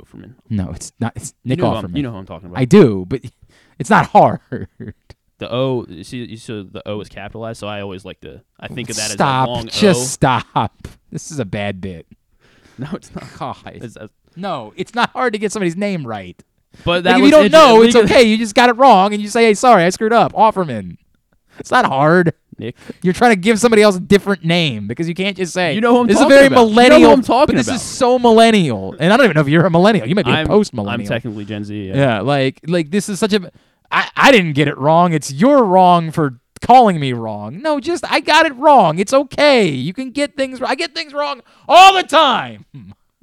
Offerman. 0.02 0.34
No, 0.48 0.70
it's 0.70 0.92
not. 1.00 1.12
It's 1.16 1.34
Nick 1.44 1.58
know 1.58 1.72
Offerman. 1.72 1.96
you 1.96 2.02
know 2.02 2.12
who 2.12 2.18
I'm 2.18 2.26
talking 2.26 2.48
about. 2.48 2.60
I 2.60 2.64
do, 2.64 3.06
but 3.08 3.22
it's 3.78 3.90
not 3.90 4.06
hard. 4.06 4.40
The 5.40 5.50
O, 5.50 5.86
you 5.88 6.04
see, 6.04 6.18
you 6.18 6.36
see 6.36 6.68
the 6.70 6.86
O 6.86 7.00
is 7.00 7.08
capitalized, 7.08 7.60
so 7.60 7.66
I 7.66 7.80
always 7.80 8.04
like 8.04 8.20
to. 8.20 8.42
I 8.60 8.68
think 8.68 8.90
of 8.90 8.96
that 8.96 9.10
stop. 9.10 9.48
as 9.48 9.48
a 9.48 9.50
long 9.50 9.66
just 9.68 10.00
O. 10.00 10.04
stop. 10.04 10.88
This 11.10 11.30
is 11.30 11.38
a 11.38 11.46
bad 11.46 11.80
bit. 11.80 12.06
No, 12.78 12.88
it's 12.92 13.12
not. 13.14 13.24
God. 13.38 13.56
It's, 13.64 13.96
uh, 13.96 14.08
No, 14.36 14.72
it's 14.76 14.94
not 14.94 15.10
hard 15.10 15.32
to 15.32 15.38
get 15.38 15.50
somebody's 15.50 15.76
name 15.76 16.06
right. 16.06 16.40
but 16.84 17.04
Like, 17.04 17.18
if 17.18 17.24
you 17.24 17.30
don't 17.30 17.50
know, 17.50 17.82
it's 17.82 17.96
okay. 17.96 18.22
You 18.22 18.36
just 18.36 18.54
got 18.54 18.68
it 18.68 18.74
wrong, 18.74 19.14
and 19.14 19.22
you 19.22 19.28
say, 19.28 19.44
"Hey, 19.44 19.54
sorry, 19.54 19.82
I 19.82 19.88
screwed 19.90 20.12
up." 20.12 20.34
Offerman. 20.34 20.98
It's 21.58 21.70
not 21.70 21.86
hard. 21.86 22.34
Nick. 22.58 22.76
You're 23.02 23.14
trying 23.14 23.32
to 23.32 23.40
give 23.40 23.58
somebody 23.58 23.82
else 23.82 23.96
a 23.96 24.00
different 24.00 24.44
name 24.44 24.86
because 24.86 25.08
you 25.08 25.14
can't 25.14 25.36
just 25.36 25.54
say. 25.54 25.74
You 25.74 25.80
know 25.80 25.94
who 25.94 26.00
I'm 26.02 26.06
this 26.06 26.18
talking 26.18 26.30
is 26.30 26.36
a 26.36 26.38
very 26.38 26.46
about. 26.48 26.60
You 26.60 26.66
know 26.66 26.68
who 26.68 26.74
millennial. 26.74 27.10
I'm 27.12 27.22
talking 27.22 27.54
but 27.54 27.60
this 27.60 27.68
about. 27.68 27.76
is 27.76 27.82
so 27.82 28.18
millennial, 28.18 28.94
and 29.00 29.10
I 29.12 29.16
don't 29.16 29.24
even 29.24 29.34
know 29.34 29.40
if 29.40 29.48
you're 29.48 29.64
a 29.64 29.70
millennial. 29.70 30.06
You 30.06 30.14
might 30.14 30.26
be 30.26 30.32
I'm, 30.32 30.44
a 30.44 30.48
post 30.48 30.74
millennial. 30.74 31.00
I'm 31.00 31.06
technically 31.06 31.46
Gen 31.46 31.64
Z. 31.64 31.88
Yeah. 31.88 31.96
Yeah, 31.96 32.20
like 32.20 32.60
like 32.66 32.90
this 32.90 33.08
is 33.08 33.18
such 33.18 33.32
a. 33.32 33.50
I 33.90 34.10
I 34.16 34.32
didn't 34.32 34.52
get 34.54 34.68
it 34.68 34.76
wrong. 34.78 35.12
It's 35.12 35.32
you're 35.32 35.64
wrong 35.64 36.10
for 36.10 36.40
calling 36.62 37.00
me 37.00 37.12
wrong. 37.12 37.60
No, 37.62 37.80
just 37.80 38.04
I 38.10 38.20
got 38.20 38.46
it 38.46 38.54
wrong. 38.56 38.98
It's 38.98 39.12
okay. 39.12 39.68
You 39.68 39.92
can 39.92 40.10
get 40.10 40.36
things. 40.36 40.60
I 40.62 40.74
get 40.74 40.94
things 40.94 41.12
wrong 41.14 41.42
all 41.68 41.94
the 41.94 42.02
time. 42.02 42.66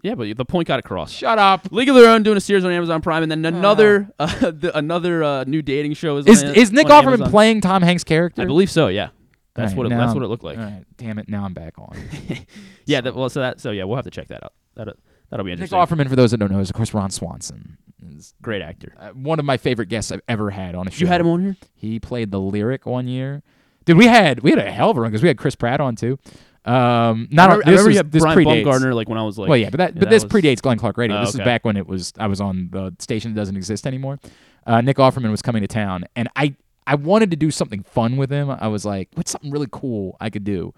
Yeah, 0.03 0.15
but 0.15 0.35
the 0.37 0.45
point 0.45 0.67
got 0.67 0.79
across. 0.79 1.11
Shut 1.11 1.39
up. 1.39 1.71
League 1.71 1.89
of 1.89 1.95
Their 1.95 2.09
Own 2.09 2.23
doing 2.23 2.37
a 2.37 2.41
series 2.41 2.63
on 2.63 2.71
Amazon 2.71 3.01
Prime, 3.01 3.23
and 3.23 3.31
then 3.31 3.43
another 3.45 4.09
uh, 4.19 4.27
the, 4.51 4.71
another 4.77 5.23
uh, 5.23 5.43
new 5.45 5.61
dating 5.61 5.93
show 5.95 6.17
is 6.17 6.27
Is 6.27 6.43
on, 6.43 6.55
is 6.55 6.71
Nick 6.71 6.87
Offerman 6.87 7.13
Amazon. 7.13 7.29
playing 7.31 7.61
Tom 7.61 7.81
Hanks' 7.81 8.03
character? 8.03 8.43
I 8.43 8.45
believe 8.45 8.69
so. 8.69 8.87
Yeah, 8.87 9.09
that's 9.55 9.71
All 9.73 9.79
what 9.79 9.87
it, 9.87 9.89
that's 9.89 10.01
I'm- 10.09 10.13
what 10.15 10.23
it 10.23 10.27
looked 10.27 10.43
like. 10.43 10.57
Right, 10.57 10.83
damn 10.97 11.17
it. 11.19 11.27
Now 11.27 11.45
I'm 11.45 11.53
back 11.53 11.73
on. 11.79 11.97
Yeah, 12.85 13.01
that, 13.01 13.15
well, 13.15 13.27
so 13.29 13.41
that 13.41 13.59
so 13.59 13.71
yeah, 13.71 13.83
we'll 13.83 13.97
have 13.97 14.05
to 14.05 14.11
check 14.11 14.29
that 14.29 14.43
out. 14.43 14.53
That 14.75 14.87
that'll 15.29 15.45
be 15.45 15.51
interesting. 15.51 15.77
Nick. 15.77 15.89
Offerman, 15.89 16.07
for 16.07 16.15
those 16.15 16.31
that 16.31 16.37
don't 16.37 16.51
know, 16.51 16.59
is 16.59 16.69
of 16.69 16.75
course 16.75 16.93
Ron 16.93 17.09
Swanson. 17.11 17.77
Is 18.15 18.33
Great 18.41 18.61
actor. 18.61 18.93
uh, 18.99 19.09
one 19.09 19.39
of 19.39 19.45
my 19.45 19.57
favorite 19.57 19.89
guests 19.89 20.11
I've 20.11 20.21
ever 20.27 20.51
had 20.51 20.75
on 20.75 20.87
a 20.87 20.91
show. 20.91 21.01
You 21.01 21.07
had 21.07 21.19
him 21.21 21.27
on 21.27 21.41
here. 21.41 21.55
He 21.75 21.99
played 21.99 22.31
the 22.31 22.39
lyric 22.39 22.85
one 22.85 23.07
year. 23.07 23.41
Dude, 23.85 23.97
we 23.97 24.05
had 24.05 24.41
we 24.41 24.51
had 24.51 24.59
a 24.59 24.71
hell 24.71 24.91
of 24.91 24.97
a 24.97 25.01
run 25.01 25.09
because 25.11 25.23
we 25.23 25.27
had 25.29 25.37
Chris 25.37 25.55
Pratt 25.55 25.79
on 25.81 25.95
too. 25.95 26.19
Um, 26.65 27.27
not 27.31 27.49
I 27.49 27.53
on- 27.53 27.59
remember, 27.59 27.65
I 27.65 27.69
remember 27.71 27.87
was- 27.87 27.93
you 27.93 27.97
had 27.97 28.11
this 28.11 28.21
Brian 28.23 28.37
predates. 28.39 28.63
Baumgartner 28.63 28.93
like 28.93 29.09
when 29.09 29.17
I 29.17 29.23
was 29.23 29.37
like. 29.37 29.49
well, 29.49 29.57
yeah, 29.57 29.69
but 29.69 29.77
that 29.77 29.93
yeah, 29.95 29.99
but 30.01 30.09
this 30.09 30.23
was- 30.23 30.31
predates 30.31 30.61
Glenn 30.61 30.77
Clark 30.77 30.97
Radio. 30.97 31.17
Oh, 31.17 31.21
this 31.21 31.29
is 31.33 31.37
back 31.39 31.63
when 31.65 31.77
it 31.77 31.87
was 31.87 32.13
I 32.19 32.27
was 32.27 32.41
on 32.41 32.69
the 32.71 32.93
station 32.99 33.33
that 33.33 33.39
doesn't 33.39 33.55
exist 33.55 33.87
anymore. 33.87 34.19
Uh, 34.65 34.81
Nick 34.81 34.97
Offerman 34.97 35.31
was 35.31 35.41
coming 35.41 35.61
to 35.61 35.67
town, 35.67 36.03
and 36.15 36.27
I 36.35 36.55
I 36.85 36.95
wanted 36.95 37.31
to 37.31 37.37
do 37.37 37.51
something 37.51 37.83
fun 37.83 38.17
with 38.17 38.29
him. 38.29 38.49
I 38.49 38.67
was 38.67 38.85
like, 38.85 39.09
what's 39.15 39.31
something 39.31 39.49
really 39.51 39.67
cool 39.71 40.17
I 40.19 40.29
could 40.29 40.43
do? 40.43 40.73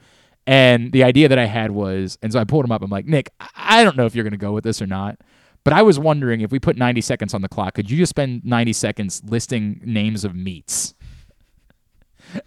And 0.47 0.91
the 0.91 1.03
idea 1.03 1.27
that 1.27 1.37
I 1.37 1.45
had 1.45 1.71
was, 1.71 2.17
and 2.23 2.31
so 2.33 2.39
I 2.39 2.43
pulled 2.43 2.65
him 2.65 2.71
up. 2.71 2.81
I'm 2.81 2.89
like, 2.89 3.05
Nick, 3.05 3.29
I- 3.39 3.79
I 3.79 3.83
don't 3.83 3.95
know 3.97 4.05
if 4.05 4.15
you're 4.15 4.23
going 4.23 4.31
to 4.31 4.37
go 4.37 4.51
with 4.51 4.63
this 4.63 4.81
or 4.81 4.87
not, 4.87 5.19
but 5.63 5.73
I 5.73 5.81
was 5.81 5.99
wondering 5.99 6.41
if 6.41 6.51
we 6.51 6.59
put 6.59 6.77
90 6.77 7.01
seconds 7.01 7.33
on 7.33 7.41
the 7.41 7.49
clock, 7.49 7.75
could 7.75 7.89
you 7.89 7.97
just 7.97 8.09
spend 8.09 8.45
90 8.45 8.73
seconds 8.73 9.21
listing 9.25 9.81
names 9.83 10.23
of 10.23 10.35
meats? 10.35 10.93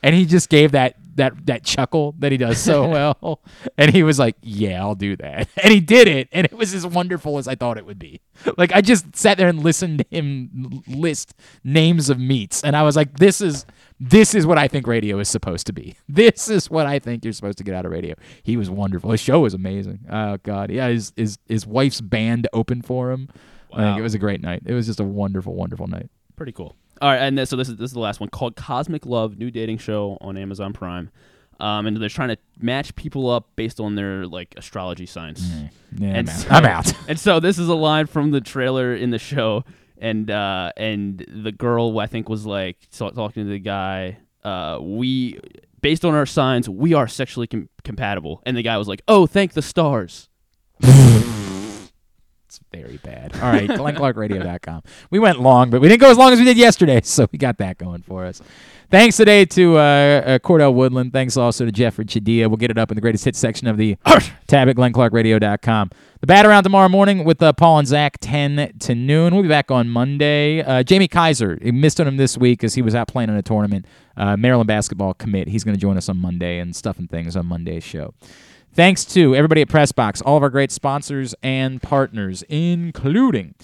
And 0.00 0.14
he 0.14 0.26
just 0.26 0.48
gave 0.48 0.70
that 0.72 0.94
that 1.16 1.46
that 1.46 1.64
chuckle 1.64 2.14
that 2.18 2.32
he 2.32 2.38
does 2.38 2.58
so 2.58 2.88
well, 3.22 3.40
and 3.76 3.92
he 3.92 4.02
was 4.02 4.18
like, 4.18 4.36
"Yeah, 4.40 4.80
I'll 4.80 4.94
do 4.94 5.16
that," 5.16 5.48
and 5.62 5.72
he 5.72 5.80
did 5.80 6.08
it, 6.08 6.28
and 6.32 6.44
it 6.44 6.52
was 6.52 6.72
as 6.74 6.86
wonderful 6.86 7.38
as 7.38 7.48
I 7.48 7.54
thought 7.54 7.78
it 7.78 7.86
would 7.86 7.98
be. 7.98 8.20
Like 8.56 8.72
I 8.72 8.80
just 8.80 9.16
sat 9.16 9.38
there 9.38 9.48
and 9.48 9.62
listened 9.62 9.98
to 9.98 10.04
him 10.10 10.82
list 10.86 11.34
names 11.64 12.10
of 12.10 12.18
meats, 12.18 12.62
and 12.62 12.76
I 12.76 12.82
was 12.82 12.96
like, 12.96 13.18
"This 13.18 13.40
is 13.40 13.66
this 14.08 14.34
is 14.34 14.46
what 14.46 14.58
I 14.58 14.66
think 14.68 14.86
radio 14.86 15.18
is 15.18 15.28
supposed 15.28 15.66
to 15.68 15.72
be. 15.72 15.96
This 16.08 16.48
is 16.48 16.68
what 16.70 16.86
I 16.86 16.98
think 16.98 17.24
you're 17.24 17.32
supposed 17.32 17.58
to 17.58 17.64
get 17.64 17.74
out 17.74 17.86
of 17.86 17.92
radio." 17.92 18.14
He 18.42 18.56
was 18.56 18.68
wonderful. 18.68 19.10
His 19.12 19.20
show 19.20 19.40
was 19.40 19.54
amazing. 19.54 20.00
Oh 20.10 20.38
God, 20.42 20.70
yeah, 20.70 20.88
his 20.88 21.12
his 21.16 21.38
his 21.48 21.66
wife's 21.66 22.00
band 22.00 22.48
opened 22.52 22.84
for 22.84 23.10
him. 23.12 23.28
I 23.72 23.84
think 23.84 23.98
it 23.98 24.02
was 24.02 24.14
a 24.14 24.18
great 24.18 24.42
night. 24.42 24.62
It 24.66 24.74
was 24.74 24.86
just 24.86 25.00
a 25.00 25.04
wonderful, 25.04 25.54
wonderful 25.54 25.86
night. 25.86 26.10
Pretty 26.36 26.52
cool. 26.52 26.76
All 27.00 27.08
right, 27.10 27.18
and 27.18 27.38
then, 27.38 27.46
so 27.46 27.56
this 27.56 27.68
is 27.68 27.76
this 27.76 27.90
is 27.90 27.94
the 27.94 28.00
last 28.00 28.20
one 28.20 28.28
called 28.28 28.54
Cosmic 28.56 29.06
Love, 29.06 29.38
new 29.38 29.50
dating 29.50 29.78
show 29.78 30.18
on 30.20 30.36
Amazon 30.36 30.72
Prime. 30.72 31.10
Um, 31.60 31.86
and 31.86 31.96
they're 31.96 32.08
trying 32.08 32.30
to 32.30 32.38
match 32.60 32.94
people 32.96 33.30
up 33.30 33.46
based 33.56 33.78
on 33.78 33.94
their 33.94 34.26
like 34.26 34.54
astrology 34.56 35.06
signs. 35.06 35.48
Yeah, 35.96 36.08
and 36.08 36.28
I'm 36.28 36.36
out. 36.36 36.50
I'm 36.50 36.64
out. 36.76 36.92
And 37.08 37.18
so 37.18 37.40
this 37.40 37.58
is 37.58 37.68
a 37.68 37.74
line 37.74 38.06
from 38.06 38.30
the 38.32 38.40
trailer 38.40 38.94
in 38.94 39.10
the 39.10 39.18
show, 39.18 39.64
and 40.02 40.30
uh, 40.30 40.72
and 40.76 41.24
the 41.28 41.52
girl 41.52 41.98
I 41.98 42.06
think 42.06 42.28
was 42.28 42.44
like 42.44 42.76
talking 42.90 43.44
to 43.44 43.50
the 43.50 43.58
guy. 43.58 44.18
Uh, 44.44 44.78
we 44.82 45.38
based 45.80 46.04
on 46.04 46.14
our 46.14 46.26
signs, 46.26 46.68
we 46.68 46.92
are 46.92 47.06
sexually 47.06 47.46
com- 47.46 47.68
compatible, 47.84 48.42
and 48.44 48.56
the 48.56 48.62
guy 48.62 48.76
was 48.76 48.88
like, 48.88 49.02
"Oh, 49.06 49.26
thank 49.26 49.52
the 49.52 49.62
stars." 49.62 50.28
Very 52.72 52.98
bad. 52.98 53.34
All 53.36 53.52
right, 53.52 53.68
GlennClarkRadio.com. 53.68 54.82
We 55.10 55.18
went 55.18 55.40
long, 55.40 55.70
but 55.70 55.80
we 55.80 55.88
didn't 55.88 56.00
go 56.00 56.10
as 56.10 56.18
long 56.18 56.32
as 56.32 56.38
we 56.38 56.44
did 56.44 56.56
yesterday, 56.56 57.00
so 57.04 57.26
we 57.32 57.38
got 57.38 57.58
that 57.58 57.78
going 57.78 58.02
for 58.02 58.24
us. 58.24 58.40
Thanks 58.90 59.16
today 59.16 59.46
to 59.46 59.78
uh, 59.78 59.80
uh, 59.80 60.38
Cordell 60.38 60.74
Woodland. 60.74 61.14
Thanks 61.14 61.38
also 61.38 61.64
to 61.64 61.72
Jeffrey 61.72 62.04
Chadiha. 62.04 62.48
We'll 62.48 62.58
get 62.58 62.70
it 62.70 62.76
up 62.76 62.90
in 62.90 62.94
the 62.94 63.00
greatest 63.00 63.24
hits 63.24 63.38
section 63.38 63.66
of 63.66 63.78
the 63.78 63.96
tab 64.48 64.68
at 64.68 64.76
GlennClarkRadio.com. 64.76 65.90
The 66.20 66.26
bat 66.26 66.44
around 66.44 66.64
tomorrow 66.64 66.90
morning 66.90 67.24
with 67.24 67.42
uh, 67.42 67.54
Paul 67.54 67.78
and 67.78 67.88
Zach, 67.88 68.18
10 68.20 68.74
to 68.80 68.94
noon. 68.94 69.34
We'll 69.34 69.44
be 69.44 69.48
back 69.48 69.70
on 69.70 69.88
Monday. 69.88 70.62
Uh, 70.62 70.82
Jamie 70.82 71.08
Kaiser, 71.08 71.58
missed 71.62 72.02
on 72.02 72.06
him 72.06 72.18
this 72.18 72.36
week 72.36 72.60
because 72.60 72.74
he 72.74 72.82
was 72.82 72.94
out 72.94 73.08
playing 73.08 73.30
in 73.30 73.36
a 73.36 73.42
tournament. 73.42 73.86
Uh, 74.14 74.36
Maryland 74.36 74.68
basketball 74.68 75.14
commit. 75.14 75.48
He's 75.48 75.64
going 75.64 75.74
to 75.74 75.80
join 75.80 75.96
us 75.96 76.10
on 76.10 76.18
Monday 76.18 76.58
and 76.58 76.76
stuff 76.76 76.98
and 76.98 77.08
things 77.08 77.34
on 77.34 77.46
Monday's 77.46 77.82
show. 77.82 78.12
Thanks 78.74 79.04
to 79.06 79.36
everybody 79.36 79.60
at 79.60 79.68
Pressbox, 79.68 80.22
all 80.24 80.38
of 80.38 80.42
our 80.42 80.48
great 80.48 80.72
sponsors 80.72 81.34
and 81.42 81.82
partners, 81.82 82.42
including 82.48 83.54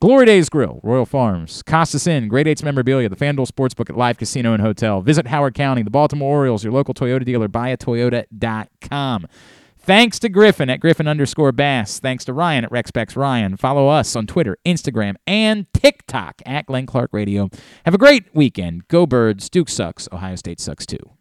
Glory 0.00 0.26
Days 0.26 0.50
Grill, 0.50 0.78
Royal 0.82 1.06
Farms, 1.06 1.62
Costas 1.62 2.06
Inn, 2.06 2.28
Great 2.28 2.46
Eights 2.46 2.62
Memorabilia, 2.62 3.08
the 3.08 3.16
FanDuel 3.16 3.50
Sportsbook 3.50 3.88
at 3.88 3.96
Live 3.96 4.18
Casino 4.18 4.52
and 4.52 4.62
Hotel. 4.62 5.00
Visit 5.00 5.26
Howard 5.28 5.54
County, 5.54 5.82
the 5.82 5.90
Baltimore 5.90 6.36
Orioles, 6.36 6.62
your 6.62 6.72
local 6.74 6.92
Toyota 6.92 7.24
dealer, 7.24 7.48
buyatoyota.com. 7.48 9.26
Thanks 9.78 10.18
to 10.18 10.28
Griffin 10.28 10.68
at 10.68 10.80
Griffin 10.80 11.08
underscore 11.08 11.50
Bass. 11.50 11.98
Thanks 11.98 12.26
to 12.26 12.34
Ryan 12.34 12.64
at 12.66 12.70
RexBex 12.70 13.16
Ryan. 13.16 13.56
Follow 13.56 13.88
us 13.88 14.14
on 14.14 14.26
Twitter, 14.26 14.58
Instagram, 14.66 15.14
and 15.26 15.66
TikTok 15.72 16.42
at 16.44 16.66
Glenn 16.66 16.84
Clark 16.84 17.08
Radio. 17.14 17.48
Have 17.86 17.94
a 17.94 17.98
great 17.98 18.26
weekend. 18.34 18.86
Go 18.88 19.06
Birds. 19.06 19.48
Duke 19.48 19.70
sucks. 19.70 20.06
Ohio 20.12 20.36
State 20.36 20.60
sucks 20.60 20.84
too. 20.84 21.17